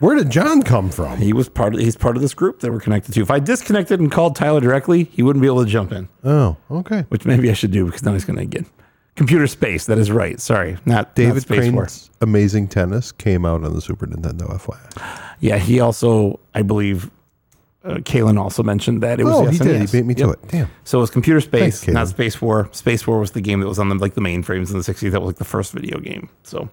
Where 0.00 0.14
did 0.16 0.30
John 0.30 0.62
come 0.62 0.90
from? 0.90 1.18
He 1.18 1.32
was 1.32 1.48
part 1.48 1.74
of 1.74 1.80
he's 1.80 1.96
part 1.96 2.16
of 2.16 2.22
this 2.22 2.34
group 2.34 2.60
that 2.60 2.70
we're 2.72 2.80
connected 2.80 3.12
to. 3.14 3.20
If 3.22 3.30
I 3.30 3.38
disconnected 3.38 3.98
and 4.00 4.10
called 4.12 4.36
Tyler 4.36 4.60
directly, 4.60 5.04
he 5.04 5.22
wouldn't 5.22 5.40
be 5.42 5.46
able 5.48 5.64
to 5.64 5.70
jump 5.70 5.92
in, 5.92 6.08
Oh, 6.24 6.56
okay. 6.70 7.04
which 7.08 7.24
maybe 7.24 7.50
I 7.50 7.54
should 7.54 7.70
do 7.70 7.86
because 7.86 8.02
now 8.02 8.12
he's 8.12 8.24
going 8.24 8.38
to 8.38 8.44
get 8.44 8.66
computer 9.14 9.46
space. 9.46 9.86
That 9.86 9.98
is 9.98 10.10
right. 10.10 10.38
Sorry, 10.40 10.76
not 10.84 11.14
David 11.14 11.34
not 11.34 11.42
Space 11.42 11.72
War. 11.72 11.82
Crane's 11.84 12.10
Amazing 12.20 12.68
Tennis 12.68 13.12
came 13.12 13.46
out 13.46 13.64
on 13.64 13.72
the 13.74 13.80
Super 13.80 14.06
Nintendo, 14.06 14.50
FYI. 14.58 15.20
Yeah, 15.40 15.56
he 15.58 15.80
also, 15.80 16.40
I 16.54 16.62
believe, 16.62 17.10
uh, 17.84 17.94
Kalen 17.96 18.38
also 18.38 18.62
mentioned 18.62 19.02
that 19.02 19.18
it 19.20 19.24
was. 19.24 19.34
oh, 19.34 19.44
the 19.46 19.52
he 19.52 19.58
did. 19.58 19.88
He 19.88 19.98
beat 19.98 20.04
me 20.06 20.14
Yep. 20.16 20.26
to 20.26 20.30
it. 20.32 20.48
Damn. 20.48 20.70
So 20.84 20.98
it 20.98 21.00
was 21.02 21.10
computer 21.10 21.40
space, 21.40 21.80
Thanks, 21.80 21.94
not 21.94 22.08
Space 22.08 22.42
War. 22.42 22.68
Space 22.72 23.06
War 23.06 23.18
was 23.18 23.30
the 23.30 23.40
game 23.40 23.60
that 23.60 23.68
was 23.68 23.78
on 23.78 23.88
the 23.88 23.94
like 23.94 24.14
the 24.14 24.20
mainframes 24.20 24.70
in 24.70 24.76
the 24.78 24.84
'60s. 24.84 25.10
That 25.12 25.20
was 25.20 25.28
like 25.28 25.36
the 25.36 25.44
first 25.44 25.72
video 25.72 25.98
game. 26.00 26.28
So 26.42 26.68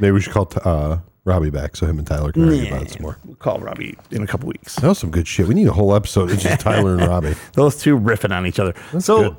Maybe 0.00 0.12
we 0.12 0.20
should 0.20 0.32
call 0.32 0.50
uh, 0.64 0.98
Robbie 1.24 1.50
back 1.50 1.74
so 1.76 1.86
him 1.86 1.98
and 1.98 2.06
Tyler 2.06 2.32
can 2.32 2.44
argue 2.44 2.66
about 2.66 2.82
it 2.82 2.90
some 2.90 3.02
more. 3.02 3.18
We'll 3.24 3.36
call 3.36 3.58
Robbie 3.58 3.96
in 4.10 4.22
a 4.22 4.26
couple 4.26 4.48
weeks. 4.48 4.76
That 4.76 4.88
was 4.88 4.98
some 4.98 5.10
good 5.10 5.26
shit. 5.26 5.46
We 5.48 5.54
need 5.54 5.66
a 5.68 5.72
whole 5.72 5.94
episode. 5.94 6.30
It's 6.30 6.42
just 6.42 6.60
Tyler 6.60 6.94
and 6.96 7.06
Robbie. 7.06 7.34
Those 7.54 7.80
two 7.80 7.98
riffing 7.98 8.34
on 8.36 8.46
each 8.46 8.58
other. 8.58 8.74
so, 9.00 9.36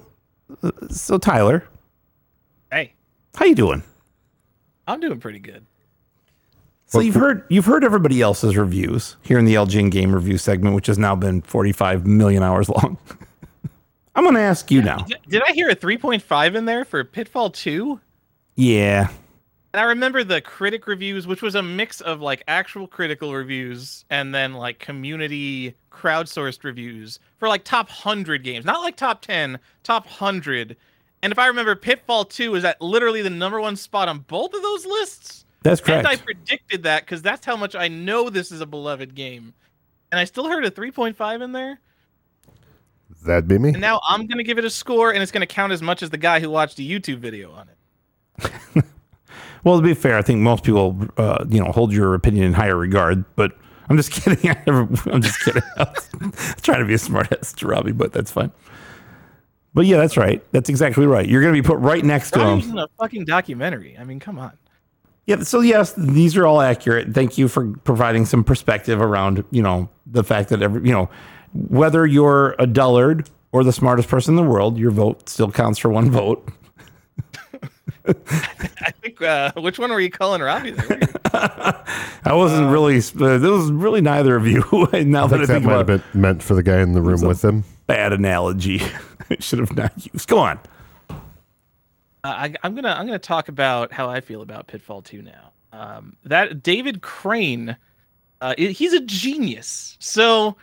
uh, 0.64 0.72
so 0.90 1.18
Tyler, 1.18 1.64
Hey, 2.72 2.94
how 3.36 3.46
you 3.46 3.56
doing? 3.56 3.84
I'm 4.88 5.00
doing 5.00 5.20
pretty 5.20 5.40
good. 5.40 5.66
So 6.88 7.00
you've 7.00 7.16
heard 7.16 7.44
you've 7.50 7.66
heard 7.66 7.84
everybody 7.84 8.22
else's 8.22 8.56
reviews 8.56 9.18
here 9.22 9.38
in 9.38 9.46
the 9.46 9.56
LJN 9.56 9.92
game 9.92 10.14
review 10.14 10.38
segment, 10.38 10.76
which 10.76 10.88
has 10.88 10.98
now 10.98 11.16
been 11.16 11.42
45 11.42 12.06
million 12.06 12.44
hours 12.44 12.70
long. 12.70 12.98
I'm 14.16 14.24
going 14.24 14.36
to 14.36 14.42
ask 14.42 14.72
you 14.72 14.82
now. 14.82 15.00
Did, 15.00 15.18
did 15.28 15.42
I 15.46 15.52
hear 15.52 15.70
a 15.70 15.76
3.5 15.76 16.56
in 16.56 16.66
there 16.66 16.86
for 16.86 17.04
Pitfall 17.04 17.50
2? 17.50 18.00
Yeah. 18.56 19.10
And 19.76 19.82
I 19.82 19.88
remember 19.88 20.24
the 20.24 20.40
critic 20.40 20.88
reviews, 20.88 21.28
which 21.28 21.42
was 21.42 21.54
a 21.54 21.62
mix 21.62 22.00
of 22.00 22.22
like 22.22 22.46
actual 22.48 22.88
critical 22.88 23.34
reviews 23.34 24.06
and 24.10 24.34
then 24.34 24.54
like 24.54 24.80
community 24.80 25.76
crowdsourced 25.92 26.64
reviews 26.64 27.20
for 27.36 27.50
like 27.50 27.66
top 27.66 27.90
100 27.90 28.42
games, 28.42 28.64
not 28.64 28.80
like 28.80 28.96
top 28.96 29.22
10, 29.22 29.60
top 29.84 30.06
100. 30.06 30.78
And 31.24 31.34
if 31.34 31.38
I 31.38 31.48
remember, 31.48 31.76
Pitfall 31.76 32.24
2 32.24 32.56
is 32.56 32.64
at 32.64 32.82
literally 32.82 33.22
the 33.22 33.30
number 33.30 33.60
one 33.60 33.76
spot 33.76 34.08
on 34.08 34.20
both 34.20 34.54
of 34.54 34.62
those 34.62 34.86
lists. 34.86 35.44
That's 35.62 35.82
correct. 35.82 35.98
And 35.98 36.08
I 36.08 36.16
predicted 36.16 36.84
that 36.84 37.04
because 37.04 37.22
that's 37.22 37.46
how 37.46 37.58
much 37.58 37.76
I 37.76 37.90
know 37.90 38.30
this 38.30 38.54
is 38.54 38.62
a 38.62 38.66
beloved 38.66 39.14
game. 39.14 39.54
And 40.10 40.22
I 40.22 40.24
still 40.24 40.48
heard 40.48 40.64
a 40.64 40.72
3.5 40.72 41.44
in 41.44 41.52
there. 41.52 41.82
That'd 43.26 43.50
be 43.50 43.58
me. 43.58 43.72
And 43.72 43.82
now 43.82 44.00
I'm 44.08 44.26
going 44.26 44.38
to 44.38 44.46
give 44.46 44.58
it 44.58 44.64
a 44.64 44.70
score, 44.70 45.12
and 45.12 45.22
it's 45.22 45.34
going 45.34 45.46
to 45.46 45.54
count 45.54 45.74
as 45.74 45.82
much 45.82 46.02
as 46.02 46.12
the 46.12 46.18
guy 46.18 46.40
who 46.40 46.50
watched 46.50 46.80
a 46.80 46.82
YouTube 46.82 47.18
video 47.18 47.52
on 47.52 47.68
it. 47.68 48.86
Well, 49.66 49.78
to 49.78 49.84
be 49.84 49.96
fair, 49.96 50.16
I 50.16 50.22
think 50.22 50.40
most 50.40 50.64
people, 50.64 50.96
uh, 51.18 51.44
you 51.50 51.60
know, 51.60 51.72
hold 51.72 51.92
your 51.92 52.14
opinion 52.14 52.46
in 52.46 52.54
higher 52.54 52.78
regard. 52.78 53.26
But 53.36 53.58
I'm 53.90 53.98
just 53.98 54.12
kidding. 54.24 54.50
I 54.50 54.62
never, 54.66 54.88
I'm 55.12 55.22
just 55.22 55.42
kidding. 55.42 55.64
I 55.78 55.84
was 55.84 56.56
trying 56.62 56.80
to 56.80 56.86
be 56.86 56.94
a 56.94 56.98
smartass 56.98 57.54
to 57.58 57.68
Robbie, 57.68 57.92
but 57.92 58.14
that's 58.14 58.32
fine. 58.32 58.52
But 59.74 59.88
yeah, 59.88 59.98
that's 59.98 60.16
right. 60.16 60.42
That's 60.54 60.70
exactly 60.70 61.06
right. 61.06 61.28
You're 61.28 61.42
going 61.42 61.54
to 61.54 61.62
be 61.62 61.68
put 61.68 61.80
right 61.80 62.06
next 62.06 62.32
to 62.32 62.40
Robbie's 62.40 62.66
him. 62.66 62.74
in 62.74 62.78
a 62.78 62.88
fucking 63.00 63.26
documentary. 63.26 63.98
I 63.98 64.06
mean, 64.06 64.22
come 64.22 64.40
on. 64.40 64.54
Yeah. 65.26 65.42
So 65.42 65.60
yes, 65.62 65.94
these 65.98 66.38
are 66.38 66.46
all 66.46 66.62
accurate. 66.62 67.14
Thank 67.14 67.38
you 67.38 67.48
for 67.48 67.76
providing 67.80 68.26
some 68.26 68.44
perspective 68.44 69.02
around, 69.02 69.44
you 69.50 69.64
know, 69.64 69.90
the 70.06 70.24
fact 70.24 70.50
that 70.50 70.62
every, 70.62 70.88
you 70.88 70.94
know, 70.94 71.10
whether 71.54 72.06
you're 72.06 72.56
a 72.60 72.68
dullard 72.68 73.28
or 73.52 73.64
the 73.64 73.74
smartest 73.74 74.08
person 74.08 74.38
in 74.38 74.46
the 74.46 74.50
world, 74.50 74.78
your 74.78 74.92
vote 74.92 75.28
still 75.28 75.52
counts 75.52 75.80
for 75.80 75.90
one 75.90 76.12
vote. 76.12 76.48
I 78.08 78.92
think 79.02 79.22
uh, 79.22 79.52
which 79.58 79.80
one 79.80 79.92
were 79.92 80.00
you 80.00 80.10
calling 80.10 80.42
Robbie? 80.42 80.72
There? 80.72 81.00
I 81.34 82.34
wasn't 82.34 82.72
really. 82.72 82.98
Uh, 82.98 83.38
this 83.38 83.50
was 83.50 83.72
really 83.72 84.02
neither 84.02 84.36
of 84.36 84.48
you. 84.48 84.60
now 84.72 85.26
I 85.26 85.28
that 85.28 85.42
I 85.42 85.46
think 85.46 85.48
that 85.48 85.62
might 85.64 85.72
have 85.72 85.82
about 85.82 85.90
it, 85.90 86.12
been 86.12 86.22
meant 86.22 86.44
for 86.44 86.54
the 86.54 86.64
guy 86.64 86.82
in 86.82 86.94
the 86.94 87.02
room 87.02 87.22
with 87.22 87.44
him. 87.44 87.64
bad 87.88 88.14
analogy. 88.14 88.82
I 89.30 89.38
should 89.40 89.60
have 89.60 89.76
not 89.76 89.92
used. 90.14 90.28
Go 90.28 90.40
on. 90.40 90.60
Uh, 91.10 91.14
I, 92.24 92.56
I'm 92.64 92.76
gonna 92.76 92.90
I'm 92.90 93.06
gonna 93.06 93.20
talk 93.20 93.50
about 93.50 93.92
how 93.92 94.10
I 94.10 94.22
feel 94.22 94.42
about 94.42 94.68
Pitfall 94.68 95.02
2 95.02 95.22
now. 95.22 95.52
Um, 95.74 96.16
that 96.24 96.64
David 96.64 97.02
Crane, 97.02 97.76
uh, 98.42 98.56
he's 98.58 98.94
a 98.94 99.02
genius. 99.02 99.98
So 100.00 100.56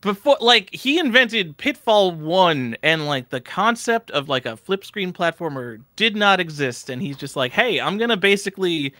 before, 0.00 0.36
like, 0.40 0.72
he 0.74 0.98
invented 0.98 1.56
Pitfall 1.58 2.12
1, 2.12 2.76
and 2.82 3.06
like 3.06 3.28
the 3.30 3.40
concept 3.40 4.10
of 4.12 4.28
like 4.28 4.46
a 4.46 4.56
flip 4.56 4.84
screen 4.84 5.12
platformer 5.12 5.80
did 5.96 6.16
not 6.16 6.40
exist. 6.40 6.88
And 6.90 7.02
he's 7.02 7.16
just 7.16 7.36
like, 7.36 7.52
hey, 7.52 7.80
I'm 7.80 7.98
gonna 7.98 8.16
basically 8.16 8.94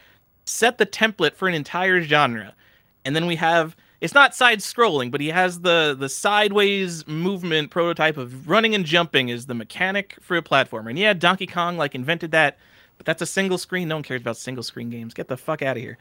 set 0.44 0.78
the 0.78 0.86
template 0.86 1.35
for 1.35 1.48
an 1.48 1.55
entire 1.55 2.02
genre, 2.02 2.55
and 3.05 3.14
then 3.16 3.27
we 3.27 3.36
have. 3.36 3.77
It's 4.01 4.14
not 4.14 4.35
side 4.35 4.60
scrolling, 4.60 5.10
but 5.10 5.20
he 5.20 5.28
has 5.28 5.60
the 5.60 5.94
the 5.98 6.09
sideways 6.09 7.06
movement 7.06 7.70
prototype 7.70 8.16
of 8.16 8.48
running 8.48 8.74
and 8.74 8.86
jumping 8.86 9.28
is 9.28 9.44
the 9.44 9.52
mechanic 9.55 10.16
for 10.22 10.39
a 10.39 10.43
platformer. 10.43 10.89
And 10.89 10.98
yeah, 10.98 11.12
Donkey 11.12 11.47
Kong 11.47 11.77
like 11.77 11.94
invented 11.94 12.31
that, 12.31 12.56
but 12.97 13.05
that's 13.05 13.20
a 13.20 13.27
single 13.27 13.59
screen. 13.59 13.89
No 13.89 13.97
one 13.97 14.02
cares 14.02 14.22
about 14.22 14.39
single 14.39 14.62
screen 14.62 14.89
games. 14.89 15.12
Get 15.12 15.28
the 15.28 15.36
fuck 15.36 15.60
out 15.60 15.77
of 15.77 15.82
here. 15.82 15.98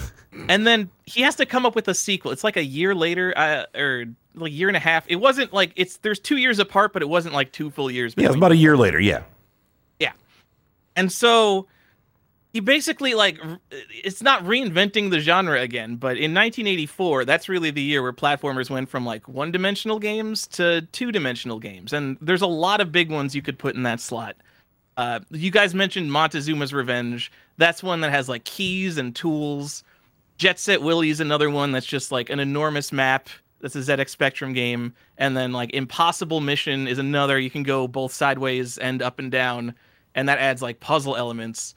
and 0.48 0.66
then 0.66 0.90
he 1.06 1.22
has 1.22 1.36
to 1.36 1.46
come 1.46 1.66
up 1.66 1.74
with 1.74 1.88
a 1.88 1.94
sequel. 1.94 2.30
It's 2.30 2.44
like 2.44 2.56
a 2.56 2.64
year 2.64 2.94
later, 2.94 3.32
uh, 3.36 3.64
or 3.74 4.06
like 4.34 4.50
a 4.50 4.54
year 4.54 4.68
and 4.68 4.76
a 4.76 4.80
half. 4.80 5.04
It 5.08 5.16
wasn't 5.16 5.52
like 5.52 5.72
it's 5.76 5.98
there's 5.98 6.18
two 6.18 6.36
years 6.36 6.58
apart, 6.58 6.92
but 6.92 7.02
it 7.02 7.08
wasn't 7.08 7.34
like 7.34 7.52
two 7.52 7.70
full 7.70 7.90
years. 7.90 8.14
Yeah, 8.16 8.26
it's 8.26 8.36
about 8.36 8.52
a 8.52 8.56
year 8.56 8.76
later. 8.76 9.00
Yeah. 9.00 9.22
Yeah. 9.98 10.12
And 10.96 11.10
so 11.10 11.66
he 12.52 12.60
basically 12.60 13.14
like 13.14 13.38
it's 13.70 14.22
not 14.22 14.44
reinventing 14.44 15.10
the 15.10 15.20
genre 15.20 15.60
again, 15.60 15.96
but 15.96 16.16
in 16.16 16.34
1984, 16.34 17.24
that's 17.24 17.48
really 17.48 17.70
the 17.70 17.82
year 17.82 18.02
where 18.02 18.12
platformers 18.12 18.68
went 18.68 18.88
from 18.88 19.06
like 19.06 19.26
one-dimensional 19.26 19.98
games 19.98 20.46
to 20.48 20.82
two-dimensional 20.92 21.58
games, 21.58 21.92
and 21.92 22.18
there's 22.20 22.42
a 22.42 22.46
lot 22.46 22.80
of 22.80 22.92
big 22.92 23.10
ones 23.10 23.34
you 23.34 23.42
could 23.42 23.58
put 23.58 23.74
in 23.74 23.82
that 23.84 24.00
slot. 24.00 24.36
Uh, 24.98 25.20
you 25.30 25.50
guys 25.50 25.74
mentioned 25.74 26.10
Montezuma's 26.10 26.74
Revenge. 26.74 27.32
That's 27.58 27.82
one 27.82 28.00
that 28.00 28.10
has 28.10 28.28
like 28.28 28.44
keys 28.44 28.98
and 28.98 29.14
tools. 29.14 29.84
Jet 30.36 30.58
Set 30.58 30.82
Willy 30.82 31.10
is 31.10 31.20
another 31.20 31.50
one 31.50 31.72
that's 31.72 31.86
just 31.86 32.10
like 32.10 32.30
an 32.30 32.40
enormous 32.40 32.92
map. 32.92 33.28
That's 33.60 33.76
a 33.76 33.78
ZX 33.78 34.08
Spectrum 34.08 34.52
game, 34.52 34.92
and 35.18 35.36
then 35.36 35.52
like 35.52 35.72
Impossible 35.72 36.40
Mission 36.40 36.88
is 36.88 36.98
another. 36.98 37.38
You 37.38 37.50
can 37.50 37.62
go 37.62 37.86
both 37.86 38.12
sideways 38.12 38.76
and 38.76 39.00
up 39.00 39.20
and 39.20 39.30
down, 39.30 39.74
and 40.16 40.28
that 40.28 40.40
adds 40.40 40.62
like 40.62 40.80
puzzle 40.80 41.16
elements. 41.16 41.76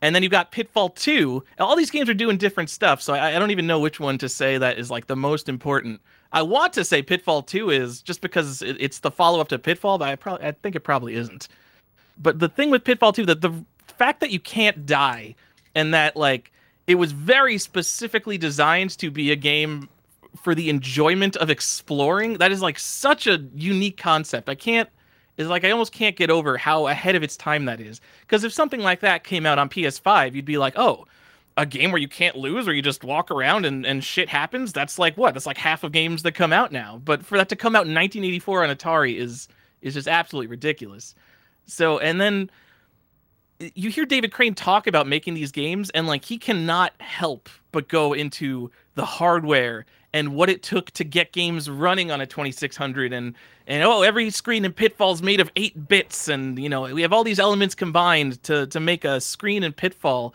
And 0.00 0.14
then 0.14 0.22
you've 0.22 0.32
got 0.32 0.50
Pitfall 0.50 0.88
2. 0.88 1.44
All 1.60 1.76
these 1.76 1.90
games 1.90 2.08
are 2.08 2.14
doing 2.14 2.36
different 2.36 2.70
stuff, 2.70 3.00
so 3.00 3.12
I, 3.12 3.36
I 3.36 3.38
don't 3.38 3.52
even 3.52 3.68
know 3.68 3.78
which 3.78 4.00
one 4.00 4.18
to 4.18 4.28
say 4.28 4.58
that 4.58 4.78
is 4.78 4.90
like 4.90 5.06
the 5.06 5.14
most 5.14 5.48
important. 5.48 6.00
I 6.32 6.42
want 6.42 6.72
to 6.72 6.84
say 6.84 7.02
Pitfall 7.02 7.42
2 7.42 7.70
is 7.70 8.02
just 8.02 8.20
because 8.20 8.62
it, 8.62 8.78
it's 8.80 9.00
the 9.00 9.10
follow 9.10 9.38
up 9.38 9.48
to 9.48 9.58
Pitfall, 9.58 9.98
but 9.98 10.08
I 10.08 10.16
probably 10.16 10.46
I 10.46 10.52
think 10.52 10.74
it 10.74 10.80
probably 10.80 11.14
isn't. 11.14 11.46
But 12.18 12.38
the 12.38 12.48
thing 12.48 12.70
with 12.70 12.84
Pitfall 12.84 13.12
2, 13.12 13.26
that 13.26 13.42
the 13.42 13.64
fact 14.02 14.18
that 14.18 14.30
you 14.30 14.40
can't 14.40 14.84
die 14.84 15.36
and 15.76 15.94
that 15.94 16.16
like 16.16 16.50
it 16.88 16.96
was 16.96 17.12
very 17.12 17.56
specifically 17.56 18.36
designed 18.36 18.98
to 18.98 19.12
be 19.12 19.30
a 19.30 19.36
game 19.36 19.88
for 20.42 20.56
the 20.56 20.70
enjoyment 20.70 21.36
of 21.36 21.50
exploring, 21.50 22.38
that 22.38 22.50
is 22.50 22.60
like 22.60 22.80
such 22.80 23.28
a 23.28 23.44
unique 23.54 23.96
concept. 23.96 24.48
I 24.48 24.56
can't 24.56 24.88
is 25.36 25.46
like 25.46 25.64
I 25.64 25.70
almost 25.70 25.92
can't 25.92 26.16
get 26.16 26.30
over 26.30 26.56
how 26.58 26.88
ahead 26.88 27.14
of 27.14 27.22
its 27.22 27.36
time 27.36 27.66
that 27.66 27.80
is. 27.80 28.00
Because 28.22 28.42
if 28.42 28.52
something 28.52 28.80
like 28.80 29.00
that 29.00 29.22
came 29.22 29.46
out 29.46 29.60
on 29.60 29.68
PS5, 29.68 30.34
you'd 30.34 30.44
be 30.44 30.58
like, 30.58 30.74
oh, 30.76 31.06
a 31.56 31.64
game 31.64 31.92
where 31.92 32.00
you 32.00 32.08
can't 32.08 32.36
lose 32.36 32.66
or 32.66 32.72
you 32.72 32.82
just 32.82 33.04
walk 33.04 33.30
around 33.30 33.64
and, 33.64 33.86
and 33.86 34.02
shit 34.02 34.28
happens. 34.28 34.72
That's 34.72 34.98
like 34.98 35.16
what? 35.16 35.32
That's 35.34 35.46
like 35.46 35.58
half 35.58 35.84
of 35.84 35.92
games 35.92 36.24
that 36.24 36.32
come 36.32 36.52
out 36.52 36.72
now. 36.72 37.00
But 37.04 37.24
for 37.24 37.38
that 37.38 37.50
to 37.50 37.56
come 37.56 37.76
out 37.76 37.86
in 37.86 37.94
1984 37.94 38.64
on 38.64 38.76
Atari 38.76 39.16
is 39.16 39.46
is 39.80 39.94
just 39.94 40.08
absolutely 40.08 40.48
ridiculous. 40.48 41.14
So 41.66 42.00
and 42.00 42.20
then 42.20 42.50
you 43.74 43.90
hear 43.90 44.04
David 44.04 44.32
Crane 44.32 44.54
talk 44.54 44.86
about 44.86 45.06
making 45.06 45.34
these 45.34 45.52
games, 45.52 45.90
and 45.90 46.06
like 46.06 46.24
he 46.24 46.38
cannot 46.38 46.92
help 47.00 47.48
but 47.70 47.88
go 47.88 48.12
into 48.12 48.70
the 48.94 49.04
hardware 49.04 49.86
and 50.12 50.34
what 50.34 50.50
it 50.50 50.62
took 50.62 50.90
to 50.92 51.04
get 51.04 51.32
games 51.32 51.70
running 51.70 52.10
on 52.10 52.20
a 52.20 52.26
2600 52.26 53.12
and 53.12 53.34
and 53.66 53.82
oh 53.82 54.02
every 54.02 54.30
screen 54.30 54.64
in 54.64 54.72
pitfall's 54.72 55.22
made 55.22 55.40
of 55.40 55.50
8 55.56 55.88
bits 55.88 56.28
and 56.28 56.58
you 56.58 56.68
know 56.68 56.82
we 56.82 57.02
have 57.02 57.12
all 57.12 57.24
these 57.24 57.38
elements 57.38 57.74
combined 57.74 58.42
to 58.44 58.66
to 58.66 58.80
make 58.80 59.04
a 59.04 59.20
screen 59.20 59.62
in 59.62 59.72
pitfall. 59.72 60.34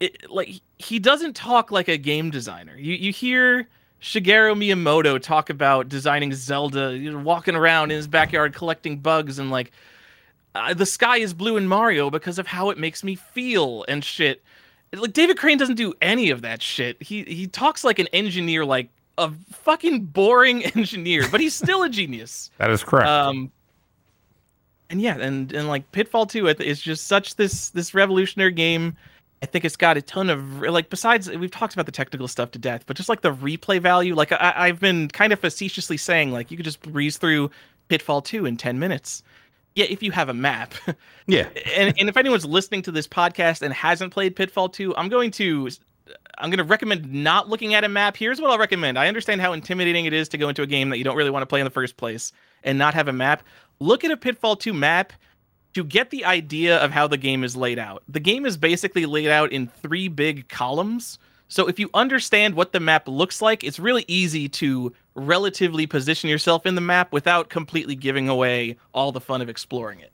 It, 0.00 0.30
like 0.30 0.60
he 0.78 0.98
doesn't 0.98 1.34
talk 1.34 1.70
like 1.70 1.88
a 1.88 1.96
game 1.96 2.30
designer. 2.30 2.76
You 2.76 2.94
you 2.94 3.12
hear 3.12 3.68
Shigeru 4.00 4.54
Miyamoto 4.56 5.20
talk 5.20 5.50
about 5.50 5.88
designing 5.88 6.32
Zelda 6.32 6.96
you 6.96 7.10
know, 7.10 7.18
walking 7.18 7.56
around 7.56 7.90
in 7.90 7.96
his 7.96 8.06
backyard 8.06 8.54
collecting 8.54 8.98
bugs 8.98 9.38
and 9.38 9.50
like 9.50 9.72
uh, 10.54 10.74
the 10.74 10.86
sky 10.86 11.18
is 11.18 11.34
blue 11.34 11.56
in 11.56 11.68
Mario 11.68 12.10
because 12.10 12.38
of 12.38 12.46
how 12.46 12.70
it 12.70 12.78
makes 12.78 13.04
me 13.04 13.14
feel 13.14 13.84
and 13.88 14.04
shit. 14.04 14.42
Like 14.92 15.12
David 15.12 15.36
Crane 15.36 15.58
doesn't 15.58 15.76
do 15.76 15.92
any 16.00 16.30
of 16.30 16.42
that 16.42 16.62
shit. 16.62 17.02
He 17.02 17.24
he 17.24 17.46
talks 17.46 17.84
like 17.84 17.98
an 17.98 18.08
engineer, 18.08 18.64
like 18.64 18.88
a 19.18 19.30
fucking 19.50 20.06
boring 20.06 20.64
engineer, 20.76 21.26
but 21.30 21.40
he's 21.40 21.54
still 21.54 21.82
a 21.82 21.88
genius. 21.88 22.50
That 22.58 22.70
is 22.70 22.82
correct. 22.82 23.08
Um, 23.08 23.52
and 24.90 25.02
yeah, 25.02 25.18
and 25.18 25.52
and 25.52 25.68
like 25.68 25.90
Pitfall 25.92 26.26
Two 26.26 26.46
is 26.46 26.80
just 26.80 27.06
such 27.06 27.36
this 27.36 27.70
this 27.70 27.94
revolutionary 27.94 28.52
game. 28.52 28.96
I 29.42 29.46
think 29.46 29.64
it's 29.64 29.76
got 29.76 29.96
a 29.96 30.02
ton 30.02 30.30
of 30.30 30.60
like 30.62 30.90
besides 30.90 31.30
we've 31.30 31.50
talked 31.50 31.74
about 31.74 31.86
the 31.86 31.92
technical 31.92 32.26
stuff 32.26 32.50
to 32.52 32.58
death, 32.58 32.84
but 32.86 32.96
just 32.96 33.08
like 33.08 33.20
the 33.20 33.32
replay 33.32 33.80
value. 33.80 34.14
Like 34.14 34.32
I, 34.32 34.54
I've 34.56 34.80
been 34.80 35.08
kind 35.08 35.32
of 35.32 35.38
facetiously 35.38 35.98
saying 35.98 36.32
like 36.32 36.50
you 36.50 36.56
could 36.56 36.64
just 36.64 36.80
breeze 36.80 37.18
through 37.18 37.50
Pitfall 37.88 38.22
Two 38.22 38.46
in 38.46 38.56
ten 38.56 38.78
minutes. 38.78 39.22
Yeah, 39.74 39.86
if 39.88 40.02
you 40.02 40.10
have 40.10 40.28
a 40.28 40.34
map. 40.34 40.74
yeah. 41.26 41.48
and, 41.76 41.94
and 41.98 42.08
if 42.08 42.16
anyone's 42.16 42.44
listening 42.44 42.82
to 42.82 42.92
this 42.92 43.06
podcast 43.06 43.62
and 43.62 43.72
hasn't 43.72 44.12
played 44.12 44.34
Pitfall 44.34 44.68
2, 44.68 44.96
I'm 44.96 45.08
going 45.08 45.30
to 45.32 45.68
I'm 46.38 46.50
going 46.50 46.58
to 46.58 46.64
recommend 46.64 47.12
not 47.12 47.48
looking 47.48 47.74
at 47.74 47.84
a 47.84 47.88
map. 47.88 48.16
Here's 48.16 48.40
what 48.40 48.50
I'll 48.50 48.58
recommend. 48.58 48.98
I 48.98 49.08
understand 49.08 49.40
how 49.40 49.52
intimidating 49.52 50.06
it 50.06 50.12
is 50.12 50.28
to 50.30 50.38
go 50.38 50.48
into 50.48 50.62
a 50.62 50.66
game 50.66 50.88
that 50.90 50.98
you 50.98 51.04
don't 51.04 51.16
really 51.16 51.30
want 51.30 51.42
to 51.42 51.46
play 51.46 51.60
in 51.60 51.64
the 51.64 51.70
first 51.70 51.96
place 51.96 52.32
and 52.64 52.78
not 52.78 52.94
have 52.94 53.08
a 53.08 53.12
map. 53.12 53.42
Look 53.80 54.04
at 54.04 54.10
a 54.10 54.16
Pitfall 54.16 54.56
2 54.56 54.72
map 54.72 55.12
to 55.74 55.84
get 55.84 56.10
the 56.10 56.24
idea 56.24 56.78
of 56.78 56.90
how 56.90 57.06
the 57.06 57.16
game 57.16 57.44
is 57.44 57.56
laid 57.56 57.78
out. 57.78 58.02
The 58.08 58.20
game 58.20 58.46
is 58.46 58.56
basically 58.56 59.06
laid 59.06 59.28
out 59.28 59.52
in 59.52 59.68
three 59.68 60.08
big 60.08 60.48
columns. 60.48 61.18
So 61.48 61.66
if 61.66 61.78
you 61.78 61.88
understand 61.94 62.54
what 62.54 62.72
the 62.72 62.80
map 62.80 63.08
looks 63.08 63.40
like, 63.40 63.64
it's 63.64 63.78
really 63.78 64.04
easy 64.06 64.48
to 64.50 64.92
relatively 65.14 65.86
position 65.86 66.28
yourself 66.28 66.66
in 66.66 66.74
the 66.74 66.80
map 66.82 67.10
without 67.12 67.48
completely 67.48 67.94
giving 67.94 68.28
away 68.28 68.76
all 68.92 69.12
the 69.12 69.20
fun 69.20 69.40
of 69.40 69.48
exploring 69.48 70.00
it. 70.00 70.12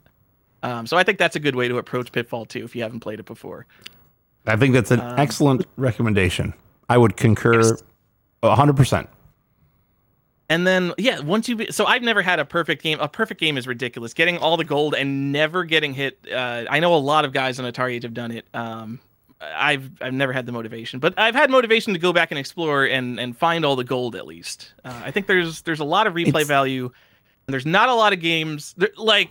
Um, 0.63 0.87
so 0.87 0.97
I 0.97 1.03
think 1.03 1.19
that's 1.19 1.35
a 1.35 1.39
good 1.39 1.55
way 1.55 1.67
to 1.67 1.77
approach 1.77 2.11
Pitfall 2.11 2.45
2 2.45 2.63
if 2.63 2.75
you 2.75 2.81
haven't 2.83 3.01
played 3.01 3.19
it 3.19 3.25
before. 3.25 3.65
I 4.47 4.55
think 4.55 4.73
that's 4.73 4.91
an 4.91 5.01
Um, 5.01 5.19
excellent 5.19 5.65
recommendation. 5.75 6.53
I 6.87 6.97
would 6.97 7.17
concur 7.17 7.77
a 8.43 8.55
hundred 8.55 8.77
percent. 8.77 9.09
And 10.49 10.65
then 10.67 10.93
yeah, 10.99 11.19
once 11.19 11.49
you 11.49 11.55
be, 11.55 11.71
so 11.71 11.85
I've 11.85 12.03
never 12.03 12.21
had 12.21 12.39
a 12.39 12.45
perfect 12.45 12.83
game. 12.83 12.99
A 12.99 13.07
perfect 13.07 13.39
game 13.41 13.57
is 13.57 13.67
ridiculous. 13.67 14.13
Getting 14.13 14.37
all 14.37 14.55
the 14.57 14.63
gold 14.63 14.93
and 14.93 15.31
never 15.31 15.63
getting 15.63 15.93
hit. 15.95 16.19
Uh, 16.31 16.65
I 16.69 16.79
know 16.79 16.93
a 16.93 16.97
lot 16.97 17.25
of 17.25 17.33
guys 17.33 17.59
on 17.59 17.65
AtariAge 17.71 18.03
have 18.03 18.13
done 18.13 18.31
it. 18.31 18.45
Um, 18.53 18.99
I've 19.41 19.89
I've 20.01 20.13
never 20.13 20.31
had 20.33 20.45
the 20.45 20.51
motivation, 20.51 20.99
but 20.99 21.13
I've 21.17 21.35
had 21.35 21.49
motivation 21.49 21.93
to 21.93 21.99
go 21.99 22.13
back 22.13 22.31
and 22.31 22.39
explore 22.39 22.85
and 22.85 23.19
and 23.19 23.37
find 23.37 23.65
all 23.65 23.75
the 23.75 23.83
gold 23.83 24.15
at 24.15 24.25
least. 24.25 24.73
Uh, 24.83 25.01
I 25.05 25.11
think 25.11 25.27
there's 25.27 25.61
there's 25.63 25.79
a 25.81 25.85
lot 25.85 26.07
of 26.07 26.13
replay 26.13 26.27
It's- 26.29 26.47
value. 26.47 26.91
And 27.47 27.53
there's 27.53 27.65
not 27.65 27.89
a 27.89 27.93
lot 27.93 28.11
of 28.11 28.19
games 28.21 28.73
there, 28.75 28.89
like 28.97 29.29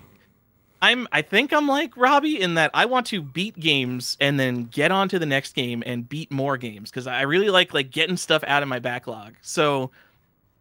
I'm 0.81 1.08
I 1.10 1.23
think 1.23 1.52
I'm 1.52 1.66
like 1.66 1.97
Robbie 1.97 2.41
in 2.41 2.55
that 2.55 2.70
I 2.73 2.84
want 2.84 3.07
to 3.07 3.20
beat 3.23 3.58
games 3.58 4.16
and 4.20 4.39
then 4.39 4.65
get 4.66 4.92
on 4.92 5.08
to 5.08 5.18
the 5.18 5.26
next 5.26 5.55
game 5.57 5.83
and 5.84 6.08
beat 6.08 6.31
more 6.31 6.57
games 6.57 6.91
because 6.91 7.08
I 7.08 7.23
really 7.23 7.50
like 7.50 7.74
like 7.74 7.91
getting 7.91 8.16
stuff 8.16 8.44
out 8.47 8.62
of 8.62 8.68
my 8.68 8.78
backlog. 8.78 9.34
So 9.41 9.91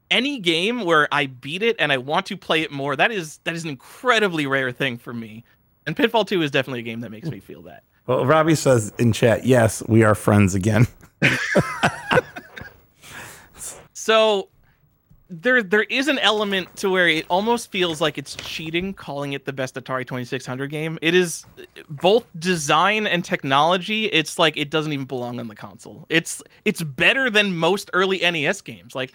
any 0.09 0.39
game 0.39 0.83
where 0.83 1.07
I 1.11 1.27
beat 1.27 1.61
it 1.61 1.75
and 1.77 1.91
I 1.91 1.97
want 1.97 2.25
to 2.27 2.38
play 2.38 2.61
it 2.63 2.72
more, 2.72 2.95
that 2.95 3.11
is 3.11 3.38
that 3.43 3.53
is 3.53 3.63
an 3.65 3.69
incredibly 3.69 4.47
rare 4.47 4.72
thing 4.72 4.97
for 4.97 5.13
me. 5.13 5.43
And 5.85 5.95
Pitfall 5.95 6.25
2 6.25 6.41
is 6.41 6.49
definitely 6.49 6.80
a 6.80 6.83
game 6.83 7.01
that 7.01 7.11
makes 7.11 7.30
me 7.30 7.39
feel 7.39 7.61
that. 7.63 7.83
Well, 8.07 8.25
Robbie 8.25 8.56
says 8.56 8.91
in 8.99 9.14
chat, 9.14 9.45
yes, 9.45 9.82
we 9.88 10.03
are 10.03 10.15
friends 10.15 10.56
again. 10.56 10.88
So 14.03 14.49
there 15.30 15.64
there 15.64 15.83
is 15.83 16.09
an 16.09 16.19
element 16.19 16.75
to 16.75 16.90
where 16.90 17.07
it 17.07 17.25
almost 17.30 17.72
feels 17.72 18.01
like 18.01 18.17
it's 18.17 18.35
cheating 18.35 18.93
calling 18.93 19.32
it 19.32 19.45
the 19.45 19.53
best 19.53 19.75
Atari 19.75 20.06
2600 20.06 20.69
game. 20.69 20.99
It 21.01 21.15
is 21.15 21.45
both 21.88 22.25
design 22.38 23.07
and 23.07 23.23
technology. 23.23 24.07
It's 24.07 24.38
like 24.38 24.57
it 24.57 24.69
doesn't 24.69 24.91
even 24.91 25.06
belong 25.06 25.40
on 25.40 25.48
the 25.48 25.56
console. 25.56 26.06
It's 26.09 26.43
it's 26.65 26.82
better 26.82 27.30
than 27.30 27.56
most 27.56 27.90
early 27.93 28.19
NES 28.19 28.59
games. 28.59 28.93
Like 28.93 29.14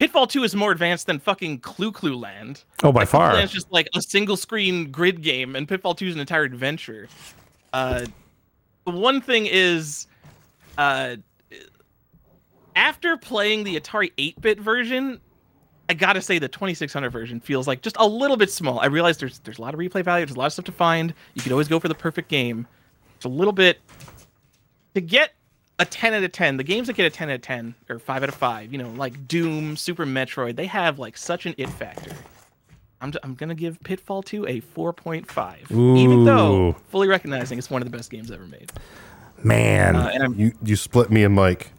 Pitfall 0.00 0.26
2 0.26 0.42
is 0.42 0.56
more 0.56 0.72
advanced 0.72 1.06
than 1.06 1.20
fucking 1.20 1.60
Clu 1.60 1.92
Clu 1.92 2.16
Land. 2.16 2.64
Oh, 2.82 2.90
by 2.90 3.02
Like, 3.02 3.08
far. 3.08 3.32
Land's 3.32 3.52
just 3.52 3.70
like 3.70 3.88
a 3.94 4.02
single 4.02 4.36
screen 4.36 4.90
grid 4.90 5.22
game, 5.22 5.54
and 5.54 5.68
Pitfall 5.68 5.94
2 5.94 6.08
is 6.08 6.14
an 6.14 6.20
entire 6.20 6.42
adventure. 6.42 7.08
Uh, 7.76 8.06
one 8.84 9.20
thing 9.20 9.44
is, 9.44 10.06
uh, 10.78 11.16
after 12.74 13.18
playing 13.18 13.64
the 13.64 13.78
Atari 13.78 14.12
8-bit 14.16 14.58
version, 14.58 15.20
I 15.90 15.92
gotta 15.92 16.22
say 16.22 16.38
the 16.38 16.48
2600 16.48 17.10
version 17.10 17.38
feels 17.38 17.68
like 17.68 17.82
just 17.82 17.96
a 17.98 18.06
little 18.06 18.38
bit 18.38 18.50
small. 18.50 18.80
I 18.80 18.86
realize 18.86 19.18
there's 19.18 19.40
there's 19.40 19.58
a 19.58 19.60
lot 19.60 19.74
of 19.74 19.80
replay 19.80 20.02
value, 20.02 20.24
there's 20.24 20.36
a 20.36 20.38
lot 20.38 20.46
of 20.46 20.54
stuff 20.54 20.64
to 20.64 20.72
find. 20.72 21.12
You 21.34 21.42
could 21.42 21.52
always 21.52 21.68
go 21.68 21.78
for 21.78 21.88
the 21.88 21.94
perfect 21.94 22.30
game. 22.30 22.66
It's 23.16 23.26
a 23.26 23.28
little 23.28 23.52
bit 23.52 23.78
to 24.94 25.02
get 25.02 25.34
a 25.78 25.84
10 25.84 26.14
out 26.14 26.22
of 26.22 26.32
10. 26.32 26.56
The 26.56 26.64
games 26.64 26.86
that 26.86 26.94
get 26.94 27.04
a 27.04 27.10
10 27.10 27.28
out 27.28 27.34
of 27.34 27.42
10 27.42 27.74
or 27.90 27.98
5 27.98 28.22
out 28.22 28.28
of 28.30 28.34
5, 28.34 28.72
you 28.72 28.78
know, 28.78 28.88
like 28.92 29.28
Doom, 29.28 29.76
Super 29.76 30.06
Metroid, 30.06 30.56
they 30.56 30.66
have 30.66 30.98
like 30.98 31.18
such 31.18 31.44
an 31.44 31.54
it 31.58 31.68
factor. 31.68 32.16
I'm, 33.00 33.12
I'm 33.22 33.34
gonna 33.34 33.54
give 33.54 33.78
Pitfall 33.82 34.22
2 34.22 34.46
a 34.46 34.60
4.5, 34.60 35.70
even 35.98 36.24
though 36.24 36.72
fully 36.88 37.08
recognizing 37.08 37.58
it's 37.58 37.68
one 37.70 37.82
of 37.82 37.90
the 37.90 37.96
best 37.96 38.10
games 38.10 38.30
ever 38.30 38.46
made. 38.46 38.72
Man, 39.44 39.96
Uh, 39.96 40.10
and 40.14 40.22
I'm 40.22 40.34
You 40.38 40.52
you 40.62 40.76
split 40.76 41.10
me 41.10 41.22
and 41.24 41.34
Mike. 41.34 41.72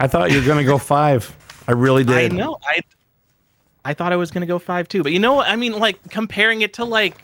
I 0.00 0.08
thought 0.08 0.30
you 0.32 0.40
were 0.40 0.46
gonna 0.46 0.64
go 0.64 0.76
five. 0.78 1.36
I 1.68 1.72
really 1.72 2.04
did. 2.04 2.32
I 2.32 2.34
know. 2.36 2.58
I 2.64 2.80
I 3.84 3.94
thought 3.94 4.12
I 4.12 4.16
was 4.16 4.30
gonna 4.32 4.46
go 4.46 4.58
five 4.58 4.88
too, 4.88 5.02
but 5.04 5.12
you 5.12 5.20
know 5.20 5.34
what? 5.34 5.48
I 5.48 5.54
mean, 5.56 5.78
like 5.78 6.10
comparing 6.10 6.62
it 6.62 6.74
to 6.74 6.84
like 6.84 7.16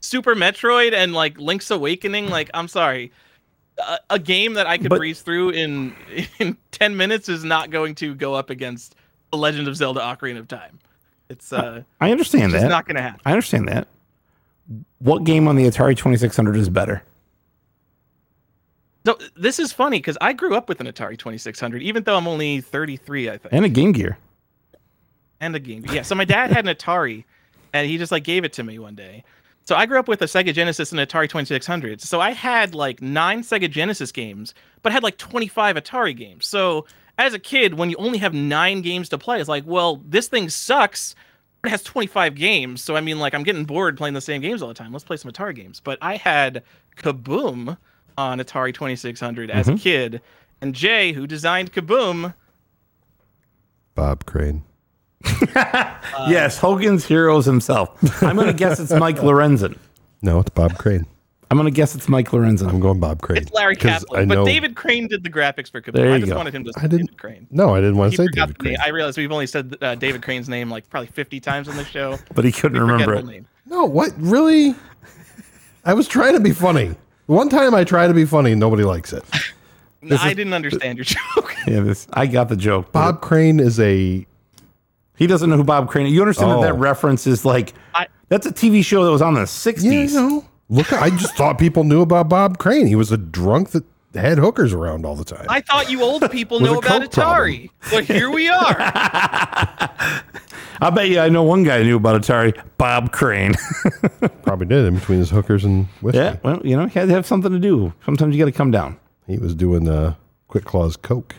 Super 0.00 0.36
Metroid 0.36 0.92
and 0.92 1.12
like 1.12 1.38
Link's 1.38 1.70
Awakening. 1.72 2.28
Like, 2.30 2.48
I'm 2.54 2.68
sorry, 2.68 3.10
a, 3.78 3.98
a 4.10 4.18
game 4.20 4.54
that 4.54 4.68
I 4.68 4.78
could 4.78 4.90
But- 4.90 4.98
breeze 4.98 5.20
through 5.22 5.50
in 5.50 5.94
in 6.38 6.56
ten 6.70 6.96
minutes 6.96 7.28
is 7.28 7.42
not 7.42 7.70
going 7.70 7.96
to 7.96 8.14
go 8.14 8.34
up 8.34 8.50
against 8.50 8.94
The 9.32 9.36
Legend 9.38 9.66
of 9.66 9.76
Zelda: 9.76 10.00
Ocarina 10.00 10.38
of 10.38 10.46
Time. 10.46 10.78
It's 11.28 11.52
uh, 11.52 11.82
I 12.00 12.10
understand 12.10 12.52
just 12.52 12.62
that. 12.62 12.68
not 12.68 12.86
gonna 12.86 13.02
happen. 13.02 13.20
I 13.24 13.32
understand 13.32 13.68
that. 13.68 13.88
What 14.98 15.24
game 15.24 15.48
on 15.48 15.56
the 15.56 15.64
Atari 15.64 15.96
2600 15.96 16.56
is 16.56 16.68
better? 16.68 17.02
So 19.06 19.18
this 19.36 19.58
is 19.58 19.72
funny 19.72 19.98
because 19.98 20.18
I 20.20 20.32
grew 20.34 20.54
up 20.54 20.68
with 20.68 20.80
an 20.80 20.86
Atari 20.86 21.16
2600, 21.16 21.82
even 21.82 22.02
though 22.02 22.16
I'm 22.16 22.26
only 22.28 22.60
33, 22.60 23.30
I 23.30 23.38
think. 23.38 23.52
And 23.54 23.64
a 23.64 23.68
Game 23.68 23.92
Gear. 23.92 24.18
and 25.40 25.54
a 25.56 25.60
game. 25.60 25.82
Gear. 25.82 25.96
Yeah, 25.96 26.02
so 26.02 26.14
my 26.14 26.24
dad 26.26 26.50
had 26.50 26.66
an 26.66 26.74
Atari, 26.74 27.24
and 27.72 27.88
he 27.88 27.96
just 27.96 28.12
like 28.12 28.24
gave 28.24 28.44
it 28.44 28.52
to 28.54 28.64
me 28.64 28.78
one 28.78 28.94
day. 28.94 29.24
So 29.64 29.76
I 29.76 29.86
grew 29.86 29.98
up 29.98 30.08
with 30.08 30.20
a 30.22 30.24
Sega 30.26 30.52
Genesis 30.52 30.92
and 30.92 31.00
Atari 31.00 31.28
2600. 31.28 32.00
So 32.02 32.20
I 32.20 32.30
had 32.32 32.74
like 32.74 33.00
nine 33.00 33.42
Sega 33.42 33.70
Genesis 33.70 34.12
games, 34.12 34.52
but 34.82 34.90
I 34.90 34.94
had 34.94 35.02
like 35.02 35.16
25 35.18 35.76
Atari 35.76 36.16
games. 36.16 36.46
So 36.46 36.86
as 37.18 37.34
a 37.34 37.38
kid, 37.38 37.74
when 37.74 37.90
you 37.90 37.96
only 37.96 38.18
have 38.18 38.32
nine 38.32 38.80
games 38.80 39.08
to 39.10 39.18
play, 39.18 39.40
it's 39.40 39.48
like, 39.48 39.64
well, 39.66 40.00
this 40.06 40.28
thing 40.28 40.48
sucks. 40.48 41.14
It 41.64 41.70
has 41.70 41.82
25 41.82 42.36
games. 42.36 42.82
So 42.82 42.94
I 42.96 43.00
mean, 43.00 43.18
like, 43.18 43.34
I'm 43.34 43.42
getting 43.42 43.64
bored 43.64 43.98
playing 43.98 44.14
the 44.14 44.20
same 44.20 44.40
games 44.40 44.62
all 44.62 44.68
the 44.68 44.74
time. 44.74 44.92
Let's 44.92 45.04
play 45.04 45.16
some 45.16 45.30
Atari 45.30 45.54
games. 45.54 45.80
But 45.80 45.98
I 46.00 46.16
had 46.16 46.62
Kaboom 46.96 47.76
on 48.16 48.38
Atari 48.38 48.72
2600 48.72 49.50
as 49.50 49.68
a 49.68 49.72
mm-hmm. 49.72 49.78
kid, 49.78 50.22
and 50.60 50.74
Jay, 50.74 51.12
who 51.12 51.26
designed 51.26 51.72
Kaboom, 51.72 52.34
Bob 53.94 54.24
Crane. 54.26 54.62
yes, 55.54 56.58
Hogan's 56.58 57.04
Heroes 57.04 57.44
himself. 57.44 58.22
I'm 58.22 58.36
gonna 58.36 58.52
guess 58.52 58.78
it's 58.78 58.92
Mike 58.92 59.16
Lorenzen. 59.18 59.76
No, 60.22 60.38
it's 60.38 60.50
Bob 60.50 60.78
Crane. 60.78 61.06
I'm 61.50 61.56
gonna 61.56 61.70
guess 61.70 61.94
it's 61.94 62.08
Mike 62.08 62.28
Lorenzen. 62.30 62.68
I'm 62.68 62.78
going 62.80 63.00
Bob 63.00 63.22
Crane. 63.22 63.38
It's 63.38 63.50
Larry 63.52 63.74
'Cause 63.74 64.00
Kaplan, 64.04 64.30
I 64.30 64.34
but 64.34 64.44
David 64.44 64.76
Crane 64.76 65.08
did 65.08 65.22
the 65.24 65.30
graphics 65.30 65.70
for 65.70 65.80
Kaboom. 65.80 65.92
There 65.94 66.10
I 66.12 66.14
you 66.16 66.20
just 66.20 66.30
go. 66.32 66.36
wanted 66.36 66.54
him 66.54 66.64
to 66.64 66.72
say 66.74 66.80
I 66.80 66.82
didn't- 66.86 67.06
David 67.06 67.18
Crane. 67.18 67.46
No, 67.50 67.74
I 67.74 67.80
didn't 67.80 67.96
want 67.96 68.10
He 68.12 68.16
to 68.18 68.22
say 68.24 68.28
David 68.34 68.56
the 68.58 68.64
name. 68.64 68.76
Crane. 68.76 68.76
I 68.84 68.90
realized 68.90 69.16
we've 69.16 69.32
only 69.32 69.46
said 69.46 69.76
uh, 69.80 69.94
David 69.94 70.22
Crane's 70.22 70.48
name 70.48 70.70
like 70.70 70.88
probably 70.90 71.06
50 71.08 71.40
times 71.40 71.68
on 71.68 71.76
the 71.76 71.84
show. 71.86 72.18
but 72.34 72.44
he 72.44 72.52
couldn't 72.52 72.78
remember 72.80 73.14
it. 73.14 73.24
Name. 73.24 73.46
No, 73.66 73.84
what? 73.84 74.12
Really? 74.18 74.74
I 75.86 75.94
was 75.94 76.06
trying 76.06 76.34
to 76.34 76.40
be 76.40 76.52
funny. 76.52 76.94
One 77.26 77.48
time 77.48 77.74
I 77.74 77.84
try 77.84 78.06
to 78.06 78.14
be 78.14 78.24
funny, 78.26 78.54
nobody 78.54 78.84
likes 78.84 79.12
it. 79.14 79.24
No, 80.02 80.16
I 80.20 80.34
didn't 80.34 80.52
understand 80.54 80.98
your 80.98 81.04
joke. 81.04 81.54
Yeah, 81.66 81.80
this, 81.80 82.06
I 82.14 82.26
got 82.26 82.48
the 82.48 82.56
joke. 82.56 82.92
Bob 82.92 83.20
Crane 83.20 83.60
is 83.60 83.78
a 83.80 84.26
He 85.16 85.26
doesn't 85.26 85.50
know 85.50 85.56
who 85.56 85.64
Bob 85.64 85.88
Crane. 85.90 86.06
You 86.06 86.20
understand 86.22 86.50
that 86.52 86.60
that 86.62 86.72
Oh. 86.74 86.76
reference 86.76 87.26
is 87.26 87.44
like 87.44 87.74
I- 87.94 88.06
that's 88.28 88.46
a 88.46 88.52
TV 88.52 88.82
show 88.84 89.04
that 89.04 89.10
was 89.10 89.20
on 89.22 89.30
in 89.30 89.34
the 89.34 89.40
yeah, 89.40 89.44
'60s. 89.46 89.82
you 90.12 90.14
know. 90.14 90.44
Look, 90.68 90.92
I 90.92 91.10
just 91.10 91.34
thought 91.34 91.58
people 91.58 91.84
knew 91.84 92.02
about 92.02 92.28
Bob 92.28 92.58
Crane. 92.58 92.86
He 92.86 92.94
was 92.94 93.10
a 93.10 93.16
drunk 93.16 93.70
that 93.70 93.84
had 94.14 94.38
hookers 94.38 94.72
around 94.72 95.06
all 95.06 95.14
the 95.14 95.24
time. 95.24 95.46
I 95.48 95.60
thought 95.60 95.90
you 95.90 96.02
old 96.02 96.30
people 96.30 96.60
With 96.60 96.70
know 96.70 96.78
about 96.78 97.02
coke 97.02 97.12
problem. 97.12 97.52
Atari, 97.52 97.70
but 97.90 98.04
here 98.04 98.30
we 98.30 98.48
are. 98.48 98.76
I 100.80 100.90
bet 100.94 101.08
you 101.08 101.20
I 101.20 101.28
know 101.28 101.42
one 101.42 101.64
guy 101.64 101.78
who 101.78 101.84
knew 101.84 101.96
about 101.96 102.20
Atari, 102.20 102.60
Bob 102.76 103.12
Crane. 103.12 103.54
Probably 104.42 104.66
did 104.66 104.84
in 104.86 104.94
between 104.96 105.18
his 105.18 105.30
hookers 105.30 105.64
and 105.64 105.86
whiskey. 106.02 106.18
yeah, 106.18 106.36
well, 106.42 106.60
you 106.64 106.76
know, 106.76 106.86
he 106.86 106.98
had 106.98 107.08
to 107.08 107.14
have 107.14 107.26
something 107.26 107.50
to 107.50 107.58
do. 107.58 107.92
Sometimes 108.04 108.34
you 108.34 108.40
got 108.42 108.50
to 108.50 108.56
come 108.56 108.70
down. 108.70 108.98
He 109.26 109.38
was 109.38 109.54
doing 109.54 109.88
uh, 109.88 110.14
Quickclaw's 110.48 110.96
Coke. 110.96 111.34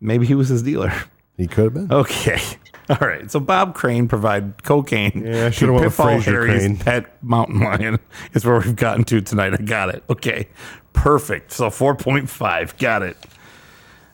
Maybe 0.00 0.26
he 0.26 0.34
was 0.34 0.48
his 0.48 0.62
dealer. 0.62 0.92
He 1.36 1.46
could 1.46 1.64
have 1.64 1.74
been. 1.74 1.92
Okay. 1.92 2.40
All 2.90 3.08
right. 3.08 3.30
So 3.30 3.40
Bob 3.40 3.74
Crane 3.74 4.08
provided 4.08 4.62
cocaine. 4.62 5.22
Yeah, 5.26 5.46
I 5.46 5.48
to 5.48 5.52
should've 5.52 5.74
went 5.74 5.84
with 5.86 5.92
Pitfall 5.92 6.06
Fraser 6.20 6.30
Harry's 6.32 6.62
Crane. 6.62 6.76
Pet 6.76 7.22
mountain 7.24 7.60
lion 7.60 7.98
is 8.34 8.44
where 8.44 8.58
we've 8.60 8.76
gotten 8.76 9.04
to 9.04 9.20
tonight. 9.20 9.54
I 9.54 9.62
got 9.62 9.94
it. 9.94 10.02
Okay. 10.10 10.48
Perfect. 10.92 11.52
So 11.52 11.68
4.5. 11.70 12.78
Got 12.78 13.02
it. 13.02 13.16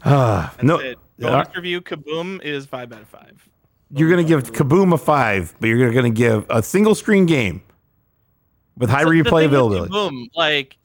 Ah, 0.05 0.55
no, 0.63 0.79
It- 0.79 0.99
uh, 1.23 1.45
review 1.55 1.83
Kaboom 1.83 2.43
is 2.43 2.65
five 2.65 2.91
out 2.93 3.03
of 3.03 3.09
five. 3.09 3.47
you're 3.91 4.09
going 4.09 4.25
to 4.25 4.29
give 4.29 4.53
Kaboom 4.55 4.95
a 4.95 4.99
five, 4.99 5.55
but 5.61 5.67
you're 5.67 5.93
going 5.93 6.11
to 6.11 6.17
give 6.19 6.47
a 6.49 6.63
single 6.63 6.95
screen 6.95 7.27
game 7.27 7.61
with 8.79 8.89
high 8.89 9.03
So 9.03 9.11
the 9.11 9.23
thing 9.23 9.25
replay 9.25 9.69
with. 9.81 9.91
Kaboom, 9.91 10.29
like 10.35 10.79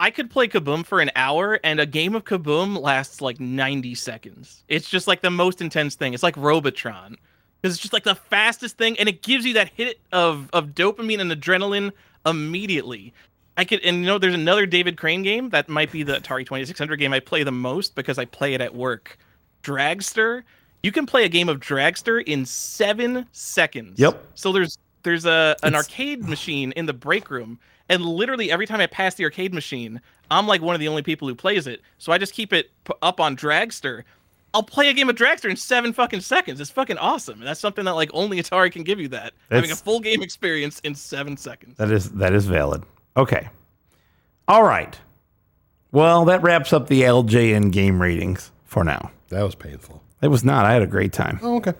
I 0.00 0.10
could 0.10 0.28
play 0.28 0.48
Kaboom 0.48 0.84
for 0.84 1.00
an 1.00 1.12
hour, 1.14 1.60
and 1.62 1.78
a 1.78 1.86
game 1.86 2.16
of 2.16 2.24
Kaboom 2.24 2.76
lasts 2.80 3.20
like 3.20 3.38
90 3.38 3.94
seconds. 3.94 4.64
It's 4.66 4.90
just 4.90 5.06
like 5.06 5.22
the 5.22 5.30
most 5.30 5.60
intense 5.60 5.94
thing. 5.94 6.12
It's 6.12 6.24
like 6.24 6.36
Robotron. 6.36 7.16
Because 7.62 7.74
it's 7.74 7.82
just 7.82 7.92
like 7.92 8.04
the 8.04 8.14
fastest 8.14 8.76
thing, 8.78 8.98
and 8.98 9.08
it 9.08 9.22
gives 9.22 9.44
you 9.44 9.54
that 9.54 9.70
hit 9.70 9.98
of, 10.12 10.48
of 10.52 10.68
dopamine 10.68 11.20
and 11.20 11.30
adrenaline 11.32 11.92
immediately. 12.24 13.12
I 13.56 13.64
could, 13.64 13.80
and 13.82 14.00
you 14.00 14.06
know, 14.06 14.18
there's 14.18 14.34
another 14.34 14.66
David 14.66 14.96
Crane 14.98 15.22
game 15.22 15.48
that 15.50 15.68
might 15.68 15.90
be 15.90 16.02
the 16.02 16.20
Atari 16.20 16.44
2600 16.44 16.96
game 16.96 17.12
I 17.12 17.20
play 17.20 17.42
the 17.42 17.52
most 17.52 17.94
because 17.94 18.18
I 18.18 18.24
play 18.26 18.54
it 18.54 18.60
at 18.60 18.74
work. 18.74 19.18
Dragster. 19.62 20.42
You 20.82 20.92
can 20.92 21.06
play 21.06 21.24
a 21.24 21.28
game 21.28 21.48
of 21.48 21.58
Dragster 21.58 22.22
in 22.22 22.44
seven 22.44 23.26
seconds. 23.32 23.98
Yep. 23.98 24.22
So 24.34 24.52
there's 24.52 24.78
there's 25.02 25.24
a 25.24 25.56
an 25.62 25.68
It's- 25.70 25.84
arcade 25.84 26.24
machine 26.28 26.72
in 26.72 26.86
the 26.86 26.92
break 26.92 27.30
room, 27.30 27.58
and 27.88 28.04
literally 28.04 28.50
every 28.52 28.66
time 28.66 28.80
I 28.80 28.86
pass 28.86 29.14
the 29.14 29.24
arcade 29.24 29.54
machine, 29.54 30.00
I'm 30.30 30.46
like 30.46 30.60
one 30.60 30.74
of 30.74 30.80
the 30.80 30.88
only 30.88 31.02
people 31.02 31.26
who 31.26 31.34
plays 31.34 31.66
it. 31.66 31.80
So 31.98 32.12
I 32.12 32.18
just 32.18 32.34
keep 32.34 32.52
it 32.52 32.70
p- 32.84 32.92
up 33.02 33.20
on 33.20 33.36
Dragster. 33.36 34.02
I'll 34.54 34.62
play 34.62 34.88
a 34.88 34.92
game 34.94 35.10
of 35.10 35.16
Dragster 35.16 35.50
in 35.50 35.56
seven 35.56 35.92
fucking 35.92 36.20
seconds. 36.20 36.60
It's 36.60 36.70
fucking 36.70 36.98
awesome. 36.98 37.38
And 37.40 37.46
that's 37.46 37.60
something 37.60 37.84
that 37.84 37.92
like 37.92 38.10
only 38.14 38.40
Atari 38.40 38.72
can 38.72 38.84
give 38.84 38.98
you 38.98 39.08
that. 39.08 39.34
Having 39.50 39.72
a 39.72 39.76
full 39.76 40.00
game 40.00 40.22
experience 40.22 40.80
in 40.80 40.94
seven 40.94 41.36
seconds. 41.36 41.76
That 41.76 41.90
is 41.90 42.10
that 42.12 42.32
is 42.32 42.46
valid. 42.46 42.82
Okay. 43.16 43.48
All 44.48 44.62
right. 44.62 44.98
Well, 45.92 46.24
that 46.26 46.42
wraps 46.42 46.72
up 46.72 46.88
the 46.88 47.02
LJN 47.02 47.72
game 47.72 48.00
ratings 48.00 48.50
for 48.64 48.84
now. 48.84 49.10
That 49.28 49.42
was 49.42 49.54
painful. 49.54 50.02
It 50.22 50.28
was 50.28 50.44
not. 50.44 50.64
I 50.64 50.72
had 50.72 50.82
a 50.82 50.86
great 50.86 51.12
time. 51.12 51.38
Oh, 51.42 51.56
okay. 51.56 51.74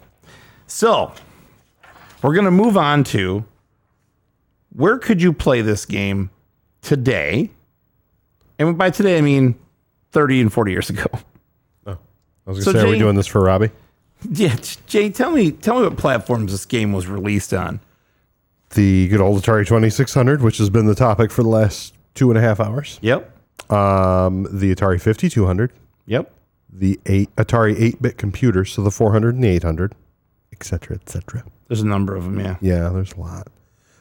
So, 0.67 1.12
we're 2.23 2.35
going 2.35 2.45
to 2.45 2.51
move 2.51 2.77
on 2.77 3.05
to 3.05 3.45
where 4.70 4.99
could 4.99 5.23
you 5.23 5.33
play 5.33 5.62
this 5.62 5.85
game 5.85 6.31
today? 6.83 7.51
And 8.59 8.77
by 8.77 8.91
today, 8.91 9.19
I 9.19 9.20
mean 9.20 9.55
30 10.12 10.43
and 10.43 10.53
40 10.53 10.73
years 10.73 10.91
ago. 10.91 11.07
I 12.47 12.50
was 12.50 12.65
gonna 12.65 12.78
So 12.78 12.83
say, 12.83 12.86
are 12.89 12.91
we 12.91 12.99
doing 12.99 13.16
this 13.16 13.26
for 13.26 13.41
Robbie? 13.42 13.70
Yeah, 14.31 14.57
Jay, 14.86 15.10
tell 15.10 15.31
me, 15.31 15.52
tell 15.52 15.76
me 15.81 15.83
what 15.89 15.99
platforms 15.99 16.50
this 16.50 16.65
game 16.65 16.92
was 16.94 17.07
released 17.07 17.52
on. 17.52 17.81
The 18.70 19.08
good 19.08 19.20
old 19.20 19.42
Atari 19.42 19.66
2600, 19.66 20.41
which 20.41 20.57
has 20.57 20.70
been 20.70 20.86
the 20.86 20.94
topic 20.94 21.31
for 21.31 21.42
the 21.42 21.50
last 21.50 21.92
two 22.15 22.31
and 22.31 22.39
a 22.39 22.41
half 22.41 22.58
hours. 22.58 22.99
Yep. 23.02 23.31
Um, 23.70 24.44
the 24.50 24.75
Atari 24.75 24.99
5200, 25.00 25.70
Yep. 26.07 26.33
the 26.73 26.99
eight 27.05 27.34
Atari 27.36 27.76
8-bit 27.76 28.16
computers, 28.16 28.73
so 28.73 28.83
the 28.83 28.91
400 28.91 29.34
and 29.34 29.44
the 29.44 29.49
800, 29.49 29.94
etc., 30.50 30.97
etc. 30.97 31.44
There's 31.68 31.83
a 31.83 31.86
number 31.86 32.16
of 32.16 32.25
them. 32.25 32.41
Yeah. 32.41 32.57
Yeah, 32.62 32.89
there's 32.89 33.12
a 33.12 33.20
lot. 33.20 33.49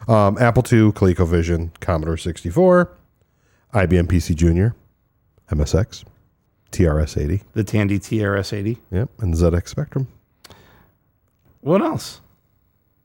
Um, 0.08 0.38
Apple 0.38 0.64
II, 0.64 0.94
ColecoVision, 0.94 1.72
Commodore 1.82 2.18
64, 2.18 2.90
IBM 3.74 4.08
PC 4.08 4.34
Junior, 4.34 4.76
MSX, 5.52 6.06
TRS-80, 6.78 7.42
The 7.54 7.64
Tandy 7.64 8.00
TRS-80. 8.00 8.78
yep, 8.92 9.10
and 9.20 9.34
ZX 9.34 9.68
Spectrum, 9.70 10.08
What 11.62 11.82
else? 11.82 12.22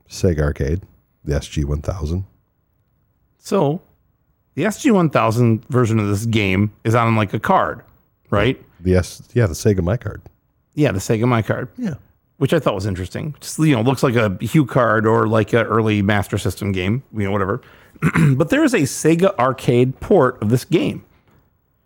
Sega 0.09 0.41
Arcade, 0.41 0.81
the 1.23 1.33
SG-1000. 1.33 2.25
So, 3.37 3.81
the 4.55 4.63
SG-1000 4.63 5.63
version 5.69 5.99
of 5.99 6.07
this 6.07 6.25
game 6.25 6.71
is 6.83 6.93
on 6.95 7.15
like 7.15 7.33
a 7.33 7.39
card, 7.39 7.81
right? 8.29 8.61
The 8.81 8.95
S, 8.95 9.21
yeah, 9.33 9.47
the 9.47 9.53
Sega 9.53 9.81
My 9.81 9.97
Card. 9.97 10.21
Yeah, 10.73 10.91
the 10.91 10.99
Sega 10.99 11.27
My 11.27 11.41
Card. 11.41 11.69
Yeah. 11.77 11.95
which 12.37 12.53
I 12.53 12.59
thought 12.59 12.75
was 12.75 12.85
interesting. 12.85 13.35
Just 13.39 13.59
you 13.59 13.75
know, 13.75 13.81
looks 13.81 14.03
like 14.03 14.15
a 14.15 14.31
HuCard 14.31 15.05
or 15.05 15.27
like 15.27 15.53
an 15.53 15.65
early 15.67 16.01
Master 16.01 16.37
System 16.37 16.71
game, 16.71 17.03
you 17.13 17.23
know, 17.23 17.31
whatever. 17.31 17.61
but 18.35 18.49
there 18.49 18.63
is 18.63 18.73
a 18.73 18.79
Sega 18.81 19.35
Arcade 19.37 19.99
port 19.99 20.41
of 20.41 20.49
this 20.49 20.65
game, 20.65 21.03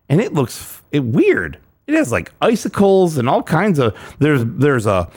and 0.09 0.21
it 0.21 0.33
looks 0.33 0.81
it 0.91 1.03
weird. 1.03 1.57
It 1.87 1.93
has 1.95 2.11
like 2.11 2.31
icicles 2.41 3.17
and 3.17 3.29
all 3.29 3.43
kinds 3.43 3.79
of. 3.79 3.95
There's 4.19 4.43
there's 4.45 4.85
a 4.87 5.09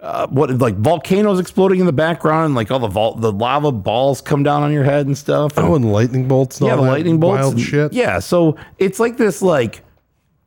uh, 0.00 0.26
what 0.28 0.50
like 0.58 0.76
volcanoes 0.76 1.38
exploding 1.40 1.80
in 1.80 1.86
the 1.86 1.92
background, 1.92 2.46
and 2.46 2.54
like 2.54 2.70
all 2.70 2.78
the 2.78 2.88
vol- 2.88 3.14
the 3.14 3.32
lava 3.32 3.70
balls 3.72 4.20
come 4.20 4.42
down 4.42 4.62
on 4.62 4.72
your 4.72 4.84
head 4.84 5.06
and 5.06 5.16
stuff. 5.16 5.56
and- 5.56 5.66
Oh, 5.66 5.74
and 5.74 5.92
lightning 5.92 6.26
bolts. 6.28 6.60
And 6.60 6.66
yeah, 6.66 6.72
all 6.74 6.78
the 6.78 6.84
that 6.84 6.90
lightning 6.92 7.20
bolts. 7.20 7.40
Wild 7.40 7.54
and- 7.54 7.62
shit. 7.62 7.92
Yeah, 7.92 8.18
so 8.18 8.56
it's 8.78 8.98
like 9.00 9.16
this 9.16 9.42
like 9.42 9.82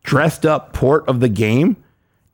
dressed 0.04 0.45
up 0.45 0.74
port 0.74 1.08
of 1.08 1.20
the 1.20 1.30
game, 1.30 1.78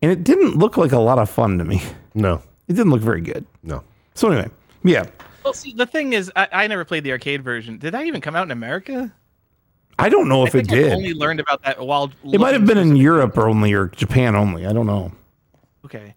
and 0.02 0.12
it 0.12 0.24
didn't 0.24 0.58
look 0.58 0.78
like 0.78 0.92
a 0.92 1.00
lot 1.00 1.20
of 1.20 1.30
fun 1.30 1.58
to 1.58 1.64
me. 1.64 1.82
No, 2.14 2.42
It 2.68 2.74
didn't 2.74 2.92
look 2.92 3.02
very 3.02 3.22
good. 3.22 3.46
no. 3.64 3.84
So 4.16 4.30
anyway, 4.30 4.50
yeah, 4.84 5.06
Well, 5.46 5.54
see, 5.54 5.74
the 5.74 5.86
thing 5.86 6.12
is, 6.12 6.30
I, 6.36 6.48
I 6.52 6.68
never 6.68 6.84
played 6.84 7.06
the 7.06 7.12
arcade 7.14 7.42
version. 7.44 7.78
Did 7.78 7.94
that 7.94 8.06
even 8.06 8.20
come 8.20 8.36
out 8.36 8.44
in 8.46 8.52
America? 8.52 9.14
I 10.02 10.10
don't 10.10 10.28
know 10.28 10.44
if 10.46 10.56
it 10.56 10.68
think 10.68 10.72
I 10.72 10.76
did. 10.76 10.94
only 10.94 11.14
learned 11.14 11.40
about 11.40 11.62
that 11.64 11.80
while 11.80 12.12
it 12.32 12.40
might 12.40 12.54
have 12.54 12.66
been 12.66 12.78
in 12.78 12.96
Europe 12.96 13.38
or 13.38 13.48
only 13.48 13.74
or 13.74 13.88
Japan 13.88 14.36
only. 14.36 14.66
I 14.66 14.74
don't 14.74 14.88
know. 14.88 15.12
Okay. 15.86 16.16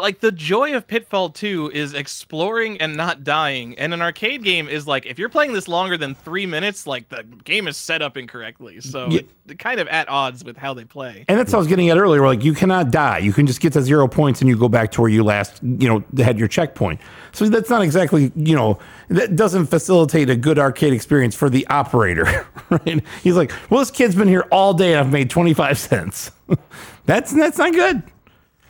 Like 0.00 0.20
the 0.20 0.32
joy 0.32 0.74
of 0.74 0.86
Pitfall 0.86 1.30
2 1.30 1.70
is 1.72 1.94
exploring 1.94 2.80
and 2.80 2.96
not 2.96 3.24
dying. 3.24 3.78
And 3.78 3.92
an 3.94 4.02
arcade 4.02 4.42
game 4.42 4.68
is 4.68 4.86
like 4.86 5.06
if 5.06 5.18
you're 5.18 5.28
playing 5.28 5.52
this 5.52 5.68
longer 5.68 5.96
than 5.96 6.14
3 6.14 6.46
minutes, 6.46 6.86
like 6.86 7.08
the 7.08 7.22
game 7.44 7.68
is 7.68 7.76
set 7.76 8.02
up 8.02 8.16
incorrectly. 8.16 8.80
So 8.80 9.08
Yeah. 9.10 9.20
it 9.48 9.58
kind 9.58 9.80
of 9.80 9.88
at 9.88 10.08
odds 10.08 10.44
with 10.44 10.56
how 10.56 10.74
they 10.74 10.84
play. 10.84 11.24
And 11.28 11.38
that's 11.38 11.52
what 11.52 11.58
I 11.58 11.60
was 11.60 11.66
getting 11.68 11.88
at 11.90 11.98
earlier. 11.98 12.24
Like 12.26 12.42
you 12.44 12.54
cannot 12.54 12.90
die. 12.90 13.18
You 13.18 13.32
can 13.32 13.46
just 13.46 13.60
get 13.60 13.72
to 13.74 13.82
zero 13.82 14.08
points 14.08 14.40
and 14.40 14.48
you 14.48 14.56
go 14.56 14.68
back 14.68 14.90
to 14.92 15.00
where 15.00 15.10
you 15.10 15.22
last, 15.22 15.62
you 15.62 15.88
know, 15.88 16.04
had 16.22 16.38
your 16.38 16.48
checkpoint. 16.48 17.00
So 17.32 17.48
that's 17.48 17.70
not 17.70 17.82
exactly, 17.82 18.32
you 18.34 18.56
know, 18.56 18.78
that 19.08 19.36
doesn't 19.36 19.66
facilitate 19.66 20.30
a 20.30 20.36
good 20.36 20.58
arcade 20.58 20.92
experience 20.92 21.34
for 21.34 21.48
the 21.50 21.66
operator, 21.68 22.46
right? 22.70 23.02
He's 23.22 23.36
like, 23.36 23.52
well, 23.70 23.80
this 23.80 23.90
kid's 23.90 24.14
been 24.14 24.28
here 24.28 24.46
all 24.50 24.74
day 24.74 24.92
and 24.94 25.00
I've 25.00 25.12
made 25.12 25.30
25 25.30 25.78
cents. 25.78 26.30
that's 27.06 27.32
that's 27.32 27.58
not 27.58 27.72
good. 27.72 28.02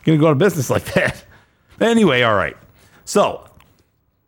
Gonna 0.04 0.18
go 0.18 0.26
out 0.28 0.32
of 0.32 0.38
business 0.38 0.70
like 0.70 0.84
that. 0.94 1.24
Anyway, 1.80 2.20
all 2.20 2.34
right. 2.34 2.58
So 3.06 3.48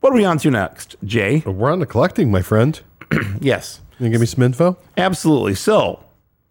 what 0.01 0.13
are 0.13 0.17
we 0.17 0.25
on 0.25 0.37
to 0.39 0.51
next, 0.51 0.97
Jay? 1.05 1.45
We're 1.47 1.71
on 1.71 1.79
to 1.79 1.87
collecting, 1.87 2.31
my 2.31 2.43
friend. 2.43 2.81
Yes. 3.41 3.81
Can 3.97 4.07
you 4.07 4.11
give 4.13 4.21
me 4.21 4.27
some 4.27 4.43
info? 4.43 4.77
Absolutely. 4.97 5.55
So, 5.55 6.03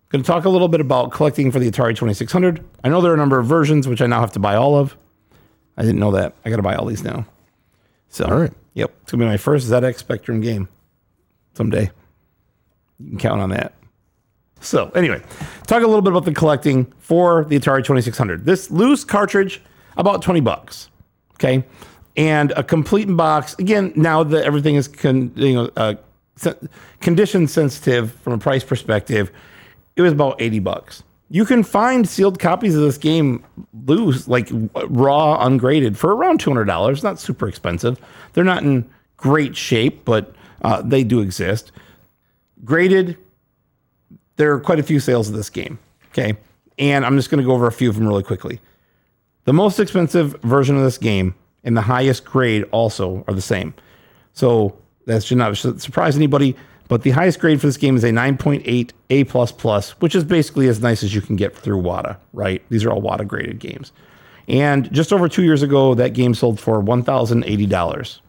going 0.10 0.24
to 0.24 0.28
talk 0.28 0.46
a 0.46 0.50
little 0.50 0.68
bit 0.70 0.80
about 0.80 1.12
collecting 1.12 1.52
for 1.52 1.60
the 1.60 1.70
Atari 1.70 1.96
2600. 1.96 2.64
I 2.84 2.90
know 2.90 3.02
there 3.02 3.12
are 3.12 3.16
a 3.16 3.18
number 3.18 3.40
of 3.40 3.46
versions, 3.48 3.88
which 3.90 4.02
I 4.02 4.06
now 4.06 4.22
have 4.22 4.32
to 4.34 4.40
buy 4.40 4.56
all 4.56 4.78
of. 4.78 4.96
I 5.76 5.82
didn't 5.82 6.00
know 6.00 6.12
that. 6.12 6.34
I 6.46 6.50
got 6.50 6.58
to 6.58 6.62
buy 6.62 6.76
all 6.76 6.86
these 6.86 7.04
now. 7.04 7.26
So, 8.08 8.26
All 8.26 8.38
right. 8.40 8.54
Yep. 8.76 8.94
It's 9.02 9.12
going 9.12 9.20
to 9.20 9.26
be 9.26 9.30
my 9.30 9.38
first 9.38 9.68
ZX 9.70 9.98
Spectrum 9.98 10.40
game 10.40 10.70
someday. 11.56 11.92
You 13.00 13.10
can 13.10 13.18
count 13.18 13.42
on 13.42 13.50
that. 13.50 13.74
So, 14.62 14.92
anyway, 14.92 15.22
talk 15.68 15.84
a 15.84 15.88
little 15.88 16.02
bit 16.02 16.12
about 16.12 16.26
the 16.26 16.34
collecting 16.34 16.86
for 17.00 17.46
the 17.46 17.60
Atari 17.60 17.84
2600. 17.84 18.46
This 18.46 18.72
loose 18.72 19.04
cartridge, 19.04 19.62
about 19.98 20.22
20 20.22 20.40
bucks. 20.40 20.90
Okay. 21.34 21.64
And 22.16 22.52
a 22.52 22.64
complete 22.64 23.06
box. 23.06 23.56
Again, 23.58 23.92
now 23.96 24.24
that 24.24 24.46
everything 24.46 24.76
is 24.76 24.88
con, 24.88 25.32
you 25.36 25.54
know, 25.54 25.70
uh, 25.76 25.96
condition 27.02 27.48
sensitive 27.48 28.14
from 28.14 28.34
a 28.34 28.38
price 28.38 28.64
perspective, 28.64 29.32
it 29.96 30.02
was 30.02 30.14
about 30.14 30.40
80 30.42 30.60
bucks. 30.60 31.04
You 31.30 31.46
can 31.46 31.64
find 31.64 32.08
sealed 32.08 32.40
copies 32.40 32.76
of 32.76 32.82
this 32.82 32.98
game 32.98 33.44
loose, 33.86 34.28
like 34.28 34.50
raw, 34.90 35.44
ungraded, 35.44 35.98
for 35.98 36.14
around 36.14 36.44
$200. 36.44 37.04
Not 37.04 37.20
super 37.20 37.48
expensive. 37.48 38.00
They're 38.34 38.44
not 38.44 38.64
in 38.64 38.90
great 39.18 39.56
shape, 39.56 40.04
but 40.04 40.36
uh, 40.62 40.82
they 40.82 41.04
do 41.04 41.22
exist. 41.22 41.72
Graded, 42.66 43.18
there 44.42 44.52
are 44.54 44.60
quite 44.60 44.80
a 44.80 44.84
few 44.84 45.00
sales 45.00 45.30
of 45.30 45.36
this 45.36 45.52
game. 45.52 45.78
Okay. 46.08 46.36
And 46.80 47.06
I'm 47.06 47.16
just 47.16 47.30
going 47.30 47.40
to 47.40 47.46
go 47.46 47.54
over 47.54 47.68
a 47.68 47.72
few 47.72 47.90
of 47.90 47.96
them 47.96 48.08
really 48.08 48.24
quickly. 48.24 48.60
The 49.46 49.54
most 49.54 49.80
expensive 49.80 50.36
version 50.42 50.76
of 50.76 50.84
this 50.84 50.98
game 50.98 51.36
and 51.64 51.78
the 51.78 51.82
highest 51.82 52.26
grade 52.26 52.64
also 52.72 53.24
are 53.28 53.36
the 53.36 53.42
same. 53.42 53.76
So 54.34 54.76
that 55.06 55.24
should 55.24 55.38
not 55.38 55.56
surprise 55.56 56.16
anybody. 56.16 56.56
But 56.88 57.04
the 57.04 57.12
highest 57.12 57.40
grade 57.40 57.62
for 57.62 57.68
this 57.68 57.78
game 57.78 57.96
is 57.96 58.04
a 58.04 58.10
9.8 58.10 58.92
A, 59.12 59.24
plus, 59.26 59.92
which 60.02 60.16
is 60.16 60.24
basically 60.24 60.68
as 60.68 60.82
nice 60.82 61.04
as 61.04 61.14
you 61.14 61.22
can 61.22 61.36
get 61.36 61.56
through 61.56 61.80
WATA, 61.80 62.18
right? 62.34 62.64
These 62.70 62.84
are 62.84 62.90
all 62.92 63.02
WATA 63.02 63.28
graded 63.28 63.60
games. 63.60 63.92
And 64.48 64.92
just 64.92 65.14
over 65.14 65.30
two 65.30 65.44
years 65.44 65.62
ago, 65.62 65.94
that 65.94 66.14
game 66.14 66.34
sold 66.34 66.60
for 66.60 66.82
$1,080. 66.82 68.20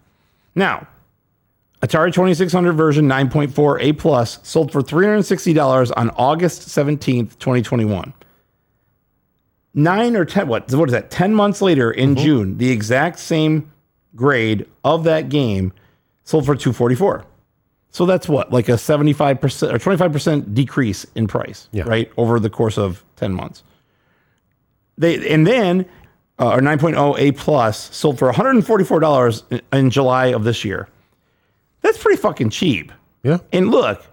Now, 0.54 0.86
Atari 1.82 2.12
2600 2.12 2.72
version 2.74 3.08
9.4 3.08 3.78
A 3.82 3.92
plus 3.92 4.38
sold 4.42 4.70
for 4.70 4.82
$360 4.82 5.90
on 5.96 6.10
August 6.10 6.68
17th, 6.68 7.38
2021. 7.38 8.12
Nine 9.74 10.16
or 10.16 10.24
10, 10.24 10.46
what, 10.48 10.72
what 10.72 10.88
is 10.88 10.92
that? 10.92 11.10
10 11.10 11.34
months 11.34 11.60
later 11.62 11.90
in 11.90 12.14
June, 12.14 12.58
the 12.58 12.70
exact 12.70 13.18
same 13.18 13.72
grade 14.14 14.66
of 14.84 15.04
that 15.04 15.28
game 15.28 15.72
sold 16.24 16.44
for 16.46 16.54
244. 16.54 17.24
So 17.90 18.06
that's 18.06 18.28
what, 18.28 18.52
like 18.52 18.68
a 18.68 18.72
75% 18.72 19.72
or 19.72 19.78
25% 19.78 20.54
decrease 20.54 21.04
in 21.14 21.26
price, 21.26 21.68
Yeah. 21.72 21.84
right? 21.84 22.10
Over 22.16 22.38
the 22.38 22.50
course 22.50 22.78
of 22.78 23.04
10 23.16 23.32
months. 23.34 23.64
They, 24.98 25.26
and 25.32 25.46
then 25.46 25.86
uh, 26.38 26.46
our 26.48 26.60
9.0 26.60 27.18
A 27.18 27.32
plus 27.32 27.94
sold 27.94 28.18
for 28.18 28.30
$144 28.32 29.42
in- 29.50 29.60
in 29.78 29.90
July 29.90 30.26
of 30.26 30.44
this 30.44 30.64
year. 30.64 30.86
That's 31.82 31.98
pretty 31.98 32.20
fucking 32.20 32.50
cheap. 32.50 32.92
Yeah. 33.22 33.38
And 33.52 33.70
look, 33.70 34.04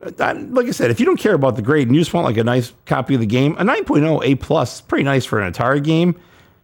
like 0.00 0.66
I 0.66 0.70
said, 0.70 0.90
if 0.90 1.00
you 1.00 1.06
don't 1.06 1.16
care 1.16 1.34
about 1.34 1.56
the 1.56 1.62
grade 1.62 1.88
and 1.88 1.96
you 1.96 2.00
just 2.00 2.12
want 2.12 2.26
like 2.26 2.36
a 2.36 2.44
nice 2.44 2.72
copy 2.86 3.14
of 3.14 3.20
the 3.20 3.26
game, 3.26 3.56
a 3.58 3.64
9.0 3.64 4.24
A 4.24 4.34
plus 4.36 4.76
is 4.76 4.80
pretty 4.82 5.04
nice 5.04 5.24
for 5.24 5.40
an 5.40 5.52
Atari 5.52 5.82
game. 5.82 6.18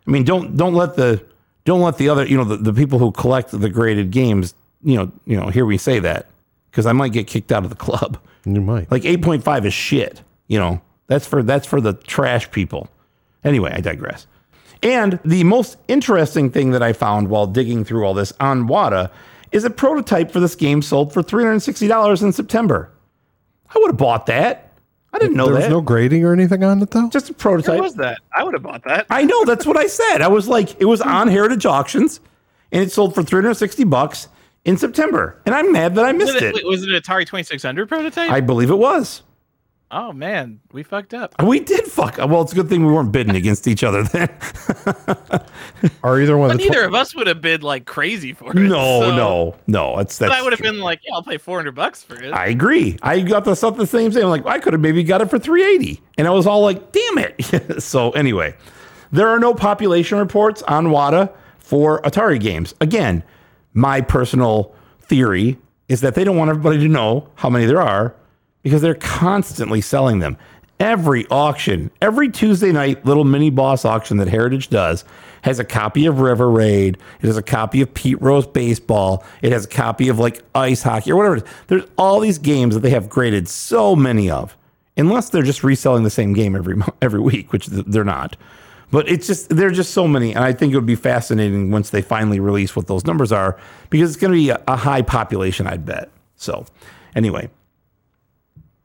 I 0.06 0.10
mean, 0.10 0.24
don't 0.24 0.56
don't 0.56 0.74
let 0.74 0.96
the 0.96 1.24
don't 1.64 1.80
let 1.80 1.98
the 1.98 2.08
other 2.08 2.26
you 2.26 2.36
know 2.36 2.44
the, 2.44 2.56
the 2.56 2.72
people 2.72 2.98
who 2.98 3.12
collect 3.12 3.50
the 3.50 3.68
graded 3.68 4.10
games 4.10 4.54
you 4.82 4.96
know 4.96 5.12
you 5.26 5.36
know 5.38 5.48
hear 5.48 5.66
me 5.66 5.76
say 5.76 5.98
that 6.00 6.26
because 6.70 6.86
I 6.86 6.92
might 6.92 7.12
get 7.12 7.26
kicked 7.26 7.52
out 7.52 7.64
of 7.64 7.70
the 7.70 7.76
club. 7.76 8.18
You 8.44 8.60
might. 8.60 8.90
Like 8.90 9.02
8.5 9.02 9.66
is 9.66 9.74
shit. 9.74 10.22
You 10.48 10.58
know, 10.58 10.80
that's 11.06 11.26
for 11.26 11.42
that's 11.42 11.66
for 11.66 11.80
the 11.80 11.94
trash 11.94 12.50
people. 12.50 12.88
Anyway, 13.44 13.72
I 13.72 13.80
digress. 13.80 14.26
And 14.82 15.18
the 15.24 15.44
most 15.44 15.76
interesting 15.88 16.50
thing 16.50 16.70
that 16.70 16.82
I 16.82 16.92
found 16.94 17.28
while 17.28 17.46
digging 17.46 17.84
through 17.84 18.04
all 18.06 18.14
this 18.14 18.32
on 18.40 18.66
WATA 18.66 19.10
is 19.52 19.64
a 19.64 19.70
prototype 19.70 20.30
for 20.30 20.40
this 20.40 20.54
game 20.54 20.82
sold 20.82 21.12
for 21.12 21.22
$360 21.22 22.22
in 22.22 22.32
September. 22.32 22.90
I 23.74 23.78
would 23.78 23.88
have 23.90 23.96
bought 23.96 24.26
that. 24.26 24.72
I 25.12 25.18
didn't 25.18 25.36
know 25.36 25.46
there 25.46 25.56
was 25.56 25.68
no 25.68 25.80
grading 25.80 26.24
or 26.24 26.32
anything 26.32 26.62
on 26.62 26.80
it, 26.82 26.90
though? 26.92 27.08
Just 27.08 27.30
a 27.30 27.32
What 27.32 27.38
prototype. 27.38 27.80
was 27.80 27.94
that? 27.96 28.18
I 28.36 28.44
would 28.44 28.54
have 28.54 28.62
bought 28.62 28.84
that. 28.84 29.06
I 29.10 29.24
know 29.24 29.44
that's 29.44 29.66
what 29.66 29.76
I 29.76 29.86
said. 29.88 30.22
I 30.22 30.28
was 30.28 30.46
like, 30.46 30.80
it 30.80 30.84
was 30.84 31.00
on 31.00 31.26
Heritage 31.36 31.66
Auctions, 31.66 32.20
and 32.70 32.82
it 32.82 32.92
sold 32.92 33.14
for 33.14 33.22
360 33.24 33.82
bucks 33.84 34.28
in 34.64 34.76
September. 34.76 35.40
And 35.46 35.54
I'm 35.54 35.72
mad 35.72 35.96
that 35.96 36.04
I 36.04 36.12
Was 36.12 36.26
missed 36.32 36.42
it, 36.42 36.56
it. 36.58 36.64
was 36.66 36.84
it 36.84 36.90
an 36.90 37.00
Atari 37.00 37.26
2600 37.26 37.88
prototype? 37.88 38.30
I 38.30 38.40
believe 38.40 38.70
it 38.70 38.76
was. 38.78 39.22
Oh 39.92 40.12
man, 40.12 40.60
we 40.72 40.84
fucked 40.84 41.14
up. 41.14 41.34
We 41.42 41.58
did 41.58 41.84
fuck. 41.86 42.20
Up. 42.20 42.30
Well, 42.30 42.42
it's 42.42 42.52
a 42.52 42.54
good 42.54 42.68
thing 42.68 42.86
we 42.86 42.92
weren't 42.92 43.10
bidding 43.10 43.34
against 43.34 43.66
each 43.66 43.82
other 43.82 44.04
then. 44.04 44.28
Are 46.04 46.20
either 46.20 46.38
one 46.38 46.50
of 46.50 46.56
But 46.58 46.62
the 46.62 46.68
neither 46.68 46.84
of 46.84 46.94
us 46.94 47.12
would 47.16 47.26
have 47.26 47.40
bid 47.40 47.64
like 47.64 47.86
crazy 47.86 48.32
for 48.32 48.52
it. 48.52 48.54
no, 48.56 49.00
so- 49.00 49.16
no, 49.16 49.56
no. 49.66 49.96
That's 49.96 50.16
But 50.18 50.28
that's 50.28 50.40
I 50.40 50.42
would 50.42 50.52
have 50.52 50.60
been 50.60 50.78
like, 50.78 51.00
yeah, 51.02 51.14
I'll 51.14 51.24
pay 51.24 51.38
400 51.38 51.72
bucks 51.74 52.04
for 52.04 52.22
it. 52.22 52.32
I 52.32 52.46
agree. 52.46 52.98
I 53.02 53.20
got 53.20 53.44
the 53.44 53.56
stuff 53.56 53.76
the 53.76 53.86
same 53.86 54.12
thing. 54.12 54.22
I'm 54.22 54.30
like, 54.30 54.46
I 54.46 54.60
could 54.60 54.74
have 54.74 54.82
maybe 54.82 55.02
got 55.02 55.22
it 55.22 55.30
for 55.30 55.40
380. 55.40 56.00
And 56.18 56.28
I 56.28 56.30
was 56.30 56.46
all 56.46 56.60
like, 56.60 56.92
damn 56.92 57.18
it. 57.18 57.82
so 57.82 58.10
anyway, 58.12 58.54
there 59.10 59.28
are 59.28 59.40
no 59.40 59.54
population 59.54 60.18
reports 60.18 60.62
on 60.62 60.86
WATA 60.86 61.32
for 61.58 62.00
Atari 62.02 62.38
games. 62.40 62.74
Again, 62.80 63.24
my 63.74 64.00
personal 64.00 64.72
theory 65.00 65.58
is 65.88 66.00
that 66.02 66.14
they 66.14 66.22
don't 66.22 66.36
want 66.36 66.50
everybody 66.50 66.78
to 66.78 66.88
know 66.88 67.28
how 67.34 67.50
many 67.50 67.66
there 67.66 67.82
are 67.82 68.14
because 68.62 68.82
they're 68.82 68.94
constantly 68.94 69.80
selling 69.80 70.18
them. 70.18 70.36
Every 70.78 71.26
auction, 71.28 71.90
every 72.00 72.30
Tuesday 72.30 72.72
night 72.72 73.04
little 73.04 73.24
mini 73.24 73.50
boss 73.50 73.84
auction 73.84 74.16
that 74.16 74.28
Heritage 74.28 74.70
does 74.70 75.04
has 75.42 75.58
a 75.58 75.64
copy 75.64 76.06
of 76.06 76.20
River 76.20 76.50
Raid. 76.50 76.96
It 77.20 77.26
has 77.26 77.36
a 77.36 77.42
copy 77.42 77.82
of 77.82 77.92
Pete 77.92 78.20
Rose 78.20 78.46
Baseball. 78.46 79.24
It 79.42 79.52
has 79.52 79.66
a 79.66 79.68
copy 79.68 80.08
of 80.08 80.18
like 80.18 80.42
ice 80.54 80.82
hockey 80.82 81.12
or 81.12 81.16
whatever. 81.16 81.42
There's 81.66 81.84
all 81.98 82.20
these 82.20 82.38
games 82.38 82.74
that 82.74 82.80
they 82.80 82.90
have 82.90 83.08
graded 83.10 83.48
so 83.48 83.94
many 83.94 84.30
of, 84.30 84.56
unless 84.96 85.28
they're 85.28 85.42
just 85.42 85.62
reselling 85.62 86.02
the 86.02 86.10
same 86.10 86.32
game 86.32 86.56
every 86.56 86.76
every 87.02 87.20
week, 87.20 87.52
which 87.52 87.66
they're 87.66 88.04
not. 88.04 88.36
But 88.90 89.08
it's 89.08 89.26
just 89.26 89.50
there 89.50 89.68
are 89.68 89.72
just 89.72 89.92
so 89.92 90.08
many, 90.08 90.34
and 90.34 90.42
I 90.42 90.52
think 90.52 90.72
it 90.72 90.76
would 90.76 90.86
be 90.86 90.96
fascinating 90.96 91.70
once 91.70 91.90
they 91.90 92.02
finally 92.02 92.40
release 92.40 92.74
what 92.74 92.86
those 92.86 93.04
numbers 93.04 93.30
are 93.30 93.58
because 93.88 94.10
it's 94.10 94.20
going 94.20 94.32
to 94.32 94.36
be 94.36 94.50
a, 94.50 94.60
a 94.66 94.76
high 94.76 95.02
population, 95.02 95.66
I'd 95.66 95.86
bet. 95.86 96.10
So, 96.36 96.66
anyway, 97.14 97.50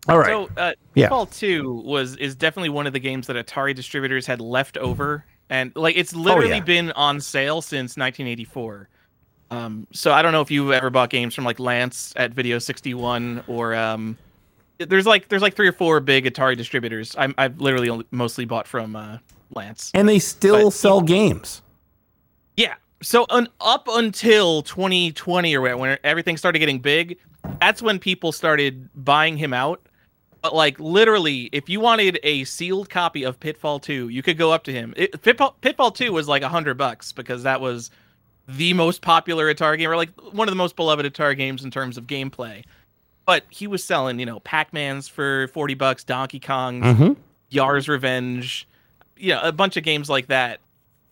all 0.08 0.18
right. 0.20 0.28
So, 0.28 0.50
uh, 0.58 0.74
Yeah. 0.96 1.26
Two 1.32 1.82
was 1.86 2.16
is 2.18 2.36
definitely 2.36 2.70
one 2.70 2.88
of 2.88 2.94
the 2.94 3.00
games 3.00 3.28
that 3.28 3.36
Atari 3.36 3.76
distributors 3.76 4.26
had 4.26 4.40
left 4.42 4.78
over, 4.78 5.26
and 5.50 5.72
like 5.76 5.96
it's 5.98 6.16
literally 6.16 6.52
Oh, 6.54 6.56
yeah. 6.56 6.60
been 6.62 6.92
on 6.94 7.20
sale 7.22 7.62
since 7.62 7.98
1984. 7.98 8.90
Um, 9.52 9.86
so 9.92 10.12
I 10.12 10.22
don't 10.22 10.32
know 10.32 10.42
if 10.42 10.50
you've 10.50 10.72
ever 10.72 10.90
bought 10.90 11.10
games 11.10 11.36
from 11.36 11.44
like 11.44 11.60
Lance 11.60 12.14
at 12.16 12.32
Video 12.32 12.58
61 12.60 13.44
or 13.48 13.76
um, 13.76 14.18
there's 14.80 15.06
like 15.06 15.30
there's 15.30 15.42
like 15.44 15.56
three 15.56 15.68
or 15.68 15.72
four 15.72 16.00
big 16.00 16.26
Atari 16.26 16.58
distributors. 16.58 17.16
I'm, 17.18 17.34
I've 17.38 17.62
literally 17.62 17.90
only, 17.90 18.06
mostly 18.12 18.46
bought 18.46 18.68
from 18.68 18.96
uh, 18.96 19.20
Lance. 19.54 19.92
and 19.94 20.10
they 20.10 20.20
still 20.20 20.66
but- 20.66 20.72
sell 20.72 21.02
games. 21.02 21.62
Yeah. 22.58 22.74
So 23.02 23.26
un, 23.30 23.48
up 23.62 23.88
until 23.88 24.64
2020 24.64 25.56
or 25.56 25.78
when 25.78 25.98
everything 26.04 26.38
started 26.38 26.60
getting 26.60 26.80
big, 26.80 27.18
that's 27.62 27.82
when 27.82 28.00
people 28.00 28.32
started 28.32 28.90
buying 28.96 29.38
him 29.38 29.54
out. 29.54 29.80
But 30.46 30.54
like 30.54 30.80
literally, 30.80 31.50
if 31.52 31.70
you 31.70 31.80
wanted 31.80 32.20
a 32.22 32.44
sealed 32.44 32.88
copy 32.88 33.24
of 33.24 33.40
Pitfall 33.40 33.80
2, 33.80 34.10
you 34.10 34.22
could 34.22 34.38
go 34.38 34.52
up 34.52 34.64
to 34.66 34.72
him. 34.72 34.94
It, 34.96 35.20
Pitfall, 35.24 35.56
Pitfall 35.62 35.90
2 35.90 36.14
was 36.14 36.28
like 36.28 36.44
a 36.44 36.48
hundred 36.48 36.78
bucks 36.78 37.12
because 37.12 37.42
that 37.42 37.62
was 37.62 37.90
the 38.48 38.74
most 38.74 39.02
popular 39.02 39.52
Atari 39.52 39.80
game, 39.80 39.90
or 39.90 39.96
like 39.96 40.12
one 40.34 40.48
of 40.48 40.52
the 40.52 40.56
most 40.56 40.76
beloved 40.76 41.04
Atari 41.04 41.36
games 41.36 41.64
in 41.64 41.72
terms 41.72 41.98
of 41.98 42.06
gameplay. 42.06 42.64
But 43.26 43.46
he 43.50 43.66
was 43.66 43.84
selling, 43.84 44.20
you 44.20 44.28
know, 44.28 44.40
Pac-Man's 44.42 45.08
for 45.08 45.48
40 45.48 45.74
bucks, 45.74 46.04
Donkey 46.04 46.40
Kong's, 46.40 46.86
Mm-hmm. 46.86 47.14
Yars' 47.50 47.88
Revenge, 47.88 48.68
you 49.18 49.34
know, 49.34 49.42
a 49.42 49.52
bunch 49.52 49.78
of 49.78 49.84
games 49.84 50.12
like 50.12 50.28
that 50.28 50.60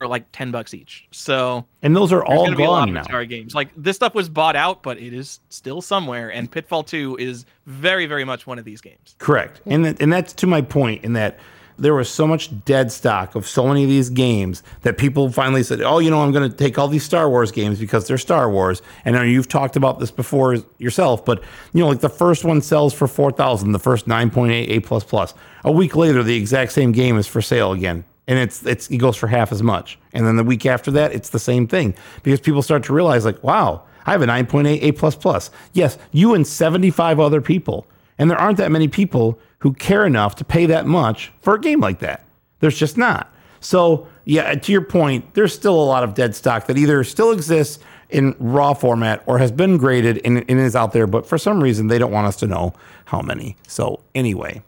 for 0.03 0.07
like 0.09 0.29
10 0.33 0.51
bucks 0.51 0.73
each. 0.73 1.07
So 1.11 1.65
And 1.81 1.95
those 1.95 2.11
are 2.11 2.25
all 2.25 2.43
gonna 2.43 2.57
be 2.57 2.63
a 2.65 2.69
lot 2.69 2.87
gone 2.87 2.93
now. 2.93 3.03
Atari 3.03 3.29
games. 3.29 3.55
Like 3.55 3.69
this 3.77 3.95
stuff 3.95 4.13
was 4.13 4.27
bought 4.27 4.57
out, 4.57 4.83
but 4.83 4.97
it 4.97 5.13
is 5.13 5.39
still 5.47 5.81
somewhere. 5.81 6.29
And 6.29 6.51
Pitfall 6.51 6.83
2 6.83 7.15
is 7.21 7.45
very, 7.67 8.05
very 8.05 8.25
much 8.25 8.45
one 8.45 8.59
of 8.59 8.65
these 8.65 8.81
games. 8.81 9.15
Correct. 9.17 9.61
And 9.65 9.85
that, 9.85 10.01
and 10.01 10.11
that's 10.11 10.33
to 10.33 10.47
my 10.47 10.61
point 10.61 11.05
in 11.05 11.13
that 11.13 11.39
there 11.79 11.93
was 11.93 12.09
so 12.09 12.27
much 12.27 12.51
dead 12.65 12.91
stock 12.91 13.33
of 13.33 13.47
so 13.47 13.65
many 13.65 13.83
of 13.83 13.89
these 13.89 14.09
games 14.09 14.61
that 14.81 14.97
people 14.97 15.31
finally 15.31 15.63
said, 15.63 15.81
"Oh, 15.81 15.99
you 15.99 16.11
know, 16.11 16.21
I'm 16.21 16.33
going 16.33 16.51
to 16.51 16.55
take 16.55 16.77
all 16.77 16.89
these 16.89 17.03
Star 17.05 17.29
Wars 17.29 17.51
games 17.51 17.79
because 17.79 18.05
they're 18.05 18.17
Star 18.17 18.51
Wars." 18.51 18.81
And 19.05 19.15
you've 19.31 19.47
talked 19.47 19.77
about 19.77 19.99
this 19.99 20.11
before 20.11 20.57
yourself, 20.79 21.23
but 21.23 21.41
you 21.71 21.79
know, 21.79 21.87
like 21.87 22.01
the 22.01 22.09
first 22.09 22.43
one 22.43 22.61
sells 22.61 22.93
for 22.93 23.07
4,000, 23.07 23.71
the 23.71 23.79
first 23.79 24.05
9.8 24.05 24.69
A++. 24.69 24.79
plus 24.81 25.05
plus. 25.05 25.33
A 25.63 25.71
week 25.71 25.95
later, 25.95 26.23
the 26.23 26.35
exact 26.35 26.73
same 26.73 26.91
game 26.91 27.17
is 27.17 27.25
for 27.25 27.41
sale 27.41 27.71
again. 27.71 28.03
And 28.27 28.39
it's 28.39 28.65
it's 28.65 28.89
it 28.89 28.97
goes 28.97 29.17
for 29.17 29.27
half 29.27 29.51
as 29.51 29.61
much. 29.61 29.99
And 30.13 30.25
then 30.25 30.37
the 30.37 30.43
week 30.43 30.65
after 30.65 30.91
that, 30.91 31.13
it's 31.13 31.29
the 31.29 31.39
same 31.39 31.67
thing 31.67 31.93
because 32.23 32.39
people 32.39 32.61
start 32.61 32.83
to 32.85 32.93
realize 32.93 33.25
like, 33.25 33.43
"Wow, 33.43 33.83
I 34.05 34.11
have 34.11 34.21
a 34.21 34.25
9.8 34.25 34.81
A++." 34.81 34.91
plus 34.93 35.15
plus. 35.15 35.51
Yes, 35.73 35.97
you 36.11 36.33
and 36.33 36.47
75 36.47 37.19
other 37.19 37.41
people. 37.41 37.85
And 38.17 38.29
there 38.29 38.39
aren't 38.39 38.57
that 38.57 38.71
many 38.71 38.87
people 38.87 39.39
who 39.59 39.73
care 39.73 40.05
enough 40.05 40.35
to 40.35 40.45
pay 40.45 40.65
that 40.67 40.85
much 40.85 41.31
for 41.41 41.55
a 41.55 41.59
game 41.59 41.79
like 41.79 41.99
that. 41.99 42.23
There's 42.59 42.77
just 42.77 42.97
not. 42.97 43.33
So, 43.59 44.07
yeah, 44.25 44.55
to 44.55 44.71
your 44.71 44.81
point, 44.81 45.33
there's 45.33 45.53
still 45.53 45.75
a 45.75 45.83
lot 45.83 46.03
of 46.03 46.13
dead 46.13 46.35
stock 46.35 46.67
that 46.67 46.77
either 46.77 47.03
still 47.03 47.31
exists 47.31 47.79
in 48.09 48.35
raw 48.39 48.73
format 48.73 49.23
or 49.25 49.39
has 49.39 49.51
been 49.51 49.77
graded 49.77 50.21
and, 50.23 50.37
and 50.37 50.59
is 50.59 50.75
out 50.75 50.91
there, 50.93 51.07
but 51.07 51.25
for 51.25 51.37
some 51.37 51.63
reason 51.63 51.87
they 51.87 51.97
don't 51.97 52.11
want 52.11 52.27
us 52.27 52.35
to 52.37 52.47
know 52.47 52.73
how 53.05 53.21
many. 53.21 53.55
So, 53.67 54.01
anyway, 54.13 54.61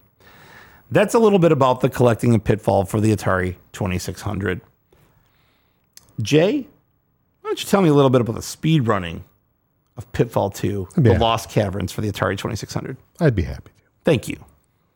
that's 0.96 1.14
a 1.14 1.20
little 1.20 1.40
bit 1.40 1.52
about 1.52 1.82
the 1.82 1.90
collecting 1.90 2.34
of 2.34 2.44
Pitfall 2.44 2.86
for 2.86 3.02
the 3.02 3.14
Atari 3.16 3.56
2600. 3.74 4.62
Jay, 6.22 6.60
why 7.42 7.50
don't 7.50 7.62
you 7.62 7.70
tell 7.70 7.82
me 7.82 7.90
a 7.90 7.94
little 7.94 8.10
bit 8.10 8.22
about 8.22 8.36
the 8.36 8.42
speed 8.42 8.88
running 8.88 9.24
of 9.98 10.10
Pitfall 10.14 10.50
2, 10.50 10.88
the 10.96 11.12
Yeah. 11.12 11.18
Lost 11.18 11.50
Caverns 11.50 11.92
for 11.92 12.00
the 12.02 12.10
Atari 12.10 12.38
2600? 12.38 12.96
I'd 13.20 13.36
be 13.36 13.44
happy 13.44 13.72
to. 13.78 13.84
Thank 14.06 14.30
you. 14.30 14.38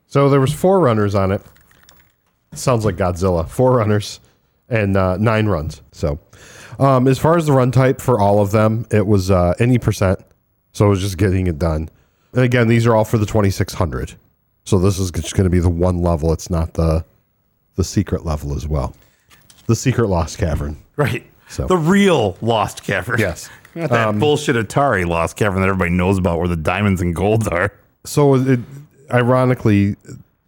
So 0.07 0.29
there 0.29 0.39
was 0.39 0.53
four 0.53 0.79
runners 0.79 1.15
on 1.15 1.31
it. 1.33 1.41
Sounds 2.53 2.85
like 2.85 2.95
Godzilla. 2.95 3.47
Four 3.47 3.73
runners 3.77 4.21
and 4.69 4.95
uh, 4.95 5.17
nine 5.17 5.47
runs. 5.47 5.81
So 5.91 6.17
um, 6.79 7.07
as 7.07 7.19
far 7.19 7.37
as 7.37 7.45
the 7.45 7.51
run 7.51 7.71
type 7.71 7.99
for 7.99 8.19
all 8.19 8.41
of 8.41 8.51
them, 8.51 8.87
it 8.89 9.05
was 9.05 9.29
uh, 9.29 9.53
any 9.59 9.77
percent. 9.77 10.19
So 10.71 10.85
it 10.85 10.89
was 10.89 11.01
just 11.01 11.17
getting 11.17 11.47
it 11.47 11.59
done. 11.59 11.89
And 12.33 12.43
again, 12.43 12.67
these 12.69 12.87
are 12.87 12.95
all 12.95 13.03
for 13.05 13.17
the 13.17 13.25
2600. 13.25 14.15
So 14.69 14.77
this 14.77 14.99
is 14.99 15.09
just 15.09 15.33
going 15.33 15.45
to 15.45 15.49
be 15.49 15.59
the 15.59 15.67
one 15.67 16.03
level. 16.03 16.31
It's 16.31 16.51
not 16.51 16.75
the 16.75 17.03
the 17.75 17.83
secret 17.83 18.23
level 18.23 18.55
as 18.55 18.67
well. 18.67 18.95
The 19.65 19.75
secret 19.75 20.07
lost 20.09 20.37
cavern. 20.37 20.77
Right. 20.95 21.25
So- 21.47 21.65
the 21.65 21.77
real 21.77 22.37
Lost 22.41 22.83
Cavern. 22.83 23.19
Yes. 23.19 23.49
Not 23.75 23.89
that 23.89 24.07
um, 24.09 24.19
bullshit 24.19 24.55
Atari 24.55 25.05
Lost 25.07 25.35
Cavern 25.37 25.61
that 25.61 25.67
everybody 25.69 25.89
knows 25.91 26.17
about 26.19 26.37
where 26.37 26.47
the 26.47 26.55
diamonds 26.55 27.01
and 27.01 27.15
golds 27.15 27.47
are. 27.47 27.71
So 28.05 28.35
it, 28.35 28.59
ironically, 29.11 29.95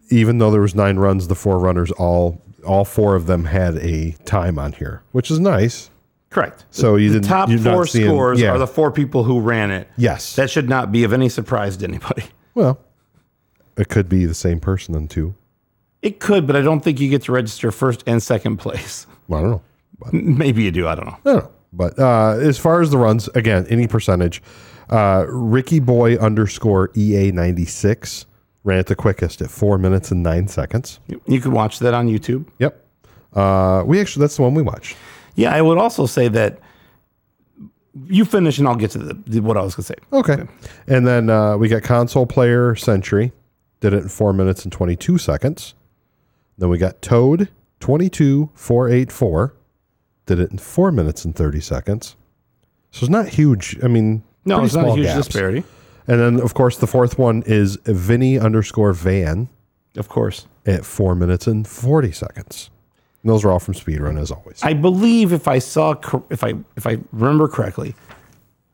even 0.10 0.38
though 0.38 0.52
there 0.52 0.62
was 0.62 0.76
nine 0.76 0.98
runs, 0.98 1.28
the 1.28 1.36
four 1.36 1.58
runners 1.58 1.90
all 1.92 2.40
all 2.68 2.86
four 2.86 3.16
of 3.16 3.26
them 3.26 3.46
had 3.46 3.78
a 3.78 4.12
time 4.26 4.60
on 4.60 4.74
here, 4.74 5.02
which 5.14 5.32
is 5.32 5.40
nice. 5.40 5.90
Correct. 6.30 6.66
So 6.70 6.96
you 6.96 7.10
the 7.10 7.20
didn't- 7.22 7.30
top 7.30 7.50
four 7.50 7.88
seeing- 7.88 8.08
scores 8.08 8.40
yeah. 8.40 8.52
are 8.52 8.60
the 8.60 8.68
four 8.68 8.92
people 8.92 9.24
who 9.24 9.40
ran 9.40 9.72
it. 9.72 9.88
Yes. 9.98 10.36
That 10.36 10.52
should 10.52 10.70
not 10.70 10.92
be 10.92 11.04
of 11.04 11.12
any 11.14 11.30
surprise 11.30 11.78
to 11.78 11.88
anybody. 11.88 12.26
Well, 12.54 12.80
it 13.82 13.90
could 13.90 14.08
be 14.08 14.26
the 14.26 14.34
same 14.34 14.60
person 14.60 14.94
then 14.94 15.08
too. 15.08 15.34
It 16.02 16.20
could, 16.20 16.48
but 16.48 16.56
I 16.56 16.62
don't 16.62 16.82
think 16.82 17.00
you 17.00 17.10
get 17.10 17.24
to 17.24 17.32
register 17.32 17.72
first 17.72 18.04
and 18.08 18.22
second 18.24 18.58
place. 18.58 19.06
Well, 19.28 19.40
I 19.40 19.42
don't 19.44 19.52
know. 19.52 19.62
But, 20.00 20.14
Maybe 20.14 20.64
you 20.64 20.72
do. 20.72 20.88
I 20.88 20.96
don't 20.96 21.06
know. 21.06 21.18
I 21.26 21.34
don't 21.34 21.44
know. 21.44 21.52
But 21.74 22.00
uh, 22.00 22.38
as 22.40 22.58
far 22.58 22.82
as 22.82 22.90
the 22.92 22.98
runs, 22.98 23.28
again, 23.30 23.66
any 23.70 23.88
percentage, 23.88 24.42
uh, 24.90 25.26
Ricky 25.30 25.80
Boy 25.80 26.16
underscore 26.18 26.92
EA 26.98 27.32
ninety 27.32 27.66
six 27.66 28.26
ran 28.64 28.80
it 28.80 28.88
the 28.88 28.96
quickest 28.96 29.42
at 29.42 29.50
four 29.50 29.78
minutes 29.78 30.12
and 30.12 30.22
nine 30.22 30.48
seconds. 30.48 31.00
You- 31.28 31.40
could 31.42 31.54
watch 31.54 31.80
that 31.80 31.94
on 31.94 32.08
YouTube. 32.08 32.46
Yep. 32.60 32.86
Uh, 33.34 33.84
we 33.86 34.02
actually 34.02 34.22
that's 34.22 34.36
the 34.36 34.42
one 34.42 34.54
we 34.54 34.62
watched. 34.62 34.98
Yeah, 35.36 35.54
I 35.56 35.62
would 35.62 35.78
also 35.78 36.06
say 36.08 36.28
that 36.28 36.60
you 38.08 38.26
finish 38.26 38.58
and 38.60 38.68
I'll 38.68 38.76
get 38.76 38.92
to 38.92 38.98
the, 39.00 39.14
the- 39.28 39.40
what 39.42 39.56
I 39.58 39.62
was 39.62 39.76
going 39.76 39.84
to 39.84 39.88
say. 39.94 39.96
Okay. 40.12 40.44
And 40.88 41.06
then 41.08 41.30
uh, 41.30 41.58
we 41.58 41.68
got 41.70 41.84
console 41.84 42.26
player 42.26 42.76
Century 42.76 43.32
did 43.82 43.94
it 43.94 44.04
in 44.04 44.08
four 44.10 44.32
minutes 44.32 44.64
and 44.64 44.72
22 44.72 45.18
seconds. 45.18 45.74
Then 46.58 46.70
we 46.70 46.78
got 46.78 47.02
Toad 47.02 47.50
22484 47.82 49.54
did 50.28 50.40
it 50.40 50.52
in 50.52 50.58
four 50.60 50.92
minutes 50.92 51.26
and 51.26 51.36
30 51.36 51.60
seconds. 51.60 52.16
So 52.92 53.04
it's 53.06 53.10
not 53.10 53.28
huge. 53.28 53.78
I 53.84 53.88
mean, 53.88 54.24
No, 54.46 54.64
it's 54.64 54.76
not 54.76 54.88
a 54.90 54.94
huge 54.94 55.08
gaps. 55.08 55.26
disparity. 55.28 55.64
And 56.08 56.20
then, 56.20 56.40
of 56.40 56.54
course, 56.54 56.78
the 56.78 56.88
fourth 56.88 57.18
one 57.18 57.44
is 57.46 57.78
Vinny 57.86 58.38
underscore 58.40 58.94
Van 58.94 59.50
Of 59.98 60.10
course. 60.10 60.46
at 60.66 60.86
four 60.86 61.16
minutes 61.16 61.48
and 61.48 61.68
40 61.68 62.12
seconds. 62.12 62.70
And 63.24 63.30
those 63.32 63.44
are 63.44 63.52
all 63.52 63.60
from 63.60 63.74
Speedrun, 63.74 64.20
as 64.20 64.32
always. 64.32 64.62
I 64.64 64.74
believe 64.74 65.34
if 65.34 65.48
I 65.48 65.60
saw 65.60 65.96
if 66.30 66.44
I 66.44 66.54
if 66.76 66.86
I 66.88 66.98
remember 67.12 67.48
correctly, 67.48 67.96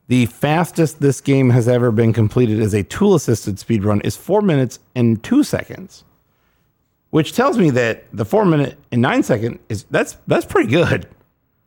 the 0.07 0.25
fastest 0.27 1.01
this 1.01 1.19
game 1.21 1.49
has 1.49 1.67
ever 1.67 1.91
been 1.91 2.13
completed 2.13 2.61
as 2.61 2.73
a 2.73 2.83
tool 2.83 3.15
assisted 3.15 3.59
speed 3.59 3.83
run 3.83 4.01
is 4.01 4.15
four 4.15 4.41
minutes 4.41 4.79
and 4.95 5.21
two 5.23 5.43
seconds, 5.43 6.03
which 7.09 7.33
tells 7.33 7.57
me 7.57 7.69
that 7.71 8.05
the 8.13 8.25
four 8.25 8.45
minute 8.45 8.77
and 8.91 9.01
nine 9.01 9.23
second 9.23 9.59
is 9.69 9.85
that's 9.91 10.17
that's 10.27 10.45
pretty 10.45 10.69
good. 10.69 11.07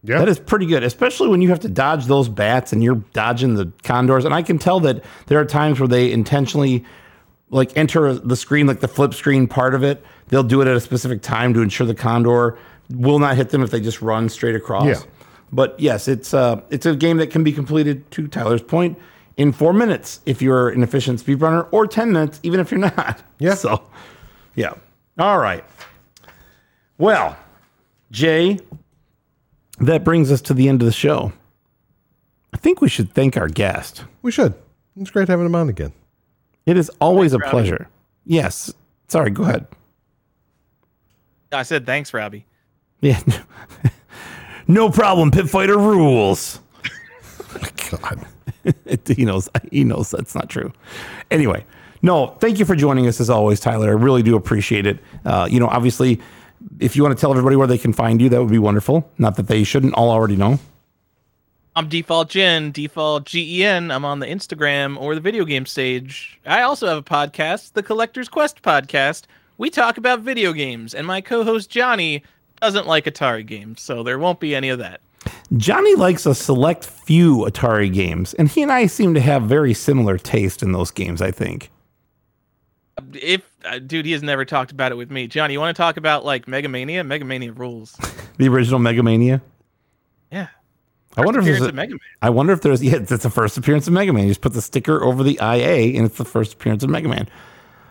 yeah. 0.03 0.19
That 0.19 0.29
is 0.29 0.39
pretty 0.39 0.67
good, 0.67 0.83
especially 0.83 1.29
when 1.29 1.43
you 1.43 1.51
have 1.51 1.61
to 1.61 1.69
dodge 1.69 2.07
those 2.07 2.29
bats 2.29 2.73
and 2.73 2.83
you're 2.83 3.03
dodging 3.13 3.55
the 3.55 3.71
condors. 3.83 4.25
And 4.25 4.33
I 4.33 4.43
can 4.43 4.59
tell 4.59 4.81
that 4.81 5.05
there 5.27 5.39
are 5.39 5.45
times 5.45 5.79
where 5.79 5.89
they 5.89 6.11
intentionally 6.11 6.85
like 7.51 7.77
enter 7.77 8.15
the 8.15 8.37
screen, 8.37 8.67
like 8.67 8.81
the 8.81 8.89
flip 8.89 9.13
screen 9.13 9.49
part 9.49 9.75
of 9.75 9.83
it. 9.83 10.03
They'll 10.29 10.45
do 10.45 10.63
it 10.63 10.69
at 10.69 10.77
a 10.77 10.81
specific 10.81 11.21
time 11.21 11.53
to 11.55 11.61
ensure 11.61 11.87
the 11.87 11.95
condor 11.95 12.57
will 12.89 13.19
not 13.19 13.37
hit 13.37 13.51
them 13.51 13.63
if 13.63 13.71
they 13.71 13.81
just 13.81 14.01
run 14.01 14.29
straight 14.29 14.55
across. 14.55 14.87
Yeah. 14.87 15.03
But 15.53 15.79
yes, 15.81 16.07
it's 16.09 16.33
uh, 16.33 16.61
it's 16.71 16.87
a 16.87 16.95
game 16.95 17.17
that 17.19 17.31
can 17.31 17.43
be 17.43 17.53
completed 17.53 18.09
to 18.13 18.29
Tyler's 18.29 18.63
point 18.63 18.99
in 19.37 19.53
four 19.53 19.73
minutes 19.73 20.21
if 20.27 20.41
you're 20.41 20.69
an 20.69 20.83
efficient 20.83 21.21
speedrunner, 21.25 21.67
or 21.73 21.87
ten 21.87 22.13
minutes 22.13 22.39
even 22.43 22.61
if 22.61 22.71
you're 22.71 22.81
not. 22.97 23.23
Yeah. 23.39 23.55
So, 23.55 23.83
yeah. 24.55 24.75
All 25.19 25.39
right. 25.39 25.65
Well, 26.99 27.37
Jay, 28.11 28.59
that 29.81 30.05
brings 30.05 30.31
us 30.31 30.41
to 30.43 30.55
the 30.55 30.69
end 30.69 30.83
of 30.83 30.87
the 30.87 30.93
show. 30.93 31.33
I 32.53 32.57
think 32.59 32.81
we 32.81 32.89
should 32.89 33.13
thank 33.13 33.37
our 33.37 33.49
guest. 33.49 34.05
We 34.23 34.31
should. 34.33 34.55
It's 34.97 35.11
great 35.11 35.29
having 35.29 35.47
him 35.47 35.55
on 35.55 35.69
again. 35.69 35.93
It 36.67 36.77
is 36.77 36.91
always 37.01 37.33
a 37.33 37.39
Robbie. 37.39 37.51
pleasure. 37.51 37.89
Yes. 38.27 38.73
Sorry, 39.09 39.31
go 39.31 39.45
ahead. 39.45 39.67
I 41.53 41.63
said 41.63 41.87
thanks, 41.87 42.13
Robbie. 42.13 42.45
Yeah. 43.01 43.21
no 44.71 44.91
problem. 44.91 45.31
Pit 45.31 45.49
fighter 45.49 45.77
rules. 45.79 46.61
God. 47.91 48.27
he 49.07 49.25
knows. 49.25 49.49
He 49.71 49.85
knows 49.85 50.11
that's 50.11 50.35
not 50.35 50.49
true. 50.49 50.73
Anyway, 51.31 51.65
no. 52.03 52.29
Thank 52.41 52.59
you 52.59 52.65
for 52.65 52.77
joining 52.77 53.07
us 53.07 53.21
as 53.21 53.31
always, 53.31 53.61
Tyler. 53.61 53.89
I 53.89 53.93
really 53.93 54.23
do 54.23 54.37
appreciate 54.37 54.87
it. 54.87 54.99
Uh, 55.25 55.49
you 55.51 55.61
know, 55.61 55.69
obviously, 55.69 56.21
if 56.79 56.97
you 56.97 57.03
want 57.03 57.17
to 57.17 57.21
tell 57.21 57.31
everybody 57.31 57.57
where 57.57 57.67
they 57.67 57.79
can 57.79 57.93
find 57.93 58.21
you, 58.21 58.29
that 58.29 58.41
would 58.41 58.51
be 58.51 58.59
wonderful. 58.59 59.11
Not 59.19 59.37
that 59.37 59.49
they 59.49 59.65
shouldn't 59.65 59.95
all 59.95 60.11
already 60.11 60.37
know. 60.37 60.59
I'm 61.77 61.89
Default 61.89 62.31
Gen, 62.31 62.73
Default 62.73 63.25
GEN. 63.27 63.91
I'm 63.91 64.05
on 64.05 64.19
the 64.19 64.27
Instagram 64.27 65.01
or 65.01 65.15
the 65.15 65.21
video 65.21 65.45
game 65.45 65.67
stage. 65.67 66.41
I 66.45 66.63
also 66.63 66.89
have 66.89 66.99
a 66.99 67.03
podcast, 67.03 67.75
the 67.75 67.83
Collector's 67.83 68.29
Quest 68.29 68.61
podcast. 68.61 69.25
We 69.57 69.71
talk 69.71 69.97
about 69.97 70.21
video 70.21 70.53
games, 70.53 70.95
and 70.95 71.07
my 71.07 71.21
co-host 71.21 71.71
Johnny 71.71 72.25
doesn't 72.61 72.87
like 72.87 73.05
Atari 73.05 73.45
games, 73.45 73.81
so 73.81 74.03
there 74.03 74.19
won't 74.19 74.41
be 74.41 74.55
any 74.55 74.69
of 74.69 74.79
that. 74.79 75.01
Johnny 75.57 75.95
likes 75.97 76.27
a 76.27 76.35
select 76.35 76.85
few 76.85 77.39
Atari 77.39 77.93
games, 77.93 78.35
and 78.35 78.49
he 78.49 78.63
and 78.63 78.71
I 78.73 78.87
seem 78.87 79.15
to 79.15 79.21
have 79.21 79.43
very 79.43 79.75
similar 79.75 80.17
taste 80.17 80.63
in 80.63 80.73
those 80.73 80.91
games. 80.91 81.21
I 81.21 81.31
think. 81.31 81.71
If 83.15 83.43
uh, 83.65 83.79
dude, 83.79 84.07
he 84.07 84.13
has 84.13 84.23
never 84.23 84.45
talked 84.45 84.73
about 84.73 84.93
it 84.93 84.95
with 84.95 85.11
me. 85.11 85.27
Johnny, 85.27 85.55
you 85.55 85.61
want 85.61 85.75
to 85.77 85.81
talk 85.81 85.97
about 85.97 86.25
like 86.25 86.47
Mega 86.47 86.69
Mania? 86.69 87.03
Mega 87.05 87.25
Mania 87.25 87.53
rules. 87.53 87.97
The 88.39 88.49
original 88.49 88.79
Mega 88.79 89.03
Mania. 89.03 89.43
Yeah. 90.33 90.47
I 91.15 91.27
wonder 91.27 91.41
if 91.41 91.45
there's 91.45 91.61
a, 91.61 91.73
Mega 91.73 91.91
Man. 91.91 92.01
I 92.23 92.31
wonder 92.31 92.55
if 92.55 92.63
there's 92.63 92.83
yeah, 92.83 92.95
it's 92.95 93.11
the 93.11 93.29
first 93.29 93.59
appearance 93.59 93.87
of 93.87 93.93
Mega 93.93 94.15
Man. 94.15 94.25
You 94.25 94.31
just 94.31 94.41
put 94.41 94.55
the 94.55 94.63
sticker 94.63 95.05
over 95.05 95.23
the 95.23 95.39
IA, 95.43 95.95
and 95.99 96.07
it's 96.07 96.17
the 96.17 96.25
first 96.25 96.55
appearance 96.55 96.83
of 96.83 96.89
Mega 96.89 97.07
Man. 97.09 97.29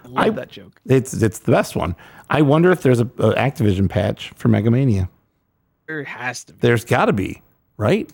I 0.06 0.07
love 0.07 0.17
I- 0.17 0.30
that 0.31 0.49
joke. 0.49 0.81
It's 0.85 1.14
it's 1.14 1.38
the 1.38 1.51
best 1.51 1.75
one. 1.75 1.95
I 2.30 2.41
wonder 2.41 2.72
if 2.72 2.82
there's 2.82 2.99
a, 2.99 3.06
a 3.06 3.33
Activision 3.35 3.90
patch 3.90 4.32
for 4.35 4.48
Mega 4.48 4.69
Mania. 4.69 5.09
There 5.88 6.03
has 6.03 6.43
to 6.45 6.53
be. 6.53 6.59
There's 6.61 6.85
got 6.85 7.06
to 7.06 7.14
be, 7.14 7.41
right? 7.77 8.11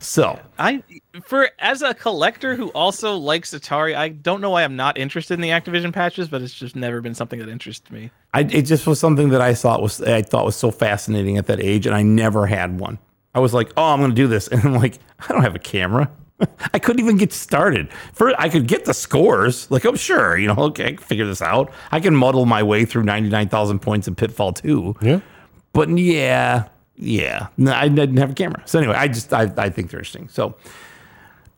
So 0.00 0.38
I 0.58 0.82
for 1.24 1.50
as 1.58 1.82
a 1.82 1.92
collector 1.92 2.54
who 2.54 2.68
also 2.68 3.16
likes 3.16 3.52
Atari, 3.52 3.96
I 3.96 4.10
don't 4.10 4.40
know 4.40 4.50
why 4.50 4.62
I'm 4.62 4.76
not 4.76 4.96
interested 4.96 5.34
in 5.34 5.40
the 5.40 5.48
Activision 5.48 5.92
patches, 5.92 6.28
but 6.28 6.40
it's 6.40 6.54
just 6.54 6.76
never 6.76 7.00
been 7.00 7.14
something 7.14 7.40
that 7.40 7.48
interests 7.48 7.90
me. 7.90 8.10
I, 8.32 8.42
it 8.42 8.62
just 8.62 8.86
was 8.86 9.00
something 9.00 9.30
that 9.30 9.40
I 9.40 9.54
thought 9.54 9.82
was 9.82 10.00
I 10.00 10.22
thought 10.22 10.44
was 10.44 10.56
so 10.56 10.70
fascinating 10.70 11.36
at 11.36 11.46
that 11.46 11.60
age, 11.60 11.86
and 11.86 11.96
I 11.96 12.02
never 12.02 12.46
had 12.46 12.78
one. 12.78 12.98
I 13.34 13.40
was 13.40 13.52
like, 13.52 13.72
oh, 13.76 13.92
I'm 13.92 13.98
going 13.98 14.10
to 14.10 14.16
do 14.16 14.28
this, 14.28 14.48
and 14.52 14.62
I'm 14.62 14.74
like, 14.74 14.98
I 15.18 15.32
don't 15.32 15.42
have 15.42 15.56
a 15.56 15.60
camera. 15.60 16.10
I 16.72 16.78
couldn't 16.78 17.00
even 17.00 17.16
get 17.16 17.32
started. 17.32 17.92
For 18.12 18.38
I 18.40 18.48
could 18.48 18.66
get 18.66 18.84
the 18.84 18.94
scores, 18.94 19.70
like, 19.70 19.84
oh, 19.84 19.94
sure, 19.94 20.36
you 20.36 20.48
know, 20.48 20.56
okay, 20.56 20.84
I 20.84 20.88
can 20.88 20.98
figure 20.98 21.26
this 21.26 21.42
out. 21.42 21.72
I 21.90 22.00
can 22.00 22.14
muddle 22.14 22.46
my 22.46 22.62
way 22.62 22.84
through 22.84 23.04
ninety 23.04 23.28
nine 23.28 23.48
thousand 23.48 23.80
points 23.80 24.08
in 24.08 24.14
Pitfall 24.14 24.52
Two. 24.52 24.94
Yeah. 25.00 25.20
But 25.72 25.88
yeah, 25.90 26.68
yeah, 26.96 27.48
no, 27.56 27.72
I 27.72 27.88
didn't 27.88 28.16
have 28.16 28.30
a 28.30 28.34
camera. 28.34 28.62
So 28.66 28.78
anyway, 28.78 28.94
I 28.94 29.08
just 29.08 29.32
I, 29.32 29.52
I 29.56 29.70
think 29.70 29.90
they're 29.90 30.00
interesting. 30.00 30.28
So, 30.28 30.56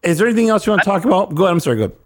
is 0.03 0.19
there 0.19 0.27
anything 0.27 0.49
else 0.49 0.67
you 0.67 0.73
want 0.73 0.83
to 0.83 0.89
talk 0.89 1.05
about? 1.05 1.35
Go 1.35 1.45
ahead. 1.45 1.53
I'm 1.53 1.61
sorry. 1.61 1.77
Go 1.77 1.85
ahead. 1.85 1.97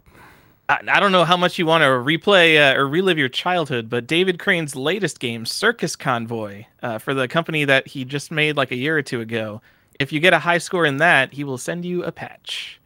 I, 0.69 0.79
I 0.89 1.01
don't 1.01 1.13
know 1.13 1.25
how 1.25 1.37
much 1.37 1.59
you 1.59 1.67
want 1.67 1.83
to 1.83 1.87
replay 1.87 2.59
uh, 2.59 2.79
or 2.79 2.87
relive 2.87 3.19
your 3.19 3.29
childhood, 3.29 3.91
but 3.91 4.07
David 4.07 4.39
Crane's 4.39 4.75
latest 4.77 5.21
game, 5.21 5.47
Circus 5.47 5.97
Convoy, 5.97 6.65
uh, 6.83 6.99
for 6.99 7.15
the 7.15 7.29
company 7.29 7.65
that 7.65 7.89
he 7.89 8.05
just 8.05 8.31
made 8.31 8.57
like 8.57 8.71
a 8.71 8.77
year 8.77 8.97
or 8.97 9.03
two 9.03 9.21
ago. 9.21 9.61
If 9.99 10.13
you 10.13 10.21
get 10.21 10.33
a 10.33 10.39
high 10.39 10.59
score 10.59 10.85
in 10.85 10.99
that, 10.99 11.33
he 11.33 11.45
will 11.45 11.59
send 11.59 11.85
you 11.85 12.03
a 12.05 12.13
patch. 12.13 12.81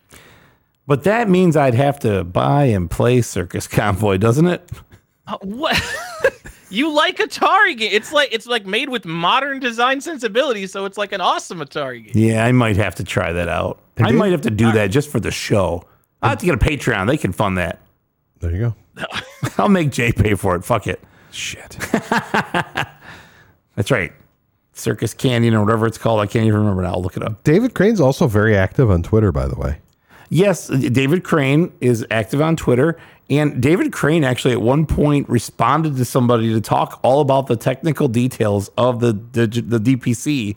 But 0.87 1.05
that 1.05 1.28
means 1.28 1.57
I'd 1.57 1.75
have 1.75 1.99
to 2.01 2.25
buy 2.25 2.65
and 2.65 2.91
play 2.91 3.20
Circus 3.20 3.67
Convoy, 3.67 4.17
doesn't 4.17 4.47
it? 4.47 4.70
Uh, 5.27 5.37
what? 5.43 5.81
you 6.70 6.91
like 6.91 7.19
Atari 7.19 7.77
game? 7.77 7.91
It's 7.93 8.12
like 8.12 8.31
it's 8.33 8.47
like 8.47 8.65
made 8.65 8.89
with 8.89 9.05
modern 9.05 9.61
design 9.61 10.01
sensibilities, 10.01 10.73
so 10.73 10.87
it's 10.87 10.97
like 10.97 11.12
an 11.12 11.20
awesome 11.20 11.59
Atari 11.59 12.05
game. 12.05 12.12
Yeah, 12.15 12.45
I 12.45 12.53
might 12.53 12.77
have 12.77 12.95
to 12.97 13.05
try 13.05 13.33
that 13.33 13.49
out. 13.49 13.81
I 13.99 14.12
might 14.12 14.33
have 14.33 14.41
to 14.43 14.51
do 14.51 14.73
that 14.73 14.87
just 14.89 15.11
for 15.11 15.20
the 15.20 15.31
show. 15.31 15.85
I 16.23 16.31
have 16.31 16.39
to 16.39 16.47
get 16.47 16.55
a 16.55 16.59
Patreon. 16.59 17.07
They 17.07 17.17
can 17.17 17.33
fund 17.33 17.59
that. 17.59 17.81
There 18.41 18.51
you 18.51 18.75
go. 18.97 19.07
I'll 19.59 19.69
make 19.69 19.91
Jay 19.91 20.12
pay 20.12 20.35
for 20.35 20.57
it. 20.57 20.65
Fuck 20.65 20.87
it. 20.87 21.03
Shit. 21.31 21.77
That's 23.75 23.91
right. 23.91 24.12
Circus 24.78 25.15
Canyon 25.15 25.55
or 25.55 25.65
whatever 25.65 25.86
it's 25.86 25.98
called. 25.98 26.20
I 26.20 26.26
can't 26.26 26.47
even 26.47 26.60
remember 26.60 26.82
now. 26.82 26.94
I'll 26.94 27.02
look 27.02 27.16
it 27.16 27.23
up. 27.23 27.44
David 27.44 27.74
Crane's 27.74 28.00
also 28.00 28.26
very 28.26 28.57
active 28.57 28.90
on 28.90 29.02
Twitter, 29.02 29.32
by 29.32 29.47
the 29.47 29.57
way. 29.57 29.78
Yes, 30.31 30.68
David 30.68 31.24
Crane 31.24 31.73
is 31.81 32.07
active 32.10 32.40
on 32.40 32.57
Twitter. 32.57 32.98
And 33.31 33.62
David 33.62 33.92
Crane 33.92 34.24
actually 34.24 34.52
at 34.52 34.62
one 34.62 34.86
point 34.86 35.28
responded 35.28 35.97
to 35.97 36.05
somebody 36.05 36.52
to 36.52 36.60
talk 36.60 36.98
all 37.02 37.20
about 37.20 37.47
the 37.47 37.57
technical 37.57 38.08
details 38.08 38.70
of 38.78 39.00
the, 39.00 39.12
the, 39.32 39.47
the 39.47 39.78
DPC. 39.78 40.57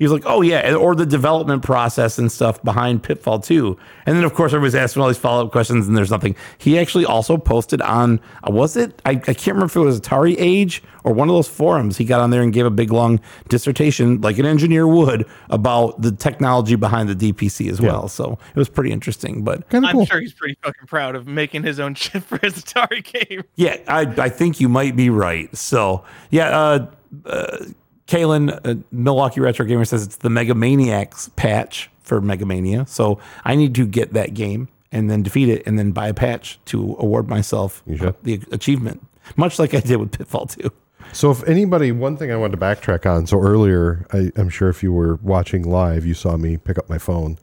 He 0.00 0.04
was 0.06 0.12
like, 0.14 0.22
oh, 0.24 0.40
yeah, 0.40 0.72
or 0.72 0.94
the 0.94 1.04
development 1.04 1.62
process 1.62 2.16
and 2.18 2.32
stuff 2.32 2.62
behind 2.62 3.02
Pitfall 3.02 3.38
2. 3.38 3.76
And 4.06 4.16
then, 4.16 4.24
of 4.24 4.32
course, 4.32 4.54
everybody's 4.54 4.74
asking 4.74 5.02
all 5.02 5.08
these 5.08 5.18
follow 5.18 5.44
up 5.44 5.52
questions 5.52 5.86
and 5.86 5.94
there's 5.94 6.10
nothing. 6.10 6.34
He 6.56 6.78
actually 6.78 7.04
also 7.04 7.36
posted 7.36 7.82
on, 7.82 8.18
uh, 8.42 8.50
was 8.50 8.78
it? 8.78 8.98
I, 9.04 9.10
I 9.10 9.34
can't 9.34 9.48
remember 9.48 9.66
if 9.66 9.76
it 9.76 9.80
was 9.80 10.00
AtariAge 10.00 10.80
or 11.04 11.12
one 11.12 11.28
of 11.28 11.34
those 11.34 11.48
forums. 11.48 11.98
He 11.98 12.06
got 12.06 12.22
on 12.22 12.30
there 12.30 12.40
and 12.40 12.50
gave 12.50 12.64
a 12.64 12.70
big, 12.70 12.90
long 12.90 13.20
dissertation, 13.48 14.22
like 14.22 14.38
an 14.38 14.46
engineer 14.46 14.88
would, 14.88 15.26
about 15.50 16.00
the 16.00 16.12
technology 16.12 16.76
behind 16.76 17.10
the 17.10 17.32
DPC 17.32 17.70
as 17.70 17.78
well. 17.78 18.08
So 18.08 18.38
it 18.48 18.58
was 18.58 18.70
pretty 18.70 18.92
interesting. 18.92 19.44
But 19.44 19.68
Kind 19.68 19.84
of 19.84 19.94
I'm 19.94 20.06
sure 20.06 20.18
he's 20.18 20.32
pretty 20.32 20.56
fucking 20.62 20.86
proud 20.86 21.14
of 21.14 21.26
making 21.26 21.62
his 21.64 21.78
own 21.78 21.94
chip 21.94 22.22
for 22.22 22.38
his 22.38 22.54
Atari 22.54 23.04
game. 23.04 23.44
Yeah, 23.56 23.76
I, 23.86 24.00
I 24.16 24.28
think 24.30 24.60
you 24.60 24.70
might 24.70 24.96
be 24.96 25.10
right. 25.10 25.54
So, 25.54 26.04
yeah, 26.30 26.58
uh, 26.58 26.86
uh, 27.26 27.66
Kalen, 28.10 28.60
uh, 28.66 28.82
Milwaukee 28.90 29.40
Retro 29.40 29.64
Gamer 29.64 29.84
says 29.84 30.04
it's 30.04 30.16
the 30.16 30.30
Mega 30.30 30.54
Maniacs 30.54 31.30
patch 31.36 31.90
for 32.00 32.20
Mega 32.20 32.44
Mania. 32.44 32.84
So 32.86 33.20
I 33.44 33.54
need 33.54 33.72
to 33.76 33.86
get 33.86 34.14
that 34.14 34.34
game 34.34 34.68
and 34.90 35.08
then 35.08 35.22
defeat 35.22 35.48
it 35.48 35.62
and 35.64 35.78
then 35.78 35.92
buy 35.92 36.08
a 36.08 36.14
patch 36.14 36.58
to 36.66 36.96
award 36.98 37.28
myself 37.28 37.84
the 38.24 38.42
achievement, 38.50 39.06
much 39.36 39.60
like 39.60 39.74
I 39.74 39.80
did 39.80 39.98
with 39.98 40.10
Pitfall 40.10 40.46
2. 40.46 40.72
So, 41.12 41.30
if 41.30 41.42
anybody, 41.48 41.92
one 41.92 42.16
thing 42.16 42.30
I 42.30 42.36
wanted 42.36 42.58
to 42.58 42.64
backtrack 42.64 43.08
on. 43.10 43.26
So 43.26 43.40
earlier, 43.40 44.06
I, 44.12 44.30
I'm 44.36 44.48
sure 44.48 44.68
if 44.68 44.82
you 44.82 44.92
were 44.92 45.16
watching 45.22 45.62
live, 45.62 46.04
you 46.04 46.14
saw 46.14 46.36
me 46.36 46.56
pick 46.56 46.78
up 46.78 46.88
my 46.88 46.98
phone. 46.98 47.38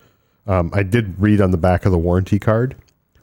Um, 0.46 0.70
I 0.74 0.84
did 0.84 1.20
read 1.20 1.42
on 1.42 1.52
the 1.52 1.58
back 1.58 1.86
of 1.86 1.92
the 1.92 1.98
warranty 1.98 2.40
card 2.40 2.76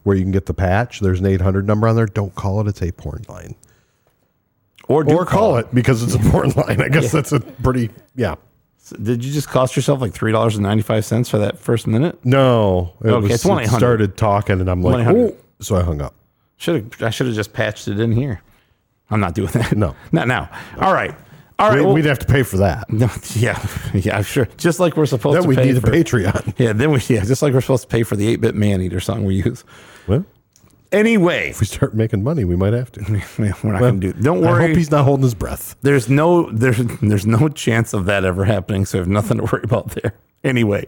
where 0.02 0.16
you 0.16 0.22
can 0.22 0.32
get 0.32 0.46
the 0.46 0.54
patch. 0.54 1.00
There's 1.00 1.20
an 1.20 1.26
800 1.26 1.66
number 1.66 1.88
on 1.88 1.96
there. 1.96 2.06
Don't 2.06 2.34
call 2.34 2.60
it; 2.60 2.68
it's 2.68 2.82
a 2.82 2.92
porn 2.92 3.24
line. 3.28 3.54
Or, 4.88 5.02
do 5.04 5.14
Or 5.16 5.24
call 5.24 5.56
it 5.56 5.74
because 5.74 6.02
it's 6.02 6.14
a 6.14 6.30
porn 6.30 6.50
line. 6.50 6.80
I 6.82 6.88
guess 6.88 7.10
that's 7.10 7.32
a 7.32 7.40
pretty 7.40 7.90
yeah. 8.14 8.34
So 8.78 8.96
did 8.96 9.24
you 9.24 9.32
just 9.32 9.48
cost 9.48 9.76
yourself 9.76 10.00
like 10.02 10.12
$3.95 10.12 11.30
for 11.30 11.38
that 11.38 11.58
first 11.58 11.86
minute? 11.86 12.22
No, 12.24 12.92
it 13.02 13.08
Okay, 13.08 13.28
was, 13.28 13.30
it's 13.32 13.44
1-800. 13.44 13.62
it 13.64 13.68
started 13.70 14.16
talking, 14.18 14.60
and 14.60 14.68
I'm 14.68 14.82
like, 14.82 15.06
oh, 15.06 15.34
so 15.60 15.76
I 15.76 15.82
hung 15.82 16.02
up. 16.02 16.14
Should 16.58 16.92
have 16.92 17.02
I 17.02 17.10
should 17.10 17.26
have 17.26 17.34
just 17.34 17.52
patched 17.54 17.88
it 17.88 17.98
in 17.98 18.12
here. 18.12 18.42
I'm 19.10 19.20
not 19.20 19.34
doing 19.34 19.48
that. 19.52 19.76
No. 19.76 19.94
Not 20.12 20.28
now. 20.28 20.50
All 20.80 20.92
right. 20.92 21.14
All 21.58 21.68
right. 21.70 21.78
We, 21.78 21.84
well- 21.84 21.94
would 21.94 22.04
have 22.04 22.18
to 22.20 22.26
pay 22.26 22.42
for 22.42 22.58
that. 22.58 22.90
No, 22.90 23.08
yeah, 23.34 23.64
yeah, 23.94 24.18
I'm 24.18 24.22
sure. 24.24 24.48
Just 24.58 24.80
like 24.80 24.96
we're 24.96 25.06
supposed 25.06 25.36
Then 25.36 25.42
to 25.44 25.48
we 25.48 25.56
need 25.56 25.76
a 25.76 25.80
Patreon. 25.80 26.54
Yeah, 26.58 26.72
then 26.74 26.90
we 26.90 27.00
yeah, 27.08 27.24
just 27.24 27.40
like 27.42 27.52
we're 27.54 27.60
supposed 27.62 27.84
to 27.84 27.88
pay 27.88 28.02
for 28.02 28.16
the 28.16 28.36
8-bit 28.36 28.54
man 28.54 28.80
eater 28.82 29.00
song 29.00 29.24
we 29.24 29.36
use. 29.36 29.64
Well, 30.06 30.24
Anyway, 30.94 31.50
if 31.50 31.60
we 31.60 31.66
start 31.66 31.94
making 31.94 32.22
money, 32.22 32.44
we 32.44 32.54
might 32.54 32.72
have 32.72 32.92
to. 32.92 33.00
we're 33.38 33.72
not 33.72 33.80
going 33.80 34.00
to 34.00 34.12
do. 34.12 34.22
Don't 34.22 34.40
worry. 34.40 34.64
I 34.64 34.68
hope 34.68 34.76
he's 34.76 34.90
not 34.90 35.04
holding 35.04 35.24
his 35.24 35.34
breath. 35.34 35.74
there's 35.82 36.08
no 36.08 36.50
there's 36.50 36.78
there's 37.02 37.26
no 37.26 37.48
chance 37.48 37.92
of 37.92 38.04
that 38.06 38.24
ever 38.24 38.44
happening, 38.44 38.86
so 38.86 38.98
I 38.98 39.00
have 39.00 39.08
nothing 39.08 39.38
to 39.38 39.44
worry 39.44 39.62
about 39.64 39.90
there. 39.90 40.14
Anyway. 40.44 40.86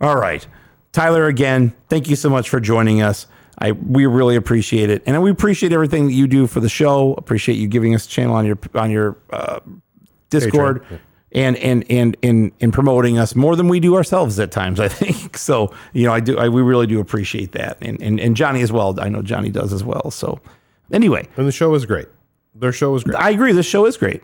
All 0.00 0.16
right. 0.16 0.46
Tyler 0.92 1.26
again, 1.26 1.74
thank 1.88 2.08
you 2.08 2.16
so 2.16 2.30
much 2.30 2.48
for 2.48 2.60
joining 2.60 3.02
us. 3.02 3.26
I 3.58 3.72
we 3.72 4.06
really 4.06 4.36
appreciate 4.36 4.90
it. 4.90 5.02
And 5.06 5.20
we 5.22 5.30
appreciate 5.30 5.72
everything 5.72 6.06
that 6.06 6.12
you 6.12 6.26
do 6.26 6.46
for 6.46 6.60
the 6.60 6.68
show. 6.68 7.14
Appreciate 7.14 7.56
you 7.56 7.68
giving 7.68 7.94
us 7.94 8.06
a 8.06 8.08
channel 8.08 8.34
on 8.34 8.46
your 8.46 8.58
on 8.74 8.90
your 8.90 9.16
uh, 9.30 9.60
Discord 10.30 10.84
and 11.32 11.56
and 11.58 11.84
and 11.90 12.16
in 12.22 12.52
in 12.60 12.72
promoting 12.72 13.18
us 13.18 13.34
more 13.34 13.56
than 13.56 13.68
we 13.68 13.80
do 13.80 13.94
ourselves 13.96 14.38
at 14.38 14.50
times. 14.50 14.80
I 14.80 14.88
think 14.88 15.36
so. 15.48 15.72
You 15.92 16.06
know, 16.06 16.12
I 16.12 16.20
do. 16.20 16.38
I, 16.38 16.48
we 16.48 16.62
really 16.62 16.86
do 16.86 17.00
appreciate 17.00 17.52
that, 17.52 17.78
and 17.82 18.00
and 18.02 18.18
and 18.20 18.36
Johnny 18.36 18.62
as 18.62 18.72
well. 18.72 18.98
I 19.00 19.08
know 19.08 19.22
Johnny 19.22 19.50
does 19.50 19.72
as 19.72 19.84
well. 19.84 20.10
So 20.10 20.40
Anyway, 20.92 21.28
And 21.36 21.46
the 21.46 21.52
show 21.52 21.72
is 21.74 21.86
great. 21.86 22.08
Their 22.54 22.72
show 22.72 22.94
is 22.96 23.04
great. 23.04 23.16
I 23.16 23.30
agree. 23.30 23.52
This 23.52 23.66
show 23.66 23.86
is 23.86 23.96
great. 23.96 24.22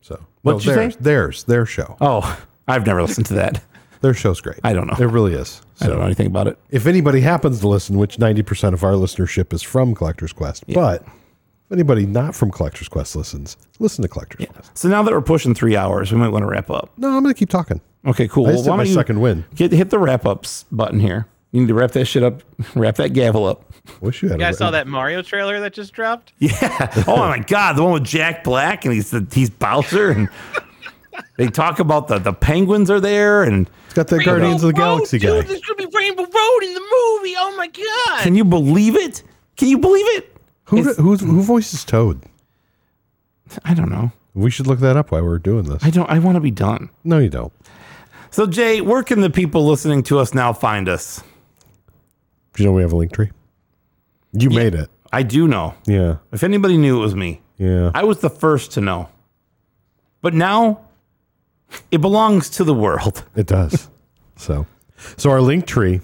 So 0.00 0.24
What'd 0.42 0.64
you 0.64 0.72
theirs, 0.72 0.94
say? 0.94 1.00
Theirs, 1.00 1.44
their 1.44 1.66
show. 1.66 1.96
Oh, 2.00 2.40
I've 2.68 2.86
never 2.86 3.02
listened 3.02 3.26
to 3.26 3.34
that. 3.34 3.60
Their 4.02 4.12
show's 4.14 4.40
great. 4.42 4.60
I 4.62 4.72
don't 4.74 4.86
know. 4.86 4.94
It 5.00 5.10
really 5.10 5.32
is. 5.32 5.62
I 5.80 5.86
don't 5.88 5.98
know 5.98 6.04
anything 6.04 6.26
about 6.26 6.46
it. 6.46 6.58
if 6.70 6.86
anybody 6.86 7.22
happens 7.22 7.60
to 7.60 7.66
listen, 7.68 7.96
which 7.96 8.18
90% 8.18 8.74
of 8.74 8.84
our 8.84 8.92
listenership 8.92 9.52
is 9.54 9.62
from 9.62 9.94
Collector's 9.94 10.34
Quest, 10.34 10.64
but 10.68 11.02
if 11.66 11.72
anybody 11.72 12.06
not 12.06 12.34
from 12.34 12.50
Collector's 12.50 12.88
Quest 12.88 13.16
listens, 13.16 13.56
listen 13.78 14.02
to 14.02 14.08
Collector's 14.08 14.46
Quest. 14.46 14.76
So 14.78 14.88
now 14.88 15.02
that 15.02 15.12
we're 15.12 15.20
pushing 15.20 15.54
three 15.54 15.76
hours, 15.76 16.12
we 16.12 16.18
might 16.18 16.28
want 16.28 16.42
to 16.42 16.46
wrap 16.48 16.70
up. 16.70 16.90
No, 16.96 17.08
I'm 17.08 17.22
going 17.22 17.34
to 17.34 17.38
keep 17.38 17.50
talking. 17.50 17.80
Okay, 18.06 18.28
cool. 18.28 18.46
I 18.46 18.52
just 18.52 18.66
Well, 18.66 18.78
hit 18.78 18.88
my 18.88 18.94
second 18.94 19.20
win. 19.20 19.44
Get, 19.54 19.72
hit 19.72 19.90
the 19.90 19.98
wrap 19.98 20.26
ups 20.26 20.64
button 20.70 21.00
here. 21.00 21.26
You 21.52 21.60
need 21.62 21.68
to 21.68 21.74
wrap 21.74 21.92
that 21.92 22.04
shit 22.04 22.22
up. 22.22 22.42
Wrap 22.74 22.96
that 22.96 23.10
gavel 23.14 23.46
up. 23.46 23.64
Wish 24.00 24.22
you 24.22 24.28
had 24.28 24.38
You 24.40 24.44
a 24.46 24.48
guys 24.48 24.58
saw 24.58 24.70
that 24.72 24.86
Mario 24.86 25.22
trailer 25.22 25.58
that 25.60 25.72
just 25.72 25.92
dropped? 25.92 26.32
Yeah. 26.38 27.04
Oh 27.06 27.16
my 27.16 27.38
God, 27.38 27.74
the 27.74 27.82
one 27.84 27.92
with 27.94 28.04
Jack 28.04 28.44
Black 28.44 28.84
and 28.84 28.92
he's 28.92 29.10
the, 29.10 29.26
he's 29.32 29.48
Bowser 29.48 30.10
and 30.10 30.28
they 31.38 31.46
talk 31.46 31.78
about 31.78 32.08
the 32.08 32.18
the 32.18 32.32
penguins 32.32 32.90
are 32.90 33.00
there 33.00 33.44
and 33.44 33.70
It's 33.86 33.94
got 33.94 34.08
that 34.08 34.24
Guardians 34.24 34.62
of 34.64 34.68
the 34.68 34.72
Galaxy 34.74 35.18
guy. 35.18 35.28
Dude, 35.28 35.46
there's 35.46 35.60
gonna 35.62 35.76
be 35.88 35.96
Rainbow 35.96 36.24
Road 36.24 36.62
in 36.62 36.74
the 36.74 36.80
movie. 36.80 37.34
Oh 37.38 37.54
my 37.56 37.68
god! 37.68 38.22
can 38.22 38.34
you 38.34 38.44
believe 38.44 38.96
it? 38.96 39.22
Can 39.56 39.68
you 39.68 39.78
believe 39.78 40.06
it? 40.18 40.35
Who, 40.66 40.78
It's- 40.78 40.96
who's, 40.96 41.20
who 41.20 41.42
voices 41.42 41.84
Toad? 41.84 42.22
I 43.64 43.74
don't 43.74 43.90
know. 43.90 44.12
We 44.34 44.50
should 44.50 44.66
look 44.66 44.80
that 44.80 44.96
up 44.96 45.10
while 45.12 45.22
we're 45.24 45.38
doing 45.38 45.64
this. 45.64 45.82
I 45.84 45.90
don't. 45.90 46.10
I 46.10 46.18
want 46.18 46.34
to 46.36 46.40
be 46.40 46.50
done. 46.50 46.90
No, 47.04 47.18
you 47.18 47.30
don't. 47.30 47.52
So 48.30 48.46
Jay, 48.46 48.80
where 48.80 49.02
can 49.02 49.20
the 49.20 49.30
people 49.30 49.66
listening 49.66 50.02
to 50.04 50.18
us 50.18 50.34
now 50.34 50.52
find 50.52 50.88
us? 50.88 51.22
Do 52.54 52.62
you 52.62 52.68
know 52.68 52.74
we 52.74 52.82
have 52.82 52.92
a 52.92 52.96
link 52.96 53.12
tree? 53.12 53.30
You 54.32 54.50
made 54.50 54.74
it. 54.74 54.90
I 55.12 55.22
do 55.22 55.46
know. 55.48 55.74
Yeah. 55.86 56.16
If 56.32 56.42
anybody 56.42 56.76
knew, 56.76 56.98
it 56.98 57.00
was 57.00 57.14
me. 57.14 57.40
Yeah. 57.56 57.92
I 57.94 58.04
was 58.04 58.18
the 58.20 58.28
first 58.28 58.72
to 58.72 58.80
know. 58.80 59.08
But 60.20 60.34
now 60.34 60.80
it 61.90 62.00
belongs 62.02 62.50
to 62.50 62.64
the 62.64 62.74
world. 62.74 63.24
It 63.36 63.46
does. 63.46 63.88
so, 64.36 64.66
so 65.16 65.30
our 65.30 65.40
link 65.40 65.66
tree 65.66 66.00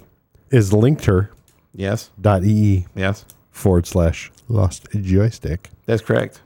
is 0.51 0.71
linktr.ee 0.71 1.29
Yes. 1.75 2.11
Dot 2.21 2.45
ee. 2.45 2.87
Yes. 2.95 3.25
forward 3.51 3.87
slash 3.87 4.31
lost 4.53 4.87
joystick. 5.01 5.71
That's 5.87 6.03
correct. 6.03 6.41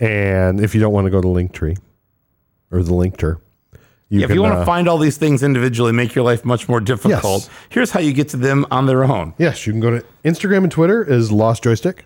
And 0.00 0.60
if 0.60 0.74
you 0.74 0.80
don't 0.80 0.92
want 0.92 1.06
to 1.06 1.10
go 1.10 1.20
to 1.20 1.28
Linktree 1.28 1.78
or 2.70 2.82
the 2.82 2.92
Linkter, 2.92 3.40
you 4.08 4.20
if 4.20 4.28
can, 4.28 4.36
you 4.36 4.42
want 4.42 4.54
to 4.54 4.60
uh, 4.60 4.64
find 4.64 4.88
all 4.88 4.96
these 4.96 5.18
things 5.18 5.42
individually, 5.42 5.92
make 5.92 6.14
your 6.14 6.24
life 6.24 6.44
much 6.44 6.68
more 6.68 6.80
difficult. 6.80 7.42
Yes. 7.42 7.50
Here's 7.68 7.90
how 7.90 8.00
you 8.00 8.12
get 8.12 8.30
to 8.30 8.36
them 8.38 8.64
on 8.70 8.86
their 8.86 9.04
own. 9.04 9.34
Yes, 9.36 9.66
you 9.66 9.72
can 9.72 9.80
go 9.80 9.90
to 9.90 10.04
Instagram 10.24 10.62
and 10.62 10.72
Twitter 10.72 11.04
is 11.04 11.30
Lost 11.30 11.62
Joystick. 11.62 12.04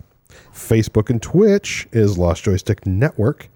Facebook 0.53 1.09
and 1.09 1.21
Twitch 1.21 1.87
is 1.91 2.17
Lost 2.17 2.43
Joystick 2.43 2.85
Network. 2.85 3.49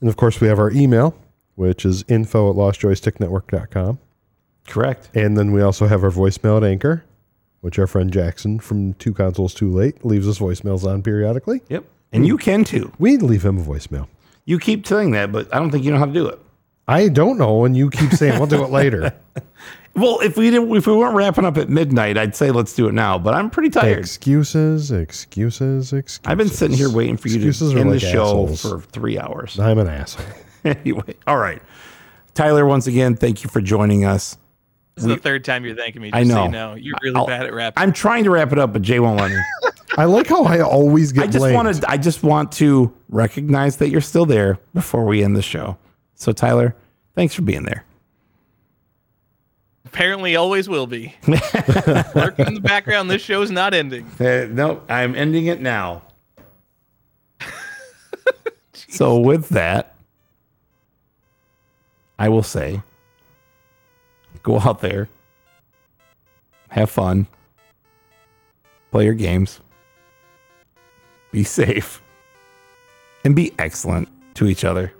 And 0.00 0.08
of 0.08 0.16
course, 0.16 0.40
we 0.40 0.48
have 0.48 0.58
our 0.58 0.70
email, 0.70 1.16
which 1.54 1.84
is 1.86 2.04
info 2.08 2.50
at 2.50 2.56
lostjoysticknetwork.com. 2.56 3.98
Correct. 4.66 5.10
And 5.14 5.36
then 5.36 5.52
we 5.52 5.62
also 5.62 5.86
have 5.86 6.04
our 6.04 6.10
voicemail 6.10 6.58
at 6.58 6.64
Anchor, 6.64 7.04
which 7.60 7.78
our 7.78 7.86
friend 7.86 8.12
Jackson 8.12 8.58
from 8.58 8.94
Two 8.94 9.12
Consoles 9.12 9.54
Too 9.54 9.70
Late 9.70 10.04
leaves 10.04 10.28
us 10.28 10.38
voicemails 10.38 10.84
on 10.84 11.02
periodically. 11.02 11.62
Yep. 11.68 11.84
And 12.12 12.26
you 12.26 12.36
can 12.36 12.64
too. 12.64 12.92
We 12.98 13.16
leave 13.16 13.44
him 13.44 13.58
a 13.58 13.62
voicemail. 13.62 14.08
You 14.44 14.58
keep 14.58 14.86
saying 14.86 15.12
that, 15.12 15.30
but 15.30 15.52
I 15.54 15.58
don't 15.58 15.70
think 15.70 15.84
you 15.84 15.92
know 15.92 15.98
how 15.98 16.06
to 16.06 16.12
do 16.12 16.26
it. 16.26 16.38
I 16.88 17.08
don't 17.08 17.38
know, 17.38 17.64
and 17.64 17.76
you 17.76 17.88
keep 17.90 18.10
saying 18.12 18.38
we'll 18.38 18.48
do 18.48 18.64
it 18.64 18.70
later. 18.70 19.14
Well, 19.94 20.20
if 20.20 20.36
we 20.36 20.50
didn't, 20.50 20.74
if 20.76 20.86
we 20.86 20.94
weren't 20.94 21.16
wrapping 21.16 21.44
up 21.44 21.58
at 21.58 21.68
midnight, 21.68 22.16
I'd 22.16 22.36
say 22.36 22.52
let's 22.52 22.74
do 22.74 22.86
it 22.86 22.92
now. 22.94 23.18
But 23.18 23.34
I'm 23.34 23.50
pretty 23.50 23.70
tired. 23.70 23.98
excuses, 23.98 24.92
excuses, 24.92 25.92
excuses. 25.92 26.20
I've 26.24 26.38
been 26.38 26.48
sitting 26.48 26.76
here 26.76 26.88
waiting 26.90 27.16
for 27.16 27.28
you 27.28 27.36
Excuses 27.36 27.72
to 27.72 27.80
end 27.80 27.90
like 27.90 28.00
the 28.00 28.06
show 28.10 28.22
assholes. 28.22 28.62
for 28.62 28.80
three 28.80 29.18
hours. 29.18 29.58
I'm 29.58 29.78
an 29.78 29.88
asshole. 29.88 30.26
anyway, 30.64 31.16
all 31.26 31.38
right. 31.38 31.60
Tyler, 32.34 32.66
once 32.66 32.86
again, 32.86 33.16
thank 33.16 33.42
you 33.42 33.50
for 33.50 33.60
joining 33.60 34.04
us. 34.04 34.38
This 35.02 35.10
is 35.10 35.16
the 35.16 35.22
third 35.22 35.44
time 35.44 35.64
you're 35.64 35.74
thanking 35.76 36.02
me. 36.02 36.10
Just 36.10 36.16
I 36.20 36.24
So 36.24 36.34
know. 36.34 36.44
you 36.44 36.50
know, 36.50 36.74
you're 36.74 36.96
really 37.02 37.16
I'll- 37.16 37.26
bad 37.26 37.46
at 37.46 37.52
rapping. 37.54 37.82
I'm 37.82 37.92
trying 37.92 38.24
to 38.24 38.30
wrap 38.30 38.52
it 38.52 38.58
up, 38.58 38.72
but 38.72 38.82
Jay 38.82 39.00
won't 39.00 39.18
let 39.20 39.30
me. 39.30 39.38
I 39.98 40.04
like 40.04 40.28
how 40.28 40.44
I 40.44 40.60
always 40.60 41.10
get 41.12 41.24
I 41.24 41.26
just 41.26 41.38
blamed. 41.38 41.56
wanted 41.56 41.84
I 41.86 41.96
just 41.96 42.22
want 42.22 42.52
to 42.52 42.92
recognize 43.08 43.76
that 43.78 43.88
you're 43.90 44.00
still 44.00 44.24
there 44.26 44.58
before 44.72 45.04
we 45.04 45.24
end 45.24 45.34
the 45.36 45.42
show. 45.42 45.76
So 46.14 46.32
Tyler, 46.32 46.76
thanks 47.16 47.34
for 47.34 47.42
being 47.42 47.64
there. 47.64 47.84
Apparently, 49.84 50.36
always 50.36 50.68
will 50.68 50.86
be. 50.86 51.14
Lurking 51.26 52.46
in 52.46 52.54
the 52.54 52.60
background. 52.62 53.10
This 53.10 53.20
show 53.22 53.42
is 53.42 53.50
not 53.50 53.74
ending. 53.74 54.06
Uh, 54.20 54.46
no, 54.48 54.80
I'm 54.88 55.16
ending 55.16 55.46
it 55.46 55.60
now. 55.60 56.02
so 58.72 59.18
with 59.18 59.48
that, 59.48 59.94
I 62.20 62.28
will 62.28 62.44
say 62.44 62.82
go 64.42 64.58
out 64.58 64.80
there, 64.80 65.08
have 66.68 66.90
fun, 66.90 67.26
play 68.90 69.04
your 69.04 69.14
games, 69.14 69.60
be 71.32 71.44
safe, 71.44 72.02
and 73.24 73.36
be 73.36 73.52
excellent 73.58 74.08
to 74.34 74.46
each 74.46 74.64
other. 74.64 74.92